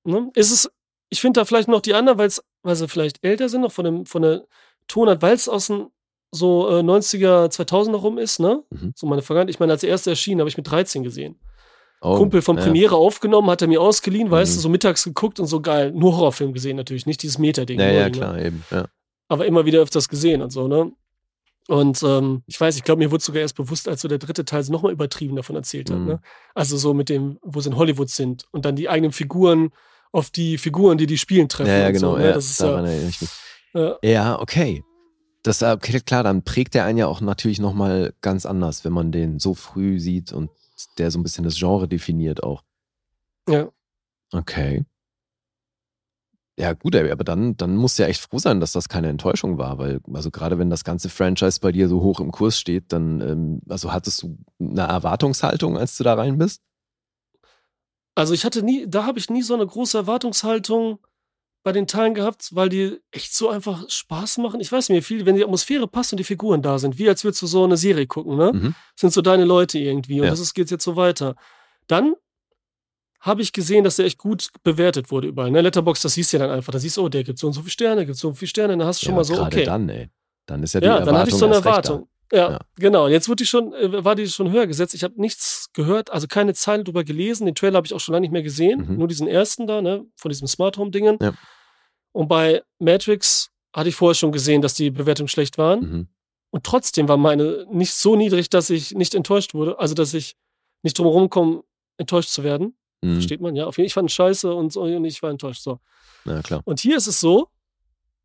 Ne? 0.04 0.30
Ist 0.36 0.52
es, 0.52 0.72
ich 1.10 1.20
finde 1.20 1.40
da 1.40 1.46
vielleicht 1.46 1.68
noch 1.68 1.82
die 1.82 1.96
anderen, 1.96 2.20
weil's, 2.20 2.44
weil 2.62 2.76
sie 2.76 2.88
vielleicht 2.88 3.24
älter 3.26 3.50
sind, 3.50 3.62
noch 3.62 3.72
von, 3.72 3.86
dem, 3.86 4.06
von 4.06 4.22
der 4.22 4.46
Tonart, 4.88 5.24
weil 5.24 5.34
es 5.34 5.50
aus 5.50 5.66
den 5.68 5.88
so 6.32 6.70
äh, 6.70 6.82
90er, 6.84 7.48
2000er 7.52 7.96
rum 7.96 8.20
ist, 8.20 8.40
ne? 8.40 8.64
Mhm. 8.70 8.94
So 8.96 9.08
meine 9.08 9.24
Vergangenheit. 9.24 9.50
Ich 9.56 9.60
meine, 9.60 9.72
als 9.74 9.84
erste 9.84 10.12
erschien, 10.12 10.38
habe 10.40 10.48
ich 10.50 10.58
mit 10.58 10.70
13 10.70 11.02
gesehen. 11.02 11.40
Oh, 12.04 12.18
Kumpel 12.18 12.42
von 12.42 12.58
ja. 12.58 12.64
Premiere 12.64 12.96
aufgenommen, 12.96 13.50
hat 13.50 13.62
er 13.62 13.68
mir 13.68 13.80
ausgeliehen, 13.80 14.32
weißt 14.32 14.54
Mhm. 14.54 14.56
du, 14.56 14.62
so 14.62 14.70
mittags 14.70 15.04
geguckt 15.04 15.40
und 15.40 15.46
so 15.46 15.62
geil. 15.62 15.92
Nur 15.92 16.18
Horrorfilm 16.18 16.52
gesehen 16.54 16.76
natürlich, 16.78 17.06
nicht 17.06 17.22
dieses 17.22 17.38
Meta-Ding. 17.38 17.80
Ja, 17.80 17.92
ja, 17.92 18.06
ne? 18.06 18.12
klar, 18.12 18.40
eben. 18.40 18.64
Ja. 18.72 18.86
aber 19.28 19.46
immer 19.46 19.66
wieder 19.66 19.80
öfters 19.80 20.10
gesehen 20.10 20.42
und 20.42 20.50
so, 20.52 20.68
ne? 20.68 20.92
Und 21.68 22.02
ähm, 22.04 22.44
ich 22.48 22.60
weiß, 22.60 22.76
ich 22.76 22.84
glaube, 22.84 23.00
mir 23.00 23.12
wurde 23.12 23.24
sogar 23.24 23.42
erst 23.42 23.56
bewusst, 23.56 23.88
als 23.88 24.02
so 24.02 24.08
der 24.10 24.18
dritte 24.18 24.44
Teil 24.44 24.62
so 24.64 24.74
nochmal 24.74 24.92
übertrieben 24.92 25.36
davon 25.38 25.56
erzählt 25.56 25.90
hat, 25.90 26.00
Mhm. 26.00 26.06
ne? 26.08 26.22
Also 26.56 26.76
so 26.76 26.94
mit 26.94 27.08
dem, 27.08 27.38
wo 27.44 27.62
sie 27.62 27.70
in 27.70 27.78
Hollywood 27.78 28.10
sind 28.10 28.46
und 28.52 28.66
dann 28.66 28.76
die 28.76 28.90
eigenen 28.90 29.12
Figuren 29.14 29.70
auf 30.12 30.32
die 30.32 30.58
Figuren, 30.58 30.98
die 30.98 31.06
die 31.06 31.18
spielen, 31.20 31.48
treffen. 31.48 31.70
Ja, 31.70 31.78
ja, 31.80 31.92
genau. 31.92 32.14
So, 32.14 32.18
ne? 32.18 32.26
ja, 32.26 32.34
Das 32.34 32.46
ist 32.50 32.60
ja, 33.74 33.98
Ja, 34.04 34.40
okay. 34.42 34.84
Das, 35.44 35.62
äh, 35.62 35.72
okay, 35.72 36.00
klar, 36.02 36.24
dann 36.24 36.44
prägt 36.44 36.74
der 36.74 36.84
einen 36.86 36.98
ja 36.98 37.08
auch 37.08 37.22
natürlich 37.22 37.60
nochmal 37.60 38.14
ganz 38.22 38.46
anders, 38.46 38.84
wenn 38.84 38.92
man 38.94 39.12
den 39.12 39.40
so 39.40 39.54
früh 39.54 40.00
sieht 40.00 40.34
und 40.34 40.50
der 40.98 41.12
so 41.12 41.20
ein 41.20 41.24
bisschen 41.24 41.44
das 41.44 41.58
Genre 41.58 41.88
definiert 41.88 42.44
auch. 42.44 42.64
ja. 43.48 43.70
Okay. 44.34 44.86
Ja, 46.58 46.74
gut, 46.74 46.96
aber 46.96 47.24
dann, 47.24 47.58
dann 47.58 47.76
musst 47.76 47.98
du 47.98 48.04
ja 48.04 48.10
echt 48.10 48.22
froh 48.22 48.38
sein, 48.38 48.60
dass 48.60 48.74
das 48.74 48.88
keine 48.88 49.10
Enttäuschung 49.10 49.58
war, 49.58 49.78
weil, 49.78 50.00
also 50.14 50.30
gerade 50.30 50.60
wenn 50.60 50.70
das 50.70 50.84
ganze 50.84 51.10
Franchise 51.10 51.60
bei 51.60 51.72
dir 51.72 51.88
so 51.88 52.02
hoch 52.02 52.20
im 52.20 52.32
Kurs 52.32 52.60
steht, 52.60 52.92
dann, 52.94 53.20
ähm, 53.22 53.62
also 53.68 53.92
hattest 53.92 54.22
du 54.22 54.38
eine 54.60 54.82
Erwartungshaltung, 54.82 55.78
als 55.78 55.98
du 55.98 56.04
da 56.04 56.14
rein 56.14 56.38
bist? 56.38 56.62
Also 58.16 58.34
ich 58.34 58.46
hatte 58.46 58.62
nie, 58.64 58.86
da 58.88 59.06
habe 59.06 59.18
ich 59.18 59.30
nie 59.30 59.42
so 59.42 59.54
eine 59.54 59.66
große 59.66 59.98
Erwartungshaltung 59.98 61.00
bei 61.64 61.72
den 61.72 61.88
Teilen 61.88 62.14
gehabt, 62.14 62.56
weil 62.56 62.70
die 62.70 63.00
echt 63.12 63.34
so 63.34 63.50
einfach 63.50 63.88
Spaß 63.88 64.40
machen. 64.40 64.60
Ich 64.62 64.72
weiß 64.72 64.90
mir 64.90 65.04
viel, 65.04 65.26
wenn 65.26 65.36
die 65.36 65.44
Atmosphäre 65.44 65.88
passt 65.88 66.12
und 66.14 66.18
die 66.18 66.24
Figuren 66.24 66.62
da 66.62 66.80
sind, 66.80 66.98
wie 66.98 67.08
als 67.08 67.24
würdest 67.24 67.42
du 67.44 67.48
so 67.48 67.64
eine 67.64 67.78
Serie 67.78 68.08
gucken, 68.08 68.36
ne? 68.36 68.52
Mhm. 68.54 68.76
sind 68.96 69.14
so 69.14 69.22
deine 69.22 69.46
Leute 69.46 69.78
irgendwie 69.78 70.20
und 70.20 70.26
Ja. 70.26 70.32
das 70.32 70.40
ist, 70.40 70.54
geht 70.54 70.72
jetzt 70.72 70.84
so 70.84 70.96
weiter. 70.96 71.36
Dann 71.88 72.16
habe 73.20 73.44
ich 73.44 73.54
gesehen, 73.54 73.84
dass 73.84 73.98
der 73.98 74.06
echt 74.06 74.18
gut 74.18 74.50
bewertet 74.64 75.12
wurde 75.12 75.28
überall. 75.28 75.52
Ne? 75.52 75.62
Letterbox, 75.62 76.02
das 76.02 76.16
siehst 76.16 76.34
du 76.34 76.38
ja 76.38 76.48
dann 76.48 76.56
einfach. 76.56 76.74
Da 76.74 76.80
siehst 76.80 76.98
du, 76.98 77.04
oh, 77.04 77.10
der 77.10 77.24
gibt 77.24 77.38
so 77.38 77.48
und 77.48 77.54
so 77.54 77.62
viele 77.62 77.72
Sterne, 77.72 78.06
gibt 78.06 78.18
so 78.18 78.30
und 78.30 78.34
so 78.34 78.40
viele 78.40 78.50
Sterne, 78.50 78.78
dann 78.78 78.88
hast 78.88 79.02
du 79.02 79.06
schon 79.06 79.14
ja, 79.14 79.18
mal 79.18 79.24
so, 79.24 79.40
okay. 79.40 79.64
dann, 79.64 79.88
ey. 79.90 80.10
Dann 80.48 80.64
ist 80.64 80.74
ja 80.74 80.80
die 80.80 80.88
ja, 80.88 80.94
Erwartung 80.94 81.14
dann 81.14 81.22
hatte 81.22 81.30
ich 81.30 81.38
so 81.38 81.46
eine. 81.46 81.56
Erwartung. 81.56 82.08
Ja, 82.32 82.52
Ja. 82.52 82.60
genau. 82.76 83.08
Jetzt 83.08 83.28
wurde 83.28 83.44
die 83.44 83.48
schon, 83.48 83.74
äh, 83.74 84.04
war 84.04 84.16
die 84.16 84.28
schon 84.28 84.52
höher 84.52 84.68
gesetzt. 84.68 84.94
Ich 84.94 85.04
habe 85.04 85.20
nichts 85.20 85.70
gehört, 85.74 86.12
also 86.12 86.28
keine 86.28 86.54
Zeile 86.54 86.84
drüber 86.84 87.04
gelesen. 87.04 87.46
Den 87.46 87.56
Trailer 87.56 87.78
habe 87.78 87.88
ich 87.88 87.94
auch 87.94 88.00
schon 88.00 88.14
lange 88.14 88.22
nicht 88.22 88.32
mehr 88.32 88.44
gesehen. 88.44 88.88
Mhm. 88.88 88.98
Nur 88.98 89.08
diesen 89.08 89.28
ersten 89.28 89.68
da, 89.68 89.82
ne, 89.82 90.06
von 90.16 90.30
diesem 90.30 90.48
Smart 90.48 90.78
Home 90.78 90.92
Dingen. 90.92 91.18
Ja. 91.22 91.34
Und 92.14 92.28
bei 92.28 92.62
Matrix 92.80 93.52
hatte 93.74 93.90
ich 93.90 93.96
vorher 93.96 94.16
schon 94.16 94.32
gesehen, 94.32 94.62
dass 94.62 94.74
die 94.74 94.92
Bewertungen 94.92 95.28
schlecht 95.30 95.58
waren. 95.58 95.80
Mhm. 95.80 96.08
Und 96.52 96.64
trotzdem 96.66 97.08
war 97.08 97.18
meine 97.18 97.66
nicht 97.70 97.94
so 97.94 98.16
niedrig, 98.16 98.50
dass 98.50 98.70
ich 98.70 98.92
nicht 98.94 99.16
enttäuscht 99.16 99.54
wurde. 99.54 99.80
Also, 99.80 99.94
dass 99.94 100.14
ich 100.14 100.36
nicht 100.84 100.98
drum 100.98 101.08
herum 101.08 101.30
komme, 101.30 101.64
enttäuscht 101.98 102.30
zu 102.30 102.44
werden. 102.44 102.76
Mhm. 103.02 103.14
Versteht 103.14 103.40
man? 103.42 103.56
Ja, 103.56 103.66
auf 103.68 103.78
jeden 103.78 103.86
Fall. 103.86 103.88
Ich 103.88 103.94
fand 103.94 104.10
es 104.10 104.16
scheiße 104.16 104.54
und, 104.54 104.74
so, 104.74 104.82
und 104.82 105.06
ich 105.06 105.22
war 105.24 105.30
enttäuscht. 105.32 105.62
So. 105.64 105.80
Ja, 106.26 106.42
klar. 106.42 106.62
Und 106.66 106.80
hier 106.82 106.98
ist 106.98 107.08
es 107.08 107.20
so, 107.20 107.48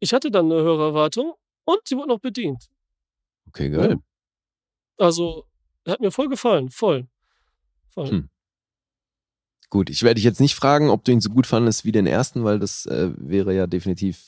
ich 0.01 0.13
hatte 0.13 0.31
dann 0.31 0.47
eine 0.51 0.61
höhere 0.61 0.87
Erwartung 0.89 1.35
und 1.65 1.79
sie 1.85 1.97
wurde 1.97 2.09
noch 2.09 2.21
bedient. 2.21 2.67
Okay, 3.49 3.71
geil. 3.71 3.91
Ja. 3.91 5.05
Also, 5.07 5.45
hat 5.87 6.01
mir 6.01 6.11
voll 6.11 6.29
gefallen. 6.29 6.71
Voll. 6.71 7.07
voll. 7.91 8.09
Hm. 8.11 8.29
Gut, 9.69 9.91
ich 9.91 10.03
werde 10.03 10.15
dich 10.17 10.25
jetzt 10.25 10.41
nicht 10.41 10.55
fragen, 10.55 10.91
ob 10.91 11.05
du 11.05 11.13
ihn 11.13 11.21
so 11.21 11.31
gut 11.31 11.47
fandest 11.47 11.85
wie 11.85 11.93
den 11.93 12.07
ersten, 12.07 12.45
weil 12.45 12.59
das 12.59 12.87
äh, 12.87 13.11
wäre 13.17 13.55
ja 13.55 13.67
definitiv 13.67 14.23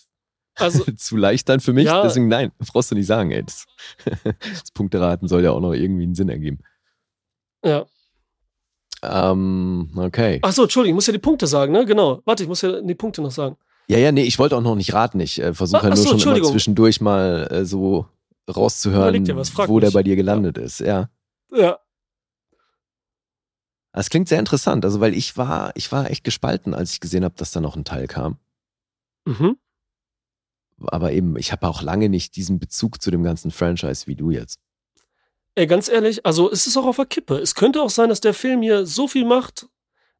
Also, 0.56 0.84
zu 0.96 1.16
leicht 1.16 1.48
dann 1.48 1.60
für 1.60 1.72
mich. 1.72 1.86
Ja. 1.86 2.02
Deswegen 2.02 2.28
nein, 2.28 2.52
brauchst 2.58 2.90
du 2.90 2.94
nicht 2.94 3.06
sagen, 3.06 3.30
ey. 3.30 3.44
Das, 3.44 3.66
das 4.24 4.70
Punkteraten 4.72 5.28
soll 5.28 5.44
ja 5.44 5.52
auch 5.52 5.60
noch 5.60 5.72
irgendwie 5.74 6.02
einen 6.04 6.14
Sinn 6.14 6.28
ergeben. 6.28 6.58
ja. 7.64 7.86
Ähm, 9.00 9.92
okay. 9.94 10.40
Ach 10.42 10.50
so, 10.50 10.64
Entschuldigung, 10.64 10.94
ich 10.94 10.96
muss 10.96 11.06
ja 11.06 11.12
die 11.12 11.20
Punkte 11.20 11.46
sagen, 11.46 11.72
ne? 11.72 11.86
Genau. 11.86 12.20
Warte, 12.24 12.42
ich 12.42 12.48
muss 12.48 12.62
ja 12.62 12.80
die 12.80 12.94
Punkte 12.96 13.22
noch 13.22 13.30
sagen. 13.30 13.56
Ja, 13.86 13.96
ja, 13.96 14.10
nee, 14.10 14.24
ich 14.24 14.40
wollte 14.40 14.56
auch 14.56 14.60
noch 14.60 14.74
nicht 14.74 14.92
raten. 14.92 15.20
Ich 15.20 15.40
äh, 15.40 15.54
versuche 15.54 15.82
Ah, 15.82 15.84
ja 15.84 15.90
ach 15.92 15.96
nur 15.96 16.04
so, 16.04 16.18
schon 16.18 16.34
immer 16.36 16.44
zwischendurch 16.48 17.00
mal 17.00 17.46
äh, 17.48 17.64
so 17.64 18.06
rauszuhören, 18.48 19.26
was, 19.36 19.56
wo 19.68 19.80
der 19.80 19.88
mich. 19.88 19.94
bei 19.94 20.02
dir 20.02 20.16
gelandet 20.16 20.58
ist. 20.58 20.80
Ja. 20.80 21.10
Ja. 21.50 21.78
Das 23.92 24.10
klingt 24.10 24.28
sehr 24.28 24.38
interessant, 24.38 24.84
also 24.84 25.00
weil 25.00 25.14
ich 25.14 25.36
war, 25.36 25.72
ich 25.74 25.90
war 25.90 26.10
echt 26.10 26.22
gespalten, 26.22 26.74
als 26.74 26.92
ich 26.92 27.00
gesehen 27.00 27.24
habe, 27.24 27.34
dass 27.36 27.50
da 27.50 27.60
noch 27.60 27.74
ein 27.74 27.84
Teil 27.84 28.06
kam. 28.06 28.38
Mhm. 29.24 29.56
Aber 30.86 31.12
eben, 31.12 31.36
ich 31.36 31.50
habe 31.50 31.66
auch 31.66 31.82
lange 31.82 32.08
nicht 32.08 32.36
diesen 32.36 32.58
Bezug 32.58 33.02
zu 33.02 33.10
dem 33.10 33.24
ganzen 33.24 33.50
Franchise 33.50 34.06
wie 34.06 34.14
du 34.14 34.30
jetzt. 34.30 34.60
Ey, 35.56 35.66
ganz 35.66 35.88
ehrlich, 35.88 36.24
also 36.24 36.50
es 36.52 36.68
ist 36.68 36.76
auch 36.76 36.86
auf 36.86 36.96
der 36.96 37.06
Kippe. 37.06 37.38
Es 37.38 37.56
könnte 37.56 37.82
auch 37.82 37.90
sein, 37.90 38.10
dass 38.10 38.20
der 38.20 38.34
Film 38.34 38.62
hier 38.62 38.86
so 38.86 39.08
viel 39.08 39.24
macht, 39.24 39.66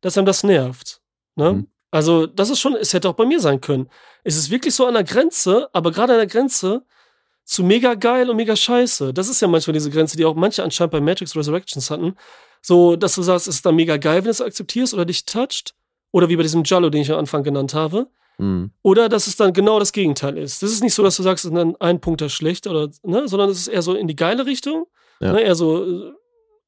dass 0.00 0.18
einem 0.18 0.26
das 0.26 0.42
nervt. 0.42 1.00
Ne? 1.36 1.52
Mhm. 1.52 1.66
Also, 1.90 2.26
das 2.26 2.50
ist 2.50 2.60
schon, 2.60 2.74
es 2.74 2.92
hätte 2.92 3.08
auch 3.08 3.14
bei 3.14 3.24
mir 3.24 3.40
sein 3.40 3.60
können. 3.60 3.88
Es 4.24 4.36
ist 4.36 4.50
wirklich 4.50 4.74
so 4.74 4.86
an 4.86 4.94
der 4.94 5.04
Grenze, 5.04 5.70
aber 5.72 5.90
gerade 5.90 6.14
an 6.14 6.18
der 6.18 6.26
Grenze 6.26 6.84
zu 7.48 7.64
mega 7.64 7.94
geil 7.94 8.28
und 8.28 8.36
mega 8.36 8.54
scheiße. 8.54 9.14
Das 9.14 9.26
ist 9.26 9.40
ja 9.40 9.48
manchmal 9.48 9.72
diese 9.72 9.90
Grenze, 9.90 10.18
die 10.18 10.26
auch 10.26 10.34
manche 10.34 10.62
anscheinend 10.62 10.92
bei 10.92 11.00
Matrix 11.00 11.34
Resurrections 11.34 11.90
hatten. 11.90 12.14
So, 12.60 12.94
dass 12.94 13.14
du 13.14 13.22
sagst, 13.22 13.48
es 13.48 13.56
ist 13.56 13.66
dann 13.66 13.74
mega 13.74 13.96
geil, 13.96 14.18
wenn 14.18 14.24
du 14.24 14.30
es 14.30 14.42
akzeptierst 14.42 14.92
oder 14.92 15.06
dich 15.06 15.24
toucht. 15.24 15.74
Oder 16.10 16.28
wie 16.28 16.36
bei 16.36 16.42
diesem 16.42 16.62
Jallo, 16.64 16.90
den 16.90 17.00
ich 17.00 17.10
am 17.10 17.18
Anfang 17.18 17.42
genannt 17.42 17.72
habe. 17.72 18.08
Mhm. 18.36 18.70
Oder 18.82 19.08
dass 19.08 19.26
es 19.26 19.36
dann 19.36 19.54
genau 19.54 19.78
das 19.78 19.92
Gegenteil 19.92 20.36
ist. 20.36 20.62
Das 20.62 20.70
ist 20.70 20.82
nicht 20.82 20.92
so, 20.92 21.02
dass 21.02 21.16
du 21.16 21.22
sagst, 21.22 21.46
es 21.46 21.50
ist 21.50 21.56
dann 21.56 21.74
ein 21.76 22.00
Punkt 22.02 22.20
das 22.20 22.34
schlecht, 22.34 22.66
oder, 22.66 22.90
ne, 23.02 23.26
sondern 23.26 23.48
es 23.48 23.58
ist 23.60 23.68
eher 23.68 23.82
so 23.82 23.94
in 23.94 24.08
die 24.08 24.16
geile 24.16 24.44
Richtung. 24.44 24.86
Ja. 25.20 25.32
Ne, 25.32 25.40
eher 25.40 25.54
so 25.54 25.84
äh, 25.84 26.12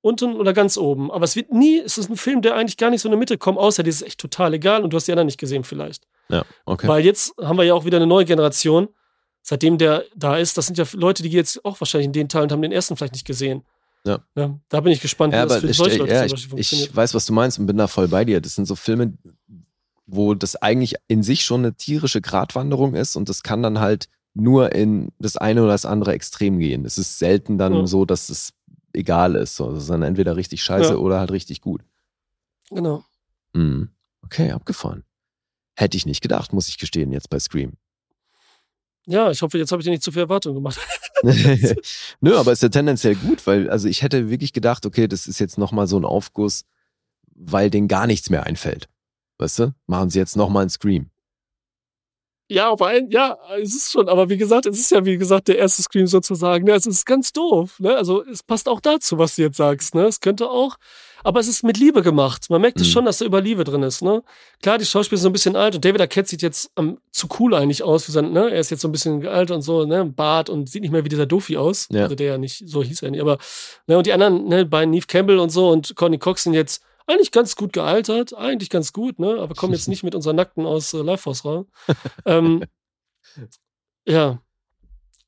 unten 0.00 0.34
oder 0.34 0.54
ganz 0.54 0.78
oben. 0.78 1.10
Aber 1.10 1.24
es 1.24 1.36
wird 1.36 1.52
nie, 1.52 1.78
es 1.78 1.98
ist 1.98 2.08
ein 2.08 2.16
Film, 2.16 2.40
der 2.40 2.54
eigentlich 2.54 2.78
gar 2.78 2.88
nicht 2.88 3.02
so 3.02 3.08
in 3.08 3.12
der 3.12 3.18
Mitte 3.18 3.36
kommt, 3.36 3.58
außer 3.58 3.82
dir 3.82 3.90
ist 3.90 4.00
echt 4.00 4.18
total 4.18 4.54
egal 4.54 4.82
und 4.82 4.94
du 4.94 4.96
hast 4.96 5.08
die 5.08 5.12
anderen 5.12 5.26
nicht 5.26 5.38
gesehen 5.38 5.64
vielleicht. 5.64 6.06
Ja, 6.30 6.44
okay. 6.64 6.88
Weil 6.88 7.04
jetzt 7.04 7.34
haben 7.38 7.58
wir 7.58 7.64
ja 7.64 7.74
auch 7.74 7.84
wieder 7.84 7.98
eine 7.98 8.06
neue 8.06 8.24
Generation. 8.24 8.88
Seitdem 9.42 9.78
der 9.78 10.04
da 10.14 10.36
ist, 10.36 10.56
das 10.58 10.66
sind 10.66 10.78
ja 10.78 10.84
Leute, 10.92 11.22
die 11.22 11.30
jetzt 11.30 11.64
auch 11.64 11.80
wahrscheinlich 11.80 12.06
in 12.06 12.12
den 12.12 12.28
Teilen 12.28 12.50
haben 12.50 12.62
den 12.62 12.72
ersten 12.72 12.96
vielleicht 12.96 13.14
nicht 13.14 13.26
gesehen. 13.26 13.62
Ja. 14.04 14.18
da 14.70 14.80
bin 14.80 14.92
ich 14.92 15.00
gespannt, 15.02 15.34
wie 15.34 15.36
Ja, 15.36 15.44
das 15.46 15.60
für 15.60 15.68
ich, 15.68 15.76
solche 15.76 15.98
Leute 15.98 16.12
ja, 16.12 16.20
zum 16.20 16.26
ich, 16.26 16.32
Beispiel 16.32 16.44
ich 16.58 16.68
funktioniert. 16.68 16.96
weiß, 16.96 17.14
was 17.14 17.26
du 17.26 17.32
meinst 17.34 17.58
und 17.58 17.66
bin 17.66 17.76
da 17.76 17.86
voll 17.86 18.08
bei 18.08 18.24
dir. 18.24 18.40
Das 18.40 18.54
sind 18.54 18.64
so 18.64 18.74
Filme, 18.74 19.12
wo 20.06 20.34
das 20.34 20.56
eigentlich 20.56 20.94
in 21.08 21.22
sich 21.22 21.42
schon 21.44 21.60
eine 21.60 21.74
tierische 21.74 22.20
Gratwanderung 22.22 22.94
ist 22.94 23.14
und 23.16 23.28
das 23.28 23.42
kann 23.42 23.62
dann 23.62 23.78
halt 23.78 24.08
nur 24.32 24.72
in 24.72 25.12
das 25.18 25.36
eine 25.36 25.62
oder 25.62 25.72
das 25.72 25.84
andere 25.84 26.12
Extrem 26.12 26.58
gehen. 26.58 26.84
Es 26.86 26.96
ist 26.96 27.18
selten 27.18 27.58
dann 27.58 27.74
Ja. 27.74 27.86
so, 27.86 28.04
dass 28.06 28.30
es 28.30 28.52
egal 28.94 29.34
ist. 29.34 29.56
So, 29.56 29.70
Es 29.72 29.82
ist 29.82 29.90
dann 29.90 30.02
entweder 30.02 30.34
richtig 30.36 30.62
scheiße 30.62 30.92
Ja. 30.92 30.96
oder 30.96 31.18
halt 31.20 31.30
richtig 31.32 31.60
gut. 31.60 31.82
Genau. 32.70 33.04
Mhm. 33.52 33.90
Okay, 34.24 34.50
abgefahren. 34.52 35.04
Hätte 35.76 35.96
ich 35.96 36.06
nicht 36.06 36.20
gedacht, 36.22 36.52
muss 36.54 36.68
ich 36.68 36.78
gestehen, 36.78 37.12
jetzt 37.12 37.28
bei 37.28 37.38
Scream. 37.38 37.72
Ja, 39.06 39.30
ich 39.30 39.42
hoffe, 39.42 39.58
jetzt 39.58 39.72
habe 39.72 39.80
ich 39.80 39.84
dir 39.84 39.90
nicht 39.90 40.02
zu 40.02 40.12
viel 40.12 40.22
Erwartung 40.22 40.54
gemacht. 40.54 40.78
Nö, 42.20 42.36
aber 42.36 42.52
ist 42.52 42.62
ja 42.62 42.68
tendenziell 42.68 43.14
gut, 43.14 43.46
weil, 43.46 43.68
also 43.68 43.88
ich 43.88 44.02
hätte 44.02 44.30
wirklich 44.30 44.52
gedacht, 44.52 44.86
okay, 44.86 45.08
das 45.08 45.26
ist 45.26 45.38
jetzt 45.38 45.58
nochmal 45.58 45.86
so 45.86 45.98
ein 45.98 46.04
Aufguss, 46.04 46.64
weil 47.34 47.70
denen 47.70 47.88
gar 47.88 48.06
nichts 48.06 48.30
mehr 48.30 48.44
einfällt. 48.44 48.88
Weißt 49.38 49.58
du? 49.58 49.74
Machen 49.86 50.10
sie 50.10 50.18
jetzt 50.18 50.36
nochmal 50.36 50.62
einen 50.62 50.70
Scream. 50.70 51.10
Ja, 52.50 52.72
aber 52.72 52.88
ein, 52.88 53.10
ja, 53.10 53.38
es 53.62 53.76
ist 53.76 53.92
schon, 53.92 54.08
aber 54.08 54.28
wie 54.28 54.36
gesagt, 54.36 54.66
es 54.66 54.78
ist 54.78 54.90
ja 54.90 55.04
wie 55.04 55.16
gesagt 55.16 55.46
der 55.46 55.58
erste 55.58 55.82
Scream 55.82 56.08
sozusagen. 56.08 56.64
Ne? 56.64 56.72
Es 56.72 56.84
ist 56.84 57.06
ganz 57.06 57.32
doof. 57.32 57.78
Ne? 57.78 57.96
Also 57.96 58.24
es 58.24 58.42
passt 58.42 58.68
auch 58.68 58.80
dazu, 58.80 59.18
was 59.18 59.36
du 59.36 59.42
jetzt 59.42 59.56
sagst. 59.56 59.94
Ne? 59.94 60.06
Es 60.06 60.18
könnte 60.18 60.50
auch, 60.50 60.76
aber 61.24 61.40
es 61.40 61.48
ist 61.48 61.62
mit 61.62 61.76
Liebe 61.78 62.02
gemacht. 62.02 62.48
Man 62.50 62.60
merkt 62.60 62.80
es 62.80 62.86
Mhm. 62.88 62.92
schon, 62.92 63.04
dass 63.04 63.18
da 63.18 63.24
über 63.24 63.40
Liebe 63.40 63.64
drin 63.64 63.82
ist. 63.82 64.02
Ne? 64.02 64.22
Klar, 64.62 64.78
die 64.78 64.84
Schauspieler 64.86 65.18
sind 65.18 65.24
so 65.24 65.28
ein 65.30 65.32
bisschen 65.32 65.56
alt 65.56 65.74
und 65.74 65.84
David 65.84 66.00
Arquette 66.00 66.28
sieht 66.28 66.42
jetzt 66.42 66.70
ähm, 66.76 66.98
zu 67.12 67.28
cool 67.38 67.54
eigentlich 67.54 67.82
aus. 67.82 68.04
Für 68.04 68.12
sein, 68.12 68.32
ne? 68.32 68.50
Er 68.50 68.60
ist 68.60 68.70
jetzt 68.70 68.80
so 68.80 68.88
ein 68.88 68.92
bisschen 68.92 69.26
alt 69.26 69.50
und 69.50 69.62
so, 69.62 69.84
ne? 69.84 70.04
Bart 70.04 70.48
und 70.50 70.68
sieht 70.68 70.82
nicht 70.82 70.90
mehr 70.92 71.04
wie 71.04 71.08
dieser 71.08 71.26
Doofy 71.26 71.56
aus. 71.56 71.88
Ja. 71.90 72.02
Also 72.04 72.14
der 72.14 72.26
ja 72.32 72.38
nicht, 72.38 72.62
so 72.66 72.82
hieß 72.82 73.02
er 73.02 73.10
nicht. 73.10 73.20
Aber 73.20 73.38
ne? 73.86 73.98
und 73.98 74.06
die 74.06 74.12
anderen, 74.12 74.46
ne, 74.48 74.64
bei 74.66 74.86
Neve 74.86 75.06
Campbell 75.06 75.38
und 75.38 75.50
so 75.50 75.70
und 75.70 75.94
Connie 75.96 76.18
Cox 76.18 76.44
sind 76.44 76.54
jetzt 76.54 76.82
eigentlich 77.06 77.32
ganz 77.32 77.56
gut 77.56 77.72
gealtert, 77.72 78.34
eigentlich 78.34 78.70
ganz 78.70 78.92
gut, 78.92 79.18
ne? 79.18 79.38
Aber 79.40 79.54
kommen 79.54 79.72
jetzt 79.72 79.88
nicht 79.88 80.02
mit 80.04 80.14
unserer 80.14 80.32
Nackten 80.32 80.64
aus 80.64 80.94
äh, 80.94 80.98
Live 81.02 81.22
Force 81.22 81.44
raus. 81.44 81.66
ähm, 82.24 82.64
ja. 84.06 84.40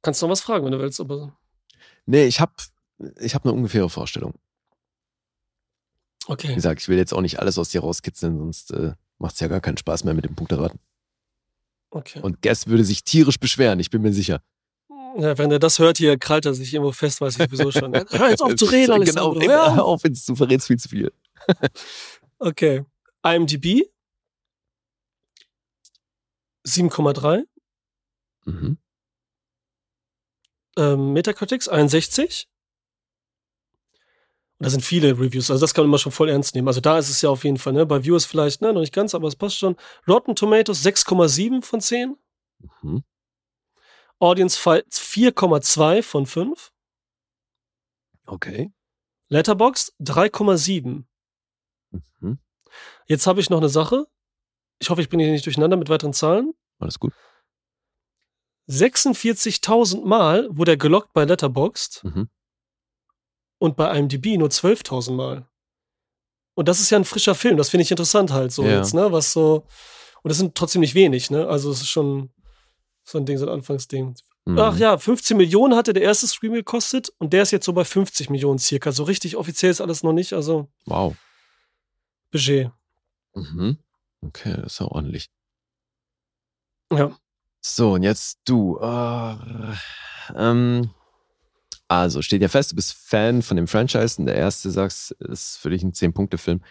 Kannst 0.03 0.21
du 0.21 0.27
noch 0.27 0.33
was 0.33 0.41
fragen, 0.41 0.65
wenn 0.65 0.73
du 0.73 0.79
willst. 0.81 1.01
Aber 1.01 1.37
Nee, 2.07 2.25
ich 2.27 2.41
habe 2.41 2.53
ich 3.21 3.35
hab 3.35 3.45
eine 3.45 3.53
ungefähre 3.53 3.89
Vorstellung. 3.89 4.35
Wie 6.29 6.33
okay. 6.33 6.55
gesagt, 6.55 6.81
ich 6.81 6.89
will 6.89 6.99
jetzt 6.99 7.13
auch 7.13 7.21
nicht 7.21 7.41
alles 7.41 7.59
aus 7.59 7.71
dir 7.71 7.81
rauskitzeln, 7.81 8.39
sonst 8.39 8.71
äh, 8.73 8.93
macht 9.19 9.35
es 9.35 9.41
ja 9.41 9.49
gar 9.49 9.61
keinen 9.61 9.77
Spaß 9.77 10.05
mehr 10.05 10.15
mit 10.15 10.25
dem 10.25 10.35
Punkteraten. 10.35 10.79
okay. 11.91 12.21
Und 12.21 12.43
Guess 12.43 12.67
würde 12.67 12.85
sich 12.85 13.05
tierisch 13.05 13.39
beschweren, 13.39 13.81
ich 13.81 13.91
bin 13.91 14.03
mir 14.03 14.13
sicher. 14.13 14.43
Ja, 15.19 15.37
wenn 15.37 15.51
er 15.51 15.59
das 15.59 15.79
hört 15.79 15.99
hier, 15.99 16.19
krallt 16.19 16.47
er 16.47 16.55
sich 16.55 16.73
irgendwo 16.73 16.93
fest, 16.93 17.21
weiß 17.21 17.39
ich 17.39 17.51
sowieso 17.51 17.71
schon. 17.71 17.95
Hör 17.95 18.31
jetzt 18.31 18.43
auf 18.43 18.55
zu 18.57 18.65
reden, 18.65 19.05
Genau, 19.05 19.33
Alessandro. 19.33 19.41
Hör 19.77 19.85
auf, 19.85 20.05
jetzt, 20.05 20.29
du 20.29 20.35
verrätst 20.35 20.67
viel 20.67 20.79
zu 20.79 20.89
viel. 20.89 21.13
Okay. 22.39 22.85
IMDb 23.25 23.83
7,3. 26.67 27.45
Mhm. 28.45 28.79
Ähm, 30.77 31.13
Metacritics 31.13 31.69
61. 31.69 32.49
Da 34.63 34.71
sind 34.71 34.83
viele 34.85 35.19
Reviews, 35.19 35.51
also 35.51 35.61
das 35.61 35.75
kann 35.75 35.89
man 35.89 35.99
schon 35.99 36.13
voll 36.13 36.29
ernst 36.29 36.55
nehmen. 36.55 36.69
Also 36.69 36.81
da 36.81 36.97
ist 36.97 37.09
es 37.09 37.21
ja 37.21 37.31
auf 37.31 37.43
jeden 37.43 37.57
Fall, 37.57 37.73
ne? 37.73 37.85
Bei 37.85 38.05
Viewers 38.05 38.25
vielleicht, 38.27 38.61
ne, 38.63 38.73
noch 38.73 38.81
nicht 38.81 38.95
ganz, 38.95 39.13
aber 39.13 39.27
es 39.27 39.35
passt 39.35 39.59
schon. 39.59 39.75
Rotten 40.07 40.37
Tomatoes 40.37 40.85
6,7 40.85 41.63
von 41.63 41.81
10. 41.81 42.17
Mhm. 42.83 43.03
Audience 44.21 44.57
Fights 44.57 45.01
4,2 45.01 46.03
von 46.05 46.27
5. 46.27 46.73
Okay. 48.27 48.73
Letterboxd 49.29 49.95
3,7. 50.01 51.07
Mhm. 52.21 52.39
Jetzt 53.07 53.27
habe 53.27 53.41
ich 53.41 53.51
noch 53.51 53.59
eine 53.59 53.69
Sache. 53.69 54.07
Ich 54.79 54.91
hoffe, 54.91 55.01
ich 55.01 55.09
bin 55.09 55.19
hier 55.19 55.33
nicht 55.33 55.45
durcheinander 55.45 55.77
mit 55.77 55.89
weiteren 55.89 56.13
Zahlen. 56.13 56.55
Alles 56.79 57.01
gut. 57.01 57.13
46.000 58.69 60.05
Mal 60.05 60.47
wurde 60.51 60.73
er 60.73 60.77
gelockt 60.77 61.13
bei 61.13 61.25
Letterboxd 61.25 62.05
Mhm. 62.05 62.29
Und 63.63 63.77
bei 63.77 63.97
IMDb 63.97 64.37
nur 64.37 64.49
12.000 64.49 65.13
Mal. 65.13 65.47
Und 66.55 66.67
das 66.69 66.81
ist 66.81 66.91
ja 66.91 66.99
ein 66.99 67.05
frischer 67.05 67.35
Film, 67.37 67.57
das 67.57 67.71
finde 67.71 67.83
ich 67.83 67.91
interessant 67.93 68.33
halt 68.33 68.51
so 68.53 68.65
Ja. 68.65 68.79
jetzt, 68.79 68.93
ne, 68.93 69.13
was 69.13 69.33
so 69.33 69.65
und 70.25 70.29
das 70.29 70.39
sind 70.39 70.55
trotzdem 70.57 70.81
nicht 70.81 70.95
wenig, 70.95 71.31
ne? 71.31 71.47
Also 71.49 71.71
es 71.71 71.81
ist 71.81 71.89
schon 71.89 72.31
so 73.05 73.19
ein 73.19 73.25
Ding, 73.27 73.39
so 73.39 73.47
ein 73.47 73.53
Anfangsding. 73.53 74.15
Mhm. 74.45 74.59
Ach 74.59 74.77
ja, 74.77 74.99
15 74.99 75.37
Millionen 75.37 75.75
hatte 75.77 75.93
der 75.93 76.03
erste 76.03 76.27
Stream 76.27 76.53
gekostet 76.55 77.13
und 77.19 77.33
der 77.33 77.43
ist 77.43 77.53
jetzt 77.53 77.65
so 77.67 77.73
bei 77.73 77.85
50 77.85 78.31
Millionen 78.31 78.59
circa. 78.59 78.91
So 78.93 79.05
richtig 79.05 79.37
offiziell 79.37 79.71
ist 79.71 79.81
alles 79.81 80.03
noch 80.03 80.13
nicht, 80.13 80.33
also 80.33 80.69
Wow. 80.87 81.17
Budget. 82.33 82.71
Mhm. 83.35 83.79
Okay, 84.23 84.61
ist 84.67 84.81
ja 84.81 84.87
ordentlich. 84.87 85.31
Ja. 86.93 87.17
So, 87.61 87.93
und 87.95 88.03
jetzt 88.03 88.41
du. 88.45 88.79
Äh, 88.81 89.37
ähm, 90.37 90.91
also, 92.01 92.23
steht 92.23 92.41
ja 92.41 92.49
fest, 92.49 92.73
du 92.73 92.77
bist 92.77 92.95
Fan 92.95 93.43
von 93.43 93.59
dem 93.59 93.69
Franchise 93.69 94.19
und 94.19 94.25
der 94.25 94.37
erste, 94.37 94.71
sagst, 94.71 95.11
ist 95.11 95.59
für 95.59 95.69
dich 95.69 95.83
ein 95.83 95.93
10-Punkte-Film. 95.93 96.63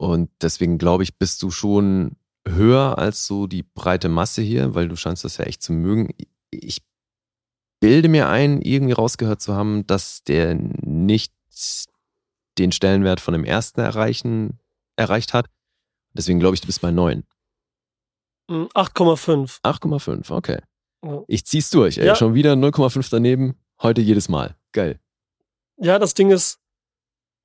Und 0.00 0.30
deswegen 0.40 0.78
glaube 0.78 1.04
ich, 1.04 1.16
bist 1.16 1.42
du 1.42 1.52
schon 1.52 2.16
höher 2.44 2.98
als 2.98 3.26
so 3.26 3.46
die 3.46 3.62
breite 3.62 4.08
Masse 4.08 4.42
hier, 4.42 4.74
weil 4.74 4.88
du 4.88 4.96
scheinst 4.96 5.24
das 5.24 5.36
ja 5.36 5.44
echt 5.44 5.62
zu 5.62 5.72
mögen. 5.72 6.12
Ich 6.50 6.82
bilde 7.80 8.08
mir 8.08 8.28
ein, 8.28 8.62
irgendwie 8.62 8.94
rausgehört 8.94 9.40
zu 9.40 9.54
haben, 9.54 9.86
dass 9.86 10.24
der 10.24 10.56
nicht 10.56 11.32
den 12.58 12.72
Stellenwert 12.72 13.20
von 13.20 13.32
dem 13.32 13.44
ersten 13.44 13.80
erreichen, 13.80 14.58
erreicht 14.96 15.34
hat. 15.34 15.46
Deswegen 16.14 16.40
glaube 16.40 16.56
ich, 16.56 16.60
du 16.60 16.66
bist 16.66 16.80
bei 16.80 16.90
9. 16.90 17.22
Mm, 18.48 18.64
8,5. 18.74 19.60
8,5, 19.62 20.32
okay. 20.32 20.58
Ich 21.28 21.46
zieh's 21.46 21.70
durch, 21.70 21.98
ey. 21.98 22.06
Ja. 22.06 22.16
Schon 22.16 22.34
wieder 22.34 22.54
0,5 22.54 23.08
daneben. 23.08 23.54
Heute 23.82 24.00
jedes 24.00 24.28
Mal. 24.28 24.56
Geil. 24.72 25.00
Ja, 25.76 25.98
das 25.98 26.14
Ding 26.14 26.30
ist, 26.30 26.58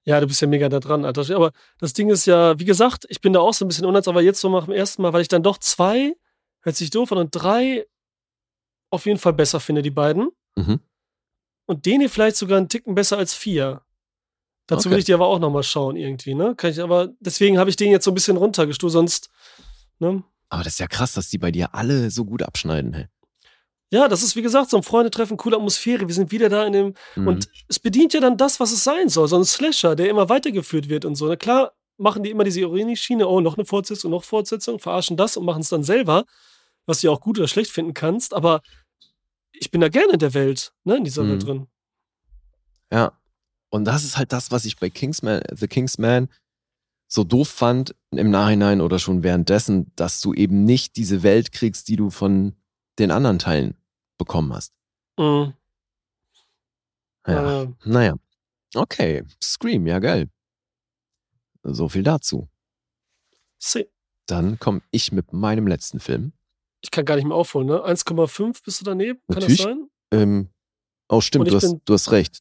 ja, 0.05 0.19
du 0.19 0.27
bist 0.27 0.41
ja 0.41 0.47
mega 0.47 0.67
da 0.69 0.79
dran, 0.79 1.05
Alter. 1.05 1.35
Aber 1.35 1.51
das 1.79 1.93
Ding 1.93 2.09
ist 2.09 2.25
ja, 2.25 2.57
wie 2.59 2.65
gesagt, 2.65 3.05
ich 3.09 3.21
bin 3.21 3.33
da 3.33 3.39
auch 3.39 3.53
so 3.53 3.63
ein 3.65 3.67
bisschen 3.67 3.85
unnütz, 3.85 4.07
aber 4.07 4.21
jetzt 4.21 4.41
so 4.41 4.49
nach 4.49 4.65
dem 4.65 4.73
ersten 4.73 5.01
Mal, 5.01 5.13
weil 5.13 5.21
ich 5.21 5.27
dann 5.27 5.43
doch 5.43 5.57
zwei, 5.57 6.15
hört 6.61 6.75
sich 6.75 6.89
doof 6.89 7.11
an, 7.11 7.19
und 7.19 7.29
drei 7.31 7.85
auf 8.89 9.05
jeden 9.05 9.19
Fall 9.19 9.33
besser 9.33 9.59
finde, 9.59 9.81
die 9.81 9.91
beiden. 9.91 10.29
Mhm. 10.55 10.79
Und 11.65 11.85
den 11.85 12.01
hier 12.01 12.09
vielleicht 12.09 12.35
sogar 12.35 12.57
einen 12.57 12.69
Ticken 12.69 12.95
besser 12.95 13.17
als 13.17 13.33
vier. 13.33 13.81
Dazu 14.67 14.87
Okay. 14.87 14.93
will 14.93 14.99
ich 14.99 15.05
dir 15.05 15.15
aber 15.15 15.27
auch 15.27 15.39
nochmal 15.39 15.63
schauen, 15.63 15.95
irgendwie, 15.95 16.35
ne? 16.35 16.55
Kann 16.55 16.71
ich 16.71 16.81
aber, 16.81 17.09
deswegen 17.19 17.57
habe 17.57 17.69
ich 17.69 17.75
den 17.75 17.91
jetzt 17.91 18.05
so 18.05 18.11
ein 18.11 18.13
bisschen 18.13 18.37
runtergestuft, 18.37 18.93
sonst, 18.93 19.29
ne? 19.99 20.23
Aber 20.49 20.63
das 20.63 20.73
ist 20.73 20.79
ja 20.79 20.87
krass, 20.87 21.13
dass 21.13 21.29
die 21.29 21.37
bei 21.37 21.51
dir 21.51 21.73
alle 21.73 22.11
so 22.11 22.25
gut 22.25 22.43
abschneiden, 22.43 22.93
hey. 22.93 23.07
Ja, 23.93 24.07
das 24.07 24.23
ist 24.23 24.35
wie 24.35 24.41
gesagt 24.41 24.71
so 24.71 24.77
ein 24.77 24.81
Freundetreffen, 24.83 25.37
coole 25.37 25.55
Atmosphäre. 25.55 26.07
Wir 26.07 26.15
sind 26.15 26.31
wieder 26.31 26.49
da 26.49 26.65
in 26.65 26.73
dem, 26.73 26.93
Mhm. 27.15 27.27
Und 27.27 27.47
es 27.67 27.77
bedient 27.77 28.13
ja 28.13 28.19
dann 28.19 28.37
das, 28.37 28.59
was 28.59 28.71
es 28.71 28.83
sein 28.83 29.07
soll. 29.07 29.27
So 29.27 29.37
ein 29.37 29.45
Slasher, 29.45 29.95
der 29.95 30.09
immer 30.09 30.29
weitergeführt 30.29 30.89
wird 30.89 31.05
und 31.05 31.13
so. 31.15 31.27
Na 31.27 31.35
klar, 31.35 31.73
machen 31.97 32.23
die 32.23 32.31
immer 32.31 32.43
diese 32.43 32.61
Ironie-Schiene, 32.61 33.27
oh, 33.27 33.39
noch 33.39 33.55
eine 33.55 33.65
Fortsetzung, 33.65 34.09
noch 34.09 34.23
Fortsetzung, 34.23 34.79
verarschen 34.79 35.15
das 35.15 35.37
und 35.37 35.45
machen 35.45 35.61
es 35.61 35.69
dann 35.69 35.83
selber, 35.83 36.25
was 36.87 37.01
du 37.01 37.07
ja 37.07 37.13
auch 37.13 37.21
gut 37.21 37.37
oder 37.37 37.47
schlecht 37.47 37.69
finden 37.69 37.93
kannst. 37.93 38.33
Aber 38.33 38.61
ich 39.51 39.69
bin 39.69 39.79
da 39.79 39.89
gerne 39.89 40.13
in 40.13 40.19
der 40.19 40.33
Welt, 40.33 40.73
ne, 40.85 40.97
in 40.97 41.03
dieser 41.03 41.23
Mhm. 41.23 41.29
Welt 41.29 41.45
drin. 41.45 41.67
Ja. 42.91 43.11
Und 43.69 43.85
das 43.85 44.03
ist 44.03 44.17
halt 44.17 44.33
das, 44.33 44.49
was 44.49 44.65
ich 44.65 44.77
bei 44.77 44.89
Kingsman, 44.89 45.41
The 45.51 45.67
Kingsman 45.67 46.29
so 47.07 47.23
doof 47.23 47.47
fand 47.47 47.95
im 48.09 48.31
Nachhinein 48.31 48.81
oder 48.81 48.97
schon 48.97 49.21
währenddessen, 49.21 49.91
dass 49.95 50.19
du 50.19 50.33
eben 50.33 50.63
nicht 50.65 50.95
diese 50.95 51.21
Welt 51.21 51.51
kriegst, 51.51 51.87
die 51.89 51.95
du 51.95 52.09
von 52.09 52.55
den 52.97 53.11
anderen 53.11 53.37
Teilen 53.37 53.75
bekommen 54.25 54.53
hast. 54.53 54.73
Mhm. 55.17 55.53
Ja. 57.27 57.63
Äh, 57.63 57.67
Naja. 57.85 58.15
Okay. 58.75 59.23
Scream, 59.41 59.87
ja 59.87 59.99
geil. 59.99 60.29
So 61.63 61.87
viel 61.89 62.03
dazu. 62.03 62.47
see. 63.59 63.87
Dann 64.27 64.57
komme 64.57 64.81
ich 64.91 65.11
mit 65.11 65.33
meinem 65.33 65.67
letzten 65.67 65.99
Film. 65.99 66.31
ich 66.81 66.91
kann 66.91 67.03
gar 67.05 67.15
nicht 67.15 67.25
mehr 67.25 67.35
aufholen, 67.35 67.67
ne? 67.67 67.83
1,5 67.85 68.63
bist 68.63 68.79
du 68.81 68.85
daneben? 68.85 69.19
Kann 69.27 69.35
Natürlich. 69.41 69.57
das 69.57 69.65
sein? 69.65 69.89
Ähm, 70.11 70.49
oh, 71.09 71.19
stimmt, 71.21 71.49
du 71.51 71.55
hast, 71.55 71.69
bin- 71.71 71.81
du 71.85 71.93
hast 71.93 72.11
recht. 72.11 72.39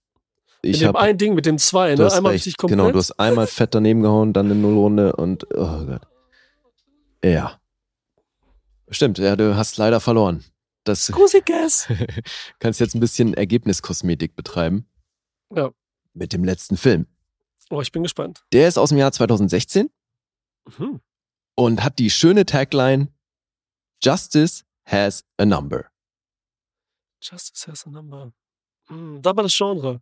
Mit 0.63 0.75
Ich 0.75 0.79
dem 0.81 0.89
habe 0.89 1.01
ein 1.01 1.19
Ding, 1.19 1.35
mit 1.35 1.45
dem 1.47 1.59
zwei, 1.59 1.95
Du 1.95 2.03
ne? 2.03 2.07
hast 2.07 2.15
Einmal 2.15 2.33
recht. 2.33 2.43
richtig 2.47 2.57
komplett. 2.57 2.79
Genau, 2.79 2.91
du 2.93 2.99
hast 2.99 3.13
einmal 3.19 3.47
fett 3.49 3.75
daneben 3.75 4.01
gehauen, 4.03 4.33
dann 4.33 4.47
eine 4.47 4.55
Nullrunde 4.55 5.15
und 5.17 5.45
oh 5.55 5.85
Gott. 5.87 6.03
Ja. 7.25 7.61
Stimmt, 8.89 9.19
ja, 9.19 9.35
du 9.37 9.57
hast 9.57 9.77
leider 9.79 10.01
verloren. 10.01 10.45
Das 10.85 11.07
Scusi, 11.07 11.41
Guess. 11.45 11.87
kannst 12.59 12.81
jetzt 12.81 12.95
ein 12.95 13.01
bisschen 13.01 13.35
Ergebniskosmetik 13.35 14.35
betreiben. 14.35 14.89
Ja. 15.55 15.71
Mit 16.13 16.33
dem 16.33 16.45
letzten 16.45 16.77
Film. 16.77 17.07
Oh, 17.71 17.81
ich 17.81 17.93
bin 17.93 18.03
gespannt. 18.03 18.45
Der 18.53 18.69
ist 18.69 18.77
aus 18.79 18.91
dem 18.91 18.99
Jahr 18.99 19.13
2016 19.13 19.91
Mhm. 20.79 21.01
und 21.57 21.83
hat 21.83 21.99
die 21.99 22.11
schöne 22.11 22.47
Tagline 22.47 23.09
Justice 24.03 24.65
has 24.85 25.25
a 25.39 25.45
number. 25.45 25.87
Justice 27.21 27.67
has 27.71 27.87
a 27.87 27.91
number. 27.91 28.33
Hm, 28.89 29.21
da 29.23 29.35
war 29.35 29.43
das 29.45 29.57
Genre. 29.57 30.01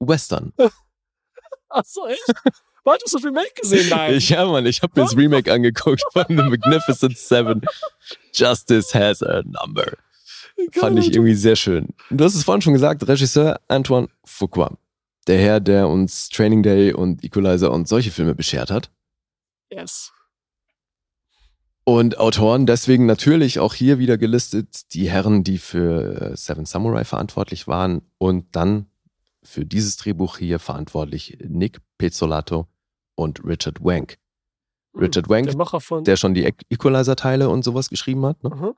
Western. 0.00 0.52
Achso, 1.68 2.06
echt? 2.06 2.24
Warte, 2.86 3.02
hast 3.04 3.14
du 3.14 3.18
das 3.18 3.24
Remake 3.26 3.52
gesehen? 3.60 3.88
Nein. 3.88 4.14
Ich, 4.14 4.28
ja, 4.30 4.46
Mann, 4.46 4.64
ich 4.64 4.80
habe 4.80 4.92
mir 4.94 5.06
das 5.06 5.16
Remake 5.16 5.52
angeguckt 5.52 6.04
von 6.12 6.24
The 6.28 6.34
Magnificent 6.34 7.18
Seven. 7.18 7.62
Justice 8.32 8.94
has 8.94 9.24
a 9.24 9.42
number. 9.42 9.92
Fand 10.70 11.00
ich 11.00 11.12
irgendwie 11.12 11.34
sehr 11.34 11.56
schön. 11.56 11.88
Du 12.10 12.24
hast 12.24 12.36
es 12.36 12.44
vorhin 12.44 12.62
schon 12.62 12.74
gesagt, 12.74 13.06
Regisseur 13.08 13.60
Antoine 13.66 14.06
Fuqua. 14.24 14.78
Der 15.26 15.36
Herr, 15.38 15.58
der 15.58 15.88
uns 15.88 16.28
Training 16.28 16.62
Day 16.62 16.92
und 16.92 17.24
Equalizer 17.24 17.72
und 17.72 17.88
solche 17.88 18.12
Filme 18.12 18.36
beschert 18.36 18.70
hat. 18.70 18.88
Yes. 19.68 20.12
Und 21.82 22.18
Autoren 22.18 22.66
deswegen 22.66 23.04
natürlich 23.04 23.58
auch 23.58 23.74
hier 23.74 23.98
wieder 23.98 24.16
gelistet, 24.16 24.92
die 24.94 25.10
Herren, 25.10 25.42
die 25.42 25.58
für 25.58 26.36
Seven 26.36 26.66
Samurai 26.66 27.04
verantwortlich 27.04 27.66
waren 27.66 28.02
und 28.18 28.54
dann 28.54 28.86
für 29.42 29.64
dieses 29.64 29.96
Drehbuch 29.96 30.38
hier 30.38 30.60
verantwortlich 30.60 31.38
Nick 31.44 31.80
Pezzolato 31.98 32.68
und 33.16 33.44
Richard 33.44 33.82
Wank. 33.84 34.16
Richard 34.94 35.28
Wank, 35.28 35.46
Der 35.48 35.56
Macher 35.56 35.80
von. 35.80 36.04
der 36.04 36.16
schon 36.16 36.32
die 36.34 36.46
Equ- 36.46 36.64
Equalizer-Teile 36.70 37.48
und 37.50 37.64
sowas 37.64 37.90
geschrieben 37.90 38.24
hat. 38.24 38.42
Ne? 38.44 38.50
Mhm. 38.50 38.74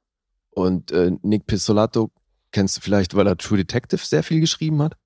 Und 0.50 0.90
äh, 0.90 1.12
Nick 1.22 1.46
Pizzolato 1.46 2.10
kennst 2.50 2.76
du 2.76 2.80
vielleicht, 2.80 3.14
weil 3.14 3.26
er 3.26 3.36
True 3.36 3.58
Detective 3.58 4.04
sehr 4.04 4.22
viel 4.24 4.40
geschrieben 4.40 4.82
hat. 4.82 4.96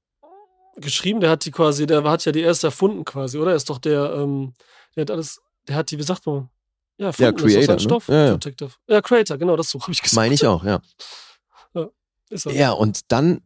Geschrieben, 0.76 1.20
der 1.20 1.28
hat 1.30 1.44
die 1.44 1.50
quasi, 1.50 1.86
der 1.86 2.02
hat 2.04 2.24
ja 2.24 2.32
die 2.32 2.40
erste 2.40 2.68
erfunden 2.68 3.04
quasi, 3.04 3.36
oder? 3.36 3.50
Er 3.50 3.56
ist 3.56 3.68
doch 3.68 3.76
der, 3.78 4.14
ähm, 4.14 4.54
der 4.96 5.02
hat 5.02 5.10
alles, 5.10 5.42
der 5.68 5.76
hat 5.76 5.90
die, 5.90 5.98
wie 5.98 6.02
sagt 6.02 6.24
man? 6.24 6.48
Ja, 6.96 7.08
erfunden, 7.08 7.36
Creator, 7.36 7.74
ne? 7.74 7.80
Stoff, 7.80 8.08
Ja, 8.08 8.26
ja. 8.26 8.32
Detective. 8.32 8.70
Ja, 8.88 9.02
Creator, 9.02 9.36
genau, 9.36 9.56
das 9.56 9.68
so 9.68 9.80
habe 9.82 9.92
ich 9.92 10.00
gesagt. 10.00 10.16
Meine 10.16 10.34
ich 10.34 10.46
auch, 10.46 10.64
ja. 10.64 10.80
Er. 12.30 12.52
Ja, 12.54 12.72
und 12.72 13.12
dann, 13.12 13.42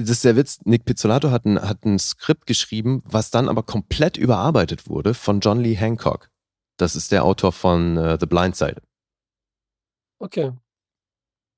das 0.00 0.10
ist 0.10 0.24
der 0.24 0.36
Witz, 0.36 0.60
Nick 0.64 0.84
Pizzolato 0.84 1.30
hat 1.30 1.44
ein, 1.44 1.60
hat 1.60 1.84
ein 1.84 1.98
Skript 1.98 2.46
geschrieben, 2.46 3.02
was 3.04 3.30
dann 3.30 3.48
aber 3.48 3.62
komplett 3.62 4.16
überarbeitet 4.16 4.88
wurde 4.88 5.14
von 5.14 5.40
John 5.40 5.60
Lee 5.60 5.74
Hancock. 5.74 6.30
Das 6.76 6.96
ist 6.96 7.12
der 7.12 7.24
Autor 7.24 7.52
von 7.52 7.96
äh, 7.96 8.16
The 8.18 8.26
Blind 8.26 8.56
Side. 8.56 8.82
Okay. 10.18 10.52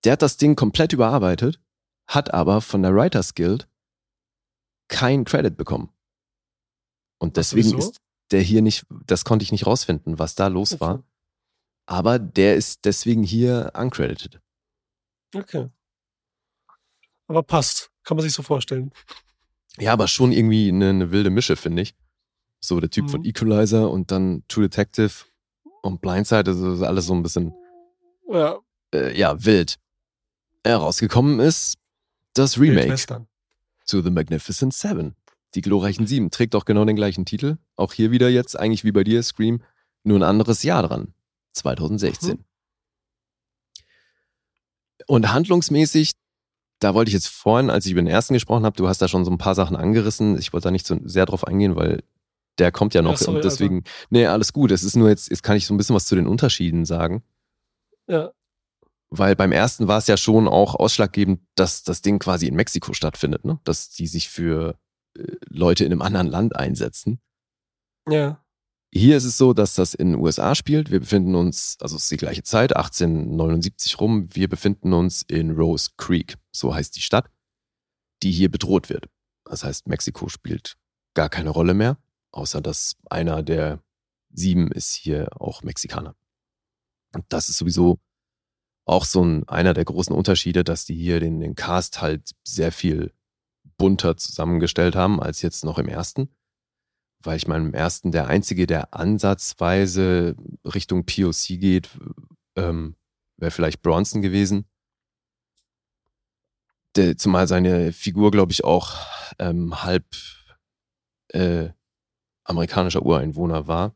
Der 0.05 0.13
hat 0.13 0.23
das 0.23 0.37
Ding 0.37 0.57
komplett 0.57 0.93
überarbeitet, 0.93 1.61
hat 2.07 2.35
aber 2.35 2.61
von 2.61 2.83
der 2.83 2.95
Writers 2.95 3.35
Guild 3.35 3.69
kein 4.89 5.25
Credit 5.25 5.57
bekommen. 5.57 5.93
Und 7.19 7.37
deswegen 7.37 7.79
ist 7.79 8.01
der 8.33 8.41
hier 8.41 8.63
nicht, 8.63 8.85
das 9.07 9.25
konnte 9.25 9.45
ich 9.45 9.53
nicht 9.53 9.67
rausfinden, 9.67 10.19
was 10.19 10.35
da 10.35 10.49
los 10.49 10.81
war. 10.81 10.95
Okay. 10.95 11.05
Aber 11.87 12.19
der 12.19 12.57
ist 12.57 12.85
deswegen 12.85 13.23
hier 13.23 13.73
uncredited. 13.75 14.41
Okay. 15.35 15.71
Aber 17.29 17.43
passt. 17.43 17.92
Kann 18.05 18.17
man 18.17 18.25
sich 18.25 18.33
so 18.33 18.43
vorstellen. 18.43 18.93
Ja, 19.79 19.93
aber 19.93 20.09
schon 20.09 20.33
irgendwie 20.33 20.69
eine, 20.69 20.91
eine 20.91 21.11
wilde 21.11 21.31
Mische, 21.31 21.57
finde 21.57 21.83
ich. 21.83 21.95
So 22.61 22.79
der 22.81 22.91
Typ 22.91 23.11
von 23.11 23.21
Mhm. 23.21 23.27
Equalizer 23.27 23.91
und 23.91 24.11
dann 24.11 24.45
True 24.49 24.69
Detective 24.69 25.13
und 25.83 26.01
Blindside, 26.01 26.45
das 26.45 26.59
ist 26.59 26.83
alles 26.83 27.07
so 27.07 27.15
ein 27.15 27.23
bisschen, 27.23 27.53
Ja, 28.29 28.59
äh, 28.95 29.19
ja, 29.19 29.45
wild. 29.45 29.79
Herausgekommen 30.65 31.41
ist 31.41 31.75
das 32.35 32.59
Remake 32.61 32.95
zu 33.85 34.01
The 34.03 34.11
Magnificent 34.11 34.73
Seven. 34.75 35.17
Die 35.55 35.61
glorreichen 35.61 36.07
Sieben 36.07 36.31
trägt 36.31 36.55
auch 36.55 36.65
genau 36.65 36.85
den 36.85 36.97
gleichen 36.97 37.25
Titel. 37.27 37.59
Auch 37.77 37.93
hier 37.93 38.11
wieder 38.11 38.29
jetzt, 38.31 38.59
eigentlich 38.59 38.85
wie 38.85 38.93
bei 38.93 39.05
dir, 39.05 39.23
Scream, 39.23 39.63
nur 40.05 40.19
ein 40.19 40.23
anderes 40.23 40.63
Jahr 40.63 40.83
dran. 40.83 41.15
2016. 41.55 42.31
Mhm. 42.37 42.45
Und 45.09 45.33
handlungsmäßig, 45.33 46.13
da 46.83 46.95
wollte 46.95 47.11
ich 47.11 47.15
jetzt 47.15 47.29
vorhin, 47.29 47.71
als 47.71 47.87
ich 47.87 47.93
über 47.93 48.03
den 48.03 48.09
ersten 48.09 48.35
gesprochen 48.35 48.65
habe, 48.65 48.77
du 48.77 48.89
hast 48.89 49.01
da 49.01 49.09
schon 49.09 49.25
so 49.25 49.31
ein 49.31 49.39
paar 49.39 49.55
Sachen 49.55 49.77
angerissen. 49.77 50.39
Ich 50.39 50.53
wollte 50.53 50.65
da 50.65 50.71
nicht 50.71 50.87
so 50.87 50.99
sehr 51.05 51.27
drauf 51.27 51.47
eingehen, 51.47 51.77
weil 51.77 52.03
der 52.59 52.73
kommt 52.73 52.95
ja 52.95 53.03
noch. 53.03 53.13
Ja, 53.13 53.17
sorry, 53.19 53.37
und 53.37 53.45
deswegen, 53.45 53.85
nee, 54.11 54.27
alles 54.27 54.53
gut. 54.53 54.73
Es 54.73 54.83
ist 54.83 54.97
nur 54.97 55.09
jetzt, 55.09 55.31
jetzt 55.31 55.43
kann 55.43 55.57
ich 55.57 55.67
so 55.67 55.75
ein 55.75 55.77
bisschen 55.77 55.95
was 55.97 56.07
zu 56.07 56.17
den 56.17 56.27
Unterschieden 56.27 56.85
sagen. 56.85 57.23
Ja, 58.09 58.33
Weil 59.11 59.37
beim 59.37 59.53
ersten 59.53 59.87
war 59.87 59.99
es 59.99 60.09
ja 60.09 60.17
schon 60.17 60.49
auch 60.49 60.75
ausschlaggebend, 60.75 61.41
dass 61.55 61.85
das 61.85 62.03
Ding 62.03 62.19
quasi 62.19 62.47
in 62.49 62.57
Mexiko 62.57 62.93
stattfindet, 62.95 63.45
ne? 63.45 63.61
Dass 63.65 63.91
die 63.91 64.07
sich 64.09 64.29
für 64.29 64.77
äh, 65.17 65.23
Leute 65.49 65.85
in 65.85 65.93
einem 65.93 66.03
anderen 66.03 66.27
Land 66.27 66.57
einsetzen. 66.57 67.21
ja. 68.09 68.39
Hier 68.95 69.17
ist 69.17 69.25
es 69.25 69.39
so, 69.39 69.55
dass 69.55 69.75
das 69.75 69.95
in 69.95 70.13
den 70.13 70.21
USA 70.21 70.55
spielt. 70.55 70.91
Wir 70.91 71.01
befinden 71.01 71.35
uns, 71.35 71.79
also 71.81 71.97
es 71.97 72.03
ist 72.03 72.11
die 72.11 72.19
gleiche 72.19 72.43
Zeit, 72.43 72.77
1879 72.77 73.99
rum. 73.99 74.29
Wir 74.35 74.51
befinden 74.51 74.93
uns 74.93 75.23
in 75.23 75.53
Rose 75.53 75.93
Creek, 75.97 76.35
so 76.53 76.75
heißt 76.75 76.97
die 76.97 77.01
Stadt, 77.01 77.31
die 78.23 78.31
hier 78.31 78.51
bedroht 78.51 78.89
wird. 78.89 79.09
Das 79.45 79.65
heißt, 79.65 79.89
Mexiko 79.89 80.29
spielt 80.29 80.77
gar 81.15 81.29
keine 81.29 81.51
Rolle 81.51 81.75
mehr, 81.75 81.99
außer 82.31 82.61
dass 82.61 82.97
einer 83.11 83.43
der 83.43 83.83
sieben 84.31 84.71
ist 84.71 84.93
hier 84.93 85.29
auch 85.41 85.63
Mexikaner. 85.63 86.15
Und 87.15 87.25
das 87.29 87.49
ist 87.49 87.59
sowieso 87.59 87.99
auch 88.85 89.05
so 89.05 89.25
ein, 89.25 89.49
einer 89.49 89.75
der 89.75 89.85
großen 89.85 90.15
Unterschiede, 90.15 90.65
dass 90.65 90.85
die 90.85 90.95
hier 90.95 91.21
den, 91.21 91.41
den 91.41 91.55
Cast 91.55 92.01
halt 92.01 92.31
sehr 92.45 92.73
viel 92.73 93.13
bunter 93.77 94.17
zusammengestellt 94.17 94.97
haben 94.97 95.21
als 95.21 95.43
jetzt 95.43 95.65
noch 95.65 95.79
im 95.79 95.89
ersten 95.89 96.29
weil 97.27 97.37
ich 97.37 97.47
meine, 97.47 97.67
im 97.67 97.75
ersten 97.75 98.13
der 98.13 98.29
einzige, 98.29 98.67
der 98.67 98.95
ansatzweise 98.95 100.37
Richtung 100.65 101.05
POC 101.05 101.59
geht, 101.61 101.91
ähm, 102.57 102.97
wäre 103.37 103.51
vielleicht 103.51 103.83
Bronson 103.83 104.23
gewesen. 104.23 104.67
Der, 106.97 107.17
zumal 107.17 107.49
seine 107.49 107.93
Figur, 107.93 108.31
glaube 108.31 108.53
ich, 108.53 108.65
auch 108.65 108.97
ähm, 109.39 109.83
halb 109.83 110.05
äh, 111.29 111.71
amerikanischer 112.45 113.03
Ureinwohner 113.03 113.67
war. 113.67 113.95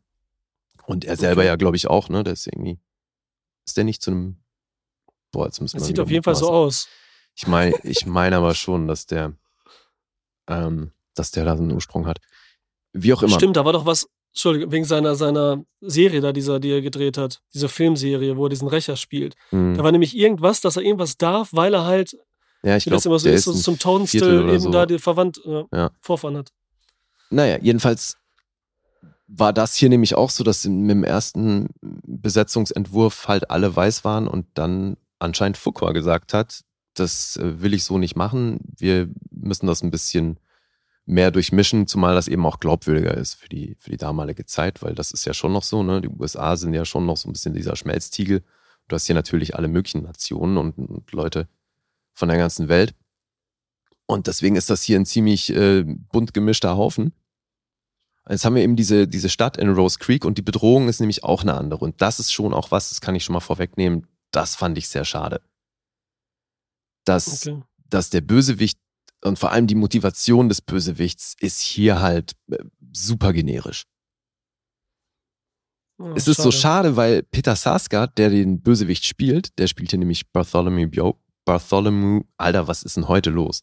Und 0.86 1.04
er 1.04 1.16
selber 1.16 1.42
Okay. 1.42 1.48
ja, 1.48 1.56
glaube 1.56 1.76
ich, 1.76 1.88
auch, 1.88 2.08
ne? 2.08 2.24
Der 2.24 2.32
ist 2.32 2.46
irgendwie. 2.46 2.78
Ist 3.66 3.76
der 3.76 3.84
nicht 3.84 4.02
zu 4.02 4.10
einem. 4.10 4.36
Boah, 5.32 5.46
jetzt 5.46 5.60
müssen 5.60 5.76
Das 5.76 5.84
wir 5.84 5.88
sieht 5.88 6.00
auf 6.00 6.10
jeden 6.10 6.22
Fall 6.22 6.36
so 6.36 6.50
aus. 6.50 6.88
Ich 7.34 7.46
meine, 7.46 7.74
ich 7.82 8.06
meine 8.06 8.36
aber 8.36 8.54
schon, 8.54 8.86
dass 8.86 9.06
der, 9.06 9.34
ähm, 10.48 10.92
dass 11.14 11.32
der 11.32 11.44
da 11.44 11.56
so 11.56 11.62
einen 11.62 11.72
Ursprung 11.72 12.06
hat. 12.06 12.18
Wie 12.92 13.12
auch 13.12 13.22
immer. 13.22 13.34
Stimmt, 13.34 13.56
da 13.56 13.64
war 13.64 13.74
doch 13.74 13.84
was, 13.84 14.08
Entschuldigung, 14.32 14.72
wegen 14.72 14.84
seiner, 14.84 15.16
seiner 15.16 15.64
Serie 15.80 16.20
da, 16.20 16.32
dieser, 16.32 16.60
die 16.60 16.70
er 16.70 16.80
gedreht 16.80 17.18
hat. 17.18 17.42
Diese 17.52 17.68
Filmserie, 17.68 18.36
wo 18.36 18.46
er 18.46 18.48
diesen 18.48 18.68
Rächer 18.68 18.96
spielt. 18.96 19.34
Hm. 19.50 19.74
Da 19.76 19.84
war 19.84 19.92
nämlich 19.92 20.16
irgendwas, 20.16 20.60
dass 20.60 20.76
er 20.76 20.82
irgendwas 20.82 21.18
darf, 21.18 21.50
weil 21.52 21.74
er 21.74 21.84
halt, 21.84 22.16
Ja, 22.62 22.76
ich 22.76 22.84
glaube, 22.84 23.02
immer 23.04 23.18
so 23.18 23.28
der 23.28 23.34
ist, 23.34 23.44
so 23.44 23.52
zum 23.52 23.78
oder 23.84 24.52
eben 24.52 24.60
so. 24.60 24.70
da 24.70 24.86
die 24.86 24.98
Verwandt, 24.98 25.40
äh, 25.44 25.64
Ja. 25.72 25.90
Vorfahren 26.00 26.36
hat. 26.36 26.52
Naja, 27.30 27.58
jedenfalls 27.60 28.16
war 29.28 29.52
das 29.52 29.74
hier 29.74 29.88
nämlich 29.88 30.14
auch 30.14 30.30
so, 30.30 30.44
dass 30.44 30.64
mit 30.64 30.90
dem 30.90 31.04
ersten 31.04 31.68
Besetzungsentwurf 31.80 33.28
halt 33.28 33.50
alle 33.50 33.74
weiß 33.74 34.04
waren 34.04 34.28
und 34.28 34.46
dann 34.54 34.96
anscheinend 35.18 35.56
Fuqua 35.56 35.92
gesagt 35.92 36.32
hat, 36.32 36.62
das 36.94 37.36
äh, 37.36 37.60
will 37.60 37.74
ich 37.74 37.84
so 37.84 37.98
nicht 37.98 38.16
machen. 38.16 38.60
Wir 38.76 39.08
müssen 39.30 39.66
das 39.66 39.82
ein 39.82 39.90
bisschen 39.90 40.38
mehr 41.04 41.30
durchmischen, 41.30 41.86
zumal 41.86 42.14
das 42.14 42.28
eben 42.28 42.44
auch 42.46 42.58
glaubwürdiger 42.58 43.14
ist 43.16 43.34
für 43.34 43.48
die, 43.48 43.76
für 43.78 43.90
die 43.90 43.96
damalige 43.96 44.44
Zeit, 44.44 44.82
weil 44.82 44.94
das 44.94 45.12
ist 45.12 45.24
ja 45.24 45.34
schon 45.34 45.52
noch 45.52 45.62
so, 45.62 45.82
ne? 45.82 46.00
Die 46.00 46.08
USA 46.08 46.56
sind 46.56 46.74
ja 46.74 46.84
schon 46.84 47.06
noch 47.06 47.16
so 47.16 47.28
ein 47.28 47.32
bisschen 47.32 47.54
dieser 47.54 47.76
Schmelztiegel. 47.76 48.42
Du 48.88 48.94
hast 48.94 49.06
hier 49.06 49.14
natürlich 49.14 49.54
alle 49.54 49.68
möglichen 49.68 50.02
Nationen 50.02 50.56
und, 50.56 50.78
und 50.78 51.12
Leute 51.12 51.48
von 52.16 52.28
der 52.28 52.38
ganzen 52.38 52.68
Welt. 52.68 52.94
Und 54.06 54.26
deswegen 54.26 54.56
ist 54.56 54.70
das 54.70 54.82
hier 54.82 54.98
ein 54.98 55.06
ziemlich 55.06 55.50
äh, 55.50 55.84
bunt 55.84 56.32
gemischter 56.32 56.76
Haufen. 56.76 57.12
Jetzt 58.28 58.44
haben 58.44 58.56
wir 58.56 58.62
eben 58.62 58.74
diese, 58.74 59.06
diese 59.06 59.28
Stadt 59.28 59.56
in 59.56 59.68
Rose 59.68 59.98
Creek 60.00 60.24
und 60.24 60.38
die 60.38 60.42
Bedrohung 60.42 60.88
ist 60.88 60.98
nämlich 60.98 61.22
auch 61.22 61.42
eine 61.42 61.54
andere. 61.54 61.84
Und 61.84 62.00
das 62.00 62.18
ist 62.18 62.32
schon 62.32 62.54
auch 62.54 62.70
was, 62.70 62.88
das 62.88 63.00
kann 63.00 63.14
ich 63.14 63.24
schon 63.24 63.34
mal 63.34 63.40
vorwegnehmen, 63.40 64.06
das 64.32 64.56
fand 64.56 64.78
ich 64.78 64.88
sehr 64.88 65.04
schade. 65.04 65.40
Dass, 67.04 67.46
Okay. 67.46 67.62
dass 67.88 68.10
der 68.10 68.20
Bösewicht 68.22 68.78
und 69.24 69.38
vor 69.38 69.52
allem 69.52 69.66
die 69.66 69.74
Motivation 69.74 70.48
des 70.48 70.60
Bösewichts 70.60 71.34
ist 71.40 71.60
hier 71.60 72.00
halt 72.00 72.32
äh, 72.50 72.58
super 72.92 73.32
generisch. 73.32 73.84
Ja, 75.98 76.12
es 76.14 76.28
ist 76.28 76.42
so 76.42 76.50
schade, 76.50 76.96
weil 76.96 77.22
Peter 77.22 77.56
Sarsgaard, 77.56 78.18
der 78.18 78.30
den 78.30 78.60
Bösewicht 78.60 79.04
spielt, 79.04 79.58
der 79.58 79.66
spielt 79.66 79.90
hier 79.90 79.98
nämlich 79.98 80.30
Bartholomew 80.30 80.88
Bio 80.88 81.18
Bartholomew, 81.46 82.20
Alter, 82.36 82.68
was 82.68 82.82
ist 82.82 82.96
denn 82.98 83.08
heute 83.08 83.30
los? 83.30 83.62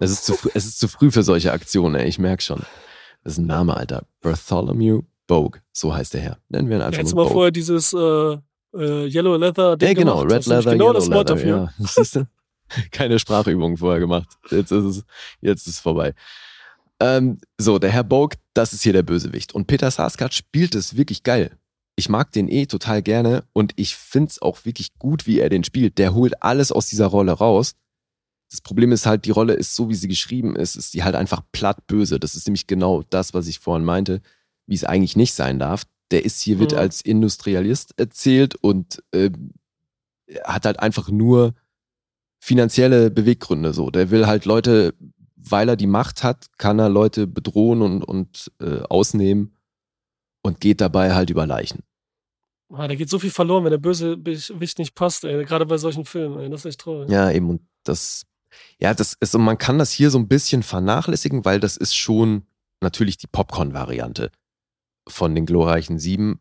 Es 0.00 0.10
ist 0.10 0.24
zu, 0.24 0.34
früh- 0.34 0.50
es 0.54 0.64
ist 0.66 0.80
zu 0.80 0.88
früh 0.88 1.10
für 1.12 1.22
solche 1.22 1.52
Aktionen, 1.52 1.94
ey, 1.94 2.08
ich 2.08 2.18
merk 2.18 2.42
schon. 2.42 2.62
Das 3.22 3.34
ist 3.34 3.38
ein 3.38 3.46
Name, 3.46 3.76
Alter. 3.76 4.04
Bartholomew 4.22 5.02
Bogue, 5.28 5.60
so 5.72 5.94
heißt 5.94 6.14
der 6.14 6.22
Herr. 6.22 6.38
Nennen 6.48 6.68
wir 6.68 6.76
ihn 6.76 6.80
Ja, 6.80 6.86
einfach 6.86 7.02
du 7.04 7.14
nur 7.14 7.24
mal 7.26 7.30
vorher 7.30 7.50
dieses 7.52 7.92
äh, 7.92 7.98
äh, 7.98 9.06
Yellow 9.08 9.36
Leather 9.36 9.76
Ding 9.76 9.88
Ja, 9.88 9.94
genau, 9.94 10.18
gemacht. 10.22 10.32
Red 10.32 10.46
Leather, 10.46 10.72
genau 10.72 10.84
Yellow 10.86 10.92
das 10.94 11.10
Wort 11.10 11.28
Leather, 11.28 11.34
dafür. 11.34 11.72
ja. 12.16 12.26
Keine 12.90 13.18
Sprachübung 13.18 13.76
vorher 13.76 14.00
gemacht. 14.00 14.28
Jetzt 14.50 14.70
ist 14.72 14.84
es, 14.84 15.04
jetzt 15.40 15.66
ist 15.66 15.74
es 15.74 15.80
vorbei. 15.80 16.14
Ähm, 17.00 17.38
so, 17.58 17.78
der 17.78 17.90
Herr 17.90 18.04
Bogue, 18.04 18.36
das 18.54 18.72
ist 18.72 18.82
hier 18.82 18.92
der 18.92 19.02
Bösewicht. 19.02 19.54
Und 19.54 19.66
Peter 19.66 19.90
Sarsgaard 19.90 20.34
spielt 20.34 20.74
es 20.74 20.96
wirklich 20.96 21.22
geil. 21.22 21.56
Ich 21.98 22.08
mag 22.08 22.30
den 22.30 22.48
eh 22.48 22.66
total 22.66 23.02
gerne 23.02 23.42
und 23.52 23.72
ich 23.74 23.96
find's 23.96 24.40
auch 24.40 24.64
wirklich 24.64 24.96
gut, 25.00 25.26
wie 25.26 25.40
er 25.40 25.48
den 25.48 25.64
spielt. 25.64 25.98
Der 25.98 26.14
holt 26.14 26.44
alles 26.44 26.70
aus 26.70 26.86
dieser 26.86 27.06
Rolle 27.06 27.32
raus. 27.32 27.74
Das 28.52 28.60
Problem 28.60 28.92
ist 28.92 29.04
halt, 29.04 29.24
die 29.24 29.32
Rolle 29.32 29.54
ist 29.54 29.74
so, 29.74 29.88
wie 29.88 29.96
sie 29.96 30.06
geschrieben 30.06 30.54
ist, 30.54 30.76
ist 30.76 30.94
die 30.94 31.02
halt 31.02 31.16
einfach 31.16 31.42
platt 31.50 31.88
böse. 31.88 32.20
Das 32.20 32.36
ist 32.36 32.46
nämlich 32.46 32.68
genau 32.68 33.02
das, 33.10 33.34
was 33.34 33.48
ich 33.48 33.58
vorhin 33.58 33.84
meinte, 33.84 34.20
wie 34.68 34.76
es 34.76 34.84
eigentlich 34.84 35.16
nicht 35.16 35.32
sein 35.32 35.58
darf. 35.58 35.86
Der 36.12 36.24
ist 36.24 36.40
hier, 36.40 36.60
wird 36.60 36.70
Mhm. 36.70 36.78
als 36.78 37.00
Industrialist 37.00 37.94
erzählt 37.96 38.54
und 38.54 39.02
äh, 39.10 39.30
hat 40.44 40.66
halt 40.66 40.78
einfach 40.78 41.10
nur 41.10 41.54
finanzielle 42.38 43.10
Beweggründe 43.10 43.72
so. 43.72 43.90
Der 43.90 44.12
will 44.12 44.28
halt 44.28 44.44
Leute, 44.44 44.94
weil 45.34 45.68
er 45.68 45.76
die 45.76 45.88
Macht 45.88 46.22
hat, 46.22 46.46
kann 46.58 46.78
er 46.78 46.90
Leute 46.90 47.26
bedrohen 47.26 47.82
und, 47.82 48.04
und 48.04 48.52
äh, 48.60 48.82
ausnehmen 48.82 49.57
und 50.42 50.60
geht 50.60 50.80
dabei 50.80 51.14
halt 51.14 51.30
über 51.30 51.46
Leichen. 51.46 51.82
Ah, 52.72 52.86
da 52.86 52.94
geht 52.94 53.08
so 53.08 53.18
viel 53.18 53.30
verloren, 53.30 53.64
wenn 53.64 53.70
der 53.70 53.78
Bösewicht 53.78 54.78
nicht 54.78 54.94
passt, 54.94 55.24
ey. 55.24 55.44
Gerade 55.44 55.64
bei 55.64 55.78
solchen 55.78 56.04
Filmen, 56.04 56.38
ey. 56.38 56.50
Das 56.50 56.60
ist 56.60 56.66
echt 56.66 56.80
traurig. 56.80 57.10
Ja, 57.10 57.30
eben, 57.30 57.48
und 57.48 57.62
das, 57.84 58.26
ja, 58.78 58.92
das 58.92 59.14
ist, 59.20 59.34
und 59.34 59.42
man 59.42 59.56
kann 59.56 59.78
das 59.78 59.90
hier 59.90 60.10
so 60.10 60.18
ein 60.18 60.28
bisschen 60.28 60.62
vernachlässigen, 60.62 61.44
weil 61.44 61.60
das 61.60 61.76
ist 61.76 61.94
schon 61.94 62.46
natürlich 62.82 63.16
die 63.16 63.26
Popcorn-Variante 63.26 64.30
von 65.08 65.34
den 65.34 65.46
glorreichen 65.46 65.98
Sieben. 65.98 66.40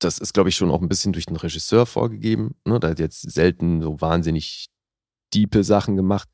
Das 0.00 0.18
ist, 0.18 0.34
glaube 0.34 0.48
ich, 0.48 0.56
schon 0.56 0.70
auch 0.70 0.82
ein 0.82 0.88
bisschen 0.88 1.12
durch 1.12 1.26
den 1.26 1.36
Regisseur 1.36 1.86
vorgegeben. 1.86 2.56
Ne? 2.64 2.80
Da 2.80 2.88
hat 2.88 2.98
jetzt 2.98 3.30
selten 3.30 3.80
so 3.80 4.00
wahnsinnig 4.00 4.66
diepe 5.32 5.62
Sachen 5.62 5.96
gemacht. 5.96 6.28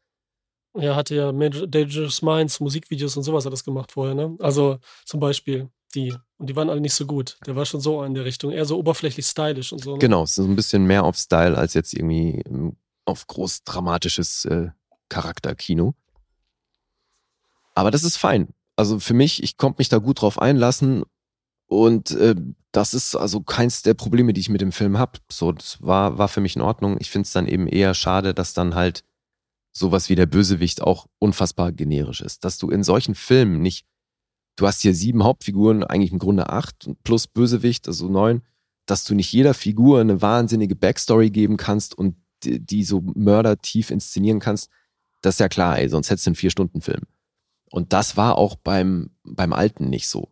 Er 0.74 0.96
hatte 0.96 1.14
ja 1.14 1.32
Major, 1.32 1.66
Dangerous 1.66 2.22
Minds, 2.22 2.60
Musikvideos 2.60 3.16
und 3.16 3.24
sowas 3.24 3.46
alles 3.46 3.64
gemacht 3.64 3.92
vorher, 3.92 4.14
ne? 4.14 4.36
Also 4.38 4.78
zum 5.04 5.20
Beispiel 5.20 5.68
die. 5.94 6.14
Und 6.40 6.48
die 6.48 6.56
waren 6.56 6.70
alle 6.70 6.80
nicht 6.80 6.94
so 6.94 7.04
gut. 7.04 7.36
Der 7.46 7.54
war 7.54 7.66
schon 7.66 7.82
so 7.82 8.02
in 8.02 8.14
der 8.14 8.24
Richtung, 8.24 8.50
eher 8.50 8.64
so 8.64 8.78
oberflächlich 8.78 9.26
stylisch 9.26 9.74
und 9.74 9.84
so. 9.84 9.92
Ne? 9.92 9.98
Genau, 9.98 10.24
so 10.24 10.42
ein 10.42 10.56
bisschen 10.56 10.86
mehr 10.86 11.04
auf 11.04 11.18
Style 11.18 11.58
als 11.58 11.74
jetzt 11.74 11.92
irgendwie 11.92 12.40
ähm, 12.46 12.76
auf 13.04 13.26
groß 13.26 13.64
dramatisches 13.64 14.46
äh, 14.46 14.68
Charakterkino. 15.10 15.94
Aber 17.74 17.90
das 17.90 18.04
ist 18.04 18.16
fein. 18.16 18.48
Also 18.74 18.98
für 18.98 19.12
mich, 19.12 19.42
ich 19.42 19.58
konnte 19.58 19.80
mich 19.80 19.90
da 19.90 19.98
gut 19.98 20.22
drauf 20.22 20.40
einlassen 20.40 21.04
Und 21.66 22.12
äh, 22.12 22.34
das 22.72 22.94
ist 22.94 23.14
also 23.16 23.42
keins 23.42 23.82
der 23.82 23.92
Probleme, 23.94 24.32
die 24.32 24.40
ich 24.40 24.48
mit 24.48 24.62
dem 24.62 24.72
Film 24.72 24.96
habe. 24.96 25.18
So, 25.30 25.52
das 25.52 25.76
war, 25.82 26.16
war 26.16 26.28
für 26.28 26.40
mich 26.40 26.56
in 26.56 26.62
Ordnung. 26.62 26.96
Ich 27.00 27.10
finde 27.10 27.26
es 27.26 27.32
dann 27.32 27.46
eben 27.46 27.66
eher 27.66 27.92
schade, 27.92 28.32
dass 28.32 28.54
dann 28.54 28.74
halt 28.74 29.04
sowas 29.72 30.08
wie 30.08 30.14
der 30.16 30.26
Bösewicht 30.26 30.80
auch 30.80 31.06
unfassbar 31.18 31.70
generisch 31.70 32.22
ist. 32.22 32.44
Dass 32.44 32.56
du 32.56 32.70
in 32.70 32.82
solchen 32.82 33.14
Filmen 33.14 33.60
nicht, 33.60 33.86
du 34.60 34.66
hast 34.66 34.82
hier 34.82 34.94
sieben 34.94 35.24
Hauptfiguren, 35.24 35.84
eigentlich 35.84 36.12
im 36.12 36.18
Grunde 36.18 36.50
acht 36.50 36.90
plus 37.02 37.26
Bösewicht, 37.26 37.88
also 37.88 38.08
neun, 38.08 38.42
dass 38.86 39.04
du 39.04 39.14
nicht 39.14 39.32
jeder 39.32 39.54
Figur 39.54 40.00
eine 40.00 40.22
wahnsinnige 40.22 40.76
Backstory 40.76 41.30
geben 41.30 41.56
kannst 41.56 41.96
und 41.96 42.16
die, 42.42 42.60
die 42.60 42.84
so 42.84 43.02
mördertief 43.14 43.90
inszenieren 43.90 44.40
kannst. 44.40 44.70
Das 45.22 45.34
ist 45.34 45.40
ja 45.40 45.48
klar, 45.48 45.78
ey, 45.78 45.88
sonst 45.88 46.10
hättest 46.10 46.26
du 46.26 46.30
einen 46.30 46.36
Vier-Stunden-Film. 46.36 47.02
Und 47.70 47.92
das 47.92 48.16
war 48.16 48.36
auch 48.36 48.56
beim, 48.56 49.10
beim 49.22 49.52
Alten 49.52 49.90
nicht 49.90 50.08
so 50.08 50.30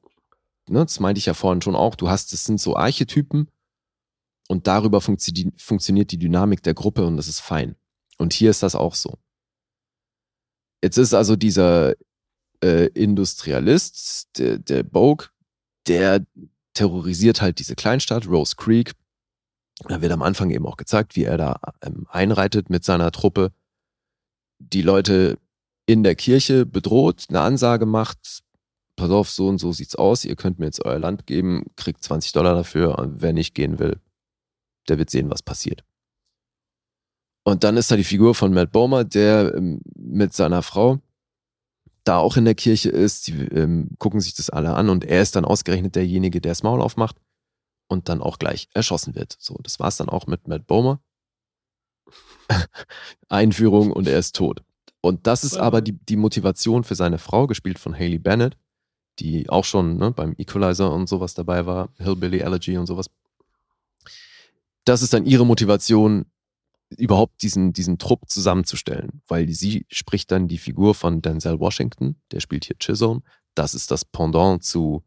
ne, 0.70 0.80
das 0.80 1.00
meinte 1.00 1.18
ich 1.18 1.26
ja 1.26 1.34
vorhin 1.34 1.62
schon 1.62 1.76
auch, 1.76 1.94
du 1.94 2.08
hast, 2.08 2.32
es 2.32 2.44
sind 2.44 2.60
so 2.60 2.76
Archetypen 2.76 3.50
und 4.48 4.66
darüber 4.66 5.00
funktio 5.00 5.50
funktioniert 5.56 6.12
die 6.12 6.18
Dynamik 6.18 6.62
der 6.62 6.74
Gruppe 6.74 7.06
und 7.06 7.16
das 7.16 7.28
ist 7.28 7.40
fein. 7.40 7.76
Und 8.18 8.32
hier 8.32 8.50
ist 8.50 8.62
das 8.62 8.74
auch 8.74 8.94
so. 8.94 9.18
Jetzt 10.82 10.96
ist 10.96 11.14
also 11.14 11.36
dieser 11.36 11.94
äh, 12.62 12.86
Industrialist, 12.88 14.28
der, 14.38 14.58
der 14.58 14.82
Bogue, 14.82 15.28
der 15.86 16.24
terrorisiert 16.74 17.40
halt 17.40 17.58
diese 17.58 17.74
Kleinstadt, 17.74 18.28
Rose 18.28 18.56
Creek. 18.56 18.92
Da 19.88 20.00
wird 20.00 20.12
am 20.12 20.22
Anfang 20.22 20.50
eben 20.50 20.66
auch 20.66 20.76
gezeigt, 20.76 21.16
wie 21.16 21.24
er 21.24 21.36
da 21.36 21.60
ähm, 21.82 22.06
einreitet 22.10 22.70
mit 22.70 22.84
seiner 22.84 23.10
Truppe, 23.12 23.52
die 24.58 24.82
Leute 24.82 25.38
in 25.86 26.02
der 26.02 26.14
Kirche 26.14 26.66
bedroht, 26.66 27.26
eine 27.28 27.40
Ansage 27.40 27.86
macht, 27.86 28.42
pass 28.96 29.10
auf, 29.10 29.30
so 29.30 29.48
und 29.48 29.58
so 29.58 29.72
sieht's 29.72 29.94
aus, 29.94 30.24
ihr 30.24 30.36
könnt 30.36 30.58
mir 30.58 30.66
jetzt 30.66 30.84
euer 30.84 30.98
Land 30.98 31.26
geben, 31.26 31.66
kriegt 31.76 32.02
20 32.02 32.32
Dollar 32.32 32.54
dafür 32.54 32.98
und 32.98 33.22
wer 33.22 33.32
nicht 33.32 33.54
gehen 33.54 33.78
will, 33.78 33.98
der 34.88 34.98
wird 34.98 35.10
sehen, 35.10 35.30
was 35.30 35.42
passiert. 35.42 35.84
Und 37.44 37.64
dann 37.64 37.78
ist 37.78 37.90
da 37.90 37.96
die 37.96 38.04
Figur 38.04 38.34
von 38.34 38.52
Matt 38.52 38.72
Bomer, 38.72 39.04
der 39.04 39.54
ähm, 39.54 39.80
mit 39.96 40.34
seiner 40.34 40.62
Frau 40.62 41.00
da 42.04 42.18
auch 42.18 42.36
in 42.36 42.44
der 42.44 42.54
Kirche 42.54 42.90
ist, 42.90 43.26
die 43.26 43.32
ähm, 43.32 43.90
gucken 43.98 44.20
sich 44.20 44.34
das 44.34 44.50
alle 44.50 44.74
an 44.74 44.88
und 44.88 45.04
er 45.04 45.22
ist 45.22 45.36
dann 45.36 45.44
ausgerechnet 45.44 45.94
derjenige, 45.94 46.40
der 46.40 46.52
das 46.52 46.62
Maul 46.62 46.80
aufmacht 46.80 47.16
und 47.88 48.08
dann 48.08 48.22
auch 48.22 48.38
gleich 48.38 48.68
erschossen 48.74 49.14
wird. 49.14 49.36
So, 49.38 49.58
das 49.62 49.78
war's 49.80 49.96
dann 49.96 50.08
auch 50.08 50.26
mit 50.26 50.48
Matt 50.48 50.66
Bomer. 50.66 51.00
Einführung 53.28 53.92
und 53.92 54.08
er 54.08 54.18
ist 54.18 54.34
tot. 54.36 54.62
Und 55.00 55.26
das 55.26 55.44
ist 55.44 55.56
aber 55.56 55.80
die, 55.80 55.92
die 55.92 56.16
Motivation 56.16 56.84
für 56.84 56.94
seine 56.94 57.18
Frau, 57.18 57.46
gespielt 57.46 57.78
von 57.78 57.94
Haley 57.94 58.18
Bennett, 58.18 58.56
die 59.18 59.48
auch 59.48 59.64
schon 59.64 59.96
ne, 59.96 60.10
beim 60.10 60.34
Equalizer 60.38 60.92
und 60.92 61.08
sowas 61.08 61.34
dabei 61.34 61.66
war, 61.66 61.90
Hillbilly 61.98 62.42
Allergy 62.42 62.76
und 62.76 62.86
sowas. 62.86 63.10
Das 64.84 65.02
ist 65.02 65.12
dann 65.12 65.26
ihre 65.26 65.46
Motivation, 65.46 66.26
überhaupt 66.96 67.42
diesen, 67.42 67.72
diesen 67.72 67.98
Trupp 67.98 68.28
zusammenzustellen, 68.28 69.22
weil 69.28 69.48
sie 69.50 69.86
spricht 69.90 70.30
dann 70.30 70.48
die 70.48 70.58
Figur 70.58 70.94
von 70.94 71.20
Denzel 71.20 71.60
Washington, 71.60 72.16
der 72.32 72.40
spielt 72.40 72.64
hier 72.64 72.78
Chisholm. 72.78 73.22
Das 73.54 73.74
ist 73.74 73.90
das 73.90 74.04
Pendant 74.04 74.64
zu 74.64 75.04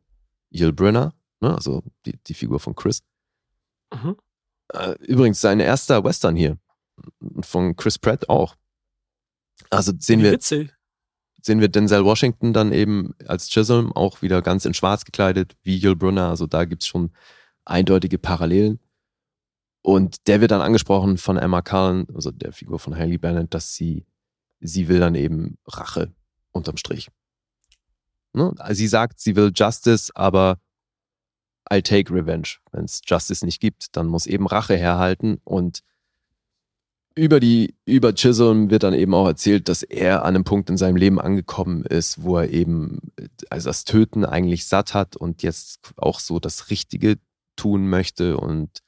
Yul 0.49 0.73
Brynner, 0.73 1.13
ne, 1.39 1.53
also 1.55 1.83
die, 2.05 2.17
die 2.27 2.33
Figur 2.33 2.59
von 2.59 2.75
Chris. 2.75 3.01
Mhm. 3.93 4.15
Äh, 4.73 4.95
übrigens, 5.05 5.41
sein 5.41 5.59
erster 5.59 6.03
Western 6.03 6.35
hier, 6.35 6.57
von 7.41 7.75
Chris 7.75 7.97
Pratt 7.97 8.29
auch. 8.29 8.55
Also 9.69 9.91
sehen 9.97 10.21
wir. 10.21 10.31
Sehen 11.43 11.59
wir 11.59 11.69
Denzel 11.69 12.05
Washington 12.05 12.53
dann 12.53 12.71
eben 12.71 13.15
als 13.25 13.49
Chisholm 13.49 13.91
auch 13.93 14.21
wieder 14.21 14.43
ganz 14.43 14.65
in 14.65 14.75
schwarz 14.75 15.05
gekleidet, 15.05 15.55
wie 15.63 15.75
Yul 15.75 15.95
Brunner. 15.95 16.29
Also 16.29 16.45
da 16.45 16.65
gibt's 16.65 16.85
schon 16.85 17.11
eindeutige 17.65 18.19
Parallelen. 18.19 18.79
Und 19.81 20.27
der 20.27 20.41
wird 20.41 20.51
dann 20.51 20.61
angesprochen 20.61 21.17
von 21.17 21.37
Emma 21.37 21.61
Cullen, 21.61 22.07
also 22.13 22.31
der 22.31 22.53
Figur 22.53 22.79
von 22.79 22.95
Haley 22.95 23.17
Bennett, 23.17 23.53
dass 23.53 23.73
sie, 23.73 24.05
sie 24.59 24.87
will 24.87 24.99
dann 24.99 25.15
eben 25.15 25.57
Rache 25.65 26.13
unterm 26.51 26.77
Strich. 26.77 27.09
Ne? 28.33 28.53
Sie 28.71 28.87
sagt, 28.87 29.19
sie 29.19 29.35
will 29.35 29.51
Justice, 29.53 30.11
aber 30.15 30.59
I'll 31.69 31.81
take 31.81 32.13
revenge. 32.13 32.57
Wenn 32.71 32.85
es 32.85 33.01
Justice 33.05 33.45
nicht 33.45 33.59
gibt, 33.59 33.95
dann 33.95 34.07
muss 34.07 34.27
eben 34.27 34.47
Rache 34.47 34.75
herhalten. 34.75 35.39
Und 35.43 35.81
über 37.15 37.39
die, 37.39 37.75
über 37.85 38.13
Chisholm 38.13 38.69
wird 38.69 38.83
dann 38.83 38.93
eben 38.93 39.13
auch 39.13 39.27
erzählt, 39.27 39.67
dass 39.67 39.83
er 39.83 40.23
an 40.23 40.35
einem 40.35 40.43
Punkt 40.43 40.69
in 40.69 40.77
seinem 40.77 40.95
Leben 40.95 41.19
angekommen 41.19 41.83
ist, 41.85 42.23
wo 42.23 42.37
er 42.37 42.49
eben 42.49 42.99
also 43.49 43.69
das 43.69 43.83
Töten 43.83 44.25
eigentlich 44.25 44.65
satt 44.65 44.93
hat 44.93 45.15
und 45.15 45.43
jetzt 45.43 45.79
auch 45.97 46.19
so 46.19 46.39
das 46.39 46.69
Richtige 46.69 47.17
tun 47.55 47.89
möchte. 47.89 48.37
Und 48.37 48.81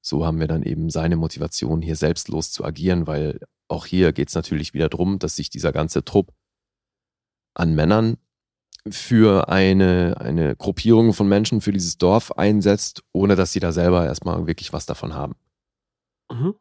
so 0.00 0.24
haben 0.24 0.40
wir 0.40 0.46
dann 0.46 0.62
eben 0.62 0.90
seine 0.90 1.16
Motivation, 1.16 1.82
hier 1.82 1.96
selbstlos 1.96 2.50
zu 2.50 2.64
agieren, 2.64 3.06
weil 3.06 3.40
auch 3.68 3.86
hier 3.86 4.12
geht 4.12 4.28
es 4.28 4.34
natürlich 4.34 4.74
wieder 4.74 4.88
darum, 4.88 5.18
dass 5.18 5.36
sich 5.36 5.50
dieser 5.50 5.72
ganze 5.72 6.04
Trupp 6.04 6.32
an 7.54 7.74
Männern 7.74 8.16
für 8.88 9.48
eine, 9.48 10.16
eine 10.18 10.56
Gruppierung 10.56 11.12
von 11.12 11.28
Menschen 11.28 11.60
für 11.60 11.72
dieses 11.72 11.98
Dorf 11.98 12.32
einsetzt, 12.32 13.02
ohne 13.12 13.36
dass 13.36 13.52
sie 13.52 13.60
da 13.60 13.72
selber 13.72 14.06
erstmal 14.06 14.46
wirklich 14.46 14.72
was 14.72 14.86
davon 14.86 15.14
haben. 15.14 15.34
Mhm. 16.30 16.54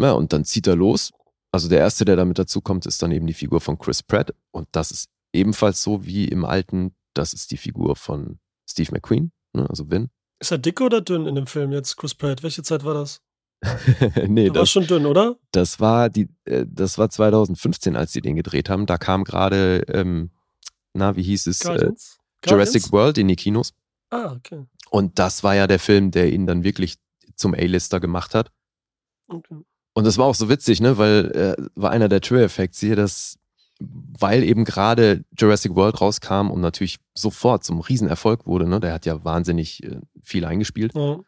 Ja, 0.00 0.12
und 0.12 0.32
dann 0.32 0.44
zieht 0.44 0.66
er 0.66 0.76
los. 0.76 1.12
Also 1.50 1.68
der 1.68 1.78
erste, 1.80 2.04
der 2.04 2.16
damit 2.16 2.38
dazu 2.38 2.60
kommt, 2.60 2.86
ist 2.86 3.02
dann 3.02 3.10
eben 3.10 3.26
die 3.26 3.34
Figur 3.34 3.60
von 3.60 3.78
Chris 3.78 4.02
Pratt. 4.02 4.34
Und 4.52 4.68
das 4.72 4.90
ist 4.90 5.10
ebenfalls 5.32 5.82
so 5.82 6.04
wie 6.04 6.26
im 6.26 6.44
alten, 6.44 6.94
das 7.14 7.32
ist 7.32 7.50
die 7.50 7.56
Figur 7.56 7.96
von 7.96 8.38
Steve 8.68 8.92
McQueen, 8.92 9.32
ne? 9.54 9.68
also 9.68 9.90
Vin. 9.90 10.10
Ist 10.40 10.50
er 10.52 10.58
dick 10.58 10.80
oder 10.80 11.00
dünn 11.00 11.26
in 11.26 11.34
dem 11.34 11.46
Film 11.46 11.72
jetzt, 11.72 11.96
Chris 11.96 12.14
Pratt? 12.14 12.42
Welche 12.42 12.62
Zeit 12.62 12.84
war 12.84 12.94
das? 12.94 13.20
nee, 14.28 14.48
das 14.48 14.56
war 14.56 14.66
schon 14.66 14.86
dünn, 14.86 15.06
oder? 15.06 15.36
Das 15.50 15.80
war 15.80 16.08
die, 16.08 16.28
äh, 16.44 16.64
das 16.68 16.96
war 16.96 17.10
2015, 17.10 17.96
als 17.96 18.12
sie 18.12 18.20
den 18.20 18.36
gedreht 18.36 18.68
haben. 18.68 18.86
Da 18.86 18.98
kam 18.98 19.24
gerade, 19.24 19.84
ähm, 19.88 20.30
na, 20.92 21.16
wie 21.16 21.22
hieß 21.22 21.48
es? 21.48 21.64
Äh, 21.64 21.90
Jurassic 22.46 22.92
World 22.92 23.18
in 23.18 23.26
die 23.26 23.36
Kinos. 23.36 23.74
Ah, 24.10 24.32
okay. 24.32 24.64
Und 24.90 25.18
das 25.18 25.42
war 25.42 25.56
ja 25.56 25.66
der 25.66 25.80
Film, 25.80 26.12
der 26.12 26.32
ihn 26.32 26.46
dann 26.46 26.62
wirklich 26.62 26.96
zum 27.34 27.54
A-Lister 27.54 27.98
gemacht 27.98 28.34
hat. 28.34 28.52
Okay. 29.26 29.56
Und 29.92 30.04
das 30.04 30.18
war 30.18 30.26
auch 30.26 30.34
so 30.34 30.48
witzig, 30.48 30.80
ne, 30.80 30.96
weil 30.96 31.56
äh, 31.58 31.62
war 31.74 31.90
einer 31.90 32.08
der 32.08 32.20
True-Effekts 32.20 32.78
hier, 32.78 32.94
dass 32.94 33.38
weil 33.78 34.42
eben 34.42 34.64
gerade 34.64 35.24
Jurassic 35.36 35.74
World 35.74 36.00
rauskam 36.00 36.50
und 36.50 36.60
natürlich 36.60 36.98
sofort 37.14 37.64
zum 37.64 37.80
Riesenerfolg 37.80 38.46
wurde, 38.46 38.68
ne, 38.68 38.80
der 38.80 38.92
hat 38.92 39.06
ja 39.06 39.24
wahnsinnig 39.24 39.82
äh, 39.84 40.00
viel 40.20 40.44
eingespielt, 40.44 40.94
ja. 40.94 41.20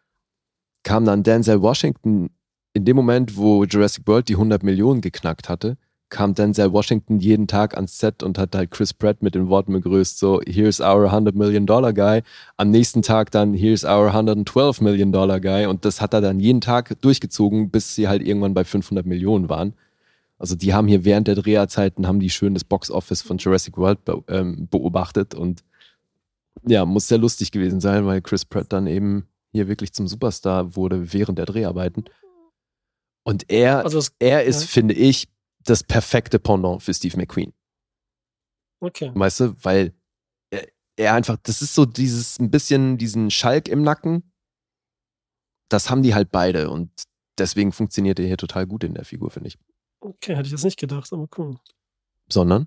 kam 0.83 1.05
dann 1.05 1.23
Denzel 1.23 1.62
Washington 1.62 2.31
in 2.73 2.85
dem 2.85 2.97
Moment, 2.97 3.37
wo 3.37 3.65
Jurassic 3.65 4.07
World 4.07 4.29
die 4.29 4.35
100 4.35 4.62
Millionen 4.62 5.01
geknackt 5.01 5.49
hatte, 5.49 5.77
kam 6.11 6.35
Denzel 6.35 6.73
Washington 6.73 7.20
jeden 7.20 7.47
Tag 7.47 7.77
ans 7.77 7.99
Set 7.99 8.23
und 8.23 8.37
hat 8.37 8.55
halt 8.55 8.70
Chris 8.70 8.93
Pratt 8.93 9.23
mit 9.23 9.35
den 9.35 9.49
Worten 9.49 9.73
begrüßt, 9.73 10.19
so, 10.19 10.41
here's 10.45 10.81
our 10.81 11.05
100 11.05 11.35
Million 11.35 11.67
Dollar 11.67 11.93
Guy. 11.93 12.23
Am 12.57 12.70
nächsten 12.70 13.03
Tag 13.03 13.31
dann, 13.31 13.55
here's 13.55 13.85
our 13.85 14.09
112 14.09 14.81
Million 14.81 15.12
Dollar 15.12 15.41
Guy. 15.41 15.67
Und 15.67 15.85
das 15.85 16.01
hat 16.01 16.12
er 16.12 16.20
dann 16.20 16.41
jeden 16.41 16.61
Tag 16.61 17.01
durchgezogen, 17.01 17.70
bis 17.70 17.95
sie 17.95 18.09
halt 18.09 18.23
irgendwann 18.23 18.55
bei 18.55 18.65
500 18.65 19.07
Millionen 19.07 19.49
waren. 19.49 19.75
Also 20.41 20.57
die 20.57 20.73
haben 20.73 20.89
hier 20.89 21.05
während 21.05 21.28
der 21.28 21.35
Dreharzeiten, 21.35 22.07
haben 22.07 22.19
die 22.19 22.31
schön 22.31 22.55
das 22.55 22.65
Box-Office 22.65 23.20
von 23.20 23.36
Jurassic 23.36 23.77
World 23.77 24.07
be 24.07 24.25
ähm, 24.28 24.69
beobachtet 24.70 25.35
und 25.35 25.62
ja, 26.62 26.86
muss 26.86 27.09
sehr 27.09 27.19
lustig 27.19 27.52
gewesen 27.52 27.81
sein, 27.81 28.07
weil 28.07 28.23
Chris 28.23 28.47
Pratt 28.47 28.73
dann 28.73 28.86
eben 28.86 29.28
hier 29.52 29.69
wirklich 29.69 29.93
zum 29.93 30.09
Superstar 30.09 30.75
wurde 30.77 31.12
während 31.12 31.39
der 31.39 31.44
Dreharbeiten. 31.44 32.07
Und 33.23 33.51
er, 33.51 33.85
also 33.85 33.99
es, 33.99 34.15
er 34.19 34.44
ist, 34.44 34.62
ja. 34.62 34.67
finde 34.69 34.94
ich, 34.94 35.28
das 35.62 35.85
perfekte 35.85 36.39
Pendant 36.39 36.83
für 36.83 36.94
Steve 36.94 37.19
McQueen. 37.19 37.52
Okay. 38.81 39.12
Weißt 39.15 39.41
du, 39.41 39.55
weil 39.62 39.93
er, 40.49 40.67
er 40.97 41.15
einfach, 41.15 41.36
das 41.43 41.60
ist 41.60 41.75
so 41.75 41.85
dieses 41.85 42.39
ein 42.39 42.51
bisschen 42.51 42.97
diesen 42.97 43.31
Schalk 43.31 43.69
im 43.69 43.83
Nacken. 43.83 44.33
Das 45.69 45.91
haben 45.91 46.02
die 46.02 46.15
halt 46.15 46.31
beide 46.31 46.70
und 46.70 46.91
deswegen 47.36 47.73
funktioniert 47.73 48.19
er 48.19 48.27
hier 48.27 48.39
total 48.39 48.67
gut 48.67 48.85
in 48.85 48.94
der 48.94 49.05
Figur, 49.05 49.31
finde 49.31 49.49
ich. 49.49 49.59
Okay, 50.01 50.35
hätte 50.35 50.47
ich 50.47 50.53
jetzt 50.53 50.65
nicht 50.65 50.79
gedacht, 50.79 51.12
aber 51.12 51.29
cool. 51.39 51.57
Sondern? 52.29 52.67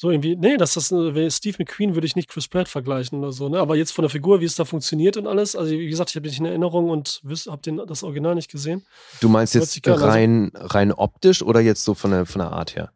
So 0.00 0.12
irgendwie, 0.12 0.36
nee, 0.36 0.56
dass 0.56 0.74
das 0.74 0.86
Steve 0.86 1.56
McQueen 1.58 1.94
würde 1.94 2.06
ich 2.06 2.14
nicht 2.14 2.28
Chris 2.28 2.46
Pratt 2.46 2.68
vergleichen 2.68 3.18
oder 3.18 3.32
so, 3.32 3.48
ne? 3.48 3.58
Aber 3.58 3.74
jetzt 3.74 3.90
von 3.90 4.04
der 4.04 4.10
Figur, 4.10 4.40
wie 4.40 4.44
es 4.44 4.54
da 4.54 4.64
funktioniert 4.64 5.16
und 5.16 5.26
alles, 5.26 5.56
also 5.56 5.72
wie 5.72 5.88
gesagt, 5.88 6.10
ich 6.10 6.16
habe 6.16 6.28
nicht 6.28 6.38
in 6.38 6.44
Erinnerung 6.44 6.88
und 6.88 7.20
habe 7.48 7.86
das 7.86 8.04
Original 8.04 8.36
nicht 8.36 8.48
gesehen. 8.48 8.86
Du 9.20 9.28
meinst 9.28 9.56
jetzt 9.56 9.84
rein, 9.88 10.52
also, 10.54 10.66
rein 10.68 10.92
optisch 10.92 11.42
oder 11.42 11.60
jetzt 11.60 11.82
so 11.82 11.94
von 11.94 12.12
der, 12.12 12.26
von 12.26 12.38
der 12.38 12.52
Art 12.52 12.76
her? 12.76 12.92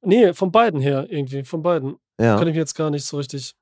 Nee, 0.00 0.32
von 0.32 0.50
beiden 0.50 0.80
her 0.80 1.06
irgendwie, 1.10 1.44
von 1.44 1.62
beiden. 1.62 1.96
Ja. 2.18 2.38
Kann 2.38 2.48
ich 2.48 2.54
mir 2.54 2.60
jetzt 2.60 2.74
gar 2.74 2.88
nicht 2.88 3.04
so 3.04 3.18
richtig. 3.18 3.54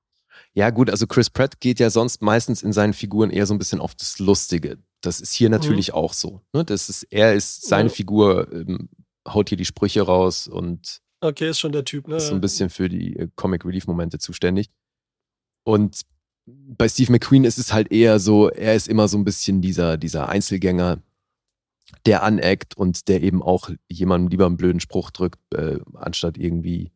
Ja, 0.54 0.70
gut, 0.70 0.88
also 0.88 1.08
Chris 1.08 1.30
Pratt 1.30 1.58
geht 1.58 1.80
ja 1.80 1.90
sonst 1.90 2.22
meistens 2.22 2.62
in 2.62 2.72
seinen 2.72 2.92
Figuren 2.92 3.30
eher 3.30 3.46
so 3.46 3.54
ein 3.54 3.58
bisschen 3.58 3.80
auf 3.80 3.96
das 3.96 4.20
Lustige. 4.20 4.78
Das 5.00 5.20
ist 5.20 5.32
hier 5.32 5.50
natürlich 5.50 5.88
mhm. 5.88 5.94
auch 5.94 6.12
so. 6.12 6.42
Ne? 6.52 6.64
Das 6.64 6.88
ist, 6.88 7.02
er 7.10 7.34
ist, 7.34 7.66
seine 7.66 7.88
ja. 7.88 7.94
Figur 7.94 8.52
ähm, 8.52 8.88
haut 9.28 9.48
hier 9.48 9.58
die 9.58 9.64
Sprüche 9.64 10.02
raus 10.02 10.48
und 10.48 11.00
Okay, 11.20 11.48
ist 11.48 11.60
schon 11.60 11.70
der 11.70 11.84
Typ, 11.84 12.08
ne? 12.08 12.16
Ist 12.16 12.28
so 12.28 12.34
ein 12.34 12.40
bisschen 12.40 12.68
für 12.68 12.88
die 12.88 13.16
äh, 13.16 13.28
Comic 13.36 13.64
Relief 13.64 13.86
Momente 13.86 14.18
zuständig. 14.18 14.70
Und 15.64 16.02
bei 16.46 16.88
Steve 16.88 17.12
McQueen 17.12 17.44
ist 17.44 17.58
es 17.58 17.72
halt 17.72 17.92
eher 17.92 18.18
so, 18.18 18.48
er 18.48 18.74
ist 18.74 18.88
immer 18.88 19.06
so 19.06 19.16
ein 19.16 19.24
bisschen 19.24 19.62
dieser, 19.62 19.96
dieser 19.96 20.28
Einzelgänger, 20.28 21.00
der 22.06 22.24
aneckt 22.24 22.76
und 22.76 23.06
der 23.06 23.22
eben 23.22 23.40
auch 23.40 23.70
jemandem 23.88 24.30
lieber 24.30 24.46
einen 24.46 24.56
blöden 24.56 24.80
Spruch 24.80 25.12
drückt, 25.12 25.38
äh, 25.54 25.78
anstatt 25.94 26.36
irgendwie 26.36 26.90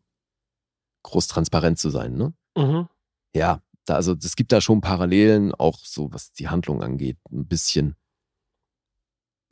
groß 1.04 1.28
transparent 1.28 1.78
zu 1.78 1.90
sein. 1.90 2.16
Ne? 2.16 2.32
Mhm. 2.56 2.88
Ja, 3.34 3.62
da, 3.84 3.94
also 3.94 4.16
es 4.20 4.34
gibt 4.34 4.50
da 4.50 4.60
schon 4.60 4.80
Parallelen, 4.80 5.54
auch 5.54 5.78
so 5.84 6.12
was 6.12 6.32
die 6.32 6.48
Handlung 6.48 6.82
angeht, 6.82 7.18
ein 7.30 7.46
bisschen. 7.46 7.94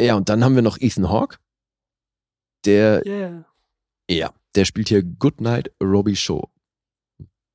Ja, 0.00 0.16
und 0.16 0.28
dann 0.28 0.42
haben 0.42 0.56
wir 0.56 0.62
noch 0.62 0.80
Ethan 0.80 1.08
Hawke, 1.08 1.38
der, 2.64 3.02
Yeah. 3.06 3.44
ja, 4.10 4.32
der 4.54 4.64
spielt 4.64 4.88
hier 4.88 5.02
Goodnight 5.02 5.70
Robbie 5.82 6.16
Show. 6.16 6.50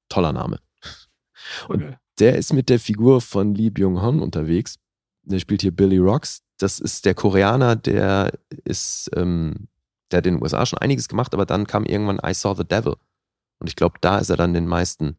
Toller 0.10 0.34
Name. 0.34 0.60
Und 1.68 1.84
Okay. 1.84 1.98
Der 2.20 2.36
ist 2.38 2.52
mit 2.52 2.68
der 2.68 2.80
Figur 2.82 3.22
von 3.22 3.56
Lee 3.56 3.70
Byung-hun 3.70 4.22
unterwegs. 4.22 4.76
Der 5.24 5.40
spielt 5.40 5.62
hier 5.62 5.72
Billy 5.74 5.98
Rocks. 6.00 6.42
Das 6.58 6.80
ist 6.80 7.06
der 7.06 7.14
Koreaner, 7.16 7.78
der 7.78 8.38
ist, 8.66 9.10
ähm, 9.16 9.70
der 10.12 10.18
hat 10.18 10.26
in 10.28 10.34
den 10.36 10.44
USA 10.44 10.66
schon 10.66 10.80
einiges 10.80 11.08
gemacht, 11.08 11.34
aber 11.34 11.46
dann 11.46 11.66
kam 11.66 11.86
irgendwann 11.86 12.20
I 12.26 12.34
Saw 12.34 12.56
the 12.58 12.66
Devil. 12.68 12.98
Und 13.60 13.68
ich 13.70 13.78
glaube, 13.78 14.00
da 14.02 14.18
ist 14.20 14.30
er 14.30 14.36
dann 14.36 14.54
den 14.54 14.68
meisten 14.68 15.18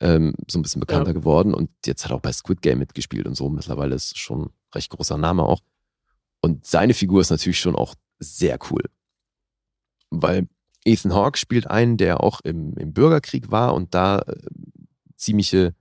ähm, 0.00 0.34
so 0.48 0.58
ein 0.58 0.62
bisschen 0.62 0.80
bekannter 0.80 1.10
Ja. 1.10 1.14
geworden. 1.14 1.52
Und 1.54 1.70
jetzt 1.84 2.04
hat 2.04 2.12
er 2.12 2.16
auch 2.18 2.20
bei 2.20 2.32
Squid 2.32 2.62
Game 2.62 2.78
mitgespielt 2.78 3.26
und 3.26 3.34
so. 3.34 3.48
Mittlerweile 3.48 3.94
ist 3.96 4.16
schon 4.18 4.42
ein 4.42 4.50
recht 4.74 4.90
großer 4.90 5.16
Name 5.16 5.42
auch. 5.42 5.62
Und 6.42 6.64
seine 6.66 6.94
Figur 6.94 7.20
ist 7.22 7.30
natürlich 7.30 7.58
schon 7.58 7.74
auch 7.74 7.94
sehr 8.18 8.58
cool. 8.70 8.82
Weil 10.10 10.48
Ethan 10.84 11.14
Hawke 11.14 11.38
spielt 11.38 11.68
einen, 11.68 11.96
der 11.96 12.22
auch 12.22 12.40
im, 12.42 12.74
im 12.76 12.92
Bürgerkrieg 12.92 13.50
war 13.50 13.74
und 13.74 13.94
da 13.94 14.20
äh, 14.20 14.36
ziemliche, 15.16 15.74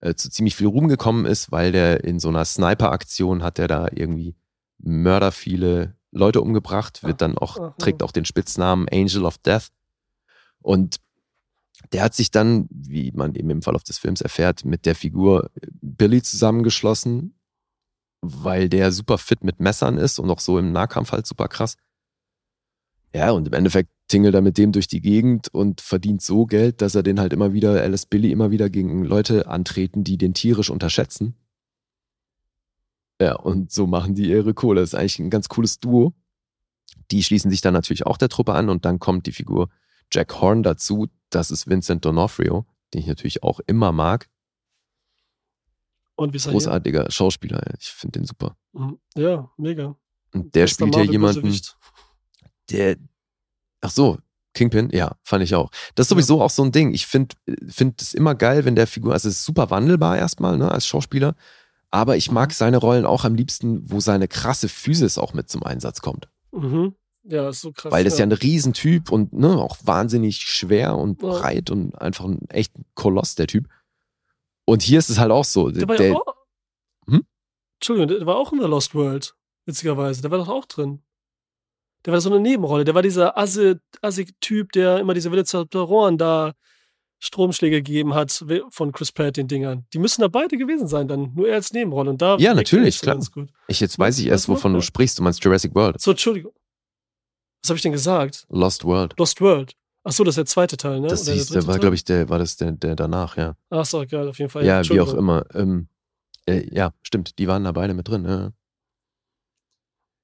äh, 0.00 0.14
zu 0.14 0.30
ziemlich 0.30 0.54
viel 0.54 0.66
Ruhm 0.66 0.88
gekommen 0.88 1.24
ist, 1.24 1.50
weil 1.50 1.72
der 1.72 2.04
in 2.04 2.18
so 2.18 2.28
einer 2.28 2.44
Sniper-Aktion 2.44 3.42
hat 3.42 3.58
er 3.58 3.68
da 3.68 3.88
irgendwie 3.90 4.36
Mörder 4.78 5.32
viele 5.32 5.96
Leute 6.10 6.42
umgebracht, 6.42 7.02
wird 7.02 7.20
dann 7.20 7.38
auch, 7.38 7.76
trägt 7.78 8.02
auch 8.02 8.12
den 8.12 8.24
Spitznamen 8.24 8.88
Angel 8.88 9.24
of 9.24 9.38
Death. 9.38 9.68
Und 10.60 11.00
der 11.92 12.02
hat 12.02 12.14
sich 12.14 12.30
dann, 12.30 12.68
wie 12.70 13.12
man 13.12 13.34
eben 13.34 13.50
im 13.50 13.62
Verlauf 13.62 13.82
des 13.82 13.98
Films 13.98 14.20
erfährt, 14.20 14.64
mit 14.64 14.86
der 14.86 14.94
Figur 14.94 15.50
Billy 15.80 16.22
zusammengeschlossen, 16.22 17.34
weil 18.32 18.68
der 18.68 18.92
super 18.92 19.18
fit 19.18 19.44
mit 19.44 19.60
Messern 19.60 19.98
ist 19.98 20.18
und 20.18 20.30
auch 20.30 20.40
so 20.40 20.58
im 20.58 20.72
Nahkampf 20.72 21.12
halt 21.12 21.26
super 21.26 21.48
krass. 21.48 21.76
Ja, 23.14 23.30
und 23.30 23.46
im 23.46 23.52
Endeffekt 23.52 23.90
tingelt 24.08 24.34
er 24.34 24.42
mit 24.42 24.58
dem 24.58 24.72
durch 24.72 24.88
die 24.88 25.00
Gegend 25.00 25.48
und 25.54 25.80
verdient 25.80 26.20
so 26.20 26.46
Geld, 26.46 26.82
dass 26.82 26.94
er 26.94 27.02
den 27.02 27.20
halt 27.20 27.32
immer 27.32 27.52
wieder, 27.52 27.80
er 27.80 27.88
lässt 27.88 28.10
Billy 28.10 28.32
immer 28.32 28.50
wieder 28.50 28.68
gegen 28.68 29.04
Leute 29.04 29.46
antreten, 29.46 30.02
die 30.02 30.18
den 30.18 30.34
tierisch 30.34 30.70
unterschätzen. 30.70 31.36
Ja, 33.20 33.36
und 33.36 33.70
so 33.70 33.86
machen 33.86 34.14
die 34.14 34.28
ihre 34.28 34.52
Kohle. 34.52 34.80
Das 34.80 34.90
ist 34.90 34.94
eigentlich 34.94 35.20
ein 35.20 35.30
ganz 35.30 35.48
cooles 35.48 35.78
Duo. 35.78 36.12
Die 37.10 37.22
schließen 37.22 37.50
sich 37.50 37.60
dann 37.60 37.74
natürlich 37.74 38.06
auch 38.06 38.16
der 38.16 38.28
Truppe 38.28 38.54
an 38.54 38.68
und 38.68 38.84
dann 38.84 38.98
kommt 38.98 39.26
die 39.26 39.32
Figur 39.32 39.68
Jack 40.12 40.40
Horn 40.40 40.62
dazu. 40.62 41.08
Das 41.30 41.50
ist 41.50 41.68
Vincent 41.68 42.04
D'Onofrio, 42.04 42.64
den 42.92 43.00
ich 43.00 43.06
natürlich 43.06 43.42
auch 43.42 43.60
immer 43.66 43.92
mag. 43.92 44.28
Und 46.16 46.32
wie 46.32 46.36
ist 46.36 46.46
er 46.46 46.52
hier? 46.52 46.60
Großartiger 46.60 47.10
Schauspieler. 47.10 47.60
Ich 47.78 47.88
finde 47.90 48.20
den 48.20 48.26
super. 48.26 48.56
Mhm. 48.72 48.98
Ja, 49.16 49.50
mega. 49.56 49.96
Und 50.32 50.54
der 50.54 50.66
spielt 50.66 50.94
ja 50.96 51.02
jemanden, 51.02 51.56
der. 52.70 52.96
Ach 53.80 53.90
so, 53.90 54.18
Kingpin, 54.54 54.88
ja, 54.92 55.16
fand 55.22 55.44
ich 55.44 55.54
auch. 55.54 55.70
Das 55.94 56.04
ist 56.04 56.08
sowieso 56.10 56.40
auch 56.40 56.50
so 56.50 56.62
ein 56.64 56.72
Ding. 56.72 56.94
Ich 56.94 57.06
finde 57.06 57.34
find 57.68 58.00
es 58.00 58.14
immer 58.14 58.34
geil, 58.34 58.64
wenn 58.64 58.76
der 58.76 58.86
Figur, 58.86 59.12
also 59.12 59.28
es 59.28 59.40
ist 59.40 59.44
super 59.44 59.70
wandelbar 59.70 60.16
erstmal, 60.16 60.56
ne, 60.56 60.70
als 60.70 60.86
Schauspieler. 60.86 61.34
Aber 61.90 62.16
ich 62.16 62.30
mag 62.30 62.50
Mhm. 62.50 62.54
seine 62.54 62.76
Rollen 62.78 63.06
auch 63.06 63.24
am 63.24 63.34
liebsten, 63.34 63.88
wo 63.90 64.00
seine 64.00 64.26
krasse 64.26 64.68
Physis 64.68 65.18
auch 65.18 65.32
mit 65.34 65.48
zum 65.50 65.62
Einsatz 65.62 66.00
kommt. 66.00 66.28
Mhm. 66.52 66.94
Ja, 67.24 67.48
ist 67.48 67.60
so 67.62 67.72
krass. 67.72 67.92
Weil 67.92 68.04
das 68.04 68.14
ist 68.14 68.18
ja 68.18 68.26
ein 68.26 68.32
Riesentyp 68.32 69.10
und 69.10 69.32
ne, 69.32 69.56
auch 69.56 69.78
wahnsinnig 69.84 70.38
schwer 70.38 70.96
und 70.96 71.22
Ja. 71.22 71.28
breit 71.28 71.70
und 71.70 71.94
einfach 72.00 72.24
ein 72.24 72.48
echt 72.48 72.72
Koloss, 72.94 73.34
der 73.34 73.46
Typ. 73.46 73.68
Und 74.66 74.82
hier 74.82 74.98
ist 74.98 75.10
es 75.10 75.18
halt 75.18 75.30
auch 75.30 75.44
so. 75.44 75.70
Der 75.70 75.88
war 75.88 75.96
der, 75.96 76.08
ja 76.08 76.16
auch. 76.16 76.34
Hm? 77.06 77.24
Entschuldigung, 77.78 78.08
der 78.18 78.26
war 78.26 78.36
auch 78.36 78.52
in 78.52 78.60
The 78.60 78.66
Lost 78.66 78.94
World, 78.94 79.34
witzigerweise. 79.66 80.22
Der 80.22 80.30
war 80.30 80.38
doch 80.38 80.48
auch 80.48 80.64
drin. 80.66 81.02
Der 82.04 82.12
war 82.12 82.20
so 82.20 82.30
eine 82.30 82.40
Nebenrolle. 82.40 82.84
Der 82.84 82.94
war 82.94 83.02
dieser 83.02 83.36
Assig-Typ, 83.38 84.72
der 84.72 84.98
immer 84.98 85.14
diese 85.14 85.30
Velociraptoren 85.30 86.18
da 86.18 86.52
Stromschläge 87.18 87.76
gegeben 87.82 88.14
hat 88.14 88.44
von 88.68 88.92
Chris 88.92 89.10
Pratt, 89.10 89.38
den 89.38 89.48
Dingern. 89.48 89.86
Die 89.94 89.98
müssen 89.98 90.20
da 90.20 90.28
beide 90.28 90.58
gewesen 90.58 90.86
sein, 90.86 91.08
dann. 91.08 91.32
Nur 91.34 91.48
er 91.48 91.54
als 91.54 91.72
Nebenrolle. 91.72 92.10
Und 92.10 92.20
da 92.20 92.36
Ja, 92.36 92.52
natürlich, 92.52 93.00
klar. 93.00 93.14
Ganz 93.14 93.32
gut. 93.32 93.48
ich 93.68 93.80
jetzt 93.80 93.98
weiß 93.98 94.18
ich 94.18 94.26
erst, 94.26 94.48
wovon 94.48 94.74
du 94.74 94.82
sprichst. 94.82 95.18
Du 95.18 95.22
meinst 95.22 95.42
Jurassic 95.42 95.74
World. 95.74 95.98
So, 96.00 96.10
Entschuldigung. 96.10 96.52
Was 97.62 97.70
habe 97.70 97.76
ich 97.76 97.82
denn 97.82 97.92
gesagt? 97.92 98.44
Lost 98.50 98.84
World. 98.84 99.14
Lost 99.18 99.40
World. 99.40 99.72
Ach 100.06 100.12
so, 100.12 100.22
das 100.22 100.32
ist 100.32 100.36
der 100.36 100.46
zweite 100.46 100.76
Teil, 100.76 101.00
ne? 101.00 101.08
Das 101.08 101.22
Oder 101.22 101.26
der 101.26 101.34
hieß, 101.34 101.46
der 101.46 101.54
dritte 101.54 101.66
war, 101.66 101.78
glaube 101.78 101.94
ich, 101.94 102.04
der 102.04 102.28
war 102.28 102.38
das 102.38 102.56
der, 102.56 102.72
der 102.72 102.94
danach, 102.94 103.38
ja. 103.38 103.56
Ach 103.70 103.86
so, 103.86 104.04
geil, 104.06 104.28
auf 104.28 104.38
jeden 104.38 104.50
Fall. 104.50 104.64
Ja, 104.64 104.86
wie 104.88 105.00
auch 105.00 105.14
immer. 105.14 105.46
Ähm, 105.54 105.88
äh, 106.46 106.68
ja, 106.70 106.92
stimmt, 107.02 107.38
die 107.38 107.48
waren 107.48 107.64
da 107.64 107.72
beide 107.72 107.94
mit 107.94 108.06
drin. 108.06 108.26
Ja. 108.26 108.52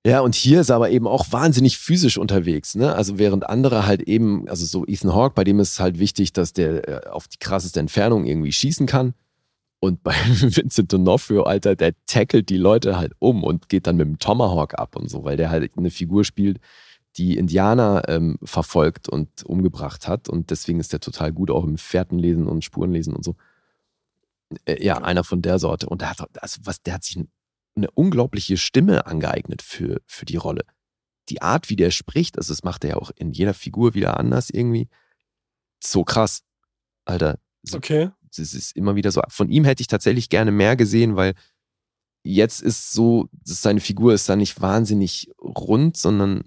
ja, 0.07 0.21
und 0.21 0.35
hier 0.35 0.61
ist 0.61 0.69
er 0.69 0.77
aber 0.77 0.91
eben 0.91 1.07
auch 1.07 1.33
wahnsinnig 1.33 1.79
physisch 1.79 2.19
unterwegs. 2.19 2.75
Ne? 2.75 2.95
Also 2.95 3.19
während 3.19 3.49
andere 3.49 3.87
halt 3.87 4.03
eben, 4.03 4.47
also 4.51 4.67
so 4.67 4.85
Ethan 4.87 5.15
Hawke, 5.15 5.35
bei 5.35 5.45
dem 5.45 5.59
ist 5.61 5.73
es 5.73 5.81
halt 5.81 5.99
wichtig, 5.99 6.35
dass 6.35 6.53
der 6.53 7.07
äh, 7.07 7.09
auf 7.09 7.27
die 7.27 7.39
krasseste 7.39 7.81
Entfernung 7.81 8.27
irgendwie 8.27 8.53
schießen 8.53 8.87
kann. 8.87 9.15
Und 9.83 10.03
bei 10.03 10.13
Vincent 10.27 10.93
D'Onofrio, 10.93 11.45
Alter, 11.45 11.75
der 11.75 11.95
tackelt 12.05 12.51
die 12.51 12.59
Leute 12.59 12.99
halt 12.99 13.13
um 13.19 13.43
und 13.43 13.71
geht 13.71 13.87
dann 13.87 13.97
mit 13.97 14.07
dem 14.07 14.19
Tomahawk 14.19 14.79
ab 14.79 14.95
und 14.95 15.09
so, 15.09 15.25
weil 15.25 15.39
der 15.39 15.49
halt 15.49 15.73
eine 15.79 15.91
Figur 15.91 16.25
spielt, 16.25 16.59
die 17.17 17.37
Indianer 17.37 18.03
ähm, 18.09 18.39
verfolgt 18.43 19.09
und 19.09 19.45
umgebracht 19.45 20.07
hat. 20.07 20.29
Und 20.29 20.51
deswegen 20.51 20.81
ist 20.81 20.93
der 20.93 21.01
total 21.01 21.33
gut 21.33 21.51
auch 21.51 21.65
im 21.65 21.79
Fährtenlesen 21.79 22.47
und 22.47 22.65
Spurenlesen 22.65 23.15
und 23.15 23.25
so. 23.25 23.37
Äh, 24.65 24.85
ja, 24.85 24.99
einer 24.99 25.25
von 25.25 25.43
der 25.43 25.59
Sorte. 25.59 25.89
Und 25.89 26.03
der 26.03 26.11
hat, 26.11 26.43
also 26.43 26.61
was, 26.65 26.83
der 26.83 26.95
hat 26.95 27.05
sich 27.05 27.19
eine 27.77 27.91
unglaubliche 27.93 28.57
Stimme 28.57 29.07
angeeignet 29.07 29.63
für, 29.63 30.01
für 30.07 30.25
die 30.25 30.37
Rolle. 30.37 30.65
Die 31.29 31.43
Art, 31.43 31.71
wie 31.71 31.77
der 31.77 31.91
spricht, 31.91 32.39
also 32.39 32.53
das 32.53 32.65
macht 32.65 32.85
er 32.85 32.91
ja 32.91 32.97
auch 32.97 33.11
in 33.15 33.33
jeder 33.33 33.55
Figur 33.55 33.95
wieder 33.95 34.19
anders 34.19 34.51
irgendwie. 34.51 34.89
So 35.83 36.05
krass. 36.05 36.43
Alter, 37.05 37.39
so, 37.63 37.77
Okay. 37.77 38.11
das 38.37 38.55
ist 38.55 38.77
immer 38.77 38.97
wieder 38.97 39.13
so. 39.13 39.23
Von 39.29 39.49
ihm 39.49 39.65
hätte 39.65 39.81
ich 39.81 39.87
tatsächlich 39.87 40.29
gerne 40.29 40.51
mehr 40.51 40.77
gesehen, 40.77 41.17
weil 41.17 41.35
jetzt 42.23 42.63
ist 42.63 42.93
so, 42.93 43.29
seine 43.45 43.81
Figur 43.81 44.13
ist 44.13 44.29
da 44.29 44.37
nicht 44.37 44.61
wahnsinnig 44.61 45.31
rund, 45.41 45.97
sondern 45.97 46.45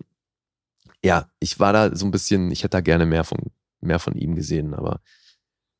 ja, 1.03 1.29
ich 1.39 1.59
war 1.59 1.73
da 1.73 1.95
so 1.95 2.05
ein 2.05 2.11
bisschen, 2.11 2.51
ich 2.51 2.63
hätte 2.63 2.77
da 2.77 2.81
gerne 2.81 3.05
mehr 3.05 3.23
von, 3.23 3.39
mehr 3.81 3.99
von 3.99 4.15
ihm 4.15 4.35
gesehen, 4.35 4.73
aber 4.73 5.01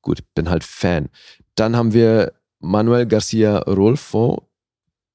gut, 0.02 0.24
bin 0.36 0.50
halt 0.50 0.64
Fan. 0.64 1.10
Dann 1.56 1.76
haben 1.76 1.94
wir 1.94 2.34
Manuel 2.60 3.08
Garcia 3.08 3.60
Rolfo, 3.60 4.50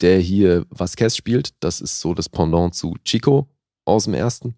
der 0.01 0.19
hier 0.19 0.67
Vasquez 0.71 1.17
spielt. 1.17 1.55
Das 1.61 1.81
ist 1.81 2.01
so 2.01 2.15
das 2.15 2.29
Pendant 2.29 2.75
zu 2.75 2.97
Chico 3.05 3.49
aus 3.85 4.05
dem 4.05 4.15
ersten. 4.15 4.55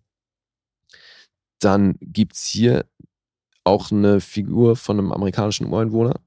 Dann 1.61 1.97
gibt 2.01 2.35
es 2.35 2.47
hier 2.47 2.87
auch 3.65 3.91
eine 3.91 4.21
Figur 4.21 4.77
von 4.77 4.99
einem 4.99 5.13
amerikanischen 5.13 5.67
Ureinwohner, 5.67 6.21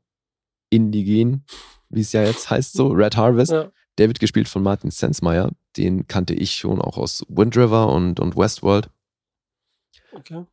indigen, 0.69 1.45
wie 1.89 2.01
es 2.01 2.11
ja 2.11 2.23
jetzt 2.23 2.49
heißt, 2.49 2.73
so, 2.73 2.87
Red 2.87 3.17
Harvest. 3.17 3.51
Ja. 3.51 3.71
Der 3.97 4.07
wird 4.07 4.19
gespielt 4.19 4.47
von 4.47 4.63
Martin 4.63 4.91
Sensmeyer. 4.91 5.51
Den 5.77 6.07
kannte 6.07 6.33
ich 6.33 6.55
schon 6.55 6.81
auch 6.81 6.97
aus 6.97 7.23
Wind 7.29 7.55
River 7.55 7.91
und, 7.91 8.19
und 8.19 8.35
Westworld. 8.35 8.89
Okay. 10.15 10.45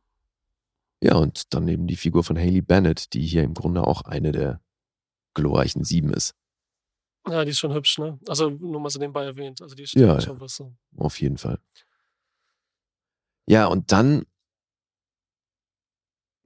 Ja, 1.03 1.15
und 1.15 1.53
dann 1.53 1.67
eben 1.67 1.87
die 1.87 1.95
Figur 1.95 2.23
von 2.23 2.37
Haley 2.37 2.61
Bennett, 2.61 3.13
die 3.13 3.25
hier 3.25 3.43
im 3.43 3.53
Grunde 3.53 3.85
auch 3.85 4.03
eine 4.03 4.31
der 4.31 4.61
glorreichen 5.33 5.83
Sieben 5.83 6.13
ist. 6.13 6.35
Ja, 7.27 7.43
die 7.45 7.51
ist 7.51 7.59
schon 7.59 7.73
hübsch, 7.73 7.97
ne? 7.99 8.19
Also 8.27 8.49
nur 8.49 8.79
mal 8.79 8.89
so 8.89 8.99
nebenbei 8.99 9.25
erwähnt. 9.25 9.61
Also 9.61 9.75
die 9.75 9.83
ist 9.83 9.93
Ja, 9.93 10.19
schon 10.21 10.39
was 10.39 10.55
so. 10.55 10.73
Auf 10.97 11.19
jeden 11.21 11.37
Fall. 11.37 11.59
Ja, 13.47 13.67
und 13.67 13.91
dann. 13.91 14.25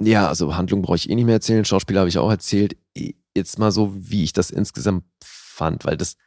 Ja, 0.02 0.28
also 0.28 0.56
Handlung 0.56 0.82
brauche 0.82 0.98
ich 0.98 1.10
eh 1.10 1.16
nicht 1.16 1.26
mehr 1.26 1.36
erzählen. 1.36 1.64
Schauspieler 1.64 2.02
habe 2.02 2.10
ich 2.10 2.18
auch 2.18 2.30
erzählt. 2.30 2.78
Jetzt 3.36 3.60
mal 3.60 3.72
so, 3.72 3.92
wie 3.94 4.24
ich 4.24 4.34
das 4.34 4.52
insgesamt 4.52 5.06
fand, 5.24 5.86
weil 5.86 5.98
das 5.98 6.18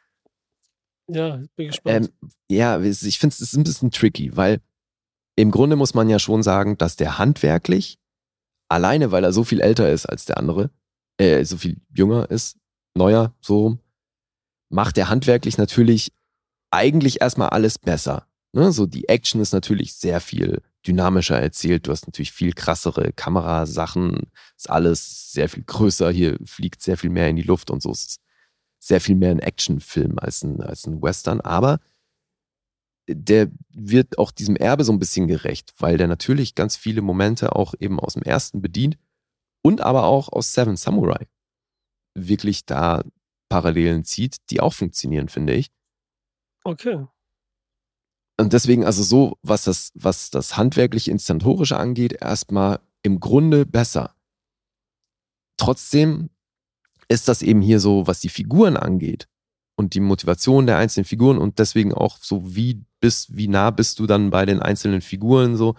Ja, 1.07 1.41
bin 1.55 1.67
gespannt. 1.67 2.11
Ähm, 2.21 2.29
ja, 2.49 2.79
ich 2.81 3.19
finde 3.19 3.33
es 3.33 3.41
ist 3.41 3.55
ein 3.55 3.63
bisschen 3.63 3.91
tricky, 3.91 4.35
weil 4.35 4.61
im 5.39 5.51
Grunde 5.51 5.77
muss 5.77 5.93
man 5.93 6.09
ja 6.09 6.19
schon 6.19 6.43
sagen, 6.43 6.77
dass 6.77 6.97
der 6.97 7.17
handwerklich, 7.17 7.97
alleine 8.67 9.11
weil 9.13 9.23
er 9.23 9.31
so 9.31 9.45
viel 9.45 9.61
älter 9.61 9.89
ist 9.89 10.05
als 10.05 10.25
der 10.25 10.37
andere, 10.37 10.69
äh, 11.17 11.45
so 11.45 11.57
viel 11.57 11.77
jünger 11.95 12.29
ist, 12.29 12.57
neuer, 12.93 13.33
so 13.39 13.59
rum, 13.59 13.79
macht 14.67 14.97
er 14.97 15.07
handwerklich 15.07 15.57
natürlich 15.57 16.11
eigentlich 16.71 17.21
erstmal 17.21 17.49
alles 17.49 17.79
besser. 17.79 18.27
Ne? 18.51 18.73
So 18.73 18.85
die 18.85 19.07
Action 19.07 19.39
ist 19.39 19.53
natürlich 19.53 19.93
sehr 19.93 20.19
viel 20.19 20.61
dynamischer 20.85 21.39
erzählt. 21.39 21.87
Du 21.87 21.91
hast 21.91 22.05
natürlich 22.05 22.33
viel 22.33 22.51
krassere 22.51 23.13
Kamerasachen. 23.13 24.23
Ist 24.57 24.69
alles 24.69 25.31
sehr 25.31 25.47
viel 25.47 25.63
größer. 25.63 26.11
Hier 26.11 26.37
fliegt 26.43 26.81
sehr 26.81 26.97
viel 26.97 27.11
mehr 27.11 27.29
in 27.29 27.37
die 27.37 27.43
Luft 27.43 27.71
und 27.71 27.81
so. 27.81 27.91
Es 27.91 28.03
ist 28.03 28.21
sehr 28.79 28.99
viel 28.99 29.15
mehr 29.15 29.31
ein 29.31 29.39
Actionfilm 29.39 30.19
als 30.19 30.43
ein, 30.43 30.61
als 30.61 30.85
ein 30.85 31.01
Western. 31.01 31.39
Aber 31.39 31.79
der 33.11 33.49
wird 33.69 34.17
auch 34.17 34.31
diesem 34.31 34.55
Erbe 34.55 34.83
so 34.83 34.91
ein 34.91 34.99
bisschen 34.99 35.27
gerecht, 35.27 35.73
weil 35.79 35.97
der 35.97 36.07
natürlich 36.07 36.55
ganz 36.55 36.77
viele 36.77 37.01
Momente 37.01 37.55
auch 37.55 37.73
eben 37.79 37.99
aus 37.99 38.13
dem 38.13 38.23
ersten 38.23 38.61
bedient 38.61 38.97
und 39.61 39.81
aber 39.81 40.03
auch 40.03 40.31
aus 40.31 40.53
Seven 40.53 40.77
Samurai 40.77 41.27
wirklich 42.15 42.65
da 42.65 43.03
Parallelen 43.49 44.03
zieht, 44.03 44.37
die 44.51 44.59
auch 44.59 44.73
funktionieren, 44.73 45.29
finde 45.29 45.53
ich. 45.53 45.71
Okay. 46.63 47.07
Und 48.37 48.53
deswegen, 48.53 48.85
also 48.85 49.03
so, 49.03 49.37
was 49.41 49.63
das, 49.63 49.91
was 49.95 50.29
das 50.29 50.55
handwerklich 50.55 51.07
Instantorische 51.07 51.77
angeht, 51.77 52.13
erstmal 52.13 52.79
im 53.01 53.19
Grunde 53.19 53.65
besser. 53.65 54.15
Trotzdem 55.57 56.29
ist 57.07 57.27
das 57.27 57.41
eben 57.41 57.61
hier 57.61 57.79
so, 57.79 58.07
was 58.07 58.21
die 58.21 58.29
Figuren 58.29 58.77
angeht 58.77 59.27
und 59.75 59.93
die 59.93 59.99
Motivation 59.99 60.67
der 60.67 60.77
einzelnen 60.77 61.05
Figuren 61.05 61.37
und 61.37 61.59
deswegen 61.59 61.93
auch 61.93 62.17
so, 62.17 62.55
wie 62.55 62.85
bist, 62.99 63.35
wie 63.35 63.47
nah 63.47 63.71
bist 63.71 63.99
du 63.99 64.07
dann 64.07 64.29
bei 64.29 64.45
den 64.45 64.61
einzelnen 64.61 65.01
Figuren 65.01 65.55
so, 65.57 65.75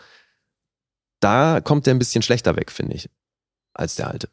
da 1.20 1.60
kommt 1.60 1.86
der 1.86 1.94
ein 1.94 1.98
bisschen 1.98 2.22
schlechter 2.22 2.56
weg, 2.56 2.70
finde 2.70 2.96
ich, 2.96 3.08
als 3.74 3.96
der 3.96 4.08
alte. 4.08 4.28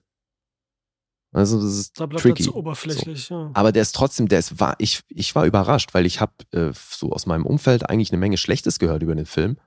Also 1.33 1.61
das 1.61 1.75
ist 1.77 1.99
Da 1.99 2.05
bleibt 2.05 2.23
tricky. 2.23 2.41
er 2.43 2.45
zu 2.45 2.55
oberflächlich. 2.55 3.29
Ja. 3.29 3.51
Aber 3.53 3.71
der 3.73 3.81
ist 3.81 3.93
trotzdem, 3.93 4.27
der 4.29 4.39
ist, 4.39 4.59
war, 4.59 4.75
ich, 4.79 5.03
ich 5.09 5.35
war 5.35 5.45
überrascht, 5.45 5.93
weil 5.93 6.05
ich 6.05 6.21
habe 6.21 6.31
äh, 6.51 6.71
so 6.73 7.11
aus 7.11 7.25
meinem 7.25 7.45
Umfeld 7.45 7.89
eigentlich 7.89 8.11
eine 8.11 8.17
Menge 8.19 8.37
Schlechtes 8.37 8.79
gehört 8.79 9.03
über 9.03 9.13
den 9.15 9.25
Film. 9.25 9.57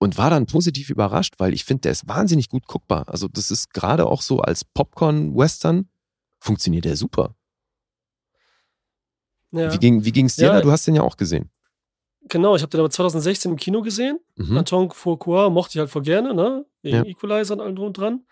Und 0.00 0.16
war 0.16 0.30
dann 0.30 0.46
positiv 0.46 0.90
überrascht, 0.90 1.34
weil 1.38 1.52
ich 1.52 1.64
finde, 1.64 1.80
der 1.82 1.92
ist 1.92 2.06
wahnsinnig 2.06 2.48
gut 2.48 2.66
guckbar. 2.68 3.08
Also, 3.08 3.26
das 3.26 3.50
ist 3.50 3.74
gerade 3.74 4.06
auch 4.06 4.22
so 4.22 4.38
als 4.38 4.64
Popcorn-Western, 4.64 5.88
funktioniert 6.38 6.84
der 6.84 6.96
super. 6.96 7.34
Ja. 9.50 9.72
Wie 9.72 9.78
ging 9.78 10.04
wie 10.04 10.12
ging's 10.12 10.36
dir 10.36 10.46
Ja. 10.46 10.52
da? 10.52 10.60
Du 10.60 10.70
hast 10.70 10.86
den 10.86 10.94
ja 10.94 11.02
auch 11.02 11.16
gesehen. 11.16 11.50
Genau, 12.28 12.56
ich 12.56 12.62
habe 12.62 12.70
den 12.70 12.80
aber 12.80 12.90
2016 12.90 13.50
im 13.52 13.56
Kino 13.56 13.82
gesehen. 13.82 14.18
Mhm. 14.36 14.58
Anton 14.58 14.90
Fuqua 14.90 15.50
mochte 15.50 15.72
ich 15.74 15.78
halt 15.80 15.90
voll 15.90 16.02
gerne, 16.02 16.34
ne? 16.34 16.64
Wegen 16.82 16.96
Ja. 16.96 17.04
Equalizer 17.04 17.54
und 17.54 17.60
allem 17.60 17.76
drum 17.76 17.86
und 17.88 17.98
dran. 17.98 18.24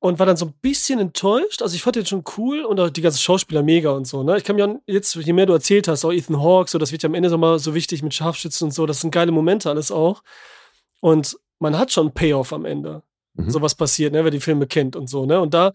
Und 0.00 0.18
war 0.18 0.26
dann 0.26 0.36
so 0.36 0.46
ein 0.46 0.54
bisschen 0.60 0.98
enttäuscht. 0.98 1.62
Also 1.62 1.76
ich 1.76 1.82
fand 1.82 1.94
den 1.94 2.06
schon 2.06 2.24
cool 2.36 2.64
und 2.64 2.80
auch 2.80 2.90
die 2.90 3.02
ganzen 3.02 3.20
Schauspieler 3.20 3.62
mega 3.62 3.90
und 3.90 4.06
so, 4.06 4.24
ne? 4.24 4.36
Ich 4.36 4.44
kann 4.44 4.56
mir 4.56 4.66
auch 4.66 4.74
jetzt, 4.86 5.14
je 5.14 5.32
mehr 5.32 5.46
du 5.46 5.52
erzählt 5.52 5.86
hast, 5.86 6.04
auch 6.04 6.12
Ethan 6.12 6.42
Hawke, 6.42 6.68
so, 6.68 6.78
das 6.78 6.90
wird 6.90 7.04
ja 7.04 7.08
am 7.08 7.14
Ende 7.14 7.30
so 7.30 7.38
mal 7.38 7.58
so 7.60 7.74
wichtig 7.74 8.02
mit 8.02 8.12
Scharfschützen 8.12 8.66
und 8.66 8.72
so, 8.72 8.84
das 8.86 9.00
sind 9.00 9.12
geile 9.12 9.30
Momente 9.30 9.70
alles 9.70 9.92
auch. 9.92 10.22
Und 11.00 11.38
man 11.60 11.78
hat 11.78 11.92
schon 11.92 12.08
einen 12.08 12.14
Payoff 12.14 12.52
am 12.52 12.64
Ende. 12.64 13.02
Mhm. 13.34 13.50
Sowas 13.50 13.76
passiert, 13.76 14.12
ne, 14.12 14.24
wer 14.24 14.32
die 14.32 14.40
Filme 14.40 14.66
kennt 14.66 14.96
und 14.96 15.08
so, 15.08 15.24
ne? 15.24 15.40
Und 15.40 15.54
da 15.54 15.72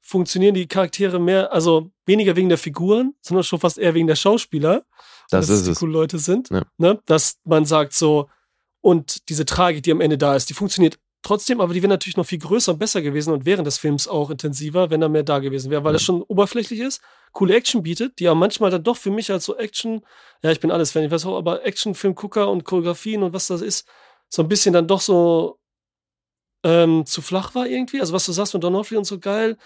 funktionieren 0.00 0.54
die 0.54 0.66
Charaktere 0.66 1.18
mehr, 1.18 1.52
also 1.52 1.90
weniger 2.06 2.36
wegen 2.36 2.48
der 2.48 2.56
Figuren, 2.56 3.14
sondern 3.20 3.44
schon 3.44 3.60
fast 3.60 3.76
eher 3.76 3.92
wegen 3.92 4.06
der 4.06 4.16
Schauspieler 4.16 4.84
Das 5.30 5.46
dass 5.48 5.56
ist 5.58 5.66
die 5.66 5.72
es. 5.72 5.78
coole 5.78 5.92
Leute 5.92 6.18
sind, 6.18 6.50
Ja. 6.50 6.62
ne? 6.78 7.00
dass 7.06 7.38
man 7.44 7.64
sagt 7.64 7.92
so, 7.94 8.28
und 8.80 9.28
diese 9.28 9.44
Tragik, 9.44 9.82
die 9.82 9.92
am 9.92 10.00
Ende 10.00 10.16
da 10.18 10.34
ist, 10.36 10.48
die 10.50 10.54
funktioniert 10.54 10.98
trotzdem, 11.22 11.60
aber 11.60 11.74
die 11.74 11.82
wäre 11.82 11.90
natürlich 11.90 12.16
noch 12.16 12.24
viel 12.26 12.38
größer 12.38 12.72
und 12.72 12.78
besser 12.78 13.02
gewesen 13.02 13.32
und 13.32 13.44
während 13.44 13.66
des 13.66 13.76
Films 13.76 14.06
auch 14.06 14.30
intensiver, 14.30 14.88
wenn 14.90 15.00
da 15.00 15.08
mehr 15.08 15.24
da 15.24 15.40
gewesen 15.40 15.70
wäre, 15.70 15.82
weil 15.84 15.92
Ja. 15.92 15.96
es 15.96 16.02
schon 16.02 16.22
oberflächlich 16.22 16.78
ist, 16.80 17.00
coole 17.32 17.54
Action 17.56 17.82
bietet, 17.82 18.18
die 18.20 18.28
aber 18.28 18.36
manchmal 18.38 18.70
dann 18.70 18.84
doch 18.84 18.96
für 18.96 19.10
mich 19.10 19.30
als 19.32 19.44
so 19.44 19.56
Action, 19.56 20.02
ja, 20.42 20.50
ich 20.52 20.60
bin 20.60 20.70
alles 20.70 20.92
Fan, 20.92 21.02
ich 21.02 21.10
weiß 21.10 21.26
auch, 21.26 21.36
aber 21.36 21.66
Actionfilmgucker 21.66 22.48
und 22.48 22.64
Choreografien 22.64 23.22
und 23.24 23.32
was 23.32 23.48
das 23.48 23.60
ist, 23.60 23.86
so 24.28 24.42
ein 24.42 24.48
bisschen 24.48 24.72
dann 24.72 24.86
doch 24.86 25.00
so 25.00 25.58
ähm, 26.64 27.04
zu 27.06 27.20
flach 27.22 27.54
war 27.54 27.66
irgendwie. 27.66 28.00
Also 28.00 28.12
was 28.12 28.24
du 28.26 28.32
sagst 28.32 28.54
mit 28.54 28.62
Donofrio 28.62 28.98
und 28.98 29.04
so 29.04 29.18
geil, 29.18 29.56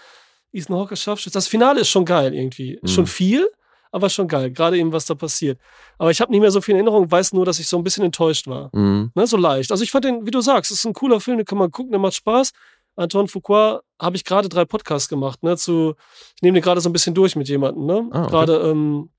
Ethan 0.51 0.75
Hawke 0.75 0.91
als 0.91 1.01
Scharfschütze, 1.01 1.33
das 1.37 1.47
Finale 1.47 1.81
ist 1.81 1.89
schon 1.89 2.05
geil 2.05 2.33
irgendwie. 2.33 2.79
Mhm. 2.81 2.87
Schon 2.87 3.07
viel, 3.07 3.47
aber 3.93 4.09
schon 4.09 4.27
geil. 4.27 4.51
Gerade 4.51 4.77
eben, 4.77 4.91
was 4.91 5.05
da 5.05 5.15
passiert. 5.15 5.59
Aber 5.97 6.11
ich 6.11 6.19
habe 6.19 6.31
nicht 6.31 6.41
mehr 6.41 6.51
so 6.51 6.59
viel 6.61 6.73
in 6.73 6.79
Erinnerung, 6.79 7.09
weiß 7.09 7.31
nur, 7.33 7.45
dass 7.45 7.59
ich 7.59 7.67
so 7.67 7.77
ein 7.77 7.83
bisschen 7.83 8.03
enttäuscht 8.03 8.47
war. 8.47 8.69
Mhm. 8.73 9.11
Ne, 9.15 9.27
so 9.27 9.37
leicht. 9.37 9.71
Also 9.71 9.83
ich 9.83 9.91
fand 9.91 10.03
den, 10.05 10.25
wie 10.25 10.31
du 10.31 10.41
sagst, 10.41 10.71
ist 10.71 10.85
ein 10.85 10.93
cooler 10.93 11.19
Film, 11.19 11.37
den 11.37 11.45
kann 11.45 11.57
man 11.57 11.71
gucken, 11.71 11.91
der 11.91 11.99
macht 11.99 12.15
Spaß. 12.15 12.51
Antoine 12.95 13.27
Fuqua 13.27 13.81
habe 14.01 14.15
ich 14.15 14.23
gerade 14.25 14.49
drei 14.49 14.65
Podcasts 14.65 15.09
gemacht, 15.09 15.41
ne, 15.41 15.57
zu, 15.57 15.95
ich 16.35 16.41
nehme 16.41 16.57
den 16.59 16.63
gerade 16.63 16.79
so 16.81 16.89
ein 16.89 16.93
bisschen 16.93 17.15
durch 17.15 17.35
mit 17.35 17.47
jemandem, 17.49 17.85
ne. 17.85 18.07
Ah, 18.11 18.21
okay. 18.21 18.29
Gerade 18.31 18.57
ähm, 18.69 19.09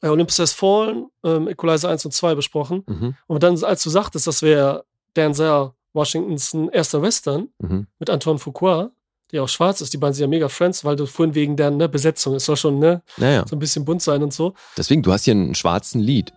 äh, 0.00 0.08
Olympus 0.08 0.38
Has 0.40 0.52
Fallen, 0.52 1.06
ähm, 1.24 1.46
Equalizer 1.48 1.88
1 1.88 2.04
und 2.04 2.10
2 2.12 2.34
besprochen. 2.34 2.82
Mhm. 2.86 3.14
Und 3.26 3.42
dann, 3.44 3.62
als 3.62 3.82
du 3.84 3.90
sagtest, 3.90 4.26
das 4.26 4.42
wäre 4.42 4.84
Denzel 5.16 5.70
Washingtons 5.92 6.56
erster 6.72 7.02
Western 7.02 7.48
Mhm. 7.58 7.86
mit 7.98 8.08
Antoine 8.10 8.38
Fuqua, 8.38 8.90
der 9.32 9.42
auch 9.42 9.48
schwarz 9.48 9.80
ist, 9.80 9.92
die 9.92 9.98
beiden 9.98 10.14
sind 10.14 10.22
ja 10.22 10.28
mega 10.28 10.48
Friends, 10.48 10.84
weil 10.84 10.96
du 10.96 11.06
vorhin 11.06 11.34
wegen 11.34 11.56
der 11.56 11.70
ne, 11.70 11.88
Besetzung, 11.88 12.34
es 12.34 12.44
soll 12.44 12.56
schon 12.56 12.78
ne, 12.78 13.02
Naja, 13.16 13.44
so 13.48 13.56
ein 13.56 13.58
bisschen 13.58 13.84
bunt 13.84 14.02
sein 14.02 14.22
und 14.22 14.32
so. 14.32 14.54
deswegen, 14.76 15.02
du 15.02 15.12
hast 15.12 15.24
hier 15.24 15.32
einen 15.32 15.54
schwarzen 15.54 16.00
Lied 16.00 16.32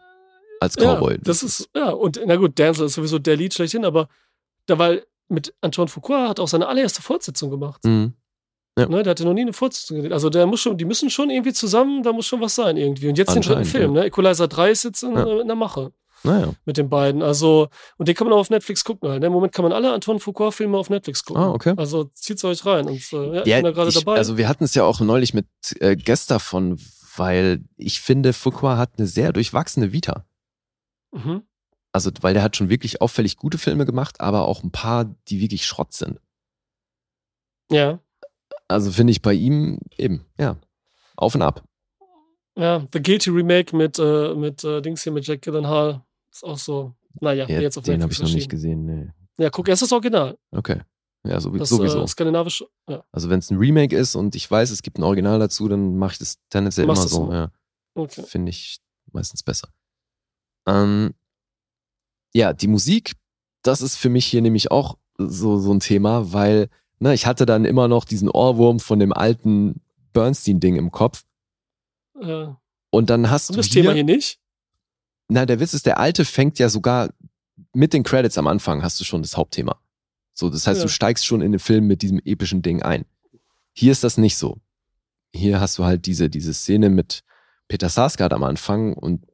als 0.61 0.75
Cowboy. 0.77 1.14
Ja, 1.15 1.19
das 1.22 1.43
ist, 1.43 1.69
ja, 1.75 1.90
und 1.90 2.19
na 2.25 2.35
gut, 2.38 2.57
Denzel 2.57 2.85
ist 2.85 2.93
sowieso 2.93 3.19
der 3.19 3.35
Lied 3.35 3.53
schlechthin, 3.53 3.83
aber 3.85 4.07
da, 4.67 4.80
weil 4.80 5.06
mit 5.27 5.53
Antoine 5.61 5.88
Fuqua 5.90 6.30
hat 6.30 6.40
auch 6.40 6.48
seine 6.48 6.67
allererste 6.67 7.01
Fortsetzung 7.01 7.49
gemacht. 7.49 7.83
Mhm. 7.83 8.14
Ja. 8.77 8.88
Ne, 8.88 9.03
der 9.03 9.11
hatte 9.11 9.24
noch 9.25 9.33
nie 9.33 9.41
eine 9.41 9.53
Fortsetzung 9.53 9.98
gesehen. 9.98 10.11
Also 10.14 10.30
der 10.30 10.45
muss 10.45 10.59
schon, 10.61 10.77
die 10.77 10.85
müssen 10.85 11.09
schon 11.09 11.30
irgendwie 11.30 11.53
zusammen, 11.53 12.03
da 12.03 12.11
muss 12.11 12.25
schon 12.27 12.41
was 12.41 12.56
sein 12.56 12.75
irgendwie. 12.77 13.07
Und 13.07 13.17
jetzt 13.17 13.33
den 13.33 13.41
dritten 13.41 13.64
Film, 13.65 13.95
ja. 13.95 14.01
ne? 14.01 14.07
Equalizer 14.07 14.48
3 14.49 14.72
ist 14.72 14.83
jetzt 14.83 15.01
in, 15.03 15.14
Ja. 15.15 15.40
in 15.41 15.48
der 15.48 15.56
Mache 15.56 15.91
Naja. 16.25 16.53
mit 16.65 16.77
den 16.77 16.89
beiden. 16.89 17.21
Also, 17.21 17.69
und 17.97 18.07
den 18.07 18.15
kann 18.15 18.27
man 18.27 18.33
auch 18.33 18.39
auf 18.39 18.49
Netflix 18.49 18.83
gucken 18.83 19.09
halt. 19.09 19.21
Ne? 19.21 19.27
Im 19.27 19.33
Moment 19.33 19.53
kann 19.53 19.63
man 19.63 19.71
alle 19.71 19.93
Antoine 19.93 20.19
Fuqua-Filme 20.19 20.77
auf 20.77 20.89
Netflix 20.89 21.23
gucken. 21.23 21.41
Ah, 21.43 21.51
okay. 21.51 21.73
Also 21.77 22.05
zieht's 22.13 22.43
euch 22.43 22.65
rein. 22.65 22.87
Und 22.87 23.01
äh, 23.13 23.35
ja, 23.37 23.43
ich 23.43 23.53
bin 23.55 23.63
da 23.63 23.71
gerade 23.71 23.91
dabei. 23.91 24.17
Also 24.17 24.37
wir 24.37 24.47
hatten 24.47 24.63
es 24.63 24.75
ja 24.75 24.83
auch 24.83 24.99
neulich 24.99 25.33
mit 25.33 25.47
äh, 25.79 25.95
Guest 25.95 26.31
davon, 26.31 26.79
weil 27.15 27.63
ich 27.77 28.01
finde, 28.01 28.33
Fuqua 28.33 28.77
hat 28.77 28.93
eine 28.97 29.07
sehr 29.07 29.31
durchwachsene 29.33 29.91
Vita. 29.91 30.25
mhm. 31.11 31.43
Also, 31.91 32.11
weil 32.19 32.33
der 32.33 32.43
hat 32.43 32.57
schon 32.57 32.67
wirklich 32.67 32.99
auffällig 32.99 33.37
gute 33.37 33.57
Filme 33.57 33.85
gemacht, 33.85 34.19
aber 34.19 34.49
auch 34.49 34.63
ein 34.63 34.71
paar, 34.71 35.05
die 35.29 35.39
wirklich 35.39 35.65
Schrott 35.65 35.93
sind. 35.93 36.19
Ja. 37.71 37.99
Also 38.67 38.91
finde 38.91 39.11
ich 39.11 39.21
bei 39.21 39.33
ihm 39.33 39.79
eben, 39.97 40.25
ja, 40.37 40.57
auf 41.15 41.35
und 41.35 41.41
ab. 41.41 41.63
Ja, 42.57 42.85
The 42.91 43.01
Guilty 43.01 43.29
Remake 43.29 43.75
mit, 43.75 43.97
äh, 43.99 44.33
mit 44.33 44.63
äh, 44.63 44.81
Dings 44.81 45.03
hier, 45.03 45.13
mit 45.13 45.25
Jack 45.25 45.41
Gyllenhaal. 45.41 46.03
Ist 46.35 46.43
auch 46.43 46.57
so, 46.57 46.93
naja, 47.22 47.47
Ja, 47.47 47.61
jetzt 47.61 47.77
auf 47.77 47.85
den 47.85 48.01
habe 48.03 48.11
ich 48.11 48.22
noch 48.22 48.30
nicht 48.30 48.49
gesehen. 48.49 48.85
Nee. 48.85 49.07
Ja, 49.41 49.49
guck, 49.49 49.69
erst 49.69 49.83
das 49.83 49.91
Original. 49.93 50.38
Okay. 50.51 50.81
Ja, 51.25 51.39
sowie- 51.39 51.59
Das 51.59 51.69
sowieso. 51.69 52.03
Äh, 52.03 52.07
skandinavische, 52.07 52.67
ja, 52.89 53.03
also 53.14 53.30
wenn 53.30 53.39
es 53.39 53.49
ein 53.49 53.57
Remake 53.57 53.95
ist 53.95 54.15
und 54.15 54.35
ich 54.35 54.51
weiß, 54.51 54.69
es 54.69 54.83
gibt 54.83 54.99
ein 54.99 55.03
Original 55.03 55.39
dazu, 55.39 55.67
dann 55.69 55.97
mache 55.97 56.11
ich 56.14 56.19
das 56.19 56.38
tendenziell 56.49 56.83
immer 56.83 56.95
so. 56.97 57.07
so. 57.07 57.31
Ja. 57.31 57.51
okay. 57.95 58.22
Finde 58.23 58.49
ich 58.51 58.80
meistens 59.14 59.41
besser. 59.43 59.69
Ähm, 60.67 61.14
ja, 62.33 62.51
die 62.53 62.67
Musik, 62.67 63.14
das 63.64 63.81
ist 63.81 63.95
für 63.95 64.09
mich 64.09 64.25
hier 64.25 64.41
nämlich 64.41 64.69
auch 64.72 64.97
so, 65.17 65.57
so 65.57 65.73
ein 65.73 65.80
Thema, 65.80 66.33
weil 66.33 66.69
ne, 66.99 67.14
ich 67.14 67.25
hatte 67.25 67.45
dann 67.45 67.64
immer 67.65 67.88
noch 67.88 68.03
diesen 68.05 68.30
Ohrwurm 68.30 68.80
von 68.81 68.99
dem 68.99 69.14
alten 69.14 69.81
Bernstein-Ding 70.14 70.75
im 70.75 70.91
Kopf. 70.91 71.23
Äh, 72.19 72.47
Und 72.91 73.09
dann 73.09 73.30
hast 73.31 73.49
und 73.49 73.55
du 73.55 73.61
das 73.61 73.67
hier, 73.67 73.81
Thema 73.83 73.93
hier 73.93 74.03
nicht? 74.03 74.39
Na, 75.27 75.45
der 75.45 75.59
Witz 75.59 75.73
ist, 75.73 75.85
der 75.85 75.99
alte 75.99 76.25
fängt 76.25 76.59
ja 76.59 76.69
sogar 76.69 77.09
mit 77.73 77.93
den 77.93 78.03
Credits 78.03 78.37
am 78.37 78.47
Anfang 78.47 78.83
hast 78.83 78.99
du 78.99 79.03
schon 79.03 79.21
das 79.21 79.37
Hauptthema. 79.37 79.79
So, 80.33 80.49
das 80.49 80.67
heißt, 80.67 80.79
Ja. 80.79 80.85
du 80.85 80.89
steigst 80.89 81.25
schon 81.25 81.41
in 81.41 81.51
den 81.53 81.59
Film 81.59 81.87
mit 81.87 82.01
diesem 82.01 82.19
epischen 82.23 82.61
Ding 82.61 82.81
ein. 82.81 83.05
Hier 83.73 83.91
ist 83.91 84.03
das 84.03 84.17
nicht 84.17 84.37
so. 84.37 84.59
Hier 85.33 85.59
hast 85.59 85.77
du 85.77 85.85
halt 85.85 86.05
diese, 86.05 86.29
diese 86.29 86.53
Szene 86.53 86.89
mit 86.89 87.21
Peter 87.67 87.89
Sarsgaard 87.89 88.33
am 88.33 88.43
Anfang 88.43 88.93
und 88.93 89.25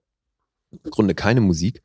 im 0.71 0.91
Grunde 0.91 1.15
keine 1.15 1.41
Musik. 1.41 1.83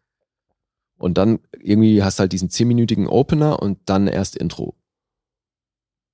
Und 0.99 1.19
dann 1.19 1.41
irgendwie 1.59 2.03
hast 2.03 2.19
du 2.19 2.21
halt 2.23 2.33
diesen 2.33 2.49
zehnminütigen 2.51 3.07
Opener 3.07 3.61
und 3.61 3.79
dann 3.87 4.07
erst 4.07 4.37
Intro. 4.37 4.77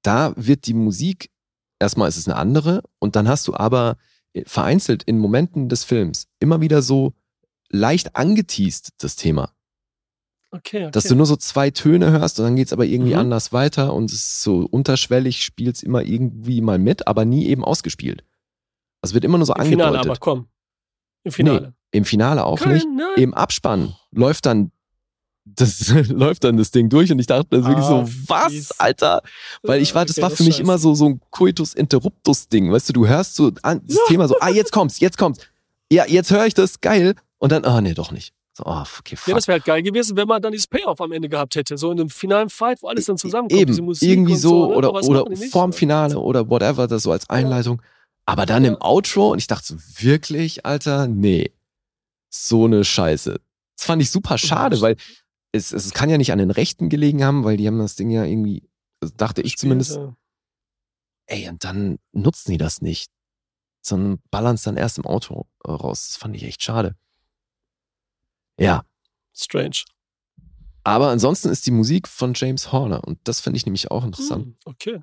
Da 0.02 0.32
wird 0.36 0.66
die 0.66 0.74
Musik, 0.74 1.30
erstmal 1.78 2.08
ist 2.08 2.16
es 2.16 2.26
eine 2.26 2.36
andere 2.36 2.82
und 2.98 3.14
dann 3.14 3.28
hast 3.28 3.46
du 3.46 3.54
aber 3.54 3.96
vereinzelt 4.46 5.02
in 5.04 5.18
Momenten 5.18 5.68
des 5.68 5.84
Films 5.84 6.26
immer 6.40 6.60
wieder 6.60 6.82
so 6.82 7.14
leicht 7.73 8.15
angeteased 8.17 8.91
das 8.99 9.17
Thema. 9.17 9.51
Okay, 10.55 10.83
okay. 10.83 10.91
Dass 10.92 11.05
du 11.05 11.15
nur 11.15 11.25
so 11.26 11.36
zwei 11.36 11.70
Töne 11.70 12.10
hörst 12.10 12.39
und 12.39 12.44
dann 12.44 12.57
geht's 12.57 12.73
aber 12.75 12.84
irgendwie 12.84 13.15
Mhm. 13.15 13.20
anders 13.20 13.52
weiter 13.52 13.94
und 13.94 14.10
es 14.10 14.18
ist 14.18 14.42
so 14.42 14.67
unterschwellig, 14.70 15.42
spielt's 15.44 15.83
immer 15.83 16.02
irgendwie 16.02 16.60
mal 16.60 16.78
mit, 16.78 17.07
aber 17.07 17.25
nie 17.25 17.47
eben 17.47 17.65
ausgespielt. 17.65 18.23
Also 19.01 19.15
wird 19.15 19.25
immer 19.25 19.39
nur 19.39 19.47
so 19.47 19.55
Im 19.55 19.65
Finale 19.65 19.99
angedeutet. 19.99 20.10
aber, 20.10 20.18
komm. 20.20 20.49
Im 21.25 21.33
Finale. 21.33 21.75
Im 21.91 22.05
Finale 22.05 22.44
auch 22.44 22.59
Kein- 22.60 22.75
nicht. 22.75 22.86
Im 23.17 23.33
Abspann 23.34 23.94
läuft 24.10 24.47
dann 24.47 24.70
das 25.44 25.89
läuft 26.09 26.44
dann 26.44 26.57
das 26.57 26.70
Ding 26.70 26.89
durch 26.89 27.10
und 27.10 27.18
ich 27.18 27.26
dachte 27.26 27.49
das 27.51 27.60
ist 27.60 27.67
wirklich 27.67 27.84
Ah, 27.86 28.07
so, 28.07 28.12
was, 28.28 28.52
fies. 28.52 28.70
Alter? 28.78 29.23
Weil 29.62 29.83
ich 29.83 29.92
war, 29.94 30.05
das 30.05 30.17
Okay, 30.17 30.23
war 30.23 30.28
das 30.28 30.36
für 30.39 30.44
mich 30.44 30.55
ist 30.57 30.60
immer 30.60 30.78
so, 30.78 30.94
so 30.94 31.09
ein 31.09 31.20
Coitus 31.31 31.75
Interruptus 31.75 32.47
Ding. 32.49 32.70
Weißt 32.70 32.89
du, 32.91 32.92
du 32.92 33.09
hörst 33.09 33.34
so 33.34 33.51
an, 33.62 33.81
das 33.84 33.97
Ja. 33.97 34.02
Thema 34.07 34.28
so, 34.28 34.36
ah, 34.39 34.51
jetzt 34.51 34.70
kommt's, 34.70 35.01
jetzt 35.01 35.18
kommt's. 35.18 35.41
Ja, 35.91 36.07
jetzt 36.07 36.31
höre 36.31 36.47
ich 36.47 36.55
das, 36.55 36.81
geil. 36.81 37.17
Und 37.42 37.50
dann, 37.50 37.64
ah, 37.64 37.80
nee, 37.80 37.92
doch 37.92 38.12
nicht. 38.12 38.32
So, 38.56 38.62
oh, 38.66 38.84
okay, 39.00 39.16
fuck. 39.16 39.26
Ja, 39.26 39.34
das 39.34 39.48
wäre 39.48 39.58
halt 39.58 39.64
geil 39.64 39.82
gewesen, 39.82 40.16
wenn 40.16 40.28
man 40.28 40.40
dann 40.40 40.52
dieses 40.52 40.68
Payoff 40.68 41.00
am 41.00 41.10
Ende 41.10 41.28
gehabt 41.28 41.56
hätte. 41.56 41.76
So 41.76 41.90
in 41.90 41.98
einem 41.98 42.08
finalen 42.08 42.50
Fight, 42.50 42.80
wo 42.82 42.86
alles 42.86 43.06
dann 43.06 43.18
zusammenkommt. 43.18 43.60
Eben, 43.60 43.92
irgendwie 44.00 44.34
und 44.34 44.38
so, 44.38 44.68
ne? 44.68 44.76
oder, 44.76 44.94
oder 44.94 45.36
vorm 45.50 45.72
Finale 45.72 46.16
oder 46.20 46.48
whatever, 46.48 46.86
das 46.86 47.02
so 47.02 47.10
als 47.10 47.28
Einleitung. 47.28 47.82
Aber 48.26 48.46
dann 48.46 48.64
im 48.64 48.76
Outro 48.80 49.32
und 49.32 49.38
ich 49.38 49.48
dachte 49.48 49.66
so, 49.66 50.04
wirklich, 50.04 50.64
Alter, 50.64 51.08
nee. 51.08 51.52
So 52.30 52.66
eine 52.66 52.84
Scheiße. 52.84 53.40
Das 53.76 53.86
fand 53.86 54.00
ich 54.00 54.12
super 54.12 54.38
schade, 54.38 54.80
weil 54.80 54.96
es, 55.50 55.72
es 55.72 55.92
kann 55.92 56.10
ja 56.10 56.18
nicht 56.18 56.30
an 56.30 56.38
den 56.38 56.52
Rechten 56.52 56.90
gelegen 56.90 57.24
haben, 57.24 57.42
weil 57.42 57.56
die 57.56 57.66
haben 57.66 57.78
das 57.80 57.96
Ding 57.96 58.10
ja 58.10 58.24
irgendwie, 58.24 58.62
also 59.00 59.12
dachte 59.16 59.42
ich 59.42 59.56
zumindest, 59.56 59.96
ja. 59.96 60.14
ey, 61.26 61.48
und 61.48 61.64
dann 61.64 61.98
nutzen 62.12 62.52
die 62.52 62.58
das 62.58 62.82
nicht, 62.82 63.10
sondern 63.84 64.20
ballern 64.30 64.54
es 64.54 64.62
dann 64.62 64.76
erst 64.76 64.98
im 64.98 65.06
Auto 65.06 65.46
äh, 65.64 65.72
raus. 65.72 66.06
Das 66.06 66.16
fand 66.18 66.36
ich 66.36 66.44
echt 66.44 66.62
schade. 66.62 66.94
Ja, 68.62 68.84
Strange. 69.34 69.84
aber 70.84 71.08
ansonsten 71.10 71.49
ist 71.49 71.66
die 71.66 71.70
Musik 71.70 72.08
von 72.08 72.32
James 72.34 72.73
Horner 72.73 73.05
und 73.05 73.18
das 73.24 73.41
finde 73.41 73.57
ich 73.57 73.66
nämlich 73.66 73.91
auch 73.91 74.05
interessant. 74.05 74.44
Hm, 74.47 74.57
okay. 74.65 75.02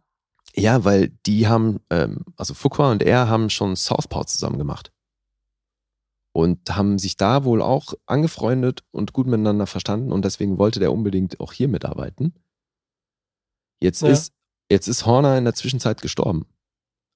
Ja, 0.55 0.83
weil 0.83 1.09
die 1.25 1.47
haben, 1.47 1.79
ähm, 1.89 2.25
also 2.35 2.53
Fuqua 2.53 2.91
und 2.91 3.03
er 3.03 3.27
haben 3.29 3.49
schon 3.49 3.75
Southpaw 3.75 4.25
zusammen 4.25 4.57
gemacht. 4.57 4.91
Und 6.31 6.75
haben 6.75 6.99
sich 6.99 7.17
da 7.17 7.43
wohl 7.43 7.61
auch 7.61 7.93
angefreundet 8.05 8.83
und 8.91 9.13
gut 9.13 9.27
miteinander 9.27 9.67
verstanden 9.67 10.11
und 10.11 10.23
deswegen 10.25 10.57
wollte 10.57 10.79
der 10.79 10.91
unbedingt 10.93 11.39
auch 11.39 11.53
hier 11.53 11.67
mitarbeiten. 11.67 12.33
Jetzt, 13.81 14.01
Ja. 14.01 14.09
ist, 14.09 14.33
jetzt 14.69 14.87
ist 14.87 15.05
Horner 15.05 15.37
in 15.37 15.43
der 15.45 15.55
Zwischenzeit 15.55 16.01
gestorben. 16.01 16.45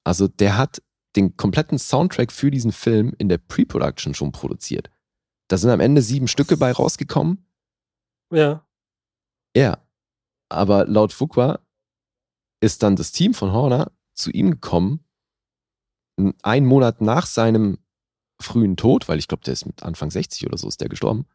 Also 0.03 0.27
der 0.27 0.57
hat 0.57 0.81
den 1.15 1.37
kompletten 1.37 1.77
Soundtrack 1.77 2.31
für 2.31 2.49
diesen 2.51 2.71
Film 2.71 3.13
in 3.17 3.29
der 3.29 3.37
Pre-Production 3.37 4.13
schon 4.15 4.31
produziert. 4.31 4.89
Da 5.47 5.57
sind 5.57 5.69
am 5.69 5.79
Ende 5.79 6.01
sieben 6.01 6.27
Stücke 6.27 6.57
bei 6.57 6.71
rausgekommen. 6.71 7.45
Ja. 8.31 8.65
Ja. 9.55 9.77
Aber 10.49 10.85
laut 10.85 11.13
Fuqua 11.13 11.59
ist 12.61 12.83
dann 12.83 12.95
das 12.95 13.11
Team 13.11 13.33
von 13.33 13.51
Horner 13.51 13.91
zu 14.13 14.31
ihm 14.31 14.51
gekommen, 14.51 15.03
einen 16.43 16.65
Monat 16.65 17.01
nach 17.01 17.25
seinem 17.25 17.79
frühen 18.39 18.77
Tod, 18.77 19.07
weil 19.07 19.19
ich 19.19 19.27
glaube, 19.27 19.43
der 19.43 19.53
ist 19.53 19.65
mit 19.65 19.83
Anfang 19.83 20.11
60 20.11 20.45
oder 20.47 20.57
so 20.57 20.67
ist 20.67 20.79
der 20.81 20.89
gestorben, 20.89 21.25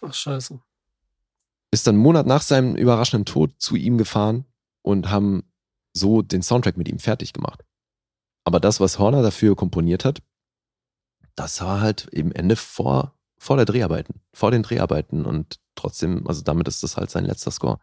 Ach, 0.00 0.14
scheiße. 0.14 0.60
ist 1.70 1.86
dann 1.86 1.96
einen 1.96 2.02
Monat 2.02 2.26
nach 2.26 2.42
seinem 2.42 2.74
überraschenden 2.76 3.26
Tod 3.26 3.52
zu 3.58 3.76
ihm 3.76 3.98
gefahren 3.98 4.46
und 4.82 5.10
haben 5.10 5.44
so 5.92 6.22
den 6.22 6.42
Soundtrack 6.42 6.76
mit 6.76 6.88
ihm 6.88 6.98
fertig 6.98 7.32
gemacht. 7.32 7.64
Aber 8.44 8.60
das, 8.60 8.80
was 8.80 8.98
Horner 8.98 9.22
dafür 9.22 9.56
komponiert 9.56 10.04
hat, 10.04 10.22
das 11.34 11.60
war 11.60 11.80
halt 11.80 12.08
im 12.12 12.32
Ende 12.32 12.56
vor, 12.56 13.17
vor 13.38 13.56
der 13.56 13.64
Dreharbeiten, 13.64 14.20
vor 14.32 14.50
den 14.50 14.62
Dreharbeiten 14.62 15.24
und 15.24 15.56
trotzdem, 15.74 16.26
also 16.26 16.42
damit 16.42 16.68
ist 16.68 16.82
das 16.82 16.96
halt 16.96 17.10
sein 17.10 17.24
letzter 17.24 17.50
Score. 17.50 17.78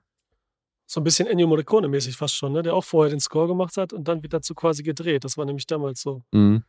So 0.86 1.00
ein 1.00 1.04
bisschen 1.04 1.28
Ennio 1.28 1.48
Morricone-mäßig 1.48 2.16
fast 2.16 2.36
schon, 2.36 2.54
ne? 2.54 2.62
Der 2.62 2.76
auch 2.76 2.84
vorher 2.84 3.10
den 3.10 3.20
Score 3.20 3.48
gemacht 3.48 3.76
hat 3.78 3.92
und 3.94 4.08
dann 4.08 4.22
wird 4.22 4.34
dazu 4.34 4.54
quasi 4.54 4.84
gedreht. 4.84 5.24
Das 5.24 5.38
war 5.38 5.46
nämlich 5.46 5.66
damals 5.66 6.02
so. 6.02 6.22
Mhm. 6.32 6.64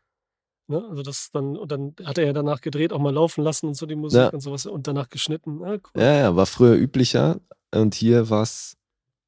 Ne? 0.69 0.85
Also 0.89 1.03
das 1.03 1.31
dann, 1.33 1.57
und 1.57 1.71
dann 1.71 1.95
hat 2.05 2.17
er 2.19 2.27
ja 2.27 2.33
danach 2.33 2.61
gedreht, 2.61 2.93
auch 2.93 2.99
mal 2.99 3.13
laufen 3.13 3.45
lassen 3.45 3.67
und 3.67 3.75
so 3.75 3.87
die 3.87 3.95
Musik 3.95 4.19
Ja. 4.19 4.29
und 4.31 4.41
sowas 4.41 4.67
und 4.67 4.87
danach 4.87 5.11
geschnitten. 5.11 5.61
Ja, 5.61 5.73
cool. 5.75 5.81
Ja, 5.97 6.15
ja, 6.15 6.37
war 6.37 6.47
früher 6.47 6.77
üblicher 6.77 7.41
und 7.73 7.95
hier 7.95 8.31
war 8.31 8.43
es 8.43 8.77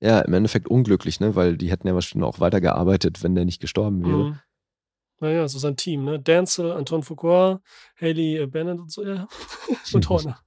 ja 0.00 0.20
im 0.20 0.32
Endeffekt 0.32 0.68
unglücklich, 0.68 1.20
ne? 1.20 1.36
Weil 1.36 1.56
die 1.56 1.70
hätten 1.70 1.86
ja 1.86 1.94
wahrscheinlich 1.94 2.26
auch 2.26 2.40
weitergearbeitet, 2.40 3.22
wenn 3.22 3.34
der 3.34 3.44
nicht 3.44 3.60
gestorben 3.60 4.04
wäre. 4.04 4.24
Mhm. 4.30 4.38
Naja, 5.20 5.48
so 5.48 5.58
sein 5.58 5.76
Team, 5.76 6.04
ne? 6.04 6.20
Danzel, 6.20 6.72
Anton 6.72 7.02
Foucault, 7.02 7.60
Haley 8.00 8.38
äh, 8.38 8.46
Bennett 8.46 8.78
und 8.78 8.92
so, 8.92 9.04
ja. 9.04 9.26
und 9.92 10.08
Horner. 10.08 10.38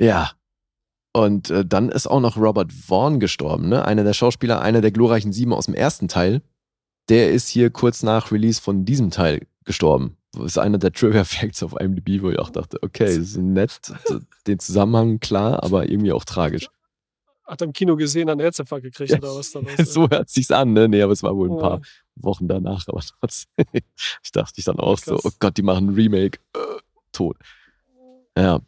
Ja. 0.00 0.32
Und 1.12 1.50
äh, 1.50 1.64
dann 1.64 1.90
ist 1.90 2.06
auch 2.08 2.20
noch 2.20 2.36
Robert 2.36 2.72
Vaughn 2.72 3.20
gestorben, 3.20 3.68
ne? 3.68 3.84
Einer 3.84 4.04
der 4.04 4.14
Schauspieler, 4.14 4.60
einer 4.60 4.80
der 4.80 4.90
glorreichen 4.90 5.32
Sieben 5.32 5.52
aus 5.52 5.66
dem 5.66 5.74
ersten 5.74 6.08
Teil. 6.08 6.42
Der 7.08 7.30
ist 7.30 7.48
hier 7.48 7.70
kurz 7.70 8.02
nach 8.02 8.32
Release 8.32 8.60
von 8.60 8.84
diesem 8.84 9.10
Teil 9.10 9.46
gestorben. 9.64 10.16
Das 10.32 10.44
ist 10.46 10.58
einer 10.58 10.78
der 10.78 10.92
Trivia 10.92 11.22
Facts 11.24 11.62
auf 11.62 11.78
IMDb, 11.78 12.22
wo 12.22 12.30
ich 12.30 12.38
auch 12.38 12.50
dachte, 12.50 12.78
okay, 12.82 13.16
ist 13.16 13.36
nett, 13.36 13.80
den 14.46 14.58
Zusammenhang 14.58 15.20
klar, 15.20 15.62
aber 15.62 15.88
irgendwie 15.88 16.12
auch 16.12 16.24
tragisch. 16.24 16.68
Hat 17.44 17.60
er 17.60 17.66
im 17.66 17.72
Kino 17.72 17.94
gesehen, 17.94 18.28
hat 18.28 18.32
einen 18.32 18.40
Herzinfarkt 18.40 18.84
gekriegt 18.84 19.10
Ja, 19.10 19.18
oder 19.18 19.36
was 19.36 19.52
da 19.52 19.60
los? 19.78 19.92
so 19.92 20.08
hört 20.08 20.30
sich's 20.30 20.50
an, 20.50 20.72
ne? 20.72 20.88
Nee, 20.88 21.02
aber 21.02 21.12
es 21.12 21.22
war 21.22 21.36
wohl 21.36 21.50
ein 21.50 21.58
paar 21.58 21.78
Ja. 21.78 21.86
Wochen 22.16 22.48
danach, 22.48 22.86
aber 22.88 23.00
trotzdem. 23.20 23.66
Ich 24.22 24.32
dachte 24.32 24.54
ich 24.58 24.64
dann 24.64 24.78
auch 24.78 24.98
so, 24.98 25.14
Krass. 25.16 25.24
oh 25.24 25.30
Gott, 25.40 25.56
die 25.56 25.62
machen 25.62 25.88
ein 25.90 25.94
Remake. 25.94 26.38
Äh, 26.54 26.58
tot. 27.12 27.36
Ja. 28.36 28.60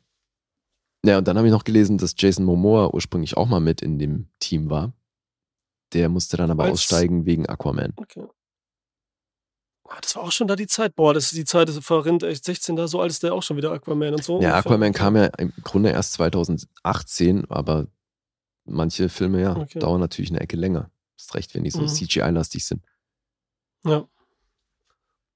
Ja, 1.04 1.18
und 1.18 1.28
dann 1.28 1.36
habe 1.36 1.46
ich 1.46 1.52
noch 1.52 1.64
gelesen, 1.64 1.98
dass 1.98 2.14
Jason 2.16 2.44
Momoa 2.44 2.88
ursprünglich 2.92 3.36
auch 3.36 3.46
mal 3.46 3.60
mit 3.60 3.80
in 3.82 3.98
dem 3.98 4.28
Team 4.40 4.70
war. 4.70 4.92
Der 5.92 6.08
musste 6.08 6.36
dann 6.36 6.50
aber 6.50 6.64
Als- 6.64 6.72
aussteigen 6.72 7.26
wegen 7.26 7.46
Aquaman. 7.48 7.92
Okay. 7.96 8.26
Ah, 9.88 9.98
Das 10.00 10.16
war 10.16 10.24
auch 10.24 10.32
schon 10.32 10.48
da 10.48 10.56
die 10.56 10.66
Zeit. 10.66 10.96
Boah, 10.96 11.14
das 11.14 11.26
ist 11.26 11.36
die 11.36 11.44
Zeit, 11.44 11.68
das 11.68 11.78
verrinnt 11.78 12.24
echt 12.24 12.44
16, 12.44 12.74
da 12.74 12.88
so 12.88 13.00
alt 13.00 13.10
ist 13.12 13.22
der 13.22 13.32
auch 13.34 13.42
schon 13.44 13.56
wieder 13.56 13.70
Aquaman 13.70 14.14
und 14.14 14.24
so. 14.24 14.32
Ja, 14.34 14.54
ungefähr. 14.54 14.54
Aquaman 14.56 14.92
kam 14.92 15.14
ja 15.16 15.26
im 15.38 15.52
Grunde 15.62 15.90
erst 15.90 16.14
2018, 16.14 17.44
aber 17.48 17.86
manche 18.64 19.08
Filme 19.08 19.40
ja 19.42 19.56
Okay. 19.56 19.78
dauern 19.78 20.00
natürlich 20.00 20.30
eine 20.30 20.40
Ecke 20.40 20.56
länger. 20.56 20.90
Ist 21.16 21.34
recht, 21.36 21.54
wenn 21.54 21.62
die 21.62 21.70
so 21.70 21.82
Mhm. 21.82 21.88
CGI-lastig 21.88 22.64
sind. 22.66 22.84
Ja. 23.86 24.08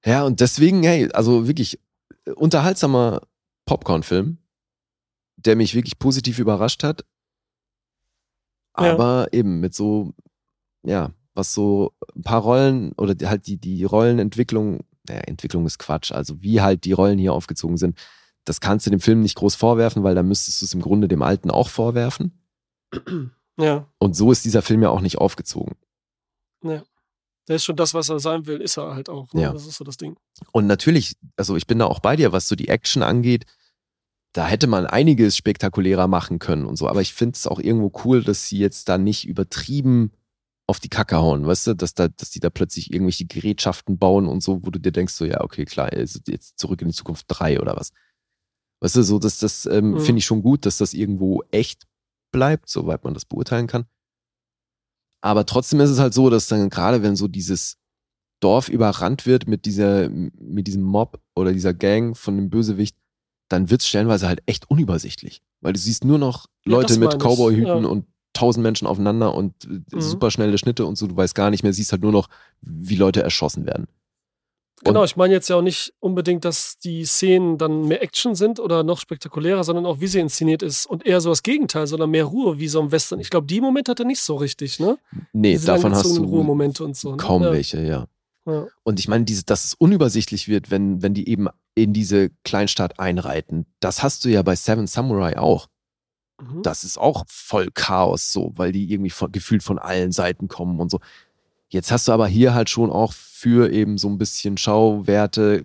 Ja, 0.05 0.25
und 0.25 0.41
deswegen, 0.41 0.83
hey, 0.83 1.11
also 1.13 1.47
wirklich 1.47 1.79
äh, 2.25 2.33
unterhaltsamer 2.33 3.23
Popcorn-Film, 3.67 4.39
der 5.37 5.57
mich 5.57 5.75
wirklich 5.75 5.99
positiv 5.99 6.39
überrascht 6.39 6.83
hat. 6.83 7.05
Ja. 8.79 8.93
Aber 8.93 9.29
eben 9.33 9.61
mit 9.61 9.75
so, 9.75 10.15
ja, 10.83 11.13
was 11.35 11.53
so 11.53 11.93
ein 12.17 12.23
paar 12.23 12.41
Rollen 12.41 12.93
oder 12.93 13.15
halt 13.29 13.47
die, 13.47 13.59
die 13.59 13.85
Rollenentwicklung, 13.85 14.81
naja, 15.07 15.21
Entwicklung 15.23 15.67
ist 15.67 15.79
Quatsch, 15.79 16.13
also 16.13 16.43
wie 16.43 16.61
halt 16.61 16.85
die 16.85 16.93
Rollen 16.93 17.19
hier 17.19 17.33
aufgezogen 17.33 17.77
sind, 17.77 17.99
das 18.45 18.61
kannst 18.61 18.87
du 18.87 18.91
dem 18.91 19.01
Film 19.01 19.21
nicht 19.21 19.37
groß 19.37 19.55
vorwerfen, 19.55 20.03
weil 20.03 20.15
da 20.15 20.23
müsstest 20.23 20.63
du 20.63 20.65
es 20.65 20.75
im 20.75 20.81
Grunde 20.81 21.09
dem 21.09 21.23
Alten 21.23 21.51
auch 21.51 21.69
vorwerfen. 21.69 22.43
Ja. 23.59 23.87
Und 23.99 24.17
so 24.17 24.33
ist 24.33 24.45
dieser 24.45 24.63
Film 24.63 24.83
ja 24.83 24.89
auch 24.89 25.03
nicht 25.03 25.19
aufgezogen. 25.19 25.77
Ja. 26.65 26.83
Der 27.49 27.57
ist 27.57 27.65
schon 27.65 27.77
das, 27.77 27.95
was 27.95 28.09
er 28.09 28.21
sein 28.21 28.47
will, 28.47 28.61
ist 28.61 28.77
er 28.77 28.95
halt 28.95 29.09
auch. 29.09 29.33
Ne? 29.33 29.43
Ja. 29.43 29.53
Das 29.53 29.67
ist 29.67 29.77
so 29.77 29.85
das 29.85 29.97
Ding. 29.97 30.17
Und 30.53 30.67
natürlich, 30.67 31.17
also 31.37 31.57
ich 31.57 31.67
bin 31.67 31.79
da 31.79 31.87
auch 31.87 32.01
bei 32.01 32.17
dir, 32.17 32.33
was 32.33 32.49
so 32.49 32.55
die 32.55 32.69
Action 32.69 33.03
angeht. 33.03 33.45
Da 34.33 34.47
hätte 34.47 34.69
man 34.69 34.87
einiges 34.87 35.37
spektakulärer 35.37 36.07
machen 36.07 36.39
können 36.39 36.65
und 36.65 36.77
so. 36.77 36.89
Aber 36.89 37.01
ich 37.01 37.13
finde 37.15 37.35
es 37.37 37.47
auch 37.49 37.59
irgendwo 37.59 37.91
cool, 38.05 38.23
dass 38.23 38.47
sie 38.47 38.59
jetzt 38.59 38.89
da 38.89 38.99
nicht 38.99 39.27
übertrieben 39.27 40.13
auf 40.69 40.79
die 40.79 40.89
Kacke 40.89 41.17
hauen, 41.17 41.45
weißt 41.45 41.67
du, 41.67 41.75
dass, 41.75 41.95
da, 41.95 42.07
dass 42.07 42.31
die 42.31 42.39
da 42.39 42.49
plötzlich 42.49 42.93
irgendwelche 42.93 43.27
Gerätschaften 43.27 43.99
bauen 43.99 44.29
und 44.29 44.41
so, 44.41 44.65
wo 44.65 44.71
du 44.71 44.79
dir 44.79 44.93
denkst, 44.93 45.15
so, 45.15 45.25
ja, 45.25 45.41
okay, 45.41 45.65
klar, 45.65 45.93
jetzt 45.93 46.61
zurück 46.61 46.81
in 46.81 46.87
die 46.89 46.95
Zukunft 46.95 47.25
3 47.27 47.59
oder 47.61 47.75
was. 47.75 47.91
Weißt 48.81 48.95
du, 48.95 49.03
so, 49.03 49.19
dass 49.19 49.39
das 49.39 49.67
ähm, 49.67 49.95
Mhm. 49.95 50.01
finde 50.01 50.19
ich 50.21 50.25
schon 50.27 50.43
gut, 50.43 50.65
dass 50.67 50.79
das 50.79 50.95
irgendwo 50.95 51.43
echt 51.51 51.89
bleibt, 52.33 52.69
soweit 52.69 53.03
man 53.03 53.15
das 53.15 53.25
beurteilen 53.25 53.67
kann. 53.67 53.87
Aber 55.21 55.45
trotzdem 55.47 55.81
ist 55.81 55.91
es 55.91 55.99
halt 55.99 56.15
so, 56.15 56.31
dass 56.31 56.47
dann 56.47 56.71
gerade 56.71 57.03
wenn 57.03 57.17
so 57.17 57.29
dieses 57.29 57.77
Dorf 58.41 58.69
überrannt 58.69 59.27
wird 59.27 59.47
mit 59.47 59.67
dieser, 59.67 60.09
mit 60.09 60.67
diesem 60.67 60.83
Mob 60.83 61.21
oder 61.35 61.53
dieser 61.53 61.75
Gang 61.75 62.17
von 62.17 62.37
dem 62.37 62.49
Bösewicht, 62.49 62.97
dann 63.49 63.69
wird 63.69 63.83
es 63.83 63.89
stellenweise 63.89 64.29
halt 64.29 64.43
echt 64.47 64.71
unübersichtlich. 64.71 65.43
Weil 65.61 65.75
du 65.75 65.79
siehst 65.79 66.05
nur 66.05 66.19
noch 66.19 66.47
Ja, 66.65 66.73
Leute 66.73 66.89
das 66.95 66.99
mit 66.99 67.19
Cowboyhüten 67.19 67.67
ja. 67.67 67.75
und 67.89 68.07
tausend 68.33 68.63
Menschen 68.63 68.87
aufeinander 68.87 69.35
und 69.35 69.53
äh, 69.65 69.69
Mhm. 69.97 70.01
super 70.01 70.31
schnelle 70.31 70.57
Schnitte 70.57 70.87
und 70.87 70.97
so, 70.97 71.07
du 71.07 71.17
weißt 71.17 71.35
gar 71.35 71.51
nicht 71.51 71.63
mehr, 71.65 71.73
siehst 71.73 71.93
halt 71.93 72.03
nur 72.03 72.13
noch, 72.13 72.29
wie 72.63 72.95
Leute 72.97 73.23
erschossen 73.23 73.67
werden. 73.67 73.89
Genau, 74.83 75.05
ich 75.05 75.17
meine 75.17 75.35
jetzt 75.35 75.49
ja 75.49 75.57
auch 75.57 75.63
nicht 75.63 75.93
unbedingt, 76.01 76.45
dass 76.45 76.79
die 76.79 77.05
Szenen 77.05 77.59
dann 77.59 77.87
mehr 77.87 78.03
Action 78.03 78.35
sind 78.35 78.59
oder 78.59 78.83
noch 78.83 78.99
spektakulärer, 78.99 79.63
sondern 79.63 79.85
auch 79.85 80.01
wie 80.01 80.07
sie 80.07 80.21
inszeniert 80.21 80.63
ist 80.63 80.87
und 80.87 81.07
eher 81.07 81.21
so 81.21 81.29
das 81.29 81.43
Gegenteil, 81.43 81.87
sondern 81.87 82.11
mehr 82.11 82.25
Ruhe 82.25 82.59
wie 82.59 82.69
so 82.69 82.81
im 82.81 82.91
Western. 82.91 83.21
Ich 83.21 83.29
glaube, 83.29 83.47
die 83.47 83.61
Momente 83.61 83.91
hat 83.91 84.01
er 84.01 84.07
nicht 84.07 84.23
so 84.23 84.37
richtig, 84.37 84.81
ne? 84.81 84.99
Nee, 85.33 85.53
Diese 85.53 85.67
davon 85.67 85.95
hast 85.95 86.17
du 86.17 86.25
Ruhemomente 86.25 86.83
und 86.83 86.97
so. 86.97 87.11
Ne? 87.11 87.17
kaum 87.19 87.43
ja. 87.43 87.53
welche, 87.53 87.83
ja. 87.83 88.07
Ja. 88.47 88.67
Und 88.83 88.99
ich 88.99 89.07
meine, 89.07 89.25
diese, 89.25 89.45
dass 89.45 89.65
es 89.65 89.75
unübersichtlich 89.75 90.49
wird, 90.49 90.71
wenn, 90.71 91.03
wenn 91.03 91.13
die 91.13 91.29
eben 91.29 91.49
in 91.75 91.93
diese 91.93 92.31
Kleinstadt 92.45 92.99
einreiten, 92.99 93.67
das 93.81 94.03
hast 94.03 94.25
du 94.25 94.31
ja 94.31 94.43
bei 94.43 94.57
Seven 94.57 94.87
Samurai 94.87 95.39
auch. 95.39 95.69
Mhm. 96.41 96.63
Das 96.63 96.85
ist 96.85 96.99
auch 96.99 97.25
voll 97.29 97.71
Chaos 97.73 98.33
so, 98.33 98.53
weil 98.57 98.73
die 98.73 98.91
irgendwie 98.91 99.11
von, 99.11 99.31
gefühlt 99.31 99.63
von 99.63 99.79
allen 99.79 100.13
Seiten 100.13 100.49
kommen 100.49 100.81
und 100.81 100.91
so. 100.91 101.01
Jetzt 101.69 101.93
hast 101.93 102.09
du 102.09 102.13
aber 102.13 102.27
hier 102.27 102.55
halt 102.55 102.71
schon 102.71 102.91
auch 102.91 103.13
für 103.41 103.73
eben 103.73 103.97
so 103.97 104.09
ein 104.09 104.19
bisschen 104.19 104.59
Schauwerte, 104.59 105.65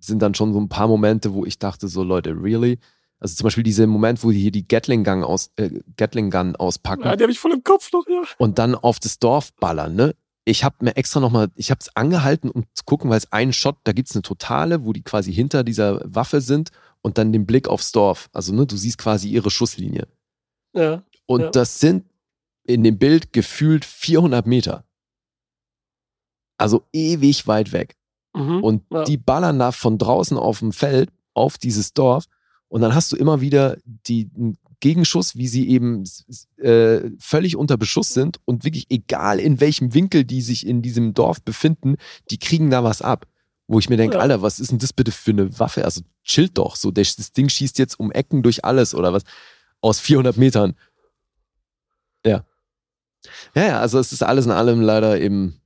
sind 0.00 0.20
dann 0.20 0.34
schon 0.34 0.52
so 0.52 0.60
ein 0.60 0.68
paar 0.68 0.88
Momente, 0.88 1.32
wo 1.34 1.44
ich 1.44 1.58
dachte, 1.58 1.86
so 1.86 2.02
Leute, 2.02 2.30
really? 2.30 2.78
Also 3.20 3.36
zum 3.36 3.44
Beispiel 3.44 3.62
dieser 3.62 3.86
Moment, 3.86 4.24
wo 4.24 4.32
die 4.32 4.40
hier 4.40 4.50
die 4.50 4.66
Gatling 4.66 5.04
Gun, 5.04 5.22
aus, 5.22 5.52
äh, 5.54 5.70
Gatling 5.96 6.30
Gun 6.30 6.56
auspacken 6.56 7.04
Ja, 7.04 7.14
die 7.14 7.22
habe 7.22 7.30
ich 7.30 7.38
voll 7.38 7.52
im 7.52 7.62
Kopf 7.62 7.92
noch, 7.92 8.04
ja. 8.08 8.22
und 8.38 8.58
dann 8.58 8.74
auf 8.74 8.98
das 8.98 9.20
Dorf 9.20 9.52
ballern, 9.54 9.94
ne? 9.94 10.16
Ich 10.44 10.64
habe 10.64 10.74
mir 10.80 10.96
extra 10.96 11.20
nochmal, 11.20 11.48
ich 11.54 11.70
habe 11.70 11.78
es 11.80 11.94
angehalten, 11.94 12.50
um 12.50 12.64
zu 12.74 12.82
gucken, 12.84 13.08
weil 13.10 13.18
es 13.18 13.30
einen 13.30 13.52
Shot, 13.52 13.76
da 13.84 13.92
gibt's 13.92 14.16
eine 14.16 14.22
Totale, 14.22 14.84
wo 14.84 14.92
die 14.92 15.02
quasi 15.02 15.32
hinter 15.32 15.62
dieser 15.62 16.00
Waffe 16.04 16.40
sind 16.40 16.70
und 17.02 17.16
dann 17.16 17.30
den 17.32 17.46
Blick 17.46 17.68
aufs 17.68 17.92
Dorf. 17.92 18.28
Also, 18.32 18.52
ne, 18.52 18.66
du 18.66 18.76
siehst 18.76 18.98
quasi 18.98 19.28
ihre 19.28 19.52
Schusslinie. 19.52 20.08
Ja. 20.74 21.04
Und 21.26 21.42
Ja. 21.42 21.50
das 21.50 21.78
sind 21.78 22.06
in 22.64 22.82
dem 22.82 22.98
Bild 22.98 23.32
gefühlt 23.32 23.84
400 23.84 24.44
Meter. 24.48 24.84
Also 26.62 26.82
ewig 26.92 27.46
weit 27.46 27.72
weg. 27.72 27.96
Mhm. 28.34 28.62
Und 28.62 28.82
Ja. 28.90 29.04
die 29.04 29.16
ballern 29.18 29.58
da 29.58 29.72
von 29.72 29.98
draußen 29.98 30.36
auf 30.38 30.60
dem 30.60 30.72
Feld 30.72 31.10
auf 31.34 31.58
dieses 31.58 31.92
Dorf. 31.92 32.24
Und 32.68 32.80
dann 32.80 32.94
hast 32.94 33.12
du 33.12 33.16
immer 33.16 33.40
wieder 33.40 33.76
die 33.84 34.30
Gegenschuss, 34.80 35.36
wie 35.36 35.46
sie 35.46 35.68
eben 35.68 36.02
äh, 36.56 37.02
völlig 37.18 37.56
unter 37.56 37.76
Beschuss 37.76 38.14
sind 38.14 38.40
und 38.46 38.64
wirklich 38.64 38.86
egal 38.90 39.38
in 39.38 39.60
welchem 39.60 39.94
Winkel 39.94 40.24
die 40.24 40.40
sich 40.40 40.66
in 40.66 40.82
diesem 40.82 41.14
Dorf 41.14 41.42
befinden, 41.42 41.96
die 42.30 42.38
kriegen 42.38 42.70
da 42.70 42.82
was 42.82 43.02
ab. 43.02 43.26
Wo 43.68 43.78
ich 43.78 43.88
mir 43.88 43.96
denke, 43.96 44.16
Ja. 44.16 44.22
Alter, 44.22 44.42
was 44.42 44.58
ist 44.58 44.70
denn 44.72 44.78
das 44.78 44.92
bitte 44.92 45.12
für 45.12 45.30
eine 45.30 45.58
Waffe? 45.58 45.84
Also 45.84 46.00
chillt 46.24 46.58
doch. 46.58 46.74
So, 46.76 46.90
das, 46.90 47.14
das 47.16 47.32
Ding 47.32 47.48
schießt 47.48 47.78
jetzt 47.78 47.98
um 48.00 48.10
Ecken 48.10 48.42
durch 48.42 48.64
alles 48.64 48.94
oder 48.94 49.12
was? 49.12 49.22
Aus 49.80 50.00
400 50.00 50.36
Metern. 50.36 50.74
Ja. 52.26 52.44
Ja, 53.54 53.64
ja, 53.66 53.80
also 53.80 53.98
es 53.98 54.12
ist 54.12 54.22
alles 54.22 54.46
in 54.46 54.50
allem 54.50 54.80
leider 54.80 55.20
eben 55.20 55.60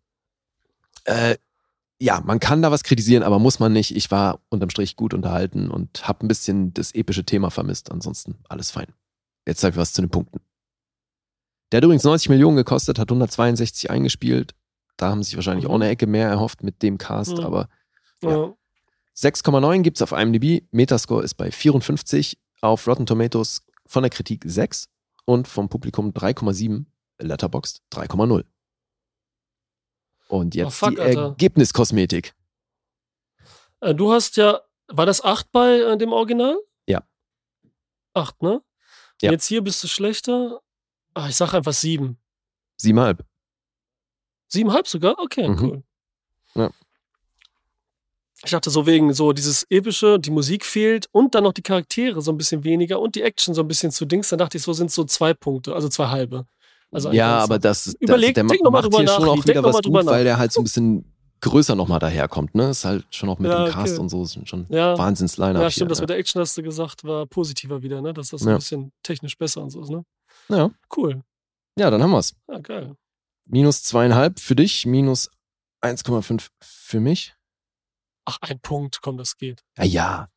äh, 1.07 1.37
ja, 1.99 2.21
man 2.25 2.41
kann 2.41 2.61
da 2.63 2.71
was 2.71 2.83
kritisieren, 2.83 3.23
aber 3.23 3.39
muss 3.39 3.59
man 3.59 3.73
nicht. 3.73 3.97
Ich 3.97 4.11
war 4.11 4.41
unterm 4.51 4.69
Strich 4.71 4.97
gut 4.97 5.15
unterhalten 5.15 5.71
und 5.71 6.07
habe 6.07 6.27
ein 6.27 6.29
bisschen 6.29 6.75
das 6.75 6.95
epische 6.95 7.25
Thema 7.25 7.51
vermisst. 7.51 7.91
Ansonsten 7.91 8.37
alles 8.49 8.71
fein. 8.71 8.89
Jetzt 9.47 9.61
sag 9.61 9.71
ich 9.73 9.77
was 9.79 9.93
zu 9.95 10.03
den 10.03 10.11
Punkten. 10.11 10.41
Der 11.73 11.79
hat 11.79 11.85
übrigens 11.85 12.05
90 12.05 12.29
Millionen 12.29 12.57
gekostet, 12.57 12.99
hat 12.99 13.11
162 13.11 13.91
eingespielt. 13.91 14.55
Da 14.99 15.11
haben 15.11 15.23
sich 15.23 15.37
wahrscheinlich 15.37 15.65
Mhm. 15.65 15.71
auch 15.71 15.75
eine 15.77 15.89
Ecke 15.89 16.07
mehr 16.07 16.29
erhofft 16.29 16.63
mit 16.63 16.83
dem 16.83 16.99
Cast, 16.99 17.39
Mhm. 17.39 17.45
aber 17.45 17.69
ja. 18.23 18.53
6,9 19.15 19.83
gibt's 19.83 20.03
auf 20.03 20.13
IMDb. 20.13 20.65
Metascore 20.73 21.25
ist 21.25 21.35
bei 21.35 21.51
54. 21.51 22.39
Auf 22.61 22.87
Rotten 22.87 23.07
Tomatoes 23.07 23.63
von 23.87 24.03
der 24.03 24.11
Kritik 24.11 24.45
6 24.47 24.89
und 25.25 25.49
vom 25.49 25.69
Publikum 25.69 26.13
3,7. 26.13 26.87
Letterboxd 27.19 27.83
3,0. 27.91 28.45
Und 30.29 30.55
jetzt 30.55 30.75
fuck, 30.77 30.91
die 30.91 31.01
Alter. 31.01 31.23
Ergebniskosmetik. 31.29 32.35
Äh, 33.81 33.95
Du 33.95 34.13
hast 34.13 34.37
ja, 34.37 34.61
war 34.89 35.07
das 35.07 35.23
8 35.23 35.51
bei 35.53 35.79
äh, 35.81 35.97
dem 35.99 36.13
Original? 36.13 36.57
Ja. 36.87 37.03
8, 38.15 38.43
ne? 38.43 38.63
Ja. 39.23 39.31
Jetzt 39.33 39.47
hier 39.47 39.63
bist 39.63 39.83
du 39.83 39.89
schlechter. 39.89 40.61
Ah, 41.15 41.29
ich 41.29 41.37
sag 41.37 41.55
einfach 41.55 41.73
7. 41.73 42.19
Siebenhalb. 42.77 43.25
7,5 44.53 44.89
sogar? 44.89 45.19
Okay, 45.19 45.49
Mhm. 45.49 45.61
cool. 45.63 45.83
Ja. 46.55 46.71
Ich 48.45 48.51
dachte 48.51 48.69
so 48.71 48.87
wegen 48.87 49.13
so 49.15 49.33
dieses 49.33 49.65
epische, 49.71 50.21
die 50.21 50.31
Musik 50.31 50.65
fehlt 50.65 51.09
und 51.11 51.35
dann 51.35 51.45
noch 51.45 51.53
die 51.55 51.63
Charaktere 51.63 52.21
so 52.21 52.31
ein 52.31 52.37
bisschen 52.37 52.65
weniger 52.65 53.01
und 53.01 53.15
die 53.15 53.23
Action 53.23 53.55
so 53.55 53.63
ein 53.63 53.69
bisschen 53.69 53.91
zu 53.91 54.05
Dings. 54.05 54.29
Dann 54.29 54.39
dachte 54.39 54.59
ich, 54.59 54.63
so 54.63 54.73
sind 54.75 54.91
so 54.93 55.05
zwei 55.05 55.33
Punkte, 55.35 55.75
also 55.75 55.89
zwei 55.89 56.09
halbe. 56.09 56.47
Also 56.93 57.11
ja, 57.13 57.39
aber 57.39 57.59
das, 57.59 57.85
das 57.85 57.95
Überleg- 57.97 58.35
der 58.35 58.45
noch 58.45 58.55
mal 58.71 58.71
macht 58.83 58.95
hier 58.95 59.09
schon 59.09 59.23
nach, 59.25 59.29
auch 59.31 59.37
Lied. 59.37 59.49
wieder 59.49 59.63
was 59.65 59.83
gut, 59.83 59.93
weil 59.93 60.05
nach. 60.05 60.13
der 60.23 60.39
halt 60.39 60.53
so 60.53 60.61
ein 60.61 60.65
bisschen 60.65 61.13
größer 61.41 61.75
nochmal 61.75 61.99
daherkommt, 61.99 62.55
ne? 62.55 62.71
Ist 62.71 62.85
halt 62.85 63.05
schon 63.15 63.29
auch 63.29 63.39
mit 63.39 63.51
Ja, 63.51 63.65
dem 63.67 63.73
Cast 63.73 63.95
okay. 63.95 64.01
und 64.01 64.09
so, 64.09 64.23
ist 64.23 64.39
schon 64.49 64.67
Ja. 64.71 64.97
Wahnsinns-Line-Up 64.97 65.57
Ja, 65.57 65.61
hier, 65.63 65.71
stimmt, 65.71 65.91
das 65.91 65.99
ja. 65.99 66.03
mit 66.03 66.11
der 66.11 66.17
Action 66.19 66.41
hast 66.41 66.57
du 66.57 66.63
gesagt, 66.63 67.05
war 67.05 67.27
positiver 67.27 67.83
wieder, 67.83 68.01
ne? 68.01 68.15
Dass 68.15 68.31
das 68.31 68.41
so 68.41 68.49
Ja. 68.49 68.55
ein 68.57 68.59
bisschen 68.59 68.93
technisch 69.03 69.37
besser 69.37 69.63
und 69.63 69.71
so 69.71 69.83
ist, 69.83 69.91
ne? 69.91 70.05
Ja. 70.49 70.71
Cool. 70.97 71.23
ja, 71.79 71.91
dann 71.91 72.03
haben 72.03 72.13
wir's. 72.13 72.35
Ja, 72.49 72.59
geil. 72.61 72.95
Minus 73.45 73.83
zweieinhalb 73.83 74.41
für 74.41 74.57
dich, 74.57 74.87
minus 74.87 75.31
1,5 75.83 76.49
für 76.63 77.01
mich. 77.01 77.35
Ach, 78.25 78.39
ein 78.41 78.59
Punkt, 78.61 79.01
komm, 79.03 79.19
das 79.19 79.37
geht. 79.37 79.63
Ja, 79.77 79.85
ja. 79.85 80.29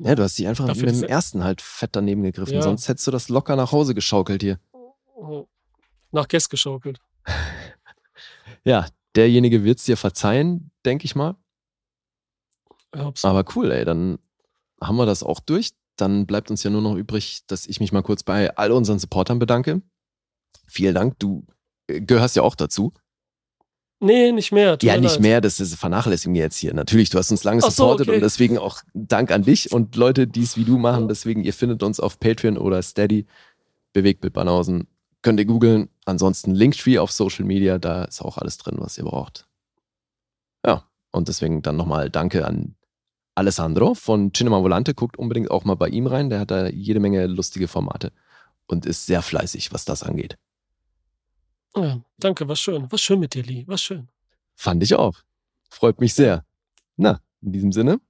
Ja, 0.00 0.14
du 0.14 0.22
hast 0.22 0.38
dich 0.38 0.46
einfach 0.46 0.66
Dafür 0.66 0.86
mit 0.92 1.02
dem 1.02 1.08
ersten 1.08 1.42
halt 1.44 1.60
fett 1.60 1.90
daneben 1.92 2.22
gegriffen. 2.22 2.54
Ja. 2.54 2.62
Sonst 2.62 2.88
hättest 2.88 3.06
du 3.06 3.10
das 3.10 3.28
locker 3.28 3.56
nach 3.56 3.72
Hause 3.72 3.94
geschaukelt 3.94 4.42
hier. 4.42 4.58
Nach 6.10 6.28
Guest 6.28 6.50
geschaukelt. 6.50 7.00
Ja, 8.64 8.86
derjenige 9.16 9.64
wird's 9.64 9.84
dir 9.84 9.96
verzeihen, 9.96 10.70
denke 10.84 11.06
ich 11.06 11.14
mal. 11.14 11.36
Hab's. 12.94 13.24
Aber 13.24 13.44
cool, 13.54 13.70
ey, 13.70 13.84
dann 13.84 14.18
haben 14.80 14.96
wir 14.96 15.06
das 15.06 15.22
auch 15.22 15.40
durch. 15.40 15.70
Dann 15.96 16.26
bleibt 16.26 16.50
uns 16.50 16.64
ja 16.64 16.70
nur 16.70 16.82
noch 16.82 16.94
übrig, 16.94 17.42
dass 17.46 17.66
ich 17.66 17.80
mich 17.80 17.92
mal 17.92 18.02
kurz 18.02 18.22
bei 18.24 18.54
all 18.56 18.72
unseren 18.72 18.98
Supportern 18.98 19.38
bedanke. 19.38 19.80
Vielen 20.66 20.94
Dank, 20.94 21.18
du 21.18 21.46
äh, 21.86 22.00
gehörst 22.00 22.36
ja 22.36 22.42
auch 22.42 22.54
dazu. 22.54 22.92
Nee, 24.00 24.30
nicht 24.30 24.52
mehr. 24.52 24.78
ja, 24.82 24.96
nicht 24.96 25.14
leid. 25.14 25.20
mehr, 25.20 25.40
das 25.40 25.58
ist 25.58 25.74
vernachlässigen 25.74 26.34
wir 26.34 26.42
jetzt 26.42 26.56
hier. 26.56 26.72
Natürlich, 26.72 27.10
du 27.10 27.18
hast 27.18 27.30
uns 27.32 27.42
lange 27.42 27.62
Ach 27.64 27.70
so, 27.70 27.84
supportet 27.84 28.08
okay. 28.08 28.16
und 28.16 28.22
deswegen 28.22 28.58
auch 28.58 28.82
Dank 28.94 29.32
an 29.32 29.42
dich 29.42 29.72
und 29.72 29.96
Leute, 29.96 30.28
die 30.28 30.42
es 30.42 30.56
wie 30.56 30.64
du 30.64 30.78
machen. 30.78 31.08
Deswegen, 31.08 31.42
ihr 31.42 31.52
findet 31.52 31.82
uns 31.82 31.98
auf 31.98 32.20
Patreon 32.20 32.58
oder 32.58 32.80
Steady. 32.82 33.26
Bewegtbild 33.92 34.34
Banausen. 34.34 34.86
Könnt 35.22 35.40
ihr 35.40 35.46
googeln. 35.46 35.88
Ansonsten 36.04 36.54
Linktree 36.54 36.98
auf 36.98 37.10
Social 37.10 37.44
Media, 37.44 37.78
da 37.78 38.04
ist 38.04 38.22
auch 38.22 38.38
alles 38.38 38.58
drin, 38.58 38.76
was 38.78 38.96
ihr 38.98 39.04
braucht. 39.04 39.46
Ja, 40.64 40.84
und 41.12 41.28
deswegen 41.28 41.62
dann 41.62 41.76
nochmal 41.76 42.10
Danke 42.10 42.46
an 42.46 42.76
Alessandro 43.34 43.94
von 43.94 44.32
Cinema 44.32 44.62
Volante. 44.62 44.94
Guckt 44.94 45.18
unbedingt 45.18 45.50
auch 45.50 45.64
mal 45.64 45.76
bei 45.76 45.88
ihm 45.88 46.06
rein. 46.06 46.30
Der 46.30 46.40
hat 46.40 46.50
da 46.50 46.68
jede 46.68 47.00
Menge 47.00 47.26
lustige 47.26 47.68
Formate 47.68 48.12
und 48.66 48.86
ist 48.86 49.06
sehr 49.06 49.22
fleißig, 49.22 49.72
was 49.72 49.84
das 49.84 50.02
angeht. 50.02 50.38
Ja, 51.76 52.00
danke, 52.18 52.48
war 52.48 52.56
schön. 52.56 52.90
War 52.90 52.98
schön 52.98 53.20
mit 53.20 53.34
dir, 53.34 53.42
Lee. 53.42 53.66
War 53.66 53.78
schön. 53.78 54.08
Fand 54.54 54.82
ich 54.82 54.94
auch. 54.94 55.18
Freut 55.70 56.00
mich 56.00 56.14
sehr. 56.14 56.44
Na, 56.96 57.20
in 57.40 57.52
diesem 57.52 57.72
Sinne 57.72 58.00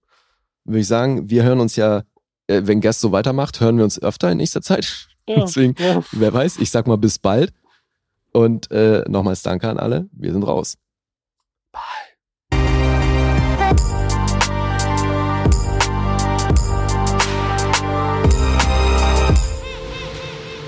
würde 0.65 0.81
ich 0.81 0.87
sagen, 0.87 1.29
wir 1.29 1.43
hören 1.43 1.61
uns 1.61 1.77
ja, 1.77 2.05
äh, 2.47 2.63
wenn 2.65 2.81
Gast 2.81 3.01
so 3.01 3.13
weitermacht, 3.13 3.61
hören 3.61 3.77
wir 3.79 3.85
uns 3.85 4.01
öfter 4.01 4.31
in 4.31 4.39
nächster 4.39 4.63
Zeit. 4.63 5.09
Ja, 5.29 5.41
Deswegen, 5.43 5.75
ja. 5.79 6.03
wer 6.13 6.33
weiß, 6.33 6.57
ich 6.59 6.71
sag 6.71 6.87
mal 6.87 6.97
bis 6.97 7.19
bald. 7.19 7.53
Und 8.33 8.71
äh, 8.71 9.05
nochmals 9.09 9.43
Danke 9.43 9.69
an 9.69 9.79
alle. 9.79 10.09
Wir 10.13 10.33
sind 10.33 10.43
raus. 10.43 10.77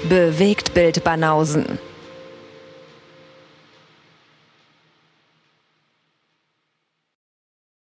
Bewegt 0.08 0.74
Bild 0.74 1.05
Banausen. 1.05 1.78